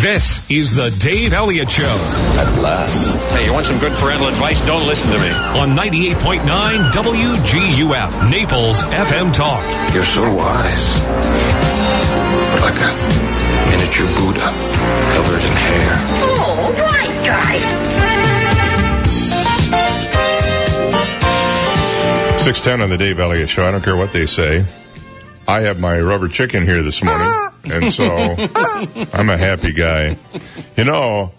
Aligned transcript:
This 0.00 0.50
is 0.50 0.76
the 0.76 0.90
Dave 0.90 1.34
Elliott 1.34 1.70
Show 1.70 1.82
At 1.84 2.58
last. 2.58 3.18
Hey, 3.36 3.44
you 3.44 3.52
want 3.52 3.66
some 3.66 3.78
good 3.78 3.92
parental 3.98 4.28
advice? 4.28 4.58
Don't 4.62 4.86
listen 4.86 5.08
to 5.08 5.18
me. 5.18 5.28
on 5.28 5.76
98.9 5.76 6.90
WGUF, 6.90 8.30
Naples 8.30 8.80
FM 8.80 9.34
Talk. 9.34 9.62
You're 9.92 10.02
so 10.02 10.22
wise. 10.34 10.96
Like 12.62 12.80
a 12.80 12.96
miniature 13.68 14.06
Buddha 14.16 14.48
covered 15.12 15.44
in 15.44 15.52
hair. 15.52 15.94
Oh, 16.24 16.72
right, 16.78 17.16
guys. 17.26 17.70
610 22.40 22.80
on 22.80 22.88
the 22.88 22.96
Dave 22.96 23.20
Elliott 23.20 23.50
Show. 23.50 23.68
I 23.68 23.70
don't 23.70 23.84
care 23.84 23.96
what 23.98 24.12
they 24.12 24.24
say. 24.24 24.64
I 25.50 25.62
have 25.62 25.80
my 25.80 25.98
rubber 25.98 26.28
chicken 26.28 26.64
here 26.64 26.80
this 26.84 27.02
morning, 27.02 27.28
and 27.64 27.92
so 27.92 28.04
I'm 29.12 29.28
a 29.28 29.36
happy 29.36 29.72
guy. 29.72 30.16
You 30.76 30.84
know, 30.84 31.32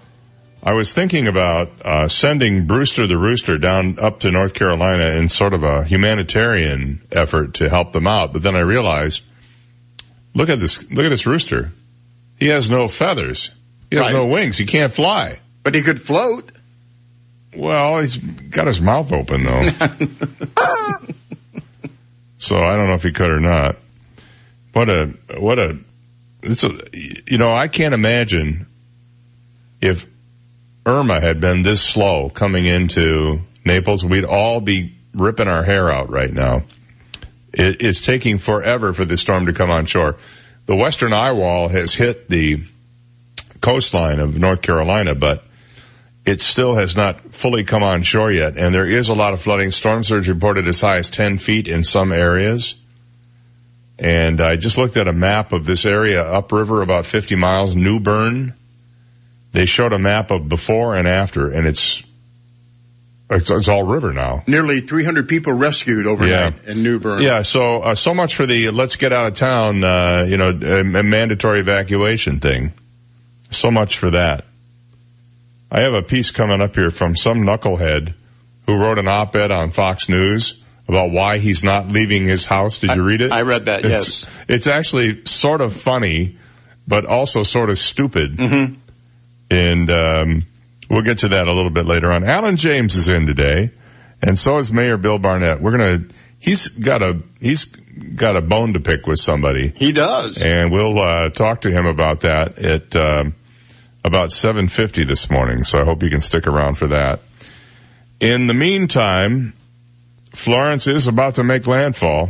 I 0.61 0.73
was 0.73 0.91
thinking 0.91 1.27
about 1.27 1.69
uh, 1.85 2.07
sending 2.09 2.67
Brewster 2.67 3.07
the 3.07 3.17
Rooster 3.17 3.57
down 3.57 3.97
up 3.99 4.19
to 4.19 4.31
North 4.31 4.53
Carolina 4.53 5.17
in 5.17 5.29
sort 5.29 5.53
of 5.53 5.63
a 5.63 5.85
humanitarian 5.85 7.01
effort 7.09 7.53
to 7.55 7.69
help 7.69 7.93
them 7.93 8.05
out, 8.05 8.33
but 8.33 8.43
then 8.43 8.53
I 8.57 8.63
realized, 8.63 9.23
look 10.35 10.49
at 10.49 10.59
this, 10.59 10.91
look 10.91 11.05
at 11.05 11.09
this 11.09 11.25
rooster. 11.25 11.71
He 12.37 12.47
has 12.47 12.69
no 12.69 12.89
feathers. 12.89 13.49
He 13.89 13.95
has 13.95 14.07
Right. 14.07 14.13
no 14.13 14.25
wings. 14.27 14.57
He 14.57 14.65
can't 14.65 14.91
fly. 14.93 15.39
But 15.63 15.73
he 15.73 15.83
could 15.83 16.01
float. 16.01 16.51
Well, 17.55 18.01
he's 18.01 18.17
got 18.17 18.67
his 18.67 18.81
mouth 18.81 19.13
open 19.13 19.43
though. 19.43 19.61
so 22.37 22.57
I 22.57 22.75
don't 22.75 22.87
know 22.87 22.93
if 22.95 23.03
he 23.03 23.11
could 23.13 23.29
or 23.29 23.39
not. 23.39 23.77
What 24.73 24.89
a, 24.89 25.13
what 25.37 25.59
a, 25.59 25.79
it's 26.43 26.63
a, 26.63 26.71
you 26.93 27.37
know, 27.37 27.53
I 27.53 27.67
can't 27.67 27.93
imagine 27.93 28.67
if 29.81 30.07
Irma 30.85 31.19
had 31.19 31.39
been 31.39 31.61
this 31.61 31.81
slow 31.81 32.29
coming 32.29 32.65
into 32.65 33.41
Naples, 33.65 34.03
we'd 34.05 34.25
all 34.25 34.61
be 34.61 34.95
ripping 35.13 35.47
our 35.47 35.63
hair 35.63 35.91
out 35.91 36.09
right 36.09 36.31
now. 36.31 36.63
It 37.53 37.81
is 37.81 38.01
taking 38.01 38.37
forever 38.37 38.93
for 38.93 39.05
this 39.05 39.21
storm 39.21 39.45
to 39.45 39.53
come 39.53 39.69
on 39.69 39.85
shore. 39.85 40.17
The 40.65 40.75
western 40.75 41.13
eye 41.13 41.33
wall 41.33 41.67
has 41.67 41.93
hit 41.93 42.29
the 42.29 42.63
coastline 43.59 44.19
of 44.19 44.37
North 44.37 44.61
Carolina, 44.61 45.15
but 45.15 45.43
it 46.25 46.39
still 46.41 46.75
has 46.75 46.95
not 46.95 47.33
fully 47.33 47.63
come 47.63 47.83
on 47.83 48.03
shore 48.03 48.31
yet, 48.31 48.57
and 48.57 48.73
there 48.73 48.85
is 48.85 49.09
a 49.09 49.13
lot 49.13 49.33
of 49.33 49.41
flooding. 49.41 49.71
Storm 49.71 50.03
surge 50.03 50.29
reported 50.29 50.67
as 50.67 50.79
high 50.79 50.97
as 50.97 51.09
10 51.09 51.39
feet 51.39 51.67
in 51.67 51.83
some 51.83 52.11
areas. 52.11 52.75
And 54.01 54.41
I 54.41 54.55
just 54.55 54.79
looked 54.79 54.97
at 54.97 55.07
a 55.07 55.13
map 55.13 55.53
of 55.53 55.63
this 55.63 55.85
area 55.85 56.23
upriver 56.23 56.81
about 56.81 57.05
50 57.05 57.35
miles, 57.35 57.75
New 57.75 57.99
Bern. 57.99 58.55
They 59.51 59.67
showed 59.67 59.93
a 59.93 59.99
map 59.99 60.31
of 60.31 60.49
before 60.49 60.95
and 60.95 61.07
after, 61.07 61.51
and 61.51 61.67
it's, 61.67 62.01
it's, 63.29 63.51
it's 63.51 63.69
all 63.69 63.83
river 63.83 64.11
now. 64.11 64.43
Nearly 64.47 64.81
300 64.81 65.29
people 65.29 65.53
rescued 65.53 66.07
overnight 66.07 66.65
in 66.65 66.81
New 66.81 66.99
Bern. 66.99 67.21
Yeah, 67.21 67.43
so, 67.43 67.81
uh, 67.81 67.93
so 67.93 68.15
much 68.15 68.33
for 68.33 68.47
the 68.47 68.71
let's 68.71 68.95
get 68.95 69.13
out 69.13 69.27
of 69.27 69.33
town, 69.35 69.83
uh, 69.83 70.25
you 70.27 70.37
know, 70.37 70.49
uh, 70.49 71.03
mandatory 71.03 71.59
evacuation 71.59 72.39
thing. 72.39 72.73
So 73.51 73.69
much 73.69 73.99
for 73.99 74.09
that. 74.11 74.45
I 75.69 75.81
have 75.81 75.93
a 75.93 76.01
piece 76.01 76.31
coming 76.31 76.59
up 76.59 76.75
here 76.75 76.89
from 76.89 77.15
some 77.15 77.43
knucklehead 77.43 78.15
who 78.65 78.77
wrote 78.77 78.97
an 78.97 79.07
op-ed 79.07 79.51
on 79.51 79.69
Fox 79.69 80.09
News 80.09 80.60
about 80.91 81.11
why 81.11 81.37
he's 81.37 81.63
not 81.63 81.87
leaving 81.87 82.27
his 82.27 82.43
house. 82.43 82.79
Did 82.79 82.95
you 82.95 83.03
read 83.03 83.21
it? 83.21 83.31
I 83.31 83.41
read 83.43 83.65
that, 83.65 83.85
It's, 83.85 84.23
yes. 84.23 84.45
it's 84.49 84.67
actually 84.67 85.23
sort 85.25 85.61
of 85.61 85.73
funny, 85.73 86.37
but 86.87 87.05
also 87.05 87.43
sort 87.43 87.69
of 87.69 87.77
stupid. 87.77 88.35
Mm-hmm. 88.37 88.73
And, 89.49 89.89
um, 89.89 90.45
we'll 90.89 91.03
get 91.03 91.19
to 91.19 91.29
that 91.29 91.47
a 91.47 91.53
little 91.53 91.69
bit 91.71 91.85
later 91.85 92.11
on. 92.11 92.25
Alan 92.25 92.57
James 92.57 92.95
is 92.95 93.07
in 93.07 93.25
today, 93.25 93.71
and 94.21 94.37
so 94.37 94.57
is 94.57 94.71
Mayor 94.73 94.97
Bill 94.97 95.17
Barnett. 95.17 95.61
We're 95.61 95.71
gonna, 95.77 95.99
he's 96.39 96.67
got 96.67 97.01
a, 97.01 97.21
he's 97.39 97.65
got 97.65 98.35
a 98.35 98.41
bone 98.41 98.73
to 98.73 98.79
pick 98.81 99.07
with 99.07 99.19
somebody 99.19 99.69
He 99.75 99.93
does. 99.93 100.41
and 100.41 100.71
we'll 100.71 100.99
uh, 100.99 101.29
talk 101.29 101.61
to 101.61 101.71
him 101.71 101.85
about 101.85 102.21
that 102.21 102.57
at 102.59 102.95
um, 102.97 103.35
about 104.03 104.29
7:50 104.29 105.05
this 105.07 105.29
morning. 105.29 105.63
So 105.63 105.79
I 105.79 105.85
hope 105.85 106.03
you 106.03 106.09
can 106.09 106.21
stick 106.21 106.47
around 106.47 106.77
for 106.77 106.87
that. 106.87 107.21
In 108.19 108.47
the 108.47 108.53
meantime, 108.53 109.53
Florence 110.31 110.87
is 110.87 111.07
about 111.07 111.35
to 111.35 111.43
make 111.43 111.67
landfall. 111.67 112.29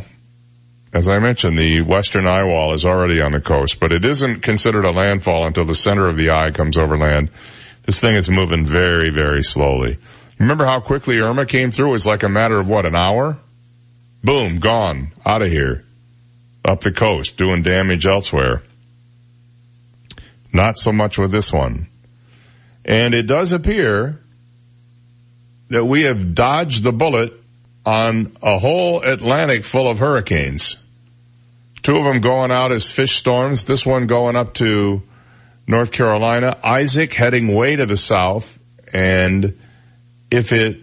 As 0.94 1.08
I 1.08 1.20
mentioned, 1.20 1.58
the 1.58 1.82
western 1.82 2.28
eye 2.28 2.44
wall 2.44 2.74
is 2.74 2.86
already 2.86 3.22
on 3.22 3.32
the 3.32 3.40
coast, 3.40 3.80
but 3.80 3.94
it 3.94 4.04
isn't 4.04 4.42
considered 4.42 4.86
a 4.86 4.92
landfall 4.92 5.46
until 5.46 5.66
the 5.66 5.74
center 5.74 6.08
of 6.08 6.18
the 6.18 6.32
eye 6.32 6.52
comes 6.52 6.78
over 6.78 6.98
land. 6.98 7.30
This 7.84 8.00
thing 8.00 8.16
is 8.16 8.30
moving 8.30 8.66
very, 8.66 9.10
very 9.10 9.44
slowly. 9.44 9.98
Remember 10.38 10.66
how 10.66 10.82
quickly 10.82 11.20
Irma 11.20 11.46
came 11.46 11.72
through? 11.72 11.90
It 11.90 11.92
was 11.92 12.08
like 12.08 12.24
a 12.24 12.30
matter 12.30 12.60
of 12.60 12.68
what, 12.68 12.86
an 12.86 12.96
hour? 12.96 13.38
Boom, 14.24 14.58
gone, 14.58 15.14
out 15.26 15.42
of 15.42 15.50
here 15.50 15.86
up 16.64 16.82
the 16.82 16.92
coast 16.92 17.38
doing 17.38 17.64
damage 17.64 18.06
elsewhere. 18.06 18.64
Not 20.54 20.78
so 20.78 20.92
much 20.92 21.18
with 21.18 21.32
this 21.32 21.52
one. 21.52 21.88
And 22.84 23.14
it 23.14 23.24
does 23.24 23.54
appear 23.54 24.20
that 25.70 25.86
we 25.86 26.04
have 26.04 26.36
dodged 26.36 26.84
the 26.84 26.92
bullet 26.92 27.34
on 27.86 28.34
a 28.42 28.58
whole 28.58 29.02
Atlantic 29.02 29.64
full 29.64 29.88
of 29.88 30.00
hurricanes. 30.00 30.78
Two 31.82 31.98
of 31.98 32.04
them 32.04 32.22
going 32.22 32.52
out 32.52 32.72
as 32.72 32.92
fish 32.92 33.16
storms, 33.16 33.64
this 33.64 33.86
one 33.86 34.06
going 34.06 34.36
up 34.36 34.54
to 34.56 35.02
North 35.68 35.92
Carolina, 35.92 36.58
Isaac 36.64 37.14
heading 37.14 37.56
way 37.56 37.76
to 37.76 37.86
the 37.86 37.98
south, 37.98 38.60
and 38.94 39.58
if 40.30 40.54
it 40.54 40.80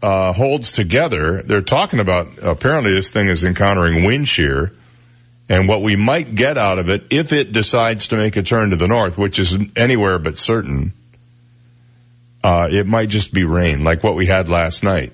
uh, 0.00 0.32
holds 0.32 0.72
together, 0.72 1.42
they're 1.42 1.60
talking 1.60 2.00
about 2.00 2.28
apparently 2.42 2.94
this 2.94 3.10
thing 3.10 3.28
is 3.28 3.44
encountering 3.44 4.04
wind 4.04 4.28
shear 4.28 4.72
and 5.48 5.68
what 5.68 5.82
we 5.82 5.96
might 5.96 6.34
get 6.34 6.58
out 6.58 6.78
of 6.78 6.88
it 6.88 7.04
if 7.10 7.32
it 7.32 7.52
decides 7.52 8.08
to 8.08 8.16
make 8.16 8.36
a 8.36 8.42
turn 8.42 8.70
to 8.70 8.76
the 8.76 8.88
north, 8.88 9.16
which 9.16 9.38
is 9.38 9.58
anywhere 9.76 10.18
but 10.18 10.36
certain, 10.36 10.92
uh, 12.42 12.68
it 12.70 12.86
might 12.86 13.08
just 13.08 13.32
be 13.32 13.44
rain 13.44 13.84
like 13.84 14.02
what 14.02 14.14
we 14.14 14.26
had 14.26 14.48
last 14.48 14.82
night. 14.82 15.12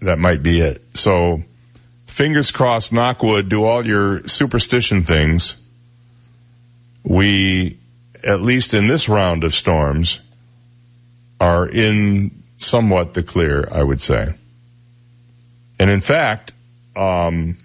That 0.00 0.18
might 0.18 0.42
be 0.42 0.60
it. 0.60 0.82
So 0.96 1.42
fingers 2.06 2.50
crossed, 2.50 2.92
knock 2.92 3.22
wood, 3.22 3.48
do 3.48 3.64
all 3.64 3.86
your 3.86 4.26
superstition 4.28 5.02
things. 5.02 5.56
We, 7.02 7.78
at 8.24 8.40
least 8.40 8.74
in 8.74 8.86
this 8.86 9.08
round 9.08 9.44
of 9.44 9.54
storms, 9.54 10.20
are 11.40 11.68
in 11.68 12.42
somewhat 12.56 13.14
the 13.14 13.22
clear, 13.22 13.68
I 13.70 13.82
would 13.82 14.00
say. 14.00 14.34
And 15.78 15.90
in 15.90 16.00
fact, 16.00 16.52
um, 16.96 17.58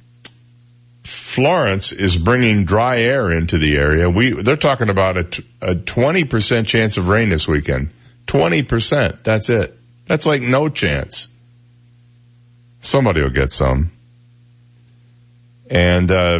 Florence 1.03 1.92
is 1.92 2.16
bringing 2.18 2.66
dry 2.66 3.00
air 3.00 3.31
into 3.31 3.58
the 3.58 3.78
area. 3.78 4.09
We, 4.09 4.42
they're 4.42 4.56
talking 4.56 4.90
about 4.90 5.18
a, 5.18 5.24
t- 5.24 5.46
a 5.62 5.75
20% 5.75 6.68
chance 6.68 6.98
of 6.98 7.08
rain 7.08 7.30
this 7.30 7.48
weekend. 7.48 7.90
20%. 8.28 9.24
That's 9.24 9.50
it. 9.50 9.78
That's 10.06 10.25
like 10.25 10.42
no 10.42 10.69
chance. 10.69 11.28
Somebody 12.81 13.22
will 13.22 13.30
get 13.30 13.52
some. 13.52 13.92
And, 15.69 16.12
uh, 16.12 16.40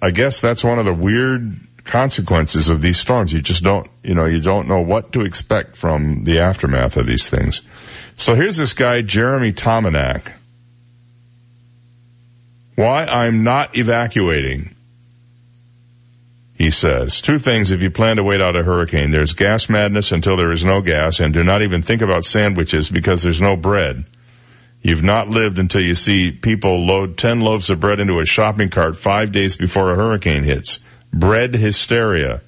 I 0.00 0.10
guess 0.10 0.40
that's 0.40 0.62
one 0.62 0.78
of 0.78 0.84
the 0.84 0.94
weird 0.94 1.56
consequences 1.84 2.68
of 2.68 2.80
these 2.80 2.98
storms. 2.98 3.32
You 3.32 3.40
just 3.40 3.62
don't, 3.62 3.88
you 4.02 4.14
know, 4.14 4.24
you 4.24 4.40
don't 4.40 4.68
know 4.68 4.80
what 4.80 5.12
to 5.12 5.22
expect 5.22 5.76
from 5.76 6.24
the 6.24 6.40
aftermath 6.40 6.96
of 6.96 7.06
these 7.06 7.28
things. 7.28 7.62
So 8.16 8.34
here's 8.34 8.56
this 8.56 8.72
guy, 8.72 9.02
Jeremy 9.02 9.52
Tomanak. 9.52 10.32
Why 12.74 13.04
I'm 13.04 13.44
not 13.44 13.76
evacuating. 13.76 14.74
He 16.56 16.70
says, 16.70 17.20
two 17.20 17.38
things 17.38 17.70
if 17.70 17.82
you 17.82 17.90
plan 17.90 18.16
to 18.16 18.24
wait 18.24 18.40
out 18.40 18.58
a 18.58 18.62
hurricane. 18.62 19.10
There's 19.10 19.32
gas 19.32 19.68
madness 19.68 20.12
until 20.12 20.36
there 20.36 20.52
is 20.52 20.64
no 20.64 20.80
gas 20.80 21.18
and 21.20 21.34
do 21.34 21.42
not 21.42 21.62
even 21.62 21.82
think 21.82 22.02
about 22.02 22.24
sandwiches 22.24 22.88
because 22.88 23.22
there's 23.22 23.40
no 23.40 23.56
bread. 23.56 24.04
You've 24.82 25.04
not 25.04 25.28
lived 25.28 25.58
until 25.58 25.82
you 25.82 25.94
see 25.94 26.32
people 26.32 26.84
load 26.84 27.16
10 27.16 27.40
loaves 27.40 27.70
of 27.70 27.78
bread 27.78 28.00
into 28.00 28.18
a 28.18 28.26
shopping 28.26 28.68
cart 28.68 28.96
five 28.96 29.30
days 29.30 29.56
before 29.56 29.92
a 29.92 29.96
hurricane 29.96 30.42
hits. 30.42 30.80
Bread 31.12 31.54
hysteria. 31.54 32.42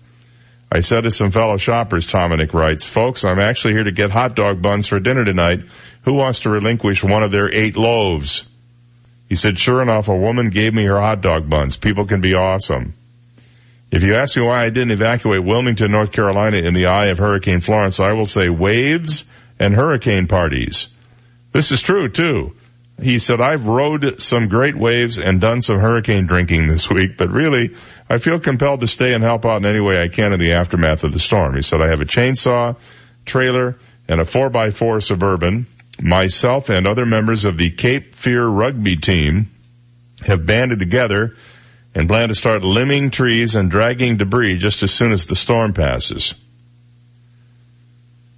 I 0.73 0.81
said 0.81 1.03
to 1.03 1.11
some 1.13 1.31
fellow 1.31 1.57
shoppers, 1.57 2.09
Dominic 2.09 2.53
writes, 2.53 2.87
folks, 2.87 3.25
I'm 3.25 3.39
actually 3.39 3.75
here 3.75 3.85
to 3.85 3.93
get 3.93 4.11
hot 4.11 4.35
dog 4.35 4.61
buns 4.61 4.89
for 4.89 4.99
dinner 4.99 5.25
tonight. 5.25 5.61
Who 6.03 6.15
wants 6.15 6.41
to 6.41 6.51
relinquish 6.51 7.05
one 7.05 7.23
of 7.23 7.31
their 7.31 7.49
eight 7.49 7.77
loaves? 7.77 8.45
He 9.29 9.37
said, 9.37 9.57
sure 9.57 9.81
enough, 9.81 10.09
a 10.09 10.17
woman 10.17 10.51
gave 10.51 10.75
me 10.75 10.85
her 10.85 10.99
hot 11.01 11.21
dog 11.21 11.49
buns. 11.49 11.77
People 11.77 12.07
can 12.07 12.21
be 12.21 12.35
awesome. 12.35 12.95
If 13.93 14.03
you 14.03 14.17
ask 14.17 14.37
me 14.37 14.45
why 14.45 14.65
I 14.65 14.71
didn't 14.71 14.91
evacuate 14.91 15.45
Wilmington, 15.45 15.93
North 15.93 16.11
Carolina 16.11 16.57
in 16.57 16.75
the 16.75 16.87
eye 16.87 17.07
of 17.07 17.19
Hurricane 17.19 17.61
Florence, 17.61 18.01
I 18.01 18.13
will 18.13 18.27
say 18.27 18.49
waves 18.49 19.25
and 19.61 19.73
hurricane 19.73 20.27
parties. 20.27 20.89
This 21.55 21.71
is 21.71 21.81
true 21.83 22.09
too. 22.09 22.57
He 23.01 23.21
said, 23.21 23.41
I've 23.41 23.67
rode 23.67 24.21
some 24.21 24.49
great 24.49 24.77
waves 24.77 25.19
and 25.19 25.41
done 25.41 25.63
some 25.63 25.79
hurricane 25.79 26.27
drinking 26.27 26.67
this 26.67 26.91
week, 26.91 27.17
but 27.17 27.31
really, 27.31 27.75
I 28.11 28.19
feel 28.19 28.41
compelled 28.41 28.81
to 28.81 28.89
stay 28.89 29.15
and 29.15 29.23
help 29.23 29.47
out 29.47 29.63
in 29.63 29.67
any 29.67 29.81
way 29.81 30.03
I 30.03 30.09
can 30.09 30.33
in 30.33 30.41
the 30.41 30.53
aftermath 30.53 31.05
of 31.05 31.13
the 31.13 31.19
storm. 31.21 31.55
He 31.55 31.63
said, 31.63 31.81
I 31.81 31.89
have 31.89 32.01
a 32.01 32.07
chainsaw, 32.07 32.77
trailer, 33.25 33.77
and 34.09 34.21
a 34.21 34.25
4x4 34.25 35.03
Suburban. 35.03 35.67
Myself 36.01 36.71
and 36.71 36.89
other 36.89 37.07
members 37.07 37.45
of 37.45 37.57
the 37.57 37.71
Cape 37.71 38.17
Fear 38.17 38.47
rugby 38.47 38.97
team 38.97 39.49
have 40.27 40.47
banded 40.47 40.81
together 40.81 41.37
and 41.95 42.09
plan 42.09 42.29
to 42.29 42.35
start 42.35 42.63
limbing 42.63 43.13
trees 43.13 43.55
and 43.55 43.71
dragging 43.71 44.17
debris 44.17 44.59
just 44.59 44.83
as 44.83 44.93
soon 44.93 45.13
as 45.13 45.27
the 45.27 45.37
storm 45.37 45.73
passes. 45.73 46.35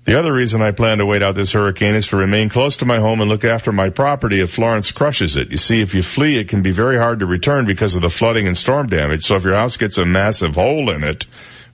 The 0.06 0.16
other 0.16 0.32
reason 0.32 0.62
I 0.62 0.70
plan 0.70 0.98
to 0.98 1.04
wait 1.04 1.24
out 1.24 1.34
this 1.34 1.50
hurricane 1.50 1.96
is 1.96 2.06
to 2.08 2.16
remain 2.16 2.48
close 2.48 2.76
to 2.76 2.86
my 2.86 3.00
home 3.00 3.20
and 3.20 3.28
look 3.28 3.44
after 3.44 3.72
my 3.72 3.90
property 3.90 4.38
if 4.38 4.52
Florence 4.52 4.92
crushes 4.92 5.34
it. 5.34 5.50
You 5.50 5.56
see, 5.56 5.80
if 5.80 5.96
you 5.96 6.02
flee, 6.02 6.38
it 6.38 6.48
can 6.48 6.62
be 6.62 6.70
very 6.70 6.96
hard 6.96 7.18
to 7.18 7.26
return 7.26 7.66
because 7.66 7.96
of 7.96 8.02
the 8.02 8.08
flooding 8.08 8.46
and 8.46 8.56
storm 8.56 8.86
damage. 8.86 9.24
So 9.26 9.34
if 9.34 9.42
your 9.42 9.56
house 9.56 9.76
gets 9.76 9.98
a 9.98 10.04
massive 10.04 10.54
hole 10.54 10.90
in 10.90 11.02
it 11.02 11.26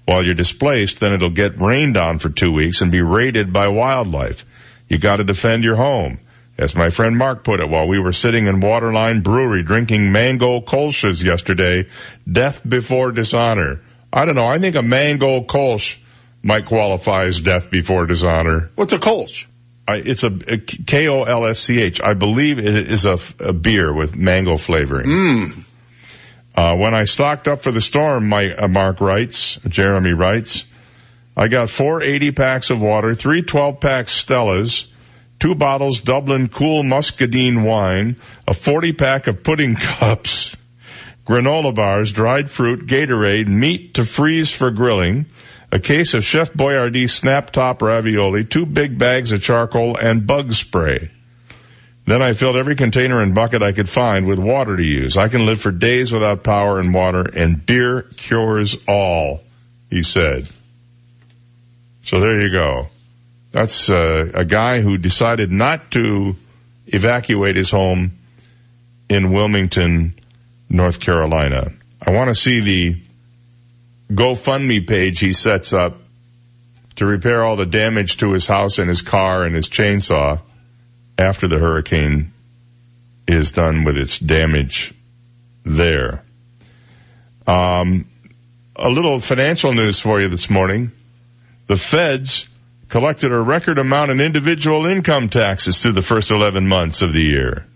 while 0.07 0.25
you're 0.25 0.33
displaced, 0.33 0.99
then 0.99 1.13
it'll 1.13 1.29
get 1.29 1.61
rained 1.61 1.99
on 1.99 2.19
for 2.19 2.31
two 2.31 2.51
weeks 2.51 2.81
and 2.81 2.91
be 2.91 3.03
raided 3.03 3.53
by 3.53 3.69
wildlife. 3.69 4.47
You 4.89 4.97
gotta 4.97 5.25
defend 5.25 5.63
your 5.63 5.77
home. 5.77 6.19
As 6.57 6.75
my 6.75 6.89
friend 6.89 7.19
Mark 7.19 7.45
put 7.45 7.61
it 7.61 7.69
while 7.69 7.87
we 7.87 7.99
were 7.99 8.13
sitting 8.13 8.47
in 8.47 8.61
Waterline 8.61 9.21
Brewery 9.21 9.63
drinking 9.63 10.11
mango 10.11 10.63
kolsch's 10.63 11.23
yesterday, 11.23 11.87
death 12.31 12.67
before 12.67 13.13
dishonor. 13.13 13.83
I 14.11 14.25
don't 14.25 14.37
know, 14.37 14.47
I 14.47 14.59
think 14.59 14.75
a 14.75 14.83
mango 14.83 15.43
kolsch 15.43 15.99
might 16.43 16.67
qualify 16.67 17.25
as 17.25 17.41
death 17.41 17.71
before 17.71 18.07
dishonor. 18.07 18.71
What's 18.75 18.93
a 18.93 18.99
Kolsch? 18.99 19.47
I, 19.87 19.97
it's 19.97 20.23
a, 20.23 20.29
a 20.49 20.59
K-O-L-S-C-H. 20.59 22.01
I 22.03 22.15
believe 22.15 22.59
it 22.59 22.91
is 22.91 23.05
a, 23.05 23.19
a 23.41 23.53
beer 23.53 23.93
with 23.93 24.15
mango 24.15 24.57
flavoring. 24.57 25.07
Mm. 25.07 25.65
Uh, 26.55 26.77
when 26.77 26.95
I 26.95 27.05
stocked 27.05 27.49
up 27.49 27.63
for 27.63 27.73
the 27.73 27.81
storm, 27.81 28.29
my, 28.29 28.53
uh, 28.53 28.69
Mark 28.69 29.01
writes, 29.01 29.59
Jeremy 29.67 30.13
writes, 30.13 30.67
I 31.37 31.49
got 31.49 31.71
four 31.71 32.03
80 32.03 32.33
packs 32.33 32.71
of 32.71 32.81
water, 32.81 33.15
three 33.15 33.43
12 33.43 33.81
pack 33.81 34.07
Stellas, 34.07 34.87
two 35.41 35.55
bottles 35.55 36.03
Duplin 36.03 36.53
Cool 36.53 36.83
Muscadine 36.83 37.65
wine, 37.65 38.17
a 38.47 38.55
40 38.55 38.93
pack 38.93 39.27
of 39.27 39.43
pudding 39.43 39.75
cups, 39.81 40.57
granola 41.25 41.75
bars, 41.75 42.13
dried 42.13 42.51
fruit, 42.51 42.87
Gatorade, 42.87 43.49
meat 43.49 43.95
to 43.95 44.05
freeze 44.05 44.53
for 44.53 44.71
grilling, 44.71 45.27
a 45.73 45.79
case 45.79 46.13
of 46.13 46.23
Chef 46.23 46.53
Boyardee 46.53 47.09
snap 47.09 47.51
top 47.51 47.81
ravioli, 47.81 48.45
two 48.45 48.67
big 48.67 48.99
bags 48.99 49.33
of 49.33 49.43
charcoal, 49.43 49.97
and 49.97 50.27
bug 50.27 50.53
spray. 50.53 51.11
Then 52.05 52.21
I 52.21 52.35
filled 52.35 52.57
every 52.57 52.77
container 52.77 53.21
and 53.21 53.35
bucket 53.35 53.63
I 53.63 53.73
could 53.73 53.89
find 53.89 54.27
with 54.27 54.39
water 54.39 54.77
to 54.77 54.83
use. 54.83 55.17
I 55.17 55.29
can 55.29 55.47
live 55.47 55.63
for 55.63 55.71
days 55.71 56.13
without 56.13 56.45
power 56.45 56.79
and 56.79 56.93
water, 56.93 57.23
and 57.23 57.65
beer 57.65 58.03
cures 58.03 58.77
all, 58.87 59.43
he 59.89 60.03
said. 60.03 60.47
So 62.03 62.21
there 62.21 62.43
you 62.43 62.53
go. 62.53 62.89
That's 63.53 63.89
uh, 63.89 64.31
a 64.35 64.45
guy 64.45 64.81
who 64.81 64.99
decided 64.99 65.51
not 65.51 65.91
to 65.93 66.37
evacuate 66.87 67.57
his 67.57 67.71
home 67.71 68.13
in 69.09 69.33
Wilmington, 69.33 70.15
North 70.69 71.01
Carolina. 71.01 71.73
I 72.05 72.11
want 72.11 72.29
to 72.29 72.35
see 72.35 72.61
the 72.61 73.03
GoFundMe 74.15 74.87
page 74.87 75.21
he 75.21 75.33
sets 75.33 75.73
up 75.73 75.97
to 76.97 77.07
repair 77.07 77.45
all 77.45 77.57
the 77.57 77.67
damage 77.67 78.19
to 78.19 78.33
his 78.33 78.47
house 78.47 78.79
and 78.79 78.89
his 78.89 79.03
car 79.03 79.45
and 79.45 79.55
his 79.55 79.69
chainsaw 79.69 80.41
after 81.19 81.49
the 81.49 81.59
hurricane 81.59 82.33
is 83.27 83.53
done 83.53 83.85
with 83.85 83.97
its 83.97 84.19
damage 84.19 84.93
there. 85.65 86.25
Um, 87.47 88.07
a 88.77 88.89
little 88.89 89.21
financial 89.21 89.73
news 89.73 90.01
for 90.01 90.21
you 90.21 90.29
this 90.29 90.51
morning. 90.51 90.93
The 91.67 91.77
feds 91.77 92.47
collected 92.89 93.33
a 93.33 93.41
record 93.41 93.79
amount 93.79 94.11
in 94.11 94.21
individual 94.21 94.87
income 94.87 95.29
taxes 95.29 95.81
through 95.81 95.93
the 95.93 96.03
first 96.03 96.31
11 96.31 96.67
months 96.67 97.03
of 97.03 97.13
the 97.13 97.23
year. 97.23 97.67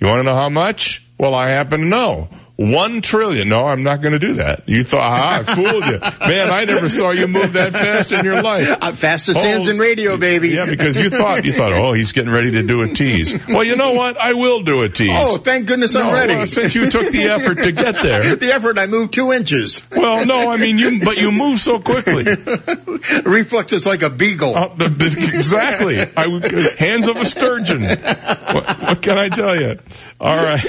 You 0.00 0.06
want 0.06 0.24
to 0.24 0.30
know 0.30 0.36
how 0.36 0.48
much? 0.48 1.04
Well, 1.18 1.34
I 1.34 1.50
happen 1.50 1.80
to 1.80 1.86
know. 1.86 2.28
One 2.60 3.00
trillion. 3.00 3.48
No, 3.48 3.64
I'm 3.64 3.82
not 3.82 4.02
going 4.02 4.12
to 4.12 4.18
do 4.18 4.34
that. 4.34 4.68
You 4.68 4.84
thought, 4.84 5.00
ah, 5.02 5.38
I 5.38 5.42
fooled 5.54 5.82
you. 5.86 5.98
Man, 5.98 6.50
I 6.50 6.64
never 6.64 6.90
saw 6.90 7.10
you 7.10 7.26
move 7.26 7.54
that 7.54 7.72
fast 7.72 8.12
in 8.12 8.22
your 8.22 8.42
life. 8.42 8.68
Fastest 8.98 9.38
oh, 9.38 9.42
hands 9.42 9.66
in 9.66 9.78
radio, 9.78 10.18
baby. 10.18 10.50
Yeah, 10.50 10.66
because 10.66 10.94
you 10.94 11.08
thought, 11.08 11.46
you 11.46 11.54
thought, 11.54 11.72
oh, 11.72 11.94
he's 11.94 12.12
getting 12.12 12.30
ready 12.30 12.50
to 12.50 12.62
do 12.62 12.82
a 12.82 12.88
tease. 12.88 13.32
Well, 13.48 13.64
you 13.64 13.76
know 13.76 13.92
what? 13.92 14.18
I 14.18 14.34
will 14.34 14.60
do 14.60 14.82
a 14.82 14.90
tease. 14.90 15.10
Oh, 15.10 15.38
thank 15.38 15.68
goodness 15.68 15.96
I'm 15.96 16.12
ready. 16.12 16.34
Well, 16.34 16.46
since 16.46 16.74
you 16.74 16.90
took 16.90 17.10
the 17.10 17.28
effort 17.28 17.62
to 17.62 17.72
get 17.72 17.94
there. 18.02 18.36
the 18.36 18.52
effort, 18.52 18.76
I 18.78 18.84
moved 18.84 19.14
two 19.14 19.32
inches. 19.32 19.82
Well, 19.90 20.26
no, 20.26 20.50
I 20.50 20.58
mean, 20.58 20.78
you, 20.78 21.00
but 21.02 21.16
you 21.16 21.32
move 21.32 21.60
so 21.60 21.80
quickly. 21.80 22.24
Reflex 23.24 23.72
is 23.72 23.86
like 23.86 24.02
a 24.02 24.10
beagle. 24.10 24.54
Uh, 24.54 24.74
the, 24.74 24.90
the, 24.90 25.30
exactly. 25.34 25.98
I, 25.98 26.76
hands 26.78 27.08
of 27.08 27.16
a 27.16 27.24
sturgeon. 27.24 27.84
What, 27.84 28.82
what 28.82 29.00
can 29.00 29.16
I 29.16 29.30
tell 29.30 29.58
you? 29.58 29.78
All 30.20 30.36
right. 30.36 30.60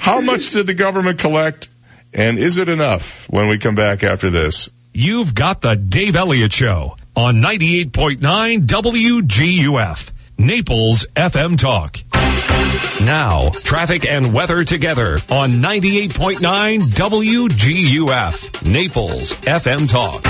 How 0.00 0.20
much 0.20 0.31
did 0.38 0.66
the 0.66 0.74
government 0.74 1.18
collect? 1.18 1.68
And 2.12 2.38
is 2.38 2.58
it 2.58 2.68
enough 2.68 3.28
when 3.30 3.48
we 3.48 3.58
come 3.58 3.74
back 3.74 4.02
after 4.02 4.30
this? 4.30 4.68
You've 4.92 5.34
got 5.34 5.62
the 5.62 5.74
Dave 5.74 6.16
Elliott 6.16 6.52
Show 6.52 6.96
on 7.16 7.36
98.9 7.36 8.20
WGUF, 8.66 10.10
Naples 10.38 11.06
FM 11.14 11.58
Talk. 11.58 11.98
Now, 13.04 13.50
traffic 13.50 14.06
and 14.08 14.32
weather 14.32 14.64
together 14.64 15.16
on 15.30 15.62
98.9 15.62 16.80
WGUF, 16.80 18.70
Naples 18.70 19.32
FM 19.40 19.90
Talk. 19.90 20.22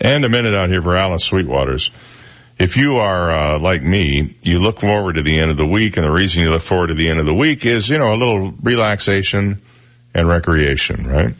And 0.04 0.22
a 0.26 0.28
minute 0.28 0.54
out 0.54 0.68
here 0.68 0.82
for 0.82 0.94
Alice 0.94 1.26
Sweetwaters. 1.26 1.88
If 2.58 2.76
you 2.76 2.96
are 2.96 3.30
uh, 3.30 3.58
like 3.58 3.82
me, 3.82 4.36
you 4.44 4.58
look 4.58 4.78
forward 4.78 5.14
to 5.14 5.22
the 5.22 5.38
end 5.38 5.48
of 5.48 5.56
the 5.56 5.66
week, 5.66 5.96
and 5.96 6.04
the 6.04 6.12
reason 6.12 6.44
you 6.44 6.50
look 6.50 6.60
forward 6.60 6.88
to 6.88 6.94
the 6.94 7.08
end 7.08 7.20
of 7.20 7.24
the 7.24 7.32
week 7.32 7.64
is, 7.64 7.88
you 7.88 7.96
know, 7.96 8.12
a 8.12 8.14
little 8.14 8.52
relaxation 8.52 9.62
and 10.14 10.28
recreation, 10.28 11.06
right? 11.06 11.34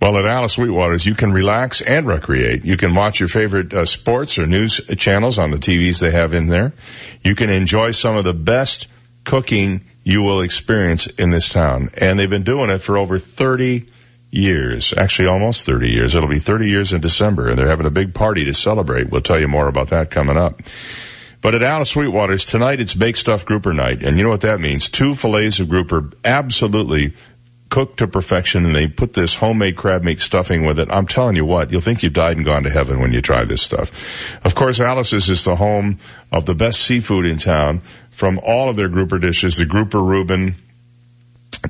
Well, 0.00 0.16
at 0.16 0.24
Alice 0.24 0.54
Sweetwater's, 0.54 1.04
you 1.04 1.14
can 1.14 1.34
relax 1.34 1.82
and 1.82 2.06
recreate. 2.06 2.64
You 2.64 2.78
can 2.78 2.94
watch 2.94 3.20
your 3.20 3.28
favorite 3.28 3.74
uh, 3.74 3.84
sports 3.84 4.38
or 4.38 4.46
news 4.46 4.80
channels 4.96 5.38
on 5.38 5.50
the 5.50 5.58
TVs 5.58 6.00
they 6.00 6.10
have 6.10 6.32
in 6.32 6.46
there. 6.46 6.72
You 7.22 7.34
can 7.34 7.50
enjoy 7.50 7.90
some 7.90 8.16
of 8.16 8.24
the 8.24 8.32
best 8.32 8.86
cooking 9.24 9.84
you 10.02 10.22
will 10.22 10.40
experience 10.40 11.06
in 11.06 11.28
this 11.28 11.50
town. 11.50 11.90
And 11.98 12.18
they've 12.18 12.30
been 12.30 12.44
doing 12.44 12.70
it 12.70 12.78
for 12.78 12.96
over 12.96 13.18
30 13.18 13.84
years, 14.34 14.92
actually 14.96 15.28
almost 15.28 15.66
30 15.66 15.90
years. 15.90 16.14
It'll 16.14 16.28
be 16.28 16.38
30 16.38 16.68
years 16.68 16.92
in 16.92 17.00
December 17.00 17.48
and 17.48 17.58
they're 17.58 17.68
having 17.68 17.86
a 17.86 17.90
big 17.90 18.14
party 18.14 18.44
to 18.44 18.54
celebrate. 18.54 19.08
We'll 19.08 19.22
tell 19.22 19.40
you 19.40 19.48
more 19.48 19.68
about 19.68 19.88
that 19.88 20.10
coming 20.10 20.36
up. 20.36 20.60
But 21.40 21.54
at 21.54 21.62
Alice 21.62 21.90
Sweetwater's 21.90 22.46
tonight, 22.46 22.80
it's 22.80 22.94
baked 22.94 23.18
stuffed 23.18 23.46
grouper 23.46 23.74
night. 23.74 24.02
And 24.02 24.16
you 24.16 24.24
know 24.24 24.30
what 24.30 24.40
that 24.42 24.60
means? 24.60 24.88
Two 24.88 25.14
fillets 25.14 25.60
of 25.60 25.68
grouper 25.68 26.10
absolutely 26.24 27.12
cooked 27.68 27.98
to 27.98 28.06
perfection 28.06 28.66
and 28.66 28.74
they 28.74 28.86
put 28.86 29.12
this 29.12 29.34
homemade 29.34 29.76
crab 29.76 30.02
meat 30.02 30.20
stuffing 30.20 30.64
with 30.64 30.78
it. 30.78 30.88
I'm 30.90 31.06
telling 31.06 31.36
you 31.36 31.44
what, 31.44 31.70
you'll 31.70 31.80
think 31.80 32.02
you've 32.02 32.12
died 32.12 32.36
and 32.36 32.46
gone 32.46 32.62
to 32.62 32.70
heaven 32.70 33.00
when 33.00 33.12
you 33.12 33.20
try 33.20 33.44
this 33.44 33.62
stuff. 33.62 34.44
Of 34.44 34.54
course, 34.54 34.80
Alice's 34.80 35.28
is 35.28 35.44
the 35.44 35.56
home 35.56 35.98
of 36.30 36.46
the 36.46 36.54
best 36.54 36.80
seafood 36.82 37.26
in 37.26 37.38
town 37.38 37.80
from 38.10 38.38
all 38.38 38.68
of 38.68 38.76
their 38.76 38.88
grouper 38.88 39.18
dishes, 39.18 39.56
the 39.56 39.64
grouper 39.64 40.00
Reuben, 40.00 40.54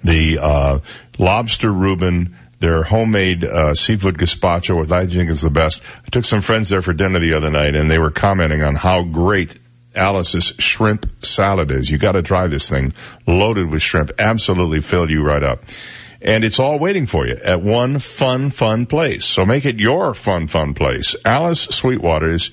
the, 0.02 0.38
uh, 0.40 0.78
lobster 1.18 1.72
Reuben, 1.72 2.36
their 2.64 2.82
homemade 2.82 3.44
uh, 3.44 3.74
seafood 3.74 4.16
gazpacho, 4.16 4.80
which 4.80 4.90
I 4.90 5.06
think 5.06 5.28
is 5.28 5.42
the 5.42 5.50
best. 5.50 5.82
I 6.06 6.08
took 6.08 6.24
some 6.24 6.40
friends 6.40 6.70
there 6.70 6.80
for 6.80 6.94
dinner 6.94 7.18
the 7.18 7.34
other 7.34 7.50
night, 7.50 7.74
and 7.74 7.90
they 7.90 7.98
were 7.98 8.10
commenting 8.10 8.62
on 8.62 8.74
how 8.74 9.02
great 9.02 9.58
Alice's 9.94 10.54
shrimp 10.58 11.06
salad 11.22 11.70
is. 11.70 11.90
You 11.90 11.98
got 11.98 12.12
to 12.12 12.22
try 12.22 12.46
this 12.46 12.70
thing, 12.70 12.94
loaded 13.26 13.70
with 13.70 13.82
shrimp, 13.82 14.12
absolutely 14.18 14.80
fill 14.80 15.10
you 15.10 15.22
right 15.22 15.42
up. 15.42 15.64
And 16.22 16.42
it's 16.42 16.58
all 16.58 16.78
waiting 16.78 17.04
for 17.04 17.26
you 17.26 17.36
at 17.44 17.60
one 17.60 17.98
fun, 17.98 18.48
fun 18.48 18.86
place. 18.86 19.26
So 19.26 19.44
make 19.44 19.66
it 19.66 19.78
your 19.78 20.14
fun, 20.14 20.48
fun 20.48 20.72
place. 20.72 21.14
Alice 21.22 21.64
Sweetwater's 21.64 22.50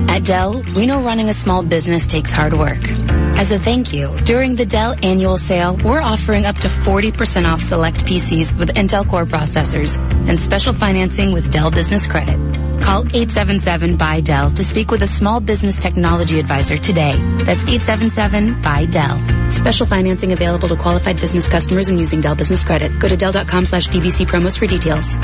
At 0.08 0.24
Dell, 0.24 0.62
we 0.74 0.86
know 0.86 1.02
running 1.02 1.28
a 1.28 1.34
small 1.34 1.62
business 1.62 2.06
takes 2.06 2.32
hard 2.32 2.54
work. 2.54 3.03
As 3.36 3.50
a 3.50 3.58
thank 3.58 3.92
you, 3.92 4.16
during 4.24 4.54
the 4.54 4.64
Dell 4.64 4.94
annual 5.02 5.36
sale, 5.36 5.76
we're 5.76 6.00
offering 6.00 6.46
up 6.46 6.56
to 6.58 6.68
40% 6.68 7.44
off 7.44 7.60
select 7.60 8.04
PCs 8.06 8.56
with 8.56 8.74
Intel 8.74 9.06
Core 9.06 9.24
processors 9.26 9.98
and 10.28 10.38
special 10.38 10.72
financing 10.72 11.32
with 11.32 11.50
Dell 11.50 11.70
Business 11.70 12.06
Credit. 12.06 12.36
Call 12.80 13.00
877 13.00 13.96
by 13.96 14.20
Dell 14.20 14.50
to 14.50 14.62
speak 14.62 14.90
with 14.90 15.02
a 15.02 15.06
small 15.06 15.40
business 15.40 15.76
technology 15.76 16.38
advisor 16.38 16.78
today. 16.78 17.16
That's 17.38 17.62
877 17.62 18.62
by 18.62 18.86
Dell. 18.86 19.18
Special 19.50 19.86
financing 19.86 20.32
available 20.32 20.68
to 20.68 20.76
qualified 20.76 21.20
business 21.20 21.48
customers 21.48 21.88
when 21.88 21.98
using 21.98 22.20
Dell 22.20 22.36
Business 22.36 22.62
Credit. 22.62 22.98
Go 22.98 23.08
to 23.08 23.16
Dell.com 23.16 23.64
slash 23.64 23.88
DBC 23.88 24.26
promos 24.26 24.56
for 24.56 24.66
details. 24.66 25.18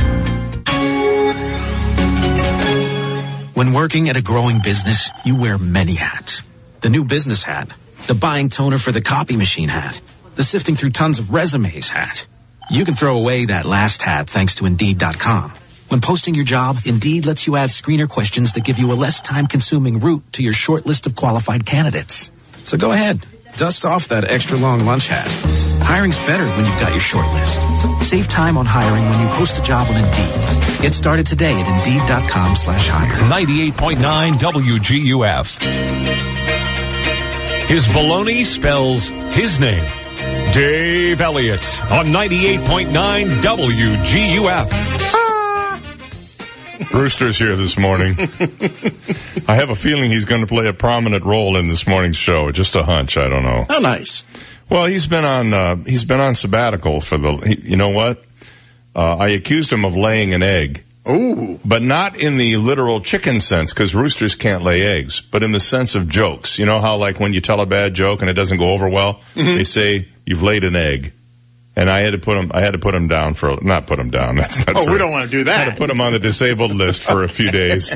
When 3.55 3.73
working 3.73 4.09
at 4.09 4.17
a 4.17 4.23
growing 4.23 4.61
business, 4.63 5.11
you 5.25 5.37
wear 5.37 5.59
many 5.59 5.95
hats. 5.95 6.43
The 6.81 6.89
new 6.89 7.05
business 7.05 7.43
hat, 7.43 7.71
the 8.07 8.15
buying 8.15 8.49
toner 8.49 8.79
for 8.79 8.93
the 8.93 9.01
copy 9.01 9.37
machine 9.37 9.69
hat, 9.69 10.01
the 10.35 10.45
sifting 10.45 10.77
through 10.77 10.91
tons 10.91 11.19
of 11.19 11.33
resumes 11.33 11.89
hat. 11.89 12.27
You 12.71 12.85
can 12.85 12.95
throw 12.95 13.19
away 13.19 13.47
that 13.47 13.65
last 13.65 14.03
hat 14.03 14.31
thanks 14.31 14.55
to 14.57 14.67
Indeed.com. 14.67 15.51
When 15.89 16.01
posting 16.01 16.37
your 16.37 16.45
job, 16.45 16.79
Indeed 16.85 17.27
lets 17.27 17.47
you 17.47 17.57
add 17.57 17.71
screener 17.71 18.09
questions 18.09 18.53
that 18.53 18.65
give 18.65 18.79
you 18.79 18.93
a 18.93 18.95
less 18.95 19.21
time 19.21 19.49
consuming 19.49 19.99
route 19.99 20.23
to 20.35 20.43
your 20.43 20.53
short 20.53 20.87
list 20.87 21.07
of 21.07 21.17
qualified 21.17 21.67
candidates. 21.67 22.31
So 22.65 22.79
go 22.79 22.93
ahead, 22.93 23.27
dust 23.57 23.85
off 23.85 24.09
that 24.09 24.25
extra 24.25 24.57
long 24.57 24.87
lunch 24.87 25.09
hat. 25.09 25.27
Hiring's 25.83 26.17
better 26.19 26.47
when 26.47 26.65
you've 26.65 26.79
got 26.79 26.93
your 26.93 27.01
short 27.01 27.27
list. 27.33 27.61
Save 28.09 28.29
time 28.29 28.57
on 28.57 28.67
hiring 28.67 29.09
when 29.09 29.21
you 29.21 29.29
post 29.35 29.59
a 29.59 29.63
job 29.63 29.89
on 29.89 29.97
Indeed. 29.97 30.81
Get 30.81 30.95
started 30.95 31.27
today 31.27 31.61
at 31.61 31.67
Indeed.com 31.67 32.55
slash 32.55 32.87
hire. 32.89 33.11
98.9 33.11 34.39
WGUF. 34.39 36.60
His 37.71 37.87
baloney 37.87 38.45
spells 38.45 39.11
his 39.11 39.61
name. 39.61 39.85
Dave 40.53 41.21
Elliott 41.21 41.65
on 41.89 42.07
98.9 42.07 42.89
WGUF. 43.43 44.71
Rooster's 46.93 47.39
here 47.39 47.55
this 47.55 47.79
morning. 47.79 48.17
I 49.47 49.55
have 49.55 49.71
a 49.71 49.77
feeling 49.77 50.11
he's 50.11 50.25
going 50.25 50.41
to 50.41 50.49
play 50.49 50.67
a 50.67 50.73
prominent 50.73 51.25
role 51.25 51.57
in 51.57 51.69
this 51.69 51.87
morning's 51.87 52.17
show. 52.17 52.51
Just 52.51 52.75
a 52.75 52.83
hunch. 52.83 53.17
I 53.17 53.29
don't 53.29 53.45
know. 53.45 53.67
How 53.69 53.79
nice. 53.79 54.25
Well, 54.69 54.87
he's 54.87 55.07
been 55.07 55.25
on, 55.25 55.55
uh, 55.55 55.77
he's 55.77 56.03
been 56.03 56.19
on 56.19 56.35
sabbatical 56.35 57.01
for 57.01 57.19
the, 57.19 57.37
he, 57.37 57.71
you 57.71 57.77
know 57.77 57.91
what? 57.91 58.21
Uh, 58.97 59.15
I 59.15 59.29
accused 59.29 59.73
him 59.73 59.85
of 59.85 59.97
laying 59.97 60.35
an 60.35 60.43
egg. 60.43 60.83
Ooh. 61.09 61.59
But 61.65 61.83
not 61.83 62.17
in 62.17 62.37
the 62.37 62.57
literal 62.59 63.01
chicken 63.01 63.41
sense, 63.41 63.73
because 63.73 63.95
roosters 63.95 64.35
can't 64.35 64.63
lay 64.63 64.83
eggs, 64.83 65.21
but 65.21 65.43
in 65.43 65.51
the 65.53 65.61
sense 65.61 65.95
of 65.95 66.09
jokes. 66.09 66.59
You 66.59 66.67
know 66.67 66.81
how 66.81 66.97
like 66.99 67.19
when 67.19 67.33
you 67.33 67.41
tell 67.41 67.61
a 67.61 67.67
bad 67.67 67.95
joke 67.95 68.21
and 68.21 68.29
it 68.31 68.35
doesn't 68.35 68.59
go 68.59 68.71
over 68.71 68.89
well, 68.89 69.15
Mm-hmm. 69.35 69.57
they 69.57 69.65
say, 69.65 70.09
you've 70.27 70.43
laid 70.43 70.65
an 70.65 70.77
egg. 70.77 71.13
And 71.77 71.89
I 71.89 72.03
had 72.03 72.11
to 72.13 72.19
put 72.19 72.37
him, 72.37 72.51
I 72.53 72.61
had 72.61 72.73
to 72.75 72.79
put 72.79 72.95
him 72.95 73.09
down 73.09 73.35
for, 73.35 73.57
not 73.63 73.87
put 73.87 73.99
him 73.99 74.11
down. 74.11 74.37
That's, 74.37 74.63
that's 74.65 74.79
Oh, 74.79 74.91
we 74.93 74.99
don't 74.99 75.13
want 75.13 75.31
to 75.31 75.45
do 75.45 75.49
I 75.51 75.55
had 75.55 75.69
that. 75.69 75.75
to 75.75 75.79
put 75.79 75.89
him 75.89 76.01
on 76.01 76.13
the 76.13 76.19
disabled 76.19 76.75
list 76.75 77.05
for 77.05 77.23
a 77.23 77.29
few 77.29 77.51
days. 77.53 77.95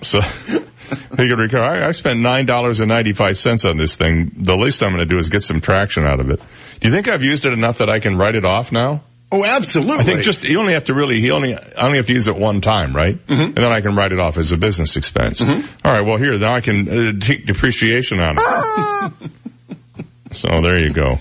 So 0.00 0.20
he 0.20 1.28
could 1.28 1.38
recover. 1.38 1.64
I, 1.64 1.88
I 1.88 1.90
spent 1.92 2.18
nine 2.20 2.46
dollars 2.46 2.80
and 2.80 2.88
ninety 2.88 3.12
five 3.12 3.36
cents 3.38 3.64
on 3.64 3.76
this 3.76 3.96
thing. 3.96 4.32
The 4.36 4.56
least 4.56 4.82
I'm 4.82 4.90
going 4.94 5.06
to 5.06 5.12
do 5.14 5.18
is 5.18 5.28
get 5.28 5.42
some 5.42 5.60
traction 5.60 6.04
out 6.06 6.18
of 6.18 6.30
it. 6.30 6.40
Do 6.80 6.88
you 6.88 6.92
think 6.94 7.08
I've 7.08 7.22
used 7.22 7.44
it 7.46 7.52
enough 7.52 7.78
that 7.78 7.90
I 7.90 8.00
can 8.00 8.16
write 8.16 8.34
it 8.36 8.44
off 8.44 8.72
now? 8.72 9.02
Oh, 9.30 9.44
absolutely. 9.44 9.98
I 9.98 10.02
think 10.04 10.22
just 10.22 10.44
you 10.44 10.58
only 10.58 10.72
have 10.72 10.84
to 10.84 10.94
really 10.94 11.20
he 11.20 11.30
only 11.30 11.54
I 11.54 11.84
only 11.84 11.98
have 11.98 12.06
to 12.06 12.14
use 12.14 12.28
it 12.28 12.36
one 12.36 12.62
time, 12.62 12.96
right? 12.96 13.14
Mm-hmm. 13.14 13.40
And 13.40 13.54
then 13.54 13.72
I 13.72 13.82
can 13.82 13.94
write 13.94 14.12
it 14.12 14.20
off 14.20 14.38
as 14.38 14.52
a 14.52 14.56
business 14.56 14.96
expense. 14.96 15.42
All 15.42 15.48
right. 15.84 16.00
Well, 16.00 16.16
here 16.16 16.38
now 16.38 16.54
I 16.54 16.60
can 16.62 16.88
uh, 16.88 17.12
take 17.20 17.44
depreciation 17.44 18.20
on 18.20 18.36
it. 18.38 19.12
so 20.32 20.62
there 20.62 20.78
you 20.78 20.94
go. 20.94 21.18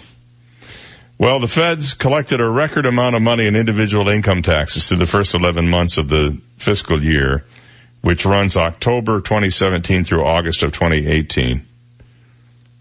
Well, 1.19 1.39
the 1.39 1.47
feds 1.47 1.95
collected 1.95 2.39
a 2.39 2.49
record 2.49 2.85
amount 2.85 3.15
of 3.15 3.23
money 3.23 3.47
in 3.47 3.55
individual 3.55 4.07
income 4.07 4.43
taxes 4.43 4.87
through 4.87 4.99
the 4.99 5.07
first 5.07 5.33
11 5.33 5.67
months 5.67 5.97
of 5.97 6.07
the 6.07 6.39
fiscal 6.57 7.03
year, 7.03 7.43
which 8.01 8.23
runs 8.25 8.55
October 8.55 9.19
2017 9.19 10.03
through 10.03 10.23
August 10.23 10.63
of 10.63 10.71
2018. 10.73 11.65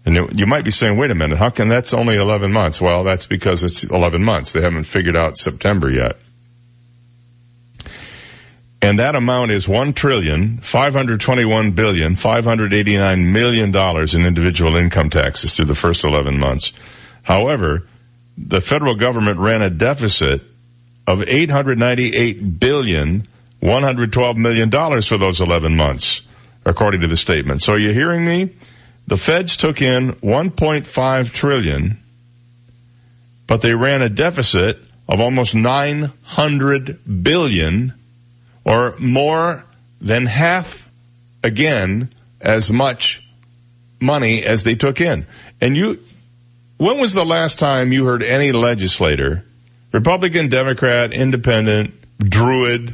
And 0.07 0.39
you- 0.39 0.47
might 0.47 0.63
be 0.63 0.71
saying, 0.71 0.95
wait 0.95 1.11
a 1.11 1.15
minute, 1.15 1.37
how 1.37 1.49
can 1.49 1.67
that's 1.67 1.93
only 1.93 2.15
11 2.15 2.53
months? 2.53 2.79
Well, 2.79 3.03
that's 3.03 3.25
because 3.25 3.65
it's 3.65 3.83
11 3.83 4.23
months. 4.23 4.53
They 4.53 4.61
haven't 4.61 4.85
figured 4.85 5.17
out 5.17 5.37
September 5.37 5.91
yet. 5.91 6.15
And 8.81 8.99
that 8.99 9.15
amount 9.15 9.51
is 9.51 9.67
one 9.67 9.91
trillion, 9.91 10.59
five 10.59 10.93
hundred 10.93 11.19
twenty-one 11.19 11.71
billion, 11.71 12.15
five 12.15 12.45
hundred 12.45 12.73
eighty-nine 12.73 13.33
million 13.33 13.71
dollars 13.71 14.15
in 14.15 14.23
individual 14.25 14.77
income 14.77 15.09
taxes 15.09 15.55
through 15.55 15.65
the 15.65 15.75
first 15.75 16.05
11 16.05 16.39
months. 16.39 16.71
However, 17.23 17.85
the 18.37 18.61
federal 18.61 18.95
government 18.95 19.39
ran 19.39 19.61
a 19.61 19.69
deficit 19.69 20.41
of 21.05 21.21
898 21.21 22.59
billion, 22.59 23.23
112 23.59 24.37
million 24.37 24.69
dollars 24.69 25.05
for 25.07 25.17
those 25.17 25.41
11 25.41 25.75
months, 25.75 26.21
according 26.63 27.01
to 27.01 27.07
the 27.07 27.17
statement. 27.17 27.61
So 27.63 27.73
are 27.73 27.79
you 27.79 27.91
hearing 27.91 28.23
me? 28.23 28.51
The 29.07 29.17
feds 29.17 29.55
took 29.55 29.81
in 29.81 30.13
1.5 30.13 31.33
trillion, 31.33 31.97
but 33.47 33.61
they 33.61 33.73
ran 33.73 34.01
a 34.01 34.09
deficit 34.09 34.79
of 35.07 35.21
almost 35.21 35.55
900 35.55 37.23
billion 37.23 37.93
or 38.65 38.95
more 38.99 39.63
than 40.01 40.25
half 40.25 40.89
again 41.41 42.09
as 42.41 42.71
much 42.71 43.23
money 44.01 44.43
as 44.43 44.63
they 44.63 44.75
took 44.75 44.99
in. 44.99 45.25
And 45.61 45.75
you, 45.77 46.03
when 46.77 46.99
was 46.99 47.13
the 47.13 47.25
last 47.25 47.59
time 47.59 47.93
you 47.93 48.05
heard 48.05 48.23
any 48.23 48.51
legislator, 48.51 49.45
Republican, 49.93 50.49
Democrat, 50.49 51.13
Independent, 51.13 51.93
Druid, 52.19 52.93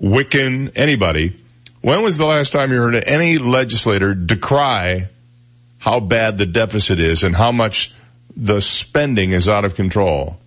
Wiccan, 0.00 0.72
anybody, 0.74 1.36
when 1.84 2.02
was 2.02 2.16
the 2.16 2.24
last 2.24 2.50
time 2.54 2.72
you 2.72 2.78
heard 2.78 2.94
any 2.94 3.36
legislator 3.36 4.14
decry 4.14 5.06
how 5.80 6.00
bad 6.00 6.38
the 6.38 6.46
deficit 6.46 6.98
is 6.98 7.24
and 7.24 7.36
how 7.36 7.52
much 7.52 7.94
the 8.34 8.62
spending 8.62 9.32
is 9.32 9.50
out 9.50 9.66
of 9.66 9.74
control? 9.74 10.38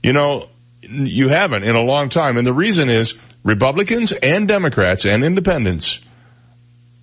You 0.00 0.12
know, 0.12 0.48
you 0.82 1.28
haven't 1.28 1.64
in 1.64 1.74
a 1.74 1.82
long 1.82 2.08
time. 2.08 2.36
And 2.36 2.46
the 2.46 2.52
reason 2.52 2.88
is 2.88 3.18
Republicans 3.42 4.12
and 4.12 4.46
Democrats 4.46 5.04
and 5.04 5.24
independents 5.24 5.98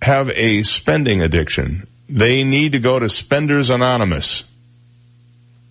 have 0.00 0.30
a 0.30 0.62
spending 0.62 1.20
addiction. 1.20 1.86
They 2.08 2.44
need 2.44 2.72
to 2.72 2.78
go 2.78 2.98
to 2.98 3.10
Spenders 3.10 3.68
Anonymous. 3.68 4.44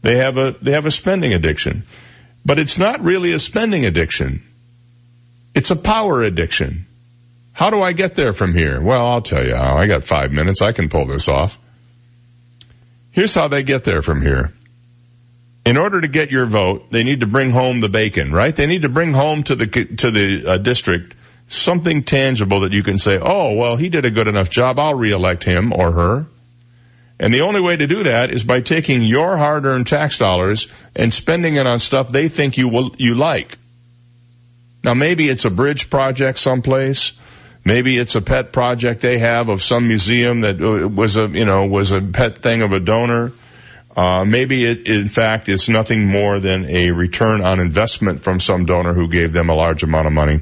They 0.04 0.18
have 0.18 0.38
a, 0.38 0.51
they 0.62 0.74
have 0.74 0.86
a 0.86 0.92
spending 0.92 1.34
addiction. 1.34 1.82
But 2.46 2.60
it's 2.60 2.77
not 2.77 3.01
really 3.01 3.34
a 3.34 3.39
spending 3.39 3.88
addiction. 3.88 4.44
It's 5.56 5.72
a 5.72 5.75
power 5.75 6.22
addiction. 6.22 6.87
How 7.58 7.72
do 7.72 7.82
I 7.82 7.92
get 7.94 8.14
there 8.14 8.34
from 8.34 8.54
here? 8.54 8.80
Well, 8.80 9.04
I'll 9.04 9.24
tell 9.24 9.44
you 9.44 9.56
how. 9.56 9.78
I 9.78 9.88
got 9.88 10.06
five 10.06 10.32
minutes. 10.32 10.62
I 10.62 10.74
can 10.74 10.90
pull 10.90 11.08
this 11.08 11.28
off. 11.28 11.58
Here's 13.10 13.34
how 13.34 13.48
they 13.48 13.64
get 13.64 13.84
there 13.84 14.04
from 14.04 14.22
here. 14.22 14.54
In 15.66 15.76
order 15.76 16.00
to 16.00 16.08
get 16.08 16.30
your 16.30 16.46
vote, 16.46 16.92
they 16.92 17.02
need 17.02 17.22
to 17.22 17.26
bring 17.26 17.50
home 17.50 17.80
the 17.80 17.90
bacon, 17.90 18.32
right? 18.32 18.56
They 18.56 18.68
need 18.68 18.84
to 18.84 18.90
bring 18.90 19.12
home 19.12 19.42
to 19.42 19.56
the, 19.56 19.66
to 19.66 20.12
the 20.12 20.48
uh, 20.48 20.58
district 20.60 21.16
something 21.48 22.04
tangible 22.04 22.60
that 22.60 22.74
you 22.74 22.84
can 22.84 23.00
say, 23.00 23.18
oh, 23.20 23.56
well, 23.56 23.76
he 23.76 23.90
did 23.90 24.06
a 24.06 24.12
good 24.12 24.28
enough 24.28 24.52
job. 24.52 24.78
I'll 24.78 24.94
reelect 24.94 25.44
him 25.44 25.74
or 25.74 25.92
her. 25.94 26.28
And 27.20 27.34
the 27.34 27.42
only 27.42 27.62
way 27.62 27.76
to 27.76 27.88
do 27.88 28.04
that 28.04 28.30
is 28.30 28.44
by 28.44 28.62
taking 28.62 29.02
your 29.02 29.36
hard-earned 29.36 29.88
tax 29.88 30.20
dollars 30.20 30.72
and 30.96 31.12
spending 31.12 31.56
it 31.56 31.66
on 31.66 31.80
stuff 31.80 32.10
they 32.10 32.30
think 32.30 32.56
you 32.56 32.70
will, 32.70 32.92
you 33.00 33.16
like. 33.16 33.58
Now 34.84 34.94
maybe 34.94 35.28
it's 35.28 35.46
a 35.46 35.50
bridge 35.50 35.90
project 35.90 36.38
someplace. 36.38 37.14
Maybe 37.68 37.98
it's 37.98 38.16
a 38.16 38.22
pet 38.22 38.54
project 38.54 39.02
they 39.02 39.18
have 39.18 39.50
of 39.50 39.62
some 39.62 39.90
museum 39.90 40.40
that 40.40 40.62
uh, 40.62 40.88
was 40.88 41.18
a, 41.18 41.28
you 41.28 41.44
know, 41.44 41.66
was 41.66 41.92
a 41.92 42.00
pet 42.02 42.38
thing 42.38 42.62
of 42.62 42.72
a 42.72 42.80
donor. 42.80 43.34
Uh, 43.94 44.24
maybe 44.24 44.64
it, 44.64 44.88
in 44.88 45.10
fact, 45.10 45.50
is 45.50 45.68
nothing 45.68 46.08
more 46.08 46.40
than 46.40 46.64
a 46.64 46.92
return 46.92 47.42
on 47.42 47.60
investment 47.60 48.22
from 48.22 48.40
some 48.40 48.64
donor 48.64 48.94
who 48.94 49.10
gave 49.10 49.34
them 49.34 49.50
a 49.50 49.54
large 49.54 49.84
amount 49.84 50.08
of 50.08 50.14
money. 50.14 50.40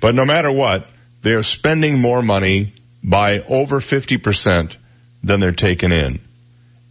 But 0.00 0.14
no 0.14 0.24
matter 0.24 0.52
what, 0.52 0.88
they're 1.22 1.42
spending 1.42 2.00
more 2.00 2.22
money 2.22 2.72
by 3.02 3.40
over 3.40 3.80
50% 3.80 4.76
than 5.24 5.40
they're 5.40 5.50
taking 5.50 5.90
in. 5.90 6.20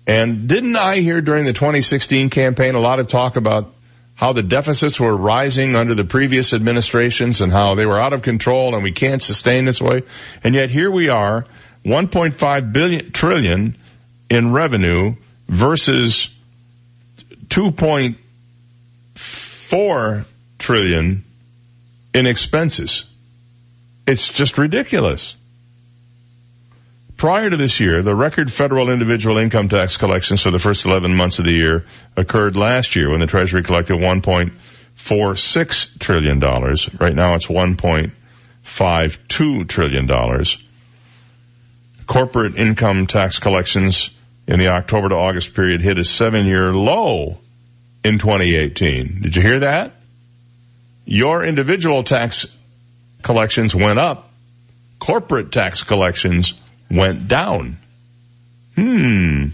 And 0.05 0.49
didn't 0.49 0.75
I 0.75 0.97
hear 0.97 1.21
during 1.21 1.45
the 1.45 1.53
2016 1.53 2.29
campaign 2.29 2.75
a 2.75 2.81
lot 2.81 2.99
of 2.99 3.07
talk 3.07 3.37
about 3.37 3.73
how 4.15 4.33
the 4.33 4.43
deficits 4.43 4.99
were 4.99 5.15
rising 5.15 5.75
under 5.75 5.93
the 5.93 6.05
previous 6.05 6.53
administrations 6.53 7.41
and 7.41 7.51
how 7.51 7.75
they 7.75 7.85
were 7.85 7.99
out 7.99 8.13
of 8.13 8.21
control 8.21 8.73
and 8.73 8.83
we 8.83 8.91
can't 8.91 9.21
sustain 9.21 9.65
this 9.65 9.81
way. 9.81 10.03
And 10.43 10.55
yet 10.55 10.69
here 10.69 10.89
we 10.89 11.09
are, 11.09 11.45
1.5 11.83 12.73
billion 12.73 13.11
trillion 13.11 13.75
in 14.29 14.53
revenue 14.53 15.15
versus 15.47 16.29
2.4 17.47 20.25
trillion 20.57 21.23
in 22.13 22.25
expenses. 22.25 23.03
It's 24.07 24.31
just 24.31 24.57
ridiculous. 24.57 25.35
Prior 27.17 27.49
to 27.49 27.55
this 27.55 27.79
year, 27.79 28.01
the 28.01 28.13
record 28.13 28.51
federal 28.51 28.89
individual 28.89 29.37
income 29.37 29.69
tax 29.69 29.95
collections 29.95 30.41
for 30.41 30.51
the 30.51 30.59
first 30.59 30.85
11 30.85 31.15
months 31.15 31.39
of 31.39 31.45
the 31.45 31.53
year 31.53 31.85
occurred 32.17 32.57
last 32.57 32.97
year 32.97 33.09
when 33.09 33.21
the 33.21 33.27
Treasury 33.27 33.63
collected 33.63 33.97
$1.46 33.97 35.99
trillion. 35.99 36.41
Right 36.41 37.15
now 37.15 37.35
it's 37.35 37.47
$1.52 37.47 39.67
trillion. 39.69 40.09
Corporate 42.05 42.57
income 42.57 43.07
tax 43.07 43.39
collections 43.39 44.09
in 44.45 44.59
the 44.59 44.67
October 44.67 45.07
to 45.09 45.15
August 45.15 45.55
period 45.55 45.79
hit 45.81 45.97
a 45.97 46.03
seven 46.03 46.45
year 46.45 46.73
low 46.73 47.37
in 48.03 48.19
2018. 48.19 49.21
Did 49.21 49.37
you 49.37 49.41
hear 49.41 49.61
that? 49.61 49.93
Your 51.05 51.45
individual 51.45 52.03
tax 52.03 52.45
collections 53.21 53.73
went 53.73 53.99
up. 53.99 54.29
Corporate 54.99 55.53
tax 55.53 55.83
collections 55.83 56.55
went 56.89 57.27
down. 57.27 57.77
Hmm. 58.75 59.47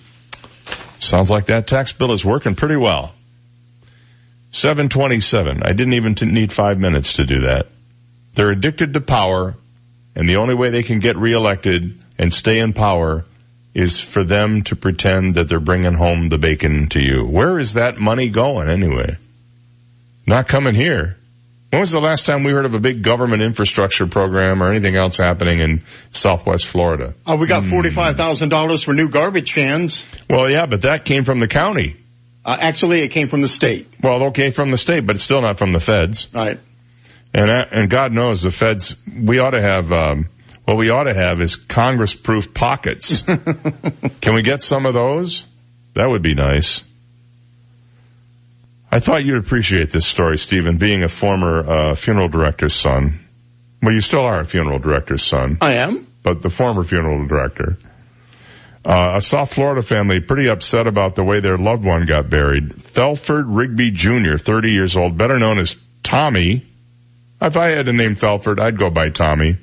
Sounds 0.99 1.29
like 1.29 1.47
that 1.47 1.67
tax 1.67 1.91
bill 1.91 2.11
is 2.11 2.23
working 2.23 2.55
pretty 2.55 2.75
well. 2.75 3.13
727. 4.51 5.63
I 5.63 5.71
didn't 5.73 5.93
even 5.93 6.15
need 6.33 6.51
five 6.51 6.77
minutes 6.77 7.13
to 7.13 7.23
do 7.23 7.41
that. 7.41 7.67
They're 8.33 8.51
addicted 8.51 8.93
to 8.93 9.01
power 9.01 9.55
and 10.15 10.27
the 10.27 10.37
only 10.37 10.53
way 10.53 10.69
they 10.69 10.83
can 10.83 10.99
get 10.99 11.17
reelected 11.17 11.97
and 12.17 12.33
stay 12.33 12.59
in 12.59 12.73
power 12.73 13.25
is 13.73 14.01
for 14.01 14.23
them 14.23 14.61
to 14.63 14.75
pretend 14.75 15.35
that 15.35 15.47
they're 15.47 15.59
bringing 15.59 15.93
home 15.93 16.27
the 16.29 16.37
bacon 16.37 16.89
to 16.89 17.01
you. 17.01 17.25
Where 17.25 17.57
is 17.57 17.75
that 17.75 17.97
money 17.97 18.29
going 18.29 18.69
anyway? 18.69 19.15
Not 20.27 20.47
coming 20.47 20.75
here. 20.75 21.17
When 21.71 21.79
was 21.79 21.91
the 21.91 22.01
last 22.01 22.25
time 22.25 22.43
we 22.43 22.51
heard 22.51 22.65
of 22.65 22.73
a 22.73 22.81
big 22.81 23.01
government 23.01 23.41
infrastructure 23.41 24.05
program 24.05 24.61
or 24.61 24.69
anything 24.69 24.97
else 24.97 25.17
happening 25.17 25.61
in 25.61 25.83
Southwest 26.11 26.67
Florida? 26.67 27.13
Oh, 27.25 27.37
we 27.37 27.47
got 27.47 27.63
$45,000 27.63 28.83
for 28.83 28.93
new 28.93 29.09
garbage 29.09 29.53
cans. 29.53 30.03
Well, 30.29 30.49
yeah, 30.49 30.65
but 30.65 30.81
that 30.81 31.05
came 31.05 31.23
from 31.23 31.39
the 31.39 31.47
county. 31.47 31.95
Uh, 32.43 32.57
actually, 32.59 33.03
it 33.03 33.07
came 33.09 33.29
from 33.29 33.39
the 33.39 33.47
state. 33.47 33.87
Well, 34.03 34.25
okay, 34.25 34.49
from 34.49 34.69
the 34.69 34.75
state, 34.75 35.05
but 35.05 35.15
it's 35.15 35.23
still 35.23 35.41
not 35.41 35.57
from 35.57 35.71
the 35.71 35.79
feds. 35.79 36.27
Right. 36.33 36.59
And 37.33 37.49
and 37.49 37.89
God 37.89 38.11
knows 38.11 38.41
the 38.41 38.51
feds, 38.51 38.97
we 39.07 39.39
ought 39.39 39.51
to 39.51 39.61
have, 39.61 39.93
um, 39.93 40.27
what 40.65 40.75
we 40.75 40.89
ought 40.89 41.05
to 41.05 41.13
have 41.13 41.39
is 41.39 41.55
Congress-proof 41.55 42.53
pockets. 42.53 43.21
Can 44.21 44.35
we 44.35 44.41
get 44.41 44.61
some 44.61 44.85
of 44.85 44.93
those? 44.93 45.45
That 45.93 46.09
would 46.09 46.21
be 46.21 46.33
nice. 46.33 46.83
I 48.91 48.99
thought 48.99 49.23
you'd 49.23 49.37
appreciate 49.37 49.91
this 49.91 50.05
story, 50.05 50.37
Stephen, 50.37 50.77
being 50.77 51.03
a 51.03 51.07
former 51.07 51.59
uh, 51.59 51.95
funeral 51.95 52.27
director's 52.27 52.73
son. 52.73 53.19
Well, 53.81 53.93
you 53.93 54.01
still 54.01 54.25
are 54.25 54.41
a 54.41 54.45
funeral 54.45 54.79
director's 54.79 55.23
son. 55.23 55.57
I 55.61 55.73
am. 55.73 56.07
But 56.23 56.41
the 56.41 56.49
former 56.49 56.83
funeral 56.83 57.25
director. 57.25 57.77
Uh, 58.83 59.13
a 59.15 59.21
South 59.21 59.53
Florida 59.53 59.81
family 59.81 60.19
pretty 60.19 60.49
upset 60.49 60.87
about 60.87 61.15
the 61.15 61.23
way 61.23 61.39
their 61.39 61.57
loved 61.57 61.85
one 61.85 62.05
got 62.05 62.29
buried. 62.29 62.69
Thelford 62.69 63.45
Rigby 63.47 63.91
Jr., 63.91 64.35
30 64.37 64.71
years 64.71 64.97
old, 64.97 65.17
better 65.17 65.39
known 65.39 65.57
as 65.59 65.75
Tommy. 66.03 66.65
If 67.41 67.57
I 67.57 67.69
had 67.69 67.85
to 67.85 67.93
name 67.93 68.15
Thelford, 68.15 68.59
I'd 68.59 68.77
go 68.77 68.89
by 68.89 69.09
Tommy. 69.09 69.55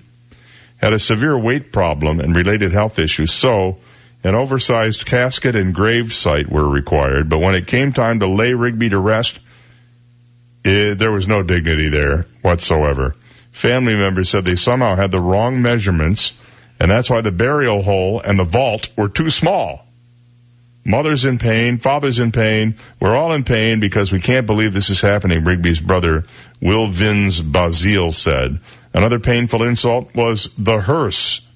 Had 0.79 0.93
a 0.95 0.99
severe 0.99 1.38
weight 1.38 1.71
problem 1.73 2.21
and 2.21 2.35
related 2.35 2.73
health 2.73 2.99
issues, 2.99 3.33
so 3.33 3.79
an 4.24 4.35
oversized 4.35 5.07
casket 5.07 5.54
and 5.54 5.74
grave 5.74 6.12
site 6.12 6.50
were 6.50 6.68
required, 6.68 7.28
but 7.28 7.38
when 7.38 7.54
it 7.54 7.66
came 7.66 7.92
time 7.92 8.18
to 8.18 8.26
lay 8.26 8.52
Rigby 8.52 8.88
to 8.88 8.98
rest, 8.98 9.38
it, 10.64 10.98
there 10.98 11.12
was 11.12 11.28
no 11.28 11.42
dignity 11.42 11.88
there 11.88 12.26
whatsoever. 12.42 13.14
Family 13.52 13.96
members 13.96 14.28
said 14.28 14.44
they 14.44 14.57
somehow 14.57 14.96
had 14.96 15.11
the 15.11 15.20
wrong 15.20 15.62
measurements, 15.62 16.35
and 16.81 16.90
that's 16.90 17.11
why 17.11 17.20
the 17.20 17.33
burial 17.33 17.83
hole 17.83 18.20
and 18.20 18.38
the 18.38 18.44
vault 18.44 18.88
were 18.96 19.09
too 19.09 19.31
small. 19.31 19.85
Mother's 20.85 21.24
in 21.24 21.38
pain, 21.38 21.78
father's 21.78 22.18
in 22.18 22.33
pain, 22.33 22.74
we're 23.00 23.16
all 23.16 23.35
in 23.35 23.44
pain 23.44 23.78
because 23.78 24.11
we 24.11 24.20
can't 24.20 24.46
believe 24.46 24.72
this 24.72 24.90
is 24.90 25.00
happening, 25.00 25.44
Rigby's 25.44 25.81
brother, 25.81 26.24
Will 26.61 26.87
Vins 26.87 27.42
Bazile 27.42 28.12
said. 28.12 28.59
Another 28.94 29.18
painful 29.18 29.62
insult 29.64 30.14
was 30.14 30.50
the 30.57 30.81
hearse 30.81 31.47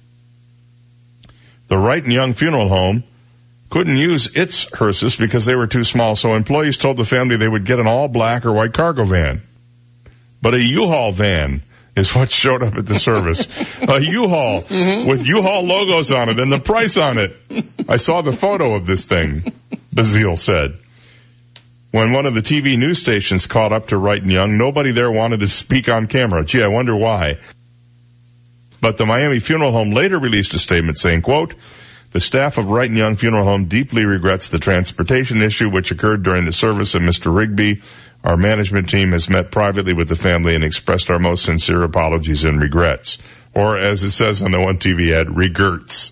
the 1.73 1.79
Wright 1.79 2.03
and 2.03 2.13
Young 2.13 2.35
Funeral 2.35 2.69
Home 2.69 3.03
couldn't 3.71 3.97
use 3.97 4.37
its 4.37 4.71
hearses 4.75 5.15
because 5.15 5.45
they 5.45 5.55
were 5.55 5.65
too 5.65 5.83
small, 5.83 6.15
so 6.15 6.35
employees 6.35 6.77
told 6.77 6.97
the 6.97 7.03
family 7.03 7.35
they 7.35 7.47
would 7.47 7.65
get 7.65 7.79
an 7.79 7.87
all 7.87 8.07
black 8.07 8.45
or 8.45 8.53
white 8.53 8.73
cargo 8.73 9.05
van. 9.05 9.41
But 10.39 10.53
a 10.53 10.61
U-Haul 10.61 11.13
van 11.13 11.63
is 11.95 12.13
what 12.13 12.29
showed 12.29 12.61
up 12.61 12.75
at 12.75 12.85
the 12.85 12.99
service. 12.99 13.47
a 13.89 13.99
U-Haul 13.99 14.61
mm-hmm. 14.61 15.09
with 15.09 15.25
U-Haul 15.25 15.63
logos 15.63 16.11
on 16.11 16.29
it 16.29 16.39
and 16.39 16.51
the 16.51 16.59
price 16.59 16.95
on 16.95 17.17
it. 17.17 17.35
I 17.89 17.97
saw 17.97 18.21
the 18.21 18.33
photo 18.33 18.75
of 18.75 18.85
this 18.85 19.05
thing, 19.05 19.51
Bazile 19.95 20.37
said. 20.37 20.77
When 21.89 22.11
one 22.11 22.27
of 22.27 22.35
the 22.35 22.43
TV 22.43 22.77
news 22.77 22.99
stations 22.99 23.47
caught 23.47 23.73
up 23.73 23.87
to 23.87 23.97
Wright 23.97 24.21
and 24.21 24.31
Young, 24.31 24.59
nobody 24.59 24.91
there 24.91 25.09
wanted 25.09 25.39
to 25.39 25.47
speak 25.47 25.89
on 25.89 26.05
camera. 26.05 26.45
Gee, 26.45 26.61
I 26.61 26.67
wonder 26.67 26.95
why. 26.95 27.39
But 28.83 28.97
the 28.97 29.05
Miami 29.05 29.39
Funeral 29.39 29.71
Home 29.71 29.91
later 29.91 30.19
released 30.19 30.53
a 30.53 30.57
statement 30.57 30.97
saying, 30.97 31.21
quote, 31.21 31.53
the 32.11 32.19
staff 32.19 32.57
of 32.57 32.69
Wright 32.69 32.89
and 32.89 32.97
Young 32.97 33.15
Funeral 33.15 33.45
Home 33.45 33.69
deeply 33.69 34.03
regrets 34.03 34.49
the 34.49 34.59
transportation 34.59 35.41
issue 35.41 35.69
which 35.69 35.91
occurred 35.91 36.21
during 36.21 36.43
the 36.43 36.51
service 36.51 36.93
of 36.93 37.01
Mr. 37.01 37.33
Rigby. 37.33 37.81
Our 38.25 38.35
management 38.35 38.89
team 38.89 39.13
has 39.13 39.29
met 39.29 39.51
privately 39.51 39.93
with 39.93 40.09
the 40.09 40.17
family 40.17 40.53
and 40.53 40.65
expressed 40.65 41.09
our 41.09 41.17
most 41.17 41.45
sincere 41.45 41.81
apologies 41.83 42.43
and 42.43 42.59
regrets. 42.59 43.19
Or 43.55 43.79
as 43.79 44.03
it 44.03 44.09
says 44.09 44.41
on 44.41 44.51
the 44.51 44.59
one 44.59 44.79
TV 44.79 45.13
ad, 45.13 45.33
regrets. 45.33 46.11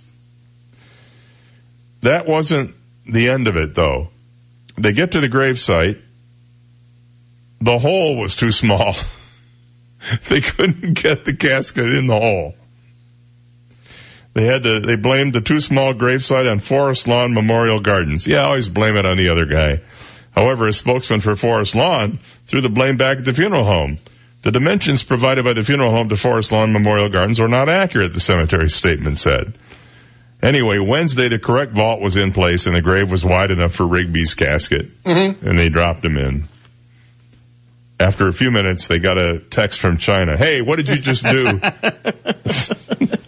That 2.03 2.25
wasn't 2.25 2.73
the 3.05 3.27
end 3.27 3.49
of 3.49 3.57
it 3.57 3.75
though. 3.75 4.07
They 4.77 4.93
get 4.93 5.11
to 5.11 5.19
the 5.19 5.27
gravesite. 5.27 5.99
The 7.59 7.77
hole 7.77 8.15
was 8.15 8.37
too 8.37 8.53
small. 8.53 8.95
they 10.29 10.39
couldn't 10.39 10.93
get 10.93 11.25
the 11.25 11.35
casket 11.35 11.93
in 11.93 12.07
the 12.07 12.17
hole. 12.17 12.55
They 14.33 14.45
had 14.45 14.63
to, 14.63 14.79
they 14.79 14.95
blamed 14.95 15.33
the 15.33 15.41
too 15.41 15.59
small 15.59 15.93
gravesite 15.93 16.49
on 16.49 16.59
Forest 16.59 17.07
Lawn 17.07 17.33
Memorial 17.33 17.81
Gardens. 17.81 18.25
Yeah, 18.25 18.41
I 18.41 18.45
always 18.45 18.69
blame 18.69 18.95
it 18.95 19.05
on 19.05 19.17
the 19.17 19.29
other 19.29 19.45
guy. 19.45 19.81
However, 20.31 20.67
a 20.67 20.73
spokesman 20.73 21.19
for 21.19 21.35
Forest 21.35 21.75
Lawn 21.75 22.19
threw 22.47 22.61
the 22.61 22.69
blame 22.69 22.95
back 22.95 23.17
at 23.17 23.25
the 23.25 23.33
funeral 23.33 23.65
home. 23.65 23.97
The 24.43 24.51
dimensions 24.51 25.03
provided 25.03 25.43
by 25.43 25.53
the 25.53 25.63
funeral 25.63 25.91
home 25.91 26.09
to 26.09 26.15
Forest 26.15 26.51
Lawn 26.51 26.71
Memorial 26.71 27.09
Gardens 27.09 27.39
were 27.39 27.49
not 27.49 27.69
accurate, 27.69 28.13
the 28.13 28.19
cemetery 28.19 28.69
statement 28.69 29.17
said. 29.17 29.53
Anyway, 30.41 30.79
Wednesday 30.79 31.27
the 31.27 31.37
correct 31.37 31.73
vault 31.73 32.01
was 32.01 32.17
in 32.17 32.31
place 32.31 32.65
and 32.65 32.75
the 32.75 32.81
grave 32.81 33.11
was 33.11 33.23
wide 33.23 33.51
enough 33.51 33.75
for 33.75 33.85
Rigby's 33.85 34.33
casket. 34.33 35.03
Mm-hmm. 35.03 35.47
And 35.47 35.59
they 35.59 35.69
dropped 35.69 36.03
him 36.03 36.17
in. 36.17 36.45
After 37.99 38.27
a 38.27 38.33
few 38.33 38.49
minutes, 38.49 38.87
they 38.87 38.97
got 38.97 39.19
a 39.19 39.39
text 39.39 39.79
from 39.79 39.97
China. 39.97 40.35
Hey, 40.37 40.61
what 40.61 40.77
did 40.77 40.89
you 40.89 40.97
just 40.97 41.23
do? 41.23 41.59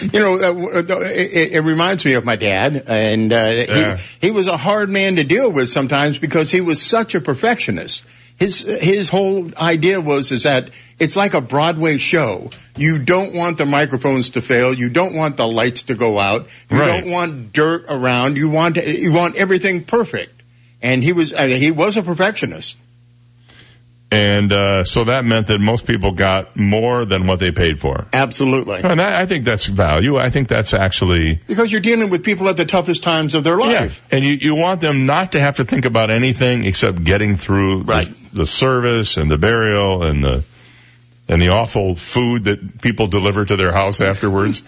you 0.00 0.20
know, 0.20 0.34
uh, 0.34 0.84
it, 1.00 1.54
it, 1.54 1.60
reminds 1.60 2.04
me 2.04 2.12
of 2.14 2.24
my 2.24 2.36
dad, 2.36 2.84
and 2.88 3.32
uh, 3.32 3.36
Yeah. 3.68 3.96
he, 3.96 4.28
he 4.28 4.30
was 4.30 4.46
a 4.48 4.56
hard 4.56 4.90
man 4.90 5.16
to 5.16 5.24
deal 5.24 5.50
with 5.50 5.70
sometimes 5.72 6.18
because 6.18 6.50
he 6.50 6.60
was 6.60 6.80
such 6.82 7.14
a 7.14 7.20
perfectionist. 7.20 8.04
His 8.38 8.60
his 8.62 9.08
whole 9.08 9.50
idea 9.56 10.00
was 10.00 10.32
is 10.32 10.44
that 10.44 10.70
it's 10.98 11.16
like 11.16 11.34
a 11.34 11.40
Broadway 11.40 11.98
show. 11.98 12.50
You 12.76 12.98
don't 12.98 13.34
want 13.34 13.58
the 13.58 13.66
microphones 13.66 14.30
to 14.30 14.40
fail. 14.40 14.72
You 14.72 14.88
don't 14.88 15.14
want 15.14 15.36
the 15.36 15.46
lights 15.46 15.84
to 15.84 15.94
go 15.94 16.18
out. 16.18 16.48
You 16.70 16.80
Right. 16.80 17.02
don't 17.04 17.12
want 17.12 17.52
dirt 17.52 17.84
around. 17.88 18.36
You 18.36 18.50
want 18.50 18.76
you 18.84 19.12
want 19.12 19.36
everything 19.36 19.84
perfect. 19.84 20.42
And 20.80 21.04
he 21.04 21.12
was 21.12 21.32
uh, 21.32 21.46
he 21.46 21.70
was 21.70 21.96
a 21.96 22.02
perfectionist. 22.02 22.78
And 24.12 24.52
uh, 24.52 24.84
so 24.84 25.04
that 25.04 25.24
meant 25.24 25.46
that 25.46 25.58
most 25.58 25.86
people 25.86 26.12
got 26.12 26.54
more 26.54 27.06
than 27.06 27.26
what 27.26 27.38
they 27.38 27.50
paid 27.50 27.80
for. 27.80 28.06
Absolutely. 28.12 28.82
And 28.82 29.00
I, 29.00 29.22
I 29.22 29.26
think 29.26 29.46
that's 29.46 29.64
value. 29.64 30.18
I 30.18 30.28
think 30.28 30.48
that's 30.48 30.74
actually 30.74 31.40
Because 31.46 31.72
you're 31.72 31.80
dealing 31.80 32.10
with 32.10 32.22
people 32.22 32.48
at 32.50 32.58
the 32.58 32.66
toughest 32.66 33.02
times 33.02 33.34
of 33.34 33.42
their 33.42 33.56
life. 33.56 34.06
And 34.10 34.22
you, 34.22 34.32
you 34.32 34.54
want 34.54 34.82
them 34.82 35.06
not 35.06 35.32
to 35.32 35.40
have 35.40 35.56
to 35.56 35.64
think 35.64 35.86
about 35.86 36.10
anything 36.10 36.64
except 36.66 37.02
getting 37.02 37.36
through 37.36 37.84
the, 37.84 38.14
the 38.34 38.46
service 38.46 39.16
and 39.16 39.30
the 39.30 39.38
burial 39.38 40.04
and 40.04 40.22
the 40.22 40.44
and 41.28 41.40
the 41.40 41.48
awful 41.50 41.94
food 41.94 42.44
that 42.44 42.82
people 42.82 43.06
deliver 43.06 43.44
to 43.44 43.56
their 43.56 43.72
house 43.72 44.00
afterwards. 44.00 44.62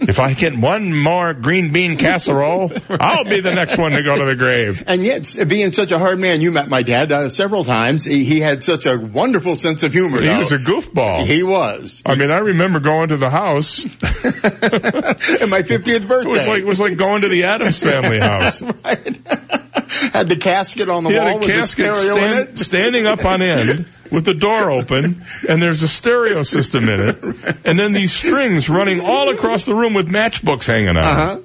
if 0.00 0.18
I 0.18 0.32
get 0.32 0.56
one 0.56 0.94
more 0.96 1.34
green 1.34 1.72
bean 1.72 1.98
casserole, 1.98 2.72
I'll 2.88 3.24
be 3.24 3.40
the 3.40 3.54
next 3.54 3.76
one 3.78 3.92
to 3.92 4.02
go 4.02 4.16
to 4.16 4.24
the 4.24 4.34
grave. 4.34 4.82
And 4.86 5.04
yet, 5.04 5.36
being 5.46 5.72
such 5.72 5.92
a 5.92 5.98
hard 5.98 6.18
man, 6.18 6.40
you 6.40 6.52
met 6.52 6.68
my 6.68 6.82
dad 6.82 7.12
uh, 7.12 7.28
several 7.28 7.64
times. 7.64 8.04
He, 8.06 8.24
he 8.24 8.40
had 8.40 8.64
such 8.64 8.86
a 8.86 8.96
wonderful 8.98 9.56
sense 9.56 9.82
of 9.82 9.92
humor. 9.92 10.20
He 10.22 10.26
though. 10.26 10.38
was 10.38 10.52
a 10.52 10.58
goofball. 10.58 11.26
He 11.26 11.42
was. 11.42 12.02
I 12.06 12.14
mean, 12.16 12.30
I 12.30 12.38
remember 12.38 12.80
going 12.80 13.10
to 13.10 13.18
the 13.18 13.30
house. 13.30 13.84
At 14.02 15.48
my 15.48 15.62
50th 15.62 16.08
birthday. 16.08 16.28
It 16.30 16.32
was 16.32 16.48
like 16.48 16.60
it 16.60 16.66
was 16.66 16.80
like 16.80 16.96
going 16.96 17.20
to 17.22 17.28
the 17.28 17.44
Addams 17.44 17.82
family 17.82 18.18
house. 18.20 18.60
Had 20.12 20.28
the 20.28 20.36
casket 20.40 20.88
on 20.88 21.04
the 21.04 21.10
He 21.10 21.18
wall 21.18 21.38
with 21.40 21.48
casket 21.48 21.86
the 21.86 21.94
stereo 21.94 22.14
in 22.16 22.20
stand- 22.32 22.48
it. 22.48 22.58
standing 22.58 23.06
up 23.06 23.24
on 23.24 23.42
end 23.42 23.86
with 24.10 24.24
the 24.24 24.34
door 24.34 24.70
open 24.70 25.24
and 25.48 25.62
there's 25.62 25.82
a 25.82 25.88
stereo 25.88 26.42
system 26.42 26.88
in 26.88 27.00
it 27.00 27.16
and 27.64 27.78
then 27.78 27.92
these 27.92 28.12
strings 28.12 28.68
running 28.68 29.00
all 29.00 29.28
across 29.30 29.64
the 29.64 29.74
room 29.74 29.94
with 29.94 30.08
matchbooks 30.08 30.66
hanging 30.66 30.96
out. 30.96 31.18
Uh-huh. 31.18 31.38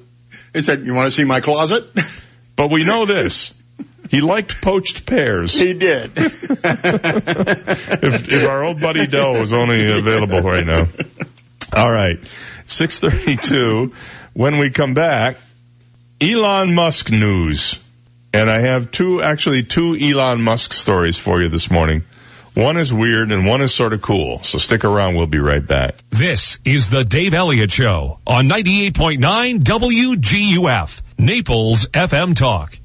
He 0.54 0.62
said, 0.62 0.86
you 0.86 0.94
want 0.94 1.06
to 1.06 1.12
see 1.12 1.26
my 1.26 1.42
closet? 1.42 1.86
But 2.56 2.72
we 2.72 2.86
know 2.86 3.06
this. 3.06 3.54
He 4.10 4.22
liked 4.22 4.62
poached 4.62 5.06
pears. 5.06 5.54
He 5.54 5.74
did. 5.74 6.12
if, 6.16 6.62
if 8.32 8.48
our 8.48 8.64
old 8.64 8.80
buddy 8.80 9.08
Dell 9.08 9.34
was 9.34 9.52
only 9.52 9.92
available 9.92 10.40
right 10.42 10.66
now. 10.66 10.88
All 11.76 11.92
right. 11.92 12.18
632. 12.66 13.94
When 14.34 14.58
we 14.58 14.70
come 14.70 14.94
back, 14.94 15.38
Elon 16.22 16.74
Musk 16.76 17.12
news. 17.12 17.80
And 18.34 18.50
I 18.50 18.60
have 18.60 18.92
two, 18.92 19.22
actually 19.22 19.64
two 19.64 19.98
Elon 20.00 20.42
Musk 20.42 20.74
stories 20.74 21.18
for 21.18 21.42
you 21.42 21.50
this 21.50 21.70
morning. 21.72 22.04
One 22.56 22.78
is 22.78 22.94
weird 22.94 23.34
and 23.34 23.46
one 23.46 23.62
is 23.62 23.74
sort 23.74 23.92
of 23.92 24.02
cool. 24.02 24.42
So 24.44 24.58
stick 24.58 24.86
around. 24.86 25.16
We'll 25.16 25.28
be 25.28 25.40
right 25.40 25.66
back. 25.66 25.96
This 26.10 26.58
is 26.64 26.90
the 26.90 27.04
Dave 27.04 27.34
Elliott 27.34 27.70
Show 27.70 28.20
on 28.26 28.48
98.9 28.48 29.60
WGUF, 29.60 31.02
Naples 31.18 31.86
FM 31.88 32.34
Talk. 32.34 32.78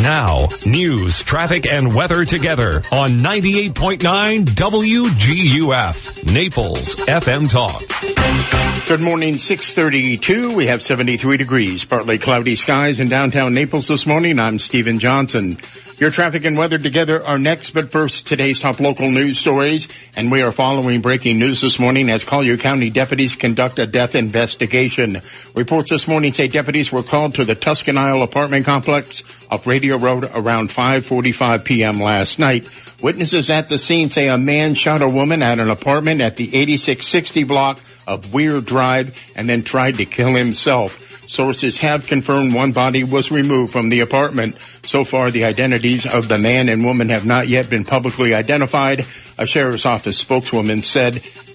Now, 0.00 0.46
news, 0.64 1.22
traffic, 1.24 1.66
and 1.66 1.92
weather 1.92 2.24
together 2.24 2.82
on 2.92 3.18
98.9 3.18 4.44
WGUF, 4.44 6.32
Naples 6.32 6.96
FM 7.06 7.50
Talk. 7.50 8.86
Good 8.86 9.00
morning, 9.00 9.38
632. 9.38 10.54
We 10.54 10.66
have 10.66 10.84
73 10.84 11.36
degrees, 11.36 11.84
partly 11.84 12.18
cloudy 12.18 12.54
skies 12.54 13.00
in 13.00 13.08
downtown 13.08 13.54
Naples 13.54 13.88
this 13.88 14.06
morning. 14.06 14.38
I'm 14.38 14.60
Stephen 14.60 15.00
Johnson. 15.00 15.58
Your 15.98 16.10
traffic 16.12 16.44
and 16.44 16.56
weather 16.56 16.78
together 16.78 17.26
are 17.26 17.40
next, 17.40 17.70
but 17.70 17.90
first, 17.90 18.28
today's 18.28 18.60
top 18.60 18.78
local 18.78 19.10
news 19.10 19.36
stories. 19.36 19.88
And 20.16 20.30
we 20.30 20.42
are 20.42 20.52
following 20.52 21.00
breaking 21.00 21.40
news 21.40 21.60
this 21.60 21.80
morning 21.80 22.08
as 22.08 22.22
Collier 22.22 22.56
County 22.56 22.88
deputies 22.88 23.34
conduct 23.34 23.80
a 23.80 23.86
death 23.86 24.14
investigation. 24.14 25.20
Reports 25.56 25.90
this 25.90 26.06
morning 26.06 26.32
say 26.32 26.46
deputies 26.46 26.92
were 26.92 27.02
called 27.02 27.34
to 27.34 27.44
the 27.44 27.56
Tuscan 27.56 27.98
Isle 27.98 28.22
apartment 28.22 28.64
complex 28.64 29.24
off 29.50 29.66
Radio 29.66 29.96
Road 29.96 30.22
around 30.22 30.68
5.45 30.68 31.64
p.m. 31.64 31.98
last 31.98 32.38
night. 32.38 32.70
Witnesses 33.02 33.50
at 33.50 33.68
the 33.68 33.76
scene 33.76 34.08
say 34.08 34.28
a 34.28 34.38
man 34.38 34.74
shot 34.74 35.02
a 35.02 35.08
woman 35.08 35.42
at 35.42 35.58
an 35.58 35.68
apartment 35.68 36.20
at 36.20 36.36
the 36.36 36.44
8660 36.44 37.42
block 37.42 37.80
of 38.06 38.32
Weir 38.32 38.60
Drive 38.60 39.32
and 39.34 39.48
then 39.48 39.64
tried 39.64 39.96
to 39.96 40.04
kill 40.04 40.32
himself. 40.32 41.07
Sources 41.28 41.76
have 41.76 42.06
confirmed 42.06 42.54
one 42.54 42.72
body 42.72 43.04
was 43.04 43.30
removed 43.30 43.70
from 43.70 43.90
the 43.90 44.00
apartment. 44.00 44.56
So 44.82 45.04
far, 45.04 45.30
the 45.30 45.44
identities 45.44 46.06
of 46.06 46.26
the 46.26 46.38
man 46.38 46.70
and 46.70 46.82
woman 46.82 47.10
have 47.10 47.26
not 47.26 47.48
yet 47.48 47.68
been 47.68 47.84
publicly 47.84 48.32
identified. 48.32 49.06
A 49.38 49.46
sheriff's 49.46 49.84
office 49.84 50.18
spokeswoman 50.18 50.80
said, 50.80 51.12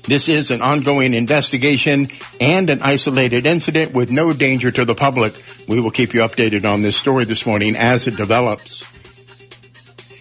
this 0.08 0.30
is 0.30 0.52
an 0.52 0.62
ongoing 0.62 1.16
investigation 1.16 2.10
and 2.40 2.70
an 2.70 2.84
isolated 2.84 3.48
incident 3.48 3.94
with 3.94 4.12
no 4.12 4.32
danger 4.32 4.70
to 4.70 4.86
the 4.86 4.96
public. 4.96 5.34
We 5.68 5.80
will 5.80 5.92
keep 5.92 6.14
you 6.14 6.20
updated 6.22 6.70
on 6.70 6.84
this 6.84 6.96
story 6.96 7.26
this 7.26 7.46
morning 7.48 7.76
as 7.76 8.06
it 8.06 8.16
develops. 8.16 8.84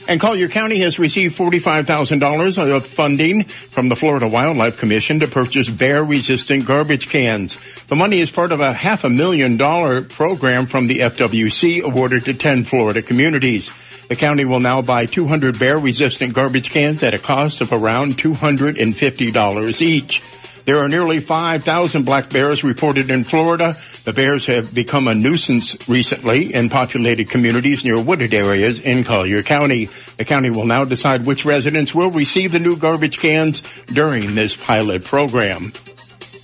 And 0.08 0.20
Collier 0.20 0.48
County 0.48 0.80
has 0.80 0.98
received 0.98 1.36
$45,000 1.36 2.76
of 2.76 2.86
funding 2.86 3.44
from 3.44 3.88
the 3.88 3.94
Florida 3.94 4.26
Wildlife 4.26 4.78
Commission 4.78 5.20
to 5.20 5.28
purchase 5.28 5.68
bear-resistant 5.70 6.66
garbage 6.66 7.08
cans. 7.08 7.56
The 7.84 7.94
money 7.94 8.18
is 8.18 8.30
part 8.30 8.50
of 8.50 8.60
a 8.60 8.72
half 8.72 9.04
a 9.04 9.10
million 9.10 9.56
dollar 9.56 10.02
program 10.02 10.66
from 10.66 10.88
the 10.88 10.98
FWC 10.98 11.82
awarded 11.82 12.24
to 12.24 12.34
10 12.34 12.64
Florida 12.64 13.00
communities. 13.00 13.72
The 14.08 14.16
county 14.16 14.44
will 14.44 14.60
now 14.60 14.82
buy 14.82 15.06
200 15.06 15.58
bear-resistant 15.58 16.34
garbage 16.34 16.70
cans 16.70 17.02
at 17.02 17.14
a 17.14 17.18
cost 17.18 17.60
of 17.60 17.72
around 17.72 18.18
$250 18.18 19.80
each. 19.80 20.20
There 20.64 20.78
are 20.78 20.88
nearly 20.88 21.18
5,000 21.18 22.04
black 22.04 22.30
bears 22.30 22.62
reported 22.62 23.10
in 23.10 23.24
Florida. 23.24 23.76
The 24.04 24.12
bears 24.12 24.46
have 24.46 24.72
become 24.72 25.08
a 25.08 25.14
nuisance 25.14 25.88
recently 25.88 26.54
in 26.54 26.68
populated 26.68 27.30
communities 27.30 27.84
near 27.84 28.00
wooded 28.00 28.32
areas 28.32 28.84
in 28.84 29.02
Collier 29.02 29.42
County. 29.42 29.86
The 30.16 30.24
county 30.24 30.50
will 30.50 30.66
now 30.66 30.84
decide 30.84 31.26
which 31.26 31.44
residents 31.44 31.94
will 31.94 32.10
receive 32.10 32.52
the 32.52 32.60
new 32.60 32.76
garbage 32.76 33.18
cans 33.18 33.62
during 33.86 34.34
this 34.34 34.54
pilot 34.54 35.04
program. 35.04 35.72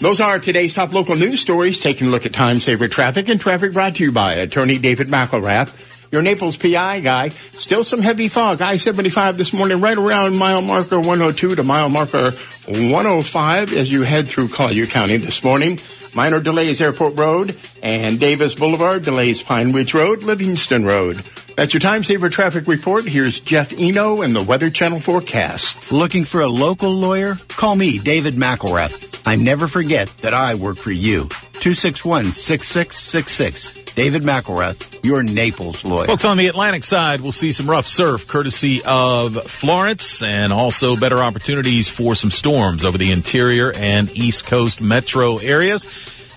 Those 0.00 0.20
are 0.20 0.38
today's 0.38 0.74
top 0.74 0.92
local 0.92 1.16
news 1.16 1.40
stories. 1.40 1.81
Taking 1.81 2.09
a 2.09 2.11
look 2.11 2.26
at 2.26 2.33
time 2.33 2.59
saver 2.59 2.87
traffic 2.87 3.28
and 3.28 3.40
traffic 3.40 3.72
brought 3.72 3.96
to 3.96 4.04
you 4.04 4.12
by 4.12 4.35
attorney 4.35 4.78
David 4.78 5.09
McElrath. 5.09 5.88
Your 6.11 6.23
Naples 6.23 6.57
PI 6.57 7.01
guy. 7.01 7.29
Still 7.29 7.85
some 7.85 8.01
heavy 8.01 8.29
fog. 8.29 8.62
I-75 8.62 9.37
this 9.37 9.53
morning 9.53 9.81
right 9.81 9.99
around 9.99 10.37
mile 10.37 10.62
marker 10.62 10.99
102 10.99 11.57
to 11.57 11.62
mile 11.62 11.90
marker 11.90 12.31
105 12.31 13.73
as 13.73 13.92
you 13.92 14.03
head 14.03 14.29
through 14.29 14.49
Collier 14.49 14.87
County 14.87 15.18
this 15.18 15.44
morning. 15.44 15.79
Minor 16.14 16.40
delays 16.40 16.81
Airport 16.81 17.18
Road 17.18 17.55
and 17.83 18.18
Davis 18.18 18.55
Boulevard 18.55 19.03
delays 19.03 19.42
Pine 19.42 19.73
Ridge 19.73 19.92
Road, 19.92 20.23
Livingston 20.23 20.87
Road. 20.87 21.16
That's 21.57 21.75
your 21.75 21.81
time 21.81 22.03
saver 22.05 22.31
traffic 22.31 22.66
report. 22.68 23.05
Here's 23.05 23.40
Jeff 23.40 23.79
Eno 23.79 24.23
and 24.23 24.35
the 24.35 24.42
Weather 24.42 24.71
Channel 24.71 25.01
forecast. 25.01 25.92
Looking 25.92 26.25
for 26.25 26.40
a 26.40 26.49
local 26.49 26.92
lawyer? 26.92 27.35
Call 27.49 27.77
me, 27.77 27.99
David 27.99 28.33
McElrath. 28.35 29.21
I 29.27 29.37
never 29.37 29.66
forget 29.66 30.09
that 30.18 30.35
I 30.35 30.55
work 30.55 30.77
for 30.77 30.92
you. 30.92 31.25
261-6666. 31.25 33.88
David 33.94 34.22
McElrath, 34.22 35.05
your 35.05 35.22
Naples 35.22 35.85
lawyer. 35.85 36.07
Folks 36.07 36.24
on 36.24 36.37
the 36.37 36.46
Atlantic 36.46 36.85
side 36.85 37.20
we'll 37.20 37.33
see 37.33 37.53
some 37.53 37.68
rough 37.68 37.87
surf 37.87 38.29
courtesy 38.29 38.81
of 38.85 39.42
Florence 39.51 40.22
and 40.22 40.53
also 40.53 40.96
better 40.96 41.18
opportunities 41.18 41.88
for 41.88 42.14
some 42.14 42.31
storms 42.31 42.85
over 42.85 42.98
the 42.98 43.12
interior 43.12 43.72
and 43.74 44.11
east 44.16 44.46
coast 44.46 44.81
metro 44.81 45.38
areas. 45.38 45.85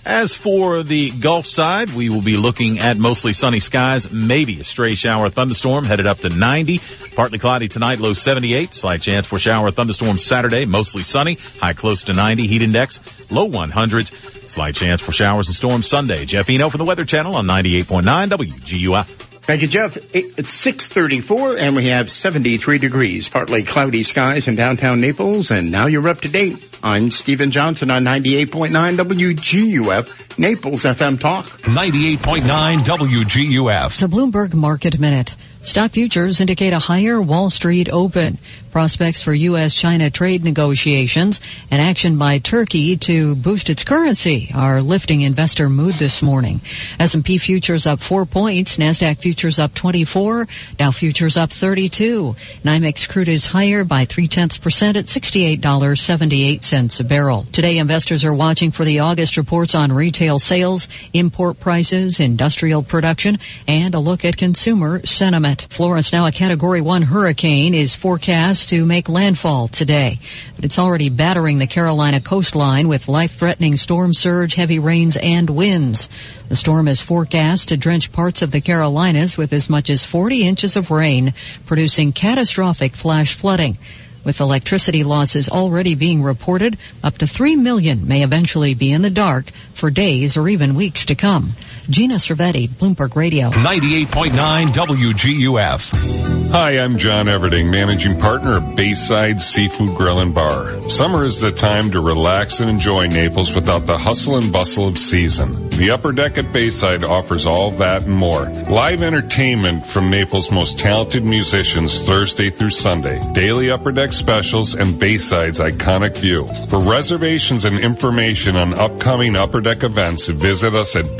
As 0.06 0.34
for 0.34 0.82
the 0.82 1.12
Gulf 1.12 1.46
side, 1.46 1.92
we 1.92 2.10
will 2.10 2.24
be 2.24 2.36
looking 2.36 2.80
at 2.80 2.98
mostly 2.98 3.34
sunny 3.34 3.60
skies, 3.60 4.12
maybe 4.12 4.60
a 4.60 4.64
stray 4.64 4.96
shower 4.96 5.30
thunderstorm 5.30 5.86
headed 5.86 6.08
up 6.08 6.18
to 6.20 6.30
90. 6.30 6.80
Partly 7.16 7.38
cloudy 7.38 7.68
tonight, 7.68 8.00
low 8.00 8.14
78. 8.14 8.74
Slight 8.74 9.02
chance 9.02 9.28
for 9.28 9.38
shower 9.38 9.70
thunderstorm 9.70 10.18
Saturday, 10.18 10.66
mostly 10.66 11.04
sunny, 11.04 11.36
high 11.62 11.74
close 11.74 12.06
to 12.06 12.14
90. 12.14 12.48
Heat 12.48 12.64
index, 12.64 13.32
low 13.32 13.48
100s. 13.48 14.50
Slight 14.50 14.74
chance 14.74 15.02
for 15.02 15.12
showers 15.12 15.48
and 15.48 15.56
storms 15.56 15.88
Sunday. 15.88 16.26
Jeff 16.26 16.50
Eno 16.50 16.70
from 16.70 16.80
the 16.80 16.86
Weather 16.86 17.06
Channel 17.06 17.36
on 17.36 17.46
98.9 17.46 18.28
WGUF. 18.28 19.31
Thank 19.52 19.64
you, 19.64 19.68
Jeff. 19.68 20.16
It's 20.16 20.54
634 20.54 21.58
and 21.58 21.76
we 21.76 21.88
have 21.88 22.10
73 22.10 22.78
degrees, 22.78 23.28
partly 23.28 23.64
cloudy 23.64 24.04
skies 24.04 24.48
in 24.48 24.56
downtown 24.56 25.02
Naples. 25.02 25.52
And 25.52 25.72
now 25.72 25.88
you're 25.88 26.08
up 26.08 26.22
to 26.22 26.30
date. 26.30 26.80
I'm 26.82 27.12
Stephen 27.12 27.52
Johnson 27.52 27.92
on 27.92 28.06
98.9 28.06 28.96
WGUF, 28.96 30.40
Naples 30.40 30.86
FM 30.86 31.20
Talk. 31.20 31.44
98.9 31.44 32.78
WGUF. 32.78 34.00
The 34.00 34.08
Bloomberg 34.08 34.54
Market 34.54 34.98
Minute. 34.98 35.36
Stock 35.64 35.92
futures 35.92 36.40
indicate 36.40 36.72
a 36.72 36.80
higher 36.80 37.22
Wall 37.22 37.50
Street 37.50 37.90
open. 37.90 38.40
Prospects 38.72 39.22
for 39.22 39.34
U.S.-China 39.34 40.14
trade 40.14 40.46
negotiations 40.46 41.42
and 41.70 41.82
action 41.82 42.18
by 42.18 42.40
Turkey 42.40 42.96
to 42.96 43.36
boost 43.36 43.70
its 43.70 43.84
currency 43.84 44.50
are 44.56 44.82
lifting 44.82 45.22
investor 45.22 45.68
mood 45.68 45.96
this 45.96 46.22
morning. 46.22 46.62
S&P 46.98 47.38
futures 47.38 47.86
up 47.86 48.00
four 48.00 48.26
points, 48.26 48.78
NASDAQ 48.78 49.22
futures 49.22 49.60
up 49.60 49.74
24, 49.74 50.48
Dow 50.78 50.92
futures 50.92 51.36
up 51.36 51.52
32. 51.52 52.38
NYMEX 52.64 53.10
crude 53.10 53.28
is 53.28 53.44
higher 53.44 53.84
by 53.84 54.06
three 54.06 54.30
tenths 54.30 54.58
percent 54.58 54.96
at 54.96 55.08
$68.78 55.08 57.00
a 57.00 57.04
barrel. 57.04 57.46
Today 57.52 57.78
investors 57.78 58.24
are 58.24 58.34
watching 58.34 58.72
for 58.72 58.86
the 58.86 59.00
August 59.00 59.36
reports 59.36 59.76
on 59.76 59.92
retail 59.92 60.40
sales, 60.40 60.88
import 61.12 61.60
prices, 61.60 62.22
industrial 62.22 62.84
production, 62.84 63.38
and 63.68 63.94
a 63.96 64.00
look 64.00 64.24
at 64.24 64.38
consumer 64.38 65.06
sentiment. 65.06 65.68
Florence, 65.70 66.14
now 66.14 66.26
a 66.26 66.32
category 66.32 66.80
one 66.80 67.02
hurricane, 67.02 67.74
is 67.74 67.94
forecast 67.94 68.61
to 68.67 68.86
make 68.86 69.10
landfall 69.10 69.67
today. 69.67 70.19
But 70.56 70.65
it's 70.65 70.80
already 70.80 71.10
battering 71.10 71.58
the 71.58 71.67
Carolina 71.67 72.21
coastline 72.21 72.88
with 72.88 73.08
life-threatening 73.08 73.78
storm 73.78 74.13
surge, 74.13 74.56
heavy 74.56 74.80
rains, 74.80 75.17
and 75.17 75.50
winds. 75.50 76.10
The 76.50 76.56
storm 76.56 76.88
is 76.88 77.02
forecast 77.02 77.69
to 77.69 77.78
drench 77.78 78.12
parts 78.12 78.41
of 78.41 78.52
the 78.52 78.62
Carolinas 78.62 79.38
with 79.38 79.54
as 79.54 79.69
much 79.69 79.89
as 79.89 80.04
40 80.04 80.47
inches 80.47 80.76
of 80.76 80.91
rain, 80.91 81.34
producing 81.65 82.12
catastrophic 82.12 82.95
flash 82.95 83.36
flooding. 83.36 83.78
With 84.24 84.39
electricity 84.39 85.04
losses 85.04 85.50
already 85.50 85.95
being 85.95 86.21
reported, 86.21 86.78
up 87.04 87.17
to 87.17 87.28
3 87.28 87.56
million 87.56 88.08
may 88.08 88.21
eventually 88.21 88.76
be 88.76 88.91
in 88.91 89.02
the 89.02 89.10
dark 89.10 89.50
for 89.74 89.89
days 89.89 90.38
or 90.38 90.47
even 90.47 90.76
weeks 90.76 91.08
to 91.08 91.15
come. 91.15 91.54
Gina 91.89 92.15
Cervetti, 92.15 92.70
Bloomberg 92.70 93.15
Radio. 93.15 93.50
98.9 93.50 94.67
WGUF. 94.67 96.52
Hi, 96.52 96.80
I'm 96.80 96.98
John 96.98 97.28
Everding, 97.28 97.72
managing 97.72 98.20
partner 98.20 98.58
of 98.58 98.76
Bayside 98.76 99.39
Seafood 99.39 99.96
Grill 99.96 100.20
and 100.20 100.36
Bar. 100.36 100.82
Summer 100.82 101.24
is 101.24 101.39
the 101.39 101.52
time 101.52 101.91
to 101.91 102.02
relax 102.02 102.60
and 102.60 102.70
enjoy 102.70 103.08
Naples 103.08 103.54
without 103.54 103.86
the 103.86 103.98
hustle 103.98 104.36
and 104.36 104.52
bustle 104.52 104.88
of 104.88 104.98
season. 104.98 105.70
The 105.70 105.91
Upper 105.91 106.12
Deck 106.12 106.38
at 106.38 106.52
Bayside 106.52 107.06
offers 107.06 107.48
all 107.48 107.72
that 107.72 108.04
and 108.04 108.13
more. 108.13 108.50
Live 108.70 109.02
entertainment 109.02 109.88
from 109.88 110.10
Naples' 110.10 110.52
most 110.52 110.78
talented 110.78 111.26
musicians 111.26 112.02
Thursday 112.02 112.50
through 112.50 112.72
Sunday. 112.72 113.20
Daily 113.34 113.72
Upper 113.72 113.94
Deck 113.94 114.12
specials 114.12 114.76
and 114.76 115.00
Bayside's 115.00 115.60
iconic 115.60 116.17
view. 116.17 116.46
For 116.67 116.80
reservations 116.82 117.63
and 117.63 117.80
information 117.80 118.58
on 118.58 118.78
upcoming 118.78 119.38
Upper 119.38 119.62
Deck 119.62 119.84
events, 119.84 120.28
visit 120.28 120.76
us 120.76 120.98
at 120.98 121.17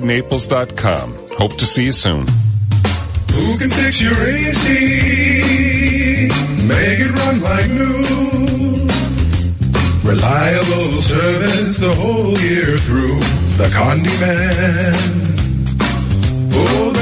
BaysideNaples.com. 0.00 1.16
Hope 1.36 1.56
to 1.58 1.66
see 1.66 1.84
you 1.84 1.92
soon. 1.92 2.24
Who 3.32 3.58
can 3.58 3.70
fix 3.70 4.00
your 4.02 4.14
AC? 4.14 4.68
Make 6.66 7.00
it 7.00 7.10
run 7.10 7.40
like 7.40 7.70
new. 7.70 8.88
Reliable 10.08 11.02
service 11.02 11.78
the 11.78 11.94
whole 11.94 12.38
year 12.38 12.78
through. 12.78 13.20
The 13.56 13.68
Condi 13.74 14.20
Man. 14.20 14.94
Oh, 16.52 16.99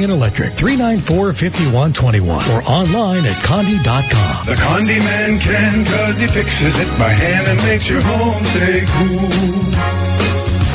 and 0.00 0.10
Electric 0.10 0.52
394-5121 0.54 2.48
or 2.48 2.62
online 2.70 3.26
at 3.26 3.36
condi.com. 3.36 4.46
The 4.46 4.54
Condi 4.54 4.98
Man 4.98 5.38
can 5.38 5.84
cause 5.84 6.18
he 6.18 6.26
fixes 6.26 6.80
it 6.80 6.98
by 6.98 7.10
hand 7.10 7.46
and 7.48 7.62
makes 7.64 7.88
your 7.88 8.00
home 8.00 8.42
stay 8.44 8.84
cool. 8.86 10.01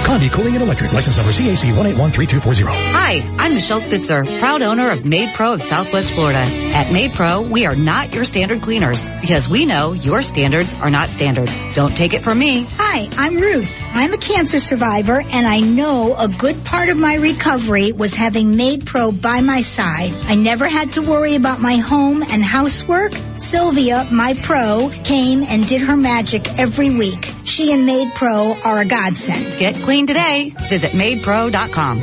Condi 0.08 0.32
Cooling 0.32 0.54
and 0.54 0.64
Electric. 0.64 0.94
License 0.94 1.18
number 1.18 1.34
CAC 1.34 1.70
1813240. 1.74 2.64
Hi, 2.70 3.22
I'm 3.40 3.54
Michelle 3.54 3.82
Spitzer, 3.82 4.24
proud 4.40 4.62
owner 4.62 4.90
of 4.92 5.00
MaidPro 5.00 5.56
of 5.56 5.62
Southwest 5.62 6.14
Florida. 6.14 6.40
At 6.40 6.88
MaidPro, 6.88 7.50
we 7.50 7.66
are 7.66 7.76
not 7.76 8.16
your 8.16 8.24
standard 8.24 8.62
cleaners 8.62 9.10
because 9.20 9.50
we 9.50 9.66
know 9.66 9.92
your 9.92 10.22
standards 10.22 10.74
are 10.76 10.90
not 10.90 11.10
standard. 11.10 11.52
Don't 11.74 11.96
take 11.96 12.14
it 12.14 12.24
from 12.24 12.40
me. 12.40 12.66
Hi, 12.78 13.10
I'm 13.18 13.36
Ruth. 13.36 13.78
I'm 13.92 14.14
a 14.14 14.18
cancer 14.18 14.60
survivor 14.60 15.20
and 15.20 15.46
I 15.46 15.60
know 15.60 16.16
a 16.18 16.30
good 16.30 16.64
part 16.64 16.88
of 16.88 16.96
my 16.96 17.16
recovery 17.16 17.92
was 17.92 18.14
having 18.14 18.54
MaidPro 18.54 19.22
by 19.22 19.42
my 19.42 19.60
side. 19.60 20.14
I 20.24 20.36
never 20.36 20.70
had 20.70 20.94
to 20.94 21.02
worry 21.02 21.36
about 21.36 21.60
my 21.60 21.76
home 21.76 22.24
and 22.24 22.42
housework. 22.42 23.12
Sylvia, 23.40 24.08
my 24.12 24.34
pro, 24.42 24.90
came 25.04 25.44
and 25.44 25.68
did 25.68 25.82
her 25.82 25.96
magic 25.98 26.60
every 26.60 26.90
week. 26.90 27.32
She 27.44 27.72
and 27.74 27.88
MaidPro 27.88 28.66
are 28.66 28.80
a 28.80 28.86
godsend. 28.86 29.58
Get 29.58 29.76
clean 29.84 30.08
today. 30.08 30.54
Visit 30.70 30.92
maidpro.com. 30.92 32.02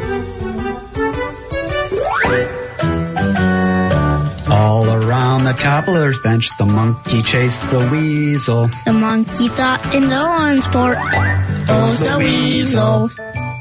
All 4.50 4.88
around 4.88 5.44
the 5.44 5.54
cobbler's 5.54 6.18
bench, 6.20 6.50
the 6.58 6.66
monkey 6.66 7.22
chased 7.22 7.70
the 7.70 7.88
weasel. 7.90 8.68
The 8.84 8.92
monkey 8.92 9.48
thought 9.48 9.94
in 9.94 10.08
the 10.08 10.16
lawn 10.16 10.62
sport, 10.62 10.96
goes 11.66 11.98
the 12.00 12.16
weasel. 12.18 13.10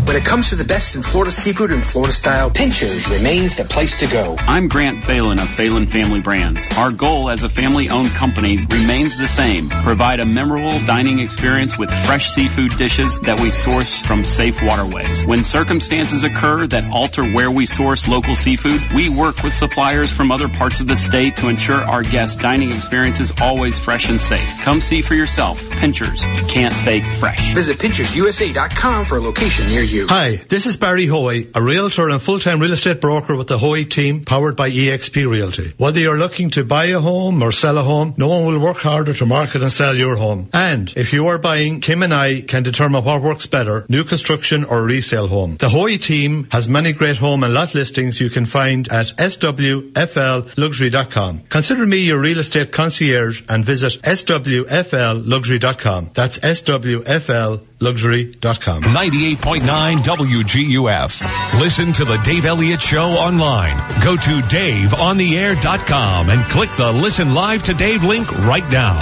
When 0.06 0.16
it 0.16 0.24
comes 0.24 0.48
to 0.48 0.56
the 0.56 0.64
best 0.64 0.96
in 0.96 1.02
Florida 1.02 1.30
seafood 1.30 1.70
and 1.70 1.84
Florida 1.84 2.12
style, 2.12 2.50
Pinchers 2.50 3.08
remains 3.08 3.54
the 3.54 3.64
place 3.64 4.00
to 4.00 4.06
go. 4.08 4.34
I'm 4.40 4.66
Grant 4.66 5.04
Phelan 5.04 5.38
of 5.38 5.48
Phelan 5.50 5.86
Family 5.86 6.20
Brands. 6.20 6.68
Our 6.78 6.90
goal 6.90 7.30
as 7.30 7.44
a 7.44 7.48
family-owned 7.48 8.10
company 8.10 8.56
remains 8.56 9.16
the 9.18 9.28
same. 9.28 9.68
Provide 9.68 10.18
a 10.18 10.24
memorable 10.24 10.78
dining 10.86 11.20
experience 11.20 11.78
with 11.78 11.90
fresh 12.06 12.30
seafood 12.30 12.76
dishes 12.76 13.20
that 13.20 13.38
we 13.40 13.52
source 13.52 14.02
from 14.02 14.24
safe 14.24 14.60
waterways. 14.62 15.24
When 15.26 15.44
circumstances 15.44 16.24
occur 16.24 16.66
that 16.68 16.90
alter 16.90 17.24
where 17.24 17.50
we 17.50 17.66
source 17.66 18.08
local 18.08 18.34
seafood, 18.34 18.80
we 18.92 19.08
work 19.08 19.44
with 19.44 19.52
suppliers 19.52 20.12
from 20.12 20.32
other 20.32 20.48
parts 20.48 20.80
of 20.80 20.88
the 20.88 20.96
state 20.96 21.36
to 21.36 21.48
ensure 21.48 21.84
our 21.84 22.02
guests' 22.02 22.36
dining 22.36 22.72
experience 22.72 23.20
is 23.20 23.32
always 23.40 23.78
fresh 23.78 24.08
and 24.08 24.20
safe. 24.20 24.60
Come 24.62 24.80
see 24.80 25.02
for 25.02 25.14
yourself. 25.14 25.60
Pinchers. 25.70 26.24
You 26.24 26.44
can't 26.46 26.72
fake 26.72 27.04
fresh. 27.04 27.54
Visit 27.54 27.78
PinchersUSA.com 27.78 29.04
for 29.04 29.18
a 29.18 29.20
location 29.20 29.68
near 29.68 29.82
you. 29.82 29.89
Hi, 29.92 30.36
this 30.36 30.66
is 30.66 30.76
Barry 30.76 31.06
Hoy, 31.06 31.48
a 31.52 31.60
realtor 31.60 32.10
and 32.10 32.22
full-time 32.22 32.60
real 32.60 32.70
estate 32.70 33.00
broker 33.00 33.34
with 33.34 33.48
the 33.48 33.58
Hoy 33.58 33.82
team 33.82 34.24
powered 34.24 34.54
by 34.54 34.70
eXp 34.70 35.28
Realty. 35.28 35.72
Whether 35.78 35.98
you're 35.98 36.16
looking 36.16 36.50
to 36.50 36.62
buy 36.62 36.84
a 36.86 37.00
home 37.00 37.42
or 37.42 37.50
sell 37.50 37.76
a 37.76 37.82
home, 37.82 38.14
no 38.16 38.28
one 38.28 38.44
will 38.44 38.60
work 38.60 38.76
harder 38.76 39.12
to 39.14 39.26
market 39.26 39.62
and 39.62 39.72
sell 39.72 39.96
your 39.96 40.14
home. 40.14 40.48
And 40.52 40.92
if 40.96 41.12
you 41.12 41.26
are 41.26 41.38
buying, 41.38 41.80
Kim 41.80 42.04
and 42.04 42.14
I 42.14 42.40
can 42.40 42.62
determine 42.62 43.02
what 43.02 43.20
works 43.20 43.46
better, 43.46 43.84
new 43.88 44.04
construction 44.04 44.62
or 44.62 44.84
resale 44.84 45.26
home. 45.26 45.56
The 45.56 45.68
Hoy 45.68 45.96
team 45.96 46.46
has 46.52 46.68
many 46.68 46.92
great 46.92 47.16
home 47.16 47.42
and 47.42 47.52
lot 47.52 47.74
listings 47.74 48.20
you 48.20 48.30
can 48.30 48.46
find 48.46 48.86
at 48.86 49.06
swflluxury.com. 49.06 51.40
Consider 51.48 51.84
me 51.84 51.98
your 51.98 52.20
real 52.20 52.38
estate 52.38 52.70
concierge 52.70 53.42
and 53.48 53.64
visit 53.64 54.00
swflluxury.com. 54.02 56.10
That's 56.14 56.38
swfl 56.38 57.66
luxury.com. 57.80 58.82
98.9 58.82 59.96
WGUF. 59.98 61.60
Listen 61.60 61.92
to 61.94 62.04
the 62.04 62.16
Dave 62.18 62.44
Elliott 62.44 62.80
Show 62.80 63.10
online. 63.12 63.76
Go 64.04 64.16
to 64.16 64.40
daveontheair.com 64.40 66.30
and 66.30 66.50
click 66.50 66.70
the 66.76 66.92
listen 66.92 67.34
live 67.34 67.62
to 67.64 67.74
Dave 67.74 68.04
link 68.04 68.30
right 68.46 68.70
now. 68.70 68.98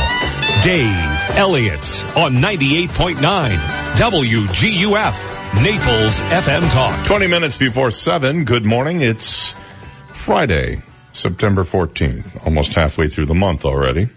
Dave 0.62 1.38
Elliott 1.38 1.86
on 2.16 2.34
98.9 2.34 3.18
WGUF. 3.98 5.38
Naples 5.62 6.20
FM 6.20 6.72
Talk. 6.72 7.06
20 7.06 7.26
minutes 7.26 7.56
before 7.56 7.90
7. 7.90 8.44
Good 8.44 8.64
morning. 8.64 9.00
It's 9.00 9.52
Friday, 10.06 10.82
September 11.12 11.62
14th. 11.62 12.44
Almost 12.44 12.74
halfway 12.74 13.08
through 13.08 13.26
the 13.26 13.34
month 13.34 13.64
already. 13.64 14.08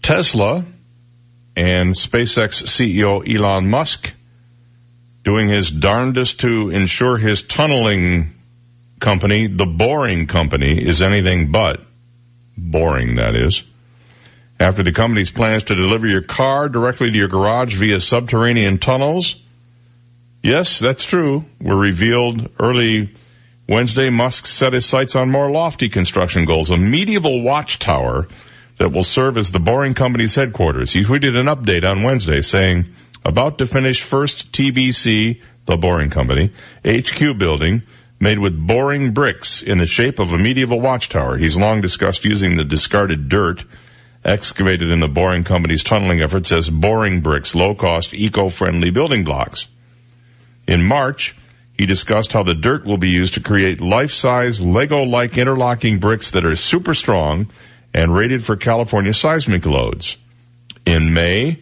Tesla 0.00 0.64
and 1.56 1.94
SpaceX 1.94 2.64
CEO 2.64 3.28
Elon 3.28 3.68
Musk 3.68 4.12
doing 5.22 5.48
his 5.48 5.70
darndest 5.70 6.40
to 6.40 6.70
ensure 6.70 7.16
his 7.16 7.44
tunneling 7.44 8.34
company, 9.00 9.46
the 9.46 9.66
Boring 9.66 10.26
Company, 10.26 10.80
is 10.80 11.02
anything 11.02 11.52
but 11.52 11.80
boring, 12.56 13.16
that 13.16 13.34
is. 13.34 13.62
After 14.58 14.82
the 14.82 14.92
company's 14.92 15.30
plans 15.30 15.64
to 15.64 15.74
deliver 15.74 16.06
your 16.06 16.22
car 16.22 16.68
directly 16.68 17.10
to 17.10 17.18
your 17.18 17.28
garage 17.28 17.74
via 17.74 18.00
subterranean 18.00 18.78
tunnels, 18.78 19.36
yes, 20.42 20.78
that's 20.78 21.04
true, 21.04 21.44
were 21.60 21.76
revealed 21.76 22.50
early 22.60 23.10
Wednesday, 23.68 24.10
Musk 24.10 24.46
set 24.46 24.72
his 24.72 24.86
sights 24.86 25.14
on 25.14 25.30
more 25.30 25.50
lofty 25.50 25.88
construction 25.88 26.44
goals, 26.44 26.70
a 26.70 26.76
medieval 26.76 27.42
watchtower 27.42 28.26
that 28.78 28.92
will 28.92 29.04
serve 29.04 29.36
as 29.36 29.50
the 29.50 29.58
Boring 29.58 29.94
Company's 29.94 30.34
headquarters. 30.34 30.92
He 30.92 31.04
tweeted 31.04 31.38
an 31.38 31.46
update 31.46 31.88
on 31.88 32.02
Wednesday 32.02 32.40
saying, 32.40 32.86
about 33.24 33.58
to 33.58 33.66
finish 33.66 34.02
first 34.02 34.52
TBC, 34.52 35.40
the 35.66 35.76
Boring 35.76 36.10
Company, 36.10 36.50
HQ 36.84 37.38
building 37.38 37.82
made 38.18 38.38
with 38.38 38.56
boring 38.56 39.12
bricks 39.12 39.62
in 39.62 39.78
the 39.78 39.86
shape 39.86 40.18
of 40.18 40.32
a 40.32 40.38
medieval 40.38 40.80
watchtower. 40.80 41.36
He's 41.36 41.56
long 41.56 41.80
discussed 41.80 42.24
using 42.24 42.54
the 42.54 42.64
discarded 42.64 43.28
dirt 43.28 43.64
excavated 44.24 44.90
in 44.90 45.00
the 45.00 45.08
Boring 45.08 45.42
Company's 45.42 45.82
tunneling 45.82 46.22
efforts 46.22 46.52
as 46.52 46.70
boring 46.70 47.20
bricks, 47.20 47.56
low-cost, 47.56 48.14
eco-friendly 48.14 48.90
building 48.90 49.24
blocks. 49.24 49.66
In 50.68 50.84
March, 50.84 51.34
he 51.76 51.86
discussed 51.86 52.32
how 52.32 52.44
the 52.44 52.54
dirt 52.54 52.84
will 52.84 52.98
be 52.98 53.10
used 53.10 53.34
to 53.34 53.40
create 53.40 53.80
life-size 53.80 54.60
Lego-like 54.60 55.36
interlocking 55.36 55.98
bricks 55.98 56.30
that 56.32 56.46
are 56.46 56.54
super 56.54 56.94
strong 56.94 57.48
and 57.94 58.14
rated 58.14 58.44
for 58.44 58.56
California 58.56 59.14
seismic 59.14 59.66
loads. 59.66 60.16
In 60.86 61.14
May, 61.14 61.58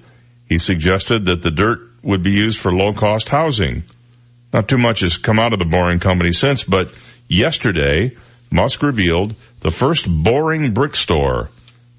he 0.48 0.58
suggested 0.58 1.26
that 1.26 1.42
the 1.42 1.50
dirt 1.50 1.80
would 2.02 2.22
be 2.22 2.30
used 2.30 2.60
for 2.60 2.72
low-cost 2.72 3.28
housing. 3.28 3.84
Not 4.52 4.68
too 4.68 4.78
much 4.78 5.00
has 5.00 5.16
come 5.16 5.38
out 5.38 5.52
of 5.52 5.58
the 5.58 5.64
Boring 5.64 6.00
Company 6.00 6.32
since, 6.32 6.64
but 6.64 6.92
yesterday, 7.28 8.16
Musk 8.50 8.82
revealed 8.82 9.34
the 9.60 9.70
first 9.70 10.06
boring 10.08 10.72
brick 10.72 10.96
store 10.96 11.50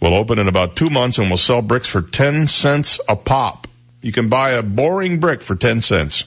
will 0.02 0.15
open 0.15 0.39
in 0.39 0.48
about 0.48 0.76
two 0.76 0.89
months 0.89 1.20
and 1.20 1.30
will 1.30 1.38
sell 1.38 1.62
bricks 1.62 1.88
for 1.88 2.02
10 2.02 2.48
cents 2.48 3.00
a 3.08 3.15
pop. 3.15 3.67
You 4.02 4.12
can 4.12 4.30
buy 4.30 4.52
a 4.52 4.63
boring 4.63 5.20
brick 5.20 5.41
for 5.41 5.56
10 5.56 5.82
cents. 5.82 6.24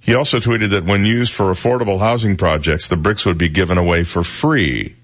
He 0.00 0.14
also 0.14 0.38
tweeted 0.38 0.70
that 0.70 0.84
when 0.84 1.04
used 1.04 1.32
for 1.32 1.44
affordable 1.52 2.00
housing 2.00 2.36
projects, 2.36 2.88
the 2.88 2.96
bricks 2.96 3.24
would 3.24 3.38
be 3.38 3.48
given 3.48 3.78
away 3.78 4.02
for 4.02 4.24
free. 4.24 4.96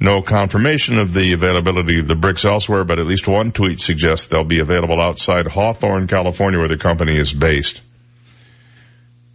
No 0.00 0.22
confirmation 0.22 0.98
of 0.98 1.12
the 1.12 1.32
availability 1.32 1.98
of 1.98 2.06
the 2.06 2.14
bricks 2.14 2.44
elsewhere, 2.44 2.84
but 2.84 3.00
at 3.00 3.06
least 3.06 3.26
one 3.26 3.50
tweet 3.50 3.80
suggests 3.80 4.28
they'll 4.28 4.44
be 4.44 4.60
available 4.60 5.00
outside 5.00 5.48
Hawthorne, 5.48 6.06
California, 6.06 6.58
where 6.58 6.68
the 6.68 6.76
company 6.76 7.16
is 7.16 7.32
based. 7.32 7.80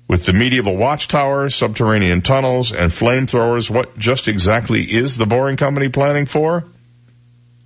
With 0.07 0.25
the 0.25 0.33
medieval 0.33 0.77
watchtower, 0.77 1.49
subterranean 1.49 2.21
tunnels, 2.21 2.71
and 2.71 2.91
flamethrowers, 2.91 3.69
what 3.69 3.97
just 3.97 4.27
exactly 4.27 4.83
is 4.83 5.17
the 5.17 5.25
Boring 5.25 5.57
Company 5.57 5.89
planning 5.89 6.25
for? 6.25 6.65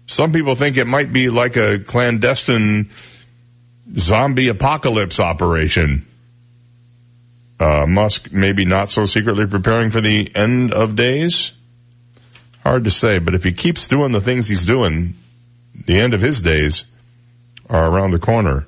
Some 0.08 0.32
people 0.32 0.56
think 0.56 0.78
it 0.78 0.88
might 0.88 1.12
be 1.12 1.30
like 1.30 1.58
a 1.58 1.80
clandestine 1.80 2.90
zombie 3.96 4.48
apocalypse 4.48 5.20
operation. 5.20 6.08
Uh, 7.60 7.86
Musk 7.88 8.32
maybe 8.32 8.66
not 8.66 8.90
so 8.90 9.06
secretly 9.06 9.46
preparing 9.46 9.90
for 9.90 10.02
the 10.02 10.32
end 10.36 10.74
of 10.74 10.96
days? 10.96 11.52
Hard 12.68 12.84
to 12.84 12.92
say, 12.92 13.20
but 13.20 13.34
if 13.34 13.46
he 13.46 13.54
keeps 13.54 13.88
doing 13.88 14.12
the 14.12 14.20
things 14.20 14.50
he's 14.50 14.66
doing, 14.66 15.16
the 15.86 16.02
end 16.02 16.14
of 16.14 16.20
his 16.20 16.42
days 16.42 16.84
are 17.70 17.90
around 17.90 18.12
the 18.12 18.20
corner. 18.20 18.66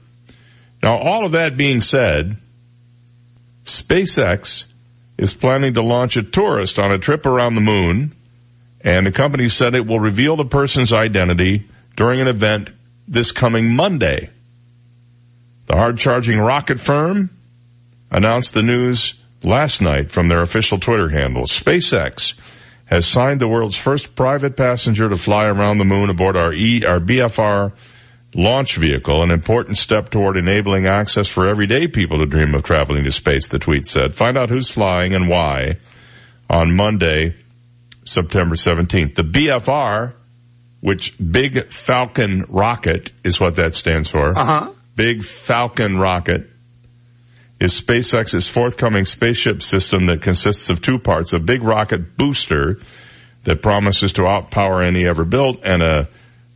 Now, 0.82 1.00
all 1.00 1.26
of 1.26 1.34
that 1.34 1.58
being 1.58 1.82
said, 1.82 2.38
SpaceX 3.66 4.64
is 5.18 5.34
planning 5.34 5.74
to 5.74 5.82
launch 5.82 6.16
a 6.16 6.24
tourist 6.24 6.80
on 6.80 6.94
a 6.94 6.98
trip 6.98 7.26
around 7.26 7.56
the 7.56 7.62
moon, 7.62 8.16
and 8.80 9.06
the 9.06 9.12
company 9.12 9.50
said 9.50 9.76
it 9.76 9.86
will 9.86 10.00
reveal 10.00 10.38
the 10.38 10.46
person's 10.46 10.94
identity 10.94 11.68
during 11.98 12.22
an 12.22 12.30
event 12.30 12.70
this 13.06 13.34
coming 13.34 13.76
Monday. 13.76 14.30
The 15.66 15.76
hard-charging 15.76 16.40
rocket 16.40 16.80
firm 16.80 17.32
announced 18.10 18.54
the 18.54 18.64
news 18.64 19.16
last 19.44 19.82
night 19.82 20.10
from 20.10 20.30
their 20.30 20.42
official 20.42 20.80
Twitter 20.80 21.10
handle. 21.10 21.44
SpaceX 21.44 22.36
has 22.90 23.06
signed 23.06 23.40
the 23.40 23.48
world's 23.48 23.78
first 23.78 24.16
private 24.16 24.58
passenger 24.58 25.08
to 25.08 25.18
fly 25.18 25.46
around 25.46 25.78
the 25.78 25.86
moon 25.86 26.10
aboard 26.10 26.36
our 26.36 26.52
E, 26.52 26.84
our 26.86 27.00
BFR 27.00 27.74
launch 28.34 28.78
vehicle, 28.78 29.22
an 29.22 29.30
important 29.30 29.78
step 29.78 30.10
toward 30.10 30.38
enabling 30.38 30.88
access 30.88 31.28
for 31.28 31.48
everyday 31.48 31.88
people 31.88 32.18
to 32.18 32.26
dream 32.26 32.56
of 32.56 32.64
traveling 32.64 33.04
to 33.04 33.12
space, 33.12 33.48
the 33.48 33.60
tweet 33.60 33.86
said. 33.86 34.16
Find 34.16 34.38
out 34.38 34.50
who's 34.50 34.72
flying 34.72 35.14
and 35.14 35.30
why 35.30 35.78
on 36.50 36.76
Monday, 36.76 37.36
September 38.06 38.56
17th. 38.56 39.14
The 39.14 39.22
BFR, 39.22 40.16
which 40.80 41.16
Big 41.20 41.66
Falcon 41.66 42.46
Rocket 42.50 43.12
is 43.24 43.40
what 43.40 43.56
that 43.56 43.76
stands 43.76 44.10
for. 44.10 44.30
Uh-huh. 44.30 44.72
Big 44.96 45.24
Falcon 45.24 45.98
Rocket 45.98 46.50
is 47.60 47.80
SpaceX's 47.80 48.48
forthcoming 48.48 49.06
spaceship 49.06 49.62
system 49.62 50.06
that 50.08 50.22
consists 50.22 50.70
of 50.70 50.82
two 50.82 51.00
parts, 51.00 51.34
a 51.34 51.40
big 51.40 51.64
rocket 51.64 52.16
booster 52.16 52.78
that 53.44 53.62
promises 53.62 54.14
to 54.14 54.22
outpower 54.24 54.86
any 54.86 55.08
ever 55.08 55.26
built 55.26 55.66
and 55.66 55.82
a, 55.82 56.08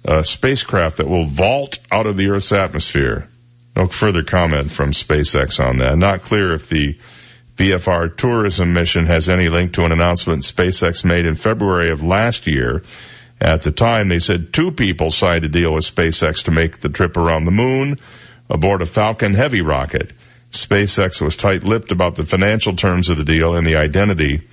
a 0.05 0.23
spacecraft 0.23 0.97
that 0.97 1.07
will 1.07 1.25
vault 1.25 1.79
out 1.91 2.07
of 2.07 2.17
the 2.17 2.29
Earth's 2.29 2.51
atmosphere. 2.51 3.27
No 3.75 3.87
further 3.87 4.23
comment 4.23 4.71
from 4.71 4.91
SpaceX 4.91 5.63
on 5.63 5.77
that. 5.77 5.97
Not 5.97 6.21
clear 6.21 6.53
if 6.53 6.69
the 6.69 6.97
BFR 7.57 8.15
tourism 8.15 8.73
mission 8.73 9.05
has 9.05 9.29
any 9.29 9.49
link 9.49 9.73
to 9.73 9.83
an 9.83 9.91
announcement 9.91 10.43
SpaceX 10.43 11.03
made 11.03 11.25
in 11.25 11.35
February 11.35 11.89
of 11.89 12.03
last 12.03 12.47
year. 12.47 12.83
At 13.41 13.61
the 13.63 13.71
time, 13.71 14.07
they 14.07 14.19
said 14.19 14.53
two 14.53 14.71
people 14.71 15.09
signed 15.09 15.43
a 15.43 15.49
deal 15.49 15.73
with 15.73 15.83
SpaceX 15.83 16.45
to 16.45 16.51
make 16.51 16.79
the 16.79 16.89
trip 16.89 17.17
around 17.17 17.43
the 17.43 17.51
moon 17.51 17.97
aboard 18.49 18.81
a 18.81 18.85
Falcon 18.85 19.33
Heavy 19.33 19.61
rocket. 19.61 20.11
SpaceX 20.53 21.21
was 21.21 21.35
tight-lipped 21.35 21.91
about 21.91 22.15
the 22.15 22.25
financial 22.25 22.75
terms 22.75 23.09
of 23.09 23.17
the 23.17 23.23
deal 23.23 23.55
and 23.55 23.65
the 23.65 23.77
identity 23.77 24.47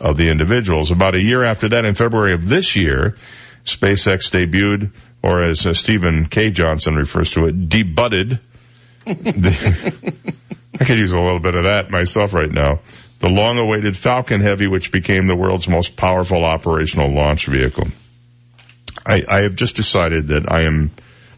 of 0.00 0.16
the 0.16 0.30
individuals. 0.30 0.90
About 0.90 1.14
a 1.16 1.22
year 1.22 1.42
after 1.44 1.68
that, 1.68 1.84
in 1.84 1.94
February 1.94 2.32
of 2.32 2.48
this 2.48 2.76
year, 2.76 3.16
SpaceX 3.64 4.30
debuted, 4.30 4.92
or 5.22 5.42
as 5.42 5.66
uh, 5.66 5.74
Stephen 5.74 6.26
K. 6.26 6.50
Johnson 6.50 6.94
refers 6.94 7.32
to 7.32 7.46
it, 7.46 7.68
debutted 7.68 8.38
The- 9.04 10.22
I 10.80 10.84
could 10.84 10.98
use 10.98 11.12
a 11.12 11.20
little 11.20 11.40
bit 11.40 11.54
of 11.54 11.64
that 11.64 11.90
myself 11.90 12.32
right 12.32 12.50
now. 12.50 12.80
The 13.18 13.28
long-awaited 13.28 13.96
Falcon 13.96 14.40
Heavy, 14.40 14.66
which 14.66 14.92
became 14.92 15.26
the 15.26 15.36
world's 15.36 15.68
most 15.68 15.94
powerful 15.96 16.42
operational 16.42 17.10
launch 17.10 17.46
vehicle. 17.46 17.88
I, 19.04 19.22
I 19.28 19.42
have 19.42 19.56
just 19.56 19.76
decided 19.76 20.28
that 20.28 20.50
I 20.50 20.64
am 20.64 20.90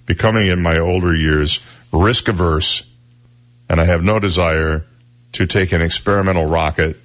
becoming 0.06 0.46
in 0.46 0.62
my 0.62 0.78
older 0.78 1.14
years 1.14 1.58
risk 1.92 2.28
averse 2.28 2.84
and 3.72 3.80
I 3.80 3.86
have 3.86 4.04
no 4.04 4.20
desire 4.20 4.84
to 5.32 5.46
take 5.46 5.72
an 5.72 5.80
experimental 5.80 6.44
rocket 6.44 6.98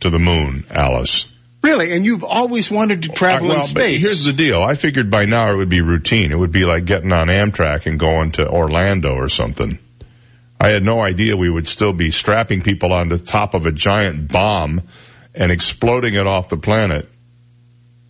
to 0.00 0.10
the 0.10 0.18
moon, 0.18 0.64
Alice. 0.68 1.26
Really? 1.62 1.92
And 1.92 2.04
you've 2.04 2.24
always 2.24 2.68
wanted 2.68 3.02
to 3.02 3.10
travel 3.10 3.46
uh, 3.46 3.50
well, 3.50 3.60
in 3.60 3.66
space. 3.66 4.00
here's 4.00 4.24
the 4.24 4.32
deal. 4.32 4.60
I 4.60 4.74
figured 4.74 5.08
by 5.08 5.26
now 5.26 5.52
it 5.52 5.56
would 5.56 5.68
be 5.68 5.82
routine. 5.82 6.32
It 6.32 6.38
would 6.38 6.50
be 6.50 6.64
like 6.64 6.84
getting 6.84 7.12
on 7.12 7.28
Amtrak 7.28 7.86
and 7.86 7.96
going 7.96 8.32
to 8.32 8.48
Orlando 8.48 9.14
or 9.14 9.28
something. 9.28 9.78
I 10.60 10.70
had 10.70 10.82
no 10.82 11.00
idea 11.00 11.36
we 11.36 11.48
would 11.48 11.68
still 11.68 11.92
be 11.92 12.10
strapping 12.10 12.60
people 12.60 12.92
on 12.92 13.08
the 13.08 13.18
top 13.18 13.54
of 13.54 13.66
a 13.66 13.70
giant 13.70 14.32
bomb 14.32 14.82
and 15.32 15.52
exploding 15.52 16.14
it 16.14 16.26
off 16.26 16.48
the 16.48 16.56
planet 16.56 17.08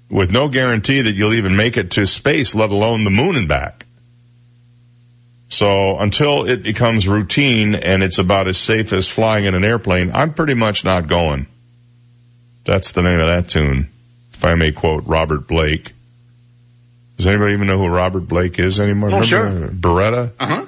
with 0.08 0.32
no 0.32 0.48
guarantee 0.48 1.02
that 1.02 1.12
you'll 1.12 1.34
even 1.34 1.54
make 1.54 1.76
it 1.76 1.90
to 1.92 2.06
space, 2.06 2.54
let 2.54 2.70
alone 2.70 3.04
the 3.04 3.10
moon 3.10 3.36
and 3.36 3.46
back. 3.46 3.84
So 5.50 5.98
until 5.98 6.48
it 6.48 6.62
becomes 6.62 7.06
routine 7.08 7.74
and 7.74 8.02
it's 8.04 8.18
about 8.18 8.46
as 8.48 8.56
safe 8.56 8.92
as 8.92 9.08
flying 9.08 9.44
in 9.44 9.54
an 9.54 9.64
airplane, 9.64 10.12
I'm 10.14 10.32
pretty 10.32 10.54
much 10.54 10.84
not 10.84 11.08
going. 11.08 11.48
That's 12.64 12.92
the 12.92 13.02
name 13.02 13.20
of 13.20 13.30
that 13.30 13.48
tune. 13.48 13.90
If 14.32 14.44
I 14.44 14.54
may 14.54 14.70
quote 14.72 15.04
Robert 15.06 15.46
Blake. 15.48 15.92
Does 17.16 17.26
anybody 17.26 17.52
even 17.54 17.66
know 17.66 17.78
who 17.78 17.88
Robert 17.88 18.20
Blake 18.28 18.58
is 18.58 18.80
anymore? 18.80 19.10
Oh, 19.12 19.22
sure. 19.24 19.68
Beretta? 19.68 20.32
Uh-huh. 20.38 20.66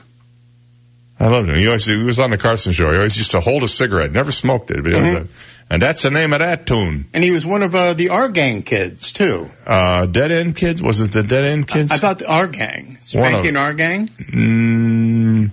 I 1.21 1.27
loved 1.29 1.49
him. 1.49 1.55
He 1.57 1.67
always, 1.67 1.87
he 1.87 1.97
was 1.97 2.19
on 2.19 2.31
the 2.31 2.37
Carson 2.37 2.73
show. 2.73 2.91
He 2.91 2.97
always 2.97 3.17
used 3.17 3.31
to 3.31 3.41
hold 3.41 3.63
a 3.63 3.69
cigarette. 3.69 4.11
Never 4.11 4.33
smoked 4.33 4.71
it. 4.73 4.83
But 4.83 4.93
Mhm. 4.93 5.29
And 5.71 5.81
that's 5.81 6.03
the 6.03 6.11
name 6.11 6.33
of 6.33 6.41
that 6.41 6.67
tune. 6.67 7.09
And 7.15 7.25
he 7.25 7.31
was 7.31 7.47
one 7.47 7.63
of 7.63 7.75
uh, 7.75 7.95
the 7.95 8.11
Our 8.11 8.29
Gang 8.29 8.63
kids 8.63 9.13
too. 9.13 9.49
Uh, 9.67 10.07
Dead 10.07 10.31
End 10.31 10.55
Kids? 10.57 10.83
Was 10.83 11.01
it 11.01 11.13
the 11.13 11.23
Dead 11.23 11.45
End 11.45 11.67
Kids? 11.67 11.91
I 11.91 11.97
thought 11.97 12.19
the 12.19 12.29
Our 12.29 12.47
Gang, 12.47 12.99
Spanky 13.01 13.57
Our 13.57 13.73
Gang. 13.73 14.09
Mm, 14.09 15.51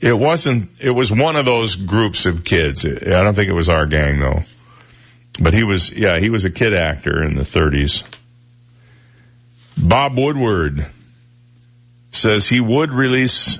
it 0.00 0.18
wasn't, 0.18 0.70
it 0.80 0.90
was 0.90 1.12
one 1.12 1.36
of 1.36 1.44
those 1.44 1.76
groups 1.76 2.26
of 2.26 2.44
kids. 2.44 2.84
I 2.84 2.88
don't 3.22 3.34
think 3.34 3.48
it 3.48 3.54
was 3.54 3.68
our 3.68 3.86
gang 3.86 4.20
though. 4.20 4.42
But 5.40 5.54
he 5.54 5.64
was, 5.64 5.90
yeah, 5.90 6.18
he 6.18 6.30
was 6.30 6.44
a 6.44 6.50
kid 6.50 6.74
actor 6.74 7.22
in 7.22 7.34
the 7.34 7.42
30s. 7.42 8.04
Bob 9.76 10.16
Woodward 10.16 10.86
says 12.12 12.48
he 12.48 12.60
would 12.60 12.92
release 12.92 13.58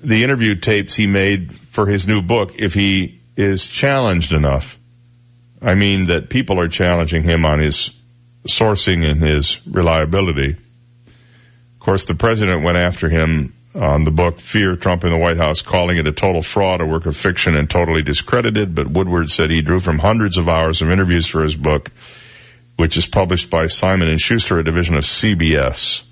the 0.00 0.22
interview 0.22 0.54
tapes 0.54 0.94
he 0.94 1.06
made 1.06 1.54
for 1.54 1.86
his 1.86 2.06
new 2.06 2.22
book 2.22 2.56
if 2.56 2.74
he 2.74 3.20
is 3.36 3.68
challenged 3.68 4.32
enough. 4.32 4.78
I 5.64 5.74
mean 5.74 6.06
that 6.06 6.28
people 6.28 6.60
are 6.60 6.68
challenging 6.68 7.22
him 7.22 7.46
on 7.46 7.58
his 7.58 7.90
sourcing 8.46 9.08
and 9.08 9.22
his 9.22 9.58
reliability. 9.66 10.50
Of 11.06 11.80
course, 11.80 12.04
the 12.04 12.14
president 12.14 12.62
went 12.62 12.76
after 12.76 13.08
him 13.08 13.54
on 13.74 14.04
the 14.04 14.10
book 14.10 14.40
Fear 14.40 14.76
Trump 14.76 15.04
in 15.04 15.10
the 15.10 15.18
White 15.18 15.38
House, 15.38 15.62
calling 15.62 15.96
it 15.96 16.06
a 16.06 16.12
total 16.12 16.42
fraud, 16.42 16.82
a 16.82 16.86
work 16.86 17.06
of 17.06 17.16
fiction 17.16 17.56
and 17.56 17.68
totally 17.68 18.02
discredited. 18.02 18.74
But 18.74 18.88
Woodward 18.88 19.30
said 19.30 19.50
he 19.50 19.62
drew 19.62 19.80
from 19.80 19.98
hundreds 19.98 20.36
of 20.36 20.50
hours 20.50 20.82
of 20.82 20.90
interviews 20.90 21.26
for 21.26 21.42
his 21.42 21.56
book, 21.56 21.90
which 22.76 22.98
is 22.98 23.06
published 23.06 23.48
by 23.48 23.66
Simon 23.66 24.08
and 24.08 24.20
Schuster, 24.20 24.58
a 24.58 24.64
division 24.64 24.96
of 24.96 25.04
CBS. 25.04 26.02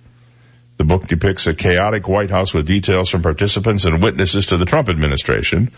The 0.79 0.85
book 0.85 1.07
depicts 1.07 1.47
a 1.47 1.55
chaotic 1.55 2.09
White 2.09 2.31
House 2.31 2.55
with 2.55 2.67
details 2.67 3.11
from 3.11 3.23
participants 3.23 3.85
and 3.85 4.03
witnesses 4.03 4.47
to 4.47 4.57
the 4.57 4.65
Trump 4.65 4.89
administration. 4.89 5.71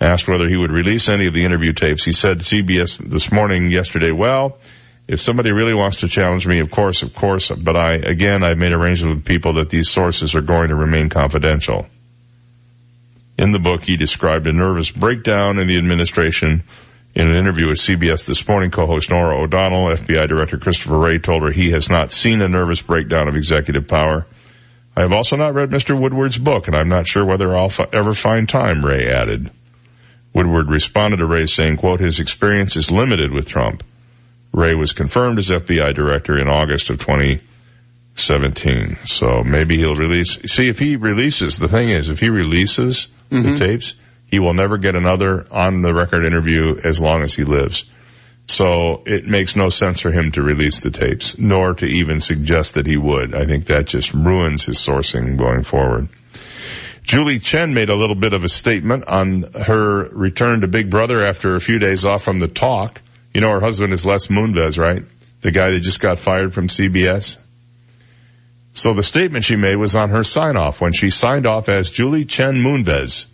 Asked 0.00 0.28
whether 0.28 0.48
he 0.48 0.56
would 0.56 0.70
release 0.70 1.08
any 1.08 1.26
of 1.26 1.34
the 1.34 1.44
interview 1.44 1.72
tapes, 1.72 2.04
he 2.04 2.12
said 2.12 2.38
CBS 2.38 2.98
this 2.98 3.32
morning, 3.32 3.70
yesterday, 3.70 4.12
well, 4.12 4.58
if 5.08 5.20
somebody 5.20 5.52
really 5.52 5.74
wants 5.74 5.98
to 5.98 6.08
challenge 6.08 6.46
me, 6.46 6.60
of 6.60 6.70
course, 6.70 7.02
of 7.02 7.14
course, 7.14 7.50
but 7.50 7.76
I, 7.76 7.94
again, 7.94 8.44
I've 8.44 8.58
made 8.58 8.72
arrangements 8.72 9.16
with 9.16 9.24
people 9.24 9.54
that 9.54 9.70
these 9.70 9.90
sources 9.90 10.36
are 10.36 10.42
going 10.42 10.68
to 10.68 10.76
remain 10.76 11.08
confidential. 11.08 11.86
In 13.38 13.52
the 13.52 13.58
book, 13.58 13.82
he 13.82 13.96
described 13.96 14.46
a 14.46 14.52
nervous 14.52 14.90
breakdown 14.90 15.58
in 15.58 15.66
the 15.66 15.78
administration. 15.78 16.62
In 17.14 17.30
an 17.30 17.36
interview 17.36 17.68
with 17.68 17.78
CBS 17.78 18.26
this 18.26 18.46
morning, 18.46 18.70
co-host 18.70 19.10
Norah 19.10 19.40
O'Donnell, 19.40 19.86
FBI 19.86 20.28
Director 20.28 20.58
Christopher 20.58 20.98
Wray 20.98 21.18
told 21.18 21.42
her 21.42 21.50
he 21.50 21.70
has 21.70 21.88
not 21.88 22.12
seen 22.12 22.42
a 22.42 22.48
nervous 22.48 22.82
breakdown 22.82 23.28
of 23.28 23.34
executive 23.34 23.88
power. 23.88 24.26
I 24.96 25.00
have 25.00 25.12
also 25.12 25.36
not 25.36 25.54
read 25.54 25.70
Mr. 25.70 25.98
Woodward's 25.98 26.38
book, 26.38 26.66
and 26.66 26.76
I'm 26.76 26.88
not 26.88 27.06
sure 27.06 27.24
whether 27.24 27.56
I'll 27.56 27.66
f- 27.66 27.92
ever 27.94 28.12
find 28.12 28.48
time, 28.48 28.84
Wray 28.84 29.06
added. 29.06 29.50
Woodward 30.38 30.70
responded 30.70 31.16
to 31.16 31.26
Wray 31.26 31.46
saying, 31.46 31.78
quote, 31.78 31.98
his 31.98 32.20
experience 32.20 32.76
is 32.76 32.92
limited 32.92 33.32
with 33.32 33.48
Trump. 33.48 33.82
Wray 34.52 34.76
was 34.76 34.92
confirmed 34.92 35.36
as 35.40 35.48
FBI 35.48 35.92
director 35.96 36.38
in 36.38 36.46
August 36.46 36.90
of 36.90 37.00
2017. 37.00 38.98
So 39.04 39.42
maybe 39.42 39.78
he'll 39.78 39.96
release, 39.96 40.38
see 40.48 40.68
if 40.68 40.78
he 40.78 40.94
releases, 40.94 41.58
the 41.58 41.66
thing 41.66 41.88
is, 41.88 42.08
if 42.08 42.20
he 42.20 42.30
releases 42.30 43.08
the 43.30 43.36
mm-hmm. 43.36 43.54
tapes, 43.56 43.94
he 44.26 44.38
will 44.38 44.54
never 44.54 44.78
get 44.78 44.94
another 44.94 45.44
on 45.50 45.82
the 45.82 45.92
record 45.92 46.24
interview 46.24 46.80
as 46.84 47.00
long 47.00 47.22
as 47.22 47.34
he 47.34 47.42
lives. 47.42 47.84
So 48.46 49.02
it 49.06 49.26
makes 49.26 49.56
no 49.56 49.70
sense 49.70 50.00
for 50.00 50.12
him 50.12 50.30
to 50.32 50.42
release 50.42 50.78
the 50.78 50.92
tapes, 50.92 51.36
nor 51.36 51.74
to 51.74 51.84
even 51.84 52.20
suggest 52.20 52.74
that 52.74 52.86
he 52.86 52.96
would. 52.96 53.34
I 53.34 53.44
think 53.44 53.66
that 53.66 53.88
just 53.88 54.14
ruins 54.14 54.66
his 54.66 54.78
sourcing 54.78 55.36
going 55.36 55.64
forward. 55.64 56.08
Julie 57.08 57.38
Chen 57.38 57.72
made 57.72 57.88
a 57.88 57.94
little 57.94 58.14
bit 58.14 58.34
of 58.34 58.44
a 58.44 58.50
statement 58.50 59.08
on 59.08 59.44
her 59.54 60.10
return 60.10 60.60
to 60.60 60.68
Big 60.68 60.90
Brother 60.90 61.24
after 61.24 61.56
a 61.56 61.60
few 61.60 61.78
days 61.78 62.04
off 62.04 62.22
from 62.22 62.38
the 62.38 62.48
talk. 62.48 63.00
You 63.32 63.40
know 63.40 63.50
her 63.50 63.62
husband 63.62 63.94
is 63.94 64.04
Les 64.04 64.26
Moonves, 64.26 64.78
right? 64.78 65.02
The 65.40 65.50
guy 65.50 65.70
that 65.70 65.80
just 65.80 66.00
got 66.00 66.18
fired 66.18 66.52
from 66.52 66.66
CBS. 66.66 67.38
So 68.74 68.92
the 68.92 69.02
statement 69.02 69.46
she 69.46 69.56
made 69.56 69.76
was 69.76 69.96
on 69.96 70.10
her 70.10 70.22
sign 70.22 70.58
off 70.58 70.82
when 70.82 70.92
she 70.92 71.08
signed 71.08 71.46
off 71.46 71.70
as 71.70 71.90
Julie 71.90 72.26
Chen 72.26 72.56
Moonves. 72.56 73.24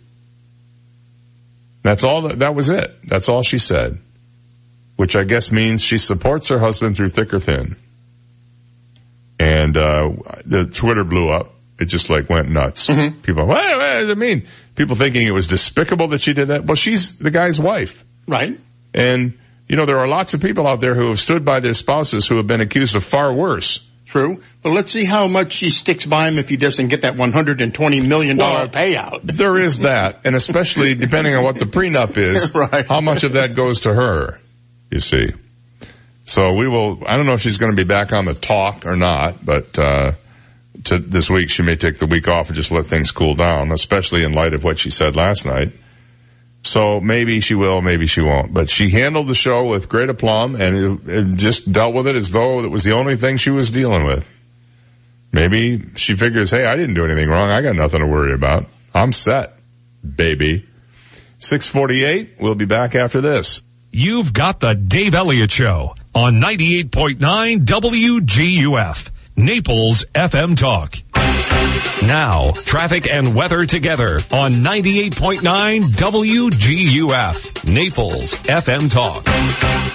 That's 1.83 2.05
all 2.05 2.21
that, 2.29 2.39
that 2.39 2.55
was 2.55 2.69
it. 2.69 2.95
That's 3.03 3.27
all 3.27 3.43
she 3.43 3.57
said. 3.57 3.99
Which 4.95 5.17
I 5.17 5.25
guess 5.25 5.51
means 5.51 5.83
she 5.83 5.97
supports 5.97 6.47
her 6.47 6.59
husband 6.59 6.95
through 6.95 7.09
thick 7.09 7.33
or 7.33 7.41
thin. 7.41 7.75
And, 9.37 9.75
uh, 9.75 10.11
the 10.45 10.65
Twitter 10.73 11.03
blew 11.03 11.29
up. 11.29 11.54
It 11.77 11.85
just 11.85 12.09
like 12.09 12.29
went 12.29 12.49
nuts. 12.49 12.87
People, 12.87 13.45
what, 13.47 13.77
what 13.77 13.99
does 13.99 14.09
it 14.09 14.17
mean? 14.17 14.47
People 14.75 14.95
thinking 14.95 15.27
it 15.27 15.33
was 15.33 15.47
despicable 15.47 16.07
that 16.09 16.21
she 16.21 16.33
did 16.33 16.47
that. 16.47 16.65
Well, 16.65 16.75
she's 16.75 17.17
the 17.17 17.31
guy's 17.31 17.59
wife. 17.59 18.03
Right. 18.27 18.57
And, 18.93 19.37
you 19.67 19.75
know, 19.75 19.85
there 19.85 19.99
are 19.99 20.07
lots 20.07 20.33
of 20.33 20.41
people 20.41 20.67
out 20.67 20.79
there 20.79 20.95
who 20.95 21.07
have 21.07 21.19
stood 21.19 21.43
by 21.43 21.59
their 21.59 21.73
spouses 21.73 22.27
who 22.27 22.37
have 22.37 22.47
been 22.47 22.61
accused 22.61 22.95
of 22.95 23.03
far 23.03 23.33
worse. 23.33 23.85
True. 24.05 24.41
But 24.61 24.69
let's 24.69 24.91
see 24.91 25.03
how 25.03 25.27
much 25.27 25.51
she 25.51 25.69
sticks 25.69 26.05
by 26.05 26.27
him 26.27 26.37
if 26.37 26.47
he 26.47 26.57
doesn't 26.57 26.87
get 26.87 27.01
that 27.01 27.15
$120 27.15 28.07
million 28.07 28.37
Well, 28.37 28.67
payout. 28.69 29.21
There 29.23 29.57
is 29.57 29.79
that, 29.79 30.21
and 30.25 30.35
especially 30.35 30.95
depending 30.95 31.35
on 31.35 31.43
what 31.43 31.57
the 31.57 31.65
prenup 31.65 32.15
is, 32.17 32.51
how 32.87 33.01
much 33.01 33.23
of 33.23 33.33
that 33.33 33.55
goes 33.55 33.81
to 33.81 33.93
her, 33.93 34.39
you 34.91 34.99
see. 34.99 35.31
So 36.23 36.53
we 36.53 36.67
will, 36.67 37.03
I 37.05 37.17
don't 37.17 37.25
know 37.25 37.33
if 37.33 37.41
she's 37.41 37.57
going 37.57 37.71
to 37.71 37.75
be 37.75 37.83
back 37.87 38.13
on 38.13 38.25
the 38.25 38.33
talk 38.33 38.85
or 38.85 38.95
not, 38.95 39.43
but, 39.45 39.77
uh, 39.77 40.13
to 40.85 40.99
this 40.99 41.29
week 41.29 41.49
she 41.49 41.63
may 41.63 41.75
take 41.75 41.97
the 41.97 42.05
week 42.05 42.27
off 42.27 42.47
and 42.47 42.55
just 42.55 42.71
let 42.71 42.85
things 42.85 43.11
cool 43.11 43.35
down, 43.35 43.71
especially 43.71 44.23
in 44.23 44.33
light 44.33 44.53
of 44.53 44.63
what 44.63 44.77
she 44.79 44.89
said 44.89 45.15
last 45.15 45.45
night. 45.45 45.71
So 46.63 46.99
maybe 46.99 47.41
she 47.41 47.53
will, 47.53 47.81
maybe 47.81 48.07
she 48.07 48.21
won't. 48.21 48.53
But 48.53 48.69
she 48.69 48.89
handled 48.89 49.27
the 49.27 49.35
show 49.35 49.65
with 49.65 49.87
great 49.87 50.09
aplomb 50.09 50.55
and 50.55 50.75
it, 50.75 51.09
it 51.09 51.35
just 51.35 51.71
dealt 51.71 51.93
with 51.93 52.07
it 52.07 52.15
as 52.15 52.31
though 52.31 52.63
it 52.63 52.71
was 52.71 52.83
the 52.83 52.93
only 52.93 53.17
thing 53.17 53.37
she 53.37 53.51
was 53.51 53.71
dealing 53.71 54.05
with. 54.05 54.31
Maybe 55.31 55.81
she 55.95 56.15
figures, 56.15 56.49
hey, 56.51 56.65
I 56.65 56.75
didn't 56.75 56.95
do 56.95 57.05
anything 57.05 57.29
wrong. 57.29 57.49
I 57.51 57.61
got 57.61 57.75
nothing 57.75 57.99
to 57.99 58.07
worry 58.07 58.33
about. 58.33 58.65
I'm 58.93 59.11
set, 59.11 59.53
baby. 60.03 60.65
648, 61.39 62.37
we'll 62.39 62.55
be 62.55 62.65
back 62.65 62.95
after 62.95 63.21
this. 63.21 63.61
You've 63.91 64.33
got 64.33 64.59
the 64.59 64.73
Dave 64.73 65.13
Elliott 65.13 65.51
Show 65.51 65.95
on 66.13 66.35
98.9 66.35 67.19
WGUF, 67.63 69.09
Naples 69.37 70.05
FM 70.13 70.55
Talk. 70.55 71.04
Now, 72.07 72.51
traffic 72.51 73.11
and 73.11 73.35
weather 73.35 73.65
together 73.65 74.19
on 74.31 74.53
98.9 74.63 75.81
WGUF, 75.81 77.73
Naples 77.73 78.35
FM 78.35 78.91
Talk. 78.91 79.23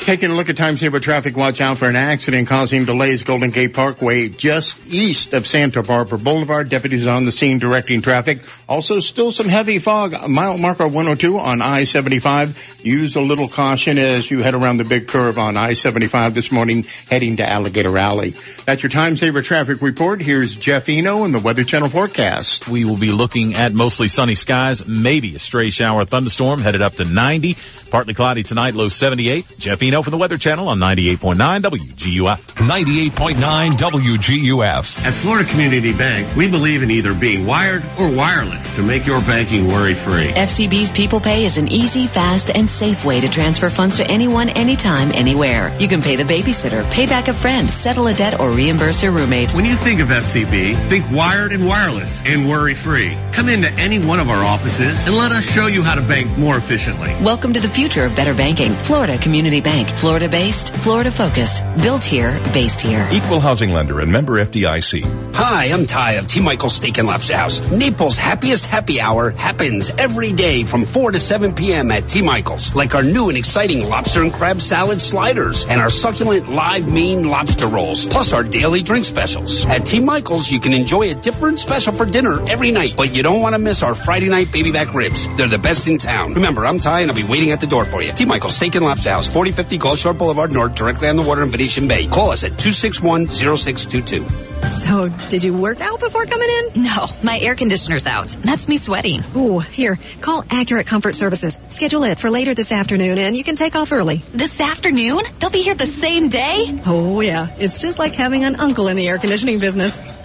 Taking 0.00 0.30
a 0.30 0.34
look 0.34 0.48
at 0.48 0.56
time 0.56 0.76
saver 0.76 0.98
traffic, 0.98 1.36
watch 1.36 1.60
out 1.60 1.78
for 1.78 1.86
an 1.86 1.94
accident 1.94 2.48
causing 2.48 2.84
delays 2.84 3.22
Golden 3.22 3.50
Gate 3.50 3.74
Parkway 3.74 4.28
just 4.28 4.76
east 4.92 5.34
of 5.34 5.46
Santa 5.46 5.82
Barbara 5.82 6.18
Boulevard. 6.18 6.68
Deputies 6.68 7.06
on 7.06 7.24
the 7.24 7.32
scene 7.32 7.58
directing 7.58 8.02
traffic. 8.02 8.40
Also 8.68 9.00
still 9.00 9.30
some 9.30 9.48
heavy 9.48 9.78
fog. 9.78 10.14
Mile 10.28 10.58
marker 10.58 10.88
102 10.88 11.38
on 11.38 11.62
I-75. 11.62 12.84
Use 12.84 13.14
a 13.16 13.20
little 13.20 13.46
caution 13.46 13.98
as 13.98 14.28
you 14.30 14.42
head 14.42 14.54
around 14.54 14.78
the 14.78 14.84
big 14.84 15.06
curve 15.06 15.38
on 15.38 15.56
I-75 15.56 16.34
this 16.34 16.50
morning 16.50 16.86
heading 17.10 17.36
to 17.36 17.48
Alligator 17.48 17.96
Alley. 17.96 18.30
That's 18.64 18.82
your 18.82 18.90
time 18.90 19.16
saver 19.16 19.42
traffic 19.42 19.82
report. 19.82 20.20
Here's 20.22 20.56
Jeff 20.56 20.88
Eno 20.88 21.24
and 21.24 21.34
the 21.34 21.40
Weather 21.40 21.64
Channel 21.70 21.88
forecast. 21.88 22.66
We 22.66 22.84
will 22.84 22.96
be 22.96 23.12
looking 23.12 23.54
at 23.54 23.72
mostly 23.72 24.08
sunny 24.08 24.34
skies, 24.34 24.88
maybe 24.88 25.36
a 25.36 25.38
stray 25.38 25.70
shower 25.70 26.04
thunderstorm 26.04 26.58
headed 26.58 26.82
up 26.82 26.94
to 26.94 27.04
90. 27.04 27.54
Partly 27.90 28.14
cloudy 28.14 28.44
tonight, 28.44 28.74
low 28.74 28.88
78. 28.88 29.56
Jeff 29.58 29.82
Eno 29.82 30.02
from 30.02 30.12
the 30.12 30.16
Weather 30.16 30.38
Channel 30.38 30.68
on 30.68 30.78
98.9 30.78 31.60
WGUF. 31.60 32.38
98.9 32.54 33.70
WGUF. 33.72 35.04
At 35.04 35.12
Florida 35.12 35.48
Community 35.50 35.92
Bank, 35.92 36.36
we 36.36 36.48
believe 36.48 36.84
in 36.84 36.90
either 36.92 37.12
being 37.14 37.46
wired 37.46 37.82
or 37.98 38.08
wireless 38.08 38.76
to 38.76 38.84
make 38.84 39.06
your 39.06 39.20
banking 39.22 39.66
worry-free. 39.66 40.28
FCB's 40.28 40.92
People 40.92 41.18
Pay 41.18 41.44
is 41.44 41.58
an 41.58 41.66
easy, 41.66 42.06
fast, 42.06 42.50
and 42.54 42.70
safe 42.70 43.04
way 43.04 43.18
to 43.20 43.28
transfer 43.28 43.68
funds 43.70 43.96
to 43.96 44.06
anyone, 44.06 44.50
anytime, 44.50 45.10
anywhere. 45.12 45.76
You 45.80 45.88
can 45.88 46.00
pay 46.00 46.14
the 46.14 46.22
babysitter, 46.22 46.88
pay 46.92 47.06
back 47.06 47.26
a 47.26 47.32
friend, 47.32 47.68
settle 47.68 48.06
a 48.06 48.14
debt, 48.14 48.38
or 48.38 48.52
reimburse 48.52 49.02
your 49.02 49.10
roommate. 49.10 49.52
When 49.52 49.64
you 49.64 49.74
think 49.74 50.00
of 50.00 50.10
FCB, 50.10 50.88
think 50.88 51.10
wired 51.10 51.50
and 51.52 51.66
wireless 51.66 52.24
and 52.24 52.48
worry-free. 52.48 53.16
Come 53.32 53.48
into 53.48 53.68
any 53.72 53.98
one 53.98 54.20
of 54.20 54.30
our 54.30 54.44
offices 54.44 55.04
and 55.08 55.16
let 55.16 55.32
us 55.32 55.42
show 55.42 55.66
you 55.66 55.82
how 55.82 55.96
to 55.96 56.02
bank 56.02 56.38
more 56.38 56.56
efficiently. 56.56 57.08
Welcome 57.20 57.52
to 57.54 57.60
the 57.60 57.79
future 57.80 58.04
of 58.04 58.14
better 58.14 58.34
banking. 58.34 58.74
Florida 58.74 59.16
Community 59.16 59.62
Bank. 59.62 59.88
Florida 59.88 60.28
based, 60.28 60.74
Florida 60.74 61.10
focused. 61.10 61.64
Built 61.82 62.04
here, 62.04 62.38
based 62.52 62.78
here. 62.78 63.08
Equal 63.10 63.40
housing 63.40 63.72
lender 63.72 64.00
and 64.00 64.12
member 64.12 64.34
FDIC. 64.34 65.34
Hi, 65.34 65.72
I'm 65.72 65.86
Ty 65.86 66.12
of 66.20 66.28
T. 66.28 66.42
Michael's 66.42 66.74
Steak 66.74 66.98
and 66.98 67.08
Lobster 67.08 67.38
House. 67.38 67.62
Naples' 67.70 68.18
happiest 68.18 68.66
happy 68.66 69.00
hour 69.00 69.30
happens 69.30 69.90
every 69.96 70.34
day 70.34 70.64
from 70.64 70.84
4 70.84 71.12
to 71.12 71.18
7 71.18 71.54
p.m. 71.54 71.90
at 71.90 72.06
T. 72.06 72.20
Michael's. 72.20 72.74
Like 72.74 72.94
our 72.94 73.02
new 73.02 73.30
and 73.30 73.38
exciting 73.38 73.88
lobster 73.88 74.20
and 74.20 74.30
crab 74.30 74.60
salad 74.60 75.00
sliders 75.00 75.64
and 75.64 75.80
our 75.80 75.88
succulent 75.88 76.50
live 76.50 76.86
Maine 76.92 77.28
lobster 77.28 77.66
rolls, 77.66 78.04
plus 78.04 78.34
our 78.34 78.44
daily 78.44 78.82
drink 78.82 79.06
specials. 79.06 79.64
At 79.64 79.86
T. 79.86 80.00
Michael's, 80.00 80.50
you 80.50 80.60
can 80.60 80.74
enjoy 80.74 81.12
a 81.12 81.14
different 81.14 81.58
special 81.58 81.94
for 81.94 82.04
dinner 82.04 82.46
every 82.46 82.72
night, 82.72 82.92
but 82.94 83.14
you 83.14 83.22
don't 83.22 83.40
want 83.40 83.54
to 83.54 83.58
miss 83.58 83.82
our 83.82 83.94
Friday 83.94 84.28
night 84.28 84.52
baby 84.52 84.70
back 84.70 84.92
ribs. 84.92 85.26
They're 85.36 85.48
the 85.48 85.56
best 85.56 85.88
in 85.88 85.96
town. 85.96 86.34
Remember, 86.34 86.66
I'm 86.66 86.78
Ty 86.78 87.00
and 87.00 87.10
I'll 87.10 87.16
be 87.16 87.24
waiting 87.24 87.52
at 87.52 87.60
the 87.62 87.69
door 87.70 87.84
for 87.86 88.02
you. 88.02 88.12
T. 88.12 88.26
Michael's 88.26 88.56
Steak 88.56 88.74
and 88.74 88.84
Lobster 88.84 89.10
House, 89.10 89.26
4050 89.26 89.78
Gulf 89.78 89.98
Shore 89.98 90.12
Boulevard 90.12 90.52
North, 90.52 90.74
directly 90.74 91.08
on 91.08 91.16
the 91.16 91.22
water 91.22 91.42
in 91.42 91.48
Venetian 91.50 91.88
Bay. 91.88 92.06
Call 92.06 92.30
us 92.32 92.44
at 92.44 92.52
261-0622. 92.52 94.50
So, 94.70 95.08
did 95.30 95.42
you 95.42 95.56
work 95.56 95.80
out 95.80 96.00
before 96.00 96.26
coming 96.26 96.48
in? 96.50 96.82
No, 96.82 97.06
my 97.22 97.38
air 97.38 97.54
conditioner's 97.54 98.04
out. 98.04 98.28
That's 98.42 98.68
me 98.68 98.76
sweating. 98.76 99.24
Ooh, 99.34 99.60
here, 99.60 99.98
call 100.20 100.44
Accurate 100.50 100.86
Comfort 100.86 101.14
Services. 101.14 101.58
Schedule 101.68 102.04
it 102.04 102.18
for 102.18 102.28
later 102.28 102.52
this 102.54 102.70
afternoon 102.70 103.16
and 103.18 103.36
you 103.36 103.44
can 103.44 103.56
take 103.56 103.74
off 103.74 103.92
early. 103.92 104.16
This 104.32 104.60
afternoon? 104.60 105.22
They'll 105.38 105.50
be 105.50 105.62
here 105.62 105.74
the 105.74 105.86
same 105.86 106.28
day? 106.28 106.80
Oh 106.84 107.20
yeah, 107.20 107.48
it's 107.58 107.80
just 107.80 107.98
like 107.98 108.14
having 108.14 108.44
an 108.44 108.56
uncle 108.56 108.88
in 108.88 108.96
the 108.96 109.06
air 109.06 109.18
conditioning 109.18 109.60
business. 109.60 109.98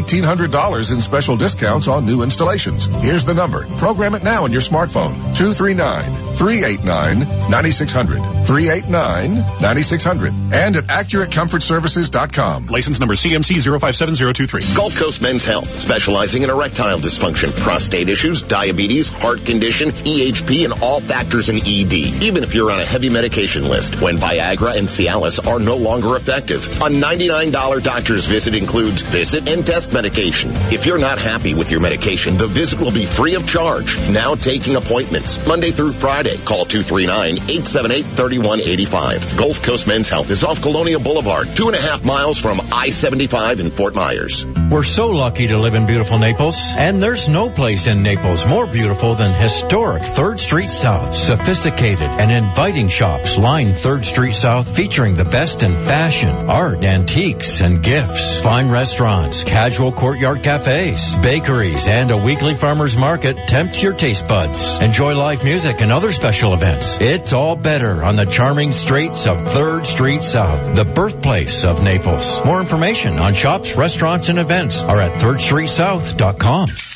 $1,800 0.00 0.92
in 0.92 1.00
special 1.00 1.36
discounts 1.36 1.88
on 1.88 2.06
new 2.06 2.22
installations. 2.22 2.86
Here's 3.02 3.24
the 3.24 3.34
number. 3.34 3.66
Program 3.78 4.14
it 4.14 4.22
now 4.24 4.44
on 4.44 4.52
your 4.52 4.60
smartphone. 4.60 5.12
239-389-9600. 5.34 8.18
389-9600. 8.46 10.52
And 10.52 10.76
at 10.76 10.84
AccurateComfortServices.com. 10.84 12.66
License 12.66 13.00
number 13.00 13.14
CMC 13.14 13.62
057023. 13.62 14.74
Gulf 14.74 14.96
Coast 14.96 15.22
Men's 15.22 15.44
Health, 15.44 15.80
specializing 15.80 16.42
in 16.42 16.50
erectile 16.50 16.98
dysfunction, 16.98 17.56
prostate 17.58 18.08
issues, 18.08 18.42
diabetes, 18.42 19.08
heart 19.08 19.44
condition, 19.44 19.90
EHP, 19.90 20.64
and 20.64 20.74
all 20.82 21.00
factors 21.00 21.48
in 21.48 21.56
ED. 21.56 21.92
Even 22.22 22.44
if 22.44 22.54
you're 22.54 22.70
on 22.70 22.78
a 22.80 22.84
heavy 22.84 23.08
medication 23.08 23.68
list, 23.68 24.00
when 24.00 24.16
Viagra 24.16 24.76
and 24.76 24.88
Cialis 24.88 25.44
are 25.46 25.58
no 25.58 25.76
longer 25.76 26.16
effective. 26.16 26.64
A 26.80 26.88
$99 26.88 27.82
doctor's 27.82 28.26
visit 28.26 28.54
includes 28.54 29.02
visit 29.02 29.48
and 29.48 29.66
test 29.66 29.81
medication. 29.90 30.50
If 30.70 30.84
you're 30.84 30.98
not 30.98 31.18
happy 31.18 31.54
with 31.54 31.70
your 31.70 31.80
medication, 31.80 32.36
the 32.36 32.46
visit 32.46 32.78
will 32.78 32.92
be 32.92 33.06
free 33.06 33.36
of 33.36 33.48
charge. 33.48 33.96
Now 34.10 34.34
taking 34.34 34.76
appointments, 34.76 35.46
Monday 35.46 35.70
through 35.70 35.92
Friday. 35.92 36.36
Call 36.44 36.66
239-878-3185. 36.66 39.38
Gulf 39.38 39.62
Coast 39.62 39.86
Men's 39.86 40.10
Health 40.10 40.30
is 40.30 40.44
off 40.44 40.60
Colonial 40.60 41.00
Boulevard, 41.00 41.56
two 41.56 41.68
and 41.68 41.76
a 41.76 41.80
half 41.80 42.04
miles 42.04 42.36
from 42.36 42.60
I-75 42.60 43.60
in 43.60 43.70
Fort 43.70 43.94
Myers. 43.94 44.44
We're 44.70 44.82
so 44.82 45.08
lucky 45.08 45.46
to 45.46 45.56
live 45.56 45.74
in 45.74 45.86
beautiful 45.86 46.18
Naples, 46.18 46.58
and 46.76 47.02
there's 47.02 47.28
no 47.28 47.48
place 47.48 47.86
in 47.86 48.02
Naples 48.02 48.46
more 48.46 48.66
beautiful 48.66 49.14
than 49.14 49.32
historic 49.32 50.02
3rd 50.02 50.38
Street 50.38 50.68
South. 50.68 51.14
Sophisticated 51.14 52.02
and 52.02 52.30
inviting 52.30 52.88
shops 52.88 53.38
line 53.38 53.72
3rd 53.72 54.04
Street 54.04 54.34
South 54.34 54.76
featuring 54.76 55.14
the 55.14 55.24
best 55.24 55.62
in 55.62 55.72
fashion, 55.84 56.50
art, 56.50 56.82
antiques, 56.84 57.60
and 57.60 57.82
gifts. 57.82 58.40
Fine 58.40 58.70
restaurants, 58.70 59.44
casual 59.44 59.71
courtyard 59.72 60.42
cafes, 60.42 61.16
bakeries, 61.16 61.86
and 61.86 62.10
a 62.10 62.16
weekly 62.16 62.54
farmer's 62.54 62.96
market 62.96 63.36
tempt 63.48 63.82
your 63.82 63.94
taste 63.94 64.28
buds. 64.28 64.80
Enjoy 64.80 65.14
live 65.14 65.42
music 65.44 65.80
and 65.80 65.90
other 65.90 66.12
special 66.12 66.52
events. 66.52 67.00
It's 67.00 67.32
all 67.32 67.56
better 67.56 68.04
on 68.04 68.16
the 68.16 68.26
charming 68.26 68.72
streets 68.72 69.26
of 69.26 69.36
3rd 69.36 69.86
Street 69.86 70.22
South, 70.22 70.76
the 70.76 70.84
birthplace 70.84 71.64
of 71.64 71.82
Naples. 71.82 72.44
More 72.44 72.60
information 72.60 73.18
on 73.18 73.32
shops, 73.34 73.74
restaurants, 73.76 74.28
and 74.28 74.38
events 74.38 74.82
are 74.82 75.00
at 75.00 75.20
3rdstreetsouth.com. 75.20 76.91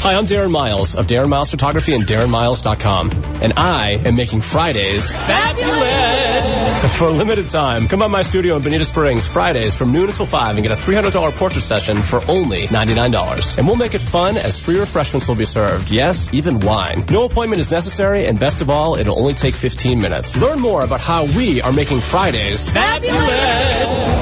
Hi, 0.00 0.14
I'm 0.14 0.26
Darren 0.26 0.52
Miles 0.52 0.94
of 0.94 1.08
Darren 1.08 1.28
Miles 1.28 1.50
Photography 1.50 1.92
and 1.92 2.04
DarrenMiles.com. 2.04 3.10
And 3.42 3.52
I 3.56 4.00
am 4.06 4.14
making 4.14 4.42
Fridays 4.42 5.14
fabulous! 5.14 6.68
For 6.98 7.08
a 7.08 7.10
limited 7.10 7.48
time, 7.48 7.88
come 7.88 7.98
by 7.98 8.06
my 8.06 8.22
studio 8.22 8.54
in 8.56 8.62
Bonita 8.62 8.84
Springs 8.84 9.26
Fridays 9.26 9.76
from 9.76 9.90
noon 9.90 10.08
until 10.08 10.26
5 10.26 10.56
and 10.56 10.62
get 10.64 10.70
a 10.72 10.80
$300 10.80 11.34
portrait 11.36 11.62
session 11.62 12.02
for 12.02 12.20
only 12.28 12.68
$99. 12.68 13.58
And 13.58 13.66
we'll 13.66 13.76
make 13.76 13.94
it 13.94 14.00
fun 14.00 14.36
as 14.36 14.62
free 14.62 14.78
refreshments 14.78 15.26
will 15.26 15.34
be 15.34 15.44
served. 15.44 15.90
Yes, 15.90 16.32
even 16.32 16.60
wine. 16.60 17.04
No 17.10 17.24
appointment 17.24 17.58
is 17.60 17.72
necessary 17.72 18.26
and 18.26 18.38
best 18.38 18.60
of 18.60 18.70
all, 18.70 18.96
it'll 18.96 19.18
only 19.18 19.34
take 19.34 19.56
15 19.56 20.00
minutes. 20.00 20.40
Learn 20.40 20.60
more 20.60 20.84
about 20.84 21.00
how 21.00 21.24
we 21.24 21.60
are 21.60 21.72
making 21.72 22.00
Fridays 22.00 22.72
fabulous 22.72 23.32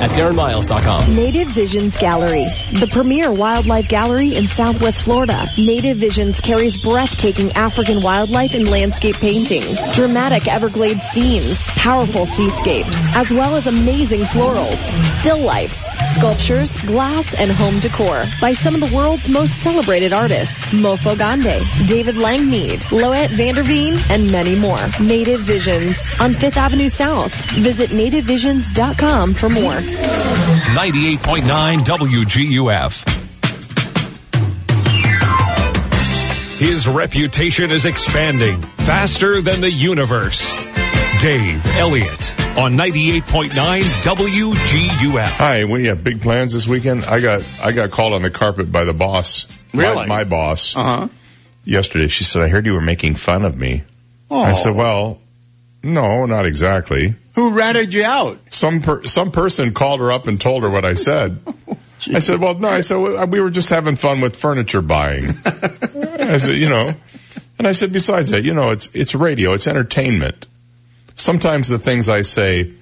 at 0.03 0.11
DarrenMiles.com. 0.11 1.15
Native 1.15 1.49
Visions 1.49 1.97
Gallery, 1.99 2.45
the 2.73 2.89
premier 2.91 3.31
wildlife 3.31 3.89
gallery 3.89 4.35
in 4.35 4.47
Southwest 4.47 5.03
Florida. 5.05 5.45
Native 5.67 5.97
Visions 5.97 6.41
carries 6.41 6.81
breathtaking 6.81 7.51
African 7.57 8.01
wildlife 8.01 8.55
and 8.55 8.71
landscape 8.71 9.17
paintings, 9.17 9.81
dramatic 9.97 10.47
Everglades 10.47 11.03
scenes, 11.03 11.67
powerful 11.71 12.25
seascapes, 12.25 12.97
as 13.17 13.33
well 13.33 13.57
as 13.57 13.67
amazing 13.67 14.21
florals, 14.21 14.77
still 15.19 15.41
lifes, 15.41 15.89
sculptures, 16.15 16.77
glass, 16.77 17.35
and 17.35 17.51
home 17.51 17.81
decor 17.81 18.27
by 18.41 18.53
some 18.53 18.77
of 18.77 18.81
the 18.81 18.97
world's 18.97 19.29
most 19.29 19.61
celebrated 19.61 20.13
artists, 20.13 20.65
Mofo 20.67 21.19
Gande, 21.19 21.61
David 21.89 22.15
Langmead, 22.15 22.89
Loet 22.93 23.31
Vanderveen, 23.31 23.99
and 24.09 24.31
many 24.31 24.55
more. 24.55 24.79
Native 25.01 25.43
Visions 25.43 25.99
on 26.21 26.33
5th 26.33 26.59
Avenue 26.59 26.89
South. 26.89 27.35
Visit 27.57 27.91
nativevisions.com 27.91 29.35
for 29.35 29.49
more. 29.49 29.73
98.9 29.73 31.85
WGUF. 31.85 33.26
His 36.59 36.89
reputation 36.89 37.71
is 37.71 37.85
expanding 37.85 38.63
faster 38.63 39.43
than 39.43 39.61
the 39.61 39.71
universe. 39.71 40.41
Dave 41.21 41.67
Elliott 41.77 42.41
on 42.57 42.73
98.9 42.73 43.51
WGUF. 43.51 45.27
Hi, 45.37 45.67
we 45.67 45.89
have 45.89 46.03
big 46.03 46.23
plans 46.23 46.55
this 46.55 46.67
weekend. 46.67 47.05
I 47.05 47.21
got 47.21 47.43
I 47.63 47.73
got 47.73 47.91
called 47.91 48.15
on 48.15 48.23
the 48.23 48.31
carpet 48.31 48.73
by 48.73 48.85
the 48.85 48.95
boss. 48.95 49.47
Really? 49.75 50.07
My, 50.07 50.07
my 50.07 50.25
boss. 50.25 50.75
Uh-huh. 50.75 51.09
Yesterday 51.67 52.07
she 52.07 52.25
said, 52.25 52.41
I 52.41 52.49
heard 52.49 52.65
you 52.65 52.73
were 52.73 52.81
making 52.81 53.17
fun 53.17 53.45
of 53.45 53.59
me. 53.59 53.83
Oh. 54.31 54.41
I 54.41 54.55
said, 54.55 54.75
well, 54.75 55.21
no, 55.83 56.25
not 56.25 56.47
exactly. 56.47 57.17
Who 57.35 57.51
ratted 57.51 57.93
you 57.93 58.05
out? 58.05 58.39
Some 58.49 58.81
per, 58.81 59.05
some 59.05 59.31
person 59.31 59.75
called 59.75 60.01
her 60.01 60.11
up 60.11 60.27
and 60.27 60.41
told 60.41 60.63
her 60.63 60.71
what 60.71 60.87
I 60.87 60.95
said. 60.95 61.39
I 62.13 62.19
said, 62.21 62.41
well, 62.41 62.55
no, 62.59 62.69
I 62.69 62.81
said, 62.83 62.97
we 63.31 63.41
were 63.41 63.51
just 63.51 63.69
having 63.71 63.97
fun 63.97 64.21
with 64.21 64.37
furniture 64.37 64.83
buying. 64.83 65.31
I 65.47 66.37
said, 66.37 66.57
you 66.57 66.69
know, 66.69 66.93
and 67.59 67.67
I 67.67 67.73
said, 67.73 67.93
besides 67.93 68.31
that, 68.31 68.45
you 68.45 68.55
know, 68.55 68.71
it's, 68.71 68.91
it's 68.95 69.15
radio, 69.15 69.55
it's 69.55 69.67
entertainment. 69.67 70.47
Sometimes 71.15 71.69
the 71.69 71.79
things 71.79 72.09
I 72.09 72.23
say 72.23 72.73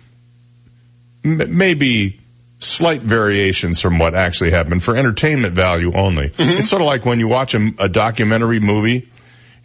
m- 1.25 1.57
maybe 1.57 2.21
slight 2.59 3.03
variations 3.03 3.81
from 3.81 3.99
what 3.99 4.15
actually 4.15 4.51
happened 4.51 4.83
for 4.83 4.97
entertainment 4.97 5.55
value 5.55 5.93
only. 5.95 6.31
It's 6.39 6.69
sort 6.69 6.83
of 6.83 6.87
like 6.87 7.05
when 7.05 7.21
you 7.21 7.29
watch 7.29 7.55
a, 7.55 7.71
a 7.79 7.89
documentary 7.89 8.59
movie 8.61 9.09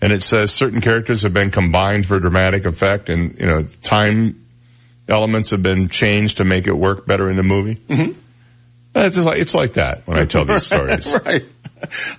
and 0.02 0.12
it 0.14 0.22
says 0.22 0.52
certain 0.52 0.82
characters 0.82 1.24
have 1.24 1.34
been 1.34 1.50
combined 1.50 2.06
for 2.06 2.20
dramatic 2.20 2.66
effect 2.66 3.10
and, 3.10 3.38
you 3.39 3.45
know, 3.45 3.64
time 3.64 4.45
elements 5.08 5.52
have 5.52 5.64
been 5.64 5.89
changed 5.89 6.38
to 6.38 6.43
make 6.45 6.68
it 6.68 6.74
work 6.74 7.06
better 7.08 7.30
in 7.30 7.36
the 7.38 7.43
movie. 7.43 7.76
Mhm. 7.76 8.16
It's 9.06 9.16
just 9.16 9.28
like, 9.28 9.39
it's 9.39 9.54
like 9.56 9.74
that 9.74 10.08
when 10.08 10.18
I 10.18 10.26
tell 10.26 10.45
these 10.45 10.66
stories. 10.68 11.14
right. 11.26 11.43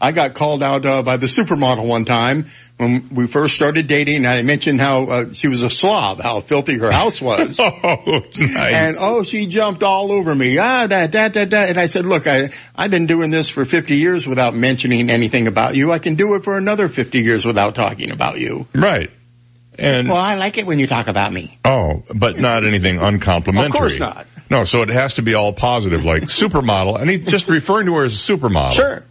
I 0.01 0.13
got 0.13 0.35
called 0.35 0.63
out 0.63 0.87
uh, 0.87 1.03
by 1.03 1.19
the 1.19 1.27
supermodel 1.27 1.87
one 1.87 2.07
time 2.07 2.47
when 2.79 3.09
we 3.15 3.27
first 3.27 3.55
started 3.55 3.87
dating. 3.89 4.17
And 4.25 4.29
I 4.29 4.41
mentioned 4.43 4.81
how 4.81 5.03
uh, 5.05 5.33
she 5.35 5.49
was 5.49 5.61
a 5.61 5.69
slob, 5.69 6.21
how 6.23 6.41
filthy 6.41 6.79
her 6.79 6.91
house 6.91 7.21
was. 7.31 7.61
oh, 7.61 8.23
nice. 8.39 8.39
And 8.39 8.97
oh, 9.01 9.23
she 9.23 9.47
jumped 9.47 9.83
all 9.83 10.13
over 10.13 10.35
me. 10.35 10.57
Ah, 10.57 10.87
da 10.87 11.07
da 11.09 11.29
da 11.29 11.45
da. 11.45 11.59
And 11.65 11.79
I 11.79 11.87
said, 11.87 12.07
look, 12.07 12.27
I 12.27 12.51
I've 12.75 12.91
been 12.91 13.07
doing 13.07 13.31
this 13.31 13.51
for 13.51 13.67
50 13.67 13.97
years 13.97 14.27
without 14.27 14.55
mentioning 14.55 15.11
anything 15.11 15.47
about 15.47 15.75
you. 15.77 15.93
I 15.93 15.99
can 15.99 16.15
do 16.15 16.35
it 16.37 16.45
for 16.45 16.57
another 16.57 16.89
50 16.89 17.21
years 17.21 17.45
without 17.45 17.75
talking 17.75 18.13
about 18.13 18.39
you. 18.39 18.67
Right. 18.75 19.11
And 19.79 20.09
Well, 20.09 20.19
I 20.19 20.35
like 20.35 20.59
it 20.59 20.67
when 20.67 20.79
you 20.79 20.87
talk 20.87 21.09
about 21.09 21.33
me. 21.33 21.59
Oh, 21.65 22.03
but 22.15 22.39
not 22.39 22.65
anything 22.67 22.99
uncomplimentary. 22.99 23.67
Of 23.69 23.75
course 23.75 23.99
not. 23.99 24.27
No, 24.51 24.65
so 24.65 24.83
it 24.83 24.89
has 24.89 25.15
to 25.15 25.23
be 25.23 25.35
all 25.35 25.53
positive, 25.53 26.05
like 26.05 26.23
supermodel. 26.25 27.01
And 27.01 27.09
he 27.09 27.19
just 27.19 27.49
referring 27.49 27.87
to 27.87 27.95
her 27.97 28.05
as 28.05 28.15
a 28.15 28.33
supermodel. 28.33 28.73
Sure. 28.73 29.03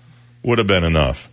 Would 0.43 0.57
have 0.59 0.67
been 0.67 0.83
enough. 0.83 1.29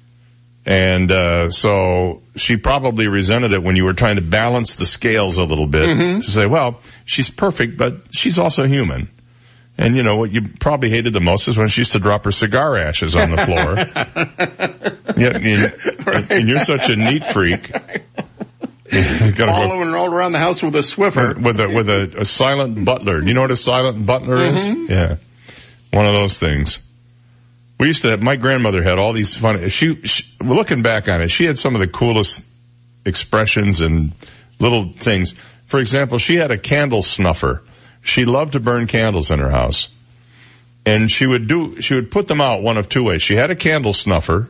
And, 0.65 1.13
uh, 1.13 1.51
so 1.51 2.23
she 2.35 2.57
probably 2.57 3.07
resented 3.09 3.53
it 3.53 3.63
when 3.63 3.77
you 3.77 3.85
were 3.85 3.93
trying 3.93 4.17
to 4.17 4.23
balance 4.23 4.77
the 4.77 4.85
scales 4.87 5.39
a 5.39 5.45
little 5.45 5.67
bit 5.69 5.89
Mhm. 5.89 6.25
to 6.25 6.31
say, 6.31 6.47
well, 6.47 6.81
she's 7.05 7.31
perfect, 7.31 7.77
but 7.77 7.99
she's 8.13 8.39
also 8.39 8.67
human. 8.67 9.09
And 9.79 9.95
you 9.95 10.03
know 10.03 10.17
what 10.17 10.33
you 10.33 10.43
probably 10.59 10.89
hated 10.91 11.13
the 11.13 11.21
most 11.21 11.47
is 11.49 11.57
when 11.57 11.69
she 11.69 11.83
used 11.83 11.93
to 11.93 11.99
drop 11.99 12.25
her 12.25 12.33
cigar 12.33 12.77
ashes 12.79 13.15
on 13.15 13.31
the 13.31 13.45
floor. 13.45 13.77
yeah, 15.17 15.37
and, 15.37 16.31
and 16.33 16.49
you're 16.49 16.59
such 16.61 16.89
a 16.89 16.97
neat 16.97 17.25
freak. 17.25 17.71
You 18.93 19.03
gotta 19.33 19.33
go- 19.33 19.47
Following 19.69 19.91
her 19.91 19.97
all 19.97 20.13
around 20.13 20.33
the 20.33 20.39
house 20.39 20.63
with 20.63 20.75
a 20.77 20.81
Swiffer. 20.81 21.37
with 21.43 21.61
a 21.61 21.67
with 21.69 21.89
a, 21.89 22.21
a 22.21 22.25
silent 22.25 22.85
butler. 22.85 23.23
You 23.23 23.35
know 23.35 23.43
what 23.43 23.51
a 23.51 23.57
silent 23.57 24.07
butler 24.07 24.39
is? 24.47 24.69
Mhm. 24.69 24.89
Yeah, 24.89 25.17
one 25.93 26.07
of 26.07 26.13
those 26.13 26.39
things. 26.39 26.81
We 27.79 27.89
used 27.89 28.03
to. 28.03 28.11
have, 28.11 28.23
My 28.23 28.37
grandmother 28.37 28.83
had 28.83 28.99
all 28.99 29.13
these 29.13 29.37
fun. 29.37 29.69
She, 29.69 30.01
she 30.03 30.25
looking 30.41 30.83
back 30.83 31.09
on 31.09 31.21
it, 31.21 31.31
she 31.31 31.45
had 31.45 31.59
some 31.59 31.75
of 31.75 31.81
the 31.81 31.89
coolest 31.89 32.45
expressions 33.05 33.81
and 33.81 34.13
little 34.59 34.93
things. 34.93 35.33
For 35.67 35.79
example, 35.81 36.19
she 36.19 36.37
had 36.37 36.51
a 36.51 36.59
candle 36.59 37.03
snuffer. 37.03 37.63
She 38.03 38.25
loved 38.25 38.53
to 38.55 38.61
burn 38.61 38.87
candles 38.87 39.31
in 39.31 39.41
her 39.41 39.51
house, 39.51 39.89
and 40.87 41.11
she 41.11 41.27
would 41.27 41.49
do. 41.49 41.81
She 41.81 41.95
would 41.97 42.11
put 42.11 42.29
them 42.29 42.41
out 42.41 42.63
one 42.63 42.79
of 42.79 42.89
two 42.89 43.05
ways. 43.05 43.21
She 43.23 43.35
had 43.37 43.51
a 43.51 43.57
candle 43.57 43.93
snuffer, 43.93 44.49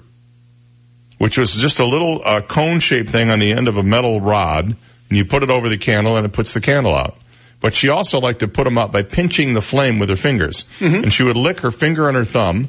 which 1.19 1.39
was 1.39 1.53
just 1.53 1.79
a 1.79 1.85
little 1.85 2.21
uh, 2.25 2.41
cone-shaped 2.43 3.09
thing 3.09 3.31
on 3.31 3.39
the 3.39 3.53
end 3.53 3.69
of 3.69 3.77
a 3.77 3.83
metal 3.83 4.21
rod, 4.21 4.65
and 4.67 4.77
you 5.11 5.25
put 5.25 5.43
it 5.43 5.51
over 5.51 5.69
the 5.69 5.79
candle, 5.79 6.17
and 6.17 6.27
it 6.27 6.33
puts 6.33 6.55
the 6.55 6.61
candle 6.61 6.95
out. 6.95 7.17
But 7.61 7.75
she 7.75 7.89
also 7.89 8.21
liked 8.21 8.41
to 8.41 8.49
put 8.49 8.65
them 8.65 8.77
out 8.79 8.93
by 8.93 9.03
pinching 9.03 9.55
the 9.55 9.63
flame 9.63 9.99
with 9.99 10.09
her 10.11 10.17
fingers, 10.17 10.65
and 10.81 11.13
she 11.13 11.23
would 11.23 11.37
lick 11.37 11.61
her 11.61 11.71
finger 11.71 12.09
and 12.09 12.17
her 12.17 12.25
thumb, 12.25 12.69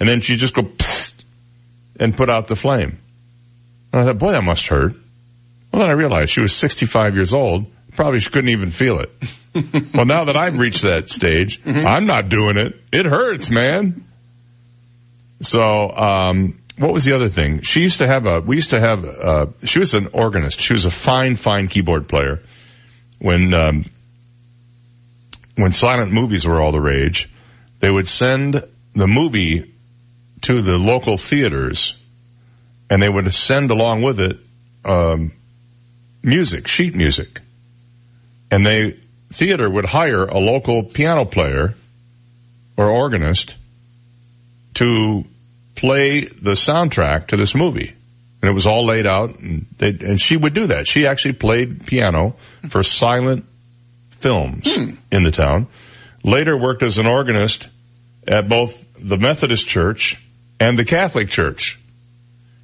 and 0.00 0.08
then 0.08 0.20
she'd 0.20 0.38
just 0.38 0.54
go 0.54 0.62
psst, 0.62 1.22
and 2.00 2.16
put 2.16 2.28
out 2.28 2.48
the 2.48 2.56
flame. 2.56 2.98
And 3.92 4.02
I 4.02 4.04
thought, 4.04 4.18
boy, 4.18 4.32
that 4.32 4.42
must 4.42 4.66
hurt. 4.66 4.94
Well, 5.72 5.80
then 5.80 5.90
I 5.90 5.92
realized 5.92 6.30
she 6.30 6.40
was 6.40 6.54
65 6.54 7.14
years 7.14 7.32
old. 7.34 7.66
Probably 7.92 8.20
she 8.20 8.30
couldn't 8.30 8.50
even 8.50 8.70
feel 8.70 9.00
it. 9.00 9.10
well, 9.94 10.04
now 10.06 10.24
that 10.24 10.36
I've 10.36 10.58
reached 10.58 10.82
that 10.82 11.10
stage, 11.10 11.60
I'm 11.66 12.06
not 12.06 12.28
doing 12.28 12.56
it. 12.58 12.76
It 12.92 13.06
hurts, 13.06 13.50
man. 13.50 14.04
So, 15.40 15.62
um, 15.90 16.57
what 16.78 16.92
was 16.92 17.04
the 17.04 17.14
other 17.14 17.28
thing? 17.28 17.62
She 17.62 17.80
used 17.80 17.98
to 17.98 18.06
have 18.06 18.26
a, 18.26 18.40
we 18.40 18.56
used 18.56 18.70
to 18.70 18.80
have, 18.80 19.04
uh, 19.04 19.46
she 19.64 19.80
was 19.80 19.94
an 19.94 20.08
organist. 20.12 20.60
She 20.60 20.72
was 20.72 20.84
a 20.84 20.90
fine, 20.90 21.36
fine 21.36 21.68
keyboard 21.68 22.08
player. 22.08 22.40
When, 23.18 23.52
um, 23.52 23.84
when 25.56 25.72
silent 25.72 26.12
movies 26.12 26.46
were 26.46 26.60
all 26.60 26.72
the 26.72 26.80
rage, 26.80 27.28
they 27.80 27.90
would 27.90 28.06
send 28.06 28.62
the 28.94 29.06
movie 29.08 29.74
to 30.42 30.62
the 30.62 30.76
local 30.76 31.16
theaters 31.16 31.96
and 32.88 33.02
they 33.02 33.08
would 33.08 33.32
send 33.34 33.70
along 33.70 34.02
with 34.02 34.20
it, 34.20 34.38
um, 34.84 35.32
music, 36.22 36.68
sheet 36.68 36.94
music. 36.94 37.40
And 38.50 38.64
they, 38.64 38.96
theater 39.30 39.68
would 39.68 39.84
hire 39.84 40.24
a 40.24 40.38
local 40.38 40.84
piano 40.84 41.24
player 41.24 41.74
or 42.76 42.88
organist 42.88 43.56
to 44.74 45.24
play 45.78 46.20
the 46.20 46.52
soundtrack 46.52 47.28
to 47.28 47.36
this 47.36 47.54
movie. 47.54 47.94
And 48.40 48.50
it 48.50 48.52
was 48.52 48.66
all 48.66 48.84
laid 48.84 49.06
out 49.06 49.38
and 49.38 49.66
they, 49.78 49.90
and 49.90 50.20
she 50.20 50.36
would 50.36 50.52
do 50.52 50.68
that. 50.68 50.86
She 50.86 51.06
actually 51.06 51.34
played 51.34 51.86
piano 51.86 52.36
for 52.68 52.82
silent 52.82 53.44
films 54.10 54.72
hmm. 54.72 54.94
in 55.10 55.22
the 55.22 55.30
town. 55.30 55.68
Later 56.24 56.56
worked 56.56 56.82
as 56.82 56.98
an 56.98 57.06
organist 57.06 57.68
at 58.26 58.48
both 58.48 58.86
the 59.00 59.18
Methodist 59.18 59.68
Church 59.68 60.20
and 60.60 60.76
the 60.78 60.84
Catholic 60.84 61.28
Church. 61.28 61.78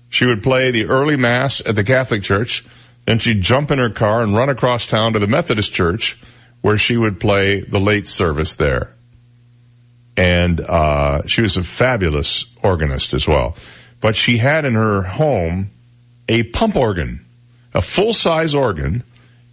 She 0.08 0.26
would 0.26 0.42
play 0.42 0.70
the 0.70 0.86
early 0.86 1.16
mass 1.16 1.62
at 1.64 1.74
the 1.74 1.84
Catholic 1.84 2.22
Church, 2.22 2.64
then 3.06 3.18
she'd 3.18 3.42
jump 3.42 3.70
in 3.70 3.78
her 3.78 3.90
car 3.90 4.22
and 4.22 4.34
run 4.34 4.48
across 4.48 4.86
town 4.86 5.12
to 5.12 5.18
the 5.18 5.26
Methodist 5.26 5.72
Church 5.72 6.18
where 6.62 6.78
she 6.78 6.96
would 6.96 7.20
play 7.20 7.60
the 7.60 7.80
late 7.80 8.08
service 8.08 8.54
there. 8.56 8.94
And, 10.16 10.60
uh, 10.60 11.26
she 11.26 11.42
was 11.42 11.56
a 11.56 11.62
fabulous 11.62 12.46
organist 12.62 13.14
as 13.14 13.26
well. 13.26 13.56
But 14.00 14.16
she 14.16 14.38
had 14.38 14.64
in 14.64 14.74
her 14.74 15.02
home 15.02 15.70
a 16.28 16.42
pump 16.44 16.76
organ, 16.76 17.24
a 17.74 17.82
full-size 17.82 18.54
organ, 18.54 19.02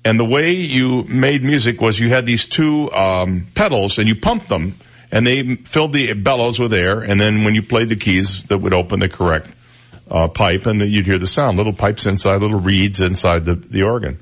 and 0.03 0.20
the 0.20 0.26
way 0.26 0.51
you 0.51 1.03
made 1.03 1.43
music 1.43 1.80
was 1.80 1.99
you 1.99 2.09
had 2.09 2.26
these 2.26 2.45
two, 2.45 2.91
um, 2.91 3.47
pedals 3.53 3.99
and 3.99 4.07
you 4.07 4.16
pumped 4.16 4.49
them 4.49 4.76
and 5.12 5.28
they 5.28 5.55
filled 5.55 5.93
the 5.93 6.14
bellows 6.14 6.59
with 6.59 6.74
air 6.74 7.01
and 7.01 7.20
then 7.20 7.43
when 7.43 7.53
you 7.53 7.62
played 7.62 7.89
the 7.89 7.95
keys 7.95 8.43
that 8.43 8.57
would 8.57 8.74
open 8.74 8.99
the 8.99 9.09
correct 9.09 9.53
uh, 10.09 10.28
pipe 10.28 10.66
and 10.66 10.82
you'd 10.82 11.05
hear 11.05 11.20
the 11.20 11.28
sound. 11.28 11.57
Little 11.57 11.74
pipes 11.74 12.05
inside, 12.05 12.41
little 12.41 12.59
reeds 12.59 13.01
inside 13.01 13.45
the, 13.45 13.55
the 13.55 13.84
organ. 13.84 14.20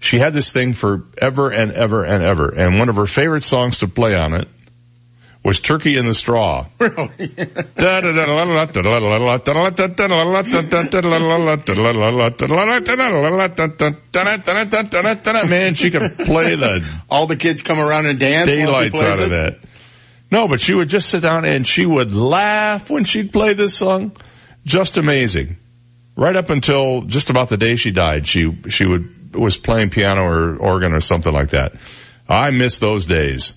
She 0.00 0.18
had 0.18 0.32
this 0.32 0.52
thing 0.52 0.74
for 0.74 1.04
ever 1.20 1.50
and 1.50 1.72
ever 1.72 2.04
and 2.04 2.22
ever. 2.22 2.48
And 2.50 2.78
one 2.78 2.88
of 2.88 2.96
her 2.96 3.06
favorite 3.06 3.42
songs 3.42 3.78
to 3.78 3.88
play 3.88 4.14
on 4.14 4.32
it 4.32 4.48
was 5.44 5.60
Turkey 5.60 5.96
in 5.96 6.06
the 6.06 6.14
Straw. 6.14 6.66
Really? 6.78 7.08
Man, 15.48 15.74
she 15.74 15.90
could 15.90 16.16
play 16.18 16.54
the 16.54 16.84
All 17.10 17.26
the 17.26 17.36
kids 17.36 17.62
come 17.62 17.78
around 17.78 18.06
and 18.06 18.18
dance. 18.18 18.48
daylights 18.48 19.00
out 19.02 19.20
of 19.20 19.26
it. 19.26 19.30
that. 19.30 19.58
No, 20.30 20.48
but 20.48 20.60
she 20.60 20.74
would 20.74 20.88
just 20.88 21.08
sit 21.08 21.22
down 21.22 21.44
and 21.44 21.66
she 21.66 21.86
would 21.86 22.12
laugh 22.12 22.90
when 22.90 23.04
she'd 23.04 23.32
play 23.32 23.54
this 23.54 23.74
song. 23.74 24.12
Just 24.64 24.98
amazing. 24.98 25.56
Right 26.16 26.36
up 26.36 26.50
until 26.50 27.02
just 27.02 27.30
about 27.30 27.48
the 27.48 27.56
day 27.56 27.76
she 27.76 27.90
died, 27.90 28.26
she, 28.26 28.52
she 28.68 28.86
would, 28.86 29.34
was 29.34 29.56
playing 29.56 29.90
piano 29.90 30.22
or 30.22 30.56
organ 30.56 30.94
or 30.94 31.00
something 31.00 31.32
like 31.32 31.50
that. 31.50 31.74
I 32.28 32.50
miss 32.50 32.78
those 32.78 33.06
days. 33.06 33.52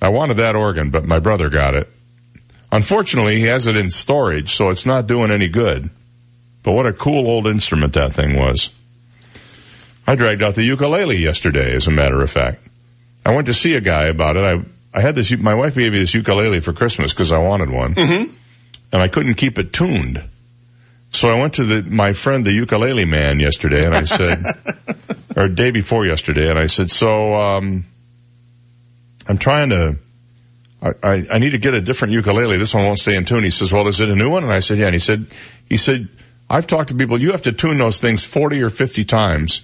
I 0.00 0.10
wanted 0.10 0.38
that 0.38 0.56
organ, 0.56 0.90
but 0.90 1.04
my 1.04 1.18
brother 1.18 1.48
got 1.48 1.74
it. 1.74 1.88
Unfortunately, 2.70 3.38
he 3.38 3.46
has 3.46 3.66
it 3.66 3.76
in 3.76 3.90
storage, 3.90 4.54
so 4.54 4.68
it's 4.68 4.86
not 4.86 5.06
doing 5.06 5.30
any 5.30 5.48
good. 5.48 5.90
But 6.62 6.72
what 6.72 6.86
a 6.86 6.92
cool 6.92 7.26
old 7.26 7.46
instrument 7.46 7.94
that 7.94 8.12
thing 8.12 8.36
was. 8.36 8.70
I 10.06 10.14
dragged 10.14 10.42
out 10.42 10.54
the 10.54 10.64
ukulele 10.64 11.16
yesterday, 11.16 11.74
as 11.74 11.86
a 11.86 11.90
matter 11.90 12.20
of 12.20 12.30
fact. 12.30 12.66
I 13.24 13.34
went 13.34 13.46
to 13.46 13.52
see 13.52 13.74
a 13.74 13.80
guy 13.80 14.08
about 14.08 14.36
it. 14.36 14.44
I, 14.44 14.98
I 14.98 15.00
had 15.00 15.14
this, 15.14 15.30
my 15.36 15.54
wife 15.54 15.74
gave 15.74 15.92
me 15.92 15.98
this 15.98 16.14
ukulele 16.14 16.60
for 16.60 16.72
Christmas 16.72 17.12
because 17.12 17.32
I 17.32 17.38
wanted 17.38 17.70
one. 17.70 17.94
Mm-hmm. 17.94 18.32
And 18.92 19.02
I 19.02 19.08
couldn't 19.08 19.34
keep 19.34 19.58
it 19.58 19.72
tuned. 19.72 20.22
So 21.10 21.28
I 21.30 21.38
went 21.38 21.54
to 21.54 21.64
the, 21.64 21.90
my 21.90 22.12
friend, 22.12 22.44
the 22.44 22.52
ukulele 22.52 23.04
man 23.04 23.40
yesterday 23.40 23.84
and 23.84 23.94
I 23.94 24.04
said, 24.04 24.44
or 25.36 25.48
day 25.48 25.70
before 25.70 26.06
yesterday, 26.06 26.48
and 26.48 26.58
I 26.58 26.66
said, 26.66 26.90
so, 26.90 27.34
um, 27.34 27.84
I'm 29.28 29.38
trying 29.38 29.70
to, 29.70 29.98
I, 30.82 30.92
I, 31.02 31.26
I 31.32 31.38
need 31.38 31.50
to 31.50 31.58
get 31.58 31.74
a 31.74 31.80
different 31.80 32.14
ukulele. 32.14 32.56
This 32.56 32.74
one 32.74 32.84
won't 32.84 32.98
stay 32.98 33.16
in 33.16 33.24
tune. 33.24 33.44
He 33.44 33.50
says, 33.50 33.72
well, 33.72 33.86
is 33.88 34.00
it 34.00 34.08
a 34.08 34.16
new 34.16 34.30
one? 34.30 34.44
And 34.44 34.52
I 34.52 34.60
said, 34.60 34.78
yeah. 34.78 34.86
And 34.86 34.94
he 34.94 35.00
said, 35.00 35.26
he 35.68 35.76
said, 35.76 36.08
I've 36.48 36.66
talked 36.66 36.88
to 36.88 36.94
people, 36.94 37.20
you 37.20 37.32
have 37.32 37.42
to 37.42 37.52
tune 37.52 37.78
those 37.78 38.00
things 38.00 38.24
40 38.24 38.62
or 38.62 38.70
50 38.70 39.04
times 39.04 39.62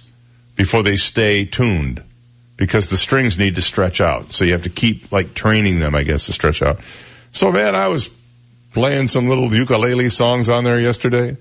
before 0.55 0.83
they 0.83 0.97
stay 0.97 1.45
tuned 1.45 2.03
because 2.57 2.89
the 2.89 2.97
strings 2.97 3.37
need 3.37 3.55
to 3.55 3.61
stretch 3.61 3.99
out. 4.01 4.33
So 4.33 4.45
you 4.45 4.51
have 4.51 4.63
to 4.63 4.69
keep 4.69 5.11
like 5.11 5.33
training 5.33 5.79
them, 5.79 5.95
I 5.95 6.03
guess, 6.03 6.27
to 6.27 6.33
stretch 6.33 6.61
out. 6.61 6.79
So 7.31 7.51
man, 7.51 7.75
I 7.75 7.87
was 7.87 8.09
playing 8.73 9.07
some 9.07 9.27
little 9.27 9.53
ukulele 9.53 10.09
songs 10.09 10.49
on 10.49 10.63
there 10.63 10.79
yesterday 10.79 11.37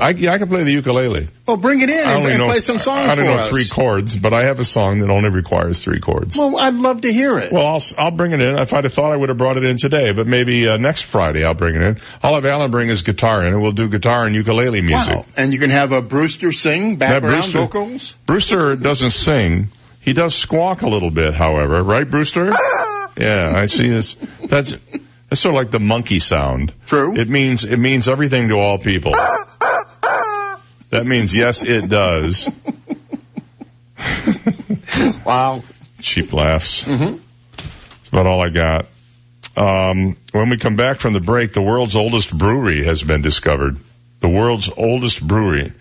I, 0.00 0.10
yeah, 0.10 0.32
I 0.32 0.38
can 0.38 0.46
play 0.46 0.62
the 0.62 0.70
ukulele. 0.70 1.28
Well, 1.44 1.56
bring 1.56 1.80
it 1.80 1.90
in 1.90 2.08
I 2.08 2.12
and, 2.12 2.24
and 2.28 2.38
know, 2.38 2.46
play 2.46 2.60
some 2.60 2.78
songs 2.78 3.08
I 3.08 3.16
don't 3.16 3.24
for 3.26 3.30
know 3.32 3.36
us. 3.38 3.48
three 3.48 3.66
chords, 3.66 4.16
but 4.16 4.32
I 4.32 4.44
have 4.46 4.60
a 4.60 4.64
song 4.64 4.98
that 5.00 5.10
only 5.10 5.28
requires 5.30 5.82
three 5.82 5.98
chords. 5.98 6.38
Well, 6.38 6.56
I'd 6.56 6.74
love 6.74 7.00
to 7.00 7.12
hear 7.12 7.36
it. 7.38 7.50
Well, 7.50 7.66
I'll, 7.66 7.82
I'll 7.98 8.10
bring 8.12 8.30
it 8.30 8.40
in. 8.40 8.60
If 8.60 8.72
I'd 8.74 8.84
have 8.84 8.92
thought 8.92 9.10
I 9.10 9.16
would 9.16 9.28
have 9.28 9.38
brought 9.38 9.56
it 9.56 9.64
in 9.64 9.78
today, 9.78 10.12
but 10.12 10.28
maybe 10.28 10.68
uh, 10.68 10.76
next 10.76 11.02
Friday 11.02 11.44
I'll 11.44 11.54
bring 11.54 11.74
it 11.74 11.82
in. 11.82 11.96
I'll 12.22 12.36
have 12.36 12.46
Alan 12.46 12.70
bring 12.70 12.88
his 12.90 13.02
guitar 13.02 13.42
in 13.44 13.54
and 13.54 13.60
we'll 13.60 13.72
do 13.72 13.88
guitar 13.88 14.24
and 14.24 14.36
ukulele 14.36 14.82
music. 14.82 15.16
Wow. 15.16 15.24
And 15.36 15.52
you 15.52 15.58
can 15.58 15.70
have 15.70 15.90
a 15.90 16.00
Brewster 16.00 16.52
sing 16.52 16.94
background 16.94 17.42
Brewster- 17.42 17.58
vocals. 17.58 18.14
Brewster 18.24 18.76
doesn't 18.76 19.10
sing. 19.10 19.68
He 20.00 20.12
does 20.12 20.36
squawk 20.36 20.82
a 20.82 20.88
little 20.88 21.10
bit, 21.10 21.34
however, 21.34 21.82
right, 21.82 22.08
Brewster? 22.08 22.50
yeah, 23.18 23.52
I 23.56 23.66
see 23.66 23.88
this. 23.90 24.14
That's, 24.46 24.76
that's 25.28 25.40
sort 25.40 25.56
of 25.56 25.58
like 25.60 25.70
the 25.72 25.80
monkey 25.80 26.20
sound. 26.20 26.72
True. 26.86 27.16
It 27.16 27.28
means, 27.28 27.64
it 27.64 27.78
means 27.78 28.08
everything 28.08 28.48
to 28.50 28.54
all 28.54 28.78
people. 28.78 29.12
That 30.92 31.06
means 31.06 31.34
yes, 31.34 31.62
it 31.62 31.88
does. 31.88 32.50
wow. 35.24 35.62
Cheap 36.02 36.34
laughs. 36.34 36.84
Mm-hmm. 36.84 37.16
That's 37.56 38.08
about 38.08 38.26
all 38.26 38.42
I 38.42 38.50
got. 38.50 38.86
Um, 39.56 40.18
when 40.32 40.50
we 40.50 40.58
come 40.58 40.76
back 40.76 40.98
from 40.98 41.14
the 41.14 41.20
break, 41.20 41.54
the 41.54 41.62
world's 41.62 41.96
oldest 41.96 42.36
brewery 42.36 42.84
has 42.84 43.02
been 43.02 43.22
discovered. 43.22 43.78
The 44.20 44.28
world's 44.28 44.68
oldest 44.76 45.26
brewery. 45.26 45.72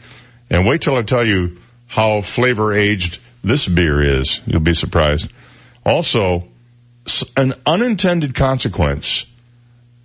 And 0.49 0.65
wait 0.65 0.81
till 0.81 0.95
I 0.95 1.01
tell 1.01 1.27
you 1.27 1.59
how 1.87 2.21
flavor 2.21 2.71
aged 2.73 3.19
this 3.43 3.67
beer 3.67 4.01
is. 4.01 4.39
You'll 4.45 4.61
be 4.61 4.73
surprised. 4.73 5.29
Also, 5.85 6.47
an 7.35 7.53
unintended 7.65 8.33
consequence 8.33 9.25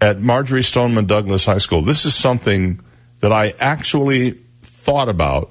at 0.00 0.20
Marjory 0.20 0.64
Stoneman 0.64 1.06
Douglas 1.06 1.46
High 1.46 1.58
School. 1.58 1.82
This 1.82 2.06
is 2.06 2.14
something 2.16 2.80
that 3.20 3.30
I 3.30 3.54
actually 3.60 4.40
thought 4.86 5.08
about 5.08 5.50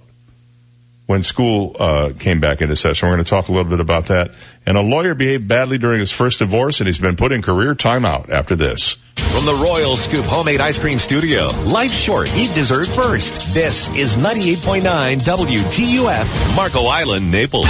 when 1.08 1.22
school 1.22 1.76
uh, 1.78 2.14
came 2.18 2.40
back 2.40 2.62
into 2.62 2.76
session. 2.76 3.08
We're 3.08 3.16
going 3.16 3.26
to 3.26 3.30
talk 3.30 3.50
a 3.50 3.52
little 3.52 3.70
bit 3.70 3.82
about 3.82 4.08
that. 4.08 4.32
And 4.66 4.78
a 4.78 4.82
lawyer 4.82 5.14
behaved 5.14 5.48
badly 5.48 5.78
during 5.78 6.00
his 6.00 6.12
first 6.12 6.40
divorce, 6.40 6.80
and 6.80 6.88
he's 6.88 6.98
been 6.98 7.18
put 7.18 7.32
in 7.32 7.42
career 7.42 7.76
timeout 7.76 8.30
after 8.30 8.56
this. 8.56 8.96
From 9.18 9.46
the 9.46 9.54
Royal 9.54 9.96
Scoop 9.98 10.26
Homemade 10.26 10.62
Ice 10.62 10.80
Cream 10.80 10.98
Studio, 10.98 11.48
life 11.66 11.92
short, 11.92 12.34
eat 12.36 12.56
dessert 12.56 12.88
first. 12.88 13.54
This 13.54 13.94
is 13.96 14.16
98.9 14.16 14.82
WGUF, 15.22 16.56
Marco 16.56 16.86
Island, 16.86 17.32
Naples. 17.32 17.68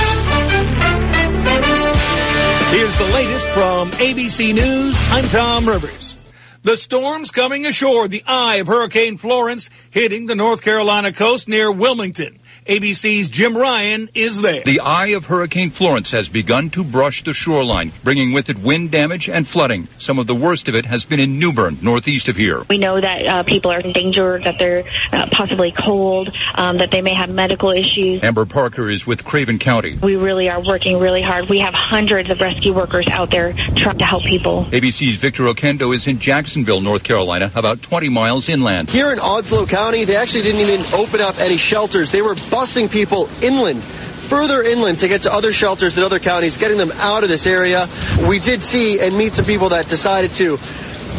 Here's 2.72 2.95
the 2.95 3.09
latest 3.13 3.47
from 3.49 3.91
ABC 3.91 4.53
News. 4.53 4.97
I'm 5.11 5.26
Tom 5.26 5.68
Rivers. 5.68 6.18
The 6.66 6.78
storm's 6.78 7.30
coming 7.30 7.68
ashore. 7.68 8.07
The 8.07 8.24
eye 8.26 8.55
of 8.55 8.66
Hurricane 8.66 9.18
Florence 9.18 9.70
hitting 9.91 10.26
the 10.26 10.34
North 10.34 10.63
Carolina 10.63 11.13
coast 11.13 11.47
near 11.47 11.72
Wilmington. 11.72 12.39
ABC's 12.66 13.30
Jim 13.30 13.56
Ryan 13.56 14.10
is 14.16 14.41
there. 14.41 14.64
The 14.64 14.80
eye 14.80 15.10
of 15.10 15.26
Hurricane 15.26 15.70
Florence 15.70 16.12
has 16.12 16.30
begun 16.30 16.70
to 16.72 16.84
brush 16.84 17.24
the 17.24 17.34
shoreline, 17.34 17.91
bringing 18.03 18.34
with 18.34 18.49
it 18.49 18.58
wind 18.58 18.91
damage 18.91 19.30
and 19.30 19.47
flooding. 19.47 19.88
Some 19.99 20.18
of 20.18 20.26
the 20.26 20.34
worst 20.34 20.68
of 20.68 20.76
it 20.76 20.86
has 20.86 21.06
been 21.06 21.20
in 21.20 21.38
New 21.38 21.53
Bern, 21.53 21.78
northeast 21.82 22.28
of 22.28 22.36
here. 22.36 22.64
We 22.70 22.78
know 22.78 22.99
that 22.99 23.28
uh, 23.28 23.43
people 23.43 23.72
are 23.72 23.80
in 23.80 23.93
danger, 23.93 24.39
that 24.43 24.58
they're 24.58 24.84
uh, 25.12 25.28
possibly 25.32 25.72
cold, 25.72 26.36
um, 26.56 26.78
that 26.78 26.89
they 26.89 27.01
may 27.01 27.14
have 27.16 27.30
medical 27.30 27.72
issues. 27.72 28.24
Amber 28.24 28.45
Parker 28.45 28.89
is 28.89 29.06
with 29.06 29.24
Craven 29.24 29.60
County. 29.60 29.97
We 30.01 30.16
really 30.16 30.49
are 30.49 30.62
working 30.64 30.99
really 30.99 31.22
hard. 31.22 31.49
We 31.49 31.60
have 31.60 31.74
hundreds 31.76 32.32
of 32.32 32.41
rescue 32.41 32.74
workers 32.74 33.06
out 33.12 33.30
there 33.30 33.53
trying 33.76 33.99
to 33.99 34.06
help 34.06 34.24
people. 34.24 34.66
ABC's 34.66 35.18
Victor 35.18 35.43
Oquendo 35.43 35.93
is 35.93 36.08
in 36.08 36.20
Jacksonville, 36.20 36.82
North 36.82 37.03
Carolina, 37.03 37.51
about 37.53 37.82
20 37.82 38.10
miles 38.10 38.49
inland. 38.49 38.89
Here 38.89 39.12
in 39.12 39.20
Onslow 39.20 39.66
County, 39.68 40.06
they 40.06 40.16
actually 40.16 40.43
didn't 40.43 40.62
even 40.62 40.82
open 40.93 41.22
up 41.22 41.38
any 41.39 41.58
shelters. 41.58 42.10
They 42.12 42.22
were 42.22 42.36
busing 42.50 42.91
people 42.91 43.30
inland, 43.41 43.84
further 43.84 44.62
inland 44.62 45.00
to 45.00 45.08
get 45.08 45.24
to 45.24 45.34
other 45.34 45.52
shelters 45.52 45.98
in 45.98 46.04
other 46.04 46.20
counties, 46.20 46.58
getting 46.58 46.78
them 46.78 46.91
out 46.96 47.24
of 47.24 47.30
this 47.30 47.46
area. 47.46 47.88
We 48.28 48.39
did 48.39 48.64
see 48.64 49.00
and 49.00 49.16
meet 49.18 49.36
some 49.36 49.46
people 49.46 49.70
that 49.70 49.88
decided 49.88 50.32
to 50.32 50.58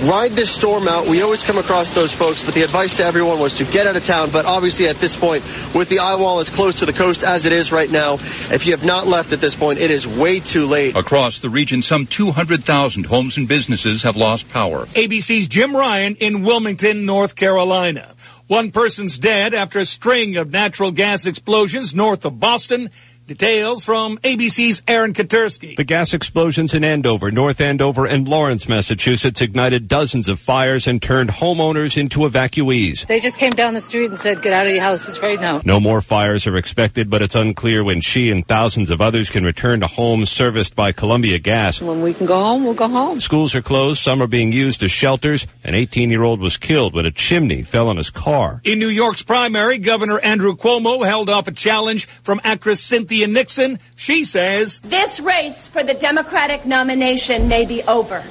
ride 0.02 0.32
this 0.32 0.50
storm 0.50 0.88
out. 0.88 1.06
We 1.06 1.22
always 1.22 1.42
come 1.42 1.58
across 1.58 1.90
those 1.90 2.12
folks, 2.12 2.44
but 2.44 2.54
the 2.54 2.62
advice 2.62 2.96
to 2.96 3.04
everyone 3.04 3.38
was 3.38 3.54
to 3.54 3.64
get 3.64 3.86
out 3.86 3.96
of 3.96 4.04
town. 4.04 4.30
But 4.30 4.44
obviously 4.44 4.88
at 4.88 4.96
this 4.96 5.16
point, 5.16 5.42
with 5.74 5.88
the 5.88 6.00
eye 6.00 6.16
wall 6.16 6.38
as 6.38 6.48
close 6.48 6.80
to 6.80 6.86
the 6.86 6.92
coast 6.92 7.24
as 7.24 7.44
it 7.44 7.52
is 7.52 7.72
right 7.72 7.90
now, 7.90 8.14
if 8.14 8.66
you 8.66 8.72
have 8.72 8.84
not 8.84 9.06
left 9.06 9.32
at 9.32 9.40
this 9.40 9.54
point, 9.54 9.78
it 9.78 9.90
is 9.90 10.06
way 10.06 10.40
too 10.40 10.66
late. 10.66 10.96
Across 10.96 11.40
the 11.40 11.48
region, 11.48 11.82
some 11.82 12.06
200,000 12.06 13.06
homes 13.06 13.36
and 13.36 13.48
businesses 13.48 14.02
have 14.02 14.16
lost 14.16 14.48
power. 14.48 14.86
ABC's 14.86 15.48
Jim 15.48 15.74
Ryan 15.74 16.16
in 16.16 16.42
Wilmington, 16.42 17.06
North 17.06 17.34
Carolina. 17.34 18.14
One 18.48 18.70
person's 18.70 19.18
dead 19.18 19.54
after 19.54 19.80
a 19.80 19.84
string 19.84 20.36
of 20.36 20.52
natural 20.52 20.92
gas 20.92 21.26
explosions 21.26 21.96
north 21.96 22.24
of 22.24 22.38
Boston. 22.38 22.90
Details 23.26 23.82
from 23.82 24.18
ABC's 24.18 24.84
Aaron 24.86 25.12
Katersky. 25.12 25.74
The 25.74 25.82
gas 25.82 26.14
explosions 26.14 26.74
in 26.74 26.84
Andover, 26.84 27.32
North 27.32 27.60
Andover, 27.60 28.06
and 28.06 28.28
Lawrence, 28.28 28.68
Massachusetts 28.68 29.40
ignited 29.40 29.88
dozens 29.88 30.28
of 30.28 30.38
fires 30.38 30.86
and 30.86 31.02
turned 31.02 31.30
homeowners 31.30 31.96
into 31.96 32.20
evacuees. 32.20 33.04
They 33.08 33.18
just 33.18 33.36
came 33.36 33.50
down 33.50 33.74
the 33.74 33.80
street 33.80 34.10
and 34.10 34.18
said, 34.18 34.42
get 34.42 34.52
out 34.52 34.66
of 34.66 34.72
your 34.72 34.80
houses 34.80 35.18
right 35.20 35.40
now. 35.40 35.60
No 35.64 35.80
more 35.80 36.00
fires 36.00 36.46
are 36.46 36.56
expected, 36.56 37.10
but 37.10 37.20
it's 37.20 37.34
unclear 37.34 37.82
when 37.82 38.00
she 38.00 38.30
and 38.30 38.46
thousands 38.46 38.90
of 38.90 39.00
others 39.00 39.28
can 39.28 39.42
return 39.42 39.80
to 39.80 39.88
homes 39.88 40.30
serviced 40.30 40.76
by 40.76 40.92
Columbia 40.92 41.40
Gas. 41.40 41.82
When 41.82 42.02
we 42.02 42.14
can 42.14 42.26
go 42.26 42.38
home, 42.38 42.62
we'll 42.62 42.74
go 42.74 42.88
home. 42.88 43.18
Schools 43.18 43.56
are 43.56 43.62
closed, 43.62 44.00
some 44.00 44.22
are 44.22 44.28
being 44.28 44.52
used 44.52 44.84
as 44.84 44.92
shelters. 44.92 45.48
An 45.64 45.74
18-year-old 45.74 46.38
was 46.38 46.58
killed 46.58 46.94
when 46.94 47.06
a 47.06 47.10
chimney 47.10 47.64
fell 47.64 47.88
on 47.88 47.96
his 47.96 48.10
car. 48.10 48.60
In 48.62 48.78
New 48.78 48.86
York's 48.86 49.24
primary, 49.24 49.78
Governor 49.78 50.20
Andrew 50.20 50.54
Cuomo 50.54 51.04
held 51.04 51.28
off 51.28 51.48
a 51.48 51.52
challenge 51.52 52.06
from 52.22 52.40
actress 52.44 52.80
Cynthia 52.80 53.15
Nixon. 53.24 53.78
She 53.96 54.24
says, 54.24 54.80
This 54.80 55.20
race 55.20 55.66
for 55.66 55.82
the 55.82 55.94
Democratic 55.94 56.66
nomination 56.66 57.48
may 57.48 57.64
be 57.64 57.82
over, 57.82 58.22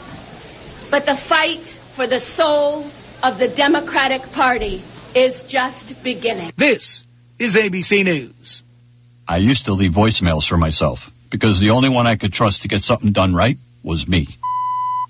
but 0.91 1.05
the 1.05 1.15
fight 1.15 1.65
for 1.65 2.07
the 2.07 2.19
soul 2.19 2.85
of 3.23 3.39
the 3.39 3.47
Democratic 3.47 4.21
Party 4.31 4.81
is 5.15 5.43
just 5.43 6.03
beginning. 6.03 6.51
This 6.57 7.05
is 7.39 7.55
ABC 7.55 8.03
News. 8.03 8.63
I 9.27 9.37
used 9.37 9.65
to 9.65 9.73
leave 9.73 9.93
voicemails 9.93 10.47
for 10.47 10.57
myself 10.57 11.11
because 11.29 11.59
the 11.59 11.71
only 11.71 11.89
one 11.89 12.05
I 12.05 12.15
could 12.15 12.33
trust 12.33 12.61
to 12.61 12.67
get 12.67 12.83
something 12.83 13.11
done 13.11 13.33
right 13.33 13.57
was 13.81 14.07
me. 14.07 14.27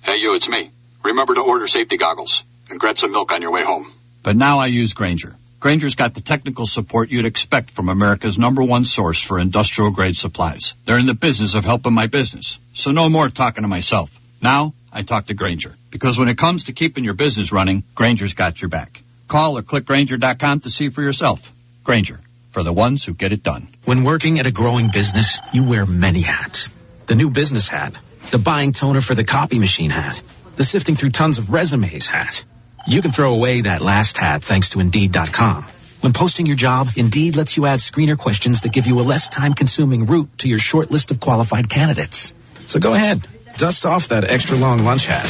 Hey, 0.04 0.18
you, 0.18 0.36
it's 0.36 0.48
me. 0.48 0.72
Remember 1.04 1.36
to 1.36 1.42
order 1.42 1.68
safety 1.68 1.98
goggles 1.98 2.44
and 2.70 2.80
grab 2.80 2.98
some 2.98 3.12
milk 3.12 3.32
on 3.32 3.42
your 3.42 3.52
way 3.52 3.64
home. 3.64 3.92
But 4.24 4.36
now 4.36 4.60
I 4.60 4.68
use 4.68 4.94
Grainger. 4.94 5.38
Grainger's 5.66 5.96
got 5.96 6.14
the 6.14 6.22
technical 6.22 6.68
support 6.68 7.10
you'd 7.10 7.26
expect 7.26 7.72
from 7.72 7.90
America's 7.90 8.38
number 8.38 8.62
one 8.62 8.86
source 8.86 9.20
for 9.20 9.40
industrial 9.40 9.90
grade 9.90 10.16
supplies. 10.16 10.76
They're 10.86 11.00
in 11.00 11.08
the 11.08 11.16
business 11.16 11.56
of 11.56 11.66
helping 11.66 11.92
my 11.92 12.06
business. 12.06 12.60
So 12.76 12.92
no 12.92 13.10
more 13.10 13.30
talking 13.30 13.64
to 13.64 13.68
myself. 13.68 14.16
Now 14.44 14.76
I 14.94 15.02
talk 15.02 15.26
to 15.26 15.34
Grainger 15.34 15.76
because 15.90 16.20
when 16.20 16.28
it 16.28 16.38
comes 16.38 16.66
to 16.66 16.74
keeping 16.74 17.04
your 17.04 17.16
business 17.16 17.52
running, 17.52 17.82
Grainger's 17.96 18.36
got 18.36 18.62
your 18.62 18.70
back. 18.70 19.02
Call 19.28 19.58
or 19.58 19.64
click 19.64 19.86
Grainger.com 19.86 20.60
to 20.60 20.70
see 20.70 20.90
for 20.90 21.02
yourself. 21.02 21.52
Grainger 21.84 22.20
for 22.52 22.62
the 22.62 22.72
ones 22.72 23.04
who 23.04 23.16
get 23.16 23.34
it 23.34 23.42
done. 23.42 23.68
When 23.86 24.04
working 24.04 24.38
at 24.38 24.46
a 24.46 24.52
growing 24.52 24.92
business, 24.92 25.40
you 25.52 25.64
wear 25.64 25.88
many 25.88 26.22
hats. 26.22 26.70
The 27.08 27.16
new 27.16 27.32
business 27.32 27.68
hat, 27.68 27.96
the 28.30 28.38
buying 28.38 28.72
toner 28.72 29.02
for 29.02 29.16
the 29.16 29.24
copy 29.24 29.58
machine 29.58 29.90
hat, 29.90 30.22
the 30.58 30.64
sifting 30.64 30.94
through 30.94 31.10
tons 31.10 31.40
of 31.40 31.52
resumes 31.52 32.08
hat. 32.08 32.44
You 32.88 33.02
can 33.02 33.12
throw 33.12 33.34
away 33.34 33.62
that 33.62 33.82
last 33.82 34.16
hat 34.18 34.44
thanks 34.44 34.70
to 34.70 34.80
Indeed.com. 34.80 35.64
When 36.02 36.14
posting 36.14 36.46
your 36.46 36.56
job, 36.56 36.90
Indeed 36.96 37.36
lets 37.36 37.58
you 37.58 37.66
add 37.66 37.80
screener 37.80 38.16
questions 38.16 38.62
that 38.62 38.72
give 38.72 38.86
you 38.86 39.00
a 39.00 39.08
less 39.10 39.28
time 39.28 39.56
consuming 39.56 40.06
route 40.06 40.38
to 40.40 40.48
your 40.48 40.60
short 40.60 40.92
list 40.92 41.10
of 41.10 41.20
qualified 41.20 41.68
candidates. 41.68 42.34
So 42.68 42.80
go 42.80 42.94
ahead, 42.94 43.28
dust 43.58 43.88
off 43.88 44.10
that 44.10 44.24
extra 44.24 44.56
long 44.56 44.84
lunch 44.84 45.08
hat. 45.08 45.26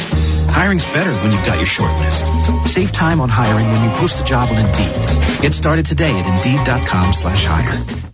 Hiring's 0.52 0.84
better 0.86 1.14
when 1.14 1.32
you've 1.32 1.46
got 1.46 1.58
your 1.58 1.66
short 1.66 1.94
list. 1.98 2.28
Save 2.74 2.92
time 2.92 3.22
on 3.22 3.30
hiring 3.30 3.72
when 3.72 3.86
you 3.86 3.92
post 3.92 4.20
a 4.20 4.24
job 4.26 4.50
on 4.50 4.58
Indeed. 4.58 5.42
Get 5.42 5.54
started 5.54 5.86
today 5.86 6.12
at 6.12 6.28
Indeed.com 6.28 7.14
slash 7.14 7.46
hire. 7.46 8.14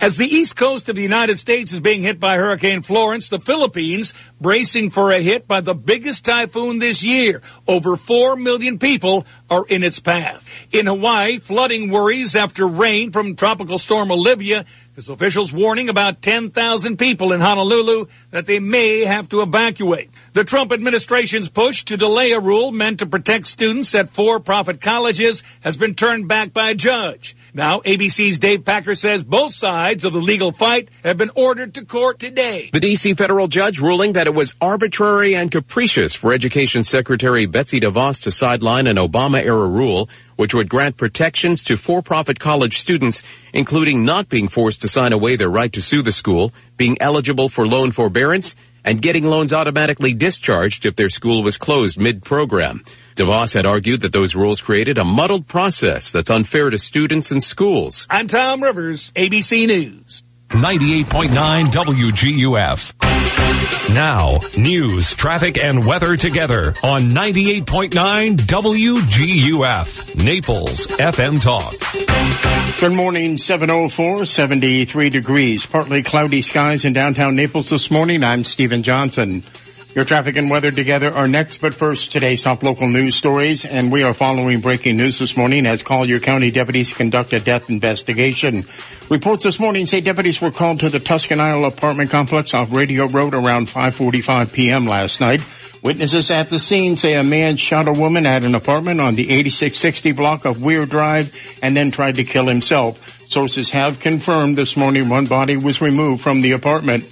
As 0.00 0.16
the 0.16 0.24
east 0.24 0.56
coast 0.56 0.88
of 0.88 0.96
the 0.96 1.02
United 1.02 1.36
States 1.36 1.74
is 1.74 1.80
being 1.80 2.00
hit 2.00 2.18
by 2.18 2.36
Hurricane 2.36 2.80
Florence, 2.80 3.28
the 3.28 3.38
Philippines 3.38 4.14
bracing 4.40 4.88
for 4.88 5.10
a 5.10 5.20
hit 5.20 5.46
by 5.46 5.60
the 5.60 5.74
biggest 5.74 6.24
typhoon 6.24 6.78
this 6.78 7.04
year. 7.04 7.42
Over 7.68 7.96
4 7.96 8.36
million 8.36 8.78
people 8.78 9.26
are 9.50 9.66
in 9.68 9.84
its 9.84 10.00
path. 10.00 10.42
In 10.72 10.86
Hawaii, 10.86 11.38
flooding 11.38 11.90
worries 11.90 12.34
after 12.34 12.66
rain 12.66 13.10
from 13.10 13.36
Tropical 13.36 13.76
Storm 13.76 14.10
Olivia 14.10 14.64
as 14.96 15.08
officials 15.08 15.52
warning 15.52 15.88
about 15.88 16.20
10,000 16.20 16.96
people 16.98 17.32
in 17.32 17.40
Honolulu 17.40 18.06
that 18.30 18.46
they 18.46 18.58
may 18.58 19.04
have 19.04 19.28
to 19.30 19.42
evacuate. 19.42 20.10
The 20.32 20.44
Trump 20.44 20.72
administration's 20.72 21.48
push 21.48 21.84
to 21.84 21.96
delay 21.96 22.32
a 22.32 22.40
rule 22.40 22.70
meant 22.70 22.98
to 22.98 23.06
protect 23.06 23.46
students 23.46 23.94
at 23.94 24.10
for-profit 24.10 24.80
colleges 24.80 25.42
has 25.60 25.76
been 25.76 25.94
turned 25.94 26.28
back 26.28 26.52
by 26.52 26.70
a 26.70 26.74
judge. 26.74 27.36
Now, 27.52 27.80
ABC's 27.80 28.38
Dave 28.38 28.64
Packer 28.64 28.94
says 28.94 29.24
both 29.24 29.52
sides 29.52 30.04
of 30.04 30.12
the 30.12 30.20
legal 30.20 30.52
fight 30.52 30.88
have 31.02 31.16
been 31.16 31.32
ordered 31.34 31.74
to 31.74 31.84
court 31.84 32.18
today. 32.18 32.70
The 32.72 32.80
D.C. 32.80 33.14
federal 33.14 33.48
judge 33.48 33.80
ruling 33.80 34.12
that 34.12 34.28
it 34.28 34.34
was 34.34 34.54
arbitrary 34.60 35.34
and 35.34 35.50
capricious 35.50 36.14
for 36.14 36.32
Education 36.32 36.84
Secretary 36.84 37.46
Betsy 37.46 37.80
DeVos 37.80 38.22
to 38.22 38.30
sideline 38.30 38.86
an 38.86 38.96
Obama-era 38.96 39.68
rule 39.68 40.08
which 40.40 40.54
would 40.54 40.70
grant 40.70 40.96
protections 40.96 41.64
to 41.64 41.76
for-profit 41.76 42.38
college 42.38 42.78
students, 42.78 43.22
including 43.52 44.06
not 44.06 44.26
being 44.30 44.48
forced 44.48 44.80
to 44.80 44.88
sign 44.88 45.12
away 45.12 45.36
their 45.36 45.50
right 45.50 45.70
to 45.70 45.82
sue 45.82 46.00
the 46.00 46.10
school, 46.10 46.50
being 46.78 46.96
eligible 46.98 47.50
for 47.50 47.66
loan 47.66 47.90
forbearance, 47.90 48.56
and 48.82 49.02
getting 49.02 49.24
loans 49.24 49.52
automatically 49.52 50.14
discharged 50.14 50.86
if 50.86 50.96
their 50.96 51.10
school 51.10 51.42
was 51.42 51.58
closed 51.58 52.00
mid-program. 52.00 52.82
DeVos 53.16 53.52
had 53.52 53.66
argued 53.66 54.00
that 54.00 54.12
those 54.12 54.34
rules 54.34 54.60
created 54.60 54.96
a 54.96 55.04
muddled 55.04 55.46
process 55.46 56.10
that's 56.10 56.30
unfair 56.30 56.70
to 56.70 56.78
students 56.78 57.30
and 57.30 57.44
schools. 57.44 58.06
I'm 58.08 58.26
Tom 58.26 58.62
Rivers, 58.62 59.12
ABC 59.14 59.66
News. 59.66 60.22
98.9 60.50 61.66
WGUF. 61.70 63.94
Now, 63.94 64.38
news, 64.58 65.14
traffic, 65.14 65.62
and 65.62 65.86
weather 65.86 66.16
together 66.16 66.74
on 66.82 67.02
98.9 67.10 68.36
WGUF. 68.36 70.24
Naples 70.24 70.88
FM 70.88 71.40
Talk. 71.40 72.80
Good 72.80 72.92
morning, 72.92 73.38
704, 73.38 74.26
73 74.26 75.08
degrees. 75.08 75.66
Partly 75.66 76.02
cloudy 76.02 76.42
skies 76.42 76.84
in 76.84 76.94
downtown 76.94 77.36
Naples 77.36 77.70
this 77.70 77.88
morning. 77.88 78.24
I'm 78.24 78.42
Stephen 78.42 78.82
Johnson. 78.82 79.44
Your 79.92 80.04
traffic 80.04 80.36
and 80.36 80.48
weather 80.48 80.70
together 80.70 81.10
are 81.10 81.26
next, 81.26 81.60
but 81.60 81.74
first, 81.74 82.12
today's 82.12 82.42
top 82.42 82.62
local 82.62 82.86
news 82.86 83.16
stories, 83.16 83.64
and 83.64 83.90
we 83.90 84.04
are 84.04 84.14
following 84.14 84.60
breaking 84.60 84.96
news 84.96 85.18
this 85.18 85.36
morning 85.36 85.66
as 85.66 85.82
Collier 85.82 86.20
County 86.20 86.52
deputies 86.52 86.94
conduct 86.94 87.32
a 87.32 87.40
death 87.40 87.68
investigation. 87.68 88.62
Reports 89.10 89.42
this 89.42 89.58
morning 89.58 89.88
say 89.88 90.00
deputies 90.00 90.40
were 90.40 90.52
called 90.52 90.80
to 90.80 90.90
the 90.90 91.00
Tuscan 91.00 91.40
Isle 91.40 91.64
apartment 91.64 92.10
complex 92.10 92.54
off 92.54 92.72
Radio 92.72 93.06
Road 93.06 93.34
around 93.34 93.66
5.45 93.66 94.52
p.m. 94.52 94.86
last 94.86 95.20
night. 95.20 95.40
Witnesses 95.82 96.30
at 96.30 96.50
the 96.50 96.60
scene 96.60 96.96
say 96.96 97.14
a 97.14 97.24
man 97.24 97.56
shot 97.56 97.88
a 97.88 97.92
woman 97.92 98.28
at 98.28 98.44
an 98.44 98.54
apartment 98.54 99.00
on 99.00 99.16
the 99.16 99.24
8660 99.24 100.12
block 100.12 100.44
of 100.44 100.62
Weir 100.62 100.84
Drive 100.84 101.58
and 101.64 101.76
then 101.76 101.90
tried 101.90 102.14
to 102.16 102.24
kill 102.24 102.46
himself. 102.46 103.08
Sources 103.08 103.70
have 103.70 103.98
confirmed 103.98 104.56
this 104.56 104.76
morning 104.76 105.08
one 105.08 105.24
body 105.24 105.56
was 105.56 105.80
removed 105.80 106.22
from 106.22 106.42
the 106.42 106.52
apartment. 106.52 107.02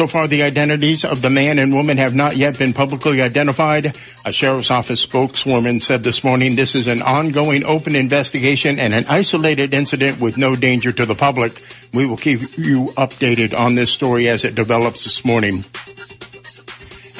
So 0.00 0.06
far, 0.06 0.26
the 0.26 0.44
identities 0.44 1.04
of 1.04 1.20
the 1.20 1.28
man 1.28 1.58
and 1.58 1.74
woman 1.74 1.98
have 1.98 2.14
not 2.14 2.34
yet 2.34 2.58
been 2.58 2.72
publicly 2.72 3.20
identified. 3.20 3.98
A 4.24 4.32
sheriff's 4.32 4.70
office 4.70 5.02
spokeswoman 5.02 5.82
said 5.82 6.02
this 6.02 6.24
morning 6.24 6.56
this 6.56 6.74
is 6.74 6.88
an 6.88 7.02
ongoing 7.02 7.64
open 7.66 7.94
investigation 7.94 8.80
and 8.80 8.94
an 8.94 9.04
isolated 9.10 9.74
incident 9.74 10.18
with 10.18 10.38
no 10.38 10.56
danger 10.56 10.90
to 10.90 11.04
the 11.04 11.14
public. 11.14 11.52
We 11.92 12.06
will 12.06 12.16
keep 12.16 12.40
you 12.56 12.86
updated 12.96 13.52
on 13.52 13.74
this 13.74 13.90
story 13.90 14.30
as 14.30 14.46
it 14.46 14.54
develops 14.54 15.04
this 15.04 15.22
morning. 15.22 15.66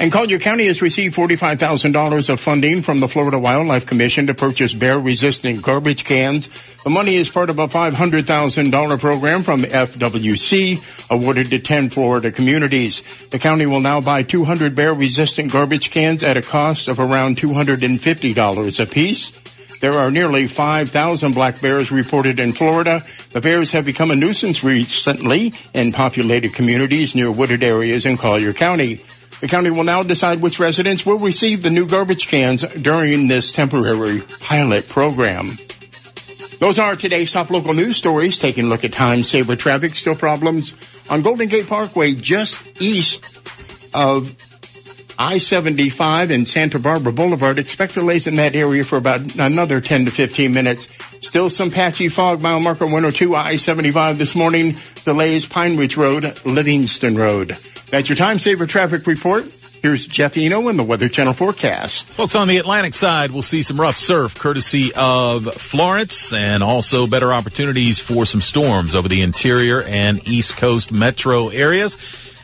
And 0.01 0.11
Collier 0.11 0.39
County 0.39 0.65
has 0.65 0.81
received 0.81 1.15
$45,000 1.15 2.29
of 2.29 2.39
funding 2.39 2.81
from 2.81 2.99
the 2.99 3.07
Florida 3.07 3.37
Wildlife 3.37 3.85
Commission 3.85 4.25
to 4.25 4.33
purchase 4.33 4.73
bear-resistant 4.73 5.61
garbage 5.61 6.05
cans. 6.05 6.49
The 6.83 6.89
money 6.89 7.17
is 7.17 7.29
part 7.29 7.51
of 7.51 7.59
a 7.59 7.67
$500,000 7.67 8.99
program 8.99 9.43
from 9.43 9.61
FWC 9.61 11.11
awarded 11.11 11.51
to 11.51 11.59
10 11.59 11.91
Florida 11.91 12.31
communities. 12.31 13.29
The 13.29 13.37
county 13.37 13.67
will 13.67 13.79
now 13.79 14.01
buy 14.01 14.23
200 14.23 14.73
bear-resistant 14.73 15.51
garbage 15.51 15.91
cans 15.91 16.23
at 16.23 16.35
a 16.35 16.41
cost 16.41 16.87
of 16.87 16.99
around 16.99 17.37
$250 17.37 18.79
apiece. 18.79 19.37
There 19.81 19.99
are 20.01 20.09
nearly 20.09 20.47
5,000 20.47 21.35
black 21.35 21.61
bears 21.61 21.91
reported 21.91 22.39
in 22.39 22.53
Florida. 22.53 23.03
The 23.29 23.41
bears 23.41 23.71
have 23.73 23.85
become 23.85 24.09
a 24.09 24.15
nuisance 24.15 24.63
recently 24.63 25.53
in 25.75 25.91
populated 25.91 26.55
communities 26.55 27.13
near 27.13 27.31
wooded 27.31 27.63
areas 27.63 28.07
in 28.07 28.17
Collier 28.17 28.53
County. 28.53 29.03
The 29.41 29.47
county 29.47 29.71
will 29.71 29.83
now 29.83 30.03
decide 30.03 30.39
which 30.39 30.59
residents 30.59 31.03
will 31.03 31.17
receive 31.17 31.63
the 31.63 31.71
new 31.71 31.87
garbage 31.87 32.27
cans 32.27 32.61
during 32.75 33.27
this 33.27 33.51
temporary 33.51 34.21
pilot 34.39 34.87
program. 34.87 35.47
Those 36.59 36.77
are 36.77 36.95
today's 36.95 37.31
top 37.31 37.49
local 37.49 37.73
news 37.73 37.97
stories. 37.97 38.37
Taking 38.37 38.65
a 38.65 38.67
look 38.67 38.83
at 38.83 38.93
time 38.93 39.23
saver 39.23 39.55
traffic, 39.55 39.95
still 39.95 40.13
problems 40.13 41.07
on 41.09 41.23
Golden 41.23 41.47
Gate 41.47 41.65
Parkway 41.65 42.13
just 42.13 42.79
east 42.79 43.25
of 43.95 44.35
I-75 45.21 46.33
and 46.33 46.47
Santa 46.47 46.79
Barbara 46.79 47.13
Boulevard. 47.13 47.59
Expect 47.59 47.93
delays 47.93 48.25
in 48.25 48.35
that 48.35 48.55
area 48.55 48.83
for 48.83 48.97
about 48.97 49.37
another 49.37 49.79
10 49.79 50.05
to 50.05 50.11
15 50.11 50.51
minutes. 50.51 50.87
Still 51.23 51.51
some 51.51 51.69
patchy 51.69 52.09
fog, 52.09 52.41
mile 52.41 52.59
marker 52.59 52.85
102 52.85 53.35
I-75 53.35 54.17
this 54.17 54.35
morning. 54.35 54.75
Delays 55.05 55.45
Pine 55.45 55.77
Ridge 55.77 55.95
Road, 55.95 56.23
Livingston 56.43 57.15
Road. 57.15 57.49
That's 57.91 58.09
your 58.09 58.15
time 58.15 58.39
saver 58.39 58.65
traffic 58.65 59.05
report. 59.05 59.43
Here's 59.83 60.07
Jeff 60.07 60.37
Eno 60.37 60.69
in 60.69 60.77
the 60.77 60.83
Weather 60.83 61.07
Channel 61.07 61.33
forecast. 61.33 62.07
Folks 62.13 62.35
on 62.35 62.47
the 62.47 62.57
Atlantic 62.57 62.95
side 62.95 63.29
we'll 63.29 63.43
see 63.43 63.61
some 63.61 63.79
rough 63.79 63.97
surf 63.97 64.39
courtesy 64.39 64.91
of 64.95 65.53
Florence 65.53 66.33
and 66.33 66.63
also 66.63 67.05
better 67.05 67.31
opportunities 67.31 67.99
for 67.99 68.25
some 68.25 68.41
storms 68.41 68.95
over 68.95 69.07
the 69.07 69.21
interior 69.21 69.83
and 69.83 70.27
east 70.27 70.57
coast 70.57 70.91
metro 70.91 71.49
areas. 71.49 71.95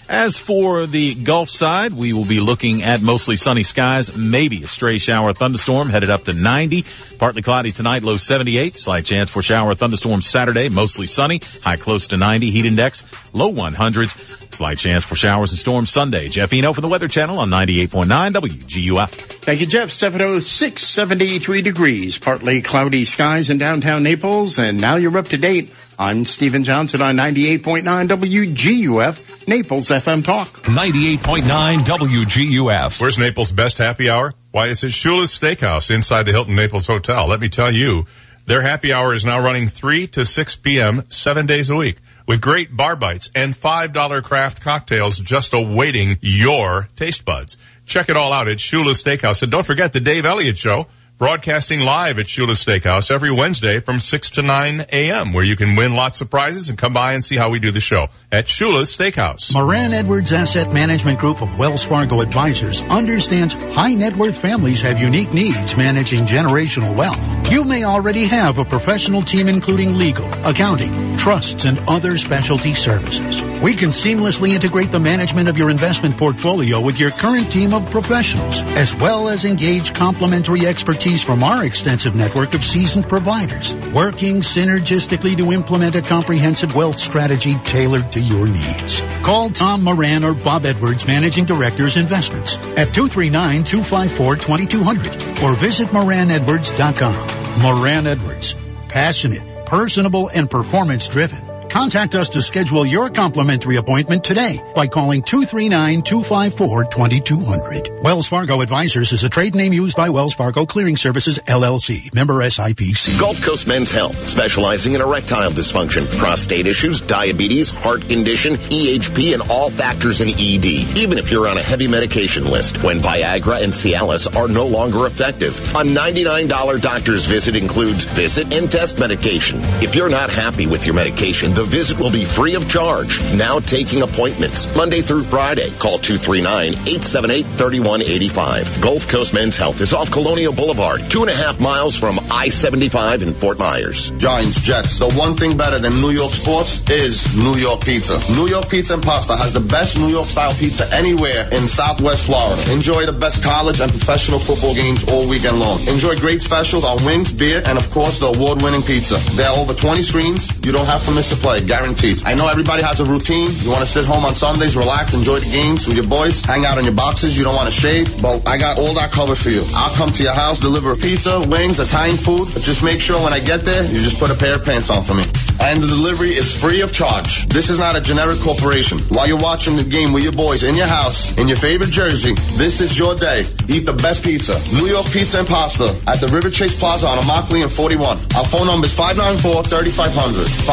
As 0.09 0.37
for 0.37 0.85
the 0.85 1.15
Gulf 1.15 1.49
side, 1.49 1.91
we 1.91 2.13
will 2.13 2.25
be 2.25 2.39
looking 2.39 2.81
at 2.81 3.01
mostly 3.01 3.35
sunny 3.35 3.63
skies, 3.63 4.15
maybe 4.15 4.63
a 4.63 4.67
stray 4.67 4.99
shower 4.99 5.33
thunderstorm 5.33 5.89
headed 5.89 6.09
up 6.09 6.23
to 6.25 6.33
90. 6.33 6.85
Partly 7.19 7.41
cloudy 7.41 7.71
tonight, 7.71 8.03
low 8.03 8.15
78. 8.15 8.73
Slight 8.73 9.03
chance 9.03 9.29
for 9.29 9.41
shower 9.41 9.75
thunderstorm 9.75 10.21
Saturday, 10.21 10.69
mostly 10.69 11.07
sunny, 11.07 11.41
high 11.65 11.75
close 11.75 12.07
to 12.07 12.17
90. 12.17 12.51
Heat 12.51 12.65
index, 12.65 13.03
low 13.33 13.51
100s. 13.51 14.53
Slight 14.53 14.77
chance 14.77 15.03
for 15.03 15.15
showers 15.15 15.51
and 15.51 15.59
storms 15.59 15.89
Sunday. 15.89 16.29
Jeff 16.29 16.53
Eno 16.53 16.71
from 16.71 16.83
the 16.83 16.87
Weather 16.87 17.09
Channel 17.09 17.39
on 17.39 17.49
98.9 17.49 18.33
WGUF. 18.33 19.09
Thank 19.09 19.59
you, 19.59 19.67
Jeff. 19.67 19.91
706, 19.91 20.87
73 20.87 21.61
degrees. 21.61 22.17
Partly 22.17 22.61
cloudy 22.61 23.03
skies 23.03 23.49
in 23.49 23.57
downtown 23.57 24.03
Naples. 24.03 24.57
And 24.57 24.79
now 24.79 24.95
you're 24.95 25.17
up 25.17 25.27
to 25.27 25.37
date. 25.37 25.73
I'm 25.99 26.25
Stephen 26.25 26.63
Johnson 26.63 27.01
on 27.01 27.17
98.9 27.17 27.81
WGUF, 28.07 29.47
Naples 29.47 29.87
FM 29.87 30.23
Talk. 30.23 30.47
98.9 30.47 31.79
WGUF. 31.79 33.01
Where's 33.01 33.17
Naples' 33.17 33.51
best 33.51 33.79
happy 33.79 34.07
hour? 34.07 34.31
Why, 34.51 34.67
it's 34.67 34.83
at 34.83 34.91
Shula's 34.91 35.31
Steakhouse 35.31 35.89
inside 35.89 36.27
the 36.27 36.33
Hilton 36.33 36.53
Naples 36.53 36.85
Hotel. 36.85 37.27
Let 37.27 37.41
me 37.41 37.49
tell 37.49 37.73
you, 37.73 38.05
their 38.45 38.61
happy 38.61 38.93
hour 38.93 39.15
is 39.15 39.25
now 39.25 39.43
running 39.43 39.69
3 39.69 40.05
to 40.09 40.23
6 40.23 40.55
p.m. 40.57 41.03
seven 41.09 41.47
days 41.47 41.67
a 41.67 41.75
week 41.75 41.97
with 42.27 42.41
great 42.41 42.75
bar 42.75 42.95
bites 42.95 43.31
and 43.33 43.55
$5 43.55 44.23
craft 44.23 44.61
cocktails 44.61 45.17
just 45.17 45.55
awaiting 45.55 46.19
your 46.21 46.89
taste 46.95 47.25
buds. 47.25 47.57
Check 47.87 48.09
it 48.09 48.17
all 48.17 48.31
out 48.31 48.47
at 48.47 48.57
Shula's 48.57 49.03
Steakhouse. 49.03 49.41
And 49.41 49.51
don't 49.51 49.65
forget 49.65 49.93
the 49.93 49.99
Dave 49.99 50.25
Elliott 50.25 50.59
Show 50.59 50.85
broadcasting 51.17 51.79
live 51.79 52.19
at 52.19 52.27
Shula's 52.27 52.63
Steakhouse 52.63 53.09
every 53.09 53.33
Wednesday 53.33 53.79
from 53.79 53.99
6 53.99 54.29
to 54.31 54.43
9 54.43 54.85
a.m. 54.91 55.33
where 55.33 55.43
you 55.43 55.55
can 55.55 55.75
win 55.75 55.95
lots 55.95 56.21
of 56.21 56.29
prizes 56.29 56.69
and 56.69 56.77
come 56.77 56.93
by 56.93 57.13
and 57.13 57.23
see 57.23 57.35
how 57.35 57.49
we 57.49 57.57
do 57.57 57.71
the 57.71 57.81
show 57.81 58.07
at 58.31 58.45
Shula's 58.45 58.95
Steakhouse. 58.95 59.51
Moran 59.51 59.93
Edwards 59.93 60.31
Asset 60.31 60.71
Management 60.71 61.17
Group 61.17 61.41
of 61.41 61.57
Wells 61.57 61.83
Fargo 61.83 62.21
Advisors 62.21 62.83
understands 62.83 63.55
high 63.55 63.95
net 63.95 64.15
worth 64.15 64.37
families 64.37 64.81
have 64.81 64.99
unique 64.99 65.33
needs 65.33 65.75
managing 65.75 66.25
generational 66.25 66.95
wealth. 66.95 67.51
You 67.51 67.63
may 67.63 67.83
already 67.83 68.25
have 68.25 68.59
a 68.59 68.65
professional 68.65 69.23
team 69.23 69.47
including 69.47 69.97
legal, 69.97 70.31
accounting, 70.45 71.17
trusts, 71.17 71.65
and 71.65 71.79
other 71.89 72.17
specialty 72.19 72.75
services. 72.75 73.41
We 73.63 73.73
can 73.73 73.89
seamlessly 73.89 74.49
integrate 74.49 74.91
the 74.91 74.99
management 74.99 75.49
of 75.49 75.57
your 75.57 75.71
investment 75.71 76.15
portfolio 76.15 76.79
with 76.79 76.99
your 76.99 77.09
current 77.09 77.51
team 77.51 77.73
of 77.73 77.89
professionals, 77.89 78.59
as 78.59 78.95
well 78.95 79.29
as 79.29 79.45
engage 79.45 79.95
complementary 79.95 80.67
expertise 80.67 81.06
from 81.15 81.43
our 81.43 81.63
extensive 81.63 82.15
network 82.15 82.53
of 82.53 82.61
seasoned 82.63 83.07
providers, 83.07 83.73
working 83.93 84.41
synergistically 84.41 85.37
to 85.37 85.53
implement 85.53 85.95
a 85.95 86.01
comprehensive 86.01 86.75
wealth 86.75 86.97
strategy 86.97 87.55
tailored 87.63 88.11
to 88.11 88.19
your 88.19 88.45
needs. 88.45 89.01
Call 89.23 89.49
Tom 89.49 89.83
Moran 89.83 90.25
or 90.25 90.33
Bob 90.33 90.65
Edwards, 90.65 91.07
Managing 91.07 91.45
Directors 91.45 91.95
Investments 91.95 92.57
at 92.57 92.89
239-254-2200 92.89 95.43
or 95.43 95.55
visit 95.55 95.87
moranedwards.com. 95.89 97.61
Moran 97.61 98.07
Edwards, 98.07 98.61
passionate, 98.89 99.65
personable, 99.65 100.29
and 100.35 100.49
performance 100.49 101.07
driven. 101.07 101.46
Contact 101.69 102.15
us 102.15 102.29
to 102.29 102.41
schedule 102.41 102.85
your 102.85 103.09
complimentary 103.09 103.75
appointment 103.75 104.23
today 104.23 104.57
by 104.73 104.87
calling 104.87 105.21
239-254-2200. 105.21 108.01
Wells 108.01 108.27
Fargo 108.27 108.61
Advisors 108.61 109.11
is 109.11 109.23
a 109.23 109.29
trade 109.29 109.53
name 109.53 109.73
used 109.73 109.95
by 109.97 110.09
Wells 110.09 110.33
Fargo 110.33 110.65
Clearing 110.65 110.97
Services, 110.97 111.37
LLC, 111.39 112.13
member 112.15 112.35
SIPC. 112.35 113.19
Gulf 113.19 113.43
Coast 113.43 113.67
Men's 113.67 113.91
Health, 113.91 114.29
specializing 114.29 114.93
in 114.93 115.01
erectile 115.01 115.51
dysfunction, 115.51 116.07
prostate 116.17 116.67
issues, 116.67 117.01
diabetes, 117.01 117.71
heart 117.71 118.07
condition, 118.07 118.53
EHP, 118.53 119.33
and 119.33 119.41
all 119.49 119.69
factors 119.69 120.21
in 120.21 120.29
ED. 120.29 120.65
Even 120.97 121.17
if 121.17 121.31
you're 121.31 121.47
on 121.47 121.57
a 121.57 121.61
heavy 121.61 121.87
medication 121.87 122.45
list, 122.45 122.83
when 122.83 122.99
Viagra 122.99 123.61
and 123.61 123.73
Cialis 123.73 124.33
are 124.35 124.47
no 124.47 124.67
longer 124.67 125.05
effective. 125.05 125.59
A 125.75 125.83
$99 125.83 126.81
doctor's 126.81 127.25
visit 127.25 127.55
includes 127.55 128.05
visit 128.05 128.53
and 128.53 128.71
test 128.71 128.99
medication. 128.99 129.59
If 129.81 129.95
you're 129.95 130.09
not 130.09 130.29
happy 130.29 130.67
with 130.67 130.85
your 130.85 130.95
medication, 130.95 131.53
the 131.53 131.65
visit 131.67 131.99
will 131.99 132.11
be 132.11 132.25
free 132.25 132.55
of 132.55 132.67
charge. 132.69 133.21
Now 133.33 133.59
taking 133.59 134.01
appointments 134.01 134.73
Monday 134.75 135.01
through 135.01 135.23
Friday. 135.23 135.69
Call 135.77 135.99
239-878-3185. 135.99 138.81
Gulf 138.81 139.07
Coast 139.07 139.33
Men's 139.33 139.55
Health 139.57 139.81
is 139.81 139.93
off 139.93 140.11
Colonial 140.11 140.53
Boulevard, 140.53 141.01
two 141.09 141.21
and 141.21 141.29
a 141.29 141.35
half 141.35 141.59
miles 141.59 141.95
from 141.95 142.19
I-75 142.31 143.21
in 143.21 143.33
Fort 143.33 143.59
Myers. 143.59 144.09
Giants, 144.11 144.61
Jets. 144.61 144.99
The 144.99 145.09
one 145.13 145.35
thing 145.35 145.57
better 145.57 145.79
than 145.79 146.01
New 146.01 146.11
York 146.11 146.31
sports 146.31 146.89
is 146.89 147.35
New 147.37 147.55
York 147.55 147.81
pizza. 147.81 148.19
New 148.31 148.47
York 148.47 148.69
Pizza 148.69 148.93
and 148.93 149.03
Pasta 149.03 149.35
has 149.35 149.51
the 149.53 149.59
best 149.59 149.97
New 149.97 150.09
York 150.09 150.27
style 150.27 150.53
pizza 150.53 150.87
anywhere 150.93 151.47
in 151.51 151.67
Southwest 151.67 152.23
Florida. 152.25 152.61
Enjoy 152.71 153.05
the 153.05 153.13
best 153.13 153.43
college 153.43 153.81
and 153.81 153.91
professional 153.91 154.39
football 154.39 154.73
games 154.73 155.03
all 155.09 155.27
weekend 155.27 155.59
long. 155.59 155.81
Enjoy 155.87 156.15
great 156.17 156.41
specials 156.41 156.83
on 156.83 156.97
wings, 157.05 157.31
beer, 157.31 157.61
and 157.65 157.77
of 157.77 157.89
course 157.91 158.19
the 158.19 158.27
award-winning 158.27 158.83
pizza. 158.83 159.15
There 159.35 159.49
are 159.49 159.57
over 159.57 159.73
20 159.73 160.01
screens. 160.03 160.65
You 160.65 160.71
don't 160.71 160.85
have 160.85 161.03
to 161.05 161.11
miss 161.11 161.31
a 161.31 161.35
play, 161.47 161.65
guaranteed. 161.65 162.19
I 162.25 162.33
know 162.33 162.49
everybody 162.49 162.83
has 162.83 162.99
a 162.99 163.05
routine. 163.05 163.47
You 163.63 163.71
want 163.71 163.79
to 163.79 163.89
sit 163.89 164.03
home 164.03 164.25
on 164.25 164.35
Sundays, 164.35 164.75
relax, 164.75 165.13
enjoy 165.13 165.39
the 165.39 165.49
games 165.49 165.87
with 165.87 165.95
your 165.95 166.05
boys, 166.05 166.43
hang 166.43 166.65
out 166.65 166.77
on 166.77 166.83
your 166.83 166.93
boxes. 166.93 167.37
You 167.37 167.45
don't 167.45 167.55
want 167.55 167.71
to 167.71 167.73
shave, 167.73 168.21
but 168.21 168.45
I 168.45 168.57
got 168.57 168.77
all 168.77 168.93
that 168.99 169.13
covered 169.13 169.37
for 169.37 169.49
you. 169.49 169.63
I'll 169.73 169.95
come 169.95 170.11
to 170.11 170.23
your 170.23 170.33
house, 170.33 170.59
deliver 170.59 170.93
pizza, 170.97 171.39
wings, 171.39 171.79
Italian 171.79 172.17
food. 172.17 172.49
But 172.53 172.63
just 172.63 172.83
make 172.83 172.99
sure 172.99 173.23
when 173.23 173.31
I 173.31 173.39
get 173.39 173.63
there, 173.63 173.85
you 173.85 174.01
just 174.01 174.19
put 174.19 174.29
a 174.29 174.35
pair 174.35 174.55
of 174.55 174.65
pants 174.65 174.89
on 174.89 175.03
for 175.03 175.13
me. 175.13 175.23
And 175.61 175.81
the 175.81 175.87
delivery 175.87 176.35
is 176.35 176.53
free 176.53 176.81
of 176.81 176.91
charge. 176.91 177.47
This 177.47 177.69
is 177.69 177.79
not 177.79 177.95
a 177.95 178.01
generic 178.01 178.39
corporation. 178.41 178.99
While 179.07 179.27
you're 179.27 179.37
watching 179.37 179.77
the 179.77 179.85
game 179.85 180.11
with 180.11 180.23
your 180.23 180.33
boys 180.33 180.63
in 180.63 180.75
your 180.75 180.87
house, 180.87 181.37
in 181.37 181.47
your 181.47 181.57
favorite 181.57 181.91
jersey, 181.91 182.33
this 182.57 182.81
is 182.81 182.99
your 182.99 183.15
day. 183.15 183.45
Eat 183.69 183.85
the 183.85 183.93
best 183.93 184.21
pizza. 184.21 184.59
New 184.75 184.87
York 184.87 185.07
Pizza 185.07 185.39
and 185.39 185.47
Pasta 185.47 185.95
at 186.07 186.19
the 186.19 186.27
River 186.27 186.49
Chase 186.49 186.77
Plaza 186.77 187.07
on 187.07 187.19
Immokalee 187.19 187.63
and 187.63 187.71
41. 187.71 188.17
Our 188.35 188.45
phone 188.45 188.67
number 188.67 188.85
is 188.85 188.93
594-3500. 188.93 190.67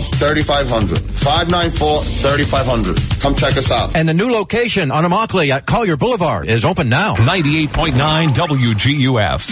594-3500. 0.00 0.98
594-3500. 0.98 3.20
Come 3.20 3.34
check 3.34 3.56
us 3.56 3.70
out. 3.70 3.94
And 3.96 4.06
the 4.08 4.14
new 4.14 4.30
location 4.30 4.90
on 4.90 5.04
Immokalee 5.04 5.50
at 5.50 5.66
Collier 5.66 5.96
Boulevard 5.96 6.48
is 6.48 6.64
open 6.64 6.88
now. 6.88 7.14
98.9 7.16 8.28
WGUF. 8.34 9.46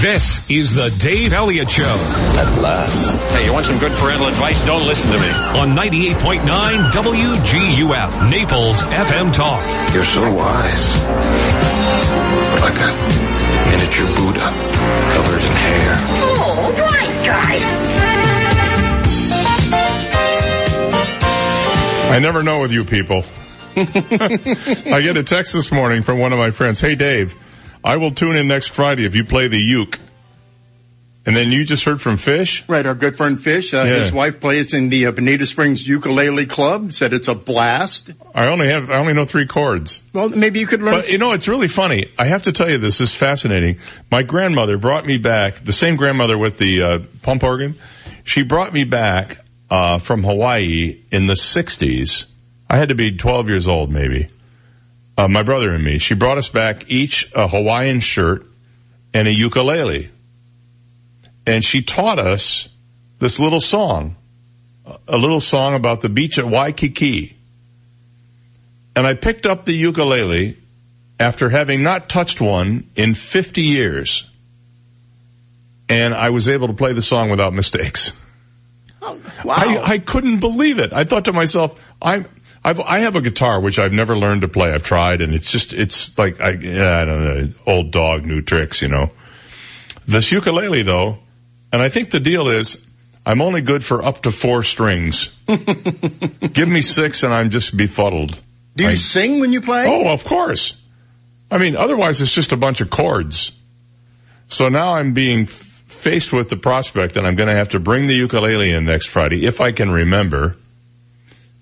This 0.00 0.48
is 0.50 0.74
the 0.74 0.90
Dave 0.98 1.32
Elliott 1.32 1.70
Show. 1.70 1.84
At 1.84 2.58
last. 2.60 3.16
Hey, 3.32 3.44
you 3.46 3.52
want 3.52 3.66
some 3.66 3.78
good 3.78 3.96
parental 3.98 4.26
advice? 4.26 4.60
Don't 4.64 4.84
listen 4.84 5.12
to 5.12 5.18
me. 5.20 5.30
On 5.30 5.76
98.9 5.76 6.90
WGUF, 6.90 8.28
Naples 8.28 8.82
FM 8.82 9.32
Talk. 9.32 9.62
You're 9.94 10.02
so 10.02 10.22
wise. 10.34 10.96
Like 12.60 12.78
a 12.78 12.92
miniature 13.70 14.06
Buddha 14.16 14.50
covered 15.12 15.44
in 15.44 15.52
hair. 15.52 15.94
Oh, 16.34 16.72
right, 16.78 17.14
guys. 17.24 18.11
I 22.12 22.18
never 22.18 22.42
know 22.42 22.60
with 22.60 22.72
you 22.72 22.84
people. 22.84 23.24
I 23.76 25.00
get 25.02 25.16
a 25.16 25.22
text 25.24 25.54
this 25.54 25.72
morning 25.72 26.02
from 26.02 26.18
one 26.18 26.32
of 26.32 26.38
my 26.38 26.50
friends. 26.50 26.78
Hey 26.80 26.94
Dave, 26.94 27.34
I 27.82 27.96
will 27.96 28.10
tune 28.10 28.36
in 28.36 28.46
next 28.46 28.74
Friday 28.74 29.06
if 29.06 29.14
you 29.14 29.24
play 29.24 29.48
the 29.48 29.58
uke. 29.58 29.98
And 31.24 31.36
then 31.36 31.52
you 31.52 31.64
just 31.64 31.84
heard 31.84 32.00
from 32.00 32.16
Fish? 32.16 32.64
Right, 32.68 32.84
our 32.84 32.96
good 32.96 33.16
friend 33.16 33.40
Fish. 33.40 33.72
Uh, 33.72 33.84
Yeah. 33.86 33.98
His 34.00 34.12
wife 34.12 34.40
plays 34.40 34.74
in 34.74 34.88
the 34.88 35.06
uh, 35.06 35.12
Bonita 35.12 35.46
Springs 35.46 35.86
Ukulele 35.86 36.46
Club. 36.46 36.90
Said 36.90 37.12
it's 37.12 37.28
a 37.28 37.34
blast. 37.36 38.10
I 38.34 38.48
only 38.48 38.66
have, 38.68 38.90
I 38.90 38.98
only 38.98 39.12
know 39.12 39.24
three 39.24 39.46
chords. 39.46 40.02
Well, 40.12 40.30
maybe 40.30 40.58
you 40.58 40.66
could 40.66 40.82
learn. 40.82 40.94
But 40.94 41.10
you 41.12 41.18
know, 41.18 41.30
it's 41.32 41.46
really 41.46 41.68
funny. 41.68 42.06
I 42.18 42.26
have 42.26 42.42
to 42.44 42.52
tell 42.52 42.68
you 42.68 42.78
this 42.78 43.00
is 43.00 43.14
fascinating. 43.14 43.78
My 44.10 44.24
grandmother 44.24 44.78
brought 44.78 45.06
me 45.06 45.18
back, 45.18 45.54
the 45.54 45.72
same 45.72 45.94
grandmother 45.94 46.36
with 46.36 46.58
the 46.58 46.82
uh, 46.82 46.98
pump 47.22 47.44
organ. 47.44 47.76
She 48.24 48.42
brought 48.42 48.72
me 48.72 48.82
back 48.82 49.36
uh, 49.72 49.96
from 49.96 50.22
Hawaii 50.22 51.02
in 51.10 51.24
the 51.24 51.32
60s. 51.32 52.26
I 52.68 52.76
had 52.76 52.90
to 52.90 52.94
be 52.94 53.16
12 53.16 53.48
years 53.48 53.66
old 53.66 53.90
maybe. 53.90 54.28
Uh, 55.16 55.28
my 55.28 55.42
brother 55.42 55.72
and 55.72 55.82
me. 55.82 55.96
She 55.96 56.14
brought 56.14 56.36
us 56.36 56.50
back 56.50 56.90
each 56.90 57.32
a 57.34 57.48
Hawaiian 57.48 58.00
shirt 58.00 58.44
and 59.14 59.26
a 59.26 59.32
ukulele. 59.32 60.10
And 61.46 61.64
she 61.64 61.80
taught 61.80 62.18
us 62.18 62.68
this 63.18 63.40
little 63.40 63.60
song, 63.60 64.16
a 65.08 65.16
little 65.16 65.40
song 65.40 65.74
about 65.74 66.02
the 66.02 66.10
beach 66.10 66.38
at 66.38 66.44
Waikiki. 66.44 67.34
And 68.94 69.06
I 69.06 69.14
picked 69.14 69.46
up 69.46 69.64
the 69.64 69.72
ukulele 69.72 70.54
after 71.18 71.48
having 71.48 71.82
not 71.82 72.10
touched 72.10 72.42
one 72.42 72.90
in 72.94 73.14
50 73.14 73.62
years. 73.62 74.26
And 75.88 76.12
I 76.12 76.28
was 76.28 76.46
able 76.46 76.68
to 76.68 76.74
play 76.74 76.92
the 76.92 77.00
song 77.00 77.30
without 77.30 77.54
mistakes. 77.54 78.12
Oh, 79.02 79.20
wow. 79.44 79.54
I, 79.56 79.92
I 79.94 79.98
couldn't 79.98 80.38
believe 80.38 80.78
it. 80.78 80.92
I 80.92 81.04
thought 81.04 81.24
to 81.24 81.32
myself, 81.32 81.78
I'm, 82.00 82.26
I've, 82.64 82.80
I 82.80 83.00
have 83.00 83.16
a 83.16 83.20
guitar 83.20 83.60
which 83.60 83.78
I've 83.80 83.92
never 83.92 84.16
learned 84.16 84.42
to 84.42 84.48
play. 84.48 84.70
I've 84.70 84.84
tried 84.84 85.20
and 85.20 85.34
it's 85.34 85.50
just, 85.50 85.72
it's 85.72 86.16
like, 86.16 86.40
I, 86.40 86.50
I 86.50 87.04
don't 87.04 87.24
know, 87.24 87.48
old 87.66 87.90
dog, 87.90 88.24
new 88.24 88.42
tricks, 88.42 88.80
you 88.80 88.88
know. 88.88 89.10
This 90.06 90.30
ukulele 90.30 90.82
though, 90.82 91.18
and 91.72 91.82
I 91.82 91.88
think 91.88 92.10
the 92.10 92.20
deal 92.20 92.48
is, 92.48 92.84
I'm 93.26 93.42
only 93.42 93.60
good 93.60 93.84
for 93.84 94.04
up 94.04 94.22
to 94.22 94.30
four 94.30 94.62
strings. 94.62 95.30
Give 95.46 96.68
me 96.68 96.82
six 96.82 97.22
and 97.24 97.34
I'm 97.34 97.50
just 97.50 97.76
befuddled. 97.76 98.38
Do 98.76 98.84
you 98.84 98.90
I- 98.90 98.94
sing 98.94 99.40
when 99.40 99.52
you 99.52 99.60
play? 99.60 99.84
Oh, 99.86 100.08
of 100.12 100.24
course. 100.24 100.74
I 101.50 101.58
mean, 101.58 101.76
otherwise 101.76 102.20
it's 102.20 102.32
just 102.32 102.52
a 102.52 102.56
bunch 102.56 102.80
of 102.80 102.88
chords. 102.88 103.52
So 104.48 104.68
now 104.68 104.94
I'm 104.94 105.12
being 105.12 105.46
faced 106.02 106.32
with 106.32 106.48
the 106.48 106.56
prospect 106.56 107.14
that 107.14 107.24
I'm 107.24 107.36
going 107.36 107.48
to 107.48 107.56
have 107.56 107.68
to 107.70 107.78
bring 107.78 108.08
the 108.08 108.14
ukulele 108.14 108.72
in 108.72 108.84
next 108.84 109.06
Friday 109.06 109.46
if 109.46 109.60
I 109.60 109.70
can 109.70 109.88
remember. 109.88 110.56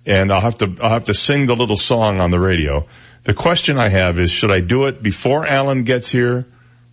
And 0.07 0.32
I'll 0.32 0.41
have 0.41 0.57
to, 0.59 0.74
I'll 0.82 0.95
have 0.95 1.05
to 1.05 1.14
sing 1.14 1.45
the 1.45 1.55
little 1.55 1.76
song 1.76 2.20
on 2.20 2.30
the 2.30 2.41
radio. 2.41 2.86
The 3.24 3.34
question 3.34 3.78
I 3.78 3.91
have 3.91 4.18
is, 4.18 4.30
should 4.30 4.51
I 4.51 4.61
do 4.61 4.86
it 4.86 5.03
before 5.03 5.47
Alan 5.47 5.84
gets 5.84 6.11
here 6.11 6.47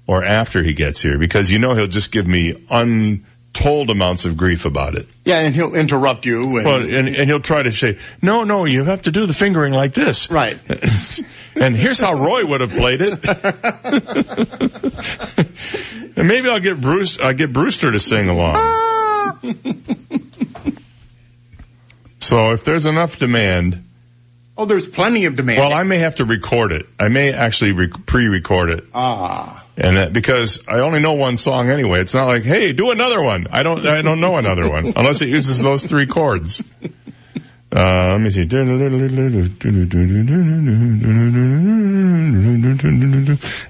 or 0.06 0.26
after 0.26 0.62
he 0.62 0.74
gets 0.74 1.02
here? 1.02 1.18
Because 1.18 1.50
you 1.50 1.58
know 1.58 1.74
he'll 1.74 1.88
just 1.88 2.12
give 2.12 2.28
me 2.28 2.68
untold 2.70 3.91
amounts 3.91 4.26
of 4.26 4.36
grief 4.36 4.66
about 4.66 4.95
it. 4.95 5.08
Yeah, 5.24 5.39
and 5.39 5.56
he'll 5.56 5.74
interrupt 5.74 6.26
you. 6.26 6.58
And, 6.58 6.66
Well, 6.66 6.82
and, 6.82 7.08
and 7.08 7.30
he'll 7.30 7.39
try 7.39 7.64
to 7.64 7.72
say, 7.72 7.98
no, 8.22 8.43
no, 8.43 8.66
you 8.66 8.84
have 8.84 9.04
to 9.04 9.12
do 9.12 9.26
the 9.26 9.34
fingering 9.34 9.72
like 9.72 9.93
this. 9.93 10.30
Right. 10.30 10.60
and 11.62 11.76
here's 11.76 11.99
how 11.99 12.14
Roy 12.14 12.45
would 12.45 12.62
have 12.62 12.72
played 12.72 13.01
it. 13.01 13.20
and 16.18 16.28
maybe 16.28 16.49
I'll 16.49 16.60
get 16.60 16.80
Bruce, 16.82 17.20
I'll 17.20 17.34
get 17.34 17.53
Brewster 17.53 17.91
to 17.91 17.99
sing 17.99 18.30
along. 18.30 18.55
so 22.20 22.51
if 22.51 22.64
there's 22.64 22.86
enough 22.86 23.20
demand, 23.20 23.84
oh, 24.58 24.66
there's 24.66 24.88
plenty 24.88 25.26
of 25.26 25.36
demand. 25.36 25.60
well, 25.60 25.74
I 25.74 25.84
may 25.84 25.99
have 25.99 26.16
to 26.16 26.26
record 26.26 26.72
it. 26.72 26.86
I 26.99 27.10
may 27.10 27.32
actually 27.34 27.72
re- 27.74 27.88
pre-record 27.89 28.70
it. 28.72 28.84
ah, 28.93 29.64
And 29.78 29.97
that, 29.97 30.14
because 30.14 30.68
I 30.68 30.80
only 30.80 30.99
know 30.99 31.14
one 31.14 31.38
song 31.38 31.70
anyway. 31.70 32.01
It's 32.01 32.14
not 32.14 32.26
like, 32.26 32.43
hey, 32.43 32.74
do 32.74 32.91
another 32.91 33.22
one. 33.22 33.45
I 33.51 33.64
don't, 33.64 33.86
I 33.86 34.01
don't 34.01 34.20
know 34.20 34.36
another 34.38 34.70
one 34.70 34.93
unless 34.95 35.22
it 35.22 35.30
uses 35.30 35.62
those 35.62 35.86
three 35.86 36.08
chords. 36.08 36.64
Uh, 37.76 38.13
let 38.13 38.22
me 38.22 38.30
see. 38.30 38.43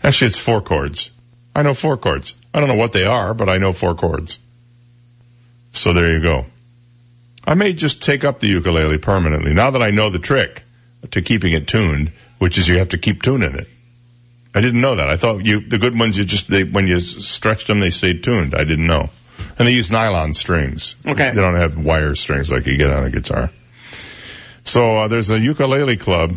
Actually, 0.03 0.27
it's 0.27 0.37
four 0.37 0.61
chords. 0.61 1.09
I 1.55 1.63
know 1.63 1.73
four 1.73 1.97
chords. 1.97 2.35
I 2.53 2.59
don't 2.59 2.69
know 2.69 2.75
what 2.75 2.93
they 2.93 3.05
are, 3.05 3.33
but 3.33 3.49
I 3.49 3.57
know 3.57 3.73
four 3.73 3.95
chords. 3.95 4.39
So 5.71 5.93
there 5.93 6.15
you 6.15 6.23
go. 6.23 6.45
I 7.45 7.55
may 7.55 7.73
just 7.73 8.03
take 8.03 8.23
up 8.23 8.39
the 8.39 8.47
ukulele 8.47 8.97
permanently 8.97 9.53
now 9.53 9.71
that 9.71 9.81
I 9.81 9.89
know 9.89 10.09
the 10.09 10.19
trick 10.19 10.63
to 11.11 11.21
keeping 11.21 11.53
it 11.53 11.67
tuned, 11.67 12.11
which 12.37 12.57
is 12.57 12.67
you 12.67 12.77
have 12.77 12.89
to 12.89 12.97
keep 12.97 13.23
tuning 13.23 13.55
it. 13.55 13.67
I 14.53 14.61
didn't 14.61 14.81
know 14.81 14.95
that. 14.95 15.09
I 15.09 15.17
thought 15.17 15.45
you, 15.45 15.61
the 15.61 15.77
good 15.77 15.97
ones, 15.97 16.17
you 16.17 16.25
just, 16.25 16.49
they, 16.49 16.63
when 16.63 16.87
you 16.87 16.99
stretched 16.99 17.67
them, 17.67 17.79
they 17.79 17.89
stayed 17.89 18.23
tuned. 18.23 18.53
I 18.55 18.63
didn't 18.63 18.87
know. 18.87 19.09
And 19.57 19.67
they 19.67 19.71
use 19.71 19.91
nylon 19.91 20.33
strings. 20.33 20.95
Okay. 21.07 21.29
They 21.29 21.41
don't 21.41 21.55
have 21.55 21.77
wire 21.77 22.15
strings 22.15 22.51
like 22.51 22.65
you 22.65 22.75
get 22.77 22.91
on 22.91 23.03
a 23.03 23.09
guitar. 23.09 23.51
So, 24.67 24.95
uh, 24.97 25.07
there's 25.07 25.31
a 25.31 25.39
ukulele 25.39 25.95
club. 25.97 26.35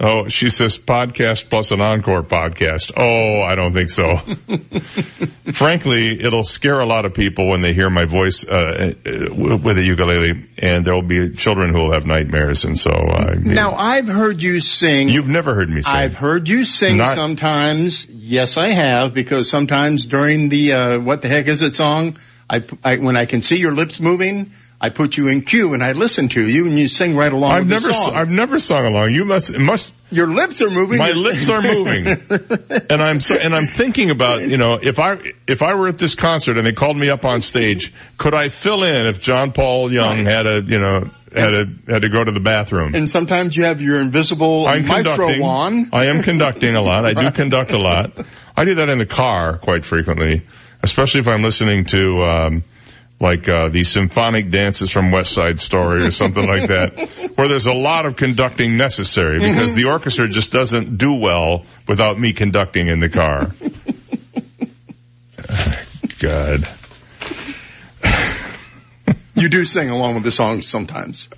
Oh, 0.00 0.26
she 0.26 0.50
says 0.50 0.78
podcast 0.78 1.48
plus 1.48 1.70
an 1.70 1.80
encore 1.80 2.22
podcast. 2.24 2.90
Oh, 2.96 3.40
I 3.42 3.54
don't 3.54 3.72
think 3.72 3.88
so. 3.88 4.16
Frankly, 5.52 6.20
it'll 6.20 6.42
scare 6.42 6.80
a 6.80 6.86
lot 6.86 7.04
of 7.04 7.14
people 7.14 7.48
when 7.48 7.60
they 7.60 7.72
hear 7.72 7.88
my 7.90 8.04
voice 8.04 8.44
uh, 8.44 8.94
uh, 9.06 9.34
with 9.34 9.78
a 9.78 9.82
ukulele, 9.82 10.48
and 10.58 10.84
there 10.84 10.94
will 10.94 11.06
be 11.06 11.34
children 11.34 11.70
who 11.72 11.78
will 11.80 11.92
have 11.92 12.04
nightmares. 12.06 12.64
And 12.64 12.76
so, 12.76 12.90
uh, 12.90 13.34
Now, 13.38 13.72
I've 13.74 14.08
heard 14.08 14.42
you 14.42 14.58
sing. 14.58 15.08
you've 15.08 15.28
never 15.28 15.54
heard 15.54 15.70
me 15.70 15.82
sing. 15.82 15.94
I've 15.94 16.14
heard 16.14 16.48
you 16.48 16.64
sing 16.64 16.96
Not- 16.96 17.14
sometimes. 17.14 18.06
Yes, 18.08 18.56
I 18.56 18.68
have, 18.70 19.14
because 19.14 19.48
sometimes 19.48 20.06
during 20.06 20.48
the, 20.48 20.72
uh, 20.72 21.00
what 21.00 21.22
the 21.22 21.28
heck 21.28 21.46
is 21.46 21.62
it 21.62 21.76
song, 21.76 22.16
I, 22.50 22.64
I, 22.82 22.96
when 22.96 23.16
I 23.16 23.26
can 23.26 23.42
see 23.42 23.56
your 23.58 23.72
lips 23.74 24.00
moving, 24.00 24.50
I 24.84 24.88
put 24.88 25.16
you 25.16 25.28
in 25.28 25.42
cue 25.42 25.74
and 25.74 25.82
I 25.82 25.92
listen 25.92 26.28
to 26.30 26.44
you 26.44 26.66
and 26.66 26.76
you 26.76 26.88
sing 26.88 27.14
right 27.14 27.32
along 27.32 27.52
I've 27.52 27.70
with 27.70 27.84
never. 27.84 28.16
I've 28.16 28.30
never 28.30 28.58
sung 28.58 28.84
along. 28.84 29.12
You 29.12 29.24
must, 29.24 29.56
must. 29.56 29.94
Your 30.10 30.26
lips 30.26 30.60
are 30.60 30.70
moving. 30.70 30.98
My 30.98 31.12
lips 31.12 31.48
are 31.48 31.62
moving, 31.62 32.04
and 32.90 33.00
I'm 33.00 33.20
so, 33.20 33.36
and 33.36 33.54
I'm 33.54 33.68
thinking 33.68 34.10
about 34.10 34.42
you 34.42 34.56
know 34.56 34.80
if 34.82 34.98
I 34.98 35.18
if 35.46 35.62
I 35.62 35.74
were 35.74 35.86
at 35.86 35.98
this 35.98 36.16
concert 36.16 36.58
and 36.58 36.66
they 36.66 36.72
called 36.72 36.96
me 36.96 37.10
up 37.10 37.24
on 37.24 37.40
stage, 37.40 37.94
could 38.18 38.34
I 38.34 38.48
fill 38.48 38.82
in 38.82 39.06
if 39.06 39.20
John 39.20 39.52
Paul 39.52 39.92
Young 39.92 40.24
had 40.24 40.48
a 40.48 40.60
you 40.60 40.80
know 40.80 41.08
had 41.32 41.54
a 41.54 41.64
had 41.86 42.02
to 42.02 42.08
go 42.08 42.24
to 42.24 42.32
the 42.32 42.40
bathroom? 42.40 42.96
and 42.96 43.08
sometimes 43.08 43.56
you 43.56 43.62
have 43.62 43.80
your 43.80 44.00
invisible 44.00 44.66
I'm 44.66 44.84
maestro 44.84 45.38
wand. 45.38 45.90
I 45.92 46.06
am 46.06 46.24
conducting 46.24 46.74
a 46.74 46.82
lot. 46.82 47.06
I 47.06 47.14
do 47.14 47.30
conduct 47.30 47.70
a 47.70 47.78
lot. 47.78 48.18
I 48.56 48.64
do 48.64 48.74
that 48.74 48.88
in 48.88 48.98
the 48.98 49.06
car 49.06 49.58
quite 49.58 49.84
frequently, 49.84 50.42
especially 50.82 51.20
if 51.20 51.28
I'm 51.28 51.42
listening 51.42 51.84
to 51.86 52.24
um, 52.24 52.64
like 53.22 53.48
uh, 53.48 53.68
the 53.68 53.84
symphonic 53.84 54.50
dances 54.50 54.90
from 54.90 55.12
West 55.12 55.32
Side 55.32 55.60
Story 55.60 56.02
or 56.04 56.10
something 56.10 56.44
like 56.44 56.68
that, 56.68 57.32
where 57.36 57.46
there's 57.46 57.66
a 57.66 57.72
lot 57.72 58.04
of 58.04 58.16
conducting 58.16 58.76
necessary 58.76 59.38
because 59.38 59.74
the 59.74 59.84
orchestra 59.84 60.28
just 60.28 60.50
doesn't 60.50 60.98
do 60.98 61.14
well 61.14 61.64
without 61.86 62.18
me 62.18 62.32
conducting 62.32 62.88
in 62.88 62.98
the 62.98 63.08
car. 63.08 63.52
God. 66.18 66.68
You 69.34 69.48
do 69.48 69.64
sing 69.64 69.88
along 69.88 70.14
with 70.14 70.24
the 70.24 70.30
songs 70.30 70.66
sometimes. 70.66 71.28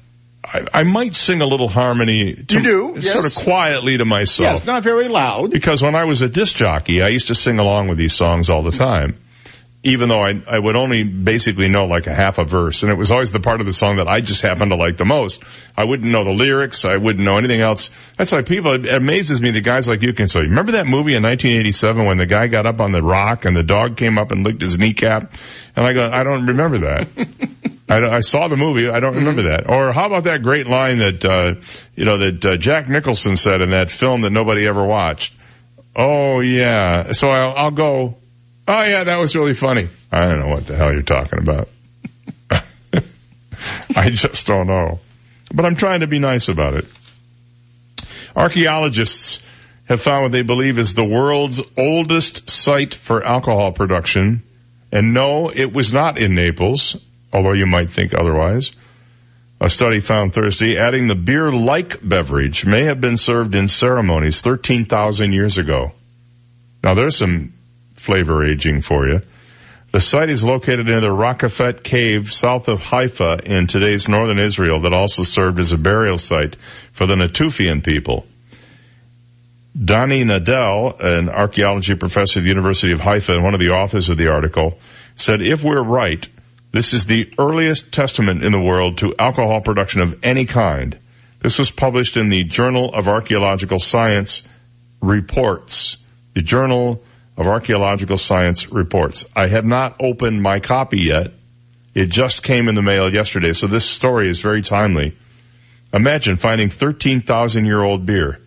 I, 0.44 0.66
I 0.74 0.82
might 0.82 1.14
sing 1.14 1.40
a 1.40 1.46
little 1.46 1.68
harmony. 1.68 2.34
To, 2.34 2.56
You 2.56 2.62
do, 2.62 3.00
Sort 3.00 3.24
of 3.24 3.34
quietly 3.34 3.96
to 3.96 4.04
myself. 4.04 4.58
Yes, 4.58 4.66
not 4.66 4.82
very 4.82 5.08
loud. 5.08 5.52
Because 5.52 5.80
when 5.80 5.94
I 5.94 6.04
was 6.04 6.20
a 6.20 6.28
disc 6.28 6.56
jockey, 6.56 7.02
I 7.02 7.08
used 7.08 7.28
to 7.28 7.34
sing 7.34 7.58
along 7.60 7.86
with 7.88 7.96
these 7.96 8.12
songs 8.12 8.50
all 8.50 8.62
the 8.62 8.72
time. 8.72 9.16
Even 9.84 10.08
though 10.08 10.22
I, 10.22 10.42
I 10.50 10.58
would 10.58 10.76
only 10.76 11.04
basically 11.04 11.68
know 11.68 11.84
like 11.84 12.06
a 12.06 12.14
half 12.14 12.38
a 12.38 12.44
verse. 12.44 12.82
And 12.82 12.90
it 12.90 12.96
was 12.96 13.10
always 13.10 13.32
the 13.32 13.40
part 13.40 13.60
of 13.60 13.66
the 13.66 13.72
song 13.72 13.96
that 13.96 14.08
I 14.08 14.22
just 14.22 14.40
happened 14.40 14.70
to 14.70 14.76
like 14.76 14.96
the 14.96 15.04
most. 15.04 15.42
I 15.76 15.84
wouldn't 15.84 16.10
know 16.10 16.24
the 16.24 16.32
lyrics. 16.32 16.84
I 16.84 16.96
wouldn't 16.96 17.24
know 17.24 17.36
anything 17.36 17.60
else. 17.60 17.90
That's 18.16 18.32
why 18.32 18.42
people, 18.42 18.72
it 18.72 18.92
amazes 18.92 19.42
me 19.42 19.50
that 19.50 19.60
guys 19.60 19.86
like 19.86 20.02
you 20.02 20.14
can 20.14 20.28
say, 20.28 20.40
remember 20.40 20.72
that 20.72 20.86
movie 20.86 21.14
in 21.14 21.22
1987 21.22 22.06
when 22.06 22.16
the 22.16 22.26
guy 22.26 22.46
got 22.46 22.66
up 22.66 22.80
on 22.80 22.92
the 22.92 23.02
rock 23.02 23.44
and 23.44 23.54
the 23.54 23.62
dog 23.62 23.96
came 23.96 24.18
up 24.18 24.30
and 24.30 24.42
licked 24.42 24.62
his 24.62 24.78
kneecap? 24.78 25.34
And 25.76 25.86
I 25.86 25.92
go, 25.92 26.10
I 26.10 26.22
don't 26.22 26.46
remember 26.46 26.78
that. 26.78 27.08
I, 27.88 28.16
I 28.16 28.20
saw 28.20 28.48
the 28.48 28.56
movie. 28.56 28.88
I 28.88 29.00
don't 29.00 29.16
remember 29.16 29.50
that. 29.50 29.68
Or 29.68 29.92
how 29.92 30.06
about 30.06 30.24
that 30.24 30.42
great 30.42 30.66
line 30.66 30.98
that, 30.98 31.24
uh, 31.24 31.54
you 31.94 32.06
know, 32.06 32.16
that 32.16 32.44
uh, 32.44 32.56
Jack 32.56 32.88
Nicholson 32.88 33.36
said 33.36 33.60
in 33.60 33.70
that 33.70 33.90
film 33.90 34.22
that 34.22 34.30
nobody 34.30 34.66
ever 34.66 34.82
watched? 34.82 35.34
Oh 35.94 36.40
yeah. 36.40 37.12
So 37.12 37.28
I'll, 37.28 37.54
I'll 37.54 37.70
go, 37.70 38.16
oh 38.68 38.82
yeah, 38.82 39.04
that 39.04 39.16
was 39.16 39.34
really 39.34 39.54
funny. 39.54 39.88
I 40.10 40.26
don't 40.26 40.40
know 40.40 40.48
what 40.48 40.66
the 40.66 40.76
hell 40.76 40.92
you're 40.92 41.02
talking 41.02 41.38
about. 41.38 41.68
I 43.96 44.10
just 44.10 44.46
don't 44.46 44.66
know. 44.66 45.00
But 45.52 45.64
I'm 45.64 45.76
trying 45.76 46.00
to 46.00 46.06
be 46.06 46.18
nice 46.18 46.48
about 46.48 46.74
it. 46.74 46.86
Archaeologists 48.36 49.42
have 49.86 50.00
found 50.00 50.24
what 50.24 50.32
they 50.32 50.42
believe 50.42 50.78
is 50.78 50.94
the 50.94 51.04
world's 51.04 51.60
oldest 51.76 52.50
site 52.50 52.94
for 52.94 53.24
alcohol 53.24 53.72
production. 53.72 54.42
And 54.90 55.14
no, 55.14 55.50
it 55.50 55.72
was 55.72 55.92
not 55.92 56.18
in 56.18 56.34
Naples, 56.34 56.96
although 57.32 57.52
you 57.52 57.66
might 57.66 57.90
think 57.90 58.14
otherwise. 58.14 58.72
A 59.60 59.70
study 59.70 60.00
found 60.00 60.34
Thursday 60.34 60.76
adding 60.76 61.08
the 61.08 61.14
beer-like 61.14 62.06
beverage 62.06 62.66
may 62.66 62.84
have 62.84 63.00
been 63.00 63.16
served 63.16 63.54
in 63.54 63.68
ceremonies 63.68 64.40
13,000 64.42 65.32
years 65.32 65.58
ago. 65.58 65.92
Now 66.82 66.94
there's 66.94 67.16
some 67.16 67.53
flavor 68.04 68.44
aging 68.44 68.82
for 68.82 69.08
you. 69.08 69.22
The 69.92 70.00
site 70.00 70.28
is 70.28 70.44
located 70.44 70.86
near 70.86 71.00
the 71.00 71.06
Rakafet 71.06 71.82
cave 71.82 72.32
south 72.32 72.68
of 72.68 72.80
Haifa 72.80 73.40
in 73.44 73.66
today's 73.66 74.08
northern 74.08 74.38
Israel 74.38 74.80
that 74.80 74.92
also 74.92 75.22
served 75.22 75.58
as 75.58 75.72
a 75.72 75.78
burial 75.78 76.18
site 76.18 76.56
for 76.92 77.06
the 77.06 77.14
Natufian 77.14 77.82
people. 77.82 78.26
Dani 79.78 80.24
Nadel, 80.24 81.00
an 81.00 81.28
archaeology 81.28 81.94
professor 81.94 82.40
at 82.40 82.42
the 82.42 82.48
University 82.48 82.92
of 82.92 83.00
Haifa 83.00 83.32
and 83.32 83.42
one 83.42 83.54
of 83.54 83.60
the 83.60 83.70
authors 83.70 84.08
of 84.08 84.18
the 84.18 84.28
article, 84.28 84.78
said 85.14 85.40
if 85.40 85.64
we're 85.64 85.82
right, 85.82 86.28
this 86.72 86.92
is 86.92 87.06
the 87.06 87.32
earliest 87.38 87.92
testament 87.92 88.42
in 88.42 88.52
the 88.52 88.60
world 88.60 88.98
to 88.98 89.14
alcohol 89.18 89.60
production 89.60 90.00
of 90.00 90.24
any 90.24 90.44
kind. 90.44 90.98
This 91.38 91.58
was 91.58 91.70
published 91.70 92.16
in 92.16 92.30
the 92.30 92.42
Journal 92.42 92.92
of 92.92 93.06
Archaeological 93.06 93.78
Science 93.78 94.42
Reports. 95.00 95.98
The 96.34 96.42
Journal 96.42 97.00
of 97.36 97.46
Archaeological 97.46 98.16
Science 98.16 98.70
Reports. 98.70 99.26
I 99.34 99.48
have 99.48 99.64
not 99.64 99.96
opened 100.00 100.42
my 100.42 100.60
copy 100.60 101.00
yet. 101.00 101.32
It 101.94 102.06
just 102.06 102.42
came 102.42 102.68
in 102.68 102.74
the 102.74 102.82
mail 102.82 103.12
yesterday, 103.12 103.52
so 103.52 103.66
this 103.66 103.84
story 103.84 104.28
is 104.28 104.40
very 104.40 104.62
timely. 104.62 105.16
Imagine 105.92 106.36
finding 106.36 106.68
13,000 106.68 107.66
year 107.66 107.82
old 107.82 108.04
beer. 108.04 108.40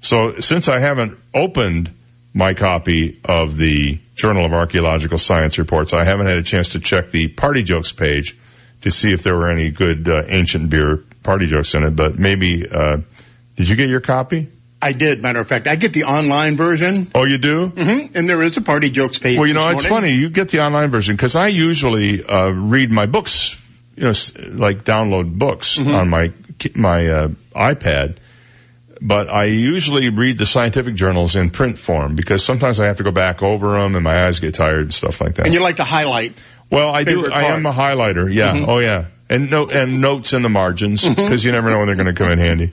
So 0.00 0.40
since 0.40 0.68
I 0.68 0.80
haven't 0.80 1.18
opened 1.34 1.90
my 2.34 2.54
copy 2.54 3.20
of 3.24 3.56
the 3.56 4.00
Journal 4.14 4.44
of 4.44 4.52
Archaeological 4.52 5.18
Science 5.18 5.58
reports, 5.58 5.92
I 5.92 6.04
haven't 6.04 6.26
had 6.26 6.38
a 6.38 6.42
chance 6.42 6.70
to 6.70 6.80
check 6.80 7.10
the 7.10 7.28
party 7.28 7.62
jokes 7.62 7.92
page 7.92 8.36
to 8.82 8.90
see 8.90 9.12
if 9.12 9.22
there 9.22 9.36
were 9.36 9.50
any 9.50 9.70
good 9.70 10.08
uh, 10.08 10.24
ancient 10.28 10.70
beer 10.70 11.04
party 11.22 11.46
jokes 11.46 11.74
in 11.74 11.84
it. 11.84 11.94
But 11.94 12.18
maybe, 12.18 12.66
uh, 12.68 12.98
did 13.56 13.68
you 13.68 13.76
get 13.76 13.88
your 13.88 14.00
copy? 14.00 14.48
I 14.82 14.92
did, 14.92 15.22
matter 15.22 15.38
of 15.40 15.46
fact. 15.46 15.66
I 15.68 15.76
get 15.76 15.92
the 15.92 16.04
online 16.04 16.56
version. 16.56 17.10
Oh, 17.14 17.24
you 17.24 17.38
do? 17.38 17.70
Mm-hmm. 17.70 18.16
And 18.16 18.28
there 18.28 18.42
is 18.42 18.56
a 18.56 18.60
party 18.60 18.90
jokes 18.90 19.18
page. 19.18 19.38
Well, 19.38 19.46
you 19.46 19.54
know, 19.54 19.68
it's 19.70 19.86
funny. 19.86 20.12
You 20.12 20.28
get 20.28 20.48
the 20.48 20.60
online 20.60 20.90
version 20.90 21.14
because 21.16 21.36
I 21.36 21.46
usually 21.46 22.24
uh, 22.24 22.48
read 22.50 22.90
my 22.90 23.06
books, 23.06 23.58
you 23.96 24.04
know, 24.04 24.12
like 24.50 24.84
download 24.84 25.38
books 25.38 25.78
Mm-hmm. 25.78 25.94
on 25.94 26.08
my 26.10 26.32
my 26.74 27.06
uh, 27.08 27.28
iPad. 27.54 28.16
But 29.00 29.28
I 29.28 29.44
usually 29.46 30.10
read 30.10 30.38
the 30.38 30.46
scientific 30.46 30.94
journals 30.94 31.34
in 31.34 31.50
print 31.50 31.76
form 31.78 32.14
because 32.14 32.44
sometimes 32.44 32.78
I 32.78 32.86
have 32.86 32.98
to 32.98 33.02
go 33.02 33.10
back 33.10 33.42
over 33.42 33.72
them 33.80 33.96
and 33.96 34.04
my 34.04 34.26
eyes 34.26 34.38
get 34.38 34.54
tired 34.54 34.80
and 34.82 34.94
stuff 34.94 35.20
like 35.20 35.34
that. 35.36 35.46
And 35.46 35.54
you 35.54 35.60
like 35.60 35.76
to 35.76 35.84
highlight. 35.84 36.40
Well, 36.70 36.94
I 36.94 37.02
do. 37.04 37.16
favorite 37.16 37.32
I 37.32 37.44
am 37.54 37.66
a 37.66 37.72
highlighter. 37.72 38.32
Yeah. 38.32 38.54
Mhm. 38.54 38.68
Oh, 38.68 38.78
yeah. 38.78 39.06
And 39.32 39.50
no, 39.50 39.68
and 39.70 40.00
notes 40.00 40.32
in 40.34 40.42
the 40.42 40.48
margins 40.50 41.04
because 41.08 41.42
you 41.42 41.52
never 41.52 41.70
know 41.70 41.78
when 41.78 41.86
they're 41.86 41.96
going 41.96 42.06
to 42.06 42.12
come 42.12 42.30
in 42.30 42.38
handy. 42.38 42.72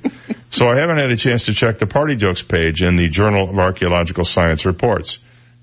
so 0.49 0.69
I 0.69 0.75
haven't 0.77 0.97
had 0.97 1.09
a 1.11 1.15
chance 1.15 1.45
to 1.45 1.53
check 1.53 1.79
the 1.79 1.87
party 1.87 2.15
jokes 2.17 2.43
page 2.43 2.81
in 2.81 2.97
the 2.97 3.07
Journal 3.07 3.49
of 3.49 3.57
Archaeological 3.57 4.25
Science 4.25 4.65
reports. 4.65 5.19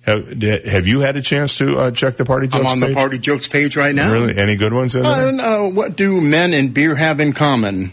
Have, 0.06 0.40
have 0.40 0.86
you 0.86 1.00
had 1.00 1.16
a 1.16 1.20
chance 1.22 1.58
to 1.58 1.76
uh, 1.78 1.90
check 1.90 2.16
the 2.16 2.24
party 2.24 2.46
jokes 2.46 2.70
I'm 2.70 2.78
on 2.78 2.80
page? 2.80 2.88
the 2.90 2.94
party 2.94 3.18
jokes 3.18 3.46
page 3.48 3.76
right 3.76 3.94
now. 3.94 4.10
Really? 4.12 4.38
Any 4.38 4.56
good 4.56 4.72
ones 4.72 4.94
in 4.96 5.02
there? 5.02 5.12
Uh, 5.12 5.66
uh, 5.66 5.70
what 5.70 5.96
do 5.96 6.20
men 6.20 6.54
and 6.54 6.72
beer 6.72 6.94
have 6.94 7.20
in 7.20 7.32
common? 7.32 7.90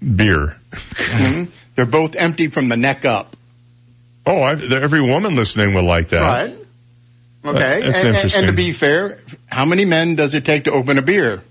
Beer. 0.00 0.56
Mhm. 0.70 1.48
They're 1.74 1.86
both 1.86 2.16
empty 2.16 2.48
from 2.48 2.68
the 2.68 2.76
neck 2.76 3.04
up. 3.04 3.36
Oh, 4.24 4.40
I, 4.40 4.52
every 4.52 5.02
woman 5.02 5.34
listening 5.34 5.74
will 5.74 5.84
like 5.86 6.08
that. 6.10 6.20
Right. 6.22 6.56
Okay. 7.44 7.76
Uh, 7.78 7.80
that's 7.80 7.96
and, 7.98 8.06
and- 8.06 8.14
interesting. 8.16 8.38
and 8.40 8.46
to 8.48 8.52
be 8.52 8.72
fair, 8.72 9.18
how 9.48 9.64
many 9.64 9.84
men 9.84 10.14
does 10.14 10.34
it 10.34 10.44
take 10.44 10.64
to 10.64 10.72
open 10.72 10.98
a 10.98 11.02
beer? 11.02 11.42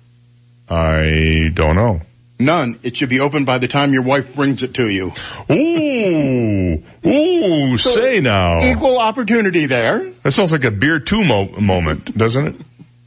I 0.70 1.46
don't 1.54 1.76
know. 1.76 2.02
None. 2.40 2.80
It 2.82 2.98
should 2.98 3.10
be 3.10 3.20
open 3.20 3.46
by 3.46 3.60
the 3.60 3.68
time 3.68 3.94
your 3.94 4.02
wife 4.02 4.34
brings 4.34 4.64
it 4.64 4.74
to 4.76 4.90
you. 4.90 5.12
Ooh, 5.52 6.84
ooh, 7.08 7.78
say 7.78 8.20
now. 8.20 8.64
Equal 8.64 8.98
opportunity 8.98 9.68
there. 9.68 10.10
That 10.24 10.32
sounds 10.32 10.52
like 10.52 10.64
a 10.64 10.72
beer 10.72 11.00
two 11.00 11.24
mo- 11.24 11.52
moment, 11.60 12.18
doesn't 12.18 12.48
it? 12.48 12.56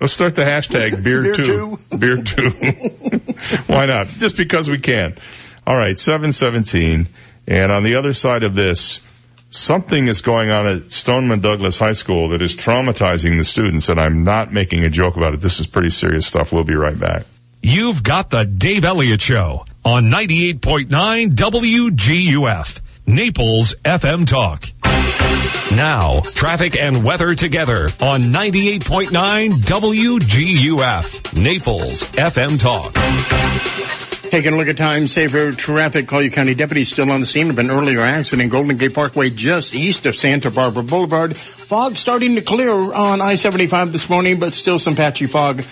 Let's 0.00 0.12
start 0.12 0.36
the 0.36 0.42
hashtag 0.42 1.02
beer, 1.02 1.22
Beer 1.22 1.34
two. 1.34 1.78
Beer 1.98 2.22
two. 2.22 2.50
Why 3.66 3.86
not? 3.86 4.06
Just 4.08 4.36
because 4.36 4.70
we 4.70 4.78
can. 4.78 5.16
All 5.66 5.76
right, 5.76 5.98
717. 5.98 7.08
And 7.48 7.72
on 7.72 7.82
the 7.82 7.96
other 7.96 8.12
side 8.12 8.44
of 8.44 8.54
this, 8.54 9.00
something 9.50 10.06
is 10.06 10.20
going 10.22 10.50
on 10.50 10.66
at 10.66 10.92
Stoneman 10.92 11.40
Douglas 11.40 11.78
High 11.78 11.92
School 11.92 12.28
that 12.30 12.42
is 12.42 12.56
traumatizing 12.56 13.36
the 13.36 13.44
students, 13.44 13.88
and 13.88 13.98
I'm 13.98 14.22
not 14.24 14.52
making 14.52 14.84
a 14.84 14.90
joke 14.90 15.16
about 15.16 15.34
it. 15.34 15.40
This 15.40 15.58
is 15.58 15.66
pretty 15.66 15.90
serious 15.90 16.26
stuff. 16.26 16.52
We'll 16.52 16.64
be 16.64 16.74
right 16.74 16.98
back. 16.98 17.24
You've 17.66 18.02
got 18.02 18.28
the 18.28 18.44
Dave 18.44 18.84
Elliott 18.84 19.22
Show 19.22 19.64
on 19.86 20.10
98.9 20.10 21.30
WGUF, 21.30 22.80
Naples 23.06 23.74
FM 23.82 24.28
Talk. 24.28 24.68
Now, 25.74 26.20
traffic 26.20 26.78
and 26.78 27.02
weather 27.02 27.34
together 27.34 27.84
on 28.02 28.24
98.9 28.24 29.52
WGUF, 29.52 31.42
Naples 31.42 32.02
FM 32.02 32.60
Talk. 32.60 34.30
Taking 34.30 34.52
a 34.52 34.56
look 34.58 34.68
at 34.68 34.76
time 34.76 35.06
saver 35.06 35.52
traffic. 35.52 36.06
Collier 36.06 36.28
County 36.28 36.54
deputies 36.54 36.92
still 36.92 37.10
on 37.10 37.20
the 37.20 37.26
scene 37.26 37.48
of 37.48 37.58
an 37.58 37.70
earlier 37.70 38.02
accident. 38.02 38.42
In 38.42 38.50
Golden 38.50 38.76
Gate 38.76 38.92
Parkway 38.92 39.30
just 39.30 39.74
east 39.74 40.04
of 40.04 40.14
Santa 40.14 40.50
Barbara 40.50 40.82
Boulevard. 40.82 41.34
Fog 41.34 41.96
starting 41.96 42.34
to 42.34 42.42
clear 42.42 42.74
on 42.74 43.22
I-75 43.22 43.90
this 43.90 44.10
morning, 44.10 44.38
but 44.38 44.52
still 44.52 44.78
some 44.78 44.96
patchy 44.96 45.26
fog 45.26 45.64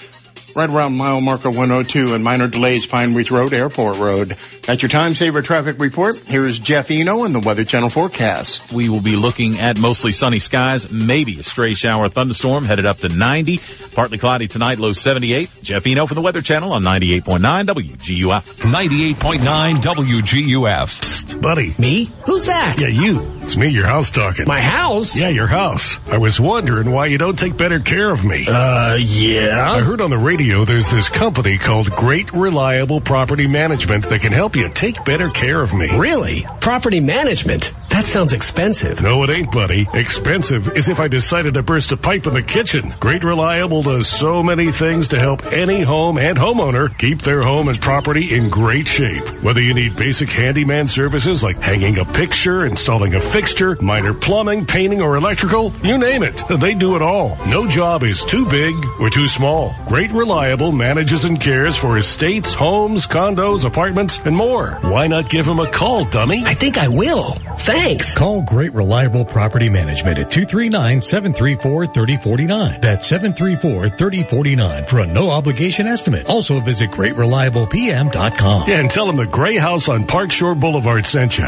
right 0.54 0.68
around 0.68 0.96
mile 0.96 1.20
marker 1.20 1.50
102 1.50 2.14
and 2.14 2.22
minor 2.22 2.48
delays 2.48 2.86
Pine 2.86 3.14
Ridge 3.14 3.30
Road, 3.30 3.52
Airport 3.52 3.98
Road. 3.98 4.32
At 4.68 4.82
your 4.82 4.88
time 4.88 5.12
saver 5.12 5.42
traffic 5.42 5.78
report, 5.80 6.16
here 6.16 6.46
is 6.46 6.58
Jeff 6.58 6.90
Eno 6.90 7.24
and 7.24 7.34
the 7.34 7.40
Weather 7.40 7.64
Channel 7.64 7.88
forecast. 7.88 8.72
We 8.72 8.88
will 8.88 9.02
be 9.02 9.16
looking 9.16 9.58
at 9.58 9.78
mostly 9.78 10.12
sunny 10.12 10.38
skies, 10.38 10.90
maybe 10.92 11.40
a 11.40 11.42
stray 11.42 11.74
shower 11.74 12.08
thunderstorm 12.08 12.64
headed 12.64 12.86
up 12.86 12.98
to 12.98 13.08
90. 13.08 13.58
Partly 13.94 14.18
cloudy 14.18 14.48
tonight, 14.48 14.78
low 14.78 14.92
78. 14.92 15.60
Jeff 15.62 15.86
Eno 15.86 16.06
for 16.06 16.14
the 16.14 16.20
Weather 16.20 16.42
Channel 16.42 16.72
on 16.72 16.82
98.9 16.82 17.66
WGUF. 17.66 18.62
98.9 18.62 19.76
WGUF. 19.76 21.00
Psst, 21.00 21.40
buddy. 21.40 21.74
Me? 21.78 22.10
Who's 22.26 22.46
that? 22.46 22.80
Yeah, 22.80 22.88
you. 22.88 23.40
It's 23.42 23.56
me, 23.56 23.68
your 23.68 23.86
house 23.86 24.10
talking. 24.10 24.44
My 24.46 24.60
house? 24.60 25.16
Yeah, 25.16 25.28
your 25.28 25.46
house. 25.46 25.98
I 26.06 26.18
was 26.18 26.40
wondering 26.40 26.90
why 26.90 27.06
you 27.06 27.18
don't 27.18 27.38
take 27.38 27.56
better 27.56 27.80
care 27.80 28.10
of 28.10 28.24
me. 28.24 28.46
Uh, 28.48 28.96
yeah? 29.00 29.70
I 29.72 29.80
heard 29.80 30.00
on 30.00 30.10
the 30.10 30.18
radio 30.18 30.41
there's 30.42 30.90
this 30.90 31.08
company 31.08 31.56
called 31.56 31.90
Great 31.90 32.32
Reliable 32.32 33.00
Property 33.00 33.46
Management 33.46 34.08
that 34.08 34.20
can 34.20 34.32
help 34.32 34.56
you 34.56 34.68
take 34.68 35.04
better 35.04 35.30
care 35.30 35.62
of 35.62 35.72
me. 35.72 35.96
Really? 35.96 36.44
Property 36.60 37.00
management? 37.00 37.72
That 37.90 38.06
sounds 38.06 38.32
expensive. 38.32 39.02
No, 39.02 39.22
it 39.22 39.30
ain't, 39.30 39.52
buddy. 39.52 39.86
Expensive 39.94 40.76
is 40.76 40.88
if 40.88 40.98
I 40.98 41.08
decided 41.08 41.54
to 41.54 41.62
burst 41.62 41.92
a 41.92 41.96
pipe 41.96 42.26
in 42.26 42.34
the 42.34 42.42
kitchen. 42.42 42.92
Great 42.98 43.22
Reliable 43.22 43.82
does 43.82 44.08
so 44.08 44.42
many 44.42 44.72
things 44.72 45.08
to 45.08 45.20
help 45.20 45.52
any 45.52 45.82
home 45.82 46.18
and 46.18 46.36
homeowner 46.36 46.96
keep 46.98 47.20
their 47.20 47.42
home 47.42 47.68
and 47.68 47.80
property 47.80 48.34
in 48.34 48.48
great 48.48 48.88
shape. 48.88 49.28
Whether 49.42 49.60
you 49.60 49.74
need 49.74 49.96
basic 49.96 50.30
handyman 50.30 50.88
services 50.88 51.44
like 51.44 51.60
hanging 51.60 51.98
a 51.98 52.04
picture, 52.04 52.66
installing 52.66 53.14
a 53.14 53.20
fixture, 53.20 53.76
minor 53.80 54.14
plumbing, 54.14 54.66
painting, 54.66 55.02
or 55.02 55.16
electrical, 55.16 55.72
you 55.84 55.98
name 55.98 56.24
it. 56.24 56.42
They 56.60 56.74
do 56.74 56.96
it 56.96 57.02
all. 57.02 57.36
No 57.46 57.68
job 57.68 58.02
is 58.02 58.24
too 58.24 58.46
big 58.46 58.74
or 58.98 59.08
too 59.08 59.28
small. 59.28 59.74
Great 59.86 60.10
Reliable 60.10 60.31
manages 60.72 61.24
and 61.24 61.40
cares 61.40 61.76
for 61.76 61.98
estates, 61.98 62.54
homes, 62.54 63.06
condos, 63.06 63.64
apartments, 63.64 64.20
and 64.24 64.36
more. 64.36 64.78
Why 64.82 65.06
not 65.06 65.28
give 65.28 65.46
him 65.46 65.58
a 65.58 65.70
call, 65.70 66.04
dummy? 66.04 66.42
I 66.44 66.54
think 66.54 66.78
I 66.78 66.88
will. 66.88 67.32
Thanks. 67.58 68.14
Call 68.14 68.42
Great 68.42 68.72
Reliable 68.72 69.24
Property 69.24 69.68
Management 69.68 70.18
at 70.18 70.30
239-734-3049. 70.30 72.80
That's 72.80 73.10
734-3049 73.10 74.88
for 74.88 75.00
a 75.00 75.06
no 75.06 75.30
obligation 75.30 75.86
estimate. 75.86 76.28
Also 76.28 76.60
visit 76.60 76.90
greatreliablepm.com. 76.90 78.68
Yeah, 78.68 78.80
and 78.80 78.90
tell 78.90 79.06
them 79.06 79.16
the 79.16 79.26
gray 79.26 79.56
house 79.56 79.88
on 79.88 80.06
Park 80.06 80.32
Shore 80.32 80.54
Boulevard 80.54 81.06
sent 81.06 81.38
you. 81.38 81.46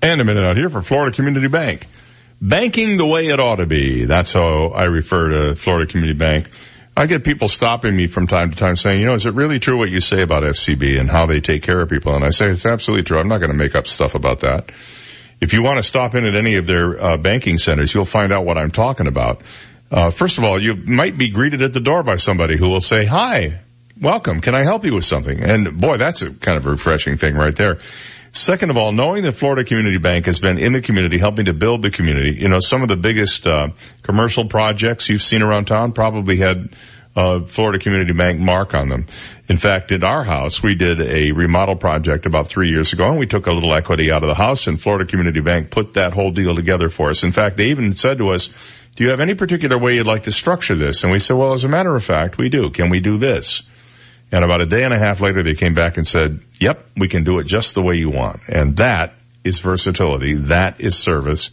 And 0.00 0.20
a 0.20 0.24
minute 0.24 0.44
out 0.44 0.56
here 0.56 0.68
for 0.68 0.80
Florida 0.82 1.14
Community 1.14 1.48
Bank. 1.48 1.86
Banking 2.40 2.98
the 2.98 3.06
way 3.06 3.26
it 3.26 3.40
ought 3.40 3.56
to 3.56 3.66
be. 3.66 4.04
That's 4.04 4.32
how 4.32 4.68
I 4.68 4.84
refer 4.84 5.30
to 5.30 5.56
Florida 5.56 5.90
Community 5.90 6.16
Bank. 6.16 6.48
I 6.98 7.06
get 7.06 7.22
people 7.22 7.46
stopping 7.48 7.94
me 7.94 8.08
from 8.08 8.26
time 8.26 8.50
to 8.50 8.56
time 8.56 8.74
saying, 8.74 8.98
you 8.98 9.06
know, 9.06 9.14
is 9.14 9.24
it 9.24 9.34
really 9.34 9.60
true 9.60 9.78
what 9.78 9.88
you 9.88 10.00
say 10.00 10.20
about 10.20 10.42
FCB 10.42 10.98
and 10.98 11.08
how 11.08 11.26
they 11.26 11.38
take 11.38 11.62
care 11.62 11.78
of 11.78 11.88
people? 11.88 12.12
And 12.12 12.24
I 12.24 12.30
say, 12.30 12.50
it's 12.50 12.66
absolutely 12.66 13.04
true. 13.04 13.20
I'm 13.20 13.28
not 13.28 13.38
going 13.38 13.52
to 13.52 13.56
make 13.56 13.76
up 13.76 13.86
stuff 13.86 14.16
about 14.16 14.40
that. 14.40 14.72
If 15.40 15.52
you 15.52 15.62
want 15.62 15.76
to 15.76 15.84
stop 15.84 16.16
in 16.16 16.26
at 16.26 16.34
any 16.34 16.56
of 16.56 16.66
their 16.66 17.00
uh, 17.00 17.16
banking 17.16 17.56
centers, 17.56 17.94
you'll 17.94 18.04
find 18.04 18.32
out 18.32 18.44
what 18.44 18.58
I'm 18.58 18.72
talking 18.72 19.06
about. 19.06 19.42
Uh, 19.92 20.10
first 20.10 20.38
of 20.38 20.44
all, 20.44 20.60
you 20.60 20.74
might 20.74 21.16
be 21.16 21.30
greeted 21.30 21.62
at 21.62 21.72
the 21.72 21.78
door 21.78 22.02
by 22.02 22.16
somebody 22.16 22.56
who 22.56 22.68
will 22.68 22.80
say, 22.80 23.04
hi, 23.04 23.60
welcome. 24.00 24.40
Can 24.40 24.56
I 24.56 24.64
help 24.64 24.84
you 24.84 24.94
with 24.94 25.04
something? 25.04 25.40
And 25.40 25.80
boy, 25.80 25.98
that's 25.98 26.22
a 26.22 26.34
kind 26.34 26.58
of 26.58 26.66
refreshing 26.66 27.16
thing 27.16 27.36
right 27.36 27.54
there. 27.54 27.78
Second 28.32 28.70
of 28.70 28.76
all, 28.76 28.92
knowing 28.92 29.22
that 29.22 29.32
Florida 29.32 29.64
Community 29.64 29.98
Bank 29.98 30.26
has 30.26 30.38
been 30.38 30.58
in 30.58 30.72
the 30.72 30.80
community, 30.80 31.18
helping 31.18 31.46
to 31.46 31.54
build 31.54 31.82
the 31.82 31.90
community, 31.90 32.34
you 32.34 32.48
know, 32.48 32.60
some 32.60 32.82
of 32.82 32.88
the 32.88 32.96
biggest 32.96 33.46
uh, 33.46 33.68
commercial 34.02 34.46
projects 34.46 35.08
you've 35.08 35.22
seen 35.22 35.42
around 35.42 35.66
town 35.66 35.92
probably 35.92 36.36
had 36.36 36.70
uh, 37.16 37.40
Florida 37.40 37.78
Community 37.78 38.12
Bank 38.12 38.38
mark 38.38 38.74
on 38.74 38.88
them. 38.88 39.06
In 39.48 39.56
fact, 39.56 39.90
at 39.92 40.04
our 40.04 40.22
house, 40.22 40.62
we 40.62 40.74
did 40.74 41.00
a 41.00 41.32
remodel 41.32 41.74
project 41.74 42.26
about 42.26 42.46
three 42.46 42.70
years 42.70 42.92
ago, 42.92 43.08
and 43.10 43.18
we 43.18 43.26
took 43.26 43.46
a 43.46 43.52
little 43.52 43.74
equity 43.74 44.12
out 44.12 44.22
of 44.22 44.28
the 44.28 44.34
house, 44.34 44.66
and 44.66 44.80
Florida 44.80 45.04
Community 45.04 45.40
Bank 45.40 45.70
put 45.70 45.94
that 45.94 46.12
whole 46.12 46.30
deal 46.30 46.54
together 46.54 46.88
for 46.88 47.10
us. 47.10 47.24
In 47.24 47.32
fact, 47.32 47.56
they 47.56 47.70
even 47.70 47.94
said 47.94 48.18
to 48.18 48.28
us, 48.28 48.50
"Do 48.94 49.04
you 49.04 49.10
have 49.10 49.20
any 49.20 49.34
particular 49.34 49.78
way 49.78 49.96
you'd 49.96 50.06
like 50.06 50.24
to 50.24 50.32
structure 50.32 50.74
this?" 50.74 51.02
And 51.02 51.12
we 51.12 51.18
said, 51.18 51.36
"Well, 51.36 51.54
as 51.54 51.64
a 51.64 51.68
matter 51.68 51.94
of 51.94 52.04
fact, 52.04 52.38
we 52.38 52.50
do. 52.50 52.70
Can 52.70 52.88
we 52.90 53.00
do 53.00 53.18
this?" 53.18 53.62
And 54.30 54.44
about 54.44 54.60
a 54.60 54.66
day 54.66 54.84
and 54.84 54.92
a 54.92 54.98
half 54.98 55.20
later, 55.20 55.42
they 55.42 55.54
came 55.54 55.74
back 55.74 55.96
and 55.96 56.06
said, 56.06 56.40
yep, 56.60 56.86
we 56.96 57.08
can 57.08 57.24
do 57.24 57.38
it 57.38 57.44
just 57.44 57.74
the 57.74 57.82
way 57.82 57.96
you 57.96 58.10
want. 58.10 58.40
And 58.48 58.76
that 58.76 59.14
is 59.42 59.60
versatility. 59.60 60.34
That 60.34 60.80
is 60.80 60.96
service. 60.96 61.50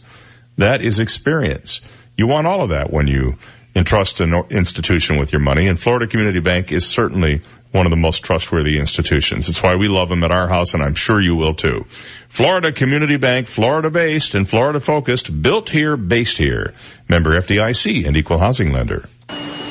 That 0.58 0.82
is 0.82 1.00
experience. 1.00 1.80
You 2.16 2.26
want 2.26 2.46
all 2.46 2.62
of 2.62 2.70
that 2.70 2.92
when 2.92 3.08
you 3.08 3.36
entrust 3.74 4.20
an 4.20 4.34
institution 4.50 5.18
with 5.18 5.32
your 5.32 5.42
money. 5.42 5.68
And 5.68 5.78
Florida 5.78 6.06
Community 6.06 6.40
Bank 6.40 6.72
is 6.72 6.86
certainly 6.86 7.42
one 7.72 7.86
of 7.86 7.90
the 7.90 7.96
most 7.96 8.22
trustworthy 8.22 8.78
institutions. 8.78 9.48
It's 9.48 9.62
why 9.62 9.74
we 9.76 9.88
love 9.88 10.08
them 10.08 10.24
at 10.24 10.30
our 10.30 10.48
house, 10.48 10.72
and 10.72 10.82
I'm 10.82 10.94
sure 10.94 11.20
you 11.20 11.36
will 11.36 11.52
too. 11.52 11.84
Florida 12.28 12.72
Community 12.72 13.18
Bank, 13.18 13.48
Florida 13.48 13.90
based 13.90 14.34
and 14.34 14.48
Florida 14.48 14.80
focused, 14.80 15.42
built 15.42 15.68
here, 15.68 15.96
based 15.96 16.38
here. 16.38 16.72
Member 17.08 17.38
FDIC 17.38 18.06
and 18.06 18.16
equal 18.16 18.38
housing 18.38 18.72
lender. 18.72 19.08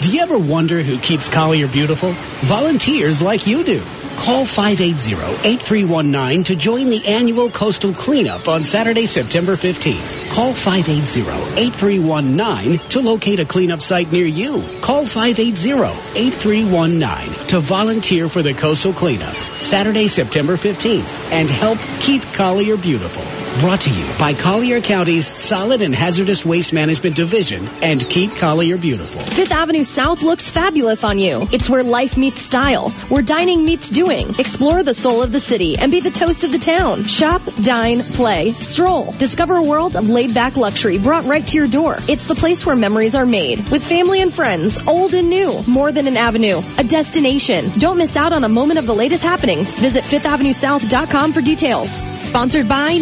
Do 0.01 0.11
you 0.11 0.21
ever 0.21 0.37
wonder 0.37 0.81
who 0.81 0.99
keeps 0.99 1.29
Collier 1.29 1.67
beautiful? 1.67 2.11
Volunteers 2.41 3.21
like 3.21 3.47
you 3.47 3.63
do. 3.63 3.81
Call 4.17 4.43
580-8319 4.45 6.45
to 6.45 6.55
join 6.55 6.89
the 6.89 7.05
annual 7.07 7.49
coastal 7.49 7.91
cleanup 7.93 8.47
on 8.47 8.63
Saturday, 8.63 9.07
September 9.07 9.55
15th. 9.55 10.31
Call 10.31 10.53
580-8319 10.53 12.87
to 12.89 13.01
locate 13.01 13.39
a 13.39 13.45
cleanup 13.45 13.81
site 13.81 14.11
near 14.11 14.25
you. 14.25 14.63
Call 14.81 15.05
580-8319 15.05 17.47
to 17.47 17.59
volunteer 17.59 18.29
for 18.29 18.41
the 18.41 18.53
coastal 18.53 18.93
cleanup 18.93 19.35
Saturday, 19.59 20.07
September 20.07 20.55
15th 20.55 21.31
and 21.31 21.49
help 21.49 21.79
keep 21.99 22.21
Collier 22.33 22.77
beautiful. 22.77 23.23
Brought 23.61 23.81
to 23.81 23.89
you 23.89 24.05
by 24.19 24.33
Collier 24.33 24.81
County's 24.81 25.25
Solid 25.25 25.81
and 25.81 25.95
Hazardous 25.95 26.45
Waste 26.45 26.73
Management 26.73 27.15
Division 27.15 27.65
and 27.81 28.01
Keep 28.01 28.35
Collier 28.35 28.77
Beautiful. 28.77 29.21
Fifth 29.21 29.53
Avenue 29.53 29.85
South 29.85 30.21
looks 30.21 30.51
fabulous 30.51 31.05
on 31.05 31.17
you. 31.19 31.47
It's 31.53 31.69
where 31.69 31.81
life 31.81 32.17
meets 32.17 32.41
style, 32.41 32.89
where 33.07 33.23
dining 33.23 33.63
meets 33.63 33.89
doing. 33.89 34.27
Explore 34.37 34.83
the 34.83 34.93
soul 34.93 35.23
of 35.23 35.31
the 35.31 35.39
city 35.39 35.77
and 35.77 35.89
be 35.89 36.01
the 36.01 36.11
toast 36.11 36.43
of 36.43 36.51
the 36.51 36.59
town. 36.59 37.05
Shop, 37.05 37.41
dine, 37.63 38.03
play, 38.03 38.51
stroll. 38.51 39.13
Discover 39.13 39.55
a 39.55 39.63
world 39.63 39.95
of 39.95 40.09
laid 40.09 40.33
back 40.33 40.57
luxury 40.57 40.99
brought 40.99 41.23
right 41.23 41.47
to 41.47 41.57
your 41.57 41.67
door. 41.67 41.97
It's 42.09 42.25
the 42.25 42.35
place 42.35 42.65
where 42.65 42.75
memories 42.75 43.15
are 43.15 43.25
made 43.25 43.69
with 43.69 43.87
family 43.87 44.21
and 44.21 44.33
friends, 44.33 44.85
old 44.85 45.13
and 45.13 45.29
new. 45.29 45.63
More 45.65 45.93
than 45.93 46.07
an 46.07 46.17
avenue, 46.17 46.61
a 46.77 46.83
destination. 46.83 47.71
Don't 47.79 47.97
miss 47.97 48.17
out 48.17 48.33
on 48.33 48.43
a 48.43 48.49
moment 48.49 48.79
of 48.79 48.85
the 48.85 48.95
latest 48.95 49.23
happenings. 49.23 49.79
Visit 49.79 50.03
fifthavenuesouth.com 50.03 51.31
for 51.31 51.41
details. 51.41 51.89
Sponsored 52.19 52.67
by 52.67 52.97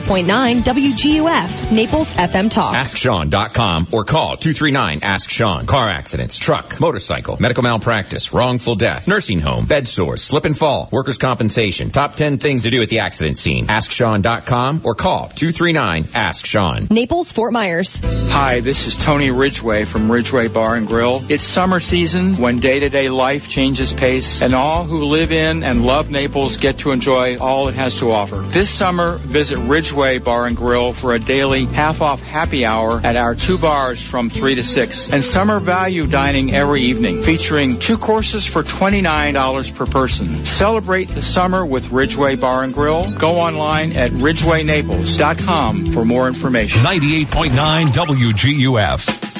98.9 0.00 0.62
WGUF, 0.62 1.72
Naples 1.72 2.14
FM 2.14 2.50
Talk. 2.50 2.74
AskSean.com 2.74 3.88
or 3.92 4.04
call 4.04 4.36
239 4.36 5.00
Ask 5.02 5.30
Sean. 5.30 5.66
Car 5.66 5.88
accidents, 5.88 6.38
truck, 6.38 6.80
motorcycle, 6.80 7.36
medical 7.40 7.62
malpractice, 7.62 8.32
wrongful 8.32 8.76
death, 8.76 9.08
nursing 9.08 9.40
home, 9.40 9.66
bed 9.66 9.86
sores, 9.86 10.22
slip 10.22 10.44
and 10.44 10.56
fall, 10.56 10.88
workers' 10.92 11.18
compensation. 11.18 11.90
Top 11.90 12.14
10 12.14 12.38
things 12.38 12.62
to 12.62 12.70
do 12.70 12.82
at 12.82 12.88
the 12.88 13.00
accident 13.00 13.38
scene. 13.38 13.66
AskSean.com 13.66 14.82
or 14.84 14.94
call 14.94 15.28
239 15.28 16.06
Ask 16.14 16.46
Sean. 16.46 16.86
Naples, 16.90 17.32
Fort 17.32 17.52
Myers. 17.52 18.00
Hi, 18.30 18.60
this 18.60 18.86
is 18.86 18.96
Tony 18.96 19.30
Ridgway 19.30 19.84
from 19.84 20.10
Ridgway 20.10 20.48
Bar 20.48 20.76
and 20.76 20.86
Grill. 20.86 21.22
It's 21.28 21.44
summer 21.44 21.80
season 21.80 22.36
when 22.36 22.58
day-to-day 22.58 23.08
life 23.08 23.48
changes 23.48 23.92
pace 23.92 24.42
and 24.42 24.54
all 24.54 24.84
who 24.84 25.04
live 25.04 25.32
in 25.32 25.64
and 25.64 25.84
love 25.84 26.10
Naples 26.10 26.56
get 26.58 26.78
to 26.78 26.92
enjoy 26.92 27.38
all 27.38 27.68
it 27.68 27.74
has 27.74 27.98
to 27.98 28.10
offer. 28.10 28.36
This 28.36 28.70
summer, 28.70 29.16
visit 29.18 29.58
Ridgway 29.58 29.87
Bar 29.92 30.46
and 30.46 30.56
Grill 30.56 30.92
for 30.92 31.14
a 31.14 31.18
daily 31.18 31.64
half-off 31.66 32.22
happy 32.22 32.64
hour 32.64 33.00
at 33.02 33.16
our 33.16 33.34
two 33.34 33.58
bars 33.58 34.00
from 34.00 34.30
3 34.30 34.56
to 34.56 34.62
6 34.62 35.12
and 35.12 35.24
summer 35.24 35.60
value 35.60 36.06
dining 36.06 36.54
every 36.54 36.82
evening 36.82 37.22
featuring 37.22 37.78
two 37.78 37.98
courses 37.98 38.46
for 38.46 38.62
$29 38.62 39.74
per 39.74 39.86
person. 39.86 40.44
Celebrate 40.44 41.08
the 41.08 41.22
summer 41.22 41.64
with 41.64 41.90
Ridgway 41.90 42.36
Bar 42.36 42.64
and 42.64 42.74
Grill. 42.74 43.10
Go 43.16 43.40
online 43.40 43.96
at 43.96 44.10
ridgewaynaples.com 44.12 45.86
for 45.86 46.04
more 46.04 46.28
information. 46.28 46.82
98.9 46.82 47.86
WGUF. 47.88 49.34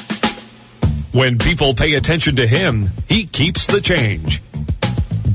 When 1.14 1.38
people 1.38 1.74
pay 1.74 1.94
attention 1.94 2.36
to 2.36 2.46
him, 2.46 2.90
he 3.08 3.26
keeps 3.26 3.66
the 3.66 3.80
change. 3.80 4.42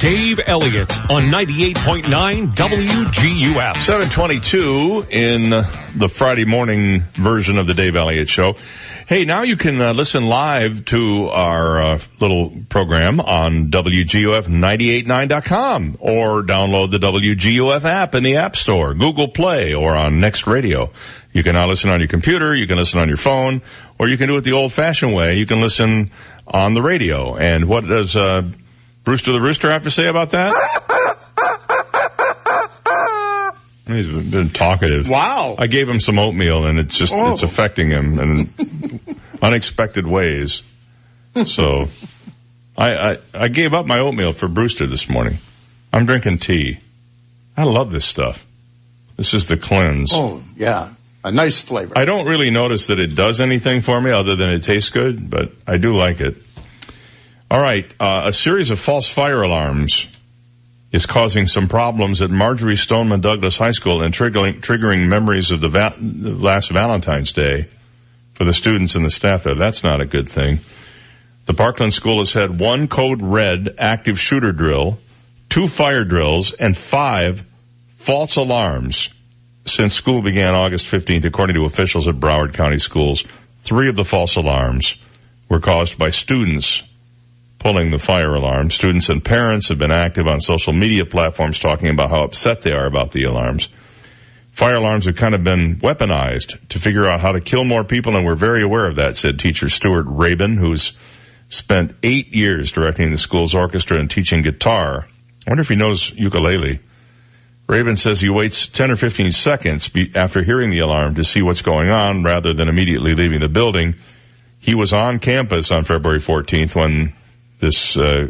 Dave 0.03 0.39
Elliott 0.45 0.91
on 1.09 1.31
98.9 1.31 2.53
WGUF. 2.53 3.77
722 3.77 5.05
in 5.09 5.51
the 5.51 6.09
Friday 6.09 6.43
morning 6.43 7.03
version 7.13 7.57
of 7.57 7.67
the 7.67 7.73
Dave 7.73 7.95
Elliott 7.95 8.27
Show. 8.27 8.55
Hey, 9.07 9.23
now 9.23 9.43
you 9.43 9.55
can 9.55 9.81
uh, 9.81 9.93
listen 9.93 10.27
live 10.27 10.83
to 10.87 11.29
our 11.29 11.81
uh, 11.81 11.99
little 12.19 12.51
program 12.67 13.21
on 13.21 13.71
WGUF989.com 13.71 15.95
or 16.01 16.43
download 16.43 16.91
the 16.91 16.97
WGUF 16.97 17.85
app 17.85 18.13
in 18.13 18.23
the 18.23 18.35
App 18.35 18.57
Store, 18.57 18.93
Google 18.93 19.29
Play, 19.29 19.73
or 19.73 19.95
on 19.95 20.19
Next 20.19 20.45
Radio. 20.45 20.91
You 21.31 21.43
can 21.43 21.53
now 21.53 21.69
listen 21.69 21.93
on 21.93 22.01
your 22.01 22.09
computer, 22.09 22.53
you 22.53 22.67
can 22.67 22.77
listen 22.77 22.99
on 22.99 23.07
your 23.07 23.15
phone, 23.15 23.61
or 23.97 24.09
you 24.09 24.17
can 24.17 24.27
do 24.27 24.35
it 24.35 24.41
the 24.41 24.51
old 24.51 24.73
fashioned 24.73 25.15
way. 25.15 25.37
You 25.37 25.45
can 25.45 25.61
listen 25.61 26.11
on 26.45 26.73
the 26.73 26.81
radio. 26.81 27.37
And 27.37 27.69
what 27.69 27.87
does 27.87 28.17
uh, 28.17 28.49
Brewster 29.03 29.31
the 29.33 29.41
Rooster 29.41 29.69
have 29.71 29.83
to 29.83 29.89
say 29.91 30.07
about 30.07 30.31
that? 30.31 30.51
He's 33.85 34.07
been 34.07 34.49
talkative. 34.49 35.09
Wow. 35.09 35.55
I 35.57 35.67
gave 35.67 35.89
him 35.89 35.99
some 35.99 36.17
oatmeal 36.17 36.65
and 36.65 36.79
it's 36.79 36.97
just, 36.97 37.13
Oh. 37.13 37.33
it's 37.33 37.43
affecting 37.43 37.89
him 37.89 38.17
in 38.17 38.49
unexpected 39.41 40.07
ways. 40.07 40.63
So 41.45 41.89
I, 42.77 42.93
I, 42.95 43.17
I 43.33 43.47
gave 43.49 43.73
up 43.73 43.85
my 43.85 43.99
oatmeal 43.99 44.31
for 44.31 44.47
Brewster 44.47 44.87
this 44.87 45.09
morning. 45.09 45.37
I'm 45.91 46.05
drinking 46.05 46.37
tea. 46.39 46.79
I 47.57 47.63
love 47.63 47.91
this 47.91 48.05
stuff. 48.05 48.45
This 49.17 49.33
is 49.33 49.47
the 49.47 49.57
cleanse. 49.57 50.11
Oh, 50.13 50.41
yeah. 50.55 50.93
A 51.25 51.31
nice 51.31 51.59
flavor. 51.59 51.93
I 51.97 52.05
don't 52.05 52.25
really 52.25 52.51
notice 52.51 52.87
that 52.87 52.99
it 52.99 53.15
does 53.15 53.41
anything 53.41 53.81
for 53.81 53.99
me 53.99 54.11
other 54.11 54.35
than 54.35 54.49
it 54.49 54.63
tastes 54.63 54.89
good, 54.91 55.29
but 55.29 55.51
I 55.67 55.77
do 55.77 55.93
like 55.95 56.19
it. 56.21 56.37
All 57.53 57.61
right, 57.61 57.85
uh, 57.99 58.23
a 58.29 58.33
series 58.33 58.71
of 58.71 58.79
false 58.79 59.07
fire 59.07 59.43
alarms 59.43 60.07
is 60.91 61.05
causing 61.05 61.45
some 61.45 61.67
problems 61.67 62.19
at 62.19 62.31
Marjory 62.31 62.75
Stoneman 62.75 63.21
Douglas 63.21 63.57
High 63.57 63.73
School 63.73 64.01
and 64.01 64.11
triggering, 64.11 64.59
triggering 64.59 65.07
memories 65.07 65.51
of 65.51 65.61
the 65.61 65.69
va- 65.69 65.93
last 65.99 66.71
Valentine's 66.71 67.31
Day 67.31 67.67
for 68.33 68.43
the 68.43 68.55
students 68.55 68.95
and 68.95 69.05
the 69.05 69.11
staff 69.11 69.43
there. 69.43 69.53
That's 69.53 69.83
not 69.83 70.01
a 70.01 70.07
good 70.07 70.27
thing. 70.27 70.61
The 71.45 71.53
Parkland 71.53 71.93
School 71.93 72.21
has 72.21 72.33
had 72.33 72.59
one 72.59 72.87
code 72.87 73.21
red 73.21 73.75
active 73.77 74.19
shooter 74.19 74.51
drill, 74.51 74.97
two 75.47 75.67
fire 75.67 76.05
drills, 76.05 76.53
and 76.53 76.75
five 76.75 77.45
false 77.97 78.35
alarms 78.35 79.11
since 79.67 79.93
school 79.93 80.23
began 80.23 80.55
August 80.55 80.87
15th, 80.87 81.25
according 81.25 81.57
to 81.57 81.65
officials 81.65 82.07
at 82.07 82.15
Broward 82.15 82.55
County 82.55 82.79
Schools. 82.79 83.23
Three 83.61 83.89
of 83.89 83.95
the 83.95 84.03
false 84.03 84.37
alarms 84.37 84.95
were 85.49 85.59
caused 85.59 85.99
by 85.99 86.09
students 86.09 86.81
pulling 87.63 87.91
the 87.91 87.97
fire 87.97 88.35
alarm. 88.35 88.69
Students 88.69 89.07
and 89.07 89.23
parents 89.23 89.69
have 89.69 89.79
been 89.79 89.89
active 89.89 90.27
on 90.27 90.41
social 90.41 90.73
media 90.73 91.05
platforms 91.05 91.59
talking 91.59 91.87
about 91.87 92.09
how 92.09 92.25
upset 92.25 92.61
they 92.61 92.73
are 92.73 92.85
about 92.85 93.11
the 93.11 93.23
alarms. 93.23 93.69
Fire 94.51 94.75
alarms 94.75 95.05
have 95.05 95.15
kind 95.15 95.33
of 95.33 95.45
been 95.45 95.77
weaponized 95.77 96.67
to 96.67 96.79
figure 96.79 97.05
out 97.09 97.21
how 97.21 97.31
to 97.31 97.39
kill 97.39 97.63
more 97.63 97.85
people, 97.85 98.17
and 98.17 98.25
we're 98.25 98.35
very 98.35 98.63
aware 98.63 98.85
of 98.85 98.97
that, 98.97 99.15
said 99.15 99.39
teacher 99.39 99.69
Stuart 99.69 100.07
Rabin, 100.09 100.57
who's 100.57 100.91
spent 101.47 101.95
eight 102.03 102.35
years 102.35 102.73
directing 102.73 103.11
the 103.11 103.17
school's 103.17 103.55
orchestra 103.55 103.97
and 103.97 104.11
teaching 104.11 104.41
guitar. 104.41 105.07
I 105.47 105.51
wonder 105.51 105.61
if 105.61 105.69
he 105.69 105.77
knows 105.77 106.11
ukulele. 106.11 106.81
Raven 107.67 107.95
says 107.95 108.19
he 108.19 108.29
waits 108.29 108.67
10 108.67 108.91
or 108.91 108.97
15 108.97 109.31
seconds 109.31 109.89
after 110.15 110.43
hearing 110.43 110.69
the 110.69 110.79
alarm 110.79 111.15
to 111.15 111.23
see 111.23 111.41
what's 111.41 111.61
going 111.61 111.89
on 111.89 112.23
rather 112.23 112.53
than 112.53 112.67
immediately 112.67 113.13
leaving 113.13 113.39
the 113.39 113.47
building. 113.47 113.95
He 114.59 114.75
was 114.75 114.91
on 114.91 115.19
campus 115.19 115.71
on 115.71 115.85
February 115.85 116.19
14th 116.19 116.75
when 116.75 117.13
this 117.63 117.95
uh, 117.95 118.27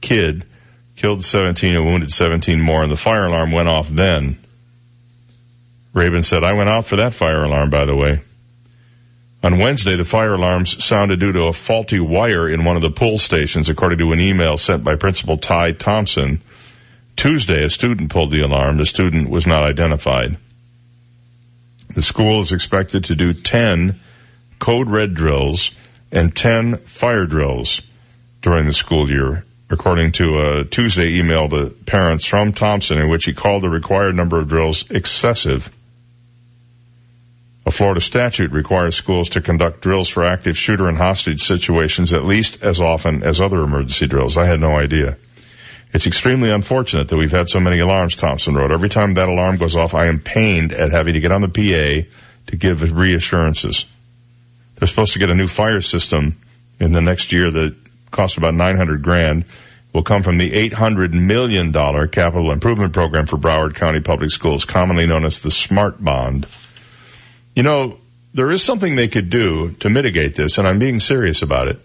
kid 0.00 0.44
killed 0.96 1.24
17 1.24 1.74
and 1.74 1.84
wounded 1.84 2.12
17 2.12 2.60
more 2.60 2.82
and 2.82 2.92
the 2.92 2.96
fire 2.96 3.24
alarm 3.24 3.52
went 3.52 3.68
off 3.68 3.88
then. 3.88 4.38
Raven 5.92 6.22
said, 6.22 6.44
I 6.44 6.52
went 6.52 6.68
out 6.68 6.84
for 6.84 6.96
that 6.96 7.14
fire 7.14 7.42
alarm, 7.42 7.70
by 7.70 7.86
the 7.86 7.96
way. 7.96 8.20
On 9.42 9.58
Wednesday, 9.58 9.96
the 9.96 10.04
fire 10.04 10.34
alarms 10.34 10.84
sounded 10.84 11.20
due 11.20 11.32
to 11.32 11.44
a 11.44 11.52
faulty 11.52 12.00
wire 12.00 12.48
in 12.48 12.64
one 12.64 12.76
of 12.76 12.82
the 12.82 12.90
pull 12.90 13.16
stations, 13.16 13.68
according 13.68 13.98
to 13.98 14.12
an 14.12 14.20
email 14.20 14.56
sent 14.56 14.84
by 14.84 14.96
Principal 14.96 15.38
Ty 15.38 15.72
Thompson. 15.72 16.42
Tuesday, 17.16 17.64
a 17.64 17.70
student 17.70 18.10
pulled 18.10 18.30
the 18.30 18.42
alarm. 18.42 18.76
The 18.76 18.84
student 18.84 19.30
was 19.30 19.46
not 19.46 19.62
identified. 19.62 20.36
The 21.94 22.02
school 22.02 22.42
is 22.42 22.52
expected 22.52 23.04
to 23.04 23.14
do 23.14 23.32
10 23.32 23.98
code 24.58 24.90
red 24.90 25.14
drills 25.14 25.70
and 26.12 26.34
10 26.34 26.78
fire 26.78 27.24
drills 27.24 27.80
during 28.46 28.64
the 28.64 28.72
school 28.72 29.10
year, 29.10 29.44
according 29.70 30.12
to 30.12 30.22
a 30.38 30.64
Tuesday 30.64 31.18
email 31.18 31.48
to 31.48 31.74
parents 31.84 32.24
from 32.26 32.52
Thompson 32.52 33.00
in 33.00 33.10
which 33.10 33.24
he 33.24 33.34
called 33.34 33.64
the 33.64 33.68
required 33.68 34.14
number 34.14 34.38
of 34.38 34.46
drills 34.46 34.88
excessive. 34.88 35.68
A 37.66 37.72
Florida 37.72 38.00
statute 38.00 38.52
requires 38.52 38.94
schools 38.94 39.30
to 39.30 39.40
conduct 39.40 39.80
drills 39.80 40.08
for 40.08 40.24
active 40.24 40.56
shooter 40.56 40.86
and 40.86 40.96
hostage 40.96 41.42
situations 41.42 42.12
at 42.12 42.24
least 42.24 42.62
as 42.62 42.80
often 42.80 43.24
as 43.24 43.40
other 43.40 43.58
emergency 43.62 44.06
drills. 44.06 44.38
I 44.38 44.46
had 44.46 44.60
no 44.60 44.76
idea. 44.76 45.16
It's 45.92 46.06
extremely 46.06 46.52
unfortunate 46.52 47.08
that 47.08 47.16
we've 47.16 47.32
had 47.32 47.48
so 47.48 47.58
many 47.58 47.80
alarms, 47.80 48.14
Thompson 48.14 48.54
wrote. 48.54 48.70
Every 48.70 48.88
time 48.88 49.14
that 49.14 49.28
alarm 49.28 49.56
goes 49.56 49.74
off, 49.74 49.92
I 49.92 50.06
am 50.06 50.20
pained 50.20 50.72
at 50.72 50.92
having 50.92 51.14
to 51.14 51.20
get 51.20 51.32
on 51.32 51.40
the 51.40 51.48
PA 51.48 52.08
to 52.46 52.56
give 52.56 52.96
reassurances. 52.96 53.86
They're 54.76 54.86
supposed 54.86 55.14
to 55.14 55.18
get 55.18 55.30
a 55.30 55.34
new 55.34 55.48
fire 55.48 55.80
system 55.80 56.40
in 56.78 56.92
the 56.92 57.00
next 57.00 57.32
year 57.32 57.50
that 57.50 57.85
costs 58.16 58.38
about 58.38 58.54
900 58.54 59.02
grand. 59.02 59.44
Will 59.92 60.02
come 60.02 60.22
from 60.22 60.36
the 60.36 60.52
800 60.52 61.14
million 61.14 61.72
dollar 61.72 62.06
capital 62.06 62.50
improvement 62.50 62.92
program 62.92 63.26
for 63.26 63.38
Broward 63.38 63.74
County 63.76 64.00
Public 64.00 64.30
Schools, 64.30 64.64
commonly 64.64 65.06
known 65.06 65.24
as 65.24 65.40
the 65.40 65.50
SMART 65.50 66.04
Bond. 66.04 66.46
You 67.54 67.62
know, 67.62 67.96
there 68.34 68.50
is 68.50 68.62
something 68.62 68.94
they 68.94 69.08
could 69.08 69.30
do 69.30 69.70
to 69.72 69.88
mitigate 69.88 70.34
this, 70.34 70.58
and 70.58 70.68
I'm 70.68 70.78
being 70.78 71.00
serious 71.00 71.40
about 71.40 71.68
it 71.68 71.78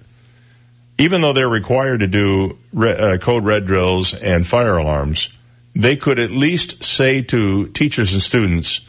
even 1.01 1.21
though 1.21 1.33
they're 1.33 1.49
required 1.49 2.01
to 2.01 2.07
do 2.07 2.57
re- 2.73 2.95
uh, 2.95 3.17
code 3.17 3.43
red 3.43 3.65
drills 3.65 4.13
and 4.13 4.45
fire 4.45 4.77
alarms, 4.77 5.29
they 5.75 5.95
could 5.95 6.19
at 6.19 6.29
least 6.29 6.83
say 6.83 7.23
to 7.23 7.67
teachers 7.69 8.13
and 8.13 8.21
students, 8.21 8.81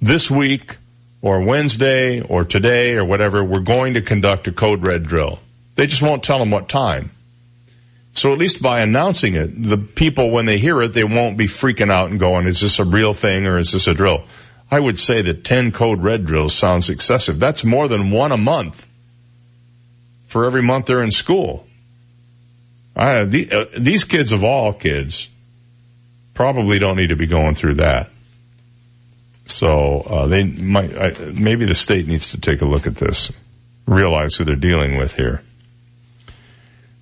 this 0.00 0.28
week 0.28 0.76
or 1.22 1.42
Wednesday 1.44 2.20
or 2.20 2.44
today 2.44 2.96
or 2.96 3.04
whatever, 3.04 3.44
we're 3.44 3.60
going 3.60 3.94
to 3.94 4.02
conduct 4.02 4.48
a 4.48 4.52
code 4.52 4.84
red 4.84 5.04
drill. 5.04 5.38
They 5.76 5.86
just 5.86 6.02
won't 6.02 6.24
tell 6.24 6.38
them 6.38 6.50
what 6.50 6.68
time. 6.68 7.10
So 8.12 8.32
at 8.32 8.38
least 8.38 8.62
by 8.62 8.80
announcing 8.80 9.34
it, 9.34 9.62
the 9.62 9.76
people, 9.76 10.30
when 10.30 10.46
they 10.46 10.58
hear 10.58 10.80
it, 10.80 10.94
they 10.94 11.04
won't 11.04 11.36
be 11.36 11.46
freaking 11.46 11.90
out 11.90 12.10
and 12.10 12.18
going, 12.18 12.46
is 12.46 12.60
this 12.60 12.78
a 12.78 12.84
real 12.84 13.12
thing 13.12 13.46
or 13.46 13.58
is 13.58 13.72
this 13.72 13.86
a 13.88 13.94
drill? 13.94 14.24
I 14.70 14.80
would 14.80 14.98
say 14.98 15.22
that 15.22 15.44
10 15.44 15.72
code 15.72 16.02
red 16.02 16.24
drills 16.24 16.54
sounds 16.54 16.88
excessive. 16.88 17.38
That's 17.38 17.62
more 17.62 17.88
than 17.88 18.10
one 18.10 18.32
a 18.32 18.36
month 18.36 18.88
for 20.26 20.46
every 20.46 20.62
month 20.62 20.86
they're 20.86 21.02
in 21.02 21.10
school. 21.10 21.66
I, 22.96 23.24
the, 23.24 23.52
uh, 23.52 23.64
these 23.78 24.04
kids 24.04 24.32
of 24.32 24.42
all 24.42 24.72
kids 24.72 25.28
probably 26.32 26.78
don't 26.78 26.96
need 26.96 27.08
to 27.08 27.16
be 27.16 27.26
going 27.26 27.54
through 27.54 27.74
that. 27.74 28.10
So 29.44 30.00
uh, 30.00 30.26
they 30.26 30.44
might 30.44 30.96
I, 30.96 31.12
maybe 31.32 31.66
the 31.66 31.74
state 31.74 32.08
needs 32.08 32.32
to 32.32 32.40
take 32.40 32.62
a 32.62 32.64
look 32.64 32.86
at 32.86 32.96
this, 32.96 33.30
realize 33.86 34.34
who 34.34 34.44
they're 34.44 34.56
dealing 34.56 34.98
with 34.98 35.14
here. 35.14 35.42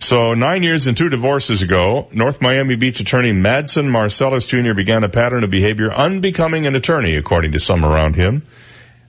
So 0.00 0.34
nine 0.34 0.62
years 0.62 0.86
and 0.86 0.96
two 0.96 1.08
divorces 1.08 1.62
ago, 1.62 2.08
North 2.12 2.42
Miami 2.42 2.76
Beach 2.76 3.00
attorney 3.00 3.32
Madsen 3.32 3.88
Marcellus 3.88 4.44
Jr. 4.46 4.74
began 4.74 5.02
a 5.02 5.08
pattern 5.08 5.44
of 5.44 5.50
behavior 5.50 5.90
unbecoming 5.90 6.66
an 6.66 6.74
attorney, 6.74 7.16
according 7.16 7.52
to 7.52 7.60
some 7.60 7.84
around 7.84 8.14
him. 8.14 8.42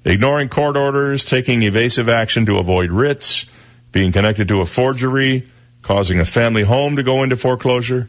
Ignoring 0.05 0.49
court 0.49 0.77
orders, 0.77 1.25
taking 1.25 1.63
evasive 1.63 2.07
action 2.07 2.45
to 2.45 2.59
avoid 2.59 2.91
writs, 2.91 3.45
being 3.91 4.11
connected 4.11 4.47
to 4.47 4.61
a 4.61 4.65
forgery, 4.65 5.43
causing 5.81 6.19
a 6.19 6.25
family 6.25 6.63
home 6.63 6.95
to 6.95 7.03
go 7.03 7.23
into 7.23 7.35
foreclosure. 7.35 8.07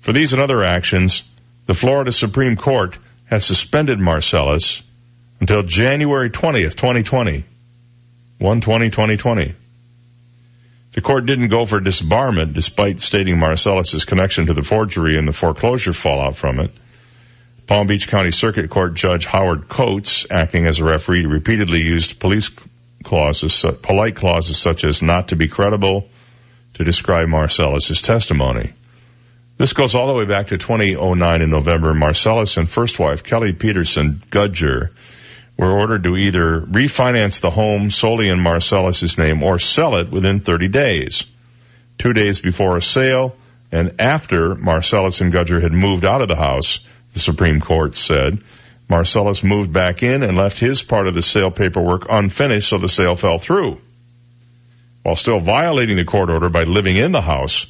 For 0.00 0.12
these 0.12 0.32
and 0.32 0.40
other 0.40 0.62
actions, 0.62 1.22
the 1.66 1.74
Florida 1.74 2.12
Supreme 2.12 2.56
Court 2.56 2.98
has 3.26 3.44
suspended 3.44 3.98
Marcellus 3.98 4.82
until 5.40 5.62
January 5.62 6.30
20th, 6.30 6.76
2020. 6.76 7.44
120-2020. 8.40 9.54
The 10.92 11.00
court 11.00 11.26
didn't 11.26 11.48
go 11.48 11.64
for 11.66 11.80
disbarment 11.80 12.52
despite 12.52 13.00
stating 13.00 13.38
Marcellus's 13.38 14.04
connection 14.04 14.46
to 14.46 14.54
the 14.54 14.62
forgery 14.62 15.16
and 15.16 15.28
the 15.28 15.32
foreclosure 15.32 15.92
fallout 15.92 16.36
from 16.36 16.58
it. 16.58 16.72
Palm 17.66 17.86
Beach 17.86 18.08
County 18.08 18.32
Circuit 18.32 18.68
Court 18.68 18.94
Judge 18.94 19.26
Howard 19.26 19.68
Coates, 19.68 20.26
acting 20.28 20.66
as 20.66 20.80
a 20.80 20.84
referee, 20.84 21.26
repeatedly 21.26 21.80
used 21.80 22.18
police 22.18 22.50
clauses, 23.04 23.64
polite 23.82 24.16
clauses 24.16 24.56
such 24.56 24.84
as 24.84 25.02
not 25.02 25.28
to 25.28 25.36
be 25.36 25.46
credible 25.46 26.08
to 26.74 26.82
describe 26.82 27.28
Marcellus's 27.28 28.02
testimony. 28.02 28.72
This 29.56 29.72
goes 29.72 29.94
all 29.94 30.08
the 30.08 30.14
way 30.14 30.24
back 30.24 30.48
to 30.48 30.58
2009 30.58 31.42
in 31.42 31.50
November. 31.50 31.94
Marcellus 31.94 32.56
and 32.56 32.68
first 32.68 32.98
wife 32.98 33.22
Kelly 33.22 33.52
Peterson 33.52 34.22
Gudger 34.30 34.90
were 35.60 35.78
ordered 35.78 36.04
to 36.04 36.16
either 36.16 36.62
refinance 36.62 37.42
the 37.42 37.50
home 37.50 37.90
solely 37.90 38.30
in 38.30 38.40
Marcellus's 38.40 39.18
name 39.18 39.42
or 39.42 39.58
sell 39.58 39.96
it 39.96 40.10
within 40.10 40.40
30 40.40 40.68
days. 40.68 41.24
Two 41.98 42.14
days 42.14 42.40
before 42.40 42.76
a 42.76 42.82
sale, 42.82 43.36
And 43.70 44.00
after 44.00 44.54
Marcellus 44.56 45.20
and 45.20 45.32
Gudger 45.32 45.62
had 45.62 45.72
moved 45.72 46.04
out 46.04 46.22
of 46.22 46.28
the 46.28 46.34
house, 46.34 46.80
the 47.12 47.20
Supreme 47.20 47.60
Court 47.60 47.94
said, 47.94 48.42
Marcellus 48.88 49.44
moved 49.44 49.72
back 49.72 50.02
in 50.02 50.22
and 50.22 50.36
left 50.36 50.58
his 50.58 50.82
part 50.82 51.06
of 51.06 51.14
the 51.14 51.22
sale 51.22 51.50
paperwork 51.50 52.06
unfinished 52.10 52.68
so 52.68 52.78
the 52.78 52.88
sale 52.88 53.14
fell 53.14 53.38
through. 53.38 53.80
While 55.02 55.14
still 55.14 55.40
violating 55.40 55.96
the 55.96 56.04
court 56.04 56.30
order 56.30 56.48
by 56.48 56.64
living 56.64 56.96
in 56.96 57.12
the 57.12 57.20
house, 57.20 57.66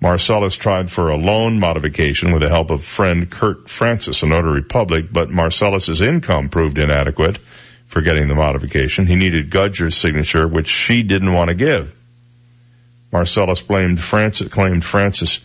Marcellus 0.00 0.56
tried 0.56 0.90
for 0.90 1.08
a 1.08 1.16
loan 1.16 1.58
modification 1.58 2.32
with 2.32 2.42
the 2.42 2.48
help 2.48 2.70
of 2.70 2.84
friend 2.84 3.30
Kurt 3.30 3.68
Francis, 3.68 4.22
a 4.22 4.26
notary 4.26 4.62
public, 4.62 5.12
but 5.12 5.30
Marcellus's 5.30 6.02
income 6.02 6.48
proved 6.48 6.78
inadequate 6.78 7.38
for 7.86 8.02
getting 8.02 8.28
the 8.28 8.34
modification. 8.34 9.06
He 9.06 9.14
needed 9.14 9.50
Gudger's 9.50 9.96
signature, 9.96 10.46
which 10.46 10.68
she 10.68 11.02
didn't 11.02 11.32
want 11.32 11.48
to 11.48 11.54
give. 11.54 11.94
Marcellus 13.12 13.62
blamed 13.62 14.00
Francis, 14.00 14.48
claimed 14.48 14.84
Francis 14.84 15.40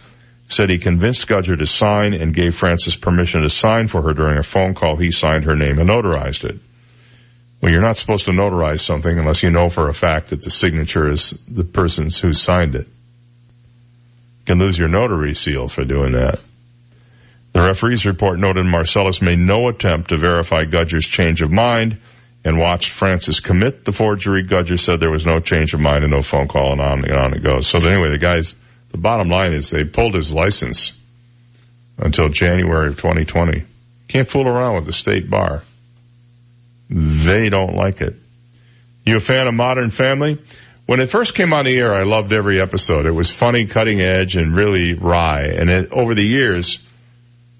said 0.47 0.71
he 0.71 0.79
convinced 0.79 1.27
Gudger 1.27 1.57
to 1.57 1.65
sign 1.65 2.15
and 2.15 2.33
gave 2.33 2.55
Francis 2.55 2.95
permission 2.95 3.43
to 3.43 3.49
sign 3.49 3.87
for 3.87 4.01
her 4.01 4.13
during 4.13 4.37
a 4.37 4.43
phone 4.43 4.73
call. 4.73 4.95
He 4.95 5.11
signed 5.11 5.45
her 5.45 5.55
name 5.55 5.77
and 5.77 5.87
notarized 5.87 6.43
it. 6.43 6.59
Well, 7.61 7.71
you're 7.71 7.81
not 7.81 7.97
supposed 7.97 8.25
to 8.25 8.31
notarize 8.31 8.79
something 8.79 9.19
unless 9.19 9.43
you 9.43 9.51
know 9.51 9.69
for 9.69 9.89
a 9.89 9.93
fact 9.93 10.29
that 10.29 10.41
the 10.41 10.49
signature 10.49 11.07
is 11.07 11.31
the 11.47 11.63
person's 11.63 12.19
who 12.19 12.33
signed 12.33 12.75
it. 12.75 12.87
Can 14.49 14.57
lose 14.57 14.79
your 14.79 14.87
notary 14.87 15.35
seal 15.35 15.67
for 15.67 15.85
doing 15.85 16.13
that. 16.13 16.39
The 17.51 17.61
referee's 17.61 18.07
report 18.07 18.39
noted 18.39 18.65
Marcellus 18.65 19.21
made 19.21 19.37
no 19.37 19.67
attempt 19.69 20.09
to 20.09 20.17
verify 20.17 20.63
Gudger's 20.63 21.07
change 21.07 21.43
of 21.43 21.51
mind 21.51 21.99
and 22.43 22.57
watched 22.57 22.89
Francis 22.89 23.41
commit 23.41 23.85
the 23.85 23.91
forgery. 23.91 24.43
Gudger 24.43 24.79
said 24.79 24.99
there 24.99 25.11
was 25.11 25.23
no 25.23 25.39
change 25.39 25.75
of 25.75 25.79
mind 25.79 26.03
and 26.03 26.11
no 26.11 26.23
phone 26.23 26.47
call 26.47 26.71
and 26.71 26.81
on 26.81 27.05
and 27.05 27.13
on 27.13 27.35
it 27.35 27.43
goes. 27.43 27.67
So 27.67 27.77
anyway, 27.77 28.09
the 28.09 28.17
guys, 28.17 28.55
the 28.89 28.97
bottom 28.97 29.29
line 29.29 29.53
is 29.53 29.69
they 29.69 29.83
pulled 29.83 30.15
his 30.15 30.33
license 30.33 30.99
until 31.99 32.29
January 32.29 32.87
of 32.87 32.95
2020. 32.95 33.65
Can't 34.07 34.27
fool 34.27 34.47
around 34.47 34.77
with 34.77 34.85
the 34.85 34.93
state 34.93 35.29
bar. 35.29 35.61
They 36.89 37.49
don't 37.49 37.75
like 37.75 38.01
it. 38.01 38.15
You 39.05 39.17
a 39.17 39.19
fan 39.19 39.45
of 39.45 39.53
Modern 39.53 39.91
Family? 39.91 40.39
When 40.89 40.99
it 40.99 41.11
first 41.11 41.35
came 41.35 41.53
on 41.53 41.65
the 41.65 41.77
air, 41.77 41.93
I 41.93 42.01
loved 42.01 42.33
every 42.33 42.59
episode. 42.59 43.05
It 43.05 43.11
was 43.11 43.29
funny, 43.29 43.67
cutting 43.67 44.01
edge, 44.01 44.35
and 44.35 44.55
really 44.55 44.95
wry. 44.95 45.41
And 45.41 45.69
it, 45.69 45.91
over 45.91 46.15
the 46.15 46.23
years, 46.23 46.79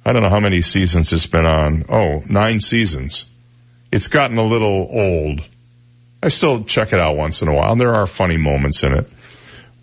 I 0.03 0.13
don't 0.13 0.23
know 0.23 0.31
how 0.31 0.39
many 0.39 0.63
seasons 0.63 1.13
it's 1.13 1.27
been 1.27 1.45
on. 1.45 1.85
Oh, 1.89 2.23
nine 2.27 2.59
seasons. 2.59 3.25
It's 3.91 4.07
gotten 4.07 4.39
a 4.39 4.47
little 4.47 4.89
old. 4.91 5.41
I 6.23 6.29
still 6.29 6.63
check 6.63 6.91
it 6.91 6.99
out 6.99 7.17
once 7.17 7.43
in 7.43 7.49
a 7.49 7.53
while. 7.53 7.75
There 7.75 7.93
are 7.93 8.07
funny 8.07 8.37
moments 8.37 8.81
in 8.81 8.95
it. 8.95 9.07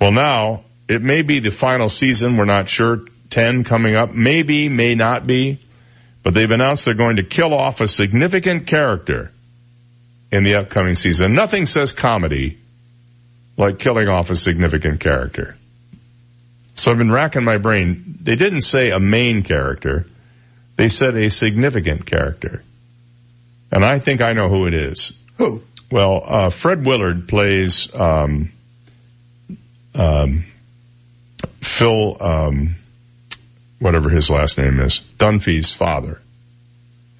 Well, 0.00 0.10
now 0.10 0.64
it 0.88 1.02
may 1.02 1.22
be 1.22 1.38
the 1.38 1.52
final 1.52 1.88
season. 1.88 2.34
We're 2.34 2.46
not 2.46 2.68
sure. 2.68 3.02
10 3.30 3.62
coming 3.62 3.94
up. 3.94 4.12
Maybe, 4.12 4.68
may 4.68 4.96
not 4.96 5.24
be. 5.24 5.60
But 6.24 6.34
they've 6.34 6.50
announced 6.50 6.84
they're 6.84 6.94
going 6.94 7.18
to 7.18 7.22
kill 7.22 7.54
off 7.54 7.80
a 7.80 7.86
significant 7.86 8.66
character 8.66 9.30
in 10.32 10.42
the 10.42 10.56
upcoming 10.56 10.96
season. 10.96 11.32
Nothing 11.32 11.64
says 11.64 11.92
comedy 11.92 12.58
like 13.56 13.78
killing 13.78 14.08
off 14.08 14.30
a 14.30 14.34
significant 14.34 15.00
character. 15.00 15.56
So 16.74 16.90
I've 16.90 16.98
been 16.98 17.10
racking 17.10 17.44
my 17.44 17.56
brain. 17.56 18.18
They 18.20 18.36
didn't 18.36 18.60
say 18.60 18.90
a 18.90 19.00
main 19.00 19.42
character. 19.42 20.06
They 20.76 20.90
said 20.90 21.14
a 21.14 21.30
significant 21.30 22.04
character. 22.04 22.62
And 23.72 23.84
I 23.84 23.98
think 23.98 24.20
I 24.20 24.34
know 24.34 24.48
who 24.48 24.66
it 24.66 24.74
is. 24.74 25.18
Who? 25.38 25.62
Well, 25.90 26.22
uh, 26.24 26.50
Fred 26.50 26.84
Willard 26.84 27.28
plays, 27.28 27.94
um, 27.98 28.52
um, 29.94 30.44
Phil, 31.60 32.16
um, 32.20 32.76
whatever 33.78 34.10
his 34.10 34.28
last 34.28 34.58
name 34.58 34.80
is, 34.80 35.00
Dunphy's 35.18 35.72
father. 35.72 36.20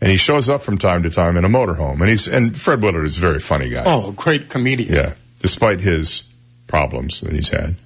And 0.00 0.10
he 0.10 0.18
shows 0.18 0.50
up 0.50 0.60
from 0.60 0.76
time 0.76 1.04
to 1.04 1.10
time 1.10 1.36
in 1.38 1.44
a 1.44 1.48
motorhome. 1.48 2.00
And 2.00 2.08
he's, 2.08 2.28
and 2.28 2.58
Fred 2.58 2.82
Willard 2.82 3.04
is 3.06 3.16
a 3.16 3.20
very 3.20 3.38
funny 3.38 3.70
guy. 3.70 3.84
Oh, 3.86 4.12
great 4.12 4.50
comedian. 4.50 4.92
Yeah. 4.92 5.14
Despite 5.40 5.80
his 5.80 6.24
problems 6.66 7.20
that 7.20 7.32
he's 7.32 7.48
had. 7.48 7.76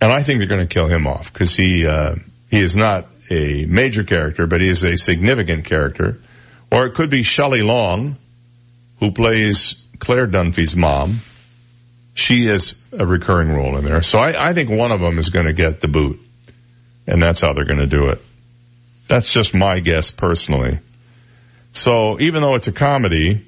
And 0.00 0.12
I 0.12 0.22
think 0.22 0.38
they're 0.38 0.48
going 0.48 0.66
to 0.66 0.72
kill 0.72 0.86
him 0.86 1.06
off 1.06 1.32
because 1.32 1.56
he, 1.56 1.86
uh, 1.86 2.16
he 2.50 2.60
is 2.60 2.76
not 2.76 3.08
a 3.30 3.66
major 3.66 4.04
character, 4.04 4.46
but 4.46 4.60
he 4.60 4.68
is 4.68 4.84
a 4.84 4.96
significant 4.96 5.64
character. 5.64 6.18
Or 6.70 6.86
it 6.86 6.94
could 6.94 7.10
be 7.10 7.22
Shelley 7.22 7.62
Long, 7.62 8.16
who 9.00 9.12
plays 9.12 9.74
Claire 9.98 10.26
Dunphy's 10.26 10.76
mom. 10.76 11.20
She 12.14 12.46
is 12.46 12.74
a 12.92 13.06
recurring 13.06 13.50
role 13.50 13.76
in 13.76 13.84
there. 13.84 14.02
So 14.02 14.18
I, 14.18 14.50
I 14.50 14.54
think 14.54 14.70
one 14.70 14.92
of 14.92 15.00
them 15.00 15.18
is 15.18 15.30
going 15.30 15.46
to 15.46 15.52
get 15.52 15.80
the 15.80 15.88
boot. 15.88 16.20
And 17.06 17.22
that's 17.22 17.40
how 17.40 17.52
they're 17.52 17.64
going 17.64 17.78
to 17.78 17.86
do 17.86 18.08
it. 18.08 18.22
That's 19.08 19.32
just 19.32 19.54
my 19.54 19.80
guess 19.80 20.10
personally. 20.10 20.80
So 21.72 22.20
even 22.20 22.42
though 22.42 22.54
it's 22.54 22.68
a 22.68 22.72
comedy, 22.72 23.46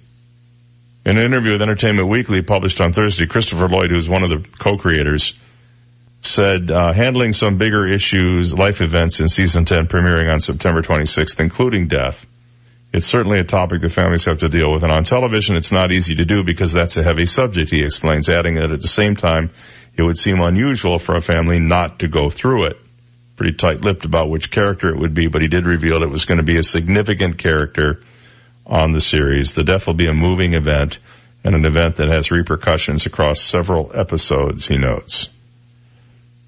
in 1.04 1.16
an 1.16 1.24
interview 1.24 1.52
with 1.52 1.62
Entertainment 1.62 2.08
Weekly 2.08 2.42
published 2.42 2.80
on 2.80 2.92
Thursday, 2.92 3.26
Christopher 3.26 3.68
Lloyd, 3.68 3.90
who's 3.90 4.08
one 4.08 4.22
of 4.22 4.30
the 4.30 4.46
co-creators, 4.58 5.38
said 6.22 6.70
uh, 6.70 6.92
handling 6.92 7.32
some 7.32 7.56
bigger 7.56 7.86
issues, 7.86 8.52
life 8.52 8.82
events 8.82 9.20
in 9.20 9.28
season 9.28 9.64
10 9.64 9.86
premiering 9.86 10.30
on 10.30 10.40
September 10.40 10.82
26th, 10.82 11.40
including 11.40 11.88
death. 11.88 12.26
It's 12.92 13.06
certainly 13.06 13.38
a 13.38 13.44
topic 13.44 13.80
that 13.80 13.90
families 13.90 14.24
have 14.26 14.38
to 14.38 14.48
deal 14.48 14.72
with. 14.72 14.82
And 14.82 14.92
on 14.92 15.04
television, 15.04 15.56
it's 15.56 15.72
not 15.72 15.92
easy 15.92 16.16
to 16.16 16.24
do 16.24 16.44
because 16.44 16.72
that's 16.72 16.96
a 16.96 17.02
heavy 17.02 17.24
subject, 17.24 17.70
he 17.70 17.82
explains, 17.82 18.28
adding 18.28 18.56
that 18.56 18.70
at 18.70 18.82
the 18.82 18.88
same 18.88 19.16
time, 19.16 19.50
it 19.96 20.02
would 20.02 20.18
seem 20.18 20.40
unusual 20.40 20.98
for 20.98 21.14
a 21.14 21.20
family 21.22 21.60
not 21.60 22.00
to 22.00 22.08
go 22.08 22.28
through 22.28 22.66
it. 22.66 22.76
Pretty 23.36 23.54
tight-lipped 23.54 24.04
about 24.04 24.28
which 24.28 24.50
character 24.50 24.88
it 24.88 24.98
would 24.98 25.14
be, 25.14 25.28
but 25.28 25.40
he 25.40 25.48
did 25.48 25.64
reveal 25.64 26.02
it 26.02 26.10
was 26.10 26.26
going 26.26 26.38
to 26.38 26.44
be 26.44 26.56
a 26.56 26.62
significant 26.62 27.38
character 27.38 28.02
on 28.66 28.92
the 28.92 29.00
series. 29.00 29.54
The 29.54 29.64
death 29.64 29.86
will 29.86 29.94
be 29.94 30.08
a 30.08 30.14
moving 30.14 30.54
event 30.54 30.98
and 31.44 31.54
an 31.54 31.64
event 31.64 31.96
that 31.96 32.08
has 32.08 32.30
repercussions 32.30 33.06
across 33.06 33.42
several 33.42 33.90
episodes, 33.94 34.66
he 34.66 34.76
notes. 34.76 35.28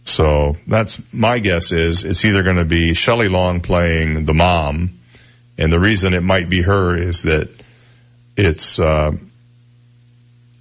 So 0.04 0.56
that's 0.66 1.00
my 1.12 1.38
guess 1.38 1.72
is 1.72 2.04
it's 2.04 2.24
either 2.24 2.42
going 2.42 2.56
to 2.56 2.64
be 2.64 2.94
Shelley 2.94 3.28
Long 3.28 3.60
playing 3.60 4.24
the 4.24 4.34
mom, 4.34 4.98
and 5.56 5.72
the 5.72 5.78
reason 5.78 6.12
it 6.12 6.22
might 6.22 6.48
be 6.48 6.62
her 6.62 6.96
is 6.96 7.22
that 7.22 7.48
it's 8.36 8.80
uh, 8.80 9.12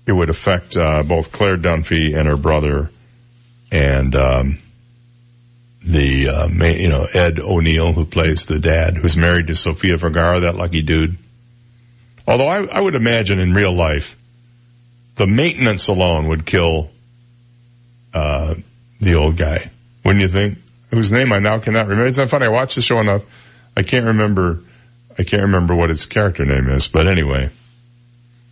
it 0.05 0.11
would 0.11 0.29
affect 0.29 0.77
uh, 0.77 1.03
both 1.03 1.31
Claire 1.31 1.57
Dunphy 1.57 2.15
and 2.15 2.27
her 2.27 2.37
brother, 2.37 2.91
and 3.71 4.15
um, 4.15 4.59
the 5.83 6.29
uh, 6.29 6.47
you 6.47 6.89
know 6.89 7.07
Ed 7.13 7.39
O'Neill 7.39 7.93
who 7.93 8.05
plays 8.05 8.45
the 8.45 8.59
dad, 8.59 8.97
who's 8.97 9.17
married 9.17 9.47
to 9.47 9.55
Sofia 9.55 9.97
Vergara, 9.97 10.41
that 10.41 10.55
lucky 10.55 10.81
dude. 10.81 11.17
Although 12.27 12.47
I, 12.47 12.65
I 12.65 12.81
would 12.81 12.95
imagine 12.95 13.39
in 13.39 13.53
real 13.53 13.73
life, 13.73 14.15
the 15.15 15.27
maintenance 15.27 15.87
alone 15.87 16.27
would 16.27 16.45
kill 16.45 16.89
uh, 18.13 18.55
the 18.99 19.15
old 19.15 19.37
guy. 19.37 19.69
Wouldn't 20.03 20.21
you 20.21 20.27
think? 20.27 20.59
Whose 20.91 21.11
name 21.11 21.31
I 21.31 21.39
now 21.39 21.59
cannot 21.59 21.87
remember. 21.87 22.05
Isn't 22.05 22.23
that 22.23 22.29
funny? 22.29 22.45
I 22.45 22.49
watched 22.49 22.75
the 22.75 22.81
show 22.81 22.99
enough. 22.99 23.23
I 23.75 23.83
can't 23.83 24.05
remember. 24.05 24.59
I 25.17 25.23
can't 25.23 25.43
remember 25.43 25.75
what 25.75 25.89
his 25.89 26.05
character 26.05 26.45
name 26.45 26.69
is. 26.69 26.87
But 26.87 27.07
anyway, 27.07 27.49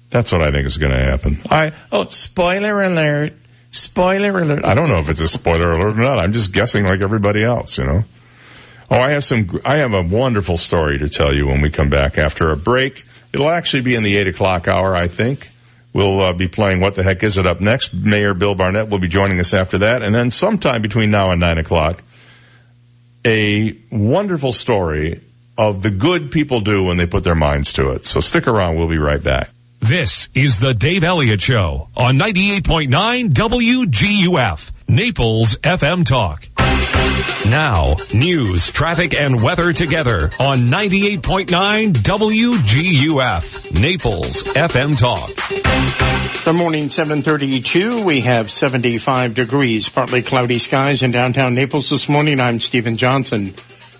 that's 0.09 0.31
what 0.31 0.41
I 0.41 0.51
think 0.51 0.65
is 0.65 0.77
going 0.77 0.91
to 0.91 0.99
happen. 0.99 1.39
I 1.49 1.73
oh, 1.91 2.07
spoiler 2.07 2.81
alert! 2.81 3.33
Spoiler 3.71 4.39
alert! 4.39 4.65
I 4.65 4.73
don't 4.73 4.89
know 4.89 4.97
if 4.97 5.09
it's 5.09 5.21
a 5.21 5.27
spoiler 5.27 5.71
alert 5.71 5.97
or 5.97 6.01
not. 6.01 6.19
I'm 6.19 6.33
just 6.33 6.53
guessing 6.53 6.85
like 6.85 7.01
everybody 7.01 7.43
else, 7.43 7.77
you 7.77 7.83
know. 7.83 8.03
Oh, 8.91 8.99
I 8.99 9.11
have 9.11 9.23
some. 9.23 9.59
I 9.65 9.77
have 9.77 9.93
a 9.93 10.01
wonderful 10.01 10.57
story 10.57 10.99
to 10.99 11.09
tell 11.09 11.33
you 11.33 11.47
when 11.47 11.61
we 11.61 11.69
come 11.69 11.89
back 11.89 12.17
after 12.17 12.49
a 12.49 12.57
break. 12.57 13.05
It'll 13.33 13.49
actually 13.49 13.81
be 13.81 13.95
in 13.95 14.03
the 14.03 14.17
eight 14.17 14.27
o'clock 14.27 14.67
hour, 14.67 14.95
I 14.95 15.07
think. 15.07 15.49
We'll 15.93 16.21
uh, 16.21 16.33
be 16.33 16.47
playing 16.47 16.81
What 16.81 16.95
the 16.95 17.03
Heck 17.03 17.23
Is 17.23 17.37
It 17.37 17.47
up 17.47 17.61
next. 17.61 17.93
Mayor 17.93 18.33
Bill 18.33 18.55
Barnett 18.55 18.89
will 18.89 18.99
be 18.99 19.07
joining 19.07 19.39
us 19.39 19.53
after 19.53 19.79
that. 19.79 20.03
And 20.03 20.13
then 20.13 20.29
sometime 20.29 20.81
between 20.81 21.09
now 21.09 21.31
and 21.31 21.39
nine 21.39 21.57
o'clock, 21.57 22.03
a 23.25 23.75
wonderful 23.91 24.53
story 24.53 25.21
of 25.57 25.81
the 25.81 25.89
good 25.89 26.31
people 26.31 26.61
do 26.61 26.85
when 26.85 26.97
they 26.97 27.05
put 27.05 27.23
their 27.23 27.35
minds 27.35 27.73
to 27.73 27.89
it. 27.91 28.05
So 28.05 28.19
stick 28.19 28.47
around. 28.47 28.77
We'll 28.77 28.89
be 28.89 28.99
right 28.99 29.21
back. 29.21 29.49
This 29.79 30.29
is 30.35 30.59
the 30.59 30.73
Dave 30.73 31.03
Elliott 31.03 31.41
Show 31.41 31.89
on 31.95 32.17
98.9 32.17 33.29
WGUF, 33.29 34.71
Naples 34.87 35.55
FM 35.57 36.05
Talk. 36.05 36.45
Now, 37.49 37.95
news, 38.13 38.69
traffic, 38.71 39.19
and 39.19 39.41
weather 39.41 39.73
together 39.73 40.29
on 40.39 40.67
98.9 40.67 41.93
WGUF, 41.93 43.79
Naples 43.79 44.43
FM 44.53 44.97
Talk. 44.97 46.43
The 46.45 46.53
morning 46.53 46.89
732, 46.89 48.03
we 48.03 48.21
have 48.21 48.51
75 48.51 49.33
degrees, 49.33 49.89
partly 49.89 50.21
cloudy 50.21 50.59
skies 50.59 51.01
in 51.01 51.11
downtown 51.11 51.55
Naples 51.55 51.89
this 51.89 52.07
morning. 52.07 52.39
I'm 52.39 52.59
Stephen 52.59 52.97
Johnson. 52.97 53.51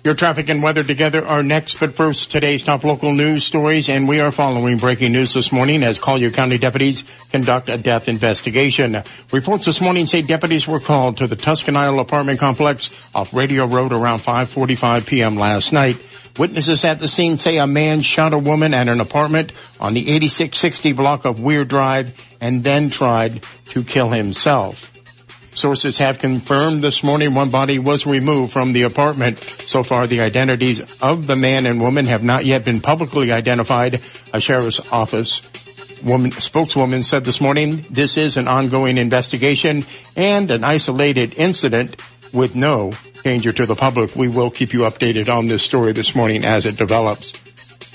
Your 0.02 0.14
traffic 0.14 0.48
and 0.48 0.62
weather 0.62 0.82
together 0.82 1.26
are 1.26 1.42
next, 1.42 1.78
but 1.78 1.94
first 1.94 2.30
today's 2.32 2.62
top 2.62 2.84
local 2.84 3.12
news 3.12 3.44
stories 3.44 3.90
and 3.90 4.08
we 4.08 4.20
are 4.20 4.32
following 4.32 4.78
breaking 4.78 5.12
news 5.12 5.34
this 5.34 5.52
morning 5.52 5.82
as 5.82 5.98
Collier 5.98 6.30
County 6.30 6.56
deputies 6.56 7.04
conduct 7.30 7.68
a 7.68 7.76
death 7.76 8.08
investigation. 8.08 8.96
Reports 9.30 9.66
this 9.66 9.82
morning 9.82 10.06
say 10.06 10.22
deputies 10.22 10.66
were 10.66 10.80
called 10.80 11.18
to 11.18 11.26
the 11.26 11.36
Tuscan 11.36 11.76
Isle 11.76 11.98
apartment 11.98 12.40
complex 12.40 12.88
off 13.14 13.34
Radio 13.34 13.66
Road 13.66 13.92
around 13.92 14.20
5.45 14.20 15.06
p.m. 15.06 15.36
last 15.36 15.70
night. 15.74 15.96
Witnesses 16.38 16.82
at 16.86 16.98
the 16.98 17.06
scene 17.06 17.36
say 17.36 17.58
a 17.58 17.66
man 17.66 18.00
shot 18.00 18.32
a 18.32 18.38
woman 18.38 18.72
at 18.72 18.88
an 18.88 19.00
apartment 19.00 19.52
on 19.80 19.92
the 19.92 20.00
8660 20.00 20.94
block 20.94 21.26
of 21.26 21.42
Weir 21.42 21.66
Drive 21.66 22.18
and 22.40 22.64
then 22.64 22.88
tried 22.88 23.42
to 23.66 23.84
kill 23.84 24.08
himself. 24.08 24.99
Sources 25.52 25.98
have 25.98 26.18
confirmed 26.18 26.80
this 26.80 27.02
morning 27.02 27.34
one 27.34 27.50
body 27.50 27.78
was 27.78 28.06
removed 28.06 28.52
from 28.52 28.72
the 28.72 28.82
apartment. 28.82 29.38
So 29.38 29.82
far, 29.82 30.06
the 30.06 30.20
identities 30.20 30.80
of 31.02 31.26
the 31.26 31.36
man 31.36 31.66
and 31.66 31.80
woman 31.80 32.06
have 32.06 32.22
not 32.22 32.44
yet 32.44 32.64
been 32.64 32.80
publicly 32.80 33.32
identified. 33.32 34.00
A 34.32 34.40
sheriff's 34.40 34.92
office 34.92 36.00
woman, 36.02 36.30
spokeswoman 36.30 37.02
said 37.02 37.24
this 37.24 37.40
morning 37.40 37.84
this 37.90 38.16
is 38.16 38.36
an 38.36 38.48
ongoing 38.48 38.96
investigation 38.96 39.84
and 40.16 40.50
an 40.50 40.64
isolated 40.64 41.38
incident 41.38 42.00
with 42.32 42.54
no 42.54 42.92
danger 43.24 43.52
to 43.52 43.66
the 43.66 43.74
public. 43.74 44.14
We 44.14 44.28
will 44.28 44.50
keep 44.50 44.72
you 44.72 44.80
updated 44.80 45.28
on 45.28 45.48
this 45.48 45.62
story 45.62 45.92
this 45.92 46.14
morning 46.14 46.44
as 46.44 46.64
it 46.64 46.76
develops. 46.76 47.38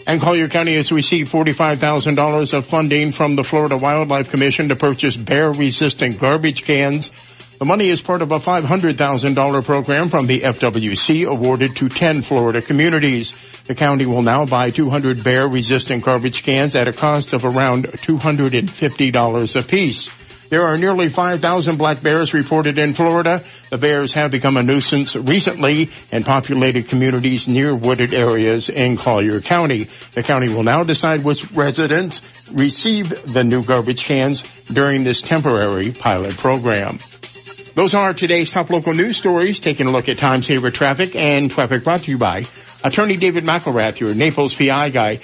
And 0.07 0.21
Collier 0.21 0.49
County 0.49 0.75
has 0.75 0.91
received 0.91 1.31
$45,000 1.31 2.53
of 2.53 2.65
funding 2.67 3.11
from 3.11 3.35
the 3.35 3.43
Florida 3.43 3.75
Wildlife 3.75 4.29
Commission 4.29 4.69
to 4.69 4.75
purchase 4.75 5.17
bear-resistant 5.17 6.19
garbage 6.19 6.63
cans 6.63 7.09
the 7.57 7.65
money 7.65 7.87
is 7.87 8.01
part 8.01 8.21
of 8.21 8.31
a 8.31 8.39
$500,000 8.39 9.63
program 9.63 10.09
from 10.09 10.27
the 10.27 10.41
FWC 10.41 11.25
awarded 11.25 11.77
to 11.77 11.87
10 11.87 12.21
Florida 12.21 12.61
communities. 12.61 13.31
The 13.63 13.75
county 13.75 14.05
will 14.05 14.23
now 14.23 14.45
buy 14.45 14.71
200 14.71 15.23
bear 15.23 15.47
resistant 15.47 16.03
garbage 16.03 16.43
cans 16.43 16.75
at 16.75 16.89
a 16.89 16.93
cost 16.93 17.33
of 17.33 17.45
around 17.45 17.85
$250 17.85 19.61
apiece. 19.61 20.49
There 20.49 20.63
are 20.63 20.77
nearly 20.77 21.09
5,000 21.09 21.77
black 21.77 22.03
bears 22.03 22.33
reported 22.33 22.77
in 22.77 22.93
Florida. 22.93 23.41
The 23.71 23.77
bears 23.77 24.13
have 24.13 24.31
become 24.31 24.57
a 24.57 24.63
nuisance 24.63 25.15
recently 25.15 25.89
in 26.11 26.23
populated 26.23 26.87
communities 26.87 27.47
near 27.47 27.73
wooded 27.75 28.13
areas 28.13 28.69
in 28.69 28.97
Collier 28.97 29.41
County. 29.41 29.85
The 30.13 30.23
county 30.23 30.49
will 30.49 30.63
now 30.63 30.83
decide 30.83 31.23
which 31.23 31.51
residents 31.51 32.21
receive 32.51 33.33
the 33.33 33.43
new 33.43 33.63
garbage 33.63 34.03
cans 34.03 34.65
during 34.65 35.03
this 35.03 35.21
temporary 35.21 35.91
pilot 35.91 36.35
program. 36.35 36.99
Those 37.75 37.93
are 37.93 38.13
today's 38.13 38.53
top 38.53 38.69
local 38.69 38.93
news 38.93 39.17
stories. 39.17 39.59
Taking 39.59 39.87
a 39.87 39.91
look 39.91 40.07
at 40.07 40.17
time 40.17 40.41
saver 40.41 40.69
traffic 40.69 41.13
and 41.13 41.51
traffic 41.51 41.83
brought 41.83 41.99
to 41.99 42.11
you 42.11 42.17
by 42.17 42.45
Attorney 42.85 43.17
David 43.17 43.43
McElrath, 43.43 43.99
your 43.99 44.15
Naples 44.15 44.53
PI 44.53 44.91
guy. 44.91 45.19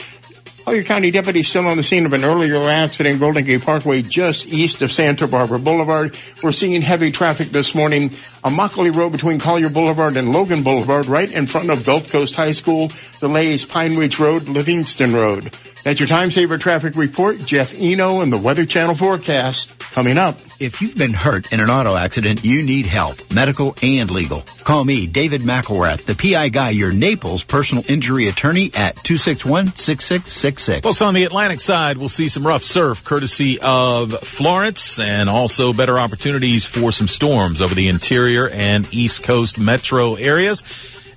Oh, 0.62 0.64
Collier 0.66 0.84
County 0.84 1.12
deputies 1.12 1.48
still 1.48 1.66
on 1.66 1.78
the 1.78 1.82
scene 1.82 2.06
of 2.06 2.12
an 2.12 2.26
earlier 2.26 2.62
accident, 2.70 3.22
Golden 3.22 3.46
Gate 3.46 3.64
Parkway, 3.64 4.02
just 4.02 4.52
east 4.52 4.82
of 4.82 4.92
Santa 4.92 5.28
Barbara 5.28 5.60
Boulevard. 5.60 6.16
We're 6.44 6.52
seeing 6.52 6.82
heavy 6.82 7.12
traffic 7.12 7.48
this 7.48 7.74
morning 7.74 8.12
on 8.44 8.54
Immokalee 8.54 8.94
Road 8.94 9.14
between 9.14 9.40
Collier 9.40 9.70
Boulevard 9.70 10.18
and 10.18 10.34
Logan 10.34 10.62
Boulevard, 10.62 11.06
right 11.06 11.32
in 11.32 11.48
front 11.48 11.70
of 11.70 11.86
Gulf 11.86 12.12
Coast 12.12 12.36
High 12.36 12.52
School. 12.52 12.92
Delays 13.22 13.64
Pine 13.64 13.96
Ridge 13.96 14.20
Road, 14.20 14.50
Livingston 14.50 15.14
Road. 15.14 15.58
That's 15.84 16.00
your 16.00 16.08
time 16.08 16.30
saver 16.30 16.58
traffic 16.58 16.96
report. 16.96 17.38
Jeff 17.40 17.74
Eno 17.78 18.22
and 18.22 18.32
the 18.32 18.38
Weather 18.38 18.66
Channel 18.66 18.96
forecast 18.96 19.80
coming 19.80 20.18
up. 20.18 20.38
If 20.60 20.82
you've 20.82 20.96
been 20.96 21.14
hurt 21.14 21.52
in 21.52 21.60
an 21.60 21.70
auto 21.70 21.96
accident, 21.96 22.46
you 22.46 22.62
need 22.62 22.86
help, 22.86 23.18
medical 23.34 23.76
and 23.82 24.12
legal. 24.12 24.44
Call 24.64 24.86
me, 24.86 25.08
David 25.08 25.42
McElrath, 25.42 26.06
the 26.06 26.14
PI 26.16 26.50
guy, 26.50 26.70
your 26.70 26.94
Naples 26.94 27.44
personal 27.44 27.84
injury 27.90 28.28
attorney 28.28 28.72
at 28.76 28.96
261-6666. 28.98 30.84
Folks 30.84 31.02
on 31.02 31.16
the 31.16 31.24
Atlantic 31.24 31.60
side, 31.60 31.98
we'll 31.98 32.10
see 32.10 32.30
some 32.30 32.46
rough 32.46 32.64
surf 32.64 33.04
courtesy 33.04 33.58
of 33.60 34.14
Florence 34.14 35.00
and 35.00 35.30
also 35.30 35.74
better 35.74 35.98
opportunities 35.98 36.66
for 36.66 36.92
some 36.92 37.08
storms 37.08 37.62
over 37.62 37.74
the 37.74 37.88
interior 37.88 38.48
and 38.48 38.88
east 38.94 39.24
coast 39.24 39.60
metro 39.60 40.14
areas. 40.14 40.62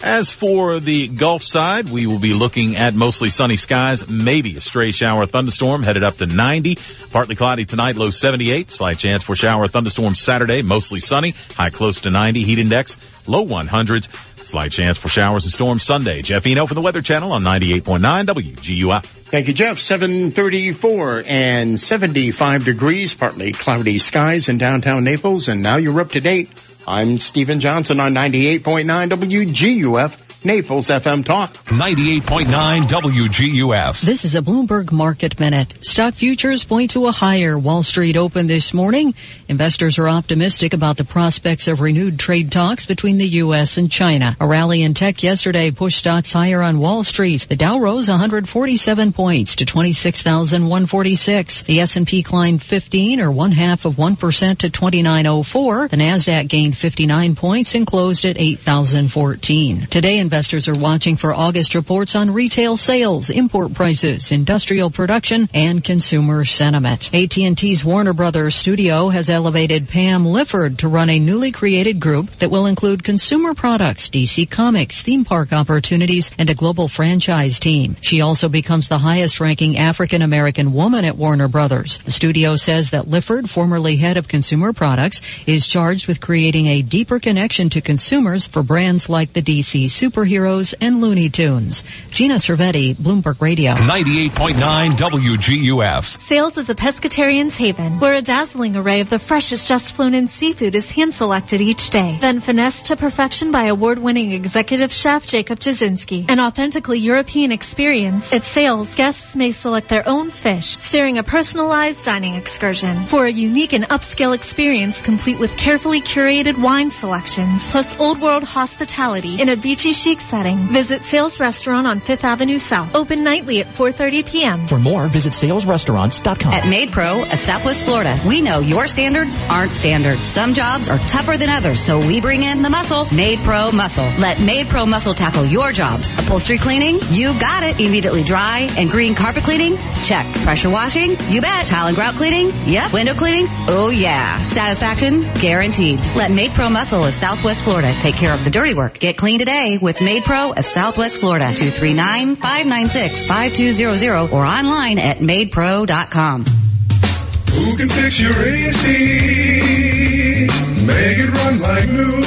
As 0.03 0.31
for 0.31 0.81
the 0.81 1.09
Gulf 1.09 1.43
side, 1.43 1.89
we 1.89 2.07
will 2.07 2.19
be 2.19 2.35
looking 2.35 2.77
at 2.77 2.95
mostly 2.95 3.31
sunny 3.31 3.57
skies, 3.57 4.09
maybe 4.09 4.57
a 4.57 4.61
stray 4.61 4.91
shower 4.91 5.27
thunderstorm 5.27 5.83
headed 5.83 6.03
up 6.03 6.17
to 6.17 6.27
90. 6.27 6.77
Partly 7.11 7.37
cloudy 7.37 7.65
tonight, 7.65 7.97
low 7.97 8.11
78. 8.11 8.71
Slight 8.71 8.99
chance 8.99 9.23
for 9.23 9.35
shower 9.35 9.69
thunderstorm 9.69 10.15
Saturday, 10.15 10.63
mostly 10.63 11.01
sunny, 11.01 11.35
high 11.53 11.71
close 11.71 12.03
to 12.03 12.11
90. 12.11 12.43
Heat 12.43 12.59
index, 12.59 12.97
low 13.27 13.47
100s. 13.47 14.09
Slight 14.45 14.73
chance 14.73 14.99
for 14.99 15.09
showers 15.09 15.45
and 15.45 15.53
storms 15.53 15.83
Sunday. 15.83 16.21
Jeff 16.21 16.47
Eno 16.47 16.67
from 16.67 16.75
the 16.75 16.83
Weather 16.83 17.01
Channel 17.01 17.33
on 17.33 17.43
98.9 17.43 18.27
WGUF. 18.27 19.07
Thank 19.07 19.49
you, 19.49 19.55
Jeff. 19.55 19.79
734 19.79 21.25
and 21.27 21.81
75 21.81 22.67
degrees, 22.67 23.15
partly 23.15 23.53
cloudy 23.53 23.97
skies 23.97 24.51
in 24.51 24.59
downtown 24.59 25.03
Naples, 25.03 25.49
and 25.49 25.63
now 25.63 25.77
you're 25.77 25.99
up 25.99 26.11
to 26.11 26.21
date. 26.21 26.51
I'm 26.87 27.19
Stephen 27.19 27.61
Johnson 27.61 27.99
on 27.99 28.13
98.9 28.15 29.09
WGUF. 29.09 30.24
Naples 30.47 30.89
FM 30.89 31.25
Talk. 31.25 31.55
98.9 31.69 32.83
WGUF. 32.83 34.03
This 34.03 34.27
is 34.27 34.35
a 34.35 34.43
Bloomberg 34.43 34.93
Market 34.93 35.41
Minute. 35.41 35.73
Stock 35.81 36.13
futures 36.13 36.65
point 36.65 36.91
to 36.91 37.07
a 37.07 37.13
higher 37.13 37.59
Wall 37.59 37.83
Street 37.83 38.19
open 38.19 38.47
this 38.47 38.75
morning. 38.75 39.15
Investors 39.49 39.99
are 39.99 40.07
optimistic 40.07 40.75
about 40.75 40.99
the 40.99 41.05
prospects 41.05 41.67
of 41.67 41.81
renewed 41.81 42.19
trade 42.19 42.53
talks 42.53 42.85
between 42.85 43.17
the 43.17 43.27
U.S. 43.29 43.79
and 43.79 43.91
China. 43.91 44.37
A 44.39 44.47
rally 44.47 44.83
in 44.83 44.93
tech 44.93 45.23
yesterday 45.23 45.71
pushed 45.71 46.01
stocks 46.01 46.31
higher 46.31 46.61
on 46.61 46.79
Wall 46.79 47.05
Street. 47.05 47.47
The 47.49 47.57
Dow 47.57 47.79
rose 47.79 48.11
147 48.11 49.15
points 49.15 49.57
to 49.57 49.65
26,146. 49.65 51.63
The 51.63 51.81
S&P 51.81 52.23
climbed 52.23 52.63
15 52.63 53.23
or 53.23 53.33
one 53.33 53.53
half 53.53 53.87
of 53.87 53.95
1% 53.95 54.59
to 54.59 54.69
2904. 54.69 55.89
The 55.89 55.97
Nasdaq 55.97 56.49
gained 56.49 56.77
59 56.77 57.35
points 57.35 57.75
and 57.75 57.87
closed 57.87 58.27
at 58.27 58.39
8,014. 58.39 59.87
Today, 59.87 60.19
investors 60.19 60.34
are 60.35 60.75
watching 60.75 61.17
for 61.17 61.33
August 61.33 61.77
reports 61.77 62.17
on 62.17 62.29
retail 62.29 62.77
sales, 62.77 63.31
import 63.31 63.73
prices, 63.73 64.33
industrial 64.33 64.91
production, 64.91 65.49
and 65.55 65.85
consumer 65.85 66.45
sentiment. 66.45 67.15
AT&T's 67.15 67.85
Warner 67.85 68.13
Brothers 68.13 68.57
studio 68.57 69.11
has 69.11 69.29
elevated 69.29 69.89
Pam 69.89 70.27
Lifford 70.27 70.81
to 70.81 70.89
run 70.89 71.09
a 71.09 71.21
newly 71.21 71.53
created 71.53 72.01
group 72.01 72.31
that 72.39 72.51
will 72.51 72.67
include 72.67 73.05
consumer 73.05 73.55
products, 73.55 74.11
DC 74.11 74.51
Comics, 74.51 75.03
theme 75.03 75.25
park 75.25 75.53
opportunities, 75.53 76.33
and 76.37 76.51
a 76.51 76.55
global 76.55 76.89
franchise 76.89 77.61
team. 77.61 77.97
She 78.01 78.21
also 78.21 78.49
becomes 78.49 78.89
the 78.89 78.99
highest 78.99 79.39
ranking 79.39 79.79
African 79.79 80.21
American 80.21 80.73
woman 80.73 81.05
at 81.05 81.17
Warner 81.17 81.47
Brothers. 81.47 81.99
The 81.99 82.11
studio 82.11 82.57
says 82.57 82.91
that 82.91 83.07
Lifford, 83.07 83.49
formerly 83.49 83.97
head 83.97 84.17
of 84.17 84.27
consumer 84.27 84.73
products, 84.73 85.21
is 85.47 85.69
charged 85.69 86.09
with 86.09 86.21
creating 86.21 86.67
a 86.67 86.83
deeper 86.83 87.21
connection 87.21 87.71
to 87.71 87.81
consumers 87.81 88.49
for 88.49 88.65
brands 88.65 89.09
like 89.09 89.33
the 89.33 89.43
DC 89.43 89.89
Super 89.91 90.24
superheroes, 90.25 90.75
and 90.81 91.01
Looney 91.01 91.29
Tunes. 91.29 91.85
Gina 92.11 92.35
Cervetti, 92.35 92.95
Bloomberg 92.95 93.41
Radio. 93.41 93.75
98.9 93.75 94.93
WGUF. 94.93 96.05
Sails 96.05 96.59
is 96.59 96.71
a 96.71 96.75
pescatarian's 96.75 97.57
haven, 97.57 97.99
where 98.01 98.15
a 98.15 98.23
dazzling 98.23 98.77
array 98.77 99.01
of 99.01 99.11
the 99.11 99.19
freshest 99.19 99.69
just 99.69 99.93
flown 99.93 100.15
in 100.15 100.29
seafood 100.29 100.75
is 100.75 100.91
hand 100.91 101.15
selected 101.15 101.61
each 101.61 101.91
day. 101.91 102.17
Then 102.21 102.41
finessed 102.41 102.87
to 102.87 102.97
perfection 102.97 103.51
by 103.51 103.65
award-winning 103.65 104.33
executive 104.33 104.93
chef 104.93 105.27
Jacob 105.27 105.59
Jasinski. 105.59 106.31
An 106.31 106.41
authentically 106.41 106.99
European 106.99 107.53
experience. 107.53 108.33
At 108.33 108.45
Sails, 108.45 108.95
guests 108.95 109.37
may 109.37 109.51
select 109.51 109.89
their 109.89 110.09
own 110.09 110.31
fish, 110.31 110.77
steering 110.79 111.19
a 111.19 111.23
personalized 111.23 112.05
dining 112.05 112.35
excursion. 112.35 113.05
For 113.07 113.27
a 113.27 113.31
unique 113.31 113.73
and 113.73 113.89
upscale 113.89 114.35
experience 114.35 115.01
complete 115.01 115.39
with 115.39 115.57
carefully 115.57 116.01
curated 116.01 116.61
wine 116.61 116.91
selections, 116.91 117.71
plus 117.71 117.99
old 117.99 118.21
world 118.21 118.45
hospitality 118.45 119.41
in 119.41 119.49
a 119.49 119.57
beachy 119.57 119.93
chic 119.93 120.14
setting. 120.21 120.57
Visit 120.57 121.05
Sails 121.05 121.41
Restaurant 121.41 121.87
on 121.87 122.01
5th 122.01 122.25
Avenue 122.25 122.59
South. 122.59 122.95
Open 122.95 123.25
nightly 123.25 123.61
at 123.61 123.67
4.30 123.69 124.27
p.m. 124.27 124.67
For 124.67 124.79
more, 124.79 125.07
visit 125.09 125.33
sailsrestaurants.com. 125.33 126.53
At 126.53 126.65
MaidPro 126.65 127.33
of 127.33 127.39
Southwest 127.39 127.85
Florida, 127.85 128.19
we 128.27 128.41
know 128.41 128.61
your 128.61 128.87
standards 128.87 129.37
aren't 129.49 129.73
standard. 129.73 130.17
Some 130.19 130.55
jobs 130.55 130.89
are 130.89 130.99
tougher 130.99 131.37
than 131.37 131.49
others, 131.51 131.81
so 131.81 131.99
we 131.99 132.21
bring 132.21 132.43
in 132.43 132.63
the 132.63 132.71
muscle. 132.71 133.05
MaidPro 133.07 133.73
Muscle. 133.73 134.05
Let 134.19 134.39
MaidPro 134.39 134.89
Muscle 134.89 135.15
tackle 135.15 135.45
your 135.45 135.73
jobs. 135.73 136.13
Upholstery 136.19 136.59
cleaning? 136.59 136.99
You 137.11 137.39
got 137.39 137.63
it. 137.63 137.81
Immediately 137.81 138.23
dry 138.23 138.69
and 138.79 138.91
green 138.91 139.15
carpet 139.15 139.45
cleaning? 139.45 139.77
Check. 140.03 140.27
Pressure 140.43 140.71
washing? 140.71 141.17
You 141.31 141.41
bet. 141.41 141.67
Tile 141.67 141.87
and 141.89 141.97
grout 141.97 142.15
cleaning? 142.17 142.51
Yep. 142.67 142.93
Window 142.93 143.15
cleaning? 143.15 143.47
Oh 143.69 143.91
yeah. 143.95 144.39
Satisfaction? 144.49 145.23
Guaranteed. 145.41 145.99
Let 146.15 146.31
MaidPro 146.31 146.71
Muscle 146.73 147.05
of 147.05 147.13
Southwest 147.13 147.65
Florida 147.65 147.95
take 148.01 148.15
care 148.15 148.33
of 148.33 148.45
the 148.45 148.51
dirty 148.51 148.75
work. 148.75 148.99
Get 148.99 149.17
clean 149.17 149.39
today 149.39 149.79
with 149.81 149.94
MaidPro 149.99 150.57
of 150.59 150.65
Southwest 150.65 151.19
Florida. 151.19 151.47
239-596-5200 151.47 154.33
or 154.33 154.45
online 154.45 154.99
at 154.99 155.19
maidpro.com. 155.19 156.45
Who 156.45 157.77
can 157.77 157.89
fix 157.89 158.21
your 158.21 158.33
AC? 158.33 160.47
Make 160.87 161.19
it 161.19 161.31
run 161.31 161.59
like 161.61 161.89
new. 161.89 162.21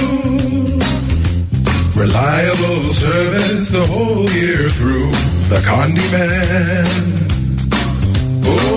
Reliable 2.02 2.94
service 2.94 3.69
the 3.69 3.85
whole 3.85 4.30
year 4.30 4.69
through. 4.69 5.11
The 5.49 5.60
Condi 5.65 6.11
Man. 6.11 6.85
Oh, 8.45 8.77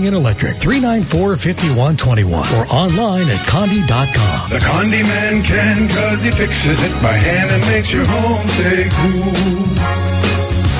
and 0.07 0.15
Electric 0.15 0.55
394-5121 0.57 2.31
or 2.31 2.65
online 2.73 3.29
at 3.29 3.45
condi.com. 3.47 4.49
The 4.49 4.57
Condi 4.57 5.03
Man 5.03 5.43
can 5.43 5.87
cause 5.89 6.23
he 6.23 6.31
fixes 6.31 6.79
it 6.83 7.01
by 7.01 7.13
hand 7.13 7.51
and 7.51 7.61
makes 7.67 7.91
your 7.93 8.05
home 8.05 8.47
stay 8.47 8.89
cool. 8.89 10.10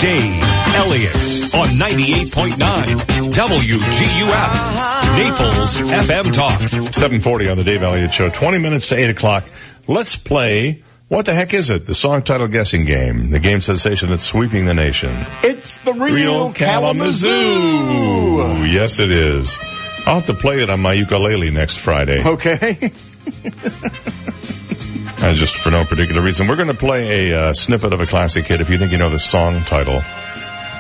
Dave 0.02 0.44
Elliott 0.76 1.16
on 1.56 1.68
98.9 1.70 2.54
WGUF. 3.34 4.54
Naples 5.18 5.76
FM 5.76 6.32
Talk. 6.34 6.60
740 6.94 7.50
on 7.50 7.58
the 7.58 7.64
Dave 7.64 7.82
Elliott 7.82 8.14
Show. 8.14 8.30
20 8.30 8.60
minutes 8.60 8.90
to 8.90 8.96
8 8.96 9.10
o'clock. 9.10 9.44
Let's 9.88 10.16
play 10.16 10.84
what 11.08 11.26
the 11.26 11.34
heck 11.34 11.54
is 11.54 11.70
it? 11.70 11.86
The 11.86 11.94
song 11.96 12.22
title 12.22 12.48
guessing 12.48 12.86
game. 12.86 13.30
The 13.32 13.40
game 13.40 13.62
sensation 13.62 14.10
that's 14.10 14.24
sweeping 14.26 14.66
the 14.66 14.74
nation. 14.74 15.14
It's 15.44 15.82
the 15.82 15.94
real, 15.94 16.04
Real 16.04 16.54
Kalamazoo. 16.54 17.28
Kalamazoo. 17.28 18.66
Yes, 18.68 19.00
it 19.00 19.12
is. 19.12 19.56
I'll 20.06 20.16
have 20.16 20.26
to 20.28 20.34
play 20.34 20.62
it 20.62 20.70
on 20.70 20.82
my 20.82 20.94
ukulele 20.94 21.52
next 21.52 21.78
Friday. 21.78 22.24
Okay. 22.26 22.92
Uh, 25.20 25.34
just 25.34 25.56
for 25.56 25.72
no 25.72 25.84
particular 25.84 26.22
reason. 26.22 26.48
We're 26.48 26.58
going 26.58 26.68
to 26.68 26.76
play 26.76 27.32
a 27.32 27.40
uh, 27.40 27.54
snippet 27.54 27.92
of 27.92 28.00
a 28.00 28.06
classic 28.06 28.46
hit. 28.46 28.62
If 28.62 28.70
you 28.70 28.78
think 28.78 28.92
you 28.92 29.00
know 29.00 29.10
the 29.10 29.18
song 29.18 29.64
title 29.64 30.04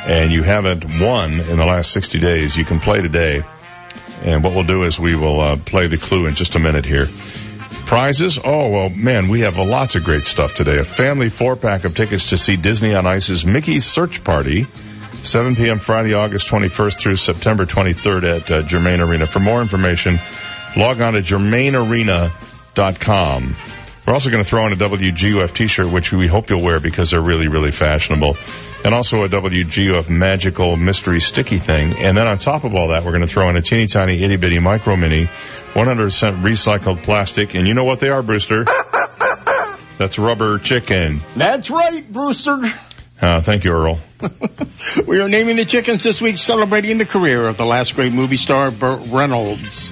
and 0.06 0.32
you 0.32 0.44
haven't 0.44 0.86
won 1.02 1.40
in 1.40 1.58
the 1.58 1.66
last 1.66 1.92
60 1.92 2.20
days, 2.20 2.56
you 2.56 2.64
can 2.64 2.80
play 2.80 3.02
today. 3.02 3.42
And 4.22 4.44
what 4.44 4.54
we'll 4.54 4.64
do 4.64 4.84
is 4.84 5.00
we 5.00 5.16
will 5.16 5.42
uh, 5.42 5.58
play 5.58 5.88
the 5.88 5.98
clue 5.98 6.28
in 6.28 6.36
just 6.36 6.56
a 6.56 6.60
minute 6.60 6.86
here. 6.86 7.08
Prizes? 7.88 8.38
Oh, 8.44 8.70
well, 8.70 8.90
man, 8.90 9.30
we 9.30 9.40
have 9.40 9.58
lots 9.58 9.96
of 9.96 10.04
great 10.04 10.26
stuff 10.26 10.54
today. 10.54 10.78
A 10.78 10.84
family 10.84 11.30
four 11.30 11.56
pack 11.56 11.86
of 11.86 11.96
tickets 11.96 12.32
to 12.32 12.38
see 12.38 12.58
Disney 12.58 12.94
on 12.94 13.08
Ice's 13.08 13.46
Mickey's 13.46 13.86
Search 13.86 14.26
Party. 14.26 14.68
7 15.24 15.56
p.m. 15.56 15.80
Friday, 15.80 16.14
August 16.14 16.50
21st 16.50 17.00
through 17.00 17.16
September 17.16 17.66
23rd 17.66 18.24
at 18.24 18.52
uh, 18.52 18.62
Germain 18.64 19.00
Arena. 19.00 19.26
For 19.26 19.40
more 19.40 19.62
information, 19.62 20.20
log 20.76 21.02
on 21.02 21.14
to 21.14 21.22
germainarena.com. 21.22 23.56
We're 24.06 24.14
also 24.14 24.30
going 24.30 24.44
to 24.44 24.50
throw 24.50 24.68
in 24.68 24.74
a 24.74 24.76
WGUF 24.76 25.54
t-shirt, 25.54 25.90
which 25.90 26.12
we 26.12 26.28
hope 26.28 26.50
you'll 26.50 26.64
wear 26.64 26.82
because 26.82 27.12
they're 27.12 27.22
really, 27.22 27.48
really 27.48 27.72
fashionable. 27.72 28.36
And 28.84 28.94
also 28.94 29.24
a 29.24 29.30
WGUF 29.30 30.10
magical 30.10 30.76
mystery 30.76 31.22
sticky 31.22 31.60
thing. 31.60 31.98
And 31.98 32.18
then 32.18 32.28
on 32.28 32.38
top 32.38 32.66
of 32.66 32.76
all 32.76 32.90
that, 32.90 33.06
we're 33.06 33.12
going 33.12 33.22
to 33.22 33.28
throw 33.28 33.50
in 33.50 33.56
a 33.56 33.62
teeny 33.62 33.88
tiny 33.88 34.22
itty 34.24 34.36
bitty 34.36 34.60
micro 34.60 34.98
mini, 34.98 35.30
100% 35.78 36.42
recycled 36.42 37.04
plastic. 37.04 37.54
And 37.54 37.68
you 37.68 37.76
know 37.76 37.84
what 37.84 38.00
they 38.00 38.10
are, 38.10 38.24
Brewster? 38.24 38.66
That's 40.00 40.18
rubber 40.18 40.58
chicken. 40.58 41.22
That's 41.36 41.70
right, 41.70 42.02
Brewster. 42.12 42.60
Uh, 43.22 43.42
thank 43.42 43.64
you, 43.64 43.72
Earl. 43.72 44.00
We 45.08 45.20
are 45.20 45.28
naming 45.28 45.58
the 45.58 45.66
chickens 45.66 46.04
this 46.04 46.22
week 46.22 46.38
celebrating 46.38 46.98
the 46.98 47.06
career 47.06 47.46
of 47.46 47.58
the 47.58 47.66
last 47.66 47.96
great 47.96 48.14
movie 48.14 48.38
star, 48.38 48.72
Burt 48.72 49.02
Reynolds. 49.08 49.90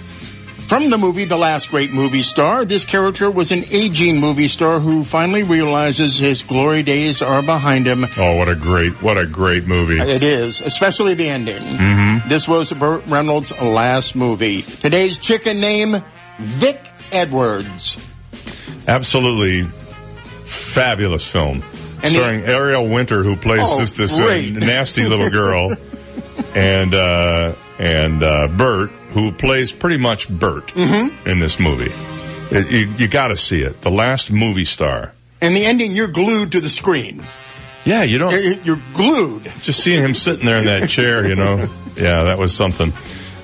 From 0.68 0.90
the 0.90 0.98
movie 0.98 1.26
The 1.26 1.38
Last 1.38 1.70
Great 1.70 1.92
Movie 1.92 2.24
Star, 2.24 2.66
this 2.66 2.86
character 2.86 3.30
was 3.30 3.52
an 3.52 3.66
aging 3.70 4.20
movie 4.20 4.48
star 4.48 4.80
who 4.80 5.04
finally 5.04 5.44
realizes 5.44 6.18
his 6.18 6.42
glory 6.42 6.82
days 6.82 7.22
are 7.22 7.44
behind 7.44 7.86
him. 7.86 8.04
Oh, 8.18 8.38
what 8.38 8.50
a 8.50 8.56
great, 8.56 8.94
what 9.02 9.18
a 9.18 9.28
great 9.28 9.68
movie. 9.68 10.00
It 10.00 10.24
is, 10.24 10.62
especially 10.62 11.14
the 11.14 11.30
ending. 11.30 11.62
Mm-hmm. 11.62 12.05
This 12.28 12.48
was 12.48 12.72
Burt 12.72 13.06
Reynolds' 13.08 13.52
last 13.62 14.16
movie. 14.16 14.62
Today's 14.62 15.18
chicken 15.18 15.60
name, 15.60 15.98
Vic 16.40 16.80
Edwards. 17.12 17.98
Absolutely 18.88 19.64
fabulous 20.44 21.28
film. 21.28 21.64
And 22.04 22.14
starring 22.14 22.42
Ariel 22.42 22.88
Winter, 22.88 23.24
who 23.24 23.36
plays 23.36 23.62
Oh, 23.64 23.80
just 23.80 23.98
this 23.98 24.20
uh, 24.20 24.42
nasty 24.52 25.06
little 25.06 25.30
girl, 25.30 25.76
and 26.54 26.94
uh, 26.94 27.56
and 27.80 28.22
uh, 28.24 28.48
Burt, 28.50 28.90
who 29.10 29.32
plays 29.32 29.72
pretty 29.72 29.98
much 29.98 30.30
Burt 30.30 30.68
Mm-hmm. 30.68 31.28
in 31.28 31.40
this 31.40 31.60
movie. 31.60 31.92
It, 32.52 32.72
you 32.72 32.80
you 32.98 33.08
got 33.08 33.30
to 33.30 33.38
see 33.38 33.58
it. 33.62 33.82
The 33.82 33.90
last 33.90 34.30
movie 34.32 34.66
star. 34.66 35.14
And 35.42 35.56
the 35.56 35.66
ending, 35.66 35.92
you're 35.94 36.08
glued 36.08 36.52
to 36.54 36.62
the 36.62 36.70
screen. 36.70 37.24
Yeah, 37.86 38.04
you 38.04 38.18
don't. 38.18 38.32
You're, 38.34 38.54
you're 38.62 38.82
glued. 38.94 39.44
Just 39.62 39.82
seeing 39.82 40.04
him 40.04 40.14
sitting 40.14 40.46
there 40.46 40.58
in 40.60 40.66
that 40.66 40.90
chair, 40.90 41.26
you 41.28 41.36
know. 41.36 41.70
Yeah, 41.98 42.24
that 42.26 42.38
was 42.40 42.56
something. 42.56 42.94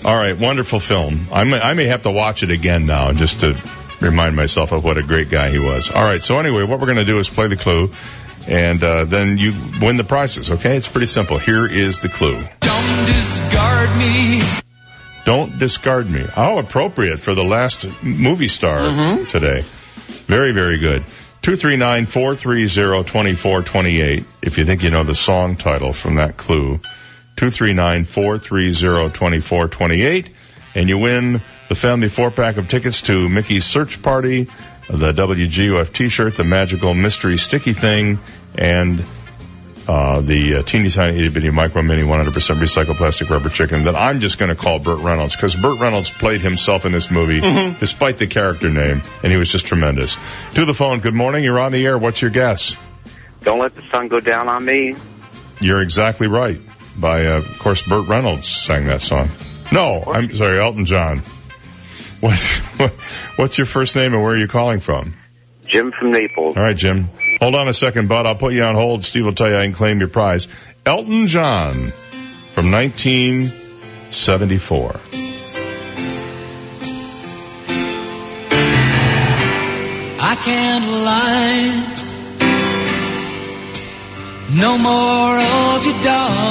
All 0.04 0.18
right, 0.18 0.38
wonderful 0.38 0.80
film. 0.80 1.28
I 1.32 1.44
may, 1.44 1.60
I 1.60 1.74
may 1.74 1.86
have 1.86 2.02
to 2.04 2.12
watch 2.12 2.44
it 2.44 2.50
again 2.50 2.86
now 2.86 3.12
just 3.12 3.42
to 3.42 3.56
remind 4.02 4.36
myself 4.36 4.72
of 4.72 4.84
what 4.84 4.98
a 4.98 5.04
great 5.04 5.30
guy 5.30 5.52
he 5.52 5.60
was. 5.60 5.92
All 5.92 6.04
right, 6.04 6.24
so 6.24 6.38
anyway, 6.38 6.64
what 6.64 6.80
we're 6.80 6.88
going 6.88 6.98
to 6.98 7.06
do 7.06 7.20
is 7.20 7.30
play 7.30 7.48
the 7.48 7.56
clue, 7.56 7.92
and 8.48 8.84
uh, 8.84 9.04
then 9.06 9.38
you 9.38 9.54
win 9.80 9.98
the 9.98 10.04
prizes. 10.04 10.50
Okay, 10.52 10.76
it's 10.76 10.88
pretty 10.88 11.06
simple. 11.06 11.38
Here 11.38 11.68
is 11.68 12.02
the 12.02 12.10
clue. 12.10 12.44
Don't 12.62 13.06
discard 13.06 14.00
me. 14.00 14.42
Don't 15.24 15.60
discard 15.60 16.10
me. 16.10 16.24
How 16.26 16.58
appropriate 16.58 17.20
for 17.20 17.36
the 17.36 17.44
last 17.44 17.86
movie 18.04 18.48
star 18.48 18.82
Mm-hmm. 18.82 19.26
today. 19.26 19.62
Very, 20.26 20.52
very 20.52 20.80
good. 20.80 21.04
239-430-2428 21.44 24.24
if 24.42 24.58
you 24.58 24.66
think 24.66 24.84
you 24.84 24.90
know 24.90 25.04
the 25.04 25.14
song 25.16 25.56
title 25.56 25.94
from 25.94 26.16
that 26.16 26.38
clue. 26.38 26.80
239-430-2428 27.42 30.30
and 30.76 30.90
you 30.90 30.98
win 30.98 31.42
the 31.70 31.76
family 31.76 32.08
four 32.08 32.32
pack 32.32 32.58
of 32.58 32.68
tickets 32.68 33.02
to 33.04 33.30
Mickey's 33.30 33.66
Search 33.66 34.02
Party, 34.02 34.44
the 34.90 35.14
WGUF 35.14 35.94
t-shirt, 35.94 36.36
the 36.36 36.44
magical 36.44 36.94
mystery 36.94 37.38
sticky 37.38 37.74
thing, 37.74 38.20
and 38.58 39.04
uh, 39.88 40.22
the 40.22 40.58
uh, 40.58 40.62
teeny 40.64 40.90
tiny 40.90 41.18
itty 41.18 41.30
bitty 41.30 41.50
micro 41.50 41.82
mini 41.82 42.04
100% 42.04 42.26
recycled 42.32 42.96
plastic 42.96 43.30
rubber 43.30 43.50
chicken 43.50 43.86
that 43.86 43.96
I'm 43.96 44.20
just 44.20 44.38
going 44.38 44.50
to 44.50 44.56
call 44.56 44.80
Burt 44.80 45.00
Reynolds 45.00 45.36
because 45.36 45.56
Burt 45.56 45.80
Reynolds 45.80 46.10
played 46.12 46.42
himself 46.42 46.86
in 46.86 46.92
this 46.92 47.10
movie 47.10 47.42
Mhm. 47.42 47.80
despite 47.80 48.18
the 48.18 48.28
character 48.28 48.70
name 48.70 49.02
and 49.24 49.32
he 49.32 49.38
was 49.38 49.50
just 49.50 49.66
tremendous. 49.66 50.16
To 50.54 50.66
the 50.66 50.74
phone. 50.74 51.00
Good 51.00 51.16
morning. 51.16 51.44
You're 51.44 51.60
on 51.60 51.72
the 51.72 51.84
air. 51.86 51.98
What's 51.98 52.22
your 52.22 52.32
guess? 52.32 52.76
Don't 53.44 53.60
let 53.60 53.76
the 53.76 53.82
sun 53.90 54.08
go 54.08 54.20
down 54.20 54.48
on 54.48 54.64
me. 54.64 54.94
You're 55.60 55.82
exactly 55.82 56.28
right. 56.28 56.60
By, 57.02 57.26
uh, 57.26 57.40
of 57.40 57.60
course, 57.60 57.82
Burt 57.82 58.08
Reynolds 58.08 58.48
sang 58.48 58.86
that 58.86 59.02
song. 59.02 59.28
No, 59.72 60.04
I'm 60.06 60.32
sorry, 60.34 60.60
Elton 60.60 60.86
John. 60.86 61.24
What, 62.20 62.40
what's 63.36 63.58
your 63.58 63.66
first 63.66 63.96
name 63.96 64.14
and 64.14 64.22
where 64.24 64.36
are 64.36 64.38
you 64.38 64.48
calling 64.48 64.80
from? 64.80 65.16
Jim 65.66 65.92
from 65.92 66.12
Naples. 66.12 66.56
All 66.56 66.62
right, 66.64 66.78
Jim. 66.78 67.10
Hold 67.40 67.56
on 67.56 67.68
a 67.68 67.74
second, 67.74 68.08
bud. 68.08 68.28
I'll 68.28 68.36
put 68.36 68.54
you 68.54 68.62
on 68.64 68.76
hold. 68.76 69.04
Steve 69.04 69.26
will 69.26 69.34
tell 69.34 69.50
you 69.50 69.56
I 69.56 69.64
can 69.64 69.74
claim 69.74 69.98
your 70.00 70.10
prize. 70.10 70.48
Elton 70.86 71.26
John 71.28 71.74
from 72.54 72.72
1974. 72.72 75.00
I 80.24 80.36
can't 80.44 80.86
lie. 81.04 82.01
No 84.54 84.78
more 84.78 85.40
of 85.40 85.86
your 85.86 86.04
darkness. 86.04 86.42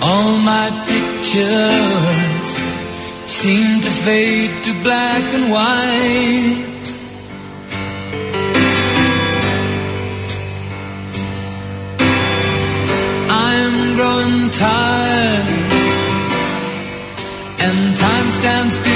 All 0.00 0.38
my 0.38 0.70
pictures 0.88 2.46
seem 3.26 3.82
to 3.82 3.90
fade 3.90 4.64
to 4.64 4.72
black 4.82 5.22
and 5.34 5.50
white. 5.52 6.70
I'm 13.28 13.96
growing 13.96 14.50
tired 14.50 15.64
and 17.60 17.96
time 17.96 18.30
stands 18.30 18.78
still 18.78 18.93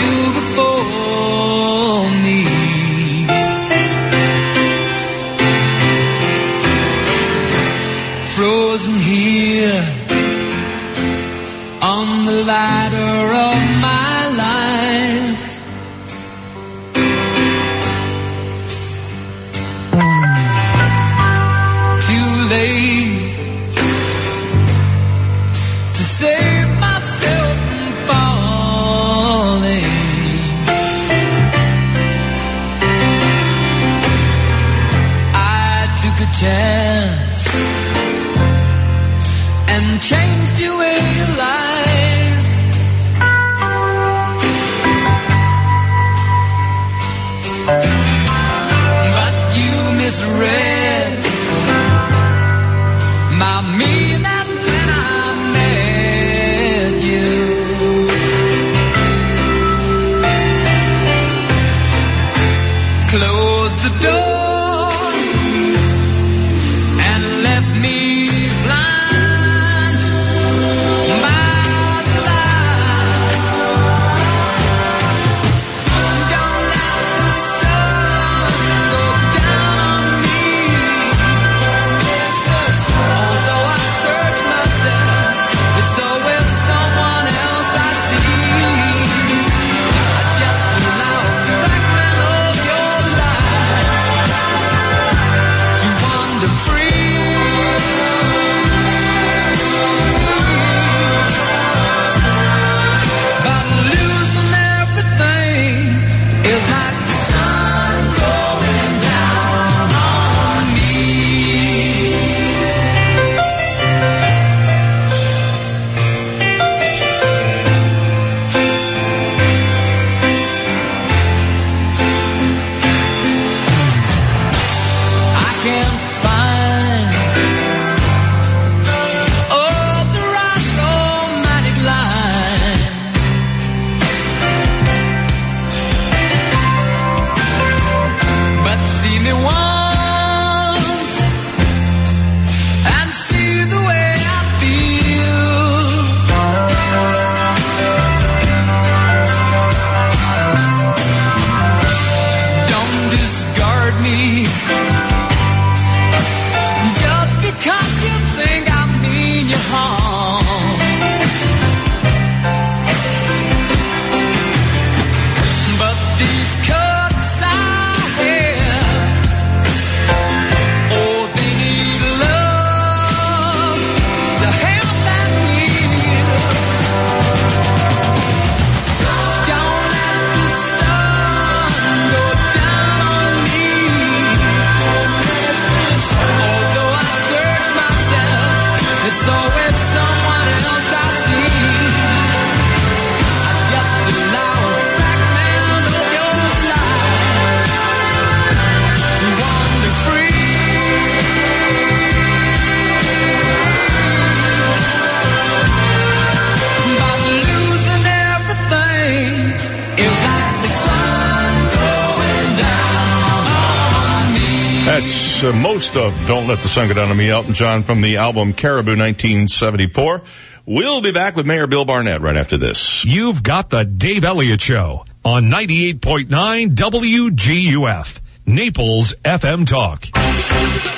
of 216.09 216.27
Don't 216.27 216.49
Let 216.49 216.59
the 216.61 216.69
Sun 216.69 216.89
Go 216.89 216.95
Down 216.95 217.11
on 217.11 217.17
Me, 217.17 217.29
Elton 217.29 217.53
John 217.53 217.83
from 217.83 218.01
the 218.01 218.17
album 218.17 218.55
Caribou 218.55 218.97
1974. 218.97 220.23
We'll 220.65 221.03
be 221.03 221.13
back 221.13 221.37
with 221.37 221.47
Mayor 221.47 221.67
Bill 221.67 221.85
Barnett 221.85 222.23
right 222.23 222.37
after 222.37 222.57
this. 222.57 223.05
You've 223.05 223.43
got 223.43 223.69
the 223.69 223.85
Dave 223.85 224.25
Elliott 224.25 224.61
Show 224.61 225.05
on 225.25 225.45
98.9 225.45 226.71
WGUF, 226.71 228.21
Naples 228.47 229.15
FM 229.23 229.67
Talk. 229.67 230.07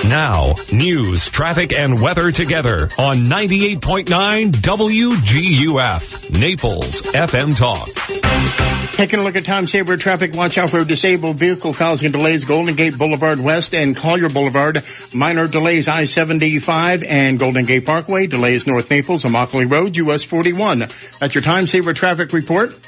Now, 0.08 0.54
news, 0.72 1.28
traffic, 1.28 1.72
and 1.72 2.00
weather 2.00 2.30
together 2.30 2.88
on 2.96 3.26
98.9 3.26 4.52
WGUF, 4.52 6.38
Naples 6.38 7.02
FM 7.12 7.56
Talk. 7.56 7.89
Taking 9.00 9.20
a 9.20 9.22
look 9.22 9.34
at 9.34 9.46
Time 9.46 9.66
Saver 9.66 9.96
traffic, 9.96 10.34
watch 10.34 10.58
out 10.58 10.68
for 10.68 10.84
disabled 10.84 11.36
vehicle 11.36 11.72
causing 11.72 12.12
delays 12.12 12.44
Golden 12.44 12.76
Gate 12.76 12.98
Boulevard 12.98 13.40
West 13.40 13.72
and 13.72 13.96
Collier 13.96 14.28
Boulevard. 14.28 14.84
Minor 15.14 15.46
delays 15.46 15.88
I-75 15.88 17.06
and 17.08 17.38
Golden 17.38 17.64
Gate 17.64 17.86
Parkway. 17.86 18.26
Delays 18.26 18.66
North 18.66 18.90
Naples, 18.90 19.24
Immokalee 19.24 19.70
Road, 19.70 19.96
US 19.96 20.22
41. 20.24 20.80
That's 21.18 21.34
your 21.34 21.40
Time 21.40 21.66
Saver 21.66 21.94
traffic 21.94 22.34
report. 22.34 22.78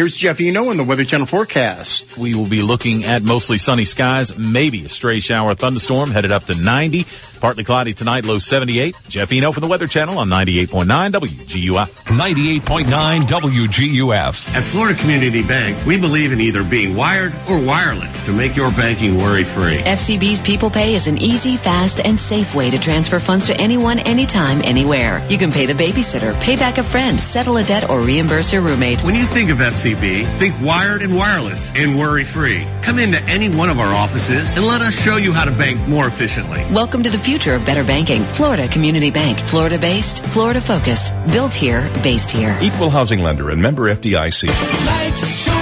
Here's 0.00 0.16
Jeff 0.16 0.40
Eno 0.40 0.70
in 0.70 0.78
the 0.78 0.84
Weather 0.84 1.04
Channel 1.04 1.26
forecast. 1.26 2.16
We 2.16 2.34
will 2.34 2.48
be 2.48 2.62
looking 2.62 3.04
at 3.04 3.22
mostly 3.22 3.58
sunny 3.58 3.84
skies, 3.84 4.34
maybe 4.34 4.86
a 4.86 4.88
stray 4.88 5.20
shower 5.20 5.54
thunderstorm 5.54 6.10
headed 6.10 6.32
up 6.32 6.44
to 6.44 6.58
90. 6.58 7.04
Partly 7.38 7.64
cloudy 7.64 7.92
tonight, 7.92 8.24
low 8.24 8.38
78. 8.38 8.96
Jeff 9.08 9.30
Eno 9.30 9.52
from 9.52 9.60
the 9.60 9.68
Weather 9.68 9.86
Channel 9.86 10.16
on 10.16 10.30
98.9 10.30 11.12
WGUF. 11.12 11.88
98.9 12.18 13.20
WGUF. 13.22 14.54
At 14.54 14.62
Florida 14.62 14.98
Community 14.98 15.42
Bank, 15.42 15.84
we 15.84 15.98
believe 15.98 16.32
in 16.32 16.40
either 16.40 16.64
being 16.64 16.96
wired 16.96 17.34
or 17.46 17.60
wireless 17.60 18.24
to 18.24 18.32
make 18.32 18.56
your 18.56 18.70
banking 18.70 19.18
worry-free. 19.18 19.78
FCB's 19.78 20.40
People 20.40 20.70
Pay 20.70 20.94
is 20.94 21.08
an 21.08 21.18
easy, 21.18 21.58
fast, 21.58 22.00
and 22.00 22.18
safe 22.18 22.54
way 22.54 22.70
to 22.70 22.78
transfer 22.78 23.18
funds 23.18 23.48
to 23.48 23.56
anyone, 23.58 23.98
anytime, 23.98 24.62
anywhere. 24.62 25.22
You 25.28 25.36
can 25.36 25.52
pay 25.52 25.66
the 25.66 25.74
babysitter, 25.74 26.38
pay 26.40 26.56
back 26.56 26.78
a 26.78 26.82
friend, 26.82 27.20
settle 27.20 27.58
a 27.58 27.64
debt, 27.64 27.90
or 27.90 28.00
reimburse 28.00 28.50
your 28.52 28.62
roommate. 28.62 29.02
When 29.02 29.14
you 29.14 29.26
think 29.26 29.50
of 29.50 29.58
FCB, 29.58 29.89
think 29.94 30.60
wired 30.60 31.02
and 31.02 31.14
wireless 31.14 31.70
and 31.74 31.98
worry-free. 31.98 32.66
Come 32.82 32.98
into 32.98 33.20
any 33.22 33.48
one 33.48 33.70
of 33.70 33.78
our 33.78 33.92
offices 33.92 34.56
and 34.56 34.66
let 34.66 34.80
us 34.80 34.94
show 34.94 35.16
you 35.16 35.32
how 35.32 35.44
to 35.44 35.50
bank 35.50 35.86
more 35.88 36.06
efficiently. 36.06 36.64
Welcome 36.72 37.02
to 37.02 37.10
the 37.10 37.18
future 37.18 37.54
of 37.54 37.64
better 37.66 37.84
banking. 37.84 38.22
Florida 38.24 38.68
Community 38.68 39.10
Bank. 39.10 39.38
Florida 39.38 39.78
based, 39.78 40.24
Florida 40.24 40.60
focused. 40.60 41.14
Built 41.28 41.54
here, 41.54 41.90
based 42.02 42.30
here. 42.30 42.56
Equal 42.60 42.90
housing 42.90 43.20
lender 43.20 43.50
and 43.50 43.60
member 43.60 43.92
FDIC. 43.94 44.48
Life's 44.86 45.26
short. 45.26 45.56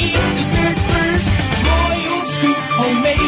Eat 0.00 0.12
dessert 0.36 0.78
first. 0.92 1.38
Royal 1.66 2.22
Scoop 2.24 2.56
homemade 2.56 3.18
ice 3.18 3.18
cream. 3.18 3.27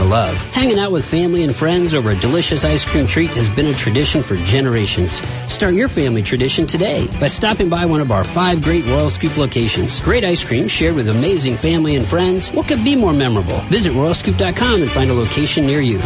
to 0.01 0.07
love. 0.07 0.35
Hanging 0.53 0.79
out 0.79 0.91
with 0.91 1.05
family 1.05 1.43
and 1.43 1.55
friends 1.55 1.93
over 1.93 2.11
a 2.11 2.15
delicious 2.15 2.63
ice 2.63 2.83
cream 2.85 3.07
treat 3.07 3.29
has 3.31 3.49
been 3.49 3.67
a 3.67 3.73
tradition 3.73 4.23
for 4.23 4.35
generations. 4.35 5.11
Start 5.51 5.73
your 5.73 5.87
family 5.87 6.23
tradition 6.23 6.67
today 6.67 7.07
by 7.19 7.27
stopping 7.27 7.69
by 7.69 7.85
one 7.85 8.01
of 8.01 8.11
our 8.11 8.23
five 8.23 8.63
great 8.63 8.85
Royal 8.85 9.09
Scoop 9.09 9.37
locations. 9.37 10.01
Great 10.01 10.23
ice 10.23 10.43
cream 10.43 10.67
shared 10.67 10.95
with 10.95 11.07
amazing 11.07 11.55
family 11.55 11.95
and 11.95 12.05
friends. 12.05 12.49
What 12.49 12.67
could 12.67 12.83
be 12.83 12.95
more 12.95 13.13
memorable? 13.13 13.57
Visit 13.69 13.93
royalscoop.com 13.93 14.81
and 14.81 14.91
find 14.91 15.09
a 15.09 15.13
location 15.13 15.67
near 15.67 15.81
you. 15.81 15.99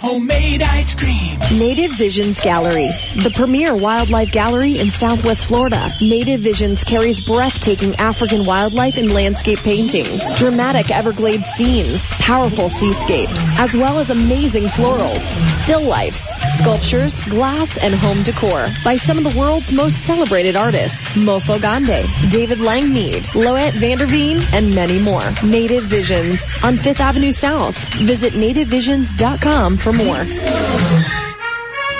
Homemade 0.00 0.62
ice 0.62 0.94
cream. 0.94 1.38
Native 1.58 1.92
Visions 1.92 2.40
Gallery, 2.40 2.88
the 3.22 3.30
premier 3.34 3.76
wildlife 3.76 4.32
gallery 4.32 4.78
in 4.78 4.88
Southwest 4.88 5.46
Florida. 5.46 5.90
Native 6.00 6.40
Visions 6.40 6.84
carries 6.84 7.20
breathtaking 7.20 7.94
African 7.96 8.46
wildlife 8.46 8.96
and 8.96 9.12
landscape 9.12 9.58
paintings, 9.58 10.22
dramatic 10.38 10.90
Everglades 10.90 11.46
scenes, 11.50 12.00
powerful 12.14 12.70
seascapes, 12.70 13.58
as 13.58 13.76
well 13.76 13.98
as 13.98 14.08
amazing 14.08 14.64
florals, 14.64 15.20
still 15.64 15.82
lifes, 15.82 16.32
sculptures, 16.58 17.22
glass, 17.26 17.76
and 17.76 17.94
home 17.94 18.22
decor 18.22 18.68
by 18.82 18.96
some 18.96 19.18
of 19.18 19.24
the 19.24 19.38
world's 19.38 19.70
most 19.70 19.98
celebrated 19.98 20.56
artists, 20.56 21.10
Mofo 21.10 21.60
Gande, 21.60 22.06
David 22.30 22.58
Langmead, 22.58 23.34
Loet 23.34 23.74
Vanderveen, 23.74 24.40
and 24.54 24.74
many 24.74 24.98
more. 24.98 25.30
Native 25.44 25.84
Visions 25.84 26.54
on 26.64 26.76
5th 26.76 27.00
Avenue 27.00 27.32
South. 27.32 27.76
Visit 27.96 28.32
nativevisions.com 28.32 29.76
for 29.76 29.89
more. 29.92 31.19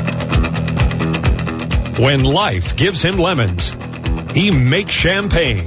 When 1.99 2.23
life 2.23 2.77
gives 2.77 3.03
him 3.03 3.17
lemons, 3.17 3.75
he 4.33 4.53
makes 4.53 4.93
champagne. 4.93 5.67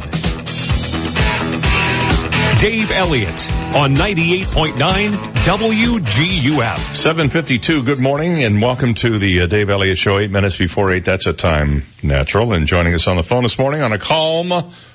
Dave 2.62 2.90
Elliott 2.90 3.52
on 3.76 3.96
98.9 3.96 5.12
WGUF. 5.12 6.96
752, 6.96 7.84
good 7.84 8.00
morning 8.00 8.44
and 8.44 8.62
welcome 8.62 8.94
to 8.94 9.20
the 9.20 9.42
uh, 9.42 9.46
Dave 9.48 9.70
Elliott 9.70 9.98
Show, 9.98 10.20
eight 10.20 10.32
minutes 10.32 10.58
before 10.58 10.92
eight. 10.92 11.04
That's 11.04 11.28
a 11.28 11.34
time 11.34 11.84
natural. 12.02 12.54
And 12.54 12.66
joining 12.66 12.94
us 12.94 13.08
on 13.08 13.18
the 13.18 13.24
phone 13.24 13.44
this 13.44 13.60
morning 13.60 13.82
on 13.82 13.92
a 13.92 13.98
calm 13.98 14.54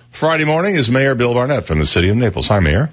Friday 0.08 0.44
morning 0.46 0.76
is 0.76 0.90
Mayor 0.90 1.14
Bill 1.14 1.34
Barnett 1.34 1.66
from 1.66 1.80
the 1.80 1.86
city 1.86 2.08
of 2.08 2.16
Naples. 2.16 2.48
Hi, 2.48 2.60
Mayor. 2.60 2.90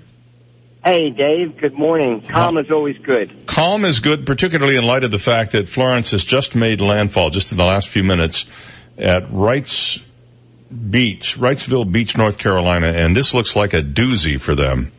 Hey, 0.84 1.11
Dave. 1.11 1.57
Good 1.57 1.73
morning. 1.76 2.22
Calm 2.22 2.57
is 2.57 2.69
always 2.69 2.97
good. 2.97 3.45
Calm 3.47 3.85
is 3.85 3.99
good, 3.99 4.26
particularly 4.26 4.76
in 4.76 4.84
light 4.84 5.05
of 5.05 5.11
the 5.11 5.19
fact 5.19 5.53
that 5.53 5.69
Florence 5.69 6.11
has 6.11 6.26
just 6.26 6.55
made 6.55 6.81
landfall 6.81 7.30
just 7.30 7.51
in 7.53 7.57
the 7.57 7.64
last 7.64 7.88
few 7.88 8.03
minutes 8.03 8.45
at 8.97 9.31
Wrights 9.31 10.03
Beach, 10.89 11.38
Wrightsville 11.38 11.89
Beach, 11.89 12.18
North 12.18 12.38
Carolina, 12.38 12.88
and 12.88 13.15
this 13.15 13.34
looks 13.34 13.55
like 13.55 13.73
a 13.73 13.81
doozy 13.81 14.39
for 14.41 14.55
them. 14.55 14.91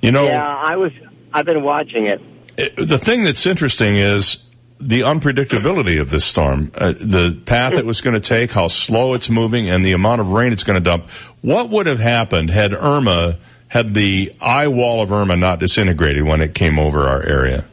You 0.00 0.12
know, 0.12 0.26
yeah, 0.26 0.46
I 0.46 0.76
was. 0.76 0.92
I've 1.32 1.46
been 1.46 1.64
watching 1.64 2.06
it. 2.06 2.20
it- 2.56 2.76
the 2.88 2.98
thing 2.98 3.24
that's 3.24 3.46
interesting 3.46 3.96
is 3.96 4.38
the 4.78 5.00
unpredictability 5.00 6.00
of 6.00 6.10
this 6.10 6.24
storm, 6.24 6.70
uh, 6.76 6.92
the 6.92 7.40
path 7.46 7.72
it 7.72 7.86
was 7.86 8.00
going 8.02 8.14
to 8.14 8.20
take, 8.20 8.52
how 8.52 8.68
slow 8.68 9.14
it's 9.14 9.30
moving, 9.30 9.70
and 9.70 9.84
the 9.84 9.92
amount 9.92 10.20
of 10.20 10.28
rain 10.28 10.52
it's 10.52 10.62
going 10.64 10.76
to 10.78 10.84
dump. 10.84 11.08
What 11.40 11.70
would 11.70 11.86
have 11.86 11.98
happened 11.98 12.50
had 12.50 12.74
Irma, 12.74 13.38
had 13.68 13.94
the 13.94 14.32
eye 14.40 14.68
wall 14.68 15.02
of 15.02 15.12
Irma 15.12 15.36
not 15.36 15.58
disintegrated 15.58 16.22
when 16.24 16.40
it 16.40 16.54
came 16.54 16.78
over 16.78 17.08
our 17.08 17.22
area? 17.22 17.64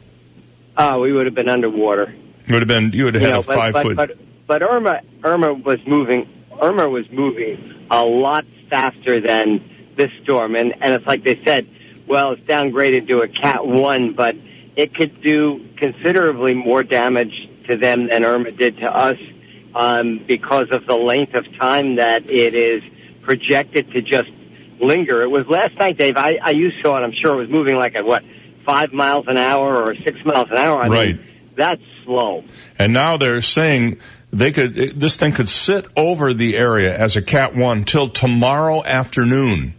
Oh, 0.76 1.00
we 1.00 1.12
would 1.12 1.26
have 1.26 1.34
been 1.34 1.48
underwater. 1.48 2.14
It 2.46 2.50
would 2.50 2.62
have 2.62 2.68
been, 2.68 2.92
you 2.92 3.04
would 3.04 3.14
have 3.14 3.22
You 3.22 3.28
had 3.28 3.34
know, 3.34 3.40
a 3.40 3.44
but, 3.44 3.54
five 3.54 3.72
but, 3.72 3.82
foot. 3.82 3.96
but 3.96 4.10
but 4.46 4.62
Irma 4.62 5.00
Irma 5.22 5.54
was 5.54 5.78
moving 5.86 6.28
Irma 6.60 6.88
was 6.88 7.10
moving 7.10 7.86
a 7.90 8.02
lot 8.04 8.44
faster 8.68 9.20
than 9.20 9.62
this 9.96 10.10
storm, 10.22 10.54
and 10.56 10.74
and 10.80 10.94
it's 10.94 11.06
like 11.06 11.24
they 11.24 11.40
said, 11.44 11.66
well, 12.06 12.32
it's 12.32 12.42
downgraded 12.42 13.08
to 13.08 13.20
a 13.20 13.28
Cat 13.28 13.66
One, 13.66 14.14
but 14.14 14.36
it 14.76 14.94
could 14.94 15.22
do 15.22 15.66
considerably 15.76 16.54
more 16.54 16.82
damage 16.82 17.48
to 17.66 17.76
them 17.76 18.08
than 18.08 18.24
Irma 18.24 18.50
did 18.50 18.78
to 18.78 18.90
us 18.94 19.18
um, 19.74 20.18
because 20.18 20.70
of 20.72 20.86
the 20.86 20.96
length 20.96 21.34
of 21.34 21.44
time 21.58 21.96
that 21.96 22.28
it 22.28 22.54
is 22.54 22.82
projected 23.22 23.92
to 23.92 24.02
just 24.02 24.30
linger. 24.80 25.22
It 25.22 25.28
was 25.30 25.46
last 25.48 25.76
night, 25.78 25.96
Dave. 25.98 26.16
I, 26.16 26.38
I 26.42 26.50
you 26.50 26.70
saw 26.82 26.98
it. 26.98 27.04
I'm 27.04 27.12
sure 27.12 27.34
it 27.34 27.38
was 27.42 27.50
moving 27.50 27.76
like 27.76 27.94
at 27.94 28.04
what 28.04 28.22
five 28.64 28.92
miles 28.92 29.24
an 29.28 29.36
hour 29.36 29.82
or 29.82 29.94
six 29.96 30.18
miles 30.24 30.48
an 30.50 30.56
hour. 30.56 30.82
I 30.82 30.88
Right. 30.88 31.16
Mean, 31.16 31.28
that's 31.56 31.82
slow. 32.04 32.44
And 32.78 32.92
now 32.92 33.16
they're 33.16 33.42
saying 33.42 33.98
they 34.32 34.52
could, 34.52 34.74
this 34.74 35.16
thing 35.16 35.32
could 35.32 35.48
sit 35.48 35.84
over 35.96 36.32
the 36.32 36.56
area 36.56 36.96
as 36.96 37.16
a 37.16 37.22
Cat 37.22 37.54
1 37.54 37.84
till 37.84 38.08
tomorrow 38.08 38.82
afternoon. 38.84 39.74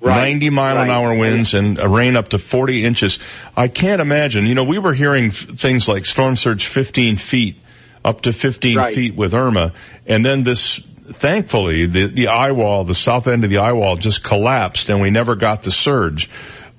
Right. 0.00 0.30
90 0.30 0.50
mile 0.50 0.78
an 0.78 0.90
hour 0.90 1.12
winds 1.16 1.54
and 1.54 1.78
a 1.80 1.88
rain 1.88 2.14
up 2.16 2.28
to 2.28 2.38
40 2.38 2.84
inches. 2.84 3.18
I 3.56 3.66
can't 3.68 4.00
imagine, 4.00 4.46
you 4.46 4.54
know, 4.54 4.62
we 4.64 4.78
were 4.78 4.94
hearing 4.94 5.26
f- 5.26 5.34
things 5.34 5.88
like 5.88 6.06
storm 6.06 6.36
surge 6.36 6.66
15 6.66 7.16
feet, 7.16 7.60
up 8.04 8.20
to 8.22 8.32
15 8.32 8.76
Right. 8.76 8.94
feet 8.94 9.16
with 9.16 9.34
Irma. 9.34 9.72
And 10.06 10.24
then 10.24 10.44
this, 10.44 10.80
thankfully, 11.08 11.86
the, 11.86 12.06
the 12.06 12.28
eye 12.28 12.52
wall, 12.52 12.84
the 12.84 12.94
south 12.94 13.28
end 13.28 13.44
of 13.44 13.50
the 13.50 13.58
eye 13.58 13.72
wall 13.72 13.96
just 13.96 14.22
collapsed 14.22 14.90
and 14.90 15.00
we 15.00 15.10
never 15.10 15.34
got 15.34 15.62
the 15.62 15.70
surge. 15.70 16.30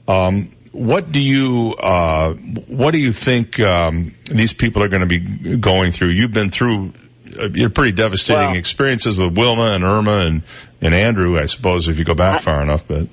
Um, 0.08 0.52
what 0.72 1.12
do 1.12 1.20
you, 1.20 1.76
uh, 1.80 2.34
what 2.34 2.92
do 2.92 3.00
you 3.00 3.12
think, 3.12 3.60
um, 3.60 4.14
these 4.26 4.54
people 4.54 4.84
are 4.84 4.88
going 4.88 5.02
to 5.02 5.08
be 5.08 5.58
going 5.58 5.92
through? 5.92 6.12
You've 6.12 6.32
been 6.32 6.50
through, 6.50 6.94
uh, 7.40 7.50
you're 7.54 7.70
pretty 7.70 7.92
devastating 7.92 8.50
Well- 8.50 8.58
experiences 8.58 9.18
with 9.18 9.38
Wilma 9.38 9.72
and 9.72 9.84
Irma 9.84 10.18
and, 10.26 10.44
and 10.82 10.94
Andrew, 10.94 11.38
I 11.38 11.48
suppose, 11.48 11.88
if 11.88 11.98
you 11.98 12.06
go 12.06 12.16
back 12.16 12.42
far 12.42 12.62
enough, 12.62 12.88
but. 12.88 13.08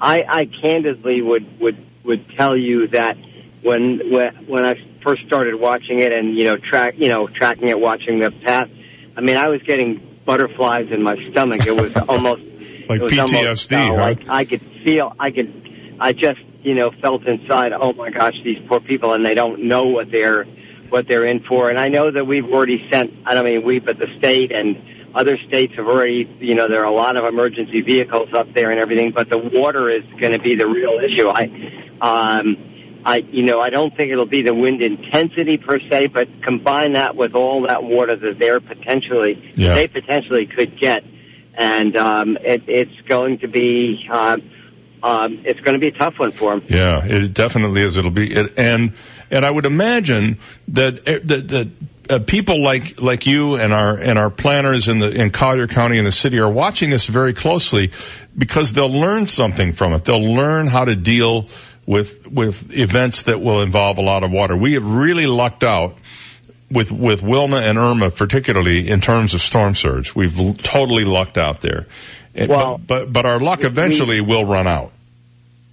I, 0.00 0.22
I 0.26 0.46
candidly 0.62 1.20
would, 1.20 1.60
would, 1.60 1.86
would 2.04 2.24
tell 2.38 2.56
you 2.56 2.88
that 2.88 3.16
when, 3.62 4.00
when, 4.10 4.46
when 4.46 4.64
I 4.64 4.74
first 5.02 5.26
started 5.26 5.60
watching 5.60 6.00
it 6.00 6.12
and, 6.12 6.36
you 6.36 6.44
know, 6.44 6.56
track, 6.56 6.94
you 6.96 7.08
know, 7.08 7.28
tracking 7.28 7.68
it, 7.68 7.78
watching 7.78 8.20
the 8.20 8.30
path, 8.30 8.68
I 9.16 9.20
mean, 9.20 9.36
I 9.36 9.48
was 9.48 9.60
getting 9.62 10.09
butterflies 10.30 10.86
in 10.92 11.02
my 11.02 11.16
stomach. 11.32 11.66
It 11.66 11.74
was 11.74 11.96
almost, 12.08 12.42
Like 12.88 13.02
was 13.02 13.18
almost, 13.18 13.68
PTSD, 13.68 13.72
uh, 13.72 13.86
huh? 13.88 13.94
Like 14.00 14.28
I 14.28 14.44
could 14.44 14.62
feel, 14.84 15.12
I 15.18 15.32
could, 15.32 15.96
I 15.98 16.12
just, 16.12 16.38
you 16.62 16.74
know, 16.74 16.92
felt 17.02 17.26
inside, 17.26 17.72
oh 17.72 17.92
my 17.94 18.10
gosh, 18.10 18.34
these 18.44 18.58
poor 18.68 18.78
people 18.78 19.12
and 19.12 19.26
they 19.26 19.34
don't 19.34 19.64
know 19.64 19.86
what 19.86 20.12
they're, 20.12 20.44
what 20.88 21.08
they're 21.08 21.26
in 21.26 21.40
for. 21.40 21.68
And 21.68 21.80
I 21.80 21.88
know 21.88 22.12
that 22.12 22.24
we've 22.24 22.44
already 22.44 22.88
sent, 22.92 23.12
I 23.26 23.34
don't 23.34 23.44
mean 23.44 23.64
we, 23.66 23.80
but 23.80 23.98
the 23.98 24.06
state 24.18 24.52
and 24.52 24.80
other 25.16 25.36
states 25.48 25.74
have 25.74 25.86
already, 25.86 26.28
you 26.38 26.54
know, 26.54 26.68
there 26.68 26.82
are 26.82 26.92
a 26.92 26.94
lot 26.94 27.16
of 27.16 27.26
emergency 27.26 27.80
vehicles 27.80 28.28
up 28.32 28.52
there 28.54 28.70
and 28.70 28.78
everything, 28.78 29.10
but 29.10 29.28
the 29.28 29.38
water 29.38 29.90
is 29.90 30.04
going 30.20 30.32
to 30.32 30.38
be 30.38 30.54
the 30.54 30.68
real 30.68 31.00
issue. 31.02 31.28
I, 31.28 31.42
um, 32.00 32.56
I, 33.04 33.18
you 33.18 33.44
know, 33.44 33.60
I 33.60 33.70
don't 33.70 33.96
think 33.96 34.12
it'll 34.12 34.26
be 34.26 34.42
the 34.42 34.54
wind 34.54 34.82
intensity 34.82 35.56
per 35.56 35.78
se, 35.80 36.08
but 36.12 36.28
combine 36.42 36.92
that 36.94 37.16
with 37.16 37.34
all 37.34 37.66
that 37.66 37.82
water 37.82 38.16
that 38.16 38.38
they're 38.38 38.60
potentially, 38.60 39.52
Yeah. 39.54 39.74
they 39.74 39.86
potentially 39.86 40.46
could 40.46 40.78
get, 40.78 41.02
and 41.54 41.96
um, 41.96 42.36
it, 42.40 42.64
it's 42.68 43.00
going 43.08 43.38
to 43.38 43.48
be, 43.48 44.06
um, 44.10 44.42
um, 45.02 45.42
it's 45.46 45.60
going 45.60 45.74
to 45.74 45.78
be 45.80 45.88
a 45.88 45.98
tough 45.98 46.14
one 46.18 46.32
for 46.32 46.58
them. 46.58 46.66
Yeah, 46.68 47.04
it 47.04 47.32
definitely 47.32 47.82
is. 47.82 47.96
It'll 47.96 48.10
be, 48.10 48.32
it, 48.34 48.58
and, 48.58 48.92
and 49.30 49.44
I 49.46 49.50
would 49.50 49.64
imagine 49.66 50.38
that, 50.68 51.08
eh, 51.08 51.18
that, 51.24 51.48
that, 51.48 51.68
uh, 52.10 52.18
people 52.18 52.60
like, 52.62 53.00
like 53.00 53.24
you 53.24 53.54
and 53.54 53.72
our, 53.72 53.96
and 53.96 54.18
our 54.18 54.30
planners 54.30 54.88
in 54.88 54.98
the, 54.98 55.08
in 55.10 55.30
Collier 55.30 55.68
County 55.68 55.96
and 55.96 56.06
the 56.06 56.12
city 56.12 56.38
are 56.40 56.50
watching 56.50 56.90
this 56.90 57.06
very 57.06 57.32
closely 57.32 57.92
because 58.36 58.72
they'll 58.72 58.92
learn 58.92 59.26
something 59.26 59.72
from 59.72 59.92
it. 59.94 60.04
They'll 60.04 60.34
learn 60.34 60.66
how 60.66 60.84
to 60.84 60.96
deal 60.96 61.46
with, 61.86 62.26
with 62.28 62.72
events 62.72 63.24
that 63.24 63.40
will 63.40 63.62
involve 63.62 63.98
a 63.98 64.02
lot 64.02 64.22
of 64.22 64.30
water. 64.30 64.56
We 64.56 64.74
have 64.74 64.84
really 64.86 65.26
lucked 65.26 65.64
out 65.64 65.96
with, 66.70 66.92
with 66.92 67.22
Wilma 67.22 67.58
and 67.58 67.78
Irma 67.78 68.10
particularly 68.10 68.88
in 68.88 69.00
terms 69.00 69.34
of 69.34 69.40
storm 69.40 69.74
surge. 69.74 70.14
We've 70.14 70.38
l- 70.38 70.54
totally 70.54 71.04
lucked 71.04 71.36
out 71.38 71.60
there. 71.60 71.86
Well, 72.34 72.78
but, 72.78 72.86
but, 72.86 73.12
but 73.12 73.26
our 73.26 73.40
luck 73.40 73.60
we- 73.60 73.66
eventually 73.66 74.20
will 74.20 74.44
run 74.44 74.66
out. 74.66 74.92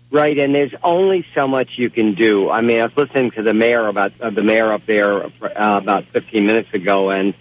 Right, 0.10 0.38
and 0.40 0.56
there's 0.56 0.74
only 0.84 1.26
so 1.36 1.50
much 1.50 1.72
you 1.76 1.90
can 1.90 2.16
do. 2.16 2.50
I 2.50 2.62
mean, 2.62 2.80
I 2.80 2.86
was 2.86 2.96
listening 2.96 3.32
to 3.32 3.44
the 3.44 3.54
mayor 3.54 3.88
about 3.88 4.14
uh, 4.22 4.30
the 4.30 4.42
mayor 4.42 4.72
up 4.72 4.86
there 4.86 5.26
uh, 5.26 5.30
about 5.44 6.06
15 6.14 6.46
minutes 6.46 6.74
ago, 6.74 7.10
and 7.10 7.34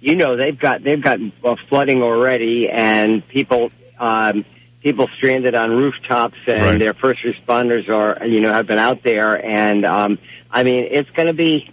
you 0.00 0.16
know 0.16 0.36
they've 0.36 0.58
got 0.58 0.82
they've 0.82 1.00
got 1.00 1.20
uh, 1.44 1.54
flooding 1.68 2.02
already, 2.02 2.68
and 2.68 3.26
people 3.28 3.70
um, 4.00 4.44
people 4.82 5.08
stranded 5.16 5.54
on 5.54 5.70
rooftops, 5.70 6.36
and 6.46 6.60
Right. 6.60 6.78
their 6.78 6.94
first 6.94 7.20
responders 7.24 7.88
are 7.88 8.26
you 8.26 8.40
know 8.40 8.52
have 8.52 8.66
been 8.66 8.78
out 8.78 9.02
there, 9.02 9.34
and 9.34 9.84
um, 9.84 10.18
I 10.50 10.62
mean 10.62 10.88
it's 10.90 11.10
going 11.10 11.26
to 11.28 11.34
be 11.34 11.70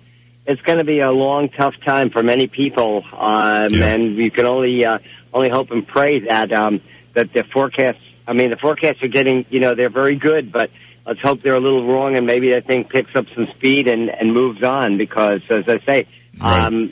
it's 0.48 0.62
going 0.62 0.78
to 0.78 0.84
be 0.84 1.00
a 1.00 1.12
long, 1.12 1.50
tough 1.50 1.74
time 1.84 2.12
for 2.12 2.22
many 2.22 2.48
people, 2.48 3.04
um, 3.14 3.74
and 3.74 4.16
you 4.16 4.30
can 4.32 4.46
only 4.46 4.86
uh, 4.86 5.00
only 5.34 5.50
hope 5.50 5.72
and 5.72 5.88
pray 5.88 6.20
that 6.28 6.52
um, 6.52 6.82
that 7.14 7.34
the 7.34 7.44
forecasts. 7.52 8.00
I 8.28 8.34
mean, 8.34 8.50
the 8.50 8.58
forecasts 8.58 9.04
are 9.04 9.08
getting, 9.08 9.46
you 9.52 9.60
know, 9.60 9.76
they're 9.76 9.92
very 9.92 10.16
good, 10.16 10.52
but 10.52 10.72
let's 11.06 11.20
hope 11.22 11.44
they're 11.44 11.56
a 11.56 11.60
little 11.60 11.88
wrong, 11.88 12.16
and 12.16 12.26
maybe 12.26 12.50
that 12.52 12.66
thing 12.66 12.84
picks 12.86 13.16
up 13.16 13.26
some 13.36 13.48
speed 13.56 13.88
and 13.88 14.10
and 14.10 14.34
moves 14.34 14.64
on. 14.64 14.98
Because, 14.98 15.42
as 15.50 15.66
I 15.68 15.80
say, 15.86 16.08
um, 16.42 16.92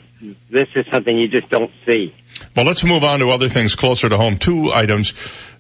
this 0.50 0.68
is 0.76 0.86
something 0.92 1.18
you 1.18 1.28
just 1.28 1.50
don't 1.50 1.72
see. 1.86 2.14
Well, 2.56 2.66
let's 2.66 2.84
move 2.84 3.04
on 3.04 3.20
to 3.20 3.30
other 3.30 3.50
things 3.50 3.76
closer 3.76 4.10
to 4.10 4.18
home. 4.18 4.38
Two 4.38 4.72
items. 4.72 5.14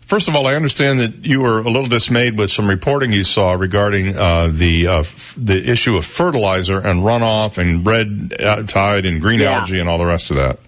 First 0.05 0.27
of 0.27 0.35
all, 0.35 0.47
I 0.47 0.53
understand 0.53 0.99
that 0.99 1.25
you 1.25 1.41
were 1.41 1.59
a 1.59 1.63
little 1.69 1.87
dismayed 1.87 2.37
with 2.37 2.51
some 2.51 2.67
reporting 2.67 3.13
you 3.13 3.23
saw 3.23 3.53
regarding 3.53 4.15
uh, 4.17 4.47
the 4.51 4.87
uh, 4.87 4.97
f- 4.99 5.33
the 5.37 5.55
issue 5.71 5.95
of 5.95 6.05
fertilizer 6.05 6.77
and 6.77 6.99
runoff 7.01 7.57
and 7.57 7.85
red 7.85 8.33
uh, 8.39 8.63
tide 8.63 9.05
and 9.05 9.21
green 9.21 9.39
Yeah. 9.39 9.59
algae 9.59 9.79
and 9.79 9.87
all 9.89 9.97
the 9.97 10.05
rest 10.05 10.29
of 10.31 10.37
that. 10.37 10.59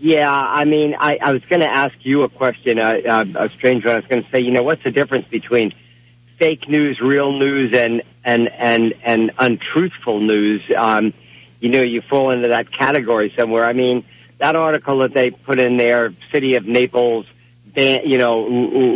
Yeah, 0.00 0.30
I 0.30 0.64
mean, 0.64 0.94
I, 0.98 1.18
I 1.20 1.32
was 1.32 1.42
going 1.48 1.60
to 1.60 1.68
ask 1.70 1.94
you 2.02 2.22
a 2.22 2.28
question, 2.28 2.78
uh, 2.78 2.94
uh, 3.08 3.24
a 3.36 3.48
strange 3.50 3.84
one. 3.84 3.94
I 3.94 3.96
was 3.98 4.06
going 4.06 4.22
to 4.22 4.30
say, 4.30 4.40
you 4.40 4.52
know, 4.52 4.62
what's 4.62 4.84
the 4.84 4.90
difference 4.92 5.26
between 5.28 5.72
fake 6.38 6.68
news, 6.68 7.00
real 7.00 7.36
news, 7.38 7.74
and 7.74 8.02
and 8.24 8.48
and 8.48 8.94
and 9.02 9.32
untruthful 9.38 10.20
news? 10.20 10.62
Um, 10.76 11.14
you 11.60 11.70
know, 11.70 11.82
you 11.82 12.02
fall 12.10 12.32
into 12.32 12.48
that 12.48 12.72
category 12.76 13.32
somewhere. 13.36 13.64
I 13.64 13.72
mean, 13.72 14.04
that 14.38 14.54
article 14.56 14.98
that 15.00 15.14
they 15.14 15.30
put 15.30 15.58
in 15.60 15.76
there, 15.76 16.12
City 16.32 16.54
of 16.56 16.64
Naples, 16.66 17.26
ban, 17.78 18.00
you 18.04 18.18
know, 18.18 18.40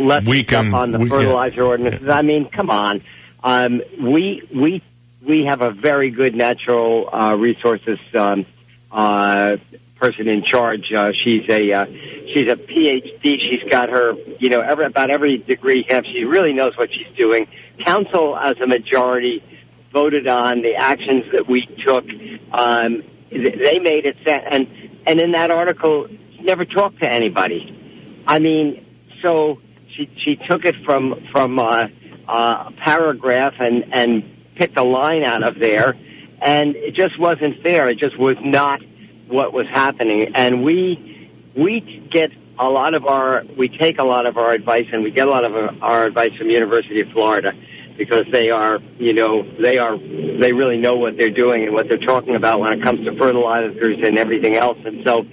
less 0.05 0.25
Weaken- 0.25 0.73
on 0.73 0.91
the 0.91 0.99
we- 0.99 1.05
yeah. 1.05 1.09
fertilizer 1.15 1.63
ordinances. 1.63 2.09
I 2.09 2.21
mean, 2.21 2.45
come 2.49 2.69
on. 2.69 3.01
Um, 3.43 3.81
we 4.01 4.41
we 4.53 4.81
we 5.27 5.45
have 5.49 5.61
a 5.61 5.71
very 5.71 6.11
good 6.11 6.35
natural 6.35 7.09
uh, 7.11 7.33
resources 7.35 7.99
um, 8.13 8.45
uh, 8.91 9.57
person 9.99 10.27
in 10.27 10.43
charge. 10.43 10.91
Uh, 10.95 11.11
she's 11.13 11.47
a 11.49 11.71
uh, 11.73 11.85
she's 12.33 12.49
a 12.51 12.55
PhD. 12.55 13.21
She's 13.23 13.69
got 13.69 13.89
her 13.89 14.13
you 14.39 14.49
know 14.49 14.61
every, 14.61 14.85
about 14.85 15.09
every 15.11 15.37
degree. 15.37 15.85
Have 15.89 16.05
she 16.05 16.23
really 16.23 16.53
knows 16.53 16.77
what 16.77 16.89
she's 16.91 17.15
doing? 17.17 17.47
Council, 17.85 18.37
as 18.37 18.55
a 18.63 18.67
majority, 18.67 19.43
voted 19.91 20.27
on 20.27 20.61
the 20.61 20.75
actions 20.77 21.25
that 21.33 21.47
we 21.49 21.65
took. 21.85 22.05
Um, 22.53 23.03
they 23.31 23.79
made 23.79 24.05
it, 24.05 24.17
and 24.25 24.67
and 25.05 25.19
in 25.19 25.31
that 25.31 25.51
article, 25.51 26.07
never 26.39 26.65
talked 26.65 26.99
to 26.99 27.07
anybody. 27.11 27.79
I 28.27 28.39
mean, 28.39 28.85
so 29.21 29.59
she 29.95 30.09
she 30.23 30.35
took 30.35 30.65
it 30.65 30.75
from 30.85 31.27
from 31.31 31.59
uh, 31.59 31.87
uh, 32.27 32.65
a 32.67 32.73
paragraph 32.83 33.53
and 33.59 33.93
and 33.93 34.23
picked 34.55 34.77
a 34.77 34.83
line 34.83 35.23
out 35.23 35.43
of 35.47 35.59
there, 35.59 35.95
and 36.41 36.75
it 36.75 36.95
just 36.95 37.19
wasn't 37.19 37.61
fair. 37.61 37.89
It 37.89 37.99
just 37.99 38.17
was 38.17 38.37
not 38.41 38.81
what 39.27 39.53
was 39.53 39.67
happening, 39.67 40.31
and 40.35 40.63
we 40.63 41.29
we 41.55 42.07
get 42.11 42.31
a 42.59 42.69
lot 42.69 42.93
of 42.93 43.05
our 43.05 43.43
we 43.57 43.69
take 43.69 43.99
a 43.99 44.03
lot 44.03 44.25
of 44.25 44.37
our 44.37 44.51
advice, 44.51 44.87
and 44.91 45.03
we 45.03 45.11
get 45.11 45.27
a 45.27 45.31
lot 45.31 45.45
of 45.45 45.55
our, 45.55 45.75
our 45.81 46.05
advice 46.05 46.33
from 46.37 46.49
University 46.49 47.01
of 47.01 47.09
Florida 47.09 47.51
because 47.97 48.25
they 48.31 48.49
are 48.49 48.79
you 48.97 49.13
know 49.13 49.43
they 49.43 49.77
are 49.77 49.97
they 49.97 50.51
really 50.51 50.77
know 50.77 50.95
what 50.95 51.17
they're 51.17 51.29
doing 51.29 51.63
and 51.63 51.73
what 51.73 51.87
they're 51.87 51.97
talking 51.97 52.35
about 52.35 52.59
when 52.59 52.73
it 52.73 52.83
comes 52.83 53.05
to 53.05 53.15
fertilizers 53.17 53.97
and 54.03 54.17
everything 54.17 54.55
else, 54.55 54.77
and 54.85 55.03
so 55.03 55.25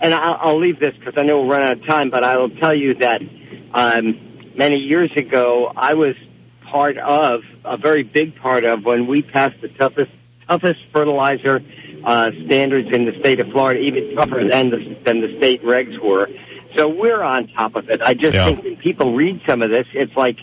and 0.00 0.14
I'll, 0.14 0.36
I'll 0.40 0.60
leave 0.60 0.78
this 0.80 0.94
because 0.98 1.14
I 1.16 1.22
know 1.22 1.40
we'll 1.40 1.48
run 1.48 1.62
out 1.62 1.78
of 1.78 1.86
time, 1.86 2.10
but 2.10 2.24
I 2.24 2.36
will 2.36 2.50
tell 2.50 2.74
you 2.74 2.94
that 2.96 3.20
um, 3.72 4.52
many 4.56 4.76
years 4.76 5.10
ago 5.16 5.72
I 5.74 5.94
was 5.94 6.14
part 6.70 6.98
of 6.98 7.40
a 7.64 7.76
very 7.76 8.02
big 8.02 8.36
part 8.36 8.64
of 8.64 8.84
when 8.84 9.06
we 9.06 9.22
passed 9.22 9.60
the 9.62 9.68
toughest 9.68 10.10
toughest 10.48 10.80
fertilizer 10.92 11.60
uh, 12.04 12.26
standards 12.46 12.88
in 12.92 13.06
the 13.06 13.12
state 13.20 13.40
of 13.40 13.46
Florida, 13.50 13.80
even 13.80 14.14
tougher 14.14 14.42
than 14.48 14.70
the, 14.70 14.98
than 15.04 15.20
the 15.22 15.36
state 15.38 15.62
regs 15.64 15.98
were. 16.02 16.28
So 16.76 16.88
we're 16.88 17.22
on 17.22 17.48
top 17.48 17.76
of 17.76 17.88
it. 17.88 18.02
I 18.02 18.14
just 18.14 18.34
Yeah. 18.34 18.44
think 18.44 18.62
when 18.64 18.76
people 18.76 19.14
read 19.14 19.40
some 19.48 19.62
of 19.62 19.70
this, 19.70 19.86
it's 19.94 20.14
like, 20.16 20.36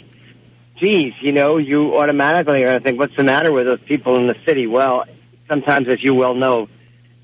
geez, 0.80 1.14
you 1.22 1.34
know, 1.34 1.58
you 1.58 1.98
automatically 1.98 2.64
are 2.64 2.66
going 2.66 2.80
to 2.80 2.84
think, 2.84 2.98
what's 3.00 3.16
the 3.16 3.24
matter 3.24 3.52
with 3.52 3.68
those 3.68 3.82
people 3.82 4.16
in 4.16 4.28
the 4.28 4.36
city? 4.46 4.66
Well, 4.66 5.04
sometimes, 5.48 5.88
as 5.88 6.04
you 6.04 6.16
well 6.16 6.34
know, 6.34 6.68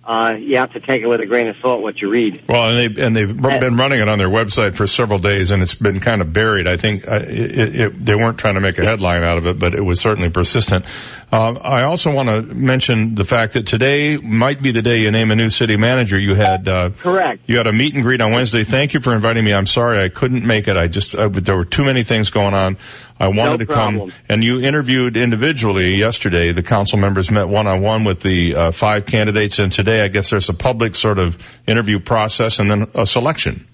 uh, 0.07 0.35
you 0.39 0.55
have 0.57 0.71
to 0.71 0.79
take 0.79 1.01
it 1.01 1.07
with 1.07 1.19
a 1.19 1.25
grain 1.25 1.49
of 1.49 1.57
salt 1.61 1.81
what 1.81 2.01
you 2.01 2.09
read. 2.09 2.41
Well, 2.47 2.69
and 2.69 2.77
they 2.77 3.03
and 3.03 3.13
they've 3.13 3.41
been 3.41 3.75
running 3.75 3.99
it 3.99 4.09
on 4.09 4.17
their 4.17 4.29
website 4.29 4.73
for 4.73 4.87
several 4.87 5.19
days, 5.19 5.51
and 5.51 5.61
it's 5.61 5.75
been 5.75 5.99
kind 5.99 6.21
of 6.21 6.31
buried. 6.31 6.65
I 6.65 6.77
think 6.77 7.05
uh, 7.05 7.19
it, 7.23 7.75
it, 7.75 8.05
they 8.05 8.15
weren't 8.15 8.37
trying 8.37 8.55
to 8.55 8.61
make 8.61 8.77
a 8.77 8.85
headline 8.85 9.25
out 9.25 9.37
of 9.37 9.47
it, 9.47 9.59
but 9.59 9.73
it 9.73 9.81
was 9.81 9.99
certainly 9.99 10.29
persistent. 10.29 10.85
Um, 11.29 11.57
I 11.61 11.83
also 11.83 12.13
want 12.13 12.29
to 12.29 12.41
mention 12.41 13.15
the 13.15 13.25
fact 13.25 13.53
that 13.53 13.67
today 13.67 14.15
might 14.15 14.61
be 14.61 14.71
the 14.71 14.81
day 14.81 15.01
you 15.01 15.11
name 15.11 15.29
a 15.29 15.35
new 15.35 15.49
city 15.49 15.75
manager. 15.75 16.17
You 16.17 16.35
had 16.35 16.69
uh, 16.69 16.91
correct. 16.91 17.41
You 17.47 17.57
had 17.57 17.67
a 17.67 17.73
meet 17.73 17.93
and 17.95 18.03
greet 18.03 18.21
on 18.21 18.31
Wednesday. 18.31 18.63
Thank 18.63 18.93
you 18.93 19.01
for 19.01 19.13
inviting 19.13 19.43
me. 19.43 19.53
I'm 19.53 19.65
sorry 19.65 20.01
I 20.01 20.07
couldn't 20.07 20.45
make 20.45 20.69
it. 20.69 20.77
I 20.77 20.87
just 20.87 21.15
uh, 21.15 21.27
there 21.27 21.57
were 21.57 21.65
too 21.65 21.83
many 21.83 22.03
things 22.03 22.29
going 22.29 22.53
on. 22.53 22.77
I 23.19 23.27
wanted 23.27 23.51
No 23.51 23.57
to 23.57 23.65
problem. 23.65 24.09
come, 24.11 24.19
and 24.29 24.41
you 24.41 24.61
interviewed 24.61 25.17
individually 25.17 25.97
yesterday. 25.97 26.53
The 26.53 26.63
council 26.63 26.97
members 26.97 27.29
met 27.29 27.49
one 27.49 27.67
on 27.67 27.81
one 27.81 28.05
with 28.05 28.21
the 28.21 28.55
uh, 28.55 28.71
five 28.71 29.05
candidates, 29.05 29.59
and 29.59 29.69
today 29.69 30.03
I 30.03 30.07
guess 30.07 30.29
there's 30.29 30.47
a 30.47 30.53
public 30.53 30.95
sort 30.95 31.19
of 31.19 31.37
interview 31.67 31.99
process 31.99 32.59
and 32.59 32.71
then 32.71 32.87
a 32.95 33.05
selection. 33.05 33.66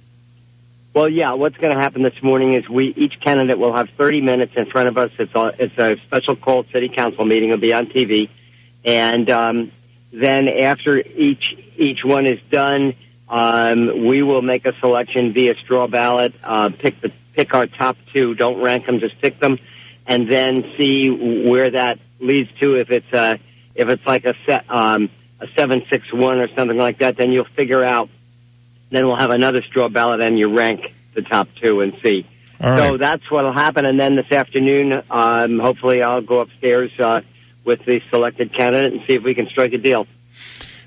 Well, 0.93 1.09
yeah. 1.09 1.33
What's 1.33 1.57
going 1.57 1.73
to 1.73 1.79
happen 1.79 2.03
this 2.03 2.21
morning 2.21 2.53
is 2.53 2.69
we 2.69 2.93
each 2.95 3.13
candidate 3.23 3.57
will 3.57 3.75
have 3.75 3.87
30 3.97 4.21
minutes 4.21 4.53
in 4.55 4.67
front 4.67 4.87
of 4.87 4.97
us. 4.97 5.09
It's 5.17 5.33
a 5.33 5.51
it's 5.57 5.77
a 5.77 5.95
special 6.05 6.35
called 6.35 6.67
city 6.71 6.87
council 6.95 7.25
meeting. 7.25 7.49
It'll 7.49 7.59
be 7.59 7.73
on 7.73 7.87
TV, 7.87 8.29
and 8.85 9.27
um, 9.31 9.71
then 10.11 10.47
after 10.47 10.99
each 10.99 11.43
each 11.77 11.99
one 12.05 12.27
is 12.27 12.37
done, 12.51 12.93
um, 13.27 14.07
we 14.07 14.21
will 14.21 14.43
make 14.43 14.67
a 14.67 14.73
selection 14.81 15.33
via 15.33 15.55
straw 15.63 15.87
ballot. 15.87 16.35
Uh, 16.43 16.69
pick 16.79 17.01
the 17.01 17.09
pick 17.33 17.55
our 17.55 17.65
top 17.65 17.97
two. 18.13 18.35
Don't 18.35 18.61
rank 18.61 18.85
them. 18.85 18.99
Just 18.99 19.19
pick 19.19 19.39
them, 19.39 19.57
and 20.05 20.27
then 20.31 20.63
see 20.77 21.09
where 21.09 21.71
that 21.71 21.97
leads 22.19 22.49
to. 22.59 22.75
If 22.75 22.91
it's 22.91 23.11
a 23.13 23.39
if 23.73 23.89
it's 23.89 24.05
like 24.05 24.25
a 24.25 24.35
set 24.45 24.65
um, 24.69 25.09
a 25.41 25.47
seven 25.57 25.81
six 25.89 26.05
one 26.13 26.37
or 26.37 26.49
something 26.55 26.77
like 26.77 26.99
that, 26.99 27.17
then 27.17 27.31
you'll 27.31 27.47
figure 27.55 27.83
out 27.83 28.09
then 28.93 29.07
we'll 29.07 29.17
have 29.17 29.31
another 29.31 29.61
straw 29.69 29.89
ballot 29.89 30.21
and 30.21 30.37
you 30.37 30.55
rank 30.55 30.81
the 31.15 31.21
top 31.21 31.47
two 31.61 31.81
and 31.81 31.93
see. 32.03 32.25
All 32.61 32.77
so 32.77 32.83
right. 32.91 32.99
that's 32.99 33.29
what'll 33.29 33.53
happen. 33.53 33.85
And 33.85 33.99
then 33.99 34.15
this 34.15 34.31
afternoon, 34.31 35.01
um, 35.09 35.59
hopefully 35.59 36.01
I'll 36.01 36.21
go 36.21 36.41
upstairs, 36.41 36.91
uh, 36.99 37.21
with 37.65 37.79
the 37.85 38.01
selected 38.09 38.55
candidate 38.55 38.93
and 38.93 39.01
see 39.07 39.13
if 39.13 39.23
we 39.23 39.33
can 39.35 39.47
strike 39.47 39.73
a 39.73 39.77
deal. 39.77 40.05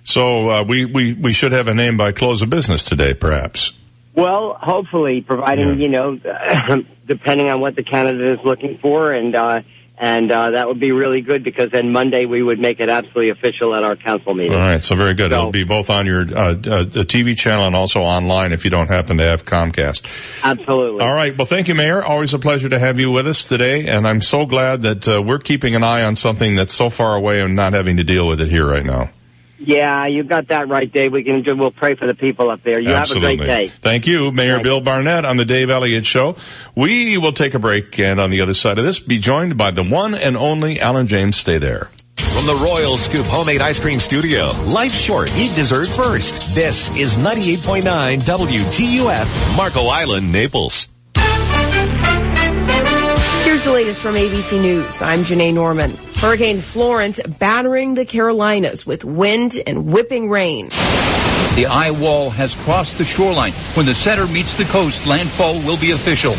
So 0.04 0.50
uh, 0.50 0.62
we, 0.62 0.84
we 0.84 1.14
we 1.14 1.32
should 1.32 1.52
have 1.52 1.68
a 1.68 1.74
name 1.74 1.96
by 1.96 2.12
close 2.12 2.42
of 2.42 2.50
business 2.50 2.84
today, 2.84 3.14
perhaps. 3.14 3.72
Well, 4.14 4.56
hopefully, 4.58 5.20
providing, 5.20 5.80
you 5.80 5.88
know, 5.88 6.18
depending 7.06 7.50
on 7.50 7.60
what 7.60 7.76
the 7.76 7.82
candidate 7.82 8.38
is 8.38 8.44
looking 8.44 8.78
for 8.80 9.12
and, 9.12 9.34
uh, 9.34 9.60
and, 9.98 10.30
uh, 10.30 10.50
that 10.50 10.66
would 10.68 10.80
be 10.80 10.92
really 10.92 11.20
good 11.22 11.42
because 11.44 11.70
then 11.72 11.92
Monday 11.92 12.26
we 12.26 12.42
would 12.42 12.58
make 12.58 12.80
it 12.80 12.90
absolutely 12.90 13.30
official 13.30 13.74
at 13.74 13.82
our 13.82 13.96
council 13.96 14.34
meeting. 14.34 14.52
All 14.54 14.58
right, 14.58 14.82
so 14.82 14.94
very 14.96 15.14
good. 15.14 15.30
So- 15.30 15.36
It'll 15.38 15.50
be 15.50 15.64
both 15.64 15.90
on 15.90 16.06
your 16.06 16.20
uh, 16.22 16.50
uh, 16.50 16.54
the 16.84 17.04
TV 17.06 17.36
channel 17.36 17.66
and 17.66 17.74
also 17.74 18.00
online 18.00 18.52
if 18.52 18.64
you 18.64 18.70
don't 18.70 18.88
happen 18.88 19.18
to 19.18 19.24
have 19.24 19.44
Comcast. 19.44 20.04
Absolutely. 20.42 21.00
All 21.04 21.14
right. 21.14 21.36
Well, 21.36 21.46
thank 21.46 21.68
you, 21.68 21.74
Mayor. 21.74 22.02
Always 22.04 22.34
a 22.34 22.38
pleasure 22.38 22.68
to 22.68 22.78
have 22.78 22.98
you 23.00 23.10
with 23.10 23.26
us 23.26 23.44
today, 23.44 23.86
and 23.88 24.06
I'm 24.06 24.20
so 24.20 24.44
glad 24.46 24.82
that 24.82 25.08
uh, 25.08 25.22
we're 25.22 25.38
keeping 25.38 25.74
an 25.74 25.84
eye 25.84 26.04
on 26.04 26.14
something 26.14 26.56
that's 26.56 26.74
so 26.74 26.90
far 26.90 27.14
away 27.14 27.40
and 27.40 27.54
not 27.54 27.72
having 27.72 27.96
to 27.98 28.04
deal 28.04 28.26
with 28.26 28.40
it 28.40 28.48
here 28.50 28.66
right 28.66 28.84
now. 28.84 29.10
Yeah, 29.58 30.06
you 30.06 30.24
got 30.24 30.48
that 30.48 30.68
right, 30.68 30.90
Dave. 30.90 31.12
We 31.12 31.24
can 31.24 31.42
do, 31.42 31.56
we'll 31.56 31.70
pray 31.70 31.94
for 31.94 32.06
the 32.06 32.14
people 32.14 32.50
up 32.50 32.62
there. 32.62 32.78
You 32.78 32.90
Absolutely. 32.90 33.36
have 33.36 33.40
a 33.40 33.44
great 33.44 33.64
day. 33.64 33.70
Thank 33.70 34.06
you, 34.06 34.30
Mayor 34.30 34.60
Bill 34.60 34.80
Barnett 34.80 35.24
on 35.24 35.36
the 35.36 35.44
Dave 35.44 35.70
Elliott 35.70 36.04
Show. 36.04 36.36
We 36.74 37.16
will 37.16 37.32
take 37.32 37.54
a 37.54 37.58
break, 37.58 37.98
and 37.98 38.20
on 38.20 38.30
the 38.30 38.42
other 38.42 38.54
side 38.54 38.78
of 38.78 38.84
this, 38.84 39.00
be 39.00 39.18
joined 39.18 39.56
by 39.56 39.70
the 39.70 39.82
one 39.82 40.14
and 40.14 40.36
only 40.36 40.80
Alan 40.80 41.06
James. 41.06 41.36
Stay 41.36 41.58
there. 41.58 41.90
From 42.16 42.46
the 42.46 42.54
Royal 42.54 42.96
Scoop 42.96 43.26
Homemade 43.26 43.60
Ice 43.62 43.78
Cream 43.78 43.98
Studio, 43.98 44.48
life 44.66 44.92
short, 44.92 45.34
eat 45.36 45.54
dessert 45.54 45.88
first. 45.88 46.54
This 46.54 46.94
is 46.96 47.16
98.9 47.16 47.82
WGUF, 48.22 49.56
Marco 49.56 49.86
Island, 49.86 50.32
Naples. 50.32 50.88
Here's 53.44 53.64
the 53.64 53.72
latest 53.72 54.00
from 54.00 54.16
ABC 54.16 54.60
News. 54.60 55.00
I'm 55.00 55.20
Janai 55.20 55.54
Norman. 55.54 55.96
Hurricane 56.18 56.62
Florence 56.62 57.20
battering 57.38 57.94
the 57.94 58.06
Carolinas 58.06 58.86
with 58.86 59.04
wind 59.04 59.62
and 59.66 59.92
whipping 59.92 60.30
rain. 60.30 60.70
The 61.56 61.66
eye 61.66 61.90
wall 61.90 62.30
has 62.30 62.54
crossed 62.54 62.98
the 62.98 63.04
shoreline. 63.04 63.52
When 63.74 63.86
the 63.86 63.94
center 63.94 64.26
meets 64.26 64.58
the 64.58 64.64
coast, 64.64 65.06
landfall 65.06 65.54
will 65.60 65.78
be 65.78 65.92
official. 65.92 66.34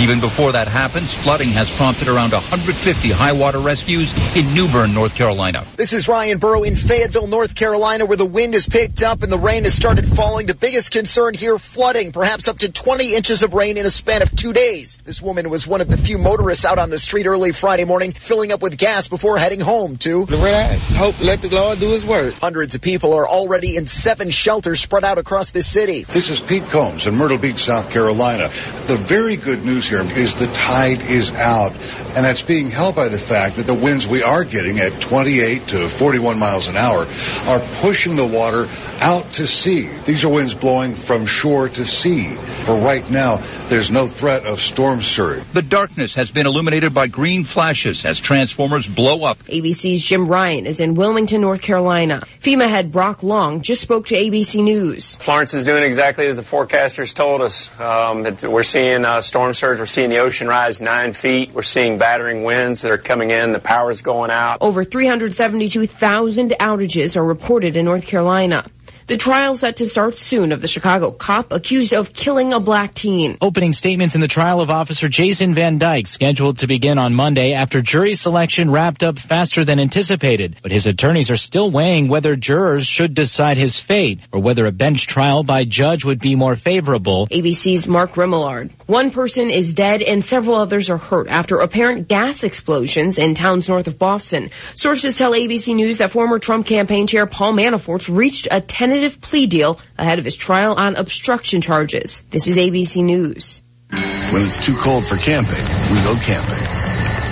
Even 0.00 0.20
before 0.20 0.52
that 0.52 0.66
happens, 0.66 1.12
flooding 1.12 1.48
has 1.50 1.74
prompted 1.76 2.08
around 2.08 2.32
150 2.32 3.10
high 3.10 3.32
water 3.32 3.58
rescues 3.58 4.10
in 4.34 4.50
New 4.54 4.66
Bern, 4.68 4.94
North 4.94 5.14
Carolina. 5.14 5.64
This 5.76 5.92
is 5.92 6.08
Ryan 6.08 6.38
Burrow 6.38 6.62
in 6.62 6.76
Fayetteville, 6.76 7.26
North 7.26 7.54
Carolina, 7.54 8.06
where 8.06 8.16
the 8.16 8.24
wind 8.24 8.54
has 8.54 8.66
picked 8.66 9.02
up 9.02 9.22
and 9.22 9.30
the 9.30 9.38
rain 9.38 9.64
has 9.64 9.74
started 9.74 10.06
falling. 10.06 10.46
The 10.46 10.54
biggest 10.54 10.90
concern 10.90 11.34
here, 11.34 11.58
flooding, 11.58 12.10
perhaps 12.10 12.48
up 12.48 12.58
to 12.60 12.72
20 12.72 13.14
inches 13.14 13.42
of 13.42 13.52
rain 13.52 13.76
in 13.76 13.84
a 13.84 13.90
span 13.90 14.22
of 14.22 14.34
two 14.34 14.54
days. 14.54 15.02
This 15.04 15.20
woman 15.20 15.50
was 15.50 15.66
one 15.66 15.82
of 15.82 15.88
the 15.88 15.98
few 15.98 16.16
motorists 16.16 16.64
out 16.64 16.78
on 16.78 16.88
the 16.88 16.98
street 16.98 17.26
early 17.26 17.52
Friday 17.52 17.84
morning, 17.84 18.12
filling 18.12 18.50
up 18.50 18.62
with 18.62 18.78
gas 18.78 19.08
before 19.08 19.21
heading 19.22 19.60
home 19.60 19.96
to 19.98 20.26
relax. 20.26 20.92
Hope, 20.92 21.20
let 21.20 21.40
the 21.40 21.48
Lord 21.48 21.78
do 21.78 21.90
his 21.90 22.04
work. 22.04 22.34
Hundreds 22.34 22.74
of 22.74 22.80
people 22.80 23.14
are 23.14 23.28
already 23.28 23.76
in 23.76 23.86
seven 23.86 24.30
shelters 24.30 24.80
spread 24.80 25.04
out 25.04 25.18
across 25.18 25.52
this 25.52 25.66
city. 25.66 26.02
This 26.02 26.28
is 26.28 26.40
Pete 26.40 26.64
Combs 26.64 27.06
in 27.06 27.14
Myrtle 27.14 27.38
Beach, 27.38 27.64
South 27.64 27.90
Carolina. 27.92 28.48
The 28.88 28.98
very 28.98 29.36
good 29.36 29.64
news 29.64 29.88
here 29.88 30.02
is 30.02 30.34
the 30.34 30.48
tide 30.48 31.02
is 31.02 31.32
out, 31.34 31.72
and 31.72 32.24
that's 32.24 32.42
being 32.42 32.70
held 32.70 32.96
by 32.96 33.08
the 33.08 33.18
fact 33.18 33.56
that 33.56 33.66
the 33.66 33.74
winds 33.74 34.06
we 34.06 34.22
are 34.24 34.44
getting 34.44 34.80
at 34.80 35.00
28 35.00 35.68
to 35.68 35.88
41 35.88 36.38
miles 36.38 36.66
an 36.66 36.76
hour 36.76 37.06
are 37.46 37.60
pushing 37.80 38.16
the 38.16 38.26
water 38.26 38.66
out 39.00 39.30
to 39.34 39.46
sea. 39.46 39.88
These 40.04 40.24
are 40.24 40.28
winds 40.28 40.54
blowing 40.54 40.94
from 40.96 41.26
shore 41.26 41.68
to 41.68 41.84
sea. 41.84 42.34
For 42.64 42.76
right 42.76 43.08
now, 43.08 43.36
there's 43.68 43.90
no 43.90 44.06
threat 44.06 44.46
of 44.46 44.60
storm 44.60 45.00
surge. 45.00 45.42
The 45.52 45.62
darkness 45.62 46.14
has 46.16 46.30
been 46.30 46.46
illuminated 46.46 46.92
by 46.92 47.06
green 47.06 47.44
flashes 47.44 48.04
as 48.04 48.18
transformers 48.18 48.86
blow 48.86 49.11
up. 49.20 49.38
ABC's 49.44 50.02
Jim 50.04 50.26
Ryan 50.26 50.66
is 50.66 50.80
in 50.80 50.94
Wilmington, 50.94 51.40
North 51.40 51.62
Carolina. 51.62 52.22
FEMA 52.40 52.68
head 52.68 52.90
Brock 52.90 53.22
Long 53.22 53.62
just 53.62 53.80
spoke 53.80 54.06
to 54.06 54.14
ABC 54.14 54.62
News. 54.62 55.14
Florence 55.16 55.54
is 55.54 55.64
doing 55.64 55.82
exactly 55.82 56.26
as 56.26 56.36
the 56.36 56.42
forecasters 56.42 57.14
told 57.14 57.42
us. 57.42 57.68
Um, 57.80 58.26
it's, 58.26 58.44
we're 58.44 58.62
seeing 58.62 59.04
uh, 59.04 59.20
storm 59.20 59.54
surge. 59.54 59.78
We're 59.78 59.86
seeing 59.86 60.10
the 60.10 60.18
ocean 60.18 60.48
rise 60.48 60.80
nine 60.80 61.12
feet. 61.12 61.52
We're 61.52 61.62
seeing 61.62 61.98
battering 61.98 62.42
winds 62.42 62.82
that 62.82 62.90
are 62.90 62.98
coming 62.98 63.30
in. 63.30 63.52
The 63.52 63.60
power's 63.60 64.00
going 64.02 64.30
out. 64.30 64.58
Over 64.60 64.84
372,000 64.84 66.50
outages 66.58 67.16
are 67.16 67.24
reported 67.24 67.76
in 67.76 67.84
North 67.84 68.06
Carolina. 68.06 68.68
The 69.12 69.18
trial 69.18 69.54
set 69.54 69.76
to 69.76 69.84
start 69.84 70.16
soon 70.16 70.52
of 70.52 70.62
the 70.62 70.68
Chicago 70.68 71.10
cop 71.10 71.52
accused 71.52 71.92
of 71.92 72.14
killing 72.14 72.54
a 72.54 72.60
black 72.60 72.94
teen. 72.94 73.36
Opening 73.42 73.74
statements 73.74 74.14
in 74.14 74.22
the 74.22 74.26
trial 74.26 74.62
of 74.62 74.70
Officer 74.70 75.06
Jason 75.06 75.52
Van 75.52 75.76
Dyke 75.76 76.06
scheduled 76.06 76.60
to 76.60 76.66
begin 76.66 76.96
on 76.96 77.12
Monday 77.12 77.52
after 77.52 77.82
jury 77.82 78.14
selection 78.14 78.70
wrapped 78.70 79.02
up 79.02 79.18
faster 79.18 79.66
than 79.66 79.78
anticipated. 79.78 80.56
But 80.62 80.72
his 80.72 80.86
attorneys 80.86 81.30
are 81.30 81.36
still 81.36 81.70
weighing 81.70 82.08
whether 82.08 82.36
jurors 82.36 82.86
should 82.86 83.12
decide 83.12 83.58
his 83.58 83.78
fate 83.78 84.20
or 84.32 84.40
whether 84.40 84.64
a 84.64 84.72
bench 84.72 85.06
trial 85.06 85.42
by 85.42 85.66
judge 85.66 86.06
would 86.06 86.18
be 86.18 86.34
more 86.34 86.56
favorable. 86.56 87.26
ABC's 87.26 87.86
Mark 87.86 88.12
Remillard. 88.12 88.70
One 88.86 89.10
person 89.10 89.50
is 89.50 89.74
dead 89.74 90.00
and 90.00 90.24
several 90.24 90.56
others 90.56 90.88
are 90.88 90.96
hurt 90.96 91.28
after 91.28 91.58
apparent 91.60 92.08
gas 92.08 92.44
explosions 92.44 93.18
in 93.18 93.34
towns 93.34 93.68
north 93.68 93.88
of 93.88 93.98
Boston. 93.98 94.48
Sources 94.74 95.18
tell 95.18 95.32
ABC 95.32 95.74
News 95.74 95.98
that 95.98 96.12
former 96.12 96.38
Trump 96.38 96.66
campaign 96.66 97.06
chair 97.06 97.26
Paul 97.26 97.52
Manafort 97.52 98.08
reached 98.08 98.48
a 98.50 98.62
tentative 98.62 99.01
plea 99.10 99.46
deal 99.46 99.80
ahead 99.98 100.18
of 100.18 100.24
his 100.24 100.36
trial 100.36 100.74
on 100.74 100.96
obstruction 100.96 101.60
charges. 101.60 102.22
This 102.30 102.46
is 102.46 102.56
ABC 102.56 103.02
News. 103.02 103.62
When 103.90 104.42
it's 104.42 104.64
too 104.64 104.76
cold 104.76 105.04
for 105.04 105.16
camping, 105.16 105.62
we 105.90 106.02
go 106.02 106.14
camping. 106.20 106.64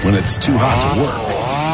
When 0.05 0.15
it's 0.15 0.39
too 0.39 0.57
hot 0.59 0.95
to 0.95 1.01
work, 1.01 1.27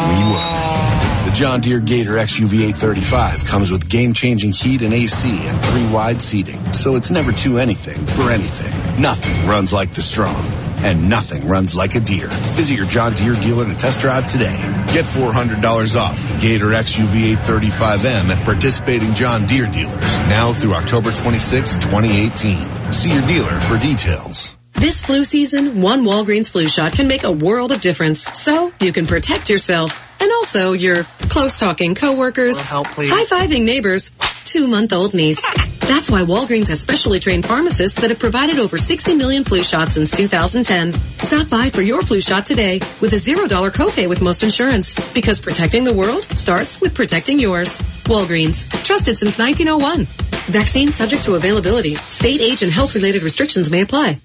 we 0.08 0.32
work. 0.32 1.26
The 1.26 1.32
John 1.32 1.60
Deere 1.60 1.80
Gator 1.80 2.12
XUV 2.12 2.68
835 2.68 3.44
comes 3.44 3.70
with 3.70 3.88
game-changing 3.88 4.52
heat 4.52 4.82
and 4.82 4.94
AC 4.94 5.28
and 5.28 5.60
three 5.60 5.86
wide 5.88 6.20
seating, 6.20 6.72
so 6.72 6.94
it's 6.94 7.10
never 7.10 7.32
too 7.32 7.58
anything 7.58 8.06
for 8.06 8.30
anything. 8.30 9.00
Nothing 9.00 9.48
runs 9.48 9.72
like 9.72 9.92
the 9.92 10.02
strong. 10.02 10.65
And 10.84 11.08
nothing 11.08 11.48
runs 11.48 11.74
like 11.74 11.94
a 11.94 12.00
Deere. 12.00 12.28
Visit 12.28 12.76
your 12.76 12.86
John 12.86 13.14
Deere 13.14 13.34
dealer 13.34 13.66
to 13.66 13.74
test 13.74 14.00
drive 14.00 14.26
today. 14.26 14.56
Get 14.92 15.04
$400 15.04 15.96
off 15.96 16.28
the 16.28 16.38
Gator 16.38 16.66
XUV 16.66 17.36
835M 17.36 18.28
at 18.30 18.44
participating 18.44 19.14
John 19.14 19.46
Deere 19.46 19.66
dealers 19.66 20.04
now 20.28 20.52
through 20.52 20.74
October 20.74 21.12
26, 21.12 21.78
2018. 21.78 22.92
See 22.92 23.12
your 23.12 23.26
dealer 23.26 23.60
for 23.60 23.78
details. 23.78 24.55
This 24.78 25.02
flu 25.02 25.24
season, 25.24 25.80
one 25.80 26.04
Walgreens 26.04 26.50
flu 26.50 26.68
shot 26.68 26.92
can 26.92 27.08
make 27.08 27.24
a 27.24 27.32
world 27.32 27.72
of 27.72 27.80
difference. 27.80 28.22
So 28.38 28.72
you 28.80 28.92
can 28.92 29.06
protect 29.06 29.48
yourself 29.48 29.98
and 30.20 30.30
also 30.30 30.72
your 30.72 31.04
close 31.04 31.58
talking 31.58 31.94
coworkers, 31.94 32.56
high-fiving 32.62 33.64
neighbors, 33.64 34.12
two-month-old 34.44 35.14
niece. 35.14 35.42
That's 35.80 36.10
why 36.10 36.22
Walgreens 36.22 36.68
has 36.68 36.80
specially 36.80 37.20
trained 37.20 37.46
pharmacists 37.46 38.00
that 38.00 38.10
have 38.10 38.18
provided 38.18 38.58
over 38.58 38.76
60 38.76 39.14
million 39.16 39.44
flu 39.44 39.62
shots 39.62 39.92
since 39.92 40.10
2010. 40.16 40.92
Stop 41.16 41.48
by 41.48 41.70
for 41.70 41.80
your 41.80 42.02
flu 42.02 42.20
shot 42.20 42.44
today 42.44 42.80
with 43.00 43.12
a 43.12 43.16
$0 43.16 43.48
copay 43.70 44.08
with 44.08 44.20
most 44.20 44.42
insurance. 44.42 44.94
Because 45.14 45.40
protecting 45.40 45.84
the 45.84 45.94
world 45.94 46.24
starts 46.36 46.80
with 46.80 46.94
protecting 46.94 47.38
yours. 47.38 47.80
Walgreens. 48.04 48.68
Trusted 48.84 49.16
since 49.16 49.38
1901. 49.38 50.06
Vaccine 50.52 50.92
subject 50.92 51.22
to 51.24 51.34
availability. 51.34 51.94
State 51.94 52.40
age 52.40 52.62
and 52.62 52.72
health 52.72 52.94
related 52.94 53.22
restrictions 53.22 53.70
may 53.70 53.82
apply. 53.82 54.20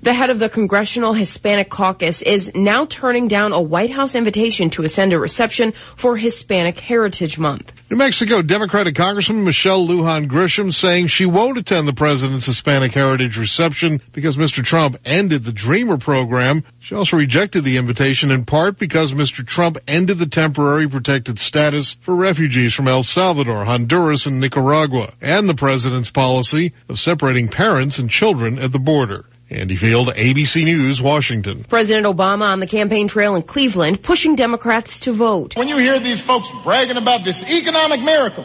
The 0.00 0.12
head 0.12 0.30
of 0.30 0.38
the 0.38 0.48
Congressional 0.48 1.12
Hispanic 1.12 1.70
Caucus 1.70 2.22
is 2.22 2.54
now 2.54 2.86
turning 2.86 3.26
down 3.26 3.52
a 3.52 3.60
White 3.60 3.90
House 3.90 4.14
invitation 4.14 4.70
to 4.70 4.84
attend 4.84 5.12
a 5.12 5.18
reception 5.18 5.72
for 5.72 6.16
Hispanic 6.16 6.78
Heritage 6.78 7.36
Month. 7.36 7.72
New 7.90 7.96
Mexico 7.96 8.40
Democratic 8.40 8.94
Congressman 8.94 9.42
Michelle 9.42 9.88
Lujan 9.88 10.28
Grisham 10.28 10.72
saying 10.72 11.08
she 11.08 11.26
won't 11.26 11.58
attend 11.58 11.88
the 11.88 11.92
president's 11.92 12.46
Hispanic 12.46 12.92
Heritage 12.92 13.36
reception 13.36 14.00
because 14.12 14.36
Mr. 14.36 14.62
Trump 14.62 14.98
ended 15.04 15.42
the 15.42 15.50
Dreamer 15.52 15.98
program. 15.98 16.62
She 16.78 16.94
also 16.94 17.16
rejected 17.16 17.64
the 17.64 17.76
invitation 17.76 18.30
in 18.30 18.44
part 18.44 18.78
because 18.78 19.12
Mr. 19.12 19.44
Trump 19.44 19.78
ended 19.88 20.18
the 20.18 20.26
temporary 20.26 20.88
protected 20.88 21.40
status 21.40 21.94
for 21.94 22.14
refugees 22.14 22.72
from 22.72 22.86
El 22.86 23.02
Salvador, 23.02 23.64
Honduras, 23.64 24.26
and 24.26 24.38
Nicaragua, 24.38 25.12
and 25.20 25.48
the 25.48 25.54
president's 25.54 26.10
policy 26.10 26.72
of 26.88 27.00
separating 27.00 27.48
parents 27.48 27.98
and 27.98 28.08
children 28.08 28.60
at 28.60 28.70
the 28.70 28.78
border. 28.78 29.24
Andy 29.50 29.76
Field, 29.76 30.08
ABC 30.08 30.62
News, 30.64 31.00
Washington. 31.00 31.64
President 31.64 32.04
Obama 32.06 32.48
on 32.48 32.60
the 32.60 32.66
campaign 32.66 33.08
trail 33.08 33.34
in 33.34 33.42
Cleveland 33.42 34.02
pushing 34.02 34.34
Democrats 34.34 35.00
to 35.00 35.12
vote. 35.12 35.56
When 35.56 35.68
you 35.68 35.78
hear 35.78 35.98
these 35.98 36.20
folks 36.20 36.50
bragging 36.64 36.98
about 36.98 37.24
this 37.24 37.48
economic 37.48 38.02
miracle, 38.02 38.44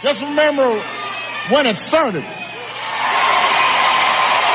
just 0.00 0.22
remember 0.22 0.80
when 1.50 1.66
it 1.66 1.76
started. 1.76 2.24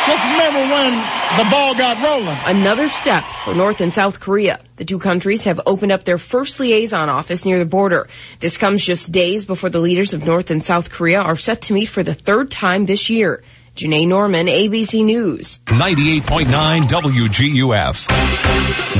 Just 0.07 0.23
remember 0.23 0.61
when 0.73 0.93
the 1.37 1.51
ball 1.51 1.75
got 1.75 2.01
rolling. 2.01 2.37
Another 2.45 2.87
step 2.87 3.23
for 3.43 3.53
North 3.53 3.81
and 3.81 3.93
South 3.93 4.19
Korea. 4.19 4.61
The 4.77 4.85
two 4.85 4.97
countries 4.97 5.43
have 5.43 5.59
opened 5.65 5.91
up 5.91 6.05
their 6.05 6.17
first 6.17 6.59
liaison 6.59 7.09
office 7.09 7.45
near 7.45 7.59
the 7.59 7.65
border. 7.65 8.07
This 8.39 8.57
comes 8.57 8.83
just 8.83 9.11
days 9.11 9.45
before 9.45 9.69
the 9.69 9.79
leaders 9.79 10.13
of 10.13 10.25
North 10.25 10.49
and 10.49 10.63
South 10.63 10.89
Korea 10.89 11.21
are 11.21 11.35
set 11.35 11.63
to 11.63 11.73
meet 11.73 11.87
for 11.87 12.03
the 12.03 12.13
third 12.13 12.49
time 12.49 12.85
this 12.85 13.09
year. 13.11 13.43
Janai 13.77 14.07
Norman, 14.07 14.47
ABC 14.47 15.05
News. 15.05 15.59
98.9 15.65 16.87
WGUF. 16.87 18.07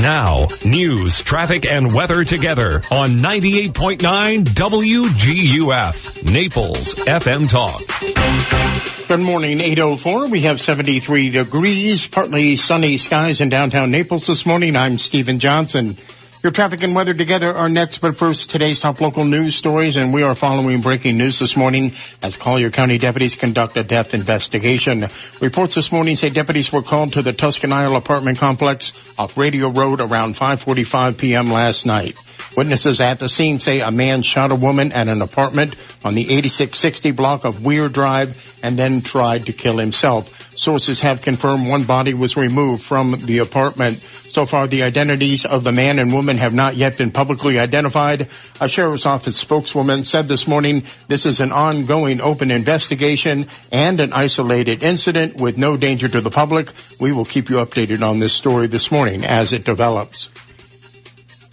Now, 0.00 0.46
news, 0.64 1.20
traffic, 1.20 1.66
and 1.66 1.92
weather 1.92 2.22
together 2.22 2.80
on 2.92 3.08
98.9 3.18 4.44
WGUF. 4.44 6.32
Naples 6.32 6.94
FM 6.94 7.50
Talk. 7.50 9.08
Good 9.08 9.20
morning, 9.20 9.60
804. 9.60 10.28
We 10.28 10.42
have 10.42 10.60
73 10.60 11.30
degrees, 11.30 12.06
partly 12.06 12.54
sunny 12.54 12.98
skies 12.98 13.40
in 13.40 13.48
downtown 13.48 13.90
Naples 13.90 14.28
this 14.28 14.46
morning. 14.46 14.76
I'm 14.76 14.98
Stephen 14.98 15.40
Johnson. 15.40 15.96
Your 16.40 16.52
traffic 16.52 16.84
and 16.84 16.94
weather 16.94 17.14
together 17.14 17.52
are 17.52 17.68
next, 17.68 17.98
but 17.98 18.14
first 18.14 18.50
today's 18.50 18.78
top 18.78 19.00
local 19.00 19.24
news 19.24 19.56
stories 19.56 19.96
and 19.96 20.14
we 20.14 20.22
are 20.22 20.36
following 20.36 20.80
breaking 20.80 21.16
news 21.16 21.40
this 21.40 21.56
morning 21.56 21.92
as 22.22 22.36
Collier 22.36 22.70
County 22.70 22.96
deputies 22.96 23.34
conduct 23.34 23.76
a 23.76 23.82
death 23.82 24.14
investigation. 24.14 25.04
Reports 25.40 25.74
this 25.74 25.90
morning 25.90 26.14
say 26.14 26.30
deputies 26.30 26.70
were 26.70 26.82
called 26.82 27.14
to 27.14 27.22
the 27.22 27.32
Tuscan 27.32 27.72
Isle 27.72 27.96
apartment 27.96 28.38
complex 28.38 29.18
off 29.18 29.36
Radio 29.36 29.70
Road 29.70 30.00
around 30.00 30.36
5.45 30.36 31.18
p.m. 31.18 31.46
last 31.50 31.86
night. 31.86 32.16
Witnesses 32.56 33.00
at 33.00 33.18
the 33.18 33.28
scene 33.28 33.58
say 33.58 33.80
a 33.80 33.90
man 33.90 34.22
shot 34.22 34.50
a 34.50 34.54
woman 34.54 34.92
at 34.92 35.08
an 35.08 35.22
apartment 35.22 35.74
on 36.04 36.14
the 36.14 36.22
8660 36.22 37.12
block 37.12 37.44
of 37.44 37.64
Weir 37.64 37.88
Drive 37.88 38.60
and 38.62 38.78
then 38.78 39.00
tried 39.00 39.46
to 39.46 39.52
kill 39.52 39.78
himself. 39.78 40.58
Sources 40.58 41.00
have 41.02 41.22
confirmed 41.22 41.68
one 41.68 41.84
body 41.84 42.14
was 42.14 42.36
removed 42.36 42.82
from 42.82 43.14
the 43.26 43.38
apartment. 43.38 43.94
So 43.94 44.44
far, 44.44 44.66
the 44.66 44.82
identities 44.82 45.44
of 45.44 45.62
the 45.62 45.72
man 45.72 46.00
and 46.00 46.12
woman 46.12 46.38
have 46.38 46.52
not 46.52 46.74
yet 46.74 46.98
been 46.98 47.12
publicly 47.12 47.58
identified. 47.60 48.28
A 48.60 48.68
sheriff's 48.68 49.06
office 49.06 49.36
spokeswoman 49.36 50.04
said 50.04 50.26
this 50.26 50.48
morning 50.48 50.82
this 51.06 51.26
is 51.26 51.40
an 51.40 51.52
ongoing 51.52 52.20
open 52.20 52.50
investigation 52.50 53.46
and 53.70 54.00
an 54.00 54.12
isolated 54.12 54.82
incident 54.82 55.40
with 55.40 55.58
no 55.58 55.76
danger 55.76 56.08
to 56.08 56.20
the 56.20 56.30
public. 56.30 56.72
We 57.00 57.12
will 57.12 57.24
keep 57.24 57.50
you 57.50 57.56
updated 57.56 58.02
on 58.02 58.18
this 58.18 58.32
story 58.32 58.66
this 58.66 58.90
morning 58.90 59.24
as 59.24 59.52
it 59.52 59.64
develops. 59.64 60.30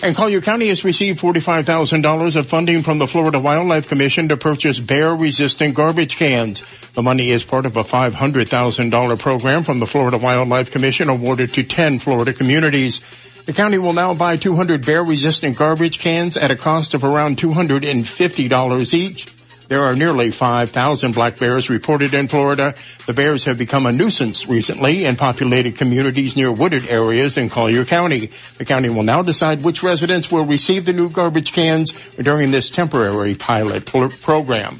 And 0.03 0.15
Collier 0.15 0.41
County 0.41 0.67
has 0.67 0.83
received 0.83 1.21
$45,000 1.21 2.35
of 2.35 2.47
funding 2.47 2.81
from 2.81 2.99
the 2.99 3.07
Florida 3.07 3.39
Wildlife 3.39 3.87
Commission 3.87 4.27
to 4.29 4.37
purchase 4.37 4.77
bear-resistant 4.77 5.73
garbage 5.73 6.17
cans. 6.17 6.63
The 6.91 7.01
money 7.01 7.29
is 7.29 7.43
part 7.43 7.65
of 7.65 7.75
a 7.77 7.83
$500,000 7.83 9.19
program 9.19 9.63
from 9.63 9.79
the 9.79 9.85
Florida 9.85 10.17
Wildlife 10.17 10.71
Commission 10.71 11.09
awarded 11.09 11.53
to 11.53 11.63
10 11.63 11.99
Florida 11.99 12.33
communities. 12.33 12.99
The 13.45 13.53
county 13.53 13.77
will 13.77 13.93
now 13.93 14.13
buy 14.13 14.35
200 14.35 14.85
bear-resistant 14.85 15.57
garbage 15.57 15.99
cans 15.99 16.35
at 16.35 16.51
a 16.51 16.55
cost 16.55 16.93
of 16.93 17.03
around 17.03 17.37
$250 17.37 18.93
each. 18.93 19.34
There 19.67 19.83
are 19.83 19.95
nearly 19.95 20.31
5,000 20.31 21.13
black 21.13 21.39
bears 21.39 21.69
reported 21.69 22.13
in 22.13 22.27
Florida. 22.27 22.75
The 23.07 23.13
bears 23.13 23.45
have 23.45 23.57
become 23.57 23.85
a 23.85 23.91
nuisance 23.91 24.47
recently 24.47 25.05
in 25.05 25.15
populated 25.15 25.77
communities 25.77 26.35
near 26.35 26.51
wooded 26.51 26.87
areas 26.87 27.37
in 27.37 27.49
Collier 27.49 27.83
County. 27.83 28.27
The 28.57 28.65
county 28.65 28.89
will 28.89 29.03
now 29.03 29.23
decide 29.23 29.63
which 29.63 29.81
residents 29.81 30.31
will 30.31 30.45
receive 30.45 30.85
the 30.85 30.93
new 30.93 31.09
garbage 31.09 31.51
cans 31.51 31.91
during 32.15 32.51
this 32.51 32.69
temporary 32.69 33.33
pilot 33.33 33.85
program. 33.85 34.75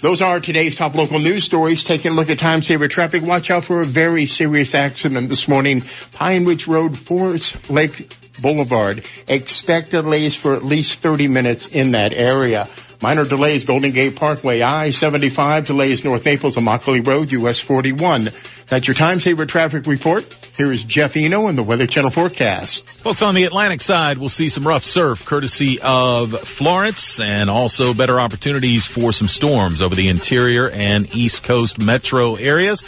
Those 0.00 0.20
are 0.20 0.40
today's 0.40 0.76
top 0.76 0.94
local 0.94 1.18
news 1.18 1.44
stories. 1.44 1.82
Taking 1.84 2.12
a 2.12 2.14
look 2.14 2.28
at 2.28 2.38
time 2.38 2.62
saver 2.62 2.86
traffic. 2.86 3.22
Watch 3.22 3.50
out 3.50 3.64
for 3.64 3.80
a 3.80 3.84
very 3.84 4.26
serious 4.26 4.74
accident 4.74 5.30
this 5.30 5.48
morning. 5.48 5.82
Pine 6.12 6.44
Ridge 6.44 6.66
Road, 6.66 6.98
Forest 6.98 7.70
Lake 7.70 8.12
Boulevard. 8.42 9.06
Expect 9.26 9.92
delays 9.92 10.36
for 10.36 10.54
at 10.54 10.62
least 10.64 11.00
30 11.00 11.28
minutes 11.28 11.74
in 11.74 11.92
that 11.92 12.12
area. 12.12 12.68
Minor 13.02 13.24
delays, 13.24 13.64
Golden 13.64 13.92
Gate 13.92 14.16
Parkway, 14.16 14.62
I-75 14.62 15.66
delays, 15.66 16.04
North 16.04 16.24
Naples, 16.24 16.56
Immokalee 16.56 17.06
Road, 17.06 17.30
US 17.32 17.60
41. 17.60 18.28
That's 18.68 18.86
your 18.88 18.94
time 18.94 19.20
saver 19.20 19.46
traffic 19.46 19.86
report. 19.86 20.24
Here 20.56 20.72
is 20.72 20.82
Jeff 20.82 21.16
Eno 21.16 21.46
and 21.46 21.56
the 21.56 21.62
Weather 21.62 21.86
Channel 21.86 22.10
forecast. 22.10 22.88
Folks 22.88 23.22
on 23.22 23.34
the 23.34 23.44
Atlantic 23.44 23.80
side 23.80 24.18
we'll 24.18 24.28
see 24.28 24.48
some 24.48 24.66
rough 24.66 24.84
surf 24.84 25.24
courtesy 25.26 25.78
of 25.80 26.32
Florence 26.40 27.20
and 27.20 27.48
also 27.48 27.94
better 27.94 28.18
opportunities 28.18 28.86
for 28.86 29.12
some 29.12 29.28
storms 29.28 29.82
over 29.82 29.94
the 29.94 30.08
interior 30.08 30.68
and 30.68 31.14
east 31.14 31.42
coast 31.44 31.80
metro 31.80 32.34
areas. 32.34 32.82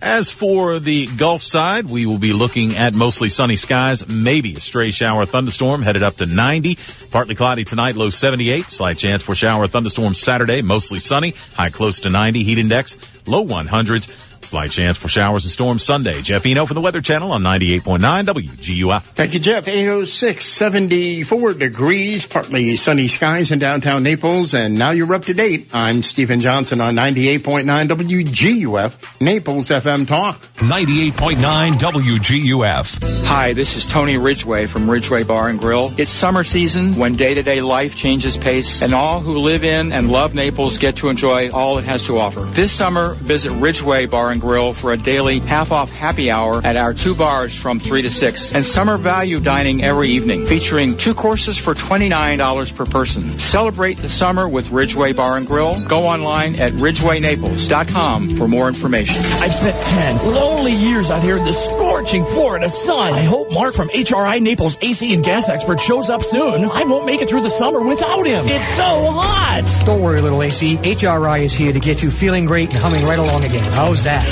As 0.00 0.30
for 0.30 0.78
the 0.78 1.06
Gulf 1.06 1.42
side, 1.42 1.86
we 1.86 2.06
will 2.06 2.18
be 2.18 2.32
looking 2.32 2.76
at 2.76 2.94
mostly 2.94 3.28
sunny 3.28 3.56
skies, 3.56 4.08
maybe 4.08 4.54
a 4.54 4.60
stray 4.60 4.92
shower 4.92 5.26
thunderstorm 5.26 5.82
headed 5.82 6.04
up 6.04 6.14
to 6.16 6.26
90. 6.26 6.78
Partly 7.10 7.34
cloudy 7.34 7.64
tonight, 7.64 7.96
low 7.96 8.08
78. 8.08 8.66
Slight 8.66 8.96
chance 8.96 9.24
for 9.24 9.34
shower 9.34 9.66
thunderstorm 9.66 10.14
Saturday, 10.14 10.62
mostly 10.62 11.00
sunny, 11.00 11.34
high 11.56 11.70
close 11.70 11.98
to 12.00 12.10
90. 12.10 12.44
Heat 12.44 12.58
index, 12.58 12.96
low 13.26 13.44
100s. 13.44 14.27
Slight 14.48 14.70
chance 14.70 14.96
for 14.96 15.08
showers 15.08 15.44
and 15.44 15.52
storms 15.52 15.82
Sunday. 15.82 16.22
Jeff 16.22 16.46
Eno 16.46 16.64
from 16.64 16.76
the 16.76 16.80
Weather 16.80 17.02
Channel 17.02 17.32
on 17.32 17.42
98.9 17.42 18.24
WGUF. 18.24 19.02
Thank 19.02 19.34
you, 19.34 19.40
Jeff. 19.40 19.68
806, 19.68 20.42
74 20.42 21.52
degrees, 21.52 22.24
partly 22.24 22.74
sunny 22.76 23.08
skies 23.08 23.50
in 23.50 23.58
downtown 23.58 24.04
Naples, 24.04 24.54
and 24.54 24.78
now 24.78 24.92
you're 24.92 25.14
up 25.14 25.26
to 25.26 25.34
date. 25.34 25.68
I'm 25.74 26.02
Stephen 26.02 26.40
Johnson 26.40 26.80
on 26.80 26.96
98.9 26.96 27.88
WGUF, 27.88 29.20
Naples 29.20 29.68
FM 29.68 30.06
Talk. 30.06 30.40
98.9 30.56 31.72
WGUF. 31.74 33.26
Hi, 33.26 33.52
this 33.52 33.76
is 33.76 33.86
Tony 33.86 34.16
Ridgway 34.16 34.64
from 34.64 34.90
Ridgway 34.90 35.24
Bar 35.24 35.48
and 35.48 35.60
Grill. 35.60 35.92
It's 35.98 36.10
summer 36.10 36.42
season 36.42 36.94
when 36.94 37.16
day-to-day 37.16 37.60
life 37.60 37.94
changes 37.94 38.38
pace 38.38 38.80
and 38.80 38.94
all 38.94 39.20
who 39.20 39.40
live 39.40 39.62
in 39.62 39.92
and 39.92 40.10
love 40.10 40.34
Naples 40.34 40.78
get 40.78 40.96
to 40.96 41.10
enjoy 41.10 41.50
all 41.50 41.76
it 41.76 41.84
has 41.84 42.06
to 42.06 42.16
offer. 42.16 42.40
This 42.40 42.72
summer, 42.72 43.12
visit 43.12 43.52
Ridgway 43.52 44.06
Bar 44.06 44.30
and 44.30 44.37
Grill 44.38 44.72
for 44.72 44.92
a 44.92 44.96
daily 44.96 45.38
half-off 45.38 45.90
happy 45.90 46.30
hour 46.30 46.64
at 46.64 46.76
our 46.76 46.94
two 46.94 47.14
bars 47.14 47.54
from 47.54 47.80
3 47.80 48.02
to 48.02 48.10
6 48.10 48.54
and 48.54 48.64
summer 48.64 48.96
value 48.96 49.40
dining 49.40 49.82
every 49.82 50.08
evening 50.10 50.44
featuring 50.46 50.96
two 50.96 51.14
courses 51.14 51.58
for 51.58 51.74
$29 51.74 52.74
per 52.76 52.84
person. 52.86 53.38
Celebrate 53.38 53.98
the 53.98 54.08
summer 54.08 54.48
with 54.48 54.70
Ridgway 54.70 55.12
Bar 55.12 55.36
and 55.36 55.46
Grill. 55.46 55.84
Go 55.86 56.06
online 56.06 56.60
at 56.60 56.72
ridgewaynaples.com 56.72 58.30
for 58.30 58.48
more 58.48 58.68
information. 58.68 59.16
I've 59.18 59.54
spent 59.54 59.76
10 59.82 60.34
lonely 60.34 60.72
years 60.72 61.10
out 61.10 61.22
here 61.22 61.36
in 61.36 61.44
the 61.44 61.52
scorching 61.52 62.24
Florida 62.24 62.68
sun. 62.68 63.12
I 63.14 63.22
hope 63.22 63.52
Mark 63.52 63.74
from 63.74 63.88
HRI 63.88 64.40
Naples 64.40 64.78
AC 64.82 65.14
and 65.14 65.24
gas 65.24 65.48
expert 65.48 65.80
shows 65.80 66.08
up 66.08 66.22
soon. 66.22 66.64
I 66.64 66.84
won't 66.84 67.06
make 67.06 67.20
it 67.22 67.28
through 67.28 67.42
the 67.42 67.50
summer 67.50 67.80
without 67.80 68.26
him. 68.26 68.46
It's 68.46 68.68
so 68.76 69.10
hot. 69.10 69.82
Don't 69.86 70.00
worry, 70.00 70.20
little 70.20 70.42
AC. 70.42 70.76
HRI 70.76 71.40
is 71.42 71.52
here 71.52 71.72
to 71.72 71.80
get 71.80 72.02
you 72.02 72.10
feeling 72.10 72.44
great 72.44 72.72
and 72.72 72.82
humming 72.82 73.04
right 73.04 73.18
along 73.18 73.44
again. 73.44 73.70
How's 73.72 74.04
that? 74.04 74.27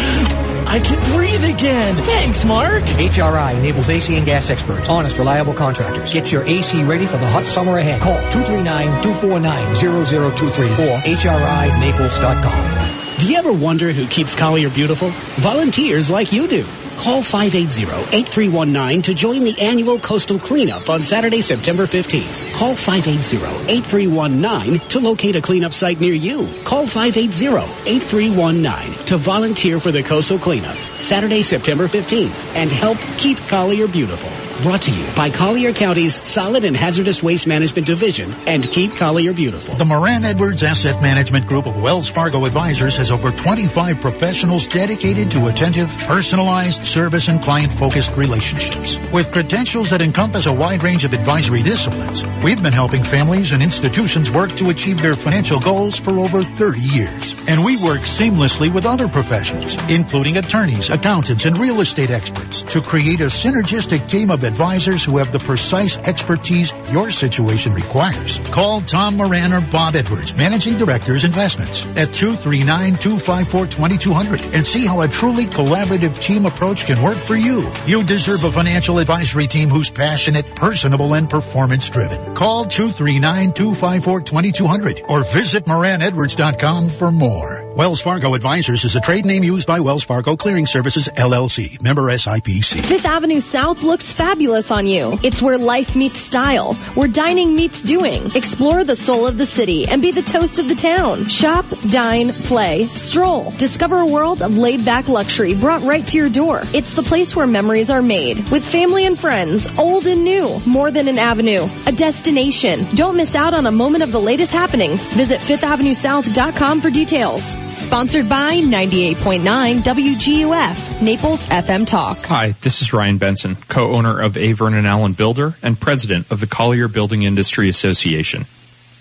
I 0.69 0.81
can 0.81 0.99
breathe 1.15 1.45
again. 1.45 1.95
Thanks, 2.03 2.45
Mark. 2.45 2.83
HRI 2.83 3.63
Naples 3.63 3.89
AC 3.89 4.17
and 4.17 4.27
gas 4.27 4.51
experts. 4.51 4.89
Honest, 4.89 5.17
reliable 5.19 5.55
contractors. 5.55 6.13
Get 6.13 6.33
your 6.33 6.43
AC 6.43 6.83
ready 6.85 7.07
for 7.07 7.19
the 7.19 7.29
hot 7.29 7.47
summer 7.47 7.79
ahead. 7.79 8.03
Call 8.03 8.19
239-249-0023 8.31 10.79
or 10.79 10.99
HRINaples.com. 10.99 13.19
Do 13.19 13.29
you 13.29 13.39
ever 13.39 13.53
wonder 13.53 13.93
who 13.93 14.07
keeps 14.07 14.35
Collier 14.35 14.69
beautiful? 14.69 15.09
Volunteers 15.37 16.11
like 16.11 16.33
you 16.33 16.49
do. 16.49 16.67
Call 16.97 17.23
580-8319 17.23 19.05
to 19.05 19.15
join 19.15 19.45
the 19.45 19.61
annual 19.61 19.99
coastal 19.99 20.39
cleanup 20.39 20.89
on 20.89 21.03
Saturday, 21.03 21.43
September 21.43 21.85
15th. 21.85 22.55
Call 22.55 22.75
580-8319 22.75 24.89
to 24.89 25.01
locate 25.01 25.37
a 25.37 25.43
cleanup 25.43 25.73
site 25.73 26.01
near 26.01 26.15
you. 26.15 26.49
Call 26.65 26.87
580-8319 26.87 29.07
to 29.07 29.17
volunteer 29.19 29.79
for 29.79 29.93
the 29.93 30.03
coastal 30.03 30.39
cleanup 30.39 30.77
Saturday, 30.97 31.43
September 31.43 31.87
15th 31.87 32.55
and 32.55 32.71
help 32.71 32.97
keep 33.19 33.37
Collier 33.49 33.87
beautiful. 33.87 34.31
Brought 34.63 34.83
to 34.83 34.91
you 34.91 35.07
by 35.15 35.29
Collier 35.29 35.75
County's 35.75 36.15
Solid 36.15 36.65
and 36.65 36.75
Hazardous 36.75 37.23
Waste 37.23 37.47
Management 37.47 37.87
Division 37.87 38.33
and 38.47 38.65
Keep 38.65 38.95
Collier 38.95 39.35
Beautiful. 39.35 39.75
The 39.75 39.85
Moran 39.85 40.25
Edwards 40.25 40.63
Asset 40.63 41.03
Management 41.03 41.47
Group 41.47 41.67
of 41.67 41.77
Wells 41.77 42.09
Fargo 42.09 42.47
Advisors 42.47 42.97
has 42.97 43.11
over 43.11 43.31
25 43.31 44.01
professionals 44.01 44.67
dedicated 44.67 45.31
to 45.33 45.47
attentive, 45.49 45.95
personalized 45.99 46.87
service 46.87 47.29
and 47.29 47.43
client-focused 47.43 48.17
relationships. 48.17 48.97
With 49.13 49.31
credentials 49.31 49.91
that 49.91 50.01
encompass 50.01 50.47
a 50.47 50.55
wide 50.55 50.83
range 50.83 51.05
of 51.05 51.13
advisory 51.13 51.63
disciplines, 51.63 52.25
we've 52.43 52.63
been 52.63 52.73
helping 52.73 53.05
families 53.05 53.53
and 53.53 53.63
institutions 53.63 54.33
work 54.33 54.57
to 54.57 54.71
achieve 54.71 55.03
their 55.03 55.17
financial 55.17 55.61
goals 55.61 55.99
for 55.99 56.13
over 56.13 56.43
30 56.43 56.81
years. 56.81 57.35
And 57.47 57.63
we 57.63 57.77
work 57.85 58.01
seamlessly 58.01 58.73
with 58.73 58.87
other 58.87 59.07
professionals, 59.07 59.77
including 59.91 60.39
attorneys, 60.39 60.89
accountants, 60.89 61.45
and 61.45 61.59
real 61.59 61.83
estate 61.83 62.11
experts 62.11 62.63
to 62.63 62.81
create 62.81 63.21
a 63.21 63.27
synergistic 63.27 64.09
team 64.09 64.31
of 64.31 64.46
advisors 64.47 65.05
who 65.05 65.19
have 65.19 65.33
the 65.33 65.41
precise 65.41 65.99
expertise 65.99 66.73
your 66.91 67.11
situation 67.11 67.75
requires. 67.75 68.39
Call 68.51 68.81
Tom 68.81 69.17
Moran 69.17 69.53
or 69.53 69.61
Bob 69.61 69.97
Edwards, 69.97 70.37
Managing 70.37 70.79
Directors 70.79 71.25
Investments 71.25 71.85
at 71.97 72.11
239-254-2200 72.11 74.55
and 74.55 74.65
see 74.67 74.87
how 74.87 75.01
a 75.01 75.09
truly 75.09 75.47
collaborative 75.47 76.21
team 76.21 76.47
approach 76.47 76.87
can 76.87 77.03
work 77.03 77.19
for 77.19 77.35
you. 77.35 77.69
You 77.87 78.05
deserve 78.05 78.45
a 78.45 78.53
financial 78.53 78.99
advisory 78.99 79.49
team 79.49 79.69
who's 79.69 79.91
passionate, 79.91 80.55
personable, 80.55 81.15
and 81.15 81.29
performance 81.29 81.91
driven. 81.91 82.35
Call 82.35 82.67
239-254-2200 82.67 85.09
or 85.09 85.25
visit 85.33 85.65
moranedwards.com 85.65 86.89
for 86.89 87.11
more. 87.11 87.65
Wells 87.77 88.01
Fargo 88.01 88.35
Advisors 88.35 88.85
is 88.85 88.95
a 88.97 89.01
trade 89.01 89.27
name 89.27 89.45
used 89.45 89.67
by 89.67 89.81
Wells 89.81 90.05
Fargo 90.05 90.37
Clearing 90.37 90.67
Services 90.67 91.09
LLC, 91.09 91.83
member 91.83 92.05
SIPC. 92.05 92.81
Fifth 92.81 93.05
Avenue 93.05 93.41
South 93.41 93.83
looks 93.83 94.13
fabulous 94.13 94.36
on 94.71 94.87
you. 94.87 95.19
It's 95.23 95.41
where 95.41 95.57
life 95.57 95.97
meets 95.97 96.21
style, 96.21 96.75
where 96.95 97.09
dining 97.09 97.57
meets 97.57 97.83
doing. 97.83 98.31
Explore 98.35 98.85
the 98.85 98.95
soul 98.95 99.27
of 99.27 99.39
the 99.39 99.47
city 99.47 99.87
and 99.87 100.03
be 100.03 100.11
the 100.11 100.23
toast 100.23 100.59
of 100.59 100.69
the 100.69 100.75
town. 100.75 101.25
Shop, 101.25 101.65
dine, 101.91 102.33
play, 102.33 102.87
stroll. 102.89 103.51
Discover 103.53 104.01
a 104.01 104.07
world 104.07 104.43
of 104.43 104.57
laid 104.57 104.85
back 104.85 105.09
luxury 105.09 105.55
brought 105.55 105.83
right 105.83 106.07
to 106.07 106.19
your 106.19 106.29
door. 106.29 106.63
It's 106.75 106.95
the 106.95 107.03
place 107.03 107.35
where 107.35 107.47
memories 107.47 107.89
are 107.89 108.03
made 108.03 108.37
with 108.51 108.65
family 108.65 109.07
and 109.07 109.19
friends, 109.19 109.79
old 109.79 110.07
and 110.07 110.23
new. 110.23 110.61
More 110.67 110.91
than 110.91 111.09
an 111.09 111.19
avenue, 111.19 111.67
a 111.87 111.93
destination. 111.93 112.81
Don't 112.95 113.17
miss 113.17 113.35
out 113.35 113.55
on 113.55 113.67
a 113.67 113.73
moment 113.73 114.05
of 114.05 114.13
the 114.13 114.21
latest 114.21 114.53
happenings. 114.53 115.13
Visit 115.15 115.41
fifthavenuesouth.com 115.41 116.81
for 116.83 116.91
details. 116.91 117.43
Sponsored 117.77 118.29
by 118.29 118.61
98.9 118.61 119.83
WGUF, 119.83 121.03
Naples 121.03 121.47
FM 121.47 121.87
Talk. 121.87 122.17
Hi, 122.27 122.53
this 122.63 122.81
is 122.81 122.93
Ryan 122.93 123.19
Benson, 123.19 123.55
co-owner 123.55 124.21
of 124.23 124.26
A. 124.35 124.53
Vernon 124.53 124.87
Allen 124.87 125.13
Builder 125.13 125.53
and 125.63 125.79
president 125.79 126.31
of 126.31 126.41
the 126.41 126.47
Collier 126.47 126.89
Building 126.89 127.21
Industry 127.21 127.69
Association. 127.69 128.47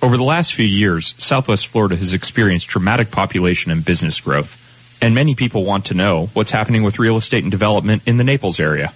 Over 0.02 0.18
the 0.18 0.24
last 0.24 0.54
few 0.54 0.68
years, 0.68 1.16
Southwest 1.18 1.68
Florida 1.68 1.96
has 1.96 2.14
experienced 2.14 2.68
dramatic 2.68 3.12
population 3.12 3.72
and 3.72 3.86
business 3.86 4.20
growth, 4.20 4.98
and 5.02 5.16
many 5.16 5.36
people 5.36 5.64
want 5.64 5.86
to 5.86 5.94
know 5.94 6.26
what's 6.34 6.52
happening 6.52 6.84
with 6.84 7.00
real 7.00 7.16
estate 7.16 7.44
and 7.44 7.52
development 7.52 8.04
in 8.06 8.18
the 8.18 8.26
Naples 8.26 8.60
area. 8.60 8.92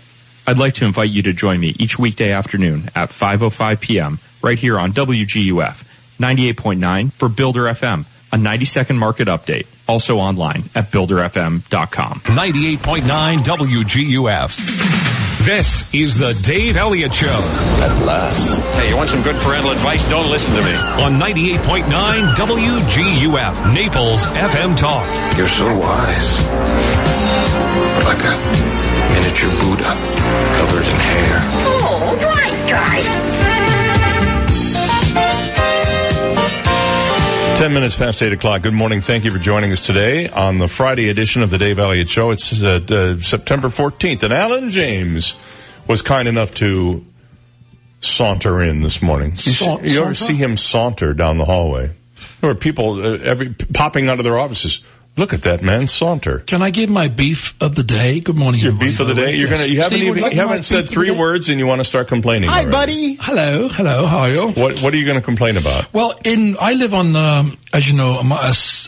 I'd 0.46 0.60
like 0.60 0.74
to 0.76 0.86
invite 0.86 1.10
you 1.10 1.22
to 1.24 1.34
join 1.34 1.60
me 1.60 1.74
each 1.80 1.98
weekday 1.98 2.32
afternoon 2.32 2.90
at 2.96 3.12
5.05 3.12 3.80
p.m. 3.80 4.20
right 4.42 4.58
here 4.58 4.78
on 4.78 4.92
WGUF 4.92 5.86
98.9 6.20 7.14
for 7.14 7.30
Builder 7.30 7.64
FM, 7.66 8.06
a 8.34 8.38
90 8.38 8.66
second 8.66 9.00
market 9.00 9.28
update. 9.28 9.68
Also 9.88 10.18
online 10.18 10.64
at 10.76 10.92
builderfm.com. 10.92 12.20
98.9 12.20 13.38
WGUF. 13.38 15.09
This 15.42 15.92
is 15.94 16.18
the 16.18 16.34
Dave 16.34 16.76
Elliott 16.76 17.16
Show. 17.16 17.28
At 17.28 18.06
last. 18.06 18.60
Hey, 18.76 18.90
you 18.90 18.98
want 18.98 19.10
some 19.10 19.24
good 19.24 19.40
parental 19.42 19.72
advice? 19.72 20.04
Don't 20.10 20.30
listen 20.30 20.54
to 20.54 20.62
me. 20.62 20.74
On 20.74 21.18
98.9 21.20 22.36
WGUF, 22.36 23.74
Naples 23.74 24.26
FM 24.26 24.76
Talk. 24.78 25.06
You're 25.38 25.48
so 25.48 25.66
wise. 25.78 26.40
Like 28.04 28.24
a 28.26 28.36
miniature 29.14 29.50
Buddha 29.62 29.96
covered 30.58 30.86
in 30.86 30.96
hair. 30.98 31.38
Oh, 31.66 32.18
right, 32.22 32.70
guys. 32.70 33.49
10 37.60 37.74
minutes 37.74 37.94
past 37.94 38.22
8 38.22 38.32
o'clock. 38.32 38.62
Good 38.62 38.74
morning. 38.74 39.02
Thank 39.02 39.26
you 39.26 39.32
for 39.32 39.38
joining 39.38 39.74
us 39.74 39.86
today 39.86 40.30
on 40.30 40.60
the 40.60 40.70
Friday 40.70 41.10
edition 41.10 41.44
of 41.44 41.50
the 41.50 41.58
Dave 41.58 41.78
Elliott 41.78 42.08
Show. 42.08 42.32
It's 42.32 42.64
uh, 42.64 42.80
uh, 42.90 43.18
September 43.18 43.68
14th, 43.68 44.24
and 44.24 44.32
Alan 44.32 44.70
James 44.70 45.34
was 45.86 46.02
kind 46.02 46.30
enough 46.30 46.54
to 46.54 47.06
saunter 48.00 48.64
in 48.64 48.80
this 48.80 49.02
morning. 49.02 49.36
Sa- 49.36 49.78
you, 49.80 50.02
ever 50.02 50.14
see 50.14 50.36
him 50.36 50.56
saunter 50.56 51.14
down 51.14 51.36
the 51.36 51.44
hallway? 51.44 51.92
There 52.40 52.50
were 52.50 52.56
people 52.56 53.06
uh, 53.06 53.18
every 53.18 53.54
popping 53.54 54.08
out 54.08 54.20
of 54.20 54.24
their 54.24 54.40
offices. 54.40 54.80
Look 55.20 55.34
at 55.34 55.42
that 55.44 55.62
man 55.62 55.86
saunter. 55.86 56.40
Can 56.40 56.62
I 56.62 56.70
give 56.70 56.90
my 56.90 57.10
beef 57.10 57.54
of 57.62 57.76
the 57.76 57.84
day? 57.84 58.22
Good 58.22 58.38
morning, 58.38 58.62
Your 58.62 58.70
everybody, 58.70 58.92
beef 58.92 59.00
of 59.02 59.08
the 59.08 59.14
day. 59.16 59.36
You're 59.36 59.50
Yes. 59.50 59.60
gonna. 59.60 59.70
You 59.74 59.82
haven't 59.82 59.98
Steve, 60.00 60.18
even. 60.18 60.32
You 60.32 60.38
haven't 60.40 60.64
said 60.64 60.90
three 60.90 61.12
words, 61.12 61.50
and 61.50 61.60
you 61.60 61.68
want 61.68 61.82
to 61.82 61.86
start 61.86 62.08
complaining. 62.08 62.50
Hi, 62.50 62.64
already. 62.66 62.72
buddy. 62.72 63.16
Hello, 63.16 63.68
hello. 63.68 64.06
How 64.06 64.20
are 64.20 64.30
you? 64.32 64.48
What 64.52 64.80
What 64.82 64.94
are 64.94 64.98
you 64.98 65.04
going 65.06 65.18
to 65.20 65.22
complain 65.22 65.58
about? 65.58 65.94
Well, 65.94 66.18
in 66.24 66.56
I 66.60 66.74
live 66.74 66.94
on, 66.94 67.16
um, 67.18 67.58
as 67.74 67.86
you 67.88 67.96
know, 67.96 68.18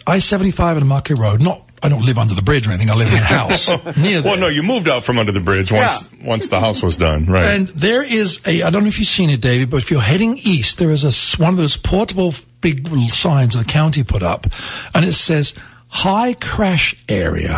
I 0.08 0.20
seventy 0.20 0.52
five 0.52 0.78
and 0.78 0.88
Market 0.88 1.18
Road. 1.20 1.42
Not, 1.42 1.68
I 1.84 1.90
don't 1.90 2.06
live 2.06 2.18
under 2.18 2.34
the 2.34 2.42
bridge 2.42 2.66
or 2.66 2.70
anything. 2.72 2.90
I 2.90 2.94
live 2.94 3.10
in 3.10 3.14
a 3.16 3.18
house 3.18 3.68
near 3.98 4.22
there. 4.22 4.32
Well, 4.32 4.38
no, 4.38 4.48
you 4.48 4.64
moved 4.64 4.88
out 4.88 5.04
from 5.04 5.20
under 5.20 5.34
the 5.34 5.40
bridge 5.42 5.70
once 5.72 6.08
once 6.24 6.48
the 6.48 6.62
house 6.62 6.82
was 6.82 6.96
done, 6.96 7.26
right? 7.26 7.44
And 7.46 7.68
there 7.68 8.04
is 8.04 8.40
a, 8.46 8.64
I 8.64 8.70
don't 8.70 8.84
know 8.84 8.88
if 8.90 9.00
you've 9.00 9.08
seen 9.10 9.30
it, 9.32 9.42
David, 9.42 9.70
but 9.70 9.82
if 9.82 9.92
you're 9.92 10.00
heading 10.00 10.38
east, 10.38 10.78
there 10.78 10.92
is 10.92 11.04
a, 11.04 11.08
s- 11.08 11.38
one 11.38 11.50
of 11.50 11.58
those 11.58 11.76
portable 11.76 12.34
big 12.62 12.88
little 12.88 13.10
signs 13.10 13.56
the 13.56 13.66
county 13.66 14.04
put 14.04 14.22
up, 14.24 14.46
and 14.94 15.04
it 15.04 15.14
says, 15.14 15.56
high 15.92 16.34
crash 16.34 16.96
area. 17.08 17.58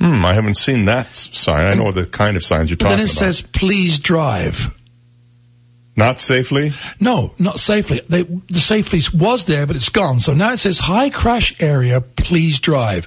Hmm, 0.00 0.24
I 0.24 0.32
haven't 0.34 0.54
seen 0.54 0.86
that 0.86 1.12
sign. 1.12 1.66
I 1.66 1.74
know 1.74 1.92
the 1.92 2.06
kind 2.06 2.36
of 2.36 2.44
signs 2.44 2.70
you're 2.70 2.76
But 2.76 2.84
talking 2.88 2.94
about. 3.04 3.06
then 3.06 3.06
it 3.06 3.18
about. 3.22 3.34
says, 3.34 3.42
please 3.42 3.98
drive. 4.00 4.74
Not 5.96 6.18
safely? 6.18 6.72
No, 6.98 7.32
not 7.38 7.60
safely. 7.60 8.00
They, 8.08 8.22
the 8.22 8.58
safely 8.60 9.00
was 9.16 9.44
there, 9.44 9.66
but 9.66 9.76
it's 9.76 9.88
gone. 9.90 10.18
So 10.18 10.34
now 10.34 10.52
it 10.52 10.56
says 10.56 10.78
high 10.78 11.10
crash 11.10 11.54
area, 11.60 12.00
please 12.00 12.58
drive. 12.58 13.06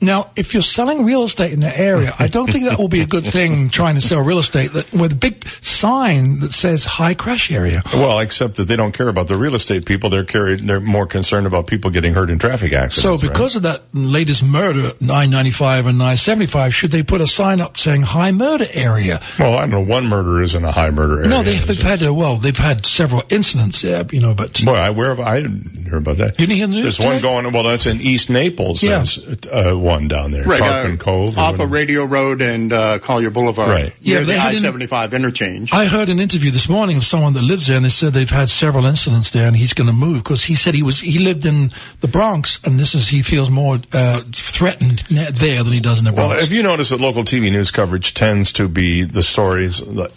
Now, 0.00 0.30
if 0.34 0.54
you're 0.54 0.62
selling 0.62 1.04
real 1.04 1.24
estate 1.24 1.52
in 1.52 1.60
the 1.60 1.78
area, 1.78 2.14
I 2.18 2.28
don't 2.28 2.50
think 2.50 2.64
that 2.64 2.78
will 2.78 2.88
be 2.88 3.02
a 3.02 3.06
good 3.06 3.24
thing 3.24 3.68
trying 3.68 3.96
to 3.96 4.00
sell 4.00 4.20
real 4.22 4.38
estate 4.38 4.72
with 4.72 5.12
a 5.12 5.14
big 5.14 5.46
sign 5.60 6.40
that 6.40 6.52
says 6.52 6.84
high 6.84 7.14
crash 7.14 7.50
area. 7.50 7.82
Well, 7.92 8.18
except 8.20 8.56
that 8.56 8.64
they 8.64 8.76
don't 8.76 8.92
care 8.92 9.08
about 9.08 9.28
the 9.28 9.36
real 9.36 9.54
estate 9.54 9.84
people. 9.84 10.08
They're 10.10 10.24
carried, 10.24 10.60
they're 10.60 10.80
more 10.80 11.06
concerned 11.06 11.46
about 11.46 11.66
people 11.66 11.90
getting 11.90 12.14
hurt 12.14 12.30
in 12.30 12.38
traffic 12.38 12.72
So 12.72 12.78
accidents. 12.78 13.22
right? 13.22 13.30
because 13.32 13.56
of 13.56 13.62
that 13.62 13.82
latest 13.92 14.42
murder, 14.42 14.92
995 15.00 15.86
and 15.86 15.98
975, 15.98 16.74
should 16.74 16.90
they 16.90 17.02
put 17.02 17.20
a 17.20 17.26
sign 17.26 17.60
up 17.60 17.76
saying 17.76 18.02
high 18.02 18.32
murder 18.32 18.66
area? 18.72 19.20
Well, 19.38 19.54
I 19.54 19.60
don't 19.60 19.70
know. 19.70 19.80
One 19.80 20.08
murder 20.08 20.40
isn't 20.40 20.64
a 20.64 20.72
high 20.72 20.90
murder 20.90 21.18
area. 21.18 21.28
no, 21.28 21.42
they've, 21.42 21.64
they've 21.66 21.82
had, 21.82 22.02
uh, 22.02 22.12
well, 22.14 22.36
they've 22.36 22.56
had 22.56 22.86
several 22.86 23.22
incidents 23.28 23.82
there, 23.82 24.06
you 24.12 24.20
know, 24.20 24.34
but. 24.34 24.64
Boy, 24.64 24.72
I, 24.74 24.90
where 24.90 25.10
have 25.10 25.20
I 25.20 25.40
didn't 25.40 25.84
hear 25.84 25.96
about 25.96 26.16
that? 26.18 26.40
You 26.40 26.46
didn't 26.46 26.56
hear 26.56 26.66
the 26.66 26.72
news 26.74 26.82
There's 26.84 27.00
one 27.00 27.16
today? 27.16 27.22
going, 27.22 27.52
well, 27.52 27.64
that's 27.64 27.86
in 27.86 28.00
East 28.00 28.30
Naples. 28.30 28.82
Yeah. 28.82 29.04
Uh, 29.52 29.76
one 29.90 30.08
down 30.08 30.30
there. 30.30 30.44
Right, 30.44 30.58
Tarpon 30.58 30.94
uh, 30.94 30.96
Cove. 30.96 31.38
off 31.38 31.52
whatever. 31.52 31.64
of 31.64 31.72
Radio 31.72 32.04
Road 32.04 32.40
and 32.40 32.72
uh, 32.72 32.98
Collier 32.98 33.30
Boulevard. 33.30 33.70
Right. 33.70 33.94
Yeah, 34.00 34.18
Near 34.18 34.24
they 34.24 34.32
the 34.34 34.40
had 34.40 34.54
I-75 34.54 35.12
interchange. 35.12 35.72
I 35.72 35.86
heard 35.86 36.08
an 36.08 36.20
interview 36.20 36.50
this 36.50 36.68
morning 36.68 36.96
of 36.96 37.04
someone 37.04 37.32
that 37.34 37.42
lives 37.42 37.66
there, 37.66 37.76
and 37.76 37.84
they 37.84 37.90
said 37.90 38.12
they've 38.12 38.28
had 38.28 38.48
several 38.48 38.86
incidents 38.86 39.30
there, 39.30 39.46
and 39.46 39.56
he's 39.56 39.72
going 39.72 39.88
to 39.88 39.92
move 39.92 40.22
because 40.22 40.42
he 40.42 40.54
said 40.54 40.74
he 40.74 40.82
was 40.82 41.00
he 41.00 41.18
lived 41.18 41.46
in 41.46 41.70
the 42.00 42.08
Bronx, 42.08 42.60
and 42.64 42.78
this 42.78 42.94
is 42.94 43.08
he 43.08 43.22
feels 43.22 43.50
more 43.50 43.78
uh, 43.92 44.22
threatened 44.32 45.00
there 45.10 45.62
than 45.62 45.72
he 45.72 45.80
does 45.80 45.98
in 45.98 46.04
the 46.04 46.12
Bronx. 46.12 46.18
Well, 46.18 46.28
Bronx. 46.28 46.44
have 46.44 46.52
you 46.52 46.62
notice 46.62 46.90
that 46.90 47.00
local 47.00 47.24
TV 47.24 47.50
news 47.50 47.70
coverage 47.70 48.14
tends 48.14 48.54
to 48.54 48.68
be 48.68 49.04
the 49.04 49.22
stories 49.22 49.80
uh, 49.82 50.08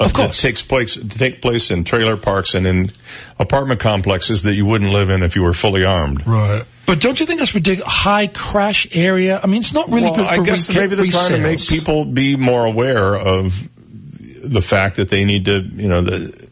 of, 0.00 0.12
that 0.12 0.36
takes 0.38 0.62
place 0.62 0.96
take 0.96 1.40
place 1.40 1.70
in 1.70 1.84
trailer 1.84 2.16
parks 2.16 2.54
and 2.54 2.66
in 2.66 2.92
apartment 3.38 3.80
complexes 3.80 4.42
that 4.42 4.52
you 4.52 4.66
wouldn't 4.66 4.90
live 4.92 5.10
in 5.10 5.22
if 5.22 5.36
you 5.36 5.42
were 5.42 5.54
fully 5.54 5.84
armed. 5.84 6.26
right. 6.26 6.62
But 6.86 7.00
don't 7.00 7.18
you 7.18 7.26
think 7.26 7.38
that's 7.38 7.54
ridiculous? 7.54 7.90
High 7.90 8.26
crash 8.26 8.94
area. 8.94 9.40
I 9.42 9.46
mean, 9.46 9.60
it's 9.60 9.72
not 9.72 9.88
really 9.90 10.04
well, 10.04 10.16
good 10.16 10.26
for 10.26 10.30
I 10.30 10.38
guess 10.38 10.70
re- 10.70 10.76
maybe 10.76 10.96
they're 10.96 11.06
trying 11.06 11.32
to 11.32 11.38
make 11.38 11.66
people 11.66 12.04
be 12.04 12.36
more 12.36 12.66
aware 12.66 13.14
of 13.16 13.58
the 14.44 14.60
fact 14.60 14.96
that 14.96 15.08
they 15.08 15.24
need 15.24 15.46
to, 15.46 15.60
you 15.60 15.88
know, 15.88 16.02
the, 16.02 16.43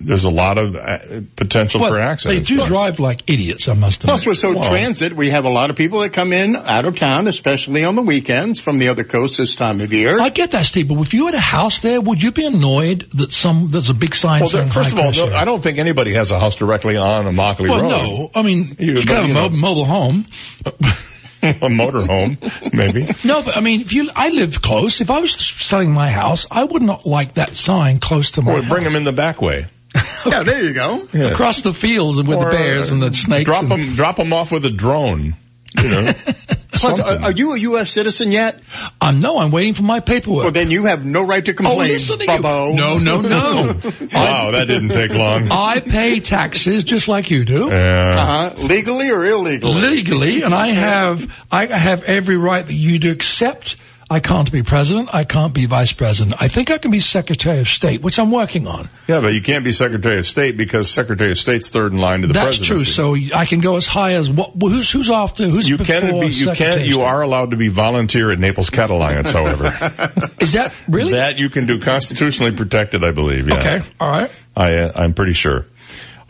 there's 0.00 0.24
a 0.24 0.30
lot 0.30 0.58
of 0.58 0.76
uh, 0.76 0.98
potential 1.34 1.80
Well, 1.80 1.90
for 1.92 2.00
accidents. 2.00 2.48
they 2.48 2.54
do 2.54 2.60
But- 2.60 2.68
drive 2.68 3.00
like 3.00 3.22
idiots. 3.26 3.66
I 3.68 3.74
must 3.74 4.02
admit. 4.04 4.10
Plus, 4.10 4.26
we're 4.26 4.34
so 4.36 4.54
transit. 4.54 5.12
We 5.12 5.30
have 5.30 5.44
a 5.44 5.48
lot 5.48 5.70
of 5.70 5.76
people 5.76 6.00
that 6.00 6.12
come 6.12 6.32
in 6.32 6.54
out 6.56 6.84
of 6.84 6.96
town, 6.96 7.26
especially 7.26 7.82
on 7.84 7.96
the 7.96 8.02
weekends 8.02 8.60
from 8.60 8.78
the 8.78 8.88
other 8.88 9.02
coast 9.04 9.38
this 9.38 9.56
time 9.56 9.80
of 9.80 9.92
year. 9.92 10.20
I 10.20 10.28
get 10.28 10.52
that, 10.52 10.66
Steve, 10.66 10.88
but 10.88 11.00
if 11.00 11.14
you 11.14 11.26
had 11.26 11.34
a 11.34 11.40
house 11.40 11.80
there, 11.80 12.00
would 12.00 12.22
you 12.22 12.30
be 12.32 12.44
annoyed 12.46 13.08
that 13.14 13.32
some 13.32 13.68
there's 13.68 13.90
a 13.90 13.94
big 13.94 14.14
sign 14.14 14.40
Well, 14.40 14.48
saying 14.48 14.68
first 14.68 14.92
of 14.92 14.98
all, 15.00 15.10
no. 15.12 15.34
I 15.34 15.44
don't 15.44 15.62
think 15.62 15.78
anybody 15.78 16.14
has 16.14 16.30
a 16.30 16.38
house 16.38 16.54
directly 16.54 16.96
on 16.96 17.26
a 17.26 17.30
Immokalee 17.30 17.68
well, 17.68 17.80
Road. 17.82 17.90
no. 17.90 18.30
I 18.34 18.42
mean, 18.42 18.76
You- 18.78 18.86
you, 18.88 18.94
but, 18.94 19.06
can 19.06 19.16
have 19.16 19.24
a 19.24 19.28
you 19.28 19.34
mo- 19.34 19.48
know. 19.48 19.56
mobile 19.56 19.84
home. 19.84 20.26
a 21.42 21.68
motorhome, 21.68 22.72
maybe. 22.72 23.06
No, 23.24 23.42
but 23.42 23.56
I 23.56 23.60
mean, 23.60 23.80
if 23.80 23.92
you, 23.92 24.10
I 24.14 24.28
live 24.30 24.60
close. 24.60 25.00
If 25.00 25.10
I 25.10 25.20
was 25.20 25.34
selling 25.34 25.92
my 25.92 26.08
house, 26.10 26.46
I 26.50 26.64
would 26.64 26.82
not 26.82 27.06
like 27.06 27.34
that 27.34 27.54
sign 27.54 28.00
close 28.00 28.32
to 28.32 28.42
my 28.42 28.52
Or 28.52 28.60
house. 28.62 28.68
bring 28.70 28.84
them 28.84 28.96
in 28.96 29.04
the 29.04 29.12
back 29.12 29.40
way. 29.40 29.66
yeah, 30.26 30.42
there 30.42 30.62
you 30.64 30.72
go. 30.72 31.06
Yeah. 31.12 31.26
across 31.26 31.62
the 31.62 31.72
fields 31.72 32.18
and 32.18 32.26
with 32.28 32.38
Or, 32.38 32.44
the 32.50 32.50
bears 32.56 32.90
and 32.90 33.02
the 33.02 33.12
snakes. 33.12 33.44
Drop 33.44 33.62
and- 33.62 33.70
them, 33.70 33.94
drop 33.94 34.16
them 34.16 34.32
off 34.32 34.50
with 34.52 34.64
a 34.64 34.70
drone. 34.70 35.34
You 35.76 35.88
know, 35.90 36.12
Plus, 36.72 36.98
are, 36.98 37.24
are 37.24 37.30
you 37.32 37.52
a 37.52 37.58
U.S. 37.58 37.90
citizen 37.90 38.32
yet? 38.32 38.58
Um, 39.00 39.20
no, 39.20 39.38
I'm 39.38 39.50
waiting 39.50 39.74
for 39.74 39.82
my 39.82 40.00
paperwork. 40.00 40.44
Well, 40.44 40.52
then 40.52 40.70
you 40.70 40.84
have 40.84 41.04
no 41.04 41.26
right 41.26 41.44
to 41.44 41.52
Oh, 41.52 41.54
complain, 41.54 41.90
listen 41.90 42.18
to 42.18 42.24
you. 42.24 42.40
No, 42.40 42.98
no, 42.98 43.20
no. 43.20 43.66
wow, 44.12 44.50
that 44.52 44.64
didn't 44.66 44.88
take 44.90 45.10
long. 45.10 45.50
I 45.50 45.80
pay 45.80 46.20
taxes 46.20 46.84
just 46.84 47.06
like 47.06 47.30
you 47.30 47.44
do. 47.44 47.68
Yeah. 47.70 48.16
Uh-huh. 48.18 48.62
Legally 48.62 49.10
or 49.10 49.24
illegally? 49.24 49.74
Legally, 49.74 50.42
and 50.42 50.54
I 50.54 50.68
have, 50.68 51.46
I 51.50 51.66
have 51.66 52.04
every 52.04 52.36
right 52.38 52.64
that 52.64 52.74
you 52.74 52.98
do 52.98 53.10
except 53.10 53.76
I 54.10 54.20
can't 54.20 54.50
be 54.50 54.62
president. 54.62 55.14
I 55.14 55.24
can't 55.24 55.52
be 55.52 55.66
vice 55.66 55.92
president. 55.92 56.40
I 56.40 56.48
think 56.48 56.70
I 56.70 56.78
can 56.78 56.90
be 56.90 57.00
secretary 57.00 57.60
of 57.60 57.68
state, 57.68 58.00
which 58.00 58.18
I'm 58.18 58.30
working 58.30 58.66
on. 58.66 58.88
Yeah, 59.06 59.20
but 59.20 59.34
you 59.34 59.42
can't 59.42 59.64
be 59.64 59.72
Secretary 59.72 60.18
of 60.18 60.26
State 60.26 60.56
because 60.56 60.90
Secretary 60.90 61.30
of 61.30 61.38
State's 61.38 61.68
third 61.68 61.92
in 61.92 61.98
line 61.98 62.22
to 62.22 62.26
the 62.26 62.32
presidency. 62.32 62.74
That's 62.74 62.94
true. 62.94 63.20
So 63.28 63.36
I 63.36 63.44
can 63.44 63.60
go 63.60 63.76
as 63.76 63.84
high 63.84 64.14
as 64.14 64.30
what, 64.30 64.52
who's, 64.58 64.90
who's 64.90 65.10
after, 65.10 65.46
who's 65.46 65.68
you 65.68 65.76
before 65.76 66.00
can 66.00 66.20
be, 66.20 66.28
you 66.28 66.52
can, 66.52 66.80
you 66.86 67.02
are 67.02 67.20
allowed 67.20 67.50
to 67.50 67.56
be 67.56 67.68
volunteer 67.68 68.30
at 68.30 68.38
Naples 68.38 68.70
Cat 68.70 68.88
Alliance, 68.88 69.30
however. 69.30 69.66
Is 70.40 70.52
that 70.54 70.74
really? 70.88 71.12
that 71.12 71.38
you 71.38 71.50
can 71.50 71.66
do 71.66 71.78
constitutionally 71.78 72.56
protected, 72.56 73.04
I 73.04 73.10
believe. 73.10 73.48
Yeah. 73.48 73.56
Okay. 73.56 73.82
All 74.00 74.10
right. 74.10 74.30
I, 74.56 74.74
uh, 74.74 74.92
I'm 74.96 75.12
pretty 75.12 75.34
sure. 75.34 75.66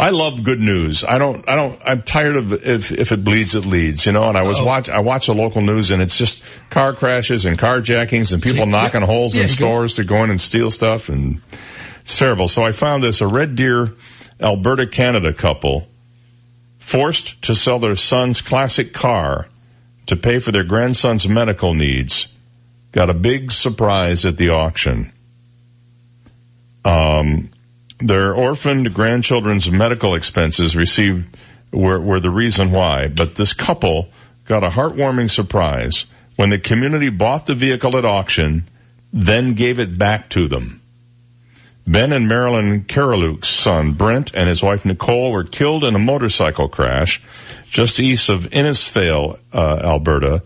I 0.00 0.10
love 0.10 0.44
good 0.44 0.60
news. 0.60 1.02
I 1.02 1.18
don't, 1.18 1.48
I 1.48 1.56
don't, 1.56 1.80
I'm 1.84 2.02
tired 2.02 2.36
of 2.36 2.52
if, 2.52 2.92
if 2.92 3.10
it 3.10 3.24
bleeds, 3.24 3.56
it 3.56 3.66
leads, 3.66 4.06
you 4.06 4.12
know, 4.12 4.28
and 4.28 4.38
I 4.38 4.42
was 4.42 4.58
Uh-oh. 4.60 4.64
watch, 4.64 4.88
I 4.88 5.00
watch 5.00 5.26
the 5.26 5.34
local 5.34 5.60
news 5.60 5.90
and 5.90 6.00
it's 6.00 6.16
just 6.16 6.44
car 6.70 6.94
crashes 6.94 7.44
and 7.44 7.58
carjackings 7.58 8.32
and 8.32 8.40
people 8.40 8.64
See, 8.64 8.70
knocking 8.70 9.00
yeah. 9.00 9.06
holes 9.06 9.34
Yeah, 9.34 9.42
in 9.42 9.48
stores 9.48 9.96
to 9.96 10.04
go 10.04 10.22
in 10.22 10.30
and 10.30 10.40
steal 10.40 10.70
stuff 10.70 11.08
and 11.08 11.40
it's 12.02 12.16
terrible. 12.16 12.46
So 12.46 12.62
I 12.62 12.70
found 12.70 13.02
this, 13.02 13.20
a 13.20 13.26
Red 13.26 13.56
Deer, 13.56 13.92
Alberta, 14.40 14.86
Canada 14.86 15.32
couple 15.32 15.88
forced 16.78 17.42
to 17.42 17.56
sell 17.56 17.80
their 17.80 17.96
son's 17.96 18.40
classic 18.40 18.92
car 18.92 19.48
to 20.06 20.16
pay 20.16 20.38
for 20.38 20.52
their 20.52 20.64
grandson's 20.64 21.28
medical 21.28 21.74
needs 21.74 22.28
got 22.92 23.10
a 23.10 23.14
big 23.14 23.50
surprise 23.50 24.24
at 24.24 24.36
the 24.36 24.50
auction. 24.50 25.12
Um, 26.84 27.50
their 27.98 28.34
orphaned 28.34 28.92
grandchildren's 28.94 29.70
medical 29.70 30.14
expenses 30.14 30.76
received 30.76 31.36
were, 31.72 32.00
were 32.00 32.20
the 32.20 32.30
reason 32.30 32.70
why, 32.70 33.08
but 33.08 33.34
this 33.34 33.52
couple 33.52 34.08
got 34.44 34.64
a 34.64 34.68
heartwarming 34.68 35.30
surprise 35.30 36.06
when 36.36 36.50
the 36.50 36.58
community 36.58 37.10
bought 37.10 37.46
the 37.46 37.54
vehicle 37.54 37.96
at 37.96 38.04
auction, 38.04 38.64
then 39.12 39.54
gave 39.54 39.78
it 39.78 39.98
back 39.98 40.30
to 40.30 40.48
them. 40.48 40.80
Ben 41.86 42.12
and 42.12 42.28
Marilyn 42.28 42.84
Karaluk's 42.84 43.48
son 43.48 43.92
Brent 43.94 44.34
and 44.34 44.48
his 44.48 44.62
wife 44.62 44.84
Nicole 44.84 45.32
were 45.32 45.44
killed 45.44 45.84
in 45.84 45.94
a 45.94 45.98
motorcycle 45.98 46.68
crash 46.68 47.22
just 47.70 47.98
east 47.98 48.28
of 48.28 48.44
Innisfail, 48.44 49.40
uh, 49.52 49.80
Alberta 49.82 50.42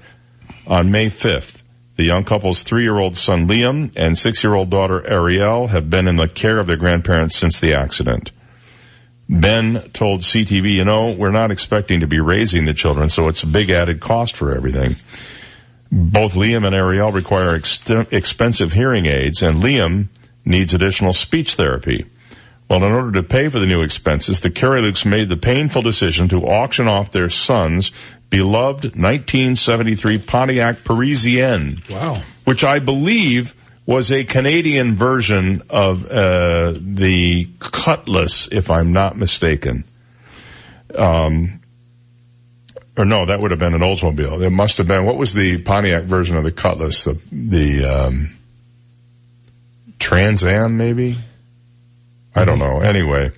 on 0.66 0.90
May 0.90 1.10
5th. 1.10 1.61
The 1.96 2.04
young 2.04 2.24
couple's 2.24 2.62
three-year-old 2.62 3.16
son 3.16 3.48
Liam 3.48 3.92
and 3.96 4.16
six-year-old 4.16 4.70
daughter 4.70 5.06
Ariel 5.06 5.66
have 5.68 5.90
been 5.90 6.08
in 6.08 6.16
the 6.16 6.28
care 6.28 6.58
of 6.58 6.66
their 6.66 6.76
grandparents 6.76 7.36
since 7.36 7.60
the 7.60 7.74
accident. 7.74 8.30
Ben 9.28 9.80
told 9.92 10.20
CTV, 10.20 10.72
you 10.72 10.84
know, 10.84 11.12
we're 11.12 11.30
not 11.30 11.50
expecting 11.50 12.00
to 12.00 12.06
be 12.06 12.20
raising 12.20 12.64
the 12.64 12.74
children, 12.74 13.08
so 13.08 13.28
it's 13.28 13.42
a 13.42 13.46
big 13.46 13.70
added 13.70 14.00
cost 14.00 14.36
for 14.36 14.54
everything. 14.54 14.96
Both 15.90 16.34
Liam 16.34 16.66
and 16.66 16.74
Ariel 16.74 17.12
require 17.12 17.54
ex- 17.54 17.80
expensive 18.10 18.72
hearing 18.72 19.06
aids, 19.06 19.42
and 19.42 19.56
Liam 19.62 20.08
needs 20.44 20.74
additional 20.74 21.12
speech 21.12 21.54
therapy. 21.54 22.06
Well, 22.68 22.84
in 22.84 22.92
order 22.92 23.12
to 23.12 23.22
pay 23.22 23.48
for 23.48 23.58
the 23.58 23.66
new 23.66 23.82
expenses, 23.82 24.40
the 24.40 24.50
Karaluks 24.50 25.04
made 25.04 25.28
the 25.28 25.36
painful 25.36 25.82
decision 25.82 26.28
to 26.28 26.46
auction 26.46 26.88
off 26.88 27.12
their 27.12 27.28
son's 27.28 27.92
beloved 28.32 28.96
1973 28.96 30.18
Pontiac 30.18 30.82
Parisienne. 30.84 31.82
Wow. 31.88 32.22
Which 32.44 32.64
I 32.64 32.80
believe 32.80 33.54
was 33.86 34.10
a 34.10 34.24
Canadian 34.24 34.94
version 34.94 35.62
of 35.70 36.10
uh, 36.10 36.72
the 36.80 37.48
Cutlass, 37.60 38.48
if 38.50 38.70
I'm 38.70 38.92
not 38.92 39.16
mistaken. 39.16 39.84
Um, 40.96 41.60
or 42.96 43.04
no, 43.04 43.26
that 43.26 43.38
would 43.40 43.50
have 43.50 43.60
been 43.60 43.74
an 43.74 43.80
Oldsmobile. 43.80 44.42
It 44.42 44.50
must 44.50 44.78
have 44.78 44.86
been. 44.86 45.04
What 45.04 45.16
was 45.16 45.34
the 45.34 45.58
Pontiac 45.58 46.04
version 46.04 46.36
of 46.36 46.44
the 46.44 46.52
Cutlass? 46.52 47.04
The 47.04 47.20
the 47.30 47.84
um, 47.84 48.36
Trans 49.98 50.44
Am, 50.44 50.76
maybe. 50.76 51.18
I 52.34 52.44
don't 52.44 52.58
know. 52.58 52.80
Anyway, 52.80 53.30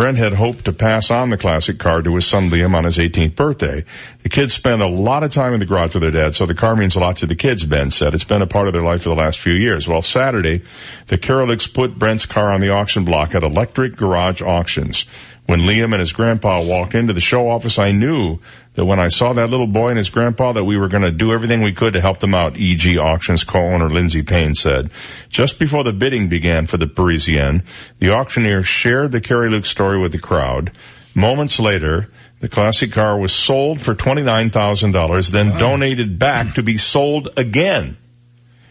Brent 0.00 0.16
had 0.16 0.32
hoped 0.32 0.64
to 0.64 0.72
pass 0.72 1.10
on 1.10 1.28
the 1.28 1.36
classic 1.36 1.78
car 1.78 2.00
to 2.00 2.14
his 2.14 2.26
son 2.26 2.48
Liam 2.48 2.74
on 2.74 2.84
his 2.84 2.96
18th 2.96 3.36
birthday. 3.36 3.84
The 4.22 4.30
kids 4.30 4.54
spend 4.54 4.80
a 4.80 4.88
lot 4.88 5.24
of 5.24 5.30
time 5.30 5.52
in 5.52 5.60
the 5.60 5.66
garage 5.66 5.92
with 5.92 6.00
their 6.00 6.10
dad, 6.10 6.34
so 6.34 6.46
the 6.46 6.54
car 6.54 6.74
means 6.74 6.96
a 6.96 7.00
lot 7.00 7.18
to 7.18 7.26
the 7.26 7.34
kids, 7.34 7.66
Ben 7.66 7.90
said. 7.90 8.14
It's 8.14 8.24
been 8.24 8.40
a 8.40 8.46
part 8.46 8.66
of 8.66 8.72
their 8.72 8.82
life 8.82 9.02
for 9.02 9.10
the 9.10 9.14
last 9.14 9.40
few 9.40 9.52
years. 9.52 9.86
Well, 9.86 10.00
Saturday, 10.00 10.62
the 11.08 11.18
Karaluks 11.18 11.70
put 11.70 11.98
Brent's 11.98 12.24
car 12.24 12.50
on 12.50 12.62
the 12.62 12.70
auction 12.70 13.04
block 13.04 13.34
at 13.34 13.42
Electric 13.42 13.94
Garage 13.94 14.40
Auctions. 14.40 15.04
When 15.44 15.60
Liam 15.60 15.92
and 15.92 16.00
his 16.00 16.12
grandpa 16.12 16.62
walked 16.62 16.94
into 16.94 17.12
the 17.12 17.20
show 17.20 17.50
office, 17.50 17.78
I 17.78 17.92
knew 17.92 18.38
that 18.80 18.86
when 18.86 18.98
I 18.98 19.08
saw 19.08 19.34
that 19.34 19.50
little 19.50 19.66
boy 19.66 19.90
and 19.90 19.98
his 19.98 20.08
grandpa 20.08 20.52
that 20.52 20.64
we 20.64 20.78
were 20.78 20.88
going 20.88 21.02
to 21.02 21.10
do 21.12 21.34
everything 21.34 21.60
we 21.60 21.74
could 21.74 21.92
to 21.92 22.00
help 22.00 22.18
them 22.18 22.34
out, 22.34 22.54
EG 22.58 22.96
Auctions 22.96 23.44
co-owner 23.44 23.90
Lindsay 23.90 24.22
Payne 24.22 24.54
said. 24.54 24.90
Just 25.28 25.58
before 25.58 25.84
the 25.84 25.92
bidding 25.92 26.30
began 26.30 26.64
for 26.66 26.78
the 26.78 26.86
Parisienne, 26.86 27.62
the 27.98 28.14
auctioneer 28.14 28.62
shared 28.62 29.12
the 29.12 29.20
Karaluk 29.20 29.66
story 29.66 29.98
with 29.98 30.12
the 30.12 30.18
crowd. 30.18 30.72
Moments 31.14 31.60
later, 31.60 32.08
the 32.40 32.48
classic 32.48 32.92
car 32.92 33.18
was 33.18 33.34
sold 33.34 33.82
for 33.82 33.94
$29,000, 33.94 35.30
then 35.30 35.58
donated 35.58 36.18
back 36.18 36.54
to 36.54 36.62
be 36.62 36.78
sold 36.78 37.28
again. 37.36 37.98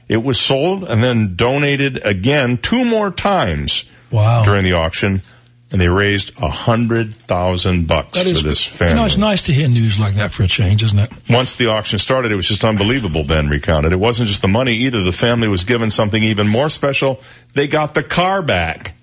It 0.07 0.23
was 0.23 0.39
sold 0.41 0.85
and 0.85 1.03
then 1.03 1.35
donated 1.35 2.03
again 2.03 2.57
two 2.57 2.83
more 2.83 3.11
times 3.11 3.85
Wow. 4.11 4.43
during 4.43 4.63
the 4.63 4.73
auction, 4.73 5.21
and 5.71 5.79
they 5.79 5.87
raised 5.87 6.31
a 6.41 6.49
hundred 6.49 7.13
thousand 7.13 7.87
bucks 7.87 8.17
That 8.17 8.27
is, 8.27 8.41
for 8.41 8.47
this 8.47 8.63
family. 8.65 8.93
you 8.93 8.99
know, 9.01 9.05
it's 9.05 9.17
nice 9.17 9.43
to 9.43 9.53
hear 9.53 9.67
news 9.67 9.99
like 9.99 10.15
that 10.15 10.33
for 10.33 10.43
a 10.43 10.47
change, 10.47 10.83
isn't 10.83 10.97
it? 10.97 11.11
Once 11.29 11.55
the 11.57 11.67
auction 11.67 11.99
started, 11.99 12.31
it 12.31 12.35
was 12.35 12.47
just 12.47 12.65
unbelievable, 12.65 13.23
Ben 13.23 13.49
recounted. 13.49 13.91
It 13.91 13.99
wasn't 13.99 14.29
just 14.29 14.41
the 14.41 14.47
money 14.47 14.73
either. 14.85 15.03
The 15.03 15.11
family 15.11 15.47
was 15.47 15.63
given 15.65 15.89
something 15.89 16.23
even 16.23 16.47
more 16.47 16.69
special. 16.69 17.21
They 17.53 17.67
got 17.67 17.93
the 17.93 18.03
car 18.03 18.41
back 18.41 18.95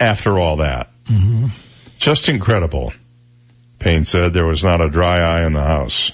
after 0.00 0.38
all 0.38 0.56
that. 0.56 0.90
Mm-hmm. 1.04 1.46
Just 1.98 2.28
incredible. 2.28 2.92
Payne 3.78 4.04
said 4.04 4.32
there 4.32 4.46
was 4.46 4.64
not 4.64 4.80
a 4.80 4.88
dry 4.90 5.20
eye 5.20 5.46
in 5.46 5.52
the 5.52 5.62
house. 5.62 6.10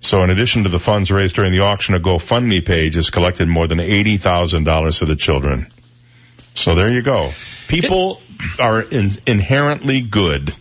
So 0.00 0.22
in 0.24 0.30
addition 0.30 0.64
to 0.64 0.68
the 0.70 0.78
funds 0.80 1.10
raised 1.10 1.36
during 1.36 1.52
the 1.52 1.64
auction, 1.64 1.94
a 1.94 2.00
GoFundMe 2.00 2.64
page 2.64 2.96
has 2.96 3.08
collected 3.08 3.48
more 3.48 3.66
than 3.68 3.78
$80,000 3.78 4.98
for 4.98 5.06
the 5.06 5.16
children. 5.16 5.68
So 6.54 6.74
there 6.74 6.90
you 6.90 7.02
go. 7.02 7.32
People 7.68 8.20
are 8.58 8.80
in, 8.80 9.12
inherently 9.26 10.00
good. 10.00 10.54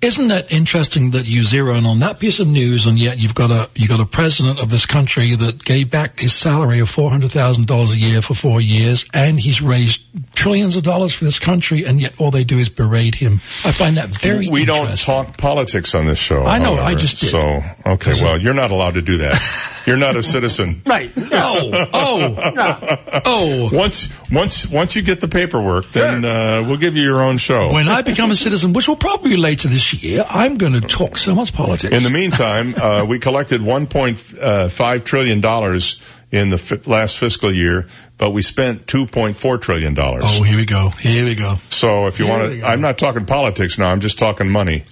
Isn't 0.00 0.28
that 0.28 0.52
interesting 0.52 1.12
that 1.12 1.26
you 1.26 1.42
zero 1.42 1.74
in 1.76 1.86
on 1.86 2.00
that 2.00 2.18
piece 2.18 2.40
of 2.40 2.48
news 2.48 2.86
and 2.86 2.98
yet 2.98 3.18
you've 3.18 3.34
got 3.34 3.50
a, 3.50 3.68
you 3.74 3.88
got 3.88 4.00
a 4.00 4.06
president 4.06 4.60
of 4.60 4.70
this 4.70 4.86
country 4.86 5.34
that 5.34 5.64
gave 5.64 5.90
back 5.90 6.20
his 6.20 6.34
salary 6.34 6.80
of 6.80 6.90
$400,000 6.90 7.90
a 7.90 7.96
year 7.96 8.22
for 8.22 8.34
four 8.34 8.60
years 8.60 9.04
and 9.12 9.38
he's 9.38 9.60
raised 9.60 10.00
trillions 10.34 10.76
of 10.76 10.82
dollars 10.82 11.12
for 11.14 11.24
this 11.24 11.38
country 11.38 11.84
and 11.84 12.00
yet 12.00 12.20
all 12.20 12.30
they 12.30 12.44
do 12.44 12.58
is 12.58 12.68
berate 12.68 13.14
him. 13.14 13.34
I 13.64 13.72
find 13.72 13.96
that 13.96 14.08
very 14.08 14.48
we 14.48 14.64
don't 14.64 14.96
talk 14.98 15.36
politics 15.36 15.94
on 15.94 16.06
this 16.06 16.18
show. 16.18 16.44
I 16.44 16.58
know, 16.58 16.76
however. 16.76 16.82
I 16.82 16.94
just 16.94 17.20
did. 17.20 17.30
So, 17.30 17.62
okay, 17.86 18.12
well, 18.22 18.40
you're 18.40 18.54
not 18.54 18.70
allowed 18.70 18.94
to 18.94 19.02
do 19.02 19.18
that. 19.18 19.82
You're 19.86 19.96
not 19.96 20.16
a 20.16 20.22
citizen. 20.22 20.82
Right. 20.88 21.10
Oh, 21.16 21.88
oh, 21.92 23.20
oh. 23.26 23.68
Once, 23.70 24.08
once, 24.32 24.66
once 24.66 24.96
you 24.96 25.02
get 25.02 25.20
the 25.20 25.28
paperwork, 25.28 25.90
then 25.90 26.24
uh, 26.24 26.64
we'll 26.66 26.78
give 26.78 26.96
you 26.96 27.02
your 27.02 27.20
own 27.22 27.27
own 27.28 27.38
show. 27.38 27.72
When 27.72 27.88
I 27.88 28.02
become 28.02 28.30
a 28.30 28.36
citizen, 28.36 28.72
which 28.72 28.88
will 28.88 28.96
probably 28.96 29.30
be 29.30 29.36
later 29.36 29.68
this 29.68 29.92
year, 29.94 30.24
I'm 30.28 30.58
going 30.58 30.72
to 30.72 30.80
talk 30.80 31.18
so 31.18 31.34
much 31.34 31.52
politics. 31.52 31.96
In 31.96 32.02
the 32.02 32.10
meantime, 32.10 32.74
uh, 32.76 33.04
we 33.08 33.18
collected 33.18 33.60
1.5 33.60 35.04
trillion 35.04 35.40
dollars 35.40 36.00
in 36.30 36.50
the 36.50 36.58
fi- 36.58 36.80
last 36.90 37.16
fiscal 37.18 37.54
year, 37.54 37.86
but 38.18 38.30
we 38.30 38.42
spent 38.42 38.86
2.4 38.86 39.60
trillion 39.60 39.94
dollars. 39.94 40.24
oh, 40.26 40.42
here 40.42 40.56
we 40.56 40.66
go. 40.66 40.90
Here 40.90 41.24
we 41.24 41.34
go. 41.34 41.56
So 41.70 42.06
if 42.06 42.18
you 42.18 42.26
want 42.26 42.52
to. 42.52 42.66
I'm 42.66 42.80
not 42.80 42.98
talking 42.98 43.24
politics 43.26 43.78
now. 43.78 43.90
I'm 43.90 44.00
just 44.00 44.18
talking 44.18 44.50
money. 44.50 44.82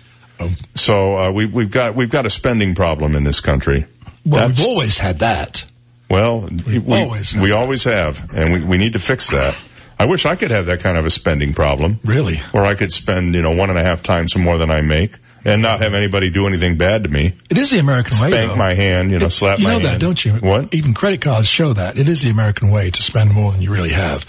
So 0.74 1.16
uh, 1.16 1.32
we, 1.32 1.46
we've 1.46 1.70
got 1.70 1.96
we've 1.96 2.10
got 2.10 2.26
a 2.26 2.30
spending 2.30 2.74
problem 2.74 3.14
in 3.16 3.24
this 3.24 3.40
country. 3.40 3.86
Well, 4.24 4.40
That's- 4.48 4.58
we've 4.58 4.66
always 4.68 4.98
had 4.98 5.20
that. 5.20 5.64
well, 6.10 6.48
we, 6.66 6.78
always 6.78 7.34
we 7.34 7.52
always 7.52 7.84
have, 7.84 8.32
and 8.32 8.52
we, 8.52 8.64
we 8.64 8.76
need 8.76 8.92
to 8.94 8.98
fix 8.98 9.30
that. 9.30 9.56
I 9.98 10.06
wish 10.06 10.26
I 10.26 10.36
could 10.36 10.50
have 10.50 10.66
that 10.66 10.80
kind 10.80 10.98
of 10.98 11.06
a 11.06 11.10
spending 11.10 11.54
problem. 11.54 12.00
Really? 12.04 12.36
Where 12.52 12.64
I 12.64 12.74
could 12.74 12.92
spend, 12.92 13.34
you 13.34 13.42
know, 13.42 13.52
one 13.52 13.70
and 13.70 13.78
a 13.78 13.82
half 13.82 14.02
times 14.02 14.36
more 14.36 14.58
than 14.58 14.70
I 14.70 14.82
make 14.82 15.16
and 15.44 15.62
not 15.62 15.82
have 15.82 15.94
anybody 15.94 16.28
do 16.28 16.46
anything 16.46 16.76
bad 16.76 17.04
to 17.04 17.08
me. 17.08 17.32
It 17.48 17.56
is 17.56 17.70
the 17.70 17.78
American 17.78 18.18
way. 18.20 18.30
Spank 18.30 18.58
my 18.58 18.74
hand, 18.74 19.10
you 19.10 19.18
know, 19.18 19.28
slap 19.28 19.58
you 19.58 19.64
my 19.64 19.70
hand. 19.70 19.82
You 19.82 19.88
know 19.88 19.92
that, 19.92 20.00
don't 20.00 20.24
you? 20.24 20.32
What? 20.34 20.74
Even 20.74 20.92
credit 20.92 21.20
cards 21.20 21.48
show 21.48 21.72
that. 21.72 21.98
It 21.98 22.08
is 22.08 22.22
the 22.22 22.30
American 22.30 22.70
way 22.70 22.90
to 22.90 23.02
spend 23.02 23.32
more 23.32 23.52
than 23.52 23.62
you 23.62 23.72
really 23.72 23.92
have. 23.92 24.26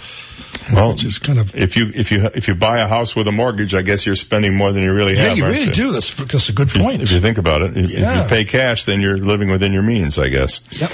Well, 0.72 0.92
is 0.92 1.18
kind 1.18 1.38
of, 1.38 1.56
if 1.56 1.76
you, 1.76 1.90
if 1.94 2.12
you, 2.12 2.28
if 2.34 2.48
you 2.48 2.54
buy 2.54 2.80
a 2.80 2.88
house 2.88 3.16
with 3.16 3.26
a 3.26 3.32
mortgage, 3.32 3.74
I 3.74 3.82
guess 3.82 4.06
you're 4.06 4.16
spending 4.16 4.54
more 4.56 4.72
than 4.72 4.82
you 4.82 4.92
really 4.92 5.14
yeah, 5.14 5.28
have. 5.28 5.36
you 5.36 5.44
aren't 5.44 5.56
really 5.56 5.72
do. 5.72 5.92
That's, 5.92 6.14
that's 6.14 6.48
a 6.50 6.52
good 6.52 6.68
point. 6.68 7.02
If 7.02 7.10
you 7.10 7.20
think 7.20 7.38
about 7.38 7.62
it, 7.62 7.76
if, 7.76 7.90
if 7.90 7.98
you 7.98 8.28
pay 8.28 8.44
cash, 8.44 8.84
then 8.84 9.00
you're 9.00 9.18
living 9.18 9.50
within 9.50 9.72
your 9.72 9.82
means, 9.82 10.18
I 10.18 10.28
guess. 10.28 10.60
Yep. 10.70 10.90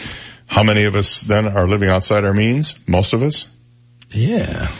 How 0.46 0.62
many 0.62 0.84
of 0.84 0.94
us 0.94 1.22
then 1.22 1.48
are 1.48 1.66
living 1.66 1.88
outside 1.88 2.24
our 2.24 2.34
means? 2.34 2.74
Most 2.86 3.14
of 3.14 3.22
us? 3.22 3.46
Yeah. 4.10 4.70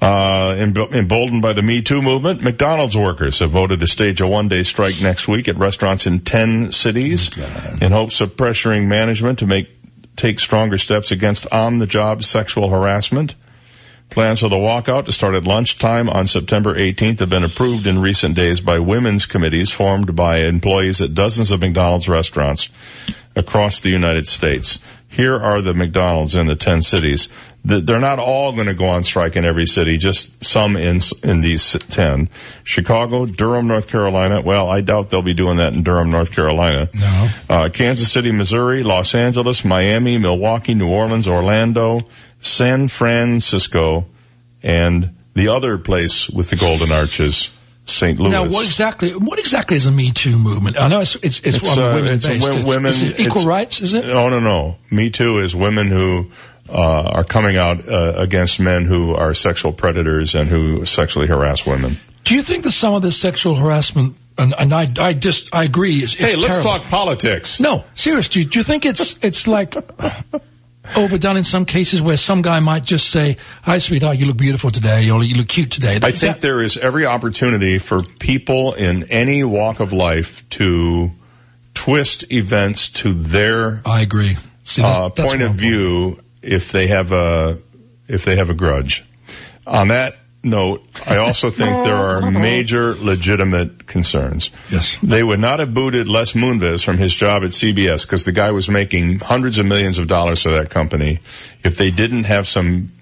Uh, 0.00 0.56
emboldened 0.58 1.42
by 1.42 1.52
the 1.52 1.62
Me 1.62 1.80
Too 1.80 2.02
movement, 2.02 2.42
McDonald's 2.42 2.96
workers 2.96 3.38
have 3.38 3.50
voted 3.50 3.78
to 3.80 3.86
stage 3.86 4.20
a 4.20 4.26
one-day 4.26 4.64
strike 4.64 5.00
next 5.00 5.28
week 5.28 5.46
at 5.46 5.56
restaurants 5.56 6.08
in 6.08 6.20
10 6.20 6.72
cities 6.72 7.30
in 7.80 7.92
hopes 7.92 8.20
of 8.20 8.34
pressuring 8.34 8.88
management 8.88 9.38
to 9.38 9.46
make, 9.46 9.68
take 10.16 10.40
stronger 10.40 10.76
steps 10.76 11.12
against 11.12 11.46
on-the-job 11.52 12.24
sexual 12.24 12.68
harassment. 12.68 13.36
Plans 14.10 14.40
for 14.40 14.48
the 14.48 14.56
walkout 14.56 15.04
to 15.06 15.12
start 15.12 15.36
at 15.36 15.46
lunchtime 15.46 16.10
on 16.10 16.26
September 16.26 16.74
18th 16.74 17.20
have 17.20 17.30
been 17.30 17.44
approved 17.44 17.86
in 17.86 18.00
recent 18.00 18.34
days 18.34 18.60
by 18.60 18.80
women's 18.80 19.24
committees 19.24 19.70
formed 19.70 20.16
by 20.16 20.40
employees 20.40 21.00
at 21.00 21.14
dozens 21.14 21.50
of 21.50 21.60
McDonald's 21.60 22.08
restaurants 22.08 22.68
across 23.36 23.80
the 23.80 23.90
United 23.90 24.26
States. 24.28 24.80
Here 25.08 25.34
are 25.38 25.62
the 25.62 25.74
McDonald's 25.74 26.34
in 26.34 26.46
the 26.46 26.56
10 26.56 26.82
cities. 26.82 27.28
The- 27.64 27.80
They're 27.80 28.00
not 28.00 28.18
all 28.18 28.52
going 28.52 28.66
to 28.66 28.74
go 28.74 28.88
on 28.88 29.04
strike 29.04 29.36
in 29.36 29.44
every 29.44 29.66
city, 29.66 29.96
just 29.96 30.44
some 30.44 30.76
in, 30.76 31.00
in 31.22 31.40
these 31.42 31.72
10. 31.90 32.28
Chicago, 32.64 33.24
Durham, 33.26 33.68
North 33.68 33.86
Carolina. 33.88 34.40
Well, 34.40 34.68
I 34.68 34.80
doubt 34.80 35.10
they'll 35.10 35.22
be 35.22 35.34
doing 35.34 35.58
that 35.58 35.72
in 35.72 35.82
Durham, 35.84 36.10
North 36.10 36.32
Carolina. 36.32 36.88
No. 36.92 37.28
Uh, 37.48 37.68
Kansas 37.68 38.10
City, 38.10 38.32
Missouri, 38.32 38.82
Los 38.82 39.14
Angeles, 39.14 39.64
Miami, 39.64 40.18
Milwaukee, 40.18 40.74
New 40.74 40.88
Orleans, 40.88 41.28
Orlando, 41.28 42.00
San 42.40 42.88
Francisco, 42.88 44.06
and 44.62 45.14
the 45.34 45.48
other 45.48 45.78
place 45.78 46.28
with 46.28 46.50
the 46.50 46.56
golden 46.56 46.90
arches, 46.92 47.50
St. 47.84 48.18
Louis. 48.18 48.30
Now, 48.32 48.44
what 48.48 48.64
exactly, 48.66 49.10
what 49.14 49.38
exactly 49.38 49.76
is 49.76 49.86
a 49.86 49.90
Me 49.92 50.12
Too 50.12 50.38
movement? 50.38 50.76
I 50.78 50.88
know 50.88 51.00
it's, 51.00 51.14
it's, 51.16 51.40
it's, 51.40 51.58
It's, 51.58 51.76
uh, 51.78 51.92
women 51.94 52.14
it's 52.14 52.24
a 52.24 52.28
based. 52.28 52.42
wo- 52.42 52.48
It's- 52.50 52.64
women- 52.66 53.14
equal 53.20 53.44
rights, 53.44 53.80
is 53.80 53.94
it? 53.94 54.04
No, 54.06 54.28
no, 54.28 54.40
no. 54.40 54.76
Me 54.90 55.10
Too 55.10 55.38
is 55.38 55.54
women 55.54 55.88
who 55.88 56.30
uh, 56.72 57.10
are 57.14 57.24
coming 57.24 57.56
out 57.56 57.86
uh, 57.86 58.14
against 58.16 58.58
men 58.58 58.84
who 58.84 59.14
are 59.14 59.34
sexual 59.34 59.72
predators 59.72 60.34
and 60.34 60.48
who 60.48 60.86
sexually 60.86 61.28
harass 61.28 61.66
women. 61.66 61.98
Do 62.24 62.34
you 62.34 62.42
think 62.42 62.64
that 62.64 62.72
some 62.72 62.94
of 62.94 63.02
this 63.02 63.18
sexual 63.18 63.54
harassment, 63.54 64.16
and, 64.38 64.54
and 64.58 64.72
I, 64.72 64.90
I 64.98 65.12
just, 65.12 65.54
I 65.54 65.64
agree, 65.64 66.02
it's, 66.02 66.14
it's 66.14 66.22
hey, 66.22 66.36
let's 66.36 66.62
terrible. 66.62 66.70
talk 66.70 66.84
politics. 66.84 67.60
No, 67.60 67.84
seriously, 67.94 68.44
do 68.44 68.58
you 68.58 68.62
think 68.62 68.86
it's, 68.86 69.16
it's 69.22 69.46
like 69.46 69.74
overdone 70.96 71.36
in 71.36 71.44
some 71.44 71.64
cases 71.64 72.00
where 72.00 72.16
some 72.16 72.42
guy 72.42 72.60
might 72.60 72.84
just 72.84 73.10
say, 73.10 73.36
hi 73.62 73.78
sweetheart, 73.78 74.16
you 74.16 74.26
look 74.26 74.36
beautiful 74.36 74.70
today, 74.70 75.10
or 75.10 75.22
you 75.22 75.34
look 75.34 75.48
cute 75.48 75.70
today? 75.70 75.96
I 75.96 75.98
That's 75.98 76.20
think 76.20 76.40
there 76.40 76.60
is 76.60 76.76
every 76.76 77.06
opportunity 77.06 77.78
for 77.78 78.02
people 78.02 78.72
in 78.74 79.04
any 79.10 79.44
walk 79.44 79.80
of 79.80 79.92
life 79.92 80.48
to 80.50 81.10
twist 81.74 82.32
events 82.32 82.88
to 82.88 83.12
their 83.12 83.82
I 83.84 84.02
agree. 84.02 84.38
See, 84.64 84.82
that's- 84.82 84.98
uh, 84.98 85.08
that's 85.08 85.28
point 85.28 85.42
of 85.42 85.54
view 85.56 86.18
if 86.42 86.72
they 86.72 86.88
have 86.88 87.12
a 87.12 87.58
if 88.08 88.24
they 88.24 88.36
have 88.36 88.50
a 88.50 88.54
grudge. 88.54 89.04
On 89.66 89.88
that 89.88 90.16
note, 90.42 90.82
I 91.06 91.18
also 91.18 91.50
think 91.50 91.84
there 91.84 91.94
are 91.94 92.30
major 92.30 92.94
legitimate 92.94 93.86
concerns. 93.86 94.50
Yes. 94.70 94.98
They 95.02 95.22
would 95.22 95.40
not 95.40 95.60
have 95.60 95.72
booted 95.72 96.08
Les 96.08 96.32
Moonves 96.32 96.84
from 96.84 96.98
his 96.98 97.14
job 97.14 97.42
at 97.44 97.50
CBS 97.50 98.02
because 98.02 98.24
the 98.24 98.32
guy 98.32 98.50
was 98.50 98.68
making 98.68 99.20
hundreds 99.20 99.58
of 99.58 99.66
millions 99.66 99.98
of 99.98 100.08
dollars 100.08 100.42
for 100.42 100.50
that 100.50 100.70
company 100.70 101.20
if 101.64 101.76
they 101.76 101.90
didn't 101.90 102.24
have 102.24 102.48
some 102.48 102.92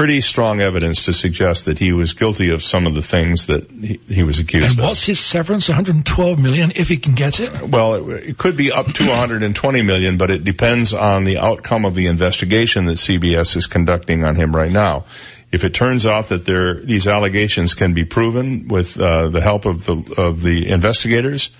pretty 0.00 0.22
strong 0.22 0.62
evidence 0.62 1.04
to 1.04 1.12
suggest 1.12 1.66
that 1.66 1.78
he 1.78 1.92
was 1.92 2.14
guilty 2.14 2.48
of 2.48 2.62
some 2.62 2.86
of 2.86 2.94
the 2.94 3.02
things 3.02 3.48
that 3.48 3.70
he, 3.70 4.00
he 4.08 4.22
was 4.22 4.38
accused 4.38 4.64
And 4.64 4.72
of. 4.72 4.78
And 4.78 4.88
what's 4.88 5.04
his 5.04 5.20
severance? 5.20 5.68
112 5.68 6.38
million, 6.38 6.72
if 6.74 6.88
he 6.88 6.96
can 6.96 7.14
get 7.14 7.38
it? 7.38 7.68
Well, 7.68 8.08
it, 8.08 8.30
it 8.30 8.38
could 8.38 8.56
be 8.56 8.72
up 8.72 8.86
to 8.86 9.06
120 9.06 9.82
million, 9.82 10.16
but 10.16 10.30
it 10.30 10.42
depends 10.42 10.94
on 10.94 11.24
the 11.24 11.36
outcome 11.36 11.84
of 11.84 11.94
the 11.94 12.06
investigation 12.06 12.86
that 12.86 12.96
CBS 12.96 13.56
is 13.56 13.66
conducting 13.66 14.24
on 14.24 14.36
him 14.36 14.56
right 14.56 14.72
now. 14.72 15.04
If 15.52 15.64
it 15.64 15.74
turns 15.74 16.06
out 16.06 16.28
that 16.28 16.46
there 16.46 16.80
these 16.80 17.06
allegations 17.06 17.74
can 17.74 17.92
be 17.92 18.06
proven 18.06 18.68
with 18.68 18.98
uh, 18.98 19.28
the 19.28 19.42
help 19.42 19.66
of 19.66 19.84
the 19.84 20.14
of 20.16 20.40
the 20.40 20.70
investigators, 20.70 21.50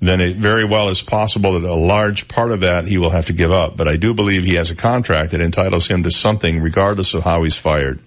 then 0.00 0.20
it 0.20 0.36
very 0.36 0.66
well 0.68 0.90
is 0.90 1.02
possible 1.02 1.58
that 1.58 1.64
a 1.64 1.74
large 1.74 2.28
part 2.28 2.52
of 2.52 2.60
that 2.60 2.86
he 2.86 2.98
will 2.98 3.10
have 3.10 3.26
to 3.26 3.32
give 3.32 3.50
up. 3.50 3.76
But 3.76 3.88
I 3.88 3.96
do 3.96 4.14
believe 4.14 4.44
he 4.44 4.54
has 4.54 4.70
a 4.70 4.74
contract 4.74 5.30
that 5.30 5.40
entitles 5.40 5.88
him 5.88 6.02
to 6.02 6.10
something 6.10 6.60
regardless 6.60 7.14
of 7.14 7.22
how 7.22 7.42
he's 7.44 7.56
fired 7.56 8.00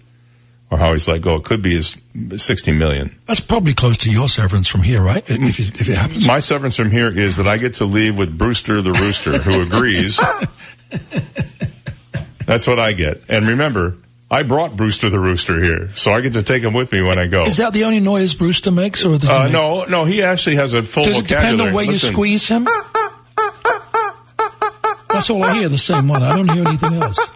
or 0.71 0.77
how 0.77 0.93
he's 0.93 1.07
let 1.07 1.21
go. 1.21 1.35
It 1.35 1.45
could 1.45 1.61
be 1.63 1.75
his 1.75 1.95
60 2.37 2.71
million. 2.73 3.15
That's 3.25 3.39
probably 3.39 3.73
close 3.73 3.97
to 3.99 4.11
your 4.11 4.29
severance 4.29 4.67
from 4.67 4.83
here, 4.83 5.01
right? 5.01 5.23
If 5.27 5.59
it, 5.59 5.81
if 5.81 5.89
it 5.89 5.97
happens. 5.97 6.27
My 6.27 6.39
severance 6.39 6.75
from 6.75 6.91
here 6.91 7.07
is 7.07 7.37
that 7.37 7.47
I 7.47 7.57
get 7.57 7.75
to 7.75 7.85
leave 7.85 8.17
with 8.17 8.37
Brewster 8.37 8.81
the 8.81 8.91
Rooster, 8.91 9.39
who 9.39 9.63
agrees. 9.63 10.19
That's 12.45 12.67
what 12.67 12.79
I 12.79 12.93
get. 12.93 13.23
And 13.29 13.47
remember, 13.47 13.97
I 14.31 14.43
brought 14.43 14.75
Brewster 14.75 15.09
the 15.09 15.19
Rooster 15.19 15.59
here, 15.61 15.89
so 15.95 16.11
I 16.11 16.21
get 16.21 16.33
to 16.33 16.43
take 16.43 16.61
him 16.63 16.73
with 16.73 16.91
me 16.91 17.01
when 17.01 17.17
I 17.17 17.25
go. 17.27 17.45
Is 17.45 17.57
that 17.57 17.73
the 17.73 17.85
only 17.85 17.99
noise 17.99 18.35
Brewster 18.35 18.69
makes, 18.71 19.03
or 19.03 19.13
does 19.13 19.23
he 19.23 19.27
Uh, 19.27 19.43
make- 19.45 19.53
no, 19.53 19.85
no, 19.85 20.05
he 20.05 20.21
actually 20.21 20.57
has 20.57 20.73
a 20.73 20.83
full 20.83 21.03
Does 21.05 21.17
it 21.17 21.21
vocabulary. 21.21 21.51
depend 21.57 21.61
on 21.69 21.73
where 21.73 21.85
Listen, 21.85 22.07
you 22.09 22.13
squeeze 22.13 22.47
him? 22.47 22.65
That's 25.09 25.29
all 25.31 25.43
I 25.43 25.55
hear, 25.55 25.67
the 25.69 25.77
same 25.79 26.07
one. 26.07 26.21
I 26.23 26.35
don't 26.35 26.49
hear 26.51 26.63
anything 26.67 26.93
else. 27.01 27.19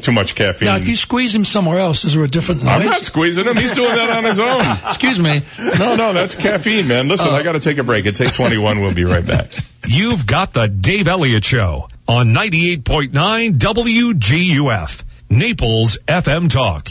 Too 0.00 0.12
much 0.12 0.34
caffeine. 0.34 0.66
Now, 0.68 0.76
if 0.76 0.88
you 0.88 0.96
squeeze 0.96 1.34
him 1.34 1.44
somewhere 1.44 1.78
else, 1.78 2.04
is 2.06 2.14
there 2.14 2.24
a 2.24 2.28
different 2.28 2.62
noise? 2.62 2.72
I'm 2.72 2.86
not 2.86 3.02
squeezing 3.04 3.44
him. 3.44 3.54
He's 3.54 3.74
doing 3.74 3.94
that 3.94 4.08
on 4.16 4.24
his 4.24 4.40
own. 4.40 4.64
Excuse 4.88 5.20
me. 5.20 5.42
No, 5.78 5.94
no, 5.94 6.14
that's 6.14 6.36
caffeine, 6.36 6.88
man. 6.88 7.06
Listen, 7.08 7.28
Oh. 7.28 7.34
I 7.36 7.42
got 7.42 7.52
to 7.52 7.60
take 7.60 7.76
a 7.76 7.82
break. 7.82 8.06
It's 8.06 8.18
821. 8.18 8.80
We'll 8.80 8.94
be 8.94 9.04
right 9.04 9.26
back. 9.26 9.50
You've 9.86 10.26
got 10.26 10.54
the 10.54 10.68
Dave 10.68 11.06
Elliott 11.06 11.44
Show 11.44 11.88
on 12.10 12.34
98.9 12.34 13.52
WGUF, 13.52 15.04
Naples 15.30 15.96
FM 16.08 16.50
Talk. 16.50 16.88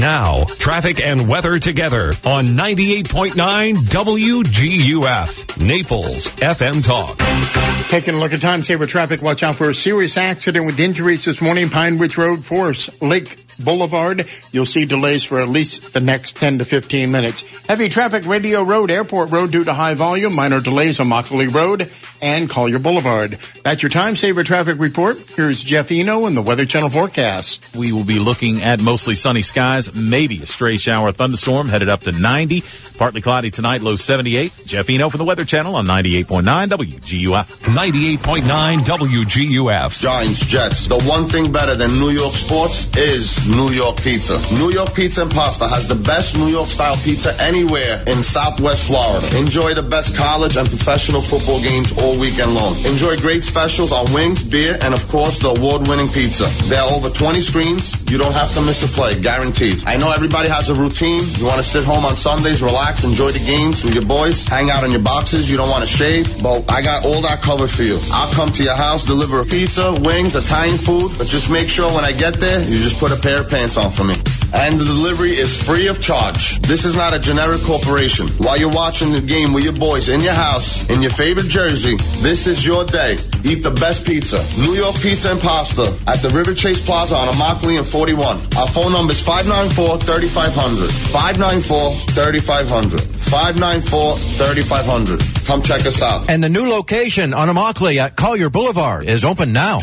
Now, 0.00 0.42
traffic 0.44 1.00
and 1.00 1.28
weather 1.28 1.60
together 1.60 2.08
on 2.28 2.56
98.9 2.56 3.74
WGUF, 3.76 5.64
Naples 5.64 6.26
FM 6.34 6.84
Talk. 6.84 7.88
Taking 7.90 8.14
a 8.14 8.18
look 8.18 8.32
at 8.32 8.40
time 8.40 8.64
saver 8.64 8.86
traffic. 8.86 9.22
Watch 9.22 9.44
out 9.44 9.54
for 9.54 9.70
a 9.70 9.74
serious 9.74 10.16
accident 10.16 10.66
with 10.66 10.80
injuries 10.80 11.24
this 11.24 11.40
morning. 11.40 11.70
Pine 11.70 11.98
Ridge 11.98 12.18
Road, 12.18 12.44
Forest 12.44 13.00
Lake 13.00 13.47
Boulevard. 13.58 14.26
You'll 14.52 14.66
see 14.66 14.84
delays 14.84 15.24
for 15.24 15.40
at 15.40 15.48
least 15.48 15.92
the 15.92 16.00
next 16.00 16.36
10 16.36 16.58
to 16.58 16.64
15 16.64 17.10
minutes. 17.10 17.42
Heavy 17.66 17.88
traffic, 17.88 18.26
Radio 18.26 18.62
Road, 18.62 18.90
Airport 18.90 19.30
Road 19.30 19.50
due 19.50 19.64
to 19.64 19.72
high 19.72 19.94
volume. 19.94 20.34
Minor 20.34 20.60
delays 20.60 21.00
on 21.00 21.08
Immokalee 21.08 21.52
Road 21.52 21.90
and 22.20 22.48
Collier 22.48 22.78
Boulevard. 22.78 23.38
That's 23.64 23.82
your 23.82 23.90
time 23.90 24.16
saver 24.16 24.44
traffic 24.44 24.78
report. 24.78 25.16
Here's 25.18 25.62
Jeff 25.62 25.90
Eno 25.90 26.26
and 26.26 26.36
the 26.36 26.42
Weather 26.42 26.66
Channel 26.66 26.90
forecast. 26.90 27.76
We 27.76 27.92
will 27.92 28.04
be 28.04 28.18
looking 28.18 28.62
at 28.62 28.82
mostly 28.82 29.14
sunny 29.14 29.42
skies, 29.42 29.94
maybe 29.94 30.42
a 30.42 30.46
stray 30.46 30.78
shower 30.78 31.12
thunderstorm 31.12 31.68
headed 31.68 31.88
up 31.88 32.00
to 32.00 32.12
90. 32.12 32.62
Partly 32.98 33.20
cloudy 33.20 33.50
tonight, 33.50 33.80
low 33.80 33.96
78. 33.96 34.64
Jeff 34.66 34.90
Eno 34.90 35.08
from 35.08 35.18
the 35.18 35.24
Weather 35.24 35.44
Channel 35.44 35.76
on 35.76 35.86
98.9 35.86 36.68
WGUF. 36.68 37.64
98.9 37.64 38.78
WGUF. 38.80 40.00
Giants, 40.00 40.40
Jets. 40.40 40.86
The 40.88 40.98
one 41.04 41.28
thing 41.28 41.52
better 41.52 41.76
than 41.76 41.90
New 41.90 42.10
York 42.10 42.34
sports 42.34 42.94
is 42.96 43.47
New 43.48 43.70
York 43.70 43.96
pizza. 43.96 44.36
New 44.54 44.70
York 44.70 44.94
Pizza 44.94 45.22
and 45.22 45.30
Pasta 45.30 45.66
has 45.68 45.88
the 45.88 45.94
best 45.94 46.36
New 46.36 46.48
York 46.48 46.66
style 46.66 46.96
pizza 46.96 47.34
anywhere 47.40 48.02
in 48.06 48.14
Southwest 48.14 48.86
Florida. 48.86 49.26
Enjoy 49.38 49.72
the 49.72 49.82
best 49.82 50.14
college 50.16 50.56
and 50.56 50.68
professional 50.68 51.22
football 51.22 51.60
games 51.60 51.96
all 51.96 52.18
weekend 52.18 52.54
long. 52.54 52.76
Enjoy 52.84 53.16
great 53.16 53.42
specials 53.42 53.90
on 53.90 54.12
wings, 54.12 54.42
beer, 54.42 54.76
and 54.82 54.92
of 54.92 55.08
course 55.08 55.38
the 55.38 55.48
award-winning 55.48 56.08
pizza. 56.08 56.44
There 56.68 56.82
are 56.82 56.92
over 56.92 57.08
20 57.08 57.40
screens. 57.40 57.96
You 58.10 58.18
don't 58.18 58.34
have 58.34 58.52
to 58.52 58.60
miss 58.60 58.82
a 58.84 58.88
play, 58.94 59.20
guaranteed. 59.20 59.82
I 59.86 59.96
know 59.96 60.12
everybody 60.12 60.48
has 60.48 60.68
a 60.68 60.74
routine. 60.74 61.20
You 61.38 61.46
want 61.46 61.56
to 61.56 61.66
sit 61.66 61.84
home 61.84 62.04
on 62.04 62.16
Sundays, 62.16 62.62
relax, 62.62 63.04
enjoy 63.04 63.32
the 63.32 63.40
games 63.40 63.82
with 63.82 63.94
your 63.94 64.04
boys, 64.04 64.46
hang 64.46 64.70
out 64.70 64.84
in 64.84 64.90
your 64.90 65.00
boxes. 65.00 65.50
You 65.50 65.56
don't 65.56 65.70
want 65.70 65.82
to 65.82 65.88
shave. 65.88 66.42
But 66.42 66.70
I 66.70 66.82
got 66.82 67.04
all 67.04 67.22
that 67.22 67.40
covered 67.40 67.70
for 67.70 67.82
you. 67.82 67.98
I'll 68.12 68.32
come 68.32 68.52
to 68.52 68.62
your 68.62 68.76
house, 68.76 69.06
deliver 69.06 69.40
a 69.40 69.44
pizza, 69.46 69.92
wings, 69.92 70.34
Italian 70.34 70.76
food, 70.76 71.16
but 71.16 71.26
just 71.26 71.50
make 71.50 71.68
sure 71.68 71.88
when 71.94 72.04
I 72.04 72.12
get 72.12 72.34
there, 72.40 72.60
you 72.60 72.76
just 72.78 72.98
put 73.00 73.10
a 73.10 73.16
pair 73.16 73.37
of 73.40 73.50
pants 73.50 73.76
on 73.76 73.90
for 73.90 74.04
me. 74.04 74.14
And 74.54 74.80
the 74.80 74.84
delivery 74.84 75.36
is 75.36 75.62
free 75.62 75.88
of 75.88 76.00
charge. 76.00 76.58
This 76.60 76.84
is 76.84 76.96
not 76.96 77.12
a 77.12 77.18
generic 77.18 77.60
corporation. 77.62 78.28
While 78.38 78.58
you're 78.58 78.70
watching 78.70 79.12
the 79.12 79.20
game 79.20 79.52
with 79.52 79.64
your 79.64 79.74
boys 79.74 80.08
in 80.08 80.22
your 80.22 80.32
house, 80.32 80.88
in 80.88 81.02
your 81.02 81.10
favorite 81.10 81.46
jersey, 81.46 81.96
this 82.22 82.46
is 82.46 82.64
your 82.66 82.84
day. 82.84 83.18
Eat 83.44 83.62
the 83.62 83.70
best 83.70 84.06
pizza. 84.06 84.42
New 84.58 84.74
York 84.74 84.96
Pizza 85.00 85.32
and 85.32 85.40
Pasta 85.40 85.94
at 86.06 86.22
the 86.22 86.30
River 86.30 86.54
Chase 86.54 86.82
Plaza 86.84 87.14
on 87.14 87.28
Immokalee 87.34 87.76
and 87.76 87.86
41. 87.86 88.38
Our 88.56 88.68
phone 88.68 88.92
number 88.92 89.12
is 89.12 89.20
594-3500. 89.20 90.88
594-3500. 91.12 93.18
594-3500. 93.28 95.46
Come 95.46 95.62
check 95.62 95.84
us 95.86 96.02
out. 96.02 96.28
And 96.30 96.42
the 96.42 96.48
new 96.48 96.68
location 96.68 97.32
on 97.34 97.48
Immokalee 97.48 97.98
at 97.98 98.16
Collier 98.16 98.50
Boulevard 98.50 99.06
is 99.08 99.24
open 99.24 99.52
now. 99.52 99.80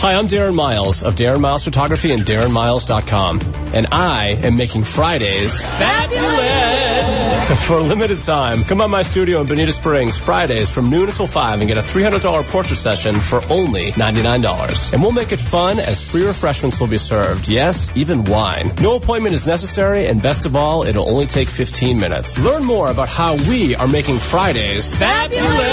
Hi, 0.00 0.14
I'm 0.14 0.28
Darren 0.28 0.54
Miles 0.54 1.02
of 1.02 1.16
Darren 1.16 1.40
Miles 1.40 1.64
Photography 1.64 2.12
and 2.12 2.22
DarrenMiles.com. 2.22 3.40
And 3.74 3.88
I 3.90 4.28
am 4.44 4.56
making 4.56 4.84
Fridays 4.84 5.64
fabulous 5.64 7.37
for 7.66 7.78
a 7.78 7.82
limited 7.82 8.20
time. 8.20 8.62
Come 8.62 8.78
by 8.78 8.86
my 8.86 9.02
studio 9.02 9.40
in 9.40 9.46
Bonita 9.46 9.72
Springs 9.72 10.18
Fridays 10.18 10.70
from 10.70 10.90
noon 10.90 11.08
until 11.08 11.26
5 11.26 11.60
and 11.60 11.68
get 11.68 11.78
a 11.78 11.80
$300 11.80 12.46
portrait 12.46 12.76
session 12.76 13.20
for 13.20 13.40
only 13.50 13.92
$99. 13.92 14.92
And 14.92 15.00
we'll 15.00 15.12
make 15.12 15.32
it 15.32 15.40
fun 15.40 15.80
as 15.80 16.06
free 16.06 16.26
refreshments 16.26 16.78
will 16.78 16.88
be 16.88 16.98
served. 16.98 17.48
Yes, 17.48 17.90
even 17.96 18.24
wine. 18.24 18.72
No 18.82 18.96
appointment 18.96 19.34
is 19.34 19.46
necessary 19.46 20.06
and 20.06 20.20
best 20.20 20.44
of 20.44 20.56
all, 20.56 20.82
it'll 20.82 21.08
only 21.08 21.24
take 21.24 21.48
15 21.48 21.98
minutes. 21.98 22.38
Learn 22.38 22.64
more 22.64 22.90
about 22.90 23.08
how 23.08 23.36
we 23.36 23.74
are 23.74 23.88
making 23.88 24.18
Fridays 24.18 24.98
fabulous 24.98 25.64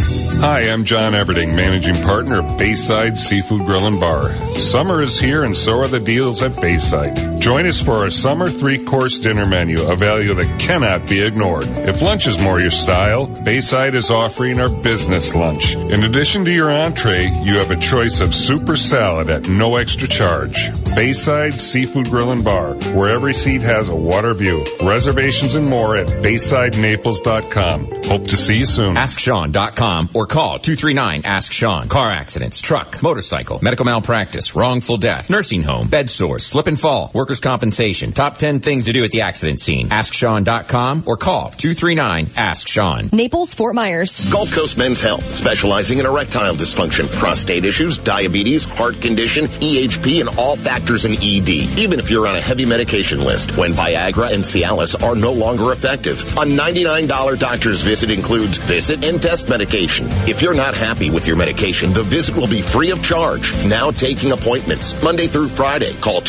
Hi, 0.41 0.62
I'm 0.72 0.86
John 0.86 1.14
Everding, 1.14 1.56
managing 1.56 1.94
partner 2.03 2.40
of 2.40 2.58
Bayside 2.58 3.16
Seafood 3.16 3.60
Grill 3.60 3.86
and 3.86 3.99
Bar. 3.99 4.56
Summer 4.56 5.03
is 5.03 5.20
here 5.20 5.44
and 5.44 5.56
so 5.56 5.78
are 5.80 5.88
the 5.88 5.99
deals 5.99 6.41
at 6.41 6.60
Bayside. 6.60 7.16
Join 7.39 7.65
us 7.65 7.80
for 7.80 8.03
our 8.03 8.10
summer 8.10 8.49
three-course 8.49 9.19
dinner 9.19 9.45
menu, 9.45 9.81
a 9.89 9.95
value 9.95 10.34
that 10.34 10.60
cannot 10.60 11.10
be 11.10 11.23
ignored. 11.23 11.65
If 11.68 12.02
lunch 12.02 12.27
is 12.27 12.41
more 12.41 12.60
your 12.60 12.69
style, 12.72 13.26
Bayside 13.26 13.95
is 13.95 14.11
offering 14.11 14.60
our 14.60 14.69
business 14.69 15.34
lunch. 15.34 15.73
In 15.76 16.03
addition 16.03 16.45
to 16.45 16.53
your 16.53 16.69
entree, 16.69 17.26
you 17.43 17.57
have 17.57 17.72
a 17.72 17.76
choice 17.77 18.22
of 18.22 18.35
super 18.35 18.76
salad 18.76 19.30
at 19.30 19.48
no 19.48 19.77
extra 19.77 20.07
charge. 20.07 20.69
Bayside 20.95 21.53
Seafood 21.53 22.10
Grill 22.10 22.31
and 22.31 22.43
Bar, 22.43 22.76
where 22.93 23.11
every 23.11 23.34
seat 23.34 23.61
has 23.61 23.89
a 23.89 23.95
water 23.95 24.34
view. 24.34 24.64
Reservations 24.84 25.56
and 25.56 25.68
more 25.68 25.95
at 25.98 26.07
BaysideNaples.com. 26.07 28.03
Hope 28.03 28.27
to 28.27 28.38
see 28.38 28.56
you 28.56 28.65
soon. 28.65 28.95
AskSean.com 28.95 30.10
or 30.14 30.27
call 30.27 30.60
239-ASK-SEAN. 30.60 31.89
Car 31.89 32.11
accidents, 32.11 32.61
truck, 32.61 33.02
motorcycle, 33.02 33.60
medical 33.61 33.85
malpractice, 33.85 34.56
wrongful 34.56 34.98
death, 34.98 35.30
nursing 35.30 35.64
home, 35.64 35.88
bed 35.88 36.10
sores, 36.10 36.45
slip 36.45 36.68
and 36.68 36.80
fall, 36.80 37.11
workers' 37.14 37.40
compensation. 37.40 38.12
Top 38.12 38.38
10 38.38 38.60
things 38.60 38.86
to 38.86 38.94
do 38.94 39.04
at 39.04 39.12
the 39.12 39.22
accident 39.22 39.60
scene. 39.60 39.90
AskSean.com 39.90 41.04
or 41.06 41.18
call 41.18 41.52
239-ASK-SEAN. 41.52 43.10
Naples, 43.12 43.54
Fort 43.54 43.76
Myers. 43.76 44.30
Gulf 44.30 44.52
Coast 44.52 44.78
Men's 44.78 45.00
Health, 45.00 45.36
specializing 45.36 46.00
in 46.00 46.06
erectile 46.06 46.56
dysfunction, 46.56 47.12
prostate 47.12 47.66
issues, 47.66 47.98
diabetes, 47.98 48.64
heart 48.64 49.02
condition, 49.02 49.46
EHP, 49.46 50.22
and 50.22 50.38
all 50.38 50.56
factors 50.56 51.06
in 51.06 51.14
ED. 51.14 51.50
Even 51.80 52.00
if 52.00 52.10
you're 52.10 52.28
on 52.28 52.36
a 52.36 52.42
heavy 52.42 52.66
medication 52.66 53.24
list, 53.24 53.58
when 53.58 53.74
Viagra 53.74 54.32
and 54.34 54.44
Cialis 54.44 55.02
are 55.04 55.16
no 55.16 55.34
longer 55.34 55.72
effective. 55.72 56.22
A 56.38 56.46
$99 56.46 57.40
doctor's 57.40 57.82
visit 57.82 58.12
includes 58.12 58.58
visit 58.58 59.04
and 59.04 59.22
test 59.22 59.50
medication. 59.50 60.08
If 60.28 60.42
you're 60.42 60.54
not 60.54 60.76
happy 60.76 61.10
with 61.10 61.28
your 61.28 61.38
medication, 61.38 61.94
the 61.94 62.04
visit 62.04 62.36
will 62.36 62.48
be 62.48 62.62
free 62.62 62.92
of 62.92 63.04
charge. 63.04 63.66
Now 63.66 63.92
taking 63.92 64.32
appointments 64.32 65.02
Monday 65.02 65.28
through 65.28 65.50
Friday. 65.50 65.94
Call 66.02 66.22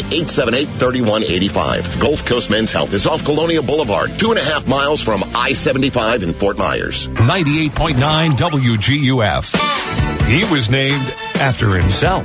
239-878-3185. 0.00 2.00
Gulf 2.00 2.24
Coast 2.24 2.50
Men's 2.50 2.72
Health 2.72 2.92
is 2.94 3.06
off 3.06 3.24
Colonial 3.24 3.62
Boulevard, 3.62 4.10
two 4.18 4.30
and 4.30 4.38
a 4.38 4.44
half 4.44 4.66
miles 4.66 5.02
from 5.02 5.22
I-75 5.22 6.22
in 6.22 6.34
Fort 6.34 6.58
Myers. 6.58 7.08
98.9 7.08 8.32
WGUF. 8.32 10.28
He 10.28 10.44
was 10.52 10.68
named 10.68 11.06
after 11.36 11.78
himself, 11.78 12.24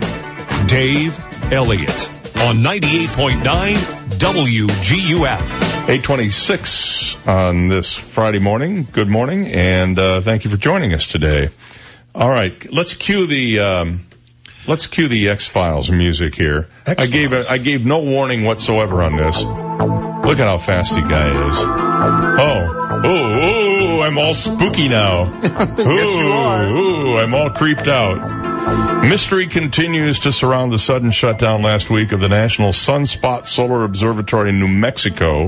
Dave 0.68 1.18
Elliott, 1.52 2.10
on 2.42 2.58
98.9 2.58 3.76
WGUF. 4.18 5.42
826 5.84 7.28
on 7.28 7.68
this 7.68 7.96
Friday 7.96 8.40
morning. 8.40 8.88
Good 8.92 9.10
morning, 9.10 9.48
and 9.48 10.00
uh, 10.00 10.22
thank 10.22 10.46
you 10.46 10.50
for 10.50 10.58
joining 10.58 10.94
us 10.94 11.08
today. 11.08 11.50
All 12.16 12.30
right, 12.30 12.72
let's 12.72 12.94
cue 12.94 13.28
the 13.28 13.60
um, 13.60 14.00
let's 14.68 14.88
cue 14.88 15.08
the 15.08 15.30
X 15.30 15.46
Files 15.46 15.90
music 15.92 16.36
here. 16.36 16.68
I 16.86 17.06
gave 17.08 17.32
a, 17.34 17.50
I 17.50 17.58
gave 17.58 17.86
no 17.86 18.00
warning 18.00 18.44
whatsoever 18.44 19.04
on 19.04 19.16
this. 19.16 19.42
Look 19.44 20.40
at 20.40 20.48
how 20.48 20.58
fast 20.58 20.94
the 20.94 21.02
guy 21.02 21.48
is. 21.50 21.58
Oh, 21.60 23.02
oh, 23.06 23.40
oh! 23.42 24.02
I'm 24.02 24.18
all 24.18 24.34
spooky 24.34 24.90
now. 24.90 25.24
are. 26.34 26.68
Ooh, 26.68 27.18
I'm 27.18 27.34
all 27.34 27.50
creeped 27.50 27.88
out. 27.88 29.04
Mystery 29.08 29.48
continues 29.48 30.20
to 30.20 30.32
surround 30.32 30.72
the 30.72 30.78
sudden 30.78 31.12
shutdown 31.12 31.62
last 31.62 31.90
week 31.90 32.12
of 32.12 32.20
the 32.20 32.30
National 32.30 32.70
Sunspot 32.70 33.46
Solar 33.46 33.84
Observatory 33.84 34.50
in 34.50 34.60
New 34.60 34.68
Mexico, 34.68 35.48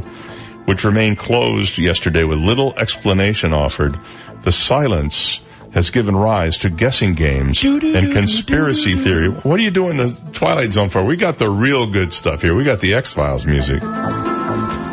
which 0.66 0.84
remained 0.84 1.18
closed 1.18 1.78
yesterday 1.78 2.24
with 2.24 2.40
little 2.40 2.78
explanation 2.78 3.54
offered. 3.54 3.98
The 4.42 4.52
silence 4.52 5.42
has 5.76 5.92
given 5.92 6.16
rise 6.16 6.60
to 6.60 6.70
guessing 6.70 7.14
games 7.14 7.62
and 7.62 8.14
conspiracy 8.14 8.96
theory. 8.96 9.30
What 9.30 9.60
are 9.60 9.64
you 9.64 9.72
doing 9.72 9.98
the 9.98 10.18
Twilight 10.32 10.72
Zone 10.72 10.90
for? 10.90 11.04
We 11.04 11.18
got 11.18 11.38
the 11.38 11.50
real 11.50 11.86
good 11.86 12.14
stuff 12.14 12.42
here. 12.42 12.56
We 12.56 12.64
got 12.64 12.80
the 12.80 12.94
X-Files 12.96 13.46
music. 13.46 13.84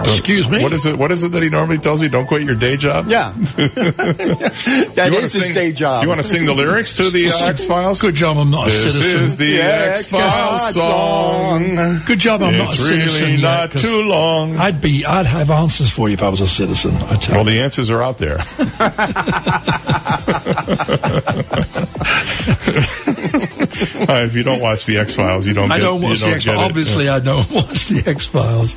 Excuse 0.05 0.49
me. 0.51 0.63
What 0.63 0.73
is 0.73 0.87
it? 0.87 0.97
What 0.99 1.13
is 1.13 1.23
it 1.25 1.33
that 1.33 1.43
he 1.43 1.49
normally 1.49 1.79
tells 1.79 2.01
me? 2.01 2.09
Don't 2.09 2.27
quit 2.27 2.43
your 2.43 2.55
day 2.55 2.77
job. 2.77 3.07
Yeah. 3.09 3.31
that 3.37 5.11
You 5.13 5.21
his 5.21 5.33
sing- 5.33 5.53
day 5.53 5.73
job. 5.73 6.03
You 6.03 6.09
want 6.09 6.23
to 6.23 6.29
sing 6.29 6.45
the 6.47 6.55
lyrics 6.55 6.95
to 6.95 7.11
the 7.11 7.29
uh, 7.29 7.47
X 7.49 7.65
Files? 7.65 8.01
Good 8.01 8.15
job, 8.15 8.37
I'm 8.39 8.51
not 8.51 8.69
a 8.69 8.71
citizen. 8.71 9.23
This 9.23 9.31
is 9.33 9.37
the 9.37 9.47
Yeah, 9.47 9.95
X 9.97 10.11
Files 10.11 10.75
song. 10.75 11.77
song. 11.77 12.01
Good 12.07 12.19
job, 12.19 12.43
I'm 12.43 12.57
not 12.59 12.71
a 12.71 12.73
It's 12.73 12.83
citizen. 12.83 13.27
really 13.29 13.43
yet, 13.43 13.71
too 13.71 14.03
long. 14.03 14.57
I'd 14.57 14.81
be, 14.81 15.05
I'd 15.07 15.27
have 15.27 15.51
answers 15.51 15.91
for 15.91 16.09
you 16.09 16.15
if 16.15 16.23
I 16.23 16.29
was 16.29 16.41
a 16.41 16.47
citizen. 16.47 16.95
I 16.97 17.17
tell 17.17 17.37
Well, 17.37 17.49
you. 17.49 17.59
the 17.59 17.63
answers 17.63 17.91
are 17.91 18.03
out 18.03 18.19
there. 18.19 18.39
Uh, 22.93 24.23
if 24.25 24.35
you 24.35 24.43
don't 24.43 24.61
watch 24.61 24.85
the 24.87 24.99
X 24.99 25.15
Files, 25.15 25.47
you 25.47 25.55
don't. 25.55 25.71
I 25.71 25.79
get, 25.79 25.85
don't 25.85 26.03
watch 26.03 26.21
the 26.21 26.27
X 26.27 26.45
Files. 26.45 26.63
Obviously, 26.63 27.09
I 27.09 27.21
don't 27.21 27.51
watch 27.53 27.87
the 27.87 28.03
X 28.07 28.27
Files. 28.27 28.75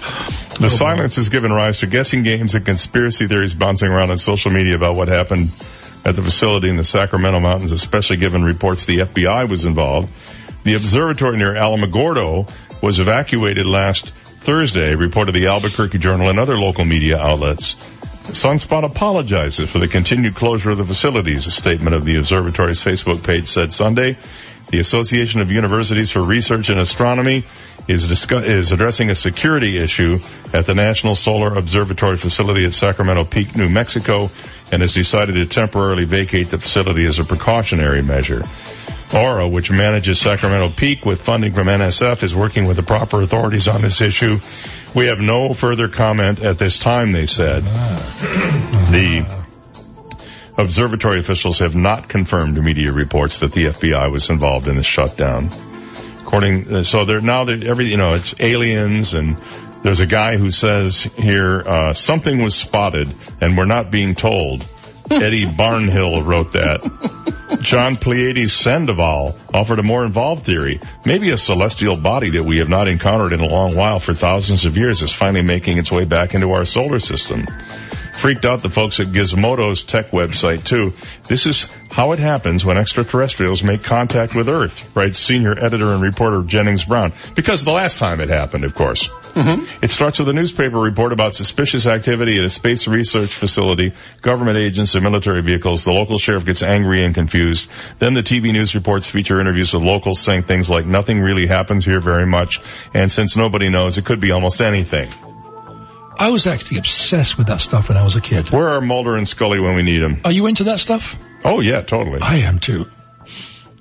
The 0.60 0.70
silence 0.70 1.15
has 1.16 1.30
given 1.30 1.52
rise 1.52 1.80
to 1.80 1.88
guessing 1.88 2.24
games 2.24 2.56
and 2.56 2.66
conspiracy 2.66 3.28
theories 3.28 3.54
bouncing 3.54 3.88
around 3.88 4.12
on 4.12 4.18
social 4.18 4.52
media 4.52 4.76
about 4.76 4.96
what 4.96 5.08
happened 5.08 5.50
at 6.06 6.16
the 6.16 6.22
facility 6.22 6.70
in 6.70 6.78
the 6.78 6.84
Sacramento 6.84 7.40
Mountains, 7.40 7.72
especially 7.72 8.18
given 8.18 8.44
reports 8.44 8.86
the 8.86 9.00
FBI 9.00 9.50
was 9.50 9.66
involved. 9.66 10.14
The 10.64 10.76
observatory 10.76 11.38
near 11.38 11.56
Alamogordo 11.56 12.52
was 12.82 13.00
evacuated 13.00 13.66
last 13.66 14.10
Thursday, 14.10 14.96
reported 14.96 15.32
the 15.34 15.48
Albuquerque 15.48 15.98
Journal 15.98 16.30
and 16.30 16.40
other 16.40 16.58
local 16.58 16.86
media 16.86 17.20
outlets. 17.20 17.74
Sunspot 18.26 18.84
apologizes 18.84 19.70
for 19.70 19.80
the 19.80 19.88
continued 19.88 20.36
closure 20.36 20.72
of 20.72 20.78
the 20.78 20.86
facilities. 20.86 21.48
A 21.48 21.52
statement 21.52 21.96
of 21.96 22.06
the 22.06 22.18
observatory's 22.18 22.82
Facebook 22.82 23.24
page 23.24 23.48
said 23.48 23.72
Sunday, 23.72 24.18
the 24.70 24.80
Association 24.80 25.42
of 25.42 25.52
Universities 25.52 26.12
for 26.12 26.22
Research 26.22 26.70
in 26.70 26.80
Astronomy 26.80 27.44
is, 27.88 28.08
discuss- 28.08 28.46
is 28.46 28.72
addressing 28.72 29.10
a 29.10 29.16
security 29.16 29.78
issue 29.78 30.20
at 30.54 30.66
the 30.66 30.76
National 30.76 31.16
Solar 31.16 31.54
Observatory 31.54 32.18
facility 32.18 32.66
at 32.66 32.74
Sacramento 32.74 33.26
Peak, 33.26 33.56
New 33.56 33.70
Mexico, 33.70 34.30
and 34.72 34.82
has 34.82 34.94
decided 34.94 35.36
to 35.36 35.46
temporarily 35.46 36.06
vacate 36.06 36.50
the 36.50 36.58
facility 36.58 37.06
as 37.06 37.20
a 37.20 37.24
precautionary 37.24 38.02
measure. 38.02 38.44
Aura, 39.14 39.48
which 39.48 39.72
manages 39.72 40.20
Sacramento 40.20 40.70
Peak 40.76 41.06
with 41.06 41.22
funding 41.22 41.54
from 41.54 41.68
NSF, 41.68 42.24
is 42.24 42.36
working 42.36 42.68
with 42.68 42.78
the 42.78 42.84
proper 42.84 43.22
authorities 43.22 43.68
on 43.68 43.82
this 43.82 44.02
issue. 44.02 44.40
We 44.96 45.08
have 45.08 45.20
no 45.20 45.54
further 45.54 45.88
comment 45.88 46.42
at 46.42 46.58
this 46.58 46.80
time, 46.80 47.12
they 47.12 47.28
said. 47.28 47.64
Ah. 47.66 48.90
The 48.92 49.46
observatory 50.58 51.20
officials 51.20 51.60
have 51.60 51.76
not 51.76 52.08
confirmed 52.08 52.62
media 52.62 52.92
reports 52.92 53.40
that 53.42 53.52
the 53.52 53.66
FBI 53.66 54.12
was 54.12 54.30
involved 54.30 54.68
in 54.68 54.76
the 54.76 54.84
shutdown. 54.84 55.50
According, 56.26 56.74
uh, 56.74 56.84
so 56.84 57.06
they're 57.06 57.22
now 57.22 57.44
that 57.44 57.64
every, 57.64 57.86
you 57.86 57.98
know, 57.98 58.16
it's 58.16 58.34
aliens 58.40 59.14
and 59.14 59.38
there's 59.84 60.00
a 60.00 60.08
guy 60.08 60.38
who 60.38 60.50
says 60.50 61.04
here, 61.04 61.62
uh, 61.62 61.94
something 61.94 62.42
was 62.42 62.56
spotted 62.56 63.14
and 63.42 63.56
we're 63.56 63.66
not 63.66 63.92
being 63.92 64.16
told. 64.16 64.68
Eddie 65.12 65.46
Barnhill 65.46 66.26
wrote 66.26 66.54
that. 66.54 67.60
John 67.62 67.96
Pleiades 67.96 68.54
Sandoval 68.54 69.38
offered 69.54 69.78
a 69.78 69.84
more 69.84 70.04
involved 70.04 70.46
theory. 70.46 70.80
Maybe 71.06 71.30
a 71.30 71.38
celestial 71.38 71.96
body 71.96 72.32
that 72.32 72.44
we 72.44 72.58
have 72.58 72.70
not 72.70 72.88
encountered 72.88 73.32
in 73.32 73.40
a 73.40 73.48
long 73.48 73.76
while 73.76 74.00
for 74.00 74.16
thousands 74.16 74.66
of 74.66 74.78
years 74.78 75.04
is 75.04 75.14
finally 75.14 75.44
making 75.44 75.78
its 75.78 75.92
way 75.92 76.06
back 76.06 76.34
into 76.34 76.54
our 76.54 76.66
solar 76.66 76.98
system. 76.98 77.46
Freaked 78.16 78.46
out 78.46 78.64
the 78.64 78.70
folks 78.70 79.00
at 79.00 79.08
Gizmodo's 79.08 79.84
tech 79.84 80.12
website 80.12 80.64
too. 80.64 80.94
This 81.28 81.46
is 81.46 81.68
how 81.92 82.14
it 82.14 82.20
happens 82.20 82.66
when 82.66 82.78
extraterrestrials 82.78 83.62
make 83.62 83.84
contact 83.84 84.34
with 84.34 84.50
Earth, 84.50 84.96
writes 84.96 85.20
senior 85.20 85.52
editor 85.52 85.92
and 85.92 86.02
reporter 86.02 86.42
Jennings 86.42 86.86
Brown. 86.86 87.12
Because 87.36 87.64
the 87.64 87.72
last 87.72 88.00
time 88.00 88.22
it 88.22 88.30
happened, 88.30 88.64
of 88.64 88.74
course. 88.74 89.08
Mm-hmm. 89.08 89.84
It 89.84 89.92
starts 89.92 90.18
with 90.18 90.30
a 90.30 90.34
newspaper 90.34 90.80
report 90.80 91.12
about 91.12 91.36
suspicious 91.36 91.86
activity 91.88 92.38
at 92.38 92.46
a 92.46 92.50
space 92.50 92.88
research 92.88 93.36
facility, 93.36 93.92
government 94.22 94.58
agents 94.58 94.96
and 94.96 95.04
military 95.04 95.42
vehicles. 95.42 95.84
The 95.84 95.92
local 95.92 96.18
sheriff 96.18 96.46
gets 96.46 96.64
angry 96.64 97.04
and 97.04 97.14
confused. 97.14 97.68
Then 98.00 98.14
the 98.14 98.24
TV 98.24 98.54
news 98.54 98.74
reports 98.74 99.10
feature 99.10 99.40
interviews 99.40 99.74
with 99.74 99.84
locals 99.84 100.22
saying 100.22 100.44
things 100.44 100.70
like 100.70 100.86
nothing 100.86 101.22
really 101.22 101.48
happens 101.48 101.86
here 101.86 102.00
very 102.00 102.26
much. 102.26 102.62
And 102.94 103.12
since 103.12 103.36
nobody 103.36 103.70
knows, 103.70 103.98
it 103.98 104.06
could 104.06 104.22
be 104.22 104.32
almost 104.32 104.62
anything. 104.62 105.10
I 106.18 106.30
was 106.30 106.48
actually 106.48 106.78
obsessed 106.78 107.38
with 107.38 107.48
that 107.48 107.60
stuff 107.62 107.90
when 107.90 107.98
I 107.98 108.04
was 108.04 108.16
a 108.16 108.22
kid. 108.22 108.50
Where 108.50 108.70
are 108.70 108.82
Mulder 108.82 109.16
and 109.16 109.28
Scully 109.28 109.60
when 109.60 109.76
we 109.76 109.84
need 109.84 110.00
them? 110.00 110.22
Are 110.24 110.32
you 110.32 110.46
into 110.48 110.66
that 110.66 110.80
stuff? 110.80 111.18
Oh 111.44 111.60
yeah, 111.60 111.82
totally. 111.82 112.22
I 112.22 112.38
am 112.38 112.60
too. 112.60 112.88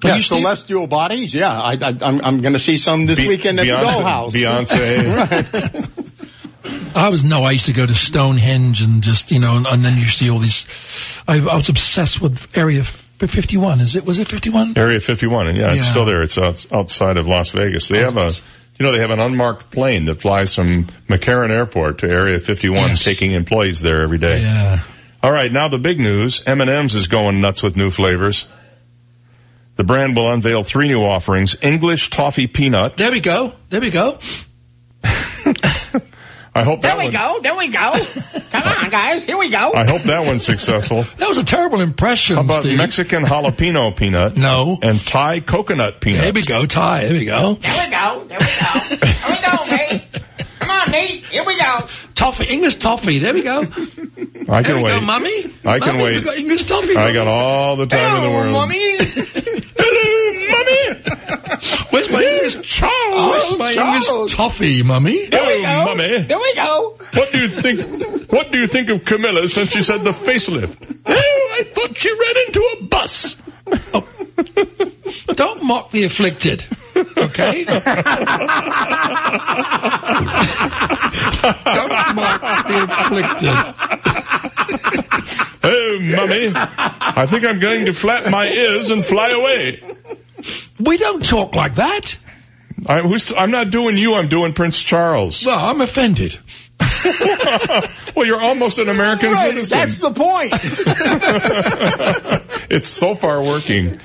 Yeah, 0.04 0.16
you 0.16 0.22
see- 0.22 0.28
celestial 0.40 0.86
bodies. 0.86 1.32
Yeah, 1.34 1.50
I, 1.52 1.72
I, 1.80 1.94
I'm, 2.02 2.20
I'm 2.22 2.40
going 2.42 2.52
to 2.52 2.58
see 2.58 2.76
some 2.76 3.06
this 3.06 3.18
Be- 3.18 3.28
weekend 3.28 3.58
at 3.58 3.66
Beyonce- 3.66 4.32
the 4.32 4.38
Dollhouse. 4.40 4.66
Beyonce. 4.66 6.00
I 6.96 7.08
was 7.08 7.24
no. 7.24 7.42
I 7.42 7.52
used 7.52 7.66
to 7.66 7.72
go 7.72 7.86
to 7.86 7.94
Stonehenge 7.94 8.80
and 8.80 9.02
just 9.02 9.30
you 9.30 9.38
know, 9.40 9.56
and, 9.56 9.66
and 9.66 9.84
then 9.84 9.98
you 9.98 10.04
see 10.04 10.30
all 10.30 10.38
these. 10.38 10.66
I, 11.26 11.38
I 11.38 11.56
was 11.56 11.68
obsessed 11.68 12.20
with 12.20 12.56
Area 12.56 12.84
51. 12.84 13.80
Is 13.80 13.96
it? 13.96 14.04
Was 14.04 14.18
it 14.18 14.28
51? 14.28 14.74
Area 14.76 15.00
51, 15.00 15.48
and 15.48 15.58
yeah, 15.58 15.72
it's 15.72 15.86
still 15.88 16.04
there. 16.04 16.22
It's 16.22 16.38
out, 16.38 16.64
outside 16.72 17.16
of 17.16 17.26
Las 17.26 17.50
Vegas. 17.50 17.88
They 17.88 17.98
have 17.98 18.16
a, 18.16 18.32
you 18.78 18.84
know, 18.84 18.92
they 18.92 18.98
have 19.00 19.10
an 19.10 19.20
unmarked 19.20 19.70
plane 19.70 20.04
that 20.06 20.20
flies 20.20 20.54
from 20.54 20.84
McCarran 21.08 21.50
Airport 21.50 21.98
to 21.98 22.08
Area 22.08 22.38
51, 22.38 22.88
Yes. 22.88 23.04
taking 23.04 23.32
employees 23.32 23.80
there 23.80 24.02
every 24.02 24.18
day. 24.18 24.40
Yeah. 24.40 24.80
All 25.22 25.32
right, 25.32 25.50
now 25.50 25.68
the 25.68 25.78
big 25.78 25.98
news. 26.00 26.42
M&M's 26.46 26.94
is 26.94 27.06
going 27.06 27.40
nuts 27.40 27.62
with 27.62 27.76
new 27.76 27.90
flavors. 27.90 28.46
The 29.76 29.84
brand 29.84 30.16
will 30.16 30.30
unveil 30.30 30.62
three 30.62 30.86
new 30.88 31.00
offerings. 31.00 31.56
English 31.62 32.10
toffee 32.10 32.46
peanut. 32.46 32.96
There 32.96 33.10
we 33.10 33.20
go. 33.20 33.54
There 33.70 33.80
we 33.80 33.90
go. 33.90 34.18
I 36.56 36.62
hope 36.62 36.82
There 36.82 36.92
that 36.92 36.98
we 36.98 37.04
one, 37.04 37.12
go. 37.12 37.40
There 37.40 37.56
we 37.56 37.68
go. 37.68 37.92
Come 38.52 38.62
on, 38.62 38.90
guys. 38.90 39.24
Here 39.24 39.36
we 39.36 39.48
go. 39.50 39.72
I 39.74 39.84
hope 39.86 40.02
that 40.02 40.24
one's 40.24 40.44
successful. 40.46 41.04
That 41.16 41.28
was 41.28 41.38
a 41.38 41.44
terrible 41.44 41.80
impression. 41.80 42.36
How 42.36 42.42
about 42.42 42.60
Steve. 42.62 42.76
Mexican 42.78 43.24
jalapeno 43.24 43.96
peanut? 43.96 44.36
No. 44.36 44.78
And 44.80 45.00
Thai 45.04 45.40
coconut 45.40 46.00
peanut. 46.00 46.20
There 46.22 46.32
we 46.32 46.42
go. 46.42 46.64
Thai. 46.66 47.04
There 47.04 47.12
we 47.14 47.24
go. 47.24 47.54
There 47.54 47.84
we 47.84 47.90
go. 47.90 48.24
There 48.28 48.38
we 48.38 48.46
go. 48.46 48.80
Here 48.96 49.30
we 49.30 49.40
go, 49.42 49.64
Nate. 49.76 50.02
Come 50.60 50.70
on, 50.70 50.90
Nate. 50.92 51.24
Here 51.24 51.44
we 51.44 51.58
go. 51.58 51.88
Toffee. 52.14 52.44
English 52.46 52.76
toffee. 52.76 53.18
There 53.18 53.34
we 53.34 53.42
go. 53.42 53.62
I 53.62 53.64
there 53.64 54.62
can 54.62 54.76
we 54.76 54.82
wait. 54.84 55.00
go, 55.00 55.00
mummy. 55.00 55.46
I 55.64 55.78
can 55.80 55.88
Mummy, 55.96 56.04
wait. 56.04 56.14
we 56.16 56.20
got 56.22 56.36
English 56.38 56.64
toffee. 56.64 56.96
I 56.96 57.12
got 57.12 57.26
all 57.26 57.74
the 57.76 57.86
time 57.86 58.14
in 58.16 58.22
the 58.22 58.30
world. 58.30 58.70
Where's 61.90 62.10
my 62.12 62.22
English 62.22 62.60
Charles? 62.62 62.94
Oh, 63.16 63.30
Where's 63.30 63.58
my 63.58 63.74
Charles. 63.74 64.08
English 64.10 64.34
toffee, 64.36 64.82
mummy? 64.82 65.26
There 65.26 65.46
we 65.46 65.54
Oh, 65.54 65.62
go. 65.62 65.84
mummy. 65.94 66.22
There 66.22 66.38
we 66.38 66.54
go. 66.54 66.98
What 67.14 67.32
do 67.32 67.38
you 67.38 67.48
think? 67.48 68.30
What 68.32 68.50
do 68.50 68.58
you 68.58 68.66
think 68.66 68.90
of 68.90 69.04
Camilla 69.04 69.46
since 69.48 69.72
she 69.72 69.82
said 69.82 70.02
the 70.04 70.10
facelift? 70.10 70.76
Oh, 71.06 71.56
I 71.58 71.62
thought 71.64 71.96
she 71.96 72.10
ran 72.12 72.36
into 72.46 72.60
a 72.80 72.84
bus. 72.86 73.36
Oh. 73.94 74.06
Don't 75.34 75.62
mock 75.64 75.90
the 75.90 76.04
afflicted. 76.04 76.64
Okay? 77.16 77.64
Don't 77.64 77.84
mock 82.16 82.40
the 82.66 82.86
afflicted. 82.90 83.56
Oh, 85.66 85.98
mummy, 86.00 86.52
I 86.54 87.26
think 87.26 87.44
I'm 87.44 87.58
going 87.58 87.86
to 87.86 87.92
flap 87.92 88.30
my 88.30 88.46
ears 88.48 88.90
and 88.90 89.04
fly 89.04 89.30
away. 89.30 89.80
We 90.78 90.96
don't 90.96 91.24
talk 91.24 91.54
like 91.54 91.76
that. 91.76 92.16
I, 92.88 93.00
who's, 93.00 93.32
I'm 93.32 93.50
not 93.50 93.70
doing 93.70 93.96
you. 93.96 94.14
I'm 94.14 94.28
doing 94.28 94.52
Prince 94.52 94.80
Charles. 94.80 95.44
Well, 95.46 95.58
I'm 95.58 95.80
offended. 95.80 96.38
well, 98.16 98.26
you're 98.26 98.40
almost 98.40 98.78
an 98.78 98.88
American 98.88 99.30
Right, 99.32 99.50
citizen. 99.50 99.78
that's 99.78 100.00
the 100.00 100.10
point. 100.10 100.52
it's 102.70 102.88
so 102.88 103.14
far 103.14 103.42
working. 103.42 104.00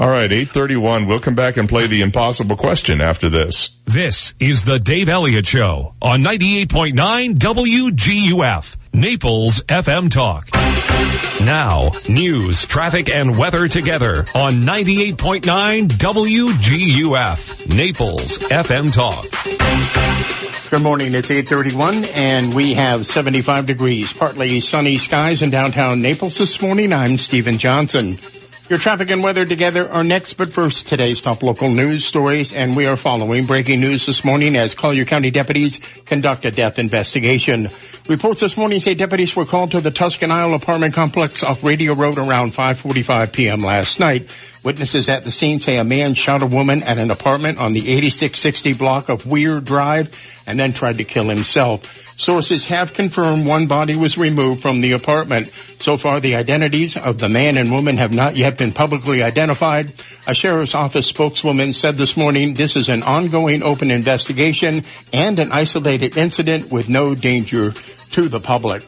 All 0.00 0.08
right, 0.08 0.30
831. 0.30 1.06
We'll 1.06 1.20
come 1.20 1.34
back 1.34 1.56
and 1.56 1.68
play 1.68 1.86
the 1.88 2.02
impossible 2.02 2.56
question 2.56 3.00
after 3.00 3.28
this. 3.28 3.70
This 3.84 4.34
is 4.38 4.64
the 4.64 4.78
Dave 4.78 5.08
Elliott 5.08 5.46
Show 5.46 5.94
on 6.00 6.22
98.9 6.22 7.34
WGUF, 7.36 8.76
Naples 8.98 9.62
FM 9.62 10.10
Talk. 10.10 10.48
Now, 11.46 11.92
news, 12.08 12.66
traffic, 12.66 13.08
and 13.08 13.38
weather 13.38 13.68
together 13.68 14.26
on 14.34 14.54
98.9 14.62 15.86
WGUF, 15.86 17.76
Naples 17.76 18.38
FM 18.48 18.92
Talk. 18.92 19.24
Good 20.70 20.82
morning. 20.82 21.14
It's 21.14 21.30
831 21.30 22.06
and 22.16 22.52
we 22.52 22.74
have 22.74 23.06
75 23.06 23.66
degrees, 23.66 24.12
partly 24.12 24.58
sunny 24.58 24.98
skies 24.98 25.42
in 25.42 25.50
downtown 25.50 26.02
Naples 26.02 26.36
this 26.36 26.60
morning. 26.60 26.92
I'm 26.92 27.18
Stephen 27.18 27.58
Johnson. 27.58 28.16
Your 28.68 28.78
traffic 28.78 29.08
and 29.08 29.22
weather 29.22 29.46
together 29.46 29.88
are 29.88 30.04
next, 30.04 30.34
but 30.34 30.52
first 30.52 30.88
today's 30.88 31.22
top 31.22 31.42
local 31.42 31.70
news 31.70 32.04
stories 32.04 32.52
and 32.52 32.76
we 32.76 32.86
are 32.86 32.96
following 32.96 33.46
breaking 33.46 33.80
news 33.80 34.04
this 34.04 34.26
morning 34.26 34.56
as 34.56 34.74
Collier 34.74 35.06
County 35.06 35.30
deputies 35.30 35.80
conduct 36.04 36.44
a 36.44 36.50
death 36.50 36.78
investigation. 36.78 37.68
Reports 38.10 38.42
this 38.42 38.58
morning 38.58 38.78
say 38.78 38.92
deputies 38.92 39.34
were 39.34 39.46
called 39.46 39.70
to 39.70 39.80
the 39.80 39.90
Tuscan 39.90 40.30
Isle 40.30 40.52
apartment 40.52 40.92
complex 40.92 41.42
off 41.42 41.64
Radio 41.64 41.94
Road 41.94 42.18
around 42.18 42.52
5.45 42.52 43.32
p.m. 43.32 43.62
last 43.62 44.00
night. 44.00 44.30
Witnesses 44.62 45.08
at 45.08 45.24
the 45.24 45.30
scene 45.30 45.60
say 45.60 45.78
a 45.78 45.84
man 45.84 46.12
shot 46.12 46.42
a 46.42 46.46
woman 46.46 46.82
at 46.82 46.98
an 46.98 47.10
apartment 47.10 47.56
on 47.56 47.72
the 47.72 47.80
8660 47.80 48.74
block 48.74 49.08
of 49.08 49.24
Weir 49.24 49.60
Drive 49.60 50.14
and 50.46 50.60
then 50.60 50.74
tried 50.74 50.98
to 50.98 51.04
kill 51.04 51.24
himself. 51.24 52.07
Sources 52.18 52.66
have 52.66 52.94
confirmed 52.94 53.46
one 53.46 53.68
body 53.68 53.94
was 53.94 54.18
removed 54.18 54.60
from 54.60 54.80
the 54.80 54.90
apartment. 54.90 55.46
So 55.46 55.96
far, 55.96 56.18
the 56.18 56.34
identities 56.34 56.96
of 56.96 57.18
the 57.18 57.28
man 57.28 57.56
and 57.56 57.70
woman 57.70 57.96
have 57.98 58.12
not 58.12 58.36
yet 58.36 58.58
been 58.58 58.72
publicly 58.72 59.22
identified. 59.22 59.92
A 60.26 60.34
sheriff's 60.34 60.74
office 60.74 61.06
spokeswoman 61.06 61.72
said 61.72 61.94
this 61.94 62.16
morning 62.16 62.54
this 62.54 62.74
is 62.74 62.88
an 62.88 63.04
ongoing 63.04 63.62
open 63.62 63.92
investigation 63.92 64.82
and 65.12 65.38
an 65.38 65.52
isolated 65.52 66.16
incident 66.16 66.72
with 66.72 66.88
no 66.88 67.14
danger 67.14 67.70
to 68.10 68.22
the 68.22 68.40
public. 68.40 68.82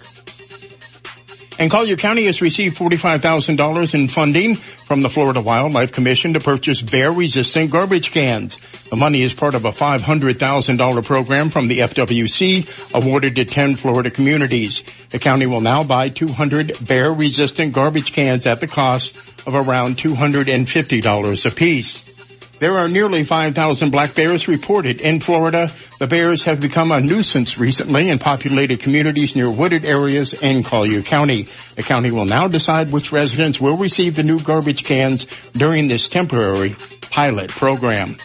And 1.60 1.70
Collier 1.70 1.96
County 1.96 2.24
has 2.24 2.42
received 2.42 2.78
$45,000 2.78 3.94
in 3.94 4.08
funding 4.08 4.56
from 4.56 5.02
the 5.02 5.08
Florida 5.08 5.40
Wildlife 5.40 5.92
Commission 5.92 6.32
to 6.32 6.40
purchase 6.40 6.82
bear-resistant 6.82 7.70
garbage 7.70 8.10
cans. 8.10 8.58
The 8.90 8.96
money 8.96 9.22
is 9.22 9.32
part 9.32 9.54
of 9.54 9.64
a 9.64 9.70
$500,000 9.70 11.04
program 11.04 11.50
from 11.50 11.68
the 11.68 11.78
FWC 11.78 12.92
awarded 12.92 13.36
to 13.36 13.44
10 13.44 13.76
Florida 13.76 14.10
communities. 14.10 14.82
The 15.10 15.20
county 15.20 15.46
will 15.46 15.60
now 15.60 15.84
buy 15.84 16.08
200 16.08 16.72
bear-resistant 16.84 17.72
garbage 17.72 18.12
cans 18.12 18.48
at 18.48 18.58
the 18.58 18.66
cost 18.66 19.16
of 19.46 19.54
around 19.54 19.96
$250 19.96 21.46
apiece. 21.46 22.10
There 22.58 22.74
are 22.74 22.88
nearly 22.88 23.22
5,000 23.22 23.90
black 23.90 24.16
bears 24.16 24.48
reported 24.48 25.00
in 25.00 25.20
Florida. 25.20 25.70
The 26.00 26.08
bears 26.08 26.44
have 26.46 26.60
become 26.60 26.90
a 26.90 27.00
nuisance 27.00 27.58
recently 27.58 28.10
in 28.10 28.18
populated 28.18 28.80
communities 28.80 29.36
near 29.36 29.50
wooded 29.50 29.84
areas 29.84 30.34
in 30.42 30.64
Collier 30.64 31.02
County. 31.02 31.46
The 31.76 31.84
county 31.84 32.10
will 32.10 32.26
now 32.26 32.48
decide 32.48 32.90
which 32.90 33.12
residents 33.12 33.60
will 33.60 33.76
receive 33.76 34.16
the 34.16 34.24
new 34.24 34.40
garbage 34.40 34.82
cans 34.82 35.24
during 35.52 35.86
this 35.86 36.08
temporary 36.08 36.74
pilot 37.10 37.50
program. 37.50 38.16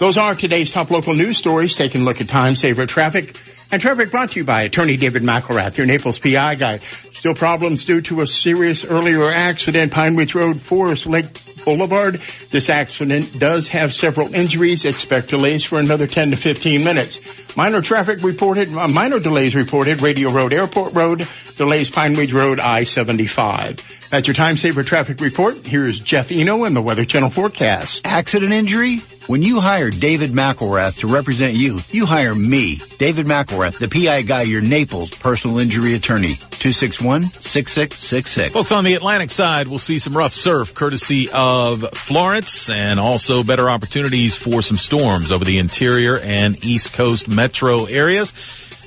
Those 0.00 0.16
are 0.16 0.34
today's 0.34 0.72
top 0.72 0.90
local 0.90 1.12
news 1.12 1.36
stories. 1.36 1.74
Taking 1.74 2.00
a 2.00 2.04
look 2.04 2.22
at 2.22 2.28
time 2.28 2.56
saver 2.56 2.86
traffic. 2.86 3.38
And 3.70 3.82
traffic 3.82 4.10
brought 4.10 4.30
to 4.30 4.40
you 4.40 4.46
by 4.46 4.62
attorney 4.62 4.96
David 4.96 5.22
McElrath, 5.22 5.76
your 5.76 5.86
Naples 5.86 6.18
PI 6.18 6.54
guy. 6.54 6.78
Still 7.12 7.34
problems 7.34 7.84
due 7.84 8.00
to 8.00 8.22
a 8.22 8.26
serious 8.26 8.82
earlier 8.82 9.30
accident, 9.30 9.92
Pine 9.92 10.16
Ridge 10.16 10.34
Road, 10.34 10.58
Forest 10.58 11.06
Lake 11.06 11.26
Boulevard. 11.66 12.14
This 12.14 12.70
accident 12.70 13.36
does 13.38 13.68
have 13.68 13.92
several 13.92 14.34
injuries. 14.34 14.86
Expect 14.86 15.28
delays 15.28 15.64
for 15.64 15.78
another 15.78 16.06
10 16.06 16.30
to 16.30 16.36
15 16.38 16.82
minutes. 16.82 17.54
Minor 17.54 17.82
traffic 17.82 18.22
reported, 18.22 18.74
uh, 18.74 18.88
minor 18.88 19.20
delays 19.20 19.54
reported, 19.54 20.00
Radio 20.00 20.30
Road, 20.30 20.54
Airport 20.54 20.94
Road, 20.94 21.28
delays 21.58 21.90
Pine 21.90 22.14
Ridge 22.14 22.32
Road, 22.32 22.58
I-75. 22.58 23.99
That's 24.10 24.26
your 24.26 24.34
time 24.34 24.56
saver 24.56 24.82
traffic 24.82 25.20
report. 25.20 25.64
Here's 25.64 26.00
Jeff 26.00 26.32
Eno 26.32 26.64
and 26.64 26.74
the 26.74 26.82
Weather 26.82 27.04
Channel 27.04 27.30
forecast. 27.30 28.04
Accident 28.04 28.52
injury? 28.52 28.98
When 29.28 29.42
you 29.42 29.60
hire 29.60 29.90
David 29.90 30.30
McElrath 30.30 30.98
to 30.98 31.06
represent 31.06 31.54
you, 31.54 31.78
you 31.90 32.06
hire 32.06 32.34
me, 32.34 32.80
David 32.98 33.26
McElrath, 33.26 33.78
the 33.78 33.86
PI 33.86 34.22
guy, 34.22 34.42
your 34.42 34.62
Naples 34.62 35.10
personal 35.10 35.60
injury 35.60 35.94
attorney. 35.94 36.34
261-6666. 36.34 38.50
Folks 38.50 38.72
on 38.72 38.82
the 38.82 38.94
Atlantic 38.94 39.30
side 39.30 39.68
we'll 39.68 39.78
see 39.78 40.00
some 40.00 40.16
rough 40.16 40.34
surf 40.34 40.74
courtesy 40.74 41.28
of 41.32 41.88
Florence 41.92 42.68
and 42.68 42.98
also 42.98 43.44
better 43.44 43.70
opportunities 43.70 44.36
for 44.36 44.60
some 44.60 44.76
storms 44.76 45.30
over 45.30 45.44
the 45.44 45.58
interior 45.58 46.18
and 46.18 46.64
east 46.64 46.96
coast 46.96 47.28
metro 47.28 47.84
areas. 47.84 48.32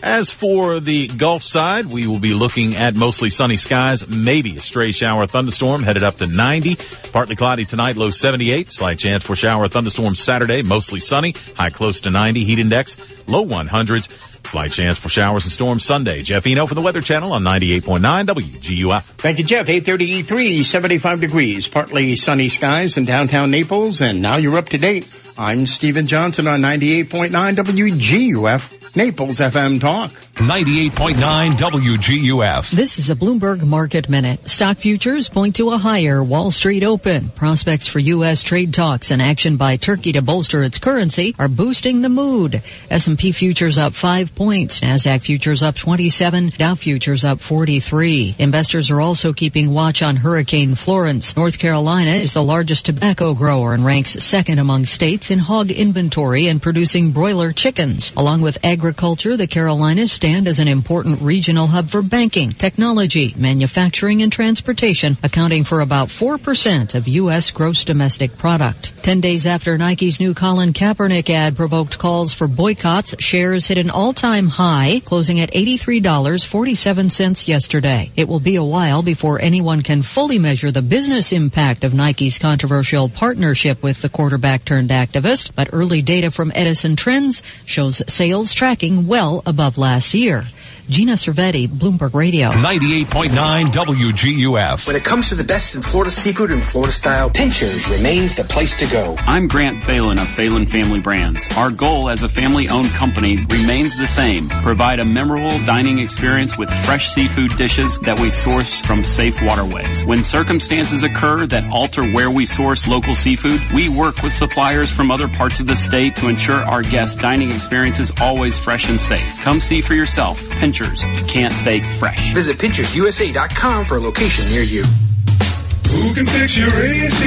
As 0.04 0.32
for 0.32 0.82
the 0.82 1.08
Gulf 1.08 1.44
side, 1.44 1.86
we 1.86 2.08
will 2.08 2.20
be 2.20 2.34
looking 2.34 2.76
at 2.76 2.94
mostly 2.94 3.30
sunny 3.30 3.56
skies, 3.56 4.06
maybe 4.10 4.58
a 4.58 4.60
stray 4.60 4.92
shower 4.92 5.28
thunderstorm 5.28 5.82
headed 5.82 6.04
up 6.04 6.18
to 6.18 6.28
90. 6.28 6.76
Partly 7.14 7.38
cloudy 7.38 7.64
tonight, 7.64 7.96
low 7.96 8.10
78. 8.10 8.70
Slight 8.70 9.00
chance 9.00 9.24
for 9.24 9.34
shower 9.34 9.70
thunderstorms 9.70 10.20
Saturday, 10.20 10.62
mostly 10.62 11.00
sunny, 11.00 11.34
high 11.56 11.70
close 11.70 12.02
to 12.02 12.12
90. 12.12 12.44
Heat 12.44 12.60
index, 12.60 13.26
low 13.30 13.46
100s. 13.46 14.10
Slight 14.46 14.74
chance 14.74 15.00
for 15.00 15.08
showers 15.08 15.44
and 15.44 15.52
storms 15.54 15.86
Sunday. 15.86 16.22
Jeff 16.22 16.46
Eno 16.46 16.68
from 16.68 16.76
the 16.76 16.82
Weather 16.82 17.00
Channel 17.00 17.32
on 17.32 17.44
98.9 17.44 18.26
WGUF. 18.28 19.04
Thank 19.04 19.40
you, 19.40 19.46
Jeff. 19.46 19.70
830 19.70 20.24
E3, 20.24 20.66
75 20.66 21.22
degrees, 21.22 21.70
partly 21.70 22.18
sunny 22.18 22.50
skies 22.50 22.98
in 22.98 23.06
downtown 23.06 23.52
Naples, 23.52 24.02
and 24.02 24.22
now 24.22 24.36
you're 24.36 24.58
up 24.58 24.68
to 24.70 24.78
date. 24.78 25.06
I'm 25.38 25.66
Stephen 25.66 26.06
Johnson 26.06 26.48
on 26.48 26.62
98.9 26.62 27.56
WGUF, 27.56 28.96
Naples 28.96 29.40
FM 29.40 29.82
Talk. 29.82 30.12
98.9 30.34 31.14
WGUF. 31.52 32.72
This 32.72 32.98
is 32.98 33.12
a 33.12 33.16
Bloomberg 33.16 33.62
Market 33.62 34.10
Minute. 34.10 34.50
Stock 34.50 34.78
futures 34.78 35.30
point 35.30 35.58
to 35.58 35.70
a 35.70 35.78
higher 35.78 36.24
Wall 36.24 36.50
Street 36.50 36.84
open. 36.84 37.30
Prospects 37.30 37.86
for 37.86 38.00
U.S. 38.00 38.42
trade 38.42 38.74
talks 38.74 39.12
and 39.12 39.22
action 39.22 39.58
by 39.58 39.78
Turkey 39.78 40.14
to 40.14 40.24
bolster 40.24 40.64
its 40.64 40.80
currency 40.80 41.36
are 41.38 41.48
boosting 41.48 42.02
the 42.02 42.10
mood. 42.10 42.64
S&P 42.90 43.32
futures 43.32 43.78
up 43.78 43.94
five 43.94 44.34
points. 44.34 44.82
NASDAQ 44.82 45.22
futures 45.22 45.62
up 45.62 45.76
27. 45.76 46.50
Dow 46.50 46.74
futures 46.74 47.24
up 47.24 47.40
43. 47.40 48.36
Investors 48.40 48.90
are 48.90 49.02
also 49.02 49.34
keeping 49.34 49.72
watch 49.72 50.02
on 50.02 50.16
Hurricane 50.16 50.74
Florence. 50.74 51.38
North 51.38 51.60
Carolina 51.60 52.10
is 52.10 52.34
the 52.34 52.44
largest 52.44 52.88
tobacco 52.88 53.36
grower 53.36 53.76
and 53.76 53.86
ranks 53.86 54.14
second 54.24 54.58
among 54.58 54.86
states 54.86 55.23
in 55.32 55.40
hog 55.40 55.72
inventory 55.72 56.48
and 56.48 56.62
producing 56.62 57.12
broiler 57.12 57.52
chickens. 57.52 58.14
Along 58.16 58.42
with 58.42 58.58
agriculture, 58.64 59.38
the 59.38 59.48
Carolinas 59.48 60.12
stand 60.12 60.48
as 60.48 60.60
an 60.60 60.68
important 60.68 61.22
regional 61.22 61.68
hub 61.68 61.90
for 61.90 62.02
banking, 62.02 62.52
technology, 62.52 63.34
manufacturing, 63.38 64.22
and 64.22 64.32
transportation, 64.32 65.18
accounting 65.24 65.64
for 65.64 65.82
about 65.82 66.08
4% 66.08 66.96
of 66.96 67.08
U.S. 67.08 67.52
gross 67.52 67.84
domestic 67.84 68.38
product. 68.38 68.94
Ten 69.04 69.22
days 69.22 69.46
after 69.46 69.78
Nike's 69.78 70.20
new 70.20 70.34
Colin 70.34 70.74
Kaepernick 70.74 71.30
ad 71.30 71.56
provoked 71.56 72.00
calls 72.00 72.34
for 72.34 72.48
boycotts, 72.48 73.16
shares 73.20 73.68
hit 73.68 73.78
an 73.78 73.90
all-time 73.90 74.48
high, 74.48 75.02
closing 75.04 75.40
at 75.40 75.52
$83.47 75.52 77.48
yesterday. 77.48 78.12
It 78.16 78.28
will 78.28 78.40
be 78.40 78.56
a 78.56 78.64
while 78.64 79.04
before 79.04 79.42
anyone 79.42 79.82
can 79.82 80.02
fully 80.02 80.40
measure 80.40 80.72
the 80.72 80.82
business 80.82 81.32
impact 81.32 81.84
of 81.84 81.94
Nike's 81.94 82.40
controversial 82.40 83.10
partnership 83.10 83.84
with 83.84 84.02
the 84.02 84.10
quarterback 84.10 84.66
turned 84.66 84.92
activist, 85.14 85.52
but 85.56 85.70
early 85.72 86.02
data 86.02 86.32
from 86.32 86.52
Edison 86.54 86.96
Trends 86.96 87.42
shows 87.66 88.02
sales 88.08 88.54
tracking 88.54 89.08
well 89.08 89.44
above 89.46 89.78
last 89.78 90.14
year. 90.14 90.44
Gina 90.90 91.14
Cervetti, 91.14 91.66
Bloomberg 91.70 92.14
Radio. 92.14 92.50
98.9 92.50 93.30
WGUF. 93.72 94.86
When 94.86 94.98
it 94.98 95.06
comes 95.06 95.30
to 95.30 95.36
the 95.36 95.44
best 95.46 95.76
in 95.76 95.82
Florida 95.82 96.12
seafood 96.12 96.52
and 96.52 96.62
Florida 96.62 96.92
style, 96.92 97.30
Pinchers 97.30 97.88
remains 97.88 98.36
the 98.36 98.44
place 98.44 98.78
to 98.80 98.94
go. 98.94 99.16
I'm 99.20 99.48
Grant 99.48 99.82
Phelan 99.84 100.20
of 100.20 100.28
Phelan 100.28 100.66
Family 100.66 101.00
Brands. 101.00 101.48
Our 101.56 101.72
goal 101.72 102.12
as 102.12 102.24
a 102.24 102.30
family 102.30 102.68
owned 102.68 102.90
company 102.90 103.38
remains 103.38 103.98
the 103.98 104.08
same. 104.08 104.50
Provide 104.50 105.00
a 105.00 105.06
memorable 105.06 105.58
dining 105.66 106.00
experience 106.00 106.58
with 106.58 106.70
fresh 106.70 107.12
seafood 107.12 107.56
dishes 107.56 107.98
that 108.00 108.20
we 108.20 108.30
source 108.30 108.82
from 108.82 109.06
safe 109.06 109.42
waterways. 109.42 110.04
When 110.04 110.22
circumstances 110.22 111.04
occur 111.04 111.48
that 111.48 111.64
alter 111.72 112.04
where 112.12 112.30
we 112.30 112.46
source 112.46 112.86
local 112.88 113.16
seafood, 113.16 113.62
we 113.74 113.88
work 113.88 114.22
with 114.22 114.34
suppliers 114.34 114.92
from 114.92 115.12
other 115.12 115.30
parts 115.30 115.62
of 115.62 115.68
the 115.68 115.76
state 115.76 116.18
to 116.18 116.28
ensure 116.28 116.62
our 116.62 116.82
guests' 116.82 117.16
dining 117.16 117.52
experience 117.52 118.00
is 118.00 118.12
always 118.20 118.58
fresh 118.58 118.90
and 118.90 119.00
safe. 119.00 119.40
Come 119.44 119.62
see 119.62 119.80
for 119.80 119.94
yourself. 119.94 120.42
Pinchers. 120.50 120.73
You 120.80 121.26
can't 121.26 121.54
fake 121.54 121.86
fresh. 121.86 122.34
Visit 122.34 122.58
PinchersUSA.com 122.58 123.86
for 123.86 123.98
a 123.98 124.00
location 124.00 124.46
near 124.50 124.64
you. 124.64 124.82
Who 124.82 126.14
can 126.16 126.26
fix 126.26 126.58
your 126.58 126.70
AC? 126.70 127.24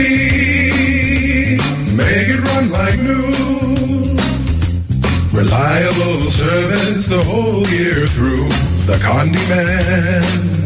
Make 1.95 2.29
it 2.29 2.41
run 2.41 2.71
like 2.71 2.99
new. 3.01 4.17
Reliable 5.33 6.31
service 6.33 7.07
the 7.07 7.23
whole 7.25 7.65
year 7.69 8.07
through. 8.09 8.49
The 8.87 8.99
Condi 9.01 9.49
Man. 9.49 10.66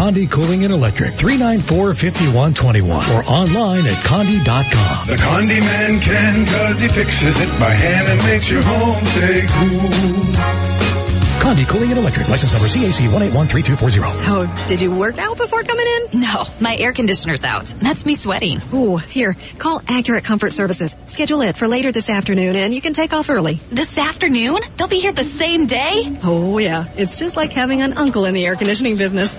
Condi 0.00 0.24
Cooling 0.30 0.64
and 0.64 0.72
Electric 0.72 1.12
394-5121 1.12 2.88
or 2.88 3.22
online 3.30 3.86
at 3.86 3.96
condi.com. 3.96 5.06
The 5.06 5.16
Condi 5.16 5.60
Man 5.60 6.00
can 6.00 6.46
cause 6.46 6.80
he 6.80 6.88
fixes 6.88 7.38
it 7.38 7.60
by 7.60 7.68
hand 7.68 8.08
and 8.08 8.18
makes 8.24 8.50
your 8.50 8.62
home 8.62 9.04
stay 9.04 9.42
cool. 9.46 9.90
Condi 11.40 11.68
Cooling 11.68 11.90
and 11.90 11.98
Electric. 11.98 12.30
License 12.30 12.52
number 12.52 12.68
CAC 12.68 13.08
1813240. 13.08 14.10
So, 14.10 14.46
did 14.68 14.80
you 14.80 14.94
work 14.94 15.18
out 15.18 15.36
before 15.36 15.62
coming 15.64 15.86
in? 15.86 16.20
No, 16.20 16.44
my 16.60 16.76
air 16.76 16.94
conditioner's 16.94 17.44
out. 17.44 17.66
That's 17.66 18.06
me 18.06 18.14
sweating. 18.14 18.62
Ooh, 18.72 18.96
here, 18.96 19.36
call 19.58 19.82
Accurate 19.86 20.24
Comfort 20.24 20.52
Services. 20.52 20.96
Schedule 21.06 21.42
it 21.42 21.58
for 21.58 21.68
later 21.68 21.92
this 21.92 22.08
afternoon 22.08 22.56
and 22.56 22.74
you 22.74 22.80
can 22.80 22.94
take 22.94 23.12
off 23.12 23.28
early. 23.28 23.60
This 23.70 23.98
afternoon? 23.98 24.60
They'll 24.78 24.88
be 24.88 25.00
here 25.00 25.12
the 25.12 25.24
same 25.24 25.66
day? 25.66 26.18
Oh 26.22 26.56
yeah, 26.56 26.86
it's 26.96 27.18
just 27.18 27.36
like 27.36 27.52
having 27.52 27.82
an 27.82 27.98
uncle 27.98 28.24
in 28.24 28.32
the 28.32 28.46
air 28.46 28.56
conditioning 28.56 28.96
business. 28.96 29.38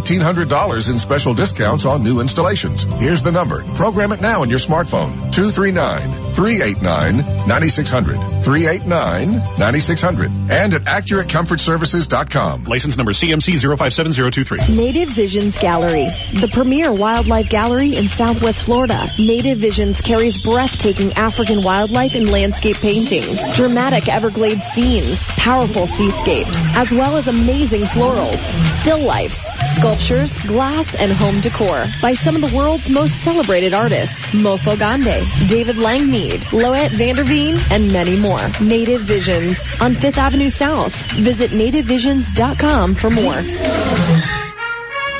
$1,800 0.00 0.90
in 0.90 0.98
special 0.98 1.34
discounts 1.34 1.84
on 1.84 2.02
new 2.02 2.20
installations. 2.20 2.82
Here's 2.82 3.22
the 3.22 3.30
number. 3.32 3.62
Program 3.74 4.12
it 4.12 4.20
now 4.20 4.42
on 4.42 4.50
your 4.50 4.58
smartphone. 4.58 5.10
239-389-9600. 5.32 8.16
389-9600. 8.42 10.50
And 10.50 10.74
at 10.74 10.82
AccurateComfortServices.com. 10.82 12.64
License 12.64 12.96
number 12.96 13.12
CMC 13.12 13.60
057023. 13.60 14.74
Native 14.76 15.08
Visions 15.10 15.58
Gallery, 15.58 16.06
the 16.40 16.48
premier 16.52 16.92
wildlife 16.92 17.48
gallery 17.50 17.94
in 17.96 18.08
Southwest 18.08 18.64
Florida. 18.64 19.06
Native 19.18 19.58
Visions 19.58 20.00
carries 20.00 20.42
breathtaking 20.42 21.12
African 21.12 21.62
wildlife 21.62 22.14
and 22.14 22.30
landscape 22.30 22.76
paintings, 22.76 23.54
dramatic 23.56 24.08
Everglades 24.08 24.64
scenes, 24.66 25.18
powerful 25.36 25.86
seascapes, 25.86 26.74
as 26.76 26.90
well 26.92 27.16
as 27.16 27.28
amazing 27.28 27.82
florals, 27.82 28.38
still 28.80 29.02
lifes, 29.02 29.48
sculptures, 29.82 30.38
glass, 30.42 30.94
and 30.94 31.10
home 31.10 31.40
decor 31.40 31.84
by 32.00 32.14
some 32.14 32.36
of 32.36 32.40
the 32.40 32.56
world's 32.56 32.88
most 32.88 33.16
celebrated 33.16 33.74
artists, 33.74 34.32
Mofo 34.32 34.78
Gande, 34.78 35.26
David 35.48 35.74
Langmead, 35.74 36.52
Loet 36.52 36.92
Vanderveen, 36.92 37.58
and 37.72 37.92
many 37.92 38.16
more. 38.16 38.38
Native 38.60 39.02
Visions 39.02 39.58
on 39.80 39.94
5th 39.94 40.18
Avenue 40.18 40.50
South. 40.50 40.94
Visit 41.14 41.50
nativevisions.com 41.50 42.94
for 42.94 43.10
more. 43.10 44.51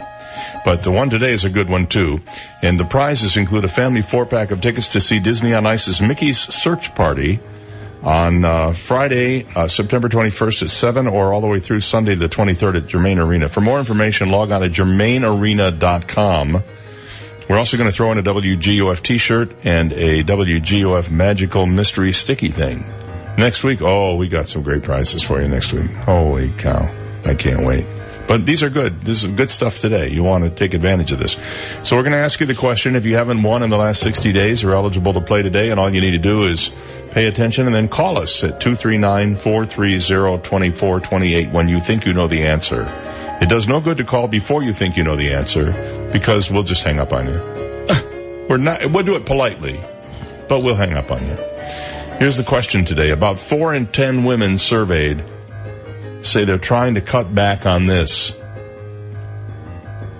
But 0.63 0.83
the 0.83 0.91
one 0.91 1.09
today 1.09 1.33
is 1.33 1.45
a 1.45 1.49
good 1.49 1.67
one 1.67 1.88
too. 1.88 2.22
And 2.61 2.80
the 2.80 2.85
prizes 2.85 3.38
include 3.38 3.65
a 3.65 3.67
family 3.67 4.03
four 4.03 4.27
pack 4.27 4.51
of 4.51 4.61
tickets 4.61 4.89
to 4.89 4.99
see 4.99 5.17
Disney 5.17 5.55
on 5.55 5.65
Ice's 5.65 5.99
Mickey's 5.99 6.38
Search 6.38 6.93
Party 6.93 7.39
on 8.03 8.45
uh, 8.45 8.73
Friday, 8.73 9.47
uh, 9.55 9.67
September 9.67 10.09
21st 10.09 10.61
at 10.61 10.69
7 10.69 11.07
or 11.07 11.33
all 11.33 11.41
the 11.41 11.47
way 11.47 11.59
through 11.59 11.80
Sunday 11.80 12.13
the 12.13 12.30
23rd 12.30 12.83
at 12.83 12.88
Germain 12.88 13.17
Arena. 13.17 13.49
For 13.49 13.61
more 13.61 13.80
information, 13.80 14.30
log 14.30 14.51
on 14.51 14.61
to 14.61 14.69
germainarena.com. 14.69 16.63
We're 17.49 17.57
also 17.57 17.77
going 17.77 17.89
to 17.89 17.95
throw 17.95 18.11
in 18.11 18.19
a 18.19 18.23
WGUF 18.23 19.01
t-shirt 19.01 19.55
and 19.63 19.91
a 19.91 20.23
WGUF 20.23 21.09
magical 21.09 21.65
mystery 21.65 22.13
sticky 22.13 22.49
thing. 22.49 22.85
Next 23.39 23.63
week, 23.63 23.81
oh, 23.81 24.17
we 24.17 24.27
got 24.27 24.47
some 24.47 24.61
great 24.61 24.83
prizes 24.83 25.23
for 25.23 25.41
you 25.41 25.47
next 25.47 25.73
week. 25.73 25.89
Holy 25.89 26.51
cow. 26.51 26.95
I 27.25 27.33
can't 27.33 27.65
wait. 27.65 27.88
But 28.27 28.45
these 28.45 28.61
are 28.64 28.69
good. 28.69 29.02
This 29.02 29.24
is 29.24 29.32
good 29.32 29.50
stuff 29.50 29.80
today. 29.80 30.10
You 30.10 30.24
want 30.24 30.45
to 30.45 30.50
take 30.50 30.74
advantage 30.74 31.11
of 31.11 31.19
this. 31.19 31.34
So 31.84 31.98
we're 31.98 32.03
going 32.03 32.14
to 32.14 32.19
ask 32.19 32.40
you 32.40 32.45
the 32.45 32.56
question. 32.56 32.95
If 32.95 33.03
you 33.06 33.18
haven't 33.18 33.42
won 33.42 33.64
in 33.64 33.69
the 33.69 33.76
last 33.77 34.02
60 34.02 34.32
days, 34.32 34.64
you're 34.64 34.74
eligible 34.74 35.11
to 35.14 35.22
play 35.22 35.42
today. 35.42 35.72
And 35.72 35.80
all 35.80 35.90
you 35.93 36.02
need 36.02 36.11
to 36.11 36.19
do 36.19 36.43
is 36.43 36.72
pay 37.11 37.26
attention 37.26 37.66
and 37.66 37.76
then 37.76 37.90
call 37.90 38.18
us 38.18 38.43
at 38.43 38.60
239-430-2428 38.61 41.52
when 41.52 41.68
you 41.68 41.80
think 41.80 42.06
you 42.06 42.14
know 42.14 42.27
the 42.27 42.43
answer. 42.43 42.85
It 43.42 43.50
does 43.50 43.68
no 43.68 43.82
good 43.82 43.98
to 43.98 44.06
call 44.06 44.30
before 44.30 44.64
you 44.64 44.74
think 44.74 44.95
you 44.95 45.03
know 45.03 45.18
the 45.18 45.34
answer 45.34 46.10
because 46.14 46.50
we'll 46.50 46.64
just 46.64 46.84
hang 46.84 47.00
up 47.00 47.11
on 47.11 47.27
you. 47.27 47.34
We're 48.50 48.58
not, 48.58 48.85
we'll 48.92 49.03
do 49.03 49.16
it 49.16 49.26
politely, 49.26 49.80
but 50.48 50.61
we'll 50.61 50.76
hang 50.76 50.93
up 50.93 51.11
on 51.11 51.26
you. 51.26 51.35
Here's 52.19 52.38
the 52.38 52.43
question 52.43 52.85
today. 52.85 53.10
About 53.10 53.40
four 53.40 53.74
in 53.74 53.88
ten 53.88 54.24
women 54.24 54.60
surveyed 54.60 55.24
say 56.26 56.45
they're 56.45 56.58
trying 56.58 56.95
to 56.95 57.02
cut 57.02 57.34
back 57.34 57.66
on 57.66 57.85
this. 57.85 58.34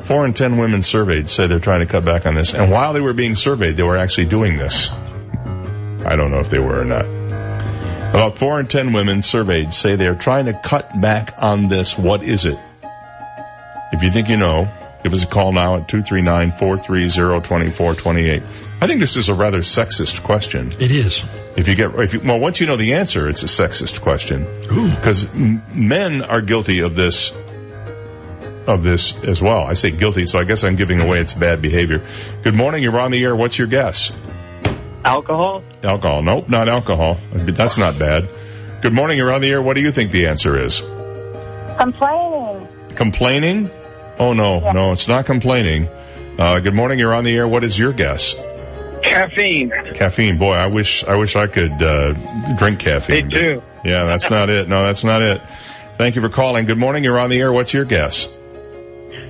Four 0.04 0.26
in 0.26 0.34
ten 0.34 0.58
women 0.58 0.84
surveyed 0.84 1.30
say 1.30 1.48
they're 1.48 1.60
trying 1.60 1.80
to 1.80 1.86
cut 1.86 2.04
back 2.04 2.26
on 2.26 2.36
this. 2.36 2.54
And 2.54 2.72
while 2.72 2.94
they 2.94 3.02
were 3.02 3.14
being 3.14 3.36
surveyed, 3.36 3.78
they 3.78 3.84
were 3.84 3.98
actually 3.98 4.26
doing 4.26 4.58
this. 4.58 4.92
I 4.92 6.16
don't 6.18 6.32
know 6.32 6.40
if 6.40 6.50
they 6.50 6.60
were 6.60 6.82
or 6.82 6.86
not. 6.86 7.06
About 7.06 8.38
four 8.38 8.60
in 8.60 8.68
ten 8.68 8.94
women 8.94 9.22
surveyed 9.22 9.74
say 9.74 9.96
they're 9.96 10.16
trying 10.16 10.46
to 10.46 10.54
cut 10.54 10.90
back 11.00 11.34
on 11.38 11.70
this. 11.70 11.98
What 11.98 12.24
is 12.24 12.46
it? 12.46 12.60
If 13.94 14.04
you 14.04 14.12
think 14.12 14.28
you 14.28 14.38
know, 14.38 14.70
give 15.04 15.14
us 15.14 15.24
a 15.24 15.28
call 15.28 15.52
now 15.52 15.78
at 15.78 15.88
239-430-2428. 15.88 18.44
I 18.82 18.88
think 18.88 19.00
this 19.00 19.16
is 19.16 19.30
a 19.30 19.34
rather 19.34 19.60
sexist 19.60 20.24
question. 20.24 20.74
It 20.80 20.92
is. 20.92 21.22
If 21.56 21.68
you 21.68 21.76
get, 21.76 21.92
if 22.00 22.14
you, 22.14 22.22
well, 22.22 22.40
once 22.40 22.60
you 22.60 22.68
know 22.68 22.78
the 22.78 22.94
answer, 22.94 23.30
it's 23.30 23.44
a 23.44 23.48
sexist 23.48 24.02
question. 24.02 24.46
Because 24.96 25.32
men 25.34 26.24
are 26.24 26.42
guilty 26.42 26.80
of 26.80 26.96
this 26.96 27.32
of 28.68 28.82
this 28.82 29.14
as 29.24 29.42
well. 29.42 29.60
I 29.60 29.74
say 29.74 29.92
guilty, 29.92 30.26
so 30.26 30.40
I 30.40 30.46
guess 30.46 30.64
I'm 30.64 30.76
giving 30.76 31.00
away 31.00 31.20
its 31.20 31.34
bad 31.34 31.62
behavior. 31.62 32.04
Good 32.42 32.56
morning. 32.56 32.82
You're 32.82 33.00
on 33.00 33.12
the 33.12 33.24
air. 33.24 33.36
What's 33.36 33.58
your 33.58 33.68
guess? 33.68 34.12
Alcohol? 35.06 35.64
Alcohol. 35.84 36.24
Nope, 36.24 36.50
not 36.50 36.70
alcohol. 36.70 37.18
That's 37.34 37.78
not 37.78 38.00
bad. 38.00 38.30
Good 38.82 38.94
morning. 38.94 39.18
You're 39.18 39.34
on 39.34 39.42
the 39.42 39.50
air. 39.50 39.62
What 39.62 39.76
do 39.76 39.82
you 39.82 39.92
think 39.92 40.12
the 40.12 40.28
answer 40.28 40.60
is? 40.60 40.80
Complaining. 41.78 42.68
Complaining? 42.96 43.70
Oh 44.20 44.34
no, 44.34 44.72
no, 44.72 44.92
it's 44.92 45.08
not 45.08 45.26
complaining. 45.26 45.88
Uh, 46.38 46.60
good 46.60 46.74
morning. 46.76 47.00
You're 47.00 47.14
on 47.14 47.24
the 47.24 47.36
air. 47.36 47.48
What 47.48 47.64
is 47.64 47.78
your 47.78 47.94
guess? 47.94 48.36
Caffeine. 49.04 49.72
Caffeine. 49.94 50.38
Boy, 50.38 50.54
I 50.54 50.68
wish 50.68 51.04
I 51.04 51.16
wish 51.16 51.36
I 51.36 51.48
could 51.48 51.82
uh, 51.82 52.14
drink 52.58 52.80
caffeine. 52.80 53.28
Me 53.28 53.34
too. 53.34 53.64
Yeah, 53.84 54.06
that's 54.06 54.30
not 54.30 54.50
it. 54.50 54.68
No, 54.68 54.84
that's 54.84 55.04
not 55.04 55.22
it. 55.22 55.42
Thank 55.98 56.16
you 56.16 56.22
for 56.22 56.30
calling. 56.30 56.66
Good 56.66 56.78
morning. 56.78 57.04
You're 57.04 57.20
on 57.20 57.30
the 57.30 57.40
air. 57.40 57.52
What's 57.52 57.74
your 57.74 57.86
guess? 57.86 58.28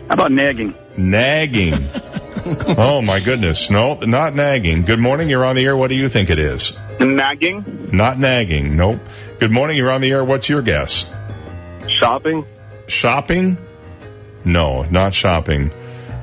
How 0.07 0.13
about 0.13 0.31
nagging? 0.31 0.75
Nagging. 0.97 1.73
oh 2.77 3.01
my 3.01 3.19
goodness. 3.19 3.69
No, 3.69 3.95
not 3.95 4.35
nagging. 4.35 4.83
Good 4.83 4.99
morning. 4.99 5.29
You're 5.29 5.45
on 5.45 5.55
the 5.55 5.65
air. 5.65 5.75
What 5.75 5.89
do 5.89 5.95
you 5.95 6.07
think 6.07 6.29
it 6.29 6.39
is? 6.39 6.73
Nagging? 6.99 7.89
Not 7.91 8.19
nagging. 8.19 8.77
Nope. 8.77 8.99
Good 9.39 9.51
morning. 9.51 9.77
You're 9.77 9.91
on 9.91 10.01
the 10.01 10.11
air. 10.11 10.23
What's 10.23 10.49
your 10.49 10.61
guess? 10.61 11.05
Shopping? 11.99 12.45
Shopping? 12.87 13.57
No, 14.45 14.83
not 14.83 15.13
shopping. 15.13 15.71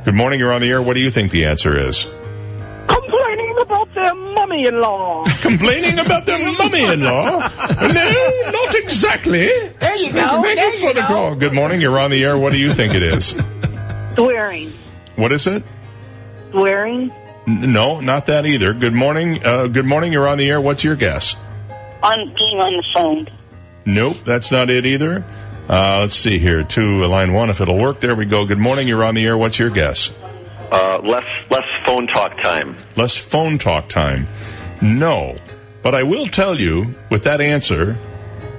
Good 0.05 0.15
morning. 0.15 0.39
You're 0.41 0.53
on 0.53 0.61
the 0.61 0.71
air. 0.71 0.81
What 0.81 0.95
do 0.95 1.01
you 1.01 1.11
think 1.11 1.31
the 1.31 1.47
answer 1.47 1.79
is? 1.79 2.07
Complaining 4.05 4.09
about 4.09 4.35
their 4.35 4.35
mummy-in-law. 4.35 5.25
Complaining 5.43 5.99
about 5.99 6.27
their 6.27 6.53
mummy-in-law? 6.53 7.51
no, 7.93 8.51
not 8.51 8.75
exactly. 8.75 9.47
There 9.79 9.97
you 9.97 10.13
go. 10.13 10.43
Thank 10.43 10.59
there 10.59 10.71
you 10.73 10.77
for 10.79 10.87
you 10.89 10.95
the 10.95 11.01
go. 11.03 11.07
call. 11.07 11.35
Good 11.37 11.53
morning. 11.53 11.81
You're 11.81 11.99
on 11.99 12.11
the 12.11 12.23
air. 12.25 12.39
What 12.39 12.53
do 12.53 12.59
you 12.59 12.73
think 12.73 12.95
it 12.95 13.03
is? 13.03 13.35
Swearing. 14.15 14.71
What 15.17 15.33
is 15.33 15.47
it? 15.47 15.65
Swearing. 16.51 17.11
N- 17.47 17.73
No, 17.73 18.01
not 18.01 18.27
that 18.27 18.47
either. 18.47 18.73
Good 18.73 18.95
morning. 18.95 19.45
Uh, 19.45 19.67
good 19.67 19.85
morning. 19.87 20.13
You're 20.13 20.29
on 20.29 20.39
the 20.39 20.49
air. 20.49 20.61
What's 20.61 20.83
your 20.85 20.97
guess? 20.97 21.37
On 22.03 22.17
being 22.37 22.59
on 22.59 22.73
the 22.77 22.85
phone. 22.95 23.29
Nope, 23.85 24.19
that's 24.25 24.51
not 24.53 24.71
it 24.71 24.87
either. 24.87 25.25
Uh, 25.69 25.99
let's 26.01 26.17
see 26.17 26.39
here. 26.39 26.63
To 26.65 27.07
line 27.07 27.33
one, 27.33 27.51
if 27.51 27.61
it'll 27.61 27.79
work. 27.79 28.01
There 28.01 28.15
we 28.15 28.25
go. 28.25 28.45
Good 28.47 28.59
morning. 28.59 28.89
You're 28.89 29.05
on 29.05 29.15
the 29.15 29.25
air. 29.25 29.37
What's 29.39 29.59
your 29.59 29.71
guess? 29.71 30.11
Uh, 30.71 31.01
less 31.03 31.25
less 31.51 31.65
phone 31.85 32.07
talk 32.07 32.41
time. 32.43 32.77
Less 32.97 33.17
phone 33.17 33.59
talk 33.59 33.89
time. 33.89 34.27
No. 34.81 35.37
But 35.83 35.95
I 35.95 36.03
will 36.05 36.27
tell 36.27 36.59
you 36.59 36.95
with 37.11 37.25
that 37.25 37.41
answer 37.41 37.97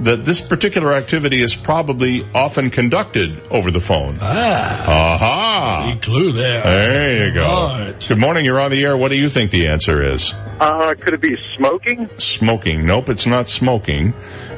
that 0.02 0.26
this 0.26 0.42
particular 0.42 0.94
activity 0.96 1.42
is 1.42 1.56
probably 1.56 2.26
often 2.34 2.72
conducted 2.72 3.44
over 3.52 3.70
the 3.70 3.80
phone. 3.80 4.18
Ah. 4.20 5.14
Aha. 5.16 5.92
Big 5.94 6.02
clue 6.02 6.32
there. 6.32 6.64
There 6.64 7.28
you 7.28 7.34
go. 7.34 7.48
Right. 7.68 8.06
Good 8.08 8.18
morning. 8.18 8.44
You're 8.46 8.60
on 8.60 8.72
the 8.72 8.84
air. 8.84 8.98
What 8.98 9.10
do 9.10 9.16
you 9.16 9.30
think 9.30 9.52
the 9.52 9.68
answer 9.68 10.02
is? 10.02 10.34
Uh, 10.60 10.96
could 11.00 11.14
it 11.14 11.22
be 11.22 11.36
smoking? 11.56 12.10
Smoking. 12.18 12.86
Nope, 12.86 13.10
it's 13.12 13.28
not 13.28 13.48
smoking. 13.50 14.14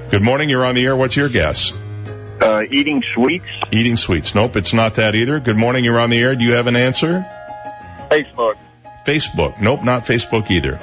Good 0.09 0.21
morning. 0.21 0.49
You're 0.49 0.65
on 0.65 0.75
the 0.75 0.85
air. 0.85 0.95
What's 0.95 1.17
your 1.17 1.27
guess? 1.29 1.73
Uh, 2.41 2.61
eating 2.71 3.01
sweets? 3.13 3.45
Eating 3.71 3.97
sweets. 3.97 4.33
Nope, 4.33 4.55
it's 4.55 4.73
not 4.73 4.95
that 4.95 5.15
either. 5.15 5.39
Good 5.39 5.57
morning. 5.57 5.83
You're 5.83 5.99
on 5.99 6.09
the 6.09 6.19
air. 6.21 6.35
Do 6.35 6.45
you 6.45 6.53
have 6.53 6.67
an 6.67 6.75
answer? 6.75 7.25
Facebook. 8.13 8.55
Facebook. 9.05 9.61
Nope, 9.61 9.83
not 9.83 10.05
Facebook 10.05 10.49
either. 10.51 10.77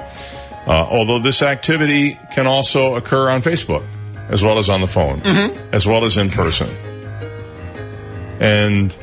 Uh, 0.67 0.86
although 0.89 1.18
this 1.18 1.42
activity 1.42 2.18
can 2.33 2.47
also 2.47 2.94
occur 2.94 3.31
on 3.31 3.42
Facebook 3.42 3.86
as 4.28 4.42
well 4.44 4.59
as 4.59 4.68
on 4.68 4.81
the 4.81 4.86
phone, 4.86 5.23
as 5.73 5.86
well 5.86 6.05
as 6.05 6.17
in 6.17 6.31
person. 6.31 6.68
And 8.41 8.97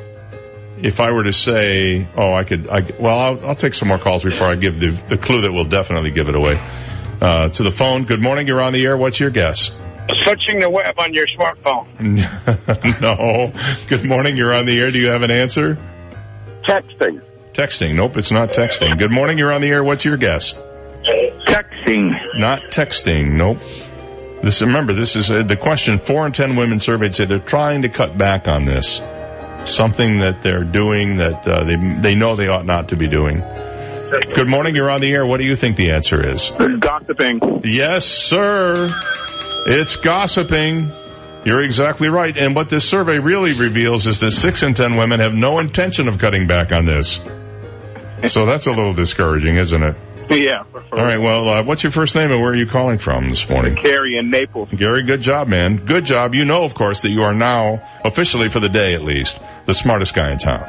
if 0.78 1.02
I 1.02 1.12
were 1.12 1.24
to 1.24 1.34
say, 1.34 2.08
oh, 2.16 2.34
I 2.34 2.44
could, 2.44 2.70
I, 2.70 2.82
well, 3.00 3.20
I'll, 3.20 3.48
I'll 3.50 3.56
take 3.56 3.74
some 3.74 3.90
more 3.90 3.98
calls 3.98 4.24
before 4.24 4.48
I 4.48 4.56
give 4.56 4.80
the, 4.80 4.90
the 5.08 5.18
clue 5.18 5.42
that 5.42 5.52
will 5.52 5.66
definitely 5.66 6.12
give 6.12 6.30
it 6.30 6.36
away. 6.36 6.62
Uh, 7.20 7.50
to 7.50 7.64
the 7.64 7.72
phone. 7.72 8.04
Good 8.04 8.22
morning. 8.22 8.46
You're 8.46 8.62
on 8.62 8.74
the 8.74 8.86
air. 8.86 8.96
What's 8.96 9.20
your 9.20 9.32
guess? 9.32 9.72
Searching 10.24 10.60
the 10.60 10.70
web 10.70 11.00
on 11.00 11.14
your 11.14 11.26
smartphone. 11.28 11.88
no. 13.02 13.54
Good 13.90 14.06
morning. 14.06 14.38
You're 14.38 14.54
on 14.54 14.66
the 14.66 14.80
air. 14.80 14.92
Do 14.92 15.00
you 15.00 15.10
have 15.10 15.24
an 15.24 15.32
answer? 15.32 15.78
Texting. 16.64 17.22
Texting. 17.58 17.96
Nope, 17.96 18.18
it's 18.18 18.32
not 18.32 18.54
texting. 18.54 19.00
Good 19.00 19.10
morning. 19.10 19.40
You're 19.40 19.52
on 19.52 19.62
the 19.62 19.70
air. 19.70 19.84
What's 19.84 20.06
your 20.06 20.16
guess? 20.16 20.54
Texting. 21.48 22.12
Not 22.36 22.62
texting. 22.70 23.32
Nope. 23.32 23.58
This 24.44 24.62
remember 24.62 24.94
this 24.94 25.16
is 25.16 25.32
uh, 25.32 25.42
the 25.42 25.58
question. 25.58 25.98
Four 25.98 26.28
in 26.28 26.34
ten 26.34 26.56
women 26.56 26.80
surveyed 26.80 27.16
say 27.16 27.26
they're 27.26 27.40
trying 27.40 27.82
to 27.82 27.90
cut 27.90 28.16
back 28.16 28.48
on 28.48 28.66
this. 28.66 29.02
Something 29.64 30.20
that 30.20 30.44
they're 30.44 30.66
doing 30.66 31.18
that 31.18 31.48
uh, 31.48 31.64
they 31.64 31.78
they 32.00 32.14
know 32.14 32.36
they 32.36 32.48
ought 32.48 32.68
not 32.68 32.90
to 32.90 32.96
be 32.96 33.08
doing. 33.08 33.40
Good 33.40 34.48
morning. 34.48 34.76
You're 34.76 34.92
on 34.92 35.02
the 35.02 35.12
air. 35.12 35.26
What 35.26 35.40
do 35.40 35.46
you 35.48 35.56
think 35.56 35.78
the 35.78 35.90
answer 35.90 36.24
is? 36.24 36.52
Gossiping. 36.52 37.62
Yes, 37.64 38.06
sir. 38.06 38.88
It's 39.66 39.96
gossiping. 39.96 40.92
You're 41.44 41.64
exactly 41.64 42.10
right. 42.10 42.38
And 42.38 42.56
what 42.56 42.70
this 42.70 42.88
survey 42.88 43.18
really 43.18 43.54
reveals 43.54 44.06
is 44.06 44.20
that 44.20 44.32
six 44.32 44.62
in 44.62 44.76
ten 44.76 44.96
women 44.96 45.22
have 45.22 45.34
no 45.34 45.58
intention 45.58 46.08
of 46.08 46.20
cutting 46.20 46.46
back 46.46 46.72
on 46.72 46.86
this. 46.86 47.20
So 48.28 48.46
that's 48.46 48.66
a 48.66 48.72
little 48.72 48.94
discouraging, 48.94 49.58
isn't 49.58 49.84
it? 49.84 49.96
Yeah. 50.30 50.64
All 50.74 50.98
right. 50.98 51.22
Well, 51.22 51.48
uh, 51.48 51.64
what's 51.64 51.84
your 51.84 51.92
first 51.92 52.16
name 52.16 52.32
and 52.32 52.42
where 52.42 52.52
are 52.52 52.56
you 52.56 52.66
calling 52.66 52.98
from 52.98 53.30
this 53.30 53.48
morning? 53.48 53.76
Gary 53.76 54.18
in 54.18 54.30
Naples. 54.30 54.70
Gary, 54.76 55.04
good 55.04 55.22
job, 55.22 55.48
man. 55.48 55.78
Good 55.78 56.06
job. 56.06 56.36
You 56.36 56.44
know, 56.44 56.64
of 56.64 56.74
course, 56.74 57.02
that 57.04 57.10
you 57.10 57.24
are 57.24 57.34
now, 57.34 57.82
officially 58.04 58.50
for 58.50 58.60
the 58.60 58.70
day 58.70 58.94
at 58.94 59.04
least, 59.04 59.40
the 59.66 59.74
smartest 59.74 60.14
guy 60.14 60.32
in 60.32 60.38
town. 60.40 60.68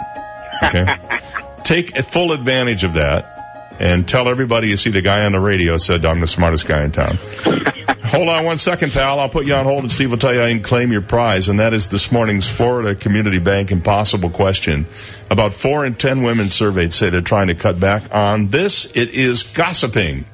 Okay? 0.63 0.85
Take 1.65 1.97
full 2.07 2.33
advantage 2.33 2.85
of 2.85 2.95
that 2.95 3.38
and 3.81 4.07
tell 4.07 4.29
everybody 4.29 4.69
you 4.69 4.77
see 4.77 4.91
the 4.91 5.03
guy 5.03 5.25
on 5.25 5.33
the 5.33 5.41
radio 5.41 5.77
said, 5.77 6.05
I'm 6.05 6.21
the 6.21 6.27
smartest 6.27 6.67
guy 6.67 6.85
in 6.85 6.91
town. 6.91 7.19
hold 8.03 8.29
on 8.29 8.45
one 8.45 8.59
second, 8.59 8.93
pal. 8.93 9.21
I'll 9.21 9.29
put 9.29 9.47
you 9.47 9.55
on 9.55 9.65
hold 9.65 9.83
and 9.83 9.93
Steve 9.93 10.11
will 10.11 10.19
tell 10.19 10.35
you 10.35 10.41
how 10.41 10.47
you 10.47 10.55
can 10.55 10.63
claim 10.63 10.93
your 10.93 11.03
prize. 11.03 11.49
And 11.49 11.61
that 11.61 11.73
is 11.75 11.89
this 11.89 12.11
morning's 12.11 12.49
Florida 12.49 12.95
Community 12.95 13.39
Bank 13.39 13.71
Impossible 13.71 14.31
question. 14.31 14.87
About 15.31 15.53
four 15.53 15.85
in 15.85 15.95
ten 15.95 16.23
women 16.23 16.51
surveyed 16.51 16.93
say 16.93 17.11
they're 17.11 17.21
trying 17.21 17.49
to 17.49 17.55
cut 17.55 17.79
back 17.79 18.15
on 18.15 18.49
this. 18.49 18.87
It 18.87 19.11
is 19.11 19.45
gossiping. 19.45 20.25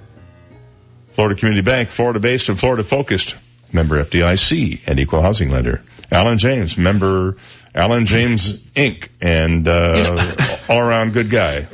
Florida 1.12 1.38
Community 1.38 1.62
Bank, 1.62 1.90
Florida 1.90 2.18
based 2.18 2.48
and 2.48 2.58
Florida 2.58 2.82
focused. 2.82 3.36
Member 3.72 4.02
FDIC 4.02 4.82
and 4.86 5.00
equal 5.00 5.20
housing 5.20 5.50
lender. 5.50 5.82
Alan 6.10 6.38
James, 6.38 6.76
member 6.76 7.36
Alan 7.74 8.06
James 8.06 8.52
Inc. 8.52 9.08
and 9.20 9.66
uh, 9.66 10.16
all 10.68 10.78
around 10.78 11.12
good 11.12 11.30
guy. 11.30 11.66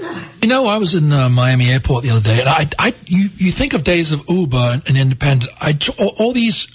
You 0.42 0.48
know, 0.48 0.66
I 0.66 0.78
was 0.78 0.94
in 0.94 1.12
uh, 1.12 1.28
Miami 1.28 1.70
Airport 1.70 2.02
the 2.02 2.10
other 2.10 2.20
day, 2.20 2.40
and 2.40 2.48
I, 2.48 2.68
I, 2.78 2.94
you, 3.06 3.28
you 3.36 3.52
think 3.52 3.74
of 3.74 3.84
days 3.84 4.10
of 4.10 4.24
Uber 4.28 4.82
and 4.86 4.96
Independent. 4.96 5.52
I 5.60 5.76
all, 5.98 6.14
all 6.18 6.32
these 6.32 6.68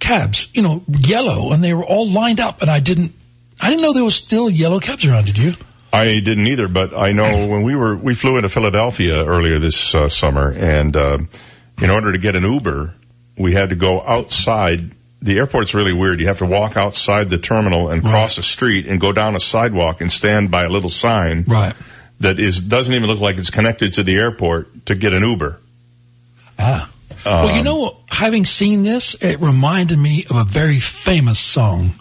cabs, 0.00 0.48
you 0.52 0.62
know, 0.62 0.82
yellow, 0.88 1.52
and 1.52 1.62
they 1.62 1.74
were 1.74 1.84
all 1.84 2.10
lined 2.10 2.40
up, 2.40 2.60
and 2.62 2.70
I 2.70 2.80
didn't, 2.80 3.12
I 3.60 3.70
didn't 3.70 3.82
know 3.82 3.92
there 3.92 4.04
was 4.04 4.16
still 4.16 4.50
yellow 4.50 4.80
cabs 4.80 5.04
around. 5.04 5.26
Did 5.26 5.38
you? 5.38 5.54
I 5.92 6.18
didn't 6.18 6.48
either, 6.48 6.66
but 6.66 6.96
I 6.96 7.12
know 7.12 7.46
when 7.46 7.62
we 7.62 7.76
were 7.76 7.94
we 7.94 8.14
flew 8.16 8.36
into 8.36 8.48
Philadelphia 8.48 9.24
earlier 9.24 9.60
this 9.60 9.94
uh, 9.94 10.08
summer, 10.08 10.50
and 10.50 10.96
uh, 10.96 11.18
in 11.80 11.90
order 11.90 12.12
to 12.12 12.18
get 12.18 12.34
an 12.34 12.42
Uber, 12.42 12.94
we 13.38 13.52
had 13.52 13.70
to 13.70 13.76
go 13.76 14.02
outside. 14.02 14.90
The 15.24 15.38
airport's 15.38 15.74
really 15.74 15.92
weird. 15.92 16.20
You 16.20 16.26
have 16.28 16.38
to 16.38 16.46
walk 16.46 16.76
outside 16.76 17.30
the 17.30 17.38
terminal 17.38 17.88
and 17.88 18.02
cross 18.04 18.38
a 18.38 18.42
street 18.42 18.86
and 18.86 19.00
go 19.00 19.10
down 19.10 19.34
a 19.34 19.40
sidewalk 19.40 20.00
and 20.02 20.12
stand 20.12 20.50
by 20.50 20.64
a 20.64 20.68
little 20.68 20.90
sign 20.90 21.44
Right. 21.48 21.74
that 22.20 22.38
is 22.38 22.60
doesn't 22.60 22.92
even 22.94 23.08
look 23.08 23.20
like 23.20 23.38
it's 23.38 23.50
connected 23.50 23.94
to 23.94 24.02
the 24.04 24.14
airport 24.16 24.86
to 24.86 24.94
get 24.94 25.12
an 25.14 25.22
Uber. 25.22 25.58
Ah. 26.58 26.90
well, 27.24 27.50
you 27.52 27.58
Um, 27.60 27.64
know, 27.64 27.96
having 28.08 28.44
seen 28.44 28.82
this, 28.82 29.14
it 29.20 29.40
reminded 29.40 29.98
me 29.98 30.26
of 30.28 30.36
a 30.36 30.44
very 30.44 30.78
famous 30.78 31.38
song, 31.40 31.94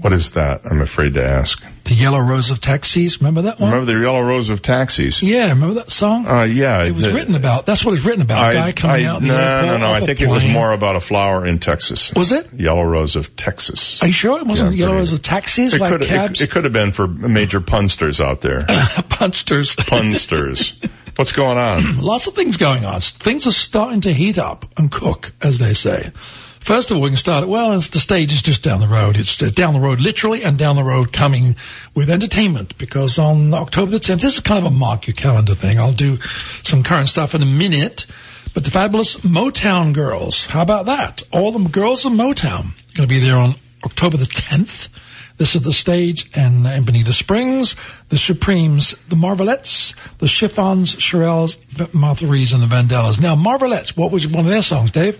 What 0.00 0.12
is 0.14 0.32
that? 0.32 0.62
I'm 0.64 0.80
afraid 0.80 1.14
to 1.14 1.24
ask. 1.24 1.62
"The 1.84 1.94
Yellow 1.94 2.20
Rose 2.20 2.50
of 2.50 2.60
Taxis." 2.60 3.20
Remember 3.20 3.42
that 3.42 3.58
one? 3.60 3.70
Remember 3.70 3.92
the 3.92 4.00
Yellow 4.00 4.22
Rose 4.22 4.48
of 4.48 4.62
Taxis? 4.62 5.22
Yeah, 5.22 5.48
remember 5.48 5.74
that 5.74 5.90
song? 5.90 6.26
Uh, 6.26 6.44
yeah. 6.44 6.84
it 6.84 6.92
was 6.92 7.02
the- 7.02 7.12
written 7.12 7.34
about. 7.34 7.66
That's 7.66 7.84
what 7.84 7.94
it's 7.94 8.04
written 8.04 8.22
about. 8.22 8.50
A 8.50 8.54
guy 8.54 8.72
coming 8.72 9.04
out. 9.06 9.22
in 9.22 9.28
the 9.28 9.34
no, 9.34 9.40
airport 9.40 9.80
no, 9.80 9.86
no. 9.88 9.92
I 9.92 10.00
think 10.00 10.20
it 10.20 10.28
was 10.28 10.44
more 10.46 10.72
about 10.72 10.96
a 10.96 11.00
flower 11.00 11.44
in 11.46 11.58
Texas. 11.58 12.12
Was 12.14 12.32
it? 12.32 12.52
Yellow 12.54 12.82
Rose 12.84 13.16
of 13.16 13.34
Texas. 13.36 14.02
Are 14.02 14.06
you 14.06 14.12
sure 14.12 14.38
it 14.38 14.46
wasn't 14.46 14.74
Yeah, 14.74 14.86
Yellow 14.86 14.98
Rose 14.98 15.12
of 15.12 15.22
Taxis 15.22 15.74
It 15.74 15.80
like 15.80 15.92
could, 15.92 16.02
cabs? 16.02 16.40
it, 16.40 16.44
it 16.44 16.50
could 16.50 16.64
have 16.64 16.72
been 16.72 16.92
for 16.92 17.06
major 17.06 17.60
punsters 17.60 18.20
out 18.20 18.40
there. 18.40 18.64
Punsters. 19.08 19.74
punsters. 19.76 20.74
What's 21.16 21.32
going 21.32 21.58
on? 21.58 21.98
Lots 21.98 22.26
of 22.28 22.34
things 22.34 22.56
going 22.56 22.84
on. 22.84 23.00
Things 23.00 23.46
are 23.46 23.52
starting 23.52 24.02
to 24.02 24.12
heat 24.12 24.38
up 24.38 24.64
and 24.78 24.90
cook, 24.90 25.32
as 25.42 25.58
they 25.58 25.74
say. 25.74 26.12
First 26.60 26.90
of 26.90 26.98
all, 26.98 27.02
we 27.02 27.08
can 27.08 27.16
start. 27.16 27.48
Well, 27.48 27.72
as 27.72 27.88
the 27.88 28.00
stage 28.00 28.32
is 28.32 28.42
just 28.42 28.62
down 28.62 28.80
the 28.80 28.86
road. 28.86 29.16
It's 29.16 29.42
uh, 29.42 29.50
down 29.50 29.72
the 29.72 29.80
road, 29.80 30.00
literally, 30.00 30.44
and 30.44 30.58
down 30.58 30.76
the 30.76 30.84
road, 30.84 31.12
coming 31.12 31.56
with 31.94 32.10
entertainment. 32.10 32.76
Because 32.78 33.18
on 33.18 33.52
October 33.54 33.92
the 33.92 33.98
10th, 33.98 34.20
this 34.20 34.34
is 34.34 34.40
kind 34.40 34.64
of 34.64 34.70
a 34.70 34.74
mark 34.74 35.06
your 35.06 35.14
calendar 35.14 35.54
thing. 35.54 35.80
I'll 35.80 35.92
do 35.92 36.18
some 36.62 36.82
current 36.82 37.08
stuff 37.08 37.34
in 37.34 37.42
a 37.42 37.46
minute. 37.46 38.06
But 38.52 38.64
the 38.64 38.70
fabulous 38.70 39.16
Motown 39.16 39.94
Girls, 39.94 40.44
how 40.44 40.62
about 40.62 40.86
that? 40.86 41.22
All 41.32 41.52
the 41.52 41.68
girls 41.68 42.04
of 42.04 42.12
Motown 42.12 42.72
going 42.94 43.08
to 43.08 43.14
be 43.14 43.20
there 43.20 43.38
on 43.38 43.54
October 43.84 44.16
the 44.16 44.24
10th. 44.24 44.88
This 45.36 45.56
is 45.56 45.62
the 45.62 45.72
stage 45.72 46.28
and 46.34 46.66
in 46.66 46.82
Bonita 46.82 47.14
Springs, 47.14 47.74
the 48.10 48.18
Supremes, 48.18 48.90
the 49.08 49.16
Marvelettes, 49.16 49.94
the 50.18 50.28
Chiffons, 50.28 50.94
Shirelles, 50.96 51.94
Martha 51.94 52.26
Reeves, 52.26 52.52
and 52.52 52.62
the 52.62 52.66
Vandellas. 52.66 53.18
Now, 53.18 53.36
Marvelettes, 53.36 53.96
what 53.96 54.12
was 54.12 54.26
one 54.26 54.44
of 54.44 54.50
their 54.50 54.60
songs, 54.60 54.90
Dave? 54.90 55.18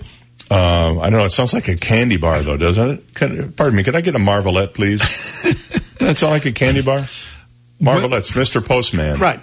Um, 0.50 0.98
I 0.98 1.10
don't 1.10 1.20
know. 1.20 1.26
It 1.26 1.30
sounds 1.30 1.54
like 1.54 1.68
a 1.68 1.76
candy 1.76 2.16
bar, 2.16 2.42
though, 2.42 2.56
doesn't 2.56 2.90
it? 2.90 3.14
Can, 3.14 3.52
pardon 3.52 3.76
me. 3.76 3.84
Could 3.84 3.94
I 3.94 4.00
get 4.00 4.16
a 4.16 4.18
Marvelette, 4.18 4.74
please? 4.74 5.00
That 6.00 6.16
sound 6.16 6.30
like 6.30 6.46
a 6.46 6.52
candy 6.52 6.80
bar? 6.80 7.06
Marvelette's 7.78 8.30
Mr. 8.30 8.64
Postman. 8.64 9.20
Right. 9.20 9.40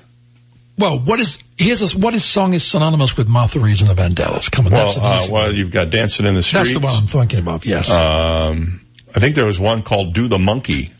Well, 0.77 0.99
what 0.99 1.19
is 1.19 1.41
here's 1.55 1.79
this, 1.79 1.95
what 1.95 2.15
is 2.15 2.25
song 2.25 2.53
is 2.53 2.63
synonymous 2.63 3.15
with 3.15 3.27
Martha 3.27 3.59
Reeves 3.59 3.81
and 3.81 3.89
the 3.89 3.95
Vandellas? 3.95 4.51
Come 4.51 4.65
on, 4.65 4.71
Well, 4.73 4.91
that's 4.93 5.27
uh, 5.27 5.31
well, 5.31 5.53
you've 5.53 5.71
got 5.71 5.91
Dancing 5.91 6.27
in 6.27 6.33
the 6.33 6.41
Streets. 6.43 6.69
That's 6.69 6.79
the 6.79 6.85
one 6.85 6.95
I'm 6.95 7.07
thinking 7.07 7.39
about. 7.39 7.65
Yes. 7.65 7.89
Um, 7.91 8.81
I 9.15 9.19
think 9.19 9.35
there 9.35 9.45
was 9.45 9.59
one 9.59 9.83
called 9.83 10.13
Do 10.13 10.27
the 10.27 10.39
Monkey. 10.39 10.91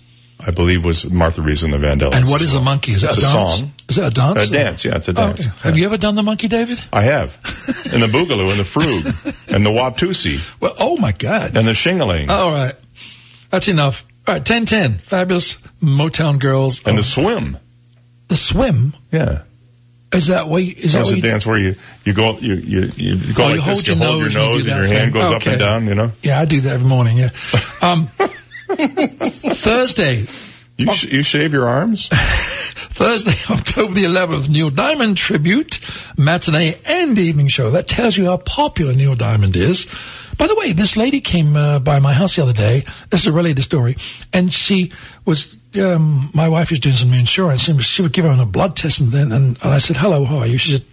I 0.45 0.51
believe 0.51 0.85
was 0.85 1.09
Martha 1.09 1.41
Reeves 1.41 1.63
and 1.63 1.73
the 1.73 1.77
Vandellas. 1.77 2.13
and 2.15 2.27
what 2.27 2.41
is 2.41 2.53
a 2.53 2.61
monkey? 2.61 2.93
Is 2.93 3.01
that 3.01 3.15
a 3.15 3.17
a 3.17 3.21
dance? 3.21 3.51
song. 3.59 3.71
Is 3.89 3.95
that 3.95 4.05
a 4.07 4.09
dance? 4.11 4.43
A 4.43 4.51
dance, 4.51 4.85
yeah, 4.85 4.95
it's 4.97 5.07
a 5.07 5.11
Oh, 5.11 5.13
dance. 5.13 5.39
okay. 5.39 5.49
Have 5.63 5.77
you 5.77 5.85
ever 5.85 5.97
done 5.97 6.15
the 6.15 6.23
monkey, 6.23 6.47
David? 6.47 6.79
I 6.93 7.03
have. 7.03 7.37
And 7.93 8.01
the 8.03 8.07
Boogaloo 8.07 8.49
and 8.51 8.59
the 8.59 8.63
Frug 8.63 9.53
and 9.55 9.65
the 9.65 9.69
Watusi 9.71 10.39
Well, 10.61 10.75
oh 10.77 10.97
my 10.97 11.11
God. 11.13 11.55
and 11.57 11.67
the 11.67 11.73
Shingling 11.73 12.29
All 12.29 12.51
right. 12.51 12.75
That's 13.49 13.67
enough. 13.67 14.05
All 14.27 14.33
right, 14.35 14.39
1010. 14.49 14.99
Fabulous 14.99 15.57
Motown 15.81 16.37
Girls. 16.39 16.79
and 16.85 16.93
Oh, 16.97 16.97
the 16.97 17.03
Swim. 17.03 17.57
the 18.27 18.35
swim. 18.35 18.93
Yeah. 19.11 19.43
Is 20.13 20.27
that 20.27 20.47
way? 20.49 20.63
Is 20.63 20.91
that 20.93 20.99
That's 20.99 21.11
way? 21.13 21.19
a 21.19 21.21
dance 21.21 21.45
where 21.45 21.57
you, 21.59 21.75
you 22.05 22.13
go, 22.13 22.37
you, 22.39 22.55
you, 22.55 22.91
you 22.95 23.33
go 23.33 23.43
Oh, 23.43 23.47
like 23.47 23.55
you 23.55 23.61
hold 23.61 23.77
this, 23.79 23.87
your 23.87 23.95
you 23.97 24.03
hold 24.03 24.21
nose 24.21 24.33
your 24.33 24.43
and 24.43 24.53
you 24.53 24.59
nose 24.59 24.65
and, 24.71 24.75
your 24.83 24.85
hand 24.99 25.13
thing. 25.13 25.21
goes 25.21 25.31
up 25.33 25.45
and 25.47 25.59
down, 25.59 25.87
you 25.87 25.95
know? 25.95 26.11
Yeah, 26.23 26.39
I 26.41 26.45
do 26.45 26.61
that 26.61 26.73
every 26.73 26.87
morning. 26.87 27.17
Yeah. 27.17 27.29
Um, 27.81 28.09
Thursday, 29.55 30.25
You, 30.77 30.93
sh- 30.93 31.03
you 31.11 31.21
shave 31.23 31.53
your 31.53 31.67
arms? 31.67 32.07
Thursday, 32.11 33.33
October 33.53 33.93
the 33.93 34.03
11th, 34.03 34.49
Neil 34.49 34.69
Diamond 34.69 35.17
tribute, 35.17 35.79
matinee 36.17 36.77
and 36.85 37.17
evening 37.17 37.47
show. 37.47 37.71
That 37.71 37.87
tells 37.87 38.15
you 38.15 38.25
how 38.25 38.37
popular 38.37 38.93
Neil 38.93 39.15
Diamond 39.15 39.55
is. 39.55 39.87
By 40.37 40.45
the 40.47 40.55
way, 40.55 40.73
this 40.73 40.95
lady 40.95 41.21
came 41.21 41.55
uh, 41.57 41.79
by 41.79 41.99
my 41.99 42.13
house 42.13 42.35
the 42.35 42.43
other 42.43 42.53
day. 42.53 42.85
This 43.09 43.21
is 43.21 43.27
a 43.27 43.31
related 43.31 43.63
story. 43.63 43.97
And 44.31 44.53
she 44.53 44.91
was, 45.25 45.55
um, 45.79 46.29
my 46.35 46.47
wife 46.49 46.69
was 46.69 46.79
doing 46.79 46.95
some 46.95 47.11
insurance 47.13 47.67
and 47.67 47.81
she 47.81 48.03
would 48.03 48.13
give 48.13 48.25
her 48.25 48.39
a 48.39 48.45
blood 48.45 48.75
test 48.75 48.99
and 48.99 49.09
then, 49.11 49.31
and, 49.31 49.57
and 49.63 49.73
I 49.73 49.79
said, 49.79 49.97
hello, 49.97 50.25
how 50.25 50.39
are 50.39 50.47
you? 50.47 50.59
She 50.59 50.73
said, 50.73 50.85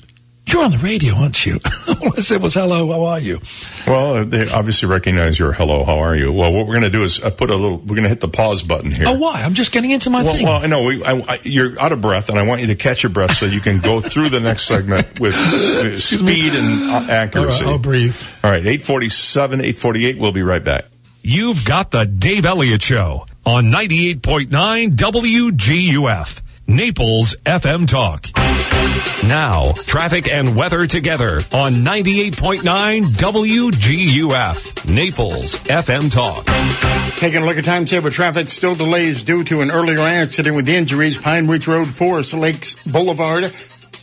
you're 0.46 0.62
on 0.62 0.70
the 0.70 0.78
radio, 0.78 1.14
aren't 1.14 1.44
you? 1.46 1.60
All 1.88 2.12
I 2.16 2.20
said 2.20 2.42
was, 2.42 2.54
hello, 2.54 2.92
how 2.92 3.04
are 3.06 3.20
you? 3.20 3.40
Well, 3.86 4.16
uh, 4.16 4.24
they 4.24 4.48
obviously 4.48 4.88
recognize 4.88 5.38
your 5.38 5.52
hello, 5.52 5.84
how 5.84 6.00
are 6.00 6.14
you? 6.14 6.32
Well, 6.32 6.52
what 6.52 6.66
we're 6.66 6.74
going 6.74 6.82
to 6.82 6.90
do 6.90 7.02
is 7.02 7.22
I 7.22 7.30
put 7.30 7.50
a 7.50 7.56
little, 7.56 7.78
we're 7.78 7.96
going 7.96 8.02
to 8.02 8.08
hit 8.08 8.20
the 8.20 8.28
pause 8.28 8.62
button 8.62 8.90
here. 8.90 9.06
Oh, 9.06 9.14
why? 9.14 9.42
I'm 9.42 9.54
just 9.54 9.72
getting 9.72 9.90
into 9.90 10.10
my 10.10 10.22
well, 10.22 10.34
thing. 10.34 10.46
well, 10.46 10.62
I 10.62 10.66
know 10.66 10.84
we, 10.84 11.04
I, 11.04 11.12
I, 11.12 11.38
you're 11.42 11.80
out 11.80 11.92
of 11.92 12.00
breath, 12.00 12.28
and 12.28 12.38
I 12.38 12.42
want 12.42 12.60
you 12.60 12.66
to 12.68 12.76
catch 12.76 13.02
your 13.02 13.10
breath 13.10 13.36
so 13.36 13.46
you 13.46 13.60
can 13.60 13.80
go 13.80 14.00
through 14.00 14.28
the 14.28 14.40
next 14.40 14.64
segment 14.64 15.18
with 15.18 15.34
uh, 15.34 15.96
speed 15.96 16.54
and 16.54 16.90
uh, 16.90 17.06
accuracy. 17.10 17.64
All 17.64 17.70
right, 17.70 17.76
I'll 17.76 17.78
breathe. 17.78 18.20
All 18.42 18.50
right, 18.50 18.66
847, 18.66 19.60
848, 19.60 20.18
we'll 20.18 20.32
be 20.32 20.42
right 20.42 20.62
back. 20.62 20.84
You've 21.22 21.64
got 21.64 21.90
the 21.90 22.04
Dave 22.04 22.44
Elliott 22.44 22.82
Show 22.82 23.24
on 23.46 23.72
98.9 23.72 24.50
WGUF, 24.90 26.40
Naples 26.66 27.36
FM 27.44 27.86
Talk. 27.86 28.28
Now, 29.28 29.72
traffic 29.72 30.32
and 30.32 30.56
weather 30.56 30.86
together 30.86 31.40
on 31.52 31.74
98.9 31.84 33.02
WGUF, 33.02 34.92
Naples 34.92 35.56
FM 35.60 36.12
Talk. 36.12 37.16
Taking 37.18 37.42
a 37.42 37.46
look 37.46 37.58
at 37.58 37.64
timetable 37.64 38.10
traffic, 38.10 38.48
still 38.48 38.74
delays 38.74 39.22
due 39.22 39.44
to 39.44 39.60
an 39.60 39.70
earlier 39.70 40.00
accident 40.00 40.56
with 40.56 40.68
injuries. 40.68 41.18
Pine 41.18 41.48
Ridge 41.48 41.66
Road, 41.66 41.88
Forest 41.88 42.32
Lakes 42.34 42.82
Boulevard. 42.84 43.52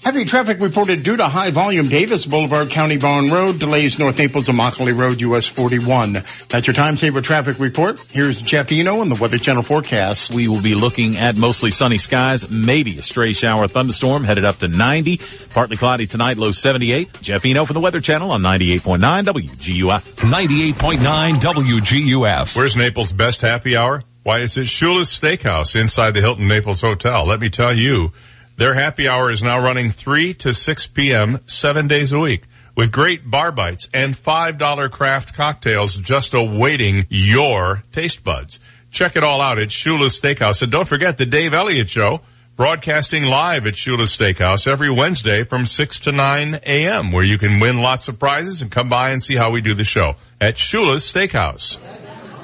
Heavy 0.03 0.25
traffic 0.25 0.59
reported 0.59 1.03
due 1.03 1.15
to 1.15 1.27
high 1.27 1.51
volume 1.51 1.87
Davis 1.87 2.25
Boulevard, 2.25 2.71
County 2.71 2.97
Barn 2.97 3.29
Road. 3.29 3.59
Delays 3.59 3.99
North 3.99 4.17
Naples 4.17 4.49
and 4.49 4.57
Immokalee 4.57 4.97
Road, 4.97 5.21
US 5.21 5.45
41. 5.45 6.13
That's 6.13 6.65
your 6.65 6.73
time 6.73 6.97
saver 6.97 7.21
traffic 7.21 7.59
report. 7.59 8.01
Here's 8.11 8.41
Jeff 8.41 8.71
Eno 8.71 9.03
and 9.03 9.11
the 9.11 9.21
Weather 9.21 9.37
Channel 9.37 9.61
forecast. 9.61 10.33
We 10.33 10.47
will 10.47 10.61
be 10.61 10.73
looking 10.73 11.17
at 11.17 11.37
mostly 11.37 11.69
sunny 11.69 11.99
skies, 11.99 12.49
maybe 12.49 12.97
a 12.97 13.03
stray 13.03 13.33
shower 13.33 13.67
thunderstorm 13.67 14.23
headed 14.23 14.43
up 14.43 14.57
to 14.57 14.67
90. 14.67 15.19
Partly 15.51 15.77
cloudy 15.77 16.07
tonight, 16.07 16.37
low 16.37 16.51
78. 16.51 17.21
Jeff 17.21 17.45
Eno 17.45 17.65
for 17.65 17.73
the 17.73 17.79
Weather 17.79 18.01
Channel 18.01 18.31
on 18.31 18.41
98.9 18.41 19.25
WGUF. 19.25 20.15
98.9 20.17 21.35
WGUF. 21.35 22.55
Where's 22.55 22.75
Naples' 22.75 23.11
best 23.11 23.41
happy 23.41 23.77
hour? 23.77 24.01
Why, 24.23 24.39
it's 24.39 24.57
at 24.57 24.65
Shula's 24.65 25.09
Steakhouse 25.09 25.79
inside 25.79 26.15
the 26.15 26.21
Hilton 26.21 26.47
Naples 26.47 26.81
Hotel. 26.81 27.25
Let 27.25 27.39
me 27.39 27.49
tell 27.49 27.73
you, 27.75 28.13
their 28.61 28.75
happy 28.75 29.07
hour 29.07 29.31
is 29.31 29.41
now 29.41 29.59
running 29.59 29.89
3 29.89 30.35
to 30.35 30.53
6 30.53 30.87
p.m. 30.87 31.39
seven 31.47 31.87
days 31.87 32.11
a 32.11 32.19
week 32.19 32.43
with 32.75 32.91
great 32.91 33.27
bar 33.27 33.51
bites 33.51 33.89
and 33.91 34.15
$5 34.15 34.91
craft 34.91 35.33
cocktails 35.33 35.95
just 35.95 36.35
awaiting 36.35 37.07
your 37.09 37.81
taste 37.91 38.23
buds. 38.23 38.59
Check 38.91 39.15
it 39.15 39.23
all 39.23 39.41
out 39.41 39.57
at 39.57 39.69
Shula's 39.69 40.21
Steakhouse. 40.21 40.61
And 40.61 40.71
don't 40.71 40.87
forget 40.87 41.17
the 41.17 41.25
Dave 41.25 41.55
Elliott 41.55 41.89
Show 41.89 42.21
broadcasting 42.55 43.25
live 43.25 43.65
at 43.65 43.73
Shula's 43.73 44.15
Steakhouse 44.15 44.67
every 44.67 44.93
Wednesday 44.93 45.43
from 45.43 45.65
6 45.65 46.01
to 46.01 46.11
9 46.11 46.59
a.m. 46.63 47.11
where 47.11 47.23
you 47.23 47.39
can 47.39 47.61
win 47.61 47.77
lots 47.77 48.09
of 48.09 48.19
prizes 48.19 48.61
and 48.61 48.69
come 48.69 48.89
by 48.89 49.09
and 49.09 49.23
see 49.23 49.35
how 49.35 49.49
we 49.49 49.61
do 49.61 49.73
the 49.73 49.85
show 49.85 50.17
at 50.39 50.53
Shula's 50.53 51.01
Steakhouse. 51.11 51.79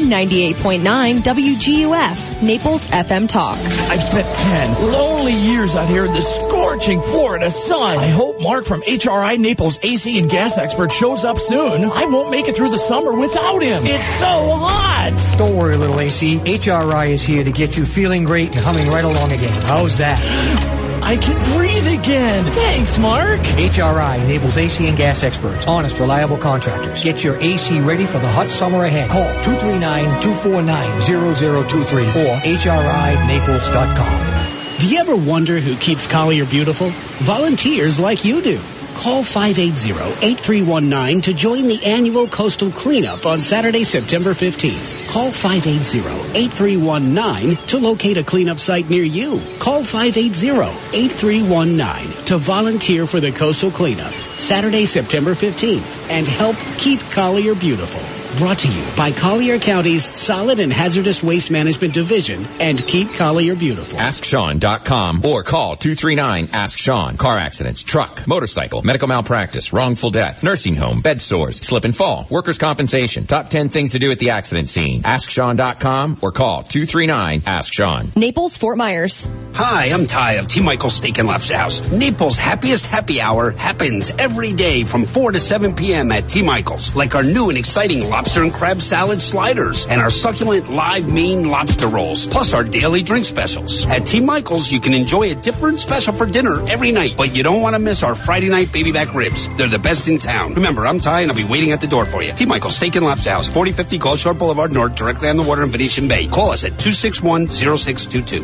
98.9 0.53 1.19
WGUF, 1.19 2.42
Naples 2.42 2.84
FM 2.88 3.28
Talk. 3.30 3.58
I've 3.58 4.03
spent 4.03 4.36
10 4.36 4.92
lonely 4.92 5.34
years 5.34 5.76
out 5.76 5.88
here 5.88 6.06
in 6.06 6.14
the 6.14 6.22
scorching 6.22 7.02
Florida 7.02 7.52
sun. 7.52 7.98
I 7.98 8.08
hope 8.08 8.42
Mark 8.42 8.66
from 8.66 8.82
HRI 8.82 9.38
Naples 9.38 9.80
AC 9.84 10.18
and 10.19 10.30
gas 10.30 10.58
expert 10.58 10.92
shows 10.92 11.26
up 11.26 11.38
soon. 11.38 11.84
I 11.86 12.06
won't 12.06 12.32
make 12.32 12.48
it 12.48 12.56
through 12.56 12.69
the 12.72 12.78
summer 12.78 13.14
without 13.14 13.61
him. 13.61 13.86
It's 13.86 14.06
so 14.06 14.58
hot. 14.58 15.36
Don't 15.38 15.56
worry, 15.56 15.78
little 15.78 16.00
AC. 16.00 16.38
HRI 16.38 17.10
is 17.10 17.22
here 17.22 17.44
to 17.44 17.52
get 17.52 17.78
you 17.78 17.86
feeling 17.86 18.24
great 18.24 18.56
and 18.56 18.66
humming 18.66 18.88
right 18.90 19.06
along 19.06 19.32
again. 19.32 19.61
How's 19.61 20.00
that? 20.00 20.78
I 21.10 21.18
can 21.18 21.58
breathe 21.58 22.00
again. 22.00 22.46
Thanks, 22.46 23.00
Mark. 23.00 23.40
HRI 23.40 24.28
Naples 24.28 24.58
AC 24.58 24.88
and 24.88 24.96
gas 24.96 25.24
experts, 25.24 25.66
honest, 25.66 26.00
reliable 26.00 26.38
contractors. 26.38 27.02
Get 27.02 27.24
your 27.24 27.44
AC 27.44 27.80
ready 27.80 28.06
for 28.06 28.20
the 28.20 28.28
hot 28.28 28.52
summer 28.52 28.84
ahead. 28.84 29.10
Call 29.10 29.26
239-249-0023 29.42 32.16
or 32.16 32.38
HRINaples.com. 32.42 34.78
Do 34.78 34.88
you 34.88 35.00
ever 35.00 35.16
wonder 35.16 35.60
who 35.60 35.76
keeps 35.78 36.06
Collier 36.06 36.46
beautiful? 36.46 36.92
Volunteers 36.92 38.00
like 38.00 38.24
you 38.24 38.44
do. 38.44 38.60
Call 39.00 39.24
580-8319 39.24 41.24
to 41.24 41.34
join 41.34 41.66
the 41.68 41.86
annual 41.86 42.28
coastal 42.28 42.69
cleanup 42.69 43.26
on 43.26 43.40
Saturday, 43.40 43.86
September 43.86 44.32
15th. 44.32 45.10
Call 45.10 45.30
580-8319 45.30 47.66
to 47.68 47.78
locate 47.78 48.18
a 48.18 48.26
cleanup 48.26 48.60
site 48.60 48.90
near 48.90 49.03
you. 49.03 49.40
Call 49.58 49.84
580-8319 49.84 52.26
to 52.26 52.38
volunteer 52.38 53.08
for 53.08 53.22
the 53.22 53.32
coastal 53.32 53.72
cleanup 53.72 54.11
Saturday, 54.36 54.86
September 54.86 55.34
15th 55.34 56.10
and 56.10 56.28
help 56.28 56.58
keep 56.78 57.00
Collier 57.00 57.56
beautiful. 57.56 58.19
Brought 58.38 58.59
to 58.59 58.72
you 58.72 58.85
by 58.95 59.11
Collier 59.11 59.58
County's 59.58 60.06
Solid 60.06 60.59
and 60.59 60.72
Hazardous 60.72 61.24
Waste 61.24 61.49
Management 61.49 61.95
Division 61.95 62.45
and 62.59 62.77
Keep 62.77 63.14
Collier 63.14 63.56
Beautiful. 63.56 63.98
AskSean.com 63.98 65.25
or 65.25 65.43
call 65.43 65.75
239-ASK-SEAN. 65.75 67.17
Car 67.17 67.38
accidents, 67.38 67.82
truck, 67.82 68.27
motorcycle, 68.27 68.83
medical 68.83 69.08
malpractice, 69.08 69.74
wrongful 69.74 70.11
death, 70.11 70.43
nursing 70.43 70.75
home, 70.75 71.01
bed 71.01 71.19
sores, 71.19 71.58
slip 71.58 71.85
and 71.85 71.95
fall, 71.95 72.27
workers' 72.30 72.59
compensation. 72.59 73.25
Top 73.25 73.49
10 73.49 73.69
things 73.69 73.91
to 73.93 73.99
do 73.99 74.11
at 74.11 74.19
the 74.19 74.30
accident 74.30 74.69
scene. 74.69 75.01
AskSean.com 75.01 76.19
or 76.22 76.32
call 76.32 76.61
239-ASK-SEAN. 76.64 78.11
Naples, 78.16 78.58
Fort 78.58 78.77
Myers. 78.77 79.27
Hi, 79.56 79.88
I'm 79.91 80.06
Ty 80.06 80.33
of 80.33 80.48
T. 80.48 80.61
Michael's 80.61 80.93
Steak 80.93 81.17
and 81.17 81.27
Lobster 81.27 81.58
House. 81.58 81.82
Naples' 81.91 82.38
happiest 82.38 82.85
happy 82.85 83.19
hour 83.19 83.51
happens 83.51 84.11
every 84.11 84.53
day 84.53 84.83
from 84.83 85.06
4 85.06 85.32
to 85.32 85.40
7 85.40 85.75
p.m. 85.75 86.11
at 86.11 86.30
T. 86.30 86.43
Michael's. 86.43 86.95
Like 86.95 87.16
our 87.16 87.24
new 87.24 87.49
and 87.49 87.58
exciting 87.58 88.08
lobster 88.20 88.44
and 88.44 88.54
crab 88.54 88.82
salad 88.82 89.22
sliders 89.22 89.88
and 89.88 90.02
our 90.02 90.10
succulent 90.10 90.70
live 90.70 91.10
Maine 91.10 91.48
lobster 91.48 91.88
rolls, 91.88 92.28
plus 92.28 92.54
our 92.54 92.66
daily 92.66 93.02
drink 93.02 93.26
specials. 93.26 93.86
At 93.88 94.08
T. 94.08 94.20
Michael's, 94.20 94.70
you 94.70 94.82
can 94.82 94.94
enjoy 94.94 95.32
a 95.32 95.36
different 95.36 95.80
special 95.80 96.14
for 96.14 96.26
dinner 96.26 96.68
every 96.68 96.92
night, 96.92 97.14
but 97.16 97.34
you 97.34 97.44
don't 97.44 97.62
want 97.62 97.76
to 97.76 97.80
miss 97.80 98.04
our 98.04 98.16
Friday 98.16 98.50
night 98.50 98.74
baby 98.74 98.92
back 98.92 99.14
ribs. 99.14 99.48
They're 99.56 99.70
the 99.70 99.80
best 99.80 100.10
in 100.10 100.18
town. 100.18 100.56
Remember, 100.56 100.86
I'm 100.86 101.00
Ty 101.00 101.22
and 101.22 101.32
I'll 101.32 101.38
be 101.38 101.46
waiting 101.46 101.72
at 101.72 101.80
the 101.80 101.88
door 101.88 102.06
for 102.06 102.22
you. 102.22 102.34
T. 102.34 102.46
Michael's 102.46 102.76
Steak 102.76 102.98
and 102.98 103.06
Lobster 103.06 103.30
House, 103.30 103.48
4050 103.48 103.98
Gulf 104.00 104.20
Shore 104.20 104.34
Boulevard 104.34 104.74
North, 104.74 104.96
directly 104.96 105.30
on 105.30 105.38
the 105.38 105.44
water 105.44 105.64
in 105.64 105.70
Venetian 105.70 106.10
Bay. 106.10 106.28
Call 106.28 106.52
us 106.52 106.66
at 106.66 106.74
261-0622. 106.74 108.42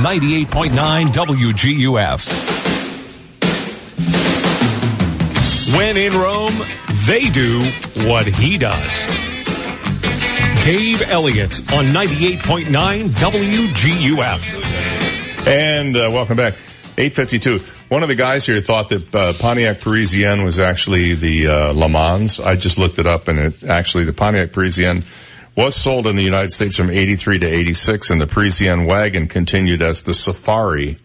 98.9 0.00 1.08
WGUF. 1.08 2.26
When 5.76 5.96
in 5.98 6.14
Rome, 6.14 6.54
they 7.06 7.28
do 7.30 7.60
what 8.08 8.26
he 8.26 8.58
does. 8.58 9.06
Dave 10.64 11.02
Elliott 11.10 11.60
on 11.72 11.86
98.9 11.86 13.08
WGUF. 13.08 14.42
And 15.46 15.96
uh, 15.96 16.10
welcome 16.12 16.36
back. 16.36 16.54
852. 16.98 17.60
One 17.88 18.02
of 18.02 18.08
the 18.08 18.14
guys 18.14 18.44
here 18.44 18.60
thought 18.60 18.90
that 18.90 19.14
uh, 19.14 19.32
Pontiac 19.32 19.80
Parisienne 19.80 20.44
was 20.44 20.60
actually 20.60 21.14
the 21.14 21.48
uh, 21.48 21.72
Le 21.72 21.88
Mans. 21.88 22.38
I 22.38 22.56
just 22.56 22.78
looked 22.78 22.98
it 22.98 23.06
up 23.06 23.28
and 23.28 23.38
it 23.38 23.64
actually 23.64 24.04
the 24.04 24.12
Pontiac 24.12 24.52
Parisienne 24.52 25.04
was 25.56 25.74
sold 25.74 26.06
in 26.06 26.16
the 26.16 26.22
United 26.22 26.52
States 26.52 26.76
from 26.76 26.90
83 26.90 27.38
to 27.38 27.46
86 27.46 28.10
and 28.10 28.20
the 28.20 28.26
Parisienne 28.26 28.84
wagon 28.84 29.28
continued 29.28 29.80
as 29.80 30.02
the 30.02 30.12
Safari 30.14 30.98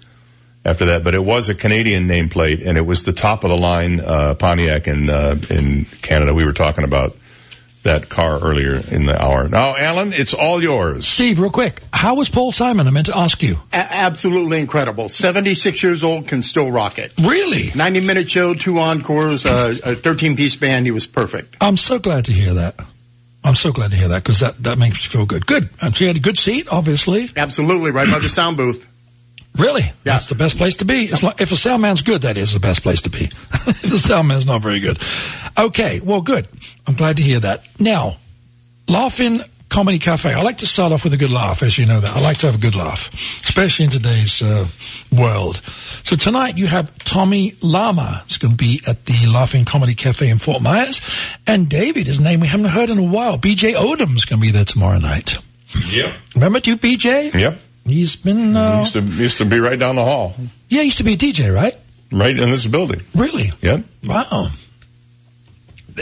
after 0.66 0.88
that, 0.88 1.04
but 1.04 1.14
it 1.14 1.24
was 1.24 1.48
a 1.50 1.56
Canadian 1.56 2.08
nameplate 2.08 2.66
and 2.66 2.78
it 2.78 2.82
was 2.82 3.04
the 3.04 3.14
top 3.14 3.44
of 3.44 3.52
the 3.52 3.62
line 3.62 4.00
uh, 4.00 4.34
Pontiac 4.34 4.88
in 4.88 5.10
uh, 5.10 5.40
in 5.50 5.86
Canada. 6.02 6.34
We 6.34 6.44
were 6.44 6.54
talking 6.54 6.84
about 6.84 7.16
that 7.84 8.10
car 8.10 8.40
earlier 8.40 8.78
in 8.78 9.06
the 9.06 9.22
hour. 9.22 9.48
Now, 9.48 9.78
Alan, 9.78 10.12
it's 10.12 10.34
all 10.34 10.62
yours. 10.62 11.08
Steve, 11.08 11.38
real 11.38 11.52
quick, 11.52 11.84
how 11.94 12.16
was 12.16 12.30
Paul 12.30 12.52
Simon? 12.52 12.88
I 12.88 12.90
meant 12.90 13.06
to 13.06 13.16
ask 13.18 13.44
you. 13.44 13.60
A- 13.72 13.76
absolutely 13.76 14.60
incredible. 14.60 15.08
76 15.08 15.84
years 15.84 16.04
old, 16.04 16.28
can 16.28 16.42
still 16.42 16.72
rock 16.72 16.98
it. 16.98 17.14
Really? 17.22 17.72
90 17.76 18.02
minute 18.02 18.32
show, 18.32 18.56
two 18.56 18.80
encores, 18.80 19.46
uh, 19.46 19.78
a 19.84 19.96
13 19.96 20.36
piece 20.36 20.56
band. 20.56 20.88
He 20.88 20.92
was 20.92 21.06
perfect. 21.06 21.58
I'm 21.62 21.78
so 21.78 22.00
glad 22.00 22.26
to 22.26 22.34
hear 22.34 22.56
that. 22.56 22.76
I'm 23.44 23.54
so 23.54 23.72
glad 23.72 23.92
to 23.92 23.98
hear 23.98 24.08
that 24.08 24.24
because 24.24 24.40
that, 24.40 24.62
that 24.64 24.80
makes 24.80 24.96
me 24.96 25.04
feel 25.04 25.28
good. 25.28 25.46
Good. 25.46 25.70
And 25.80 25.96
so 25.96 26.06
you 26.06 26.08
had 26.08 26.18
a 26.18 26.22
good 26.22 26.40
seat, 26.40 26.68
obviously. 26.72 27.30
Absolutely, 27.38 27.92
right 27.92 28.10
by 28.12 28.18
the 28.18 28.30
sound 28.30 28.58
booth. 28.58 28.90
Really? 29.58 29.92
That's 30.04 30.28
the 30.28 30.36
best 30.36 30.58
place 30.58 30.78
to 30.78 30.86
be. 30.86 31.06
It's 31.06 31.24
like, 31.24 31.42
if 31.42 31.52
a 31.52 31.56
sound 31.56 31.82
man's 31.82 32.02
good, 32.02 32.24
that 32.24 32.38
is 32.38 32.54
the 32.54 32.60
best 32.60 32.84
place 32.84 33.02
to 33.04 33.10
be. 33.10 33.26
if 33.54 33.82
the 33.82 34.00
sound 34.00 34.28
man's 34.28 34.46
not 34.46 34.62
very 34.62 34.80
good. 34.80 35.00
Okay, 35.58 36.00
well 36.02 36.22
good. 36.22 36.48
I'm 36.86 36.96
glad 36.96 37.18
to 37.18 37.24
hear 37.24 37.40
that. 37.40 37.64
Now, 37.80 38.18
Laugh 38.88 39.20
In 39.20 39.44
Comedy 39.70 40.00
Cafe. 40.00 40.32
I 40.32 40.42
like 40.42 40.60
to 40.60 40.68
start 40.68 40.92
off 40.92 41.04
with 41.04 41.14
a 41.14 41.18
good 41.18 41.32
laugh, 41.32 41.64
as 41.64 41.78
you 41.78 41.86
know 41.86 42.00
that. 42.00 42.16
I 42.16 42.20
like 42.22 42.38
to 42.40 42.46
have 42.46 42.56
a 42.56 42.60
good 42.60 42.76
laugh, 42.76 43.14
especially 43.44 43.86
in 43.86 43.92
today's 43.92 44.42
uh, 44.42 44.68
world. 45.12 45.62
So 46.04 46.16
tonight 46.16 46.58
you 46.58 46.68
have 46.68 46.98
Tommy 47.00 47.56
Lama. 47.62 48.22
It's 48.26 48.38
going 48.38 48.52
to 48.52 48.58
be 48.58 48.82
at 48.86 49.06
the 49.06 49.28
Laugh 49.28 49.56
In 49.56 49.66
Comedy 49.66 49.96
Cafe 49.96 50.30
in 50.30 50.38
Fort 50.38 50.62
Myers. 50.62 51.02
And 51.48 51.68
David, 51.68 52.08
his 52.08 52.20
name 52.20 52.42
we 52.42 52.48
haven't 52.48 52.68
heard 52.68 52.90
in 52.90 53.00
a 53.00 53.04
while. 53.04 53.38
BJ 53.38 53.74
Odom's 53.74 54.26
going 54.26 54.40
to 54.40 54.46
be 54.46 54.52
there 54.52 54.66
tomorrow 54.66 55.00
night. 55.00 55.38
Yep. 55.90 56.16
Remember 56.36 56.60
you, 56.64 56.78
BJ? 56.78 57.34
Yep. 57.34 57.60
He's 57.86 58.16
been, 58.16 58.56
uh, 58.58 58.72
He 58.72 58.78
used 58.80 58.94
to 58.94 59.02
used 59.02 59.38
to 59.38 59.46
be 59.46 59.60
right 59.60 59.78
down 59.78 59.96
the 59.96 60.04
hall, 60.04 60.36
yeah, 60.70 60.80
he 60.80 60.86
used 60.86 60.98
to 60.98 61.04
be 61.04 61.14
a 61.14 61.18
DJ, 61.18 61.54
right? 61.54 61.76
right 62.12 62.38
in 62.38 62.50
this 62.52 62.66
building. 62.66 63.02
Really? 63.14 63.52
Yep. 63.62 63.84
Wow. 64.04 64.50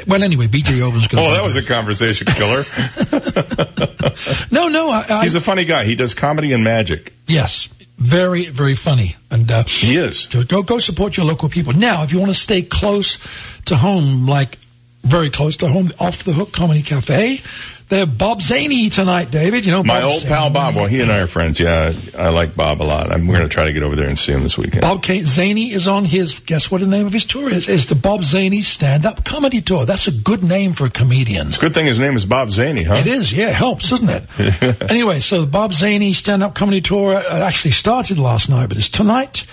Well, 0.07 0.23
anyway, 0.23 0.47
BJ 0.47 0.79
Odom's 0.81 1.07
going 1.07 1.23
to 1.23 1.29
Oh, 1.29 1.33
that 1.33 1.43
was 1.43 1.55
a 1.55 1.61
conversation 1.63 2.27
killer. 2.27 2.63
No, 4.51 4.67
no, 4.67 4.89
I, 4.89 5.05
I, 5.09 5.23
He's 5.23 5.35
a 5.35 5.41
funny 5.41 5.65
guy. 5.65 5.85
He 5.85 5.95
does 5.95 6.13
comedy 6.13 6.53
and 6.53 6.63
magic. 6.63 7.13
Yes, 7.27 7.69
very, 7.97 8.47
very 8.47 8.75
funny. 8.75 9.15
And 9.31 9.49
uh, 9.51 9.63
he 9.63 9.95
is. 9.95 10.27
Go, 10.27 10.61
go 10.61 10.79
support 10.79 11.17
your 11.17 11.25
local 11.25 11.49
people. 11.49 11.73
Now, 11.73 12.03
if 12.03 12.11
you 12.11 12.19
want 12.19 12.31
to 12.31 12.39
stay 12.39 12.61
close 12.61 13.17
to 13.65 13.75
home, 13.75 14.27
like 14.27 14.57
very 15.03 15.29
close 15.29 15.57
to 15.57 15.67
home, 15.67 15.91
off 15.99 16.23
the 16.23 16.33
hook 16.33 16.51
comedy 16.53 16.81
cafe, 16.81 17.41
they 17.89 17.99
have 17.99 18.17
Bob 18.17 18.41
Zany 18.41 18.89
tonight, 18.89 19.29
David. 19.29 19.65
You 19.65 19.71
know, 19.71 19.83
My 19.83 19.99
Bob 19.99 20.09
old 20.09 20.23
pal 20.23 20.49
Bob. 20.49 20.75
Well, 20.75 20.85
he 20.85 21.01
and 21.01 21.11
I 21.11 21.19
are 21.19 21.27
friends. 21.27 21.59
Yeah, 21.59 21.93
I 22.17 22.29
like 22.29 22.55
Bob 22.55 22.81
a 22.81 22.83
lot. 22.83 23.11
I'm, 23.11 23.27
we're 23.27 23.35
going 23.35 23.47
to 23.47 23.53
try 23.53 23.65
to 23.65 23.73
get 23.73 23.83
over 23.83 23.95
there 23.95 24.07
and 24.07 24.17
see 24.17 24.31
him 24.31 24.41
this 24.41 24.57
weekend. 24.57 24.81
Bob 24.81 25.03
K- 25.03 25.25
Zany 25.25 25.71
is 25.71 25.85
on 25.85 26.05
his, 26.05 26.39
guess 26.39 26.71
what 26.71 26.81
the 26.81 26.87
name 26.87 27.05
of 27.05 27.13
his 27.13 27.25
tour 27.25 27.49
is? 27.51 27.67
It's 27.67 27.85
the 27.85 27.95
Bob 27.95 28.23
Zany 28.23 28.61
Stand-Up 28.61 29.23
Comedy 29.25 29.61
Tour. 29.61 29.85
That's 29.85 30.07
a 30.07 30.11
good 30.11 30.43
name 30.43 30.73
for 30.73 30.85
a 30.85 30.89
comedian. 30.89 31.49
It's 31.49 31.57
a 31.57 31.61
good 31.61 31.73
thing 31.73 31.85
his 31.85 31.99
name 31.99 32.15
is 32.15 32.25
Bob 32.25 32.49
Zany, 32.49 32.83
huh? 32.83 32.95
It 32.95 33.07
is, 33.07 33.31
yeah, 33.31 33.49
it 33.49 33.53
helps, 33.55 33.89
doesn't 33.89 34.09
it? 34.09 34.81
anyway, 34.89 35.19
so 35.19 35.41
the 35.41 35.47
Bob 35.47 35.73
Zany 35.73 36.13
stand-up 36.13 36.55
comedy 36.55 36.81
tour 36.81 37.13
uh, 37.15 37.43
actually 37.45 37.71
started 37.71 38.17
last 38.17 38.49
night, 38.49 38.69
but 38.69 38.77
it's 38.77 38.89
tonight, 38.89 39.45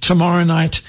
tomorrow 0.00 0.44
night, 0.44 0.82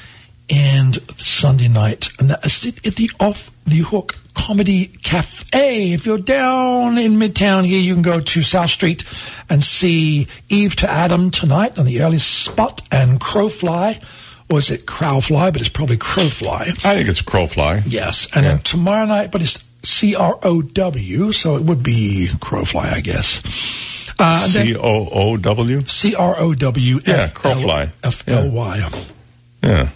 and 0.50 1.00
Sunday 1.18 1.68
night, 1.68 2.10
and 2.20 2.30
that's 2.30 2.66
it 2.66 2.86
at 2.86 2.96
the 2.96 3.12
Off 3.20 3.52
the 3.66 3.78
Hook 3.78 4.16
Comedy 4.34 4.88
Cafe. 4.88 5.92
If 5.92 6.06
you're 6.06 6.18
down 6.18 6.98
in 6.98 7.18
Midtown 7.18 7.66
here, 7.66 7.80
you 7.80 7.94
can 7.94 8.02
go 8.02 8.22
to 8.22 8.42
South 8.42 8.70
Street 8.70 9.04
and 9.50 9.64
see 9.64 10.28
Eve 10.48 10.76
to 10.78 10.92
Adam 10.92 11.30
tonight 11.32 11.78
on 11.78 11.86
the 11.86 12.02
early 12.02 12.20
spot 12.20 12.82
and 12.92 13.20
Crowfly. 13.20 14.02
Or 14.50 14.58
is 14.58 14.72
it 14.72 14.86
Crowfly? 14.88 15.54
But 15.54 15.62
it's 15.62 15.70
probably 15.70 15.98
Crowfly. 15.98 16.84
I 16.84 16.96
think 16.96 17.10
it's 17.10 17.22
Crowfly. 17.22 17.84
Yes, 17.86 18.28
and 18.34 18.46
then 18.46 18.60
tomorrow 18.60 19.06
night, 19.06 19.32
but 19.32 19.42
it's 19.42 19.64
C 19.84 20.16
R 20.16 20.40
O 20.42 20.62
W, 20.62 21.32
so 21.32 21.56
it 21.58 21.64
would 21.64 21.84
be 21.84 22.30
Crowfly, 22.40 22.92
I 22.92 23.02
guess. 23.02 23.42
Uh, 24.18 24.48
C 24.48 24.76
O 24.76 25.08
O 25.12 25.38
W. 25.38 25.82
C 25.82 26.16
R 26.16 26.40
O 26.40 26.56
W. 26.56 27.00
Yeah, 27.06 27.28
Crowfly. 27.28 27.92
F 28.04 28.28
L 28.28 28.50
Y. 28.50 29.04
Yeah. 29.62 29.90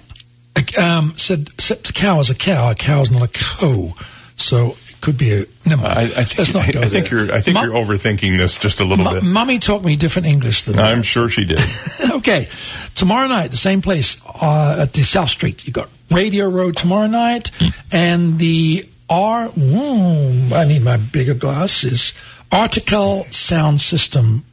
Um, 0.77 1.13
said, 1.17 1.49
said 1.59 1.83
the 1.83 1.93
cow 1.93 2.19
is 2.19 2.29
a 2.29 2.35
cow. 2.35 2.69
A 2.71 2.75
cow 2.75 3.01
is 3.01 3.11
not 3.11 3.23
a 3.23 3.27
co. 3.27 3.93
So 4.35 4.71
it 4.89 5.01
could 5.01 5.17
be 5.17 5.33
a. 5.33 5.45
Never 5.65 5.81
mind. 5.81 5.97
I, 5.97 6.01
I 6.03 6.23
think, 6.23 6.37
Let's 6.37 6.53
not 6.53 6.67
I, 6.67 6.71
go 6.71 6.81
I 6.81 6.85
think 6.89 7.09
there. 7.09 7.25
you're. 7.25 7.33
I 7.33 7.41
think 7.41 7.59
you're 7.59 7.71
overthinking 7.71 8.37
this 8.37 8.59
just 8.59 8.79
a 8.79 8.85
little 8.85 9.09
bit. 9.09 9.23
Mummy 9.23 9.59
taught 9.59 9.83
me 9.83 9.95
different 9.95 10.27
English 10.27 10.63
than 10.63 10.79
I'm 10.79 11.01
sure 11.01 11.29
she 11.29 11.45
did. 11.45 11.59
okay. 12.11 12.49
Tomorrow 12.95 13.27
night, 13.27 13.51
the 13.51 13.57
same 13.57 13.81
place, 13.81 14.17
uh, 14.25 14.77
at 14.81 14.93
the 14.93 15.03
South 15.03 15.29
Street. 15.29 15.65
You 15.65 15.73
got 15.73 15.89
Radio 16.11 16.49
Road 16.49 16.77
tomorrow 16.77 17.07
night 17.07 17.51
and 17.91 18.37
the 18.37 18.87
R, 19.09 19.49
mm, 19.49 20.51
I 20.51 20.65
need 20.65 20.83
my 20.83 20.97
bigger 20.97 21.33
glasses. 21.33 22.13
Article 22.51 23.25
Sound 23.31 23.81
System. 23.81 24.43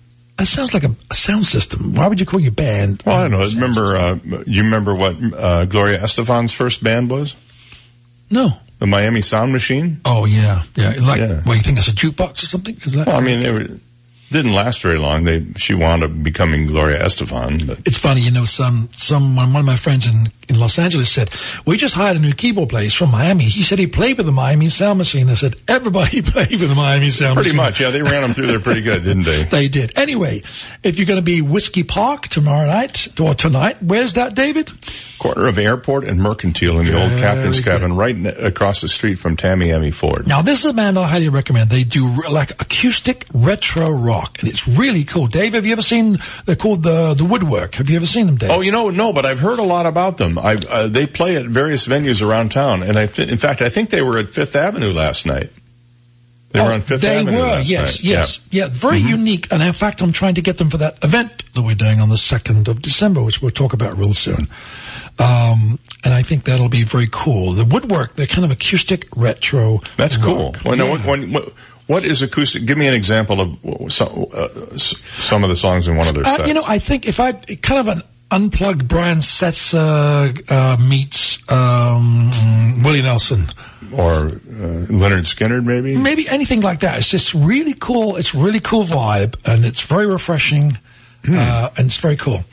That 0.40 0.46
sounds 0.46 0.72
like 0.72 0.84
a, 0.84 0.96
a 1.10 1.14
sound 1.14 1.44
system. 1.44 1.94
Why 1.94 2.08
would 2.08 2.18
you 2.18 2.24
call 2.24 2.40
your 2.40 2.52
band? 2.52 3.02
Well, 3.04 3.14
I 3.14 3.28
don't 3.28 3.32
know. 3.32 3.44
Remember, 3.46 3.94
uh, 3.94 4.18
you 4.46 4.62
remember 4.62 4.94
what 4.94 5.16
uh, 5.34 5.66
Gloria 5.66 5.98
Estefan's 5.98 6.50
first 6.50 6.82
band 6.82 7.10
was? 7.10 7.34
No. 8.30 8.48
The 8.78 8.86
Miami 8.86 9.20
Sound 9.20 9.52
Machine. 9.52 10.00
Oh 10.06 10.24
yeah, 10.24 10.62
yeah. 10.76 10.94
Like, 10.98 11.44
well, 11.44 11.56
you 11.56 11.62
think 11.62 11.76
it's 11.76 11.88
a 11.88 11.92
jukebox 11.92 12.42
or 12.42 12.46
something? 12.46 12.74
Is 12.74 12.92
that? 12.92 13.06
Well, 13.06 13.18
I 13.18 13.20
mean, 13.20 13.40
they 13.40 13.52
were, 13.52 13.66
Didn't 14.30 14.52
last 14.52 14.80
very 14.82 14.98
long. 14.98 15.24
They 15.24 15.44
she 15.56 15.74
wound 15.74 16.04
up 16.04 16.22
becoming 16.22 16.66
Gloria 16.66 17.02
Estefan. 17.02 17.66
But 17.66 17.80
It's 17.84 17.98
funny, 17.98 18.20
you 18.20 18.30
know, 18.30 18.44
some, 18.44 18.88
some, 18.94 19.34
one 19.34 19.56
of 19.56 19.64
my 19.64 19.74
friends 19.76 20.06
in, 20.06 20.28
in 20.48 20.56
Los 20.58 20.78
Angeles 20.78 21.10
said, 21.10 21.30
we 21.66 21.76
just 21.76 21.94
hired 21.96 22.16
a 22.16 22.20
new 22.20 22.32
keyboard 22.32 22.68
player 22.68 22.88
from 22.90 23.10
Miami. 23.10 23.44
He 23.44 23.62
said 23.62 23.78
he 23.80 23.88
played 23.88 24.18
with 24.18 24.26
the 24.26 24.32
Miami 24.32 24.68
Sound 24.68 24.98
Machine. 24.98 25.28
I 25.30 25.34
said, 25.34 25.56
everybody 25.66 26.22
played 26.22 26.50
with 26.60 26.68
the 26.68 26.74
Miami 26.76 27.10
Sound 27.10 27.34
pretty 27.34 27.50
Machine. 27.50 27.58
Pretty 27.58 27.70
much, 27.70 27.80
yeah, 27.80 27.90
they 27.90 28.02
ran 28.02 28.22
them 28.22 28.32
through 28.34 28.46
there 28.46 28.60
pretty 28.60 28.82
good, 28.82 29.02
didn't 29.02 29.24
they? 29.24 29.44
They 29.50 29.66
did. 29.68 29.98
Anyway, 29.98 30.42
if 30.84 30.98
you're 30.98 31.06
going 31.06 31.18
to 31.18 31.24
be 31.24 31.42
Whiskey 31.42 31.82
Park 31.82 32.28
tomorrow 32.28 32.66
night, 32.66 33.08
or 33.20 33.34
tonight, 33.34 33.82
where's 33.82 34.12
that, 34.12 34.34
David? 34.34 34.70
Corner 35.18 35.48
of 35.48 35.58
Airport 35.58 36.04
and 36.04 36.20
Mercantile 36.20 36.78
in 36.78 36.86
the 36.86 36.98
old 36.98 37.18
captain's 37.18 37.58
good. 37.58 37.64
cabin, 37.72 37.94
right 37.96 38.16
ne- 38.16 38.30
across 38.30 38.80
the 38.80 38.88
street 38.88 39.16
from 39.16 39.36
Tamiami 39.36 39.92
Ford. 39.92 40.26
Now, 40.26 40.40
this 40.42 40.60
is 40.60 40.66
a 40.66 40.72
band 40.72 40.98
I 40.98 41.06
highly 41.08 41.28
recommend. 41.28 41.68
They 41.68 41.84
do 41.84 42.08
re- 42.08 42.28
like 42.30 42.52
acoustic 42.62 43.26
retro 43.34 43.90
rock, 43.90 44.19
and 44.40 44.48
it's 44.48 44.66
really 44.68 45.04
cool. 45.04 45.26
Dave, 45.26 45.54
have 45.54 45.64
you 45.66 45.72
ever 45.72 45.82
seen? 45.82 46.18
They're 46.44 46.56
called 46.56 46.82
the 46.82 47.14
the 47.14 47.24
Woodwork. 47.24 47.74
Have 47.76 47.88
you 47.90 47.96
ever 47.96 48.06
seen 48.06 48.26
them, 48.26 48.36
Dave? 48.36 48.50
Oh, 48.50 48.60
you 48.60 48.72
know, 48.72 48.90
no, 48.90 49.12
but 49.12 49.24
I've 49.26 49.40
heard 49.40 49.58
a 49.58 49.62
lot 49.64 49.86
about 49.86 50.16
them. 50.16 50.38
I 50.38 50.54
uh, 50.56 50.88
they 50.88 51.06
play 51.06 51.36
at 51.36 51.46
various 51.46 51.86
venues 51.86 52.26
around 52.26 52.50
town, 52.50 52.82
and 52.82 52.96
I 52.96 53.06
th- 53.06 53.28
in 53.28 53.38
fact, 53.38 53.62
I 53.62 53.68
think 53.68 53.90
they 53.90 54.02
were 54.02 54.18
at 54.18 54.28
Fifth 54.28 54.56
Avenue 54.56 54.92
last 54.92 55.26
night. 55.26 55.50
They 56.52 56.60
were 56.60 56.72
on 56.72 56.80
Fifth 56.80 57.04
Oh, 57.04 57.08
they 57.08 57.16
Avenue 57.20 57.36
were, 57.38 57.46
last 57.46 57.70
yes, 57.70 58.02
night. 58.02 58.10
yes, 58.12 58.40
yeah, 58.50 58.66
very 58.68 58.98
Mm-hmm. 58.98 59.08
unique. 59.08 59.52
And 59.52 59.62
in 59.62 59.72
fact, 59.72 60.02
I'm 60.02 60.10
trying 60.10 60.34
to 60.34 60.40
get 60.40 60.58
them 60.58 60.68
for 60.68 60.78
that 60.78 61.04
event 61.04 61.44
that 61.54 61.62
we're 61.62 61.76
doing 61.76 62.00
on 62.00 62.08
the 62.08 62.18
second 62.18 62.66
of 62.66 62.82
December, 62.82 63.22
which 63.22 63.40
we'll 63.40 63.52
talk 63.52 63.72
about 63.72 63.96
real 63.96 64.12
soon. 64.14 64.48
Um, 65.18 65.78
and 66.02 66.14
I 66.14 66.22
think 66.22 66.44
that'll 66.44 66.68
be 66.68 66.82
very 66.82 67.08
cool. 67.10 67.52
The 67.52 67.64
woodwork, 67.64 68.16
they're 68.16 68.26
kind 68.26 68.44
of 68.44 68.50
acoustic 68.50 69.06
retro. 69.16 69.78
That's 69.96 70.16
cool. 70.16 70.52
rock. 70.52 70.64
Well, 70.64 70.76
now, 70.76 70.86
Yeah. 70.94 71.06
when, 71.06 71.32
what, 71.32 71.52
what 71.90 72.04
is 72.04 72.22
acoustic? 72.22 72.64
Give 72.66 72.78
me 72.78 72.86
an 72.86 72.94
example 72.94 73.40
of 73.40 73.92
some, 73.92 74.26
uh, 74.32 74.46
some 74.78 75.42
of 75.44 75.50
the 75.50 75.56
songs 75.56 75.88
in 75.88 75.96
one 75.96 76.06
of 76.08 76.14
their 76.14 76.24
Uh, 76.26 76.36
sets. 76.36 76.48
you 76.48 76.54
know, 76.54 76.62
I 76.66 76.78
think 76.78 77.06
if 77.08 77.18
I 77.18 77.32
kind 77.32 77.80
of 77.80 77.88
an 77.88 78.02
unplugged 78.30 78.86
Brian 78.86 79.18
Setzer 79.18 80.50
uh, 80.50 80.76
meets 80.76 81.38
um, 81.50 82.30
Willie 82.84 83.02
Nelson, 83.02 83.48
or 83.92 84.26
uh, 84.28 84.30
Lynyrd 85.00 85.26
Skynyrd, 85.26 85.64
maybe. 85.64 85.96
maybe 85.96 86.28
anything 86.28 86.60
like 86.60 86.80
that. 86.80 86.98
It's 86.98 87.08
just 87.08 87.34
really 87.34 87.74
cool. 87.74 88.16
It's 88.16 88.34
really 88.36 88.60
cool 88.60 88.84
vibe, 88.84 89.34
and 89.44 89.64
it's 89.64 89.80
very 89.80 90.06
refreshing. 90.06 90.78
Hmm. 91.24 91.34
Uh, 91.38 91.68
and 91.76 91.86
it's 91.88 91.98
very 91.98 92.16
cool. 92.16 92.44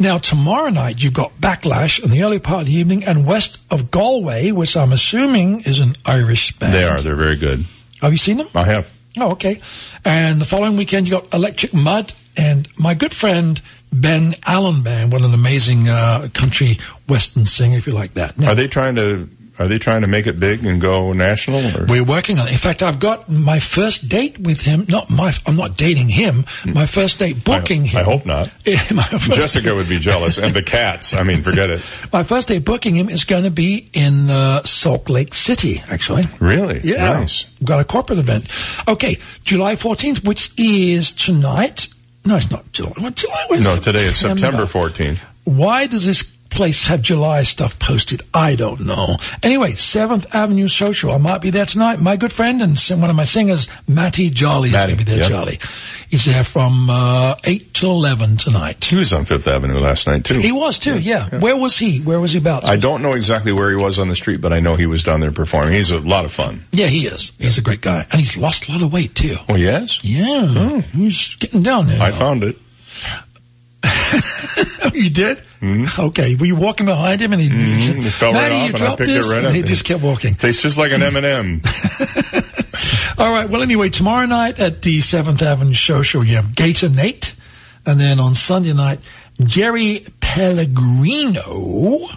Now 0.00 0.18
tomorrow 0.18 0.70
night 0.70 1.00
you've 1.00 1.12
got 1.12 1.38
Backlash 1.40 2.02
in 2.02 2.10
the 2.10 2.24
early 2.24 2.40
part 2.40 2.62
of 2.62 2.66
the 2.66 2.74
evening 2.74 3.04
and 3.04 3.24
West 3.24 3.58
of 3.70 3.92
Galway, 3.92 4.50
which 4.50 4.76
I'm 4.76 4.92
assuming 4.92 5.60
is 5.60 5.78
an 5.78 5.94
Irish 6.04 6.50
band. 6.58 6.74
They 6.74 6.82
are. 6.82 7.00
They're 7.02 7.14
very 7.14 7.36
good. 7.36 7.66
Have 8.00 8.12
you 8.12 8.18
seen 8.18 8.36
them? 8.38 8.48
I 8.54 8.64
have. 8.64 8.90
Oh, 9.18 9.32
okay. 9.32 9.60
And 10.04 10.40
the 10.40 10.44
following 10.44 10.76
weekend 10.76 11.08
you 11.08 11.12
got 11.12 11.32
Electric 11.32 11.72
Mud 11.72 12.12
and 12.36 12.68
my 12.78 12.94
good 12.94 13.14
friend 13.14 13.60
Ben 13.92 14.34
Allen 14.44 14.82
Band, 14.82 15.12
what 15.12 15.22
an 15.22 15.32
amazing 15.32 15.88
uh, 15.88 16.28
country 16.34 16.78
western 17.08 17.46
singer, 17.46 17.78
if 17.78 17.86
you 17.86 17.92
like 17.94 18.14
that. 18.14 18.38
Now, 18.38 18.50
Are 18.50 18.54
they 18.54 18.68
trying 18.68 18.96
to? 18.96 19.28
Are 19.58 19.66
they 19.66 19.78
trying 19.78 20.02
to 20.02 20.06
make 20.06 20.26
it 20.26 20.38
big 20.38 20.64
and 20.66 20.80
go 20.80 21.12
national? 21.12 21.64
Or? 21.76 21.86
We're 21.86 22.04
working 22.04 22.38
on 22.38 22.48
it. 22.48 22.52
In 22.52 22.58
fact, 22.58 22.82
I've 22.82 22.98
got 22.98 23.28
my 23.28 23.58
first 23.58 24.08
date 24.08 24.38
with 24.38 24.60
him. 24.60 24.84
Not 24.88 25.08
my, 25.08 25.32
I'm 25.46 25.56
not 25.56 25.76
dating 25.76 26.10
him. 26.10 26.44
My 26.66 26.84
first 26.84 27.18
date 27.18 27.42
booking 27.42 27.84
I, 27.84 27.86
him. 27.86 27.98
I 27.98 28.02
hope 28.02 28.26
not. 28.26 28.50
Jessica 28.64 29.74
would 29.74 29.88
be 29.88 29.98
jealous, 29.98 30.38
and 30.38 30.54
the 30.54 30.62
cats. 30.62 31.14
I 31.14 31.22
mean, 31.22 31.42
forget 31.42 31.70
it. 31.70 31.82
my 32.12 32.22
first 32.22 32.48
date 32.48 32.64
booking 32.64 32.96
him 32.96 33.08
is 33.08 33.24
going 33.24 33.44
to 33.44 33.50
be 33.50 33.88
in 33.94 34.28
uh, 34.28 34.62
Salt 34.62 35.08
Lake 35.08 35.32
City, 35.32 35.82
actually. 35.88 36.28
Really? 36.38 36.80
Yeah. 36.84 37.20
Nice. 37.20 37.46
We've 37.58 37.68
got 37.68 37.80
a 37.80 37.84
corporate 37.84 38.18
event. 38.18 38.48
Okay, 38.86 39.18
July 39.42 39.76
14th, 39.76 40.26
which 40.26 40.52
is 40.58 41.12
tonight. 41.12 41.88
No, 42.26 42.36
it's 42.36 42.50
not 42.50 42.70
July. 42.72 42.92
What, 42.98 43.14
July? 43.14 43.46
No, 43.60 43.76
today 43.76 44.06
is 44.06 44.18
September 44.18 44.64
14th. 44.64 45.24
Why 45.44 45.86
does 45.86 46.04
this 46.04 46.24
place 46.50 46.84
have 46.84 47.02
July 47.02 47.42
stuff 47.42 47.78
posted? 47.78 48.22
I 48.32 48.56
don't 48.56 48.80
know. 48.80 49.16
Anyway, 49.42 49.72
7th 49.72 50.34
Avenue 50.34 50.68
Social. 50.68 51.12
I 51.12 51.18
might 51.18 51.42
be 51.42 51.50
there 51.50 51.66
tonight. 51.66 52.00
My 52.00 52.16
good 52.16 52.32
friend 52.32 52.62
and 52.62 52.78
one 53.00 53.10
of 53.10 53.16
my 53.16 53.24
singers, 53.24 53.68
Matty 53.86 54.30
Jolly, 54.30 54.68
is 54.68 54.74
going 54.74 54.90
to 54.90 54.96
be 54.96 55.04
there, 55.04 55.18
yep. 55.18 55.30
Jolly. 55.30 55.58
He's 56.08 56.24
there 56.24 56.44
from 56.44 56.88
uh, 56.88 57.34
8 57.42 57.74
till 57.74 57.90
11 57.90 58.36
tonight. 58.36 58.84
He 58.84 58.96
was 58.96 59.12
on 59.12 59.24
Fifth 59.24 59.48
Avenue 59.48 59.80
last 59.80 60.06
night 60.06 60.24
too. 60.24 60.38
He 60.38 60.52
was 60.52 60.78
too, 60.78 60.98
yeah. 60.98 61.40
Where 61.40 61.56
was 61.56 61.76
he? 61.76 61.98
Where 61.98 62.20
was 62.20 62.32
he 62.32 62.38
about? 62.38 62.68
I 62.68 62.76
don't 62.76 63.02
know 63.02 63.12
exactly 63.12 63.52
where 63.52 63.70
he 63.70 63.76
was 63.76 63.98
on 63.98 64.08
the 64.08 64.14
street, 64.14 64.40
but 64.40 64.52
I 64.52 64.60
know 64.60 64.74
he 64.74 64.86
was 64.86 65.02
down 65.02 65.20
there 65.20 65.32
performing. 65.32 65.72
He's 65.72 65.90
a 65.90 65.98
lot 65.98 66.24
of 66.24 66.32
fun. 66.32 66.64
yeah, 66.72 66.86
he 66.86 67.06
is. 67.06 67.32
He's 67.38 67.58
a 67.58 67.62
great 67.62 67.80
guy. 67.80 68.06
And 68.10 68.20
he's 68.20 68.36
lost 68.36 68.68
a 68.68 68.72
lot 68.72 68.82
of 68.82 68.92
weight 68.92 69.14
too. 69.14 69.36
Oh, 69.48 69.56
yes? 69.56 70.02
Yeah. 70.04 70.80
He's 70.80 71.34
getting 71.36 71.62
down 71.62 71.86
there. 71.86 72.00
I 72.00 72.10
now. 72.10 72.16
found 72.16 72.44
it. 72.44 72.56
Oh, 74.84 74.90
you 74.94 75.10
did? 75.10 75.38
Mm-hmm. 75.60 76.00
Okay. 76.00 76.34
Were 76.36 76.46
you 76.46 76.54
walking 76.56 76.86
behind 76.86 77.20
him 77.20 77.32
and 77.32 77.42
he, 77.42 77.48
Mhm. 77.48 78.04
It 78.06 78.10
fell 78.12 78.32
right 78.32 78.52
off 78.52 78.74
and 78.74 78.84
I 78.84 78.96
picked 78.96 79.10
it 79.10 79.22
right 79.24 79.44
up. 79.44 79.52
he 79.54 79.62
just 79.62 79.84
kept 79.84 80.02
walking. 80.02 80.34
Tastes 80.34 80.62
just 80.62 80.76
like 80.78 80.92
an 80.92 81.02
M&M. 81.02 81.62
All 83.18 83.30
right. 83.32 83.48
Well, 83.48 83.62
anyway, 83.62 83.88
tomorrow 83.90 84.26
night 84.26 84.60
at 84.60 84.82
the 84.82 85.00
Seventh 85.00 85.42
Avenue 85.42 85.72
Show 85.72 86.02
Show, 86.02 86.20
you 86.22 86.36
have 86.36 86.54
Gator 86.54 86.88
Nate, 86.88 87.34
and 87.84 87.98
then 88.00 88.20
on 88.20 88.34
Sunday 88.34 88.72
night, 88.74 89.00
Jerry 89.42 90.04
Pellegrino 90.20 92.08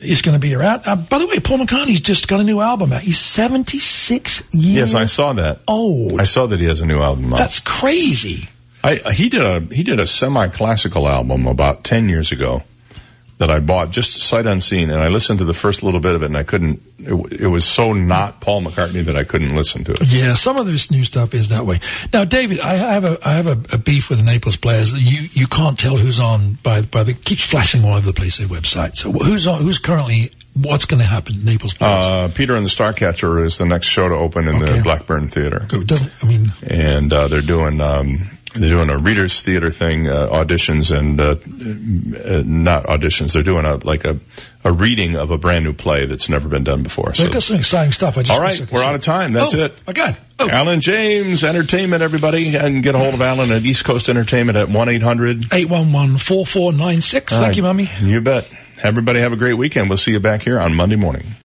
is 0.00 0.22
going 0.22 0.34
to 0.34 0.38
be 0.40 0.54
around. 0.54 0.82
Uh, 0.86 0.96
by 0.96 1.18
the 1.18 1.26
way, 1.26 1.38
Paul 1.40 1.58
McCartney's 1.58 2.00
just 2.00 2.26
got 2.28 2.40
a 2.40 2.44
new 2.44 2.60
album 2.60 2.92
out. 2.92 3.02
He's 3.02 3.18
seventy 3.18 3.78
six 3.78 4.42
years. 4.52 4.92
yes, 4.92 4.94
I 4.94 5.04
saw 5.06 5.32
that. 5.34 5.60
Oh, 5.68 6.18
I 6.18 6.24
saw 6.24 6.46
that 6.46 6.60
he 6.60 6.66
has 6.66 6.80
a 6.80 6.86
new 6.86 6.98
album 7.00 7.32
out. 7.32 7.38
That's 7.38 7.60
crazy. 7.60 8.48
I, 8.84 9.12
he 9.12 9.28
did 9.30 9.42
a 9.42 9.60
he 9.74 9.82
did 9.82 9.98
a 9.98 10.06
semi 10.06 10.48
classical 10.48 11.08
album 11.08 11.46
about 11.46 11.84
ten 11.84 12.08
years 12.08 12.32
ago 12.32 12.62
that 13.38 13.50
I 13.50 13.58
bought 13.58 13.90
just 13.90 14.12
sight 14.22 14.46
unseen, 14.46 14.90
and 14.90 15.00
I 15.00 15.08
listened 15.08 15.40
to 15.40 15.44
the 15.44 15.52
first 15.52 15.82
little 15.82 15.98
bit 15.98 16.14
of 16.14 16.22
it, 16.22 16.26
and 16.26 16.36
I 16.36 16.44
couldn't. 16.44 16.80
It, 16.98 17.40
it 17.42 17.46
was 17.46 17.64
so 17.64 17.92
not 17.92 18.40
Paul 18.40 18.62
McCartney 18.62 19.04
that 19.06 19.16
I 19.16 19.24
couldn't 19.24 19.56
listen 19.56 19.82
to 19.84 19.92
it. 19.92 20.02
Yeah, 20.12 20.34
some 20.34 20.56
of 20.56 20.66
this 20.66 20.90
new 20.90 21.02
stuff 21.04 21.34
is 21.34 21.48
that 21.48 21.66
way. 21.66 21.80
Now, 22.12 22.24
David, 22.24 22.60
I 22.60 22.76
have 22.76 23.04
a 23.04 23.18
I 23.26 23.32
have 23.34 23.46
a, 23.46 23.74
a 23.74 23.78
beef 23.78 24.08
with 24.10 24.18
the 24.18 24.24
Naples 24.24 24.56
players. 24.56 24.92
You 24.92 25.28
you 25.32 25.46
can't 25.46 25.78
tell 25.78 25.96
who's 25.96 26.20
on 26.20 26.52
by 26.62 26.82
by 26.82 27.02
the 27.04 27.14
keeps 27.14 27.42
flashing 27.42 27.84
all 27.84 27.94
over 27.94 28.06
the 28.06 28.12
place 28.12 28.36
their 28.38 28.46
website. 28.48 28.96
So 28.96 29.10
who's 29.10 29.46
on? 29.46 29.62
Who's 29.62 29.78
currently? 29.78 30.30
What's 30.56 30.84
going 30.84 31.00
to 31.00 31.06
happen? 31.06 31.44
Naples 31.44 31.74
players. 31.74 32.06
Uh, 32.06 32.30
Peter 32.32 32.54
and 32.54 32.64
the 32.64 32.70
Starcatcher 32.70 33.44
is 33.44 33.58
the 33.58 33.66
next 33.66 33.88
show 33.88 34.08
to 34.08 34.14
open 34.14 34.46
in 34.46 34.62
Okay. 34.62 34.76
the 34.76 34.82
Blackburn 34.84 35.26
Theater, 35.26 35.66
It 35.72 35.86
doesn't. 35.88 36.12
I 36.22 36.26
mean, 36.28 36.52
and 36.62 37.12
uh, 37.12 37.26
they're 37.26 37.40
doing. 37.40 37.80
Um, 37.80 38.28
they're 38.54 38.70
doing 38.76 38.90
a 38.92 38.98
readers 38.98 39.42
theater 39.42 39.70
thing, 39.70 40.08
uh, 40.08 40.28
auditions 40.28 40.96
and 40.96 41.20
uh, 41.20 41.34
uh, 41.34 42.42
not 42.44 42.84
auditions. 42.84 43.32
They're 43.32 43.42
doing 43.42 43.64
a 43.66 43.76
like 43.86 44.04
a 44.04 44.18
a 44.62 44.72
reading 44.72 45.16
of 45.16 45.30
a 45.30 45.36
brand 45.38 45.64
new 45.64 45.72
play 45.74 46.06
that's 46.06 46.28
never 46.28 46.48
been 46.48 46.64
done 46.64 46.82
before. 46.82 47.12
they've 47.12 47.30
got 47.30 47.42
some 47.42 47.56
exciting 47.56 47.92
stuff. 47.92 48.16
I 48.16 48.22
just 48.22 48.30
All 48.30 48.40
right, 48.40 48.58
we're 48.72 48.78
see 48.80 48.84
out 48.86 48.94
of 48.94 49.00
time. 49.02 49.32
That's 49.32 49.54
Oh, 49.54 49.58
it. 49.58 49.80
My 49.86 49.92
God. 49.92 50.16
Oh, 50.38 50.48
Alan 50.48 50.80
James 50.80 51.44
Entertainment, 51.44 52.02
everybody, 52.02 52.56
and 52.56 52.82
get 52.82 52.94
a 52.94 52.98
hold 52.98 53.14
of 53.14 53.20
Alan 53.20 53.50
at 53.52 53.62
East 53.62 53.84
Coast 53.84 54.08
Entertainment 54.08 54.56
at 54.56 54.68
one 54.68 54.88
eight 54.88 55.02
hundred. 55.02 55.52
eight 55.52 55.68
one 55.68 55.92
one 55.92 56.16
four 56.16 56.46
four 56.46 56.72
nine 56.72 57.02
six. 57.02 57.32
Thank 57.32 57.56
you, 57.56 57.62
Mummy. 57.62 57.90
You 58.00 58.20
bet. 58.20 58.48
Everybody 58.82 59.20
have 59.20 59.32
a 59.32 59.36
great 59.36 59.54
weekend. 59.56 59.88
We'll 59.88 59.98
see 59.98 60.12
you 60.12 60.20
back 60.20 60.42
here 60.42 60.58
on 60.58 60.74
Monday 60.74 60.96
morning. 60.96 61.26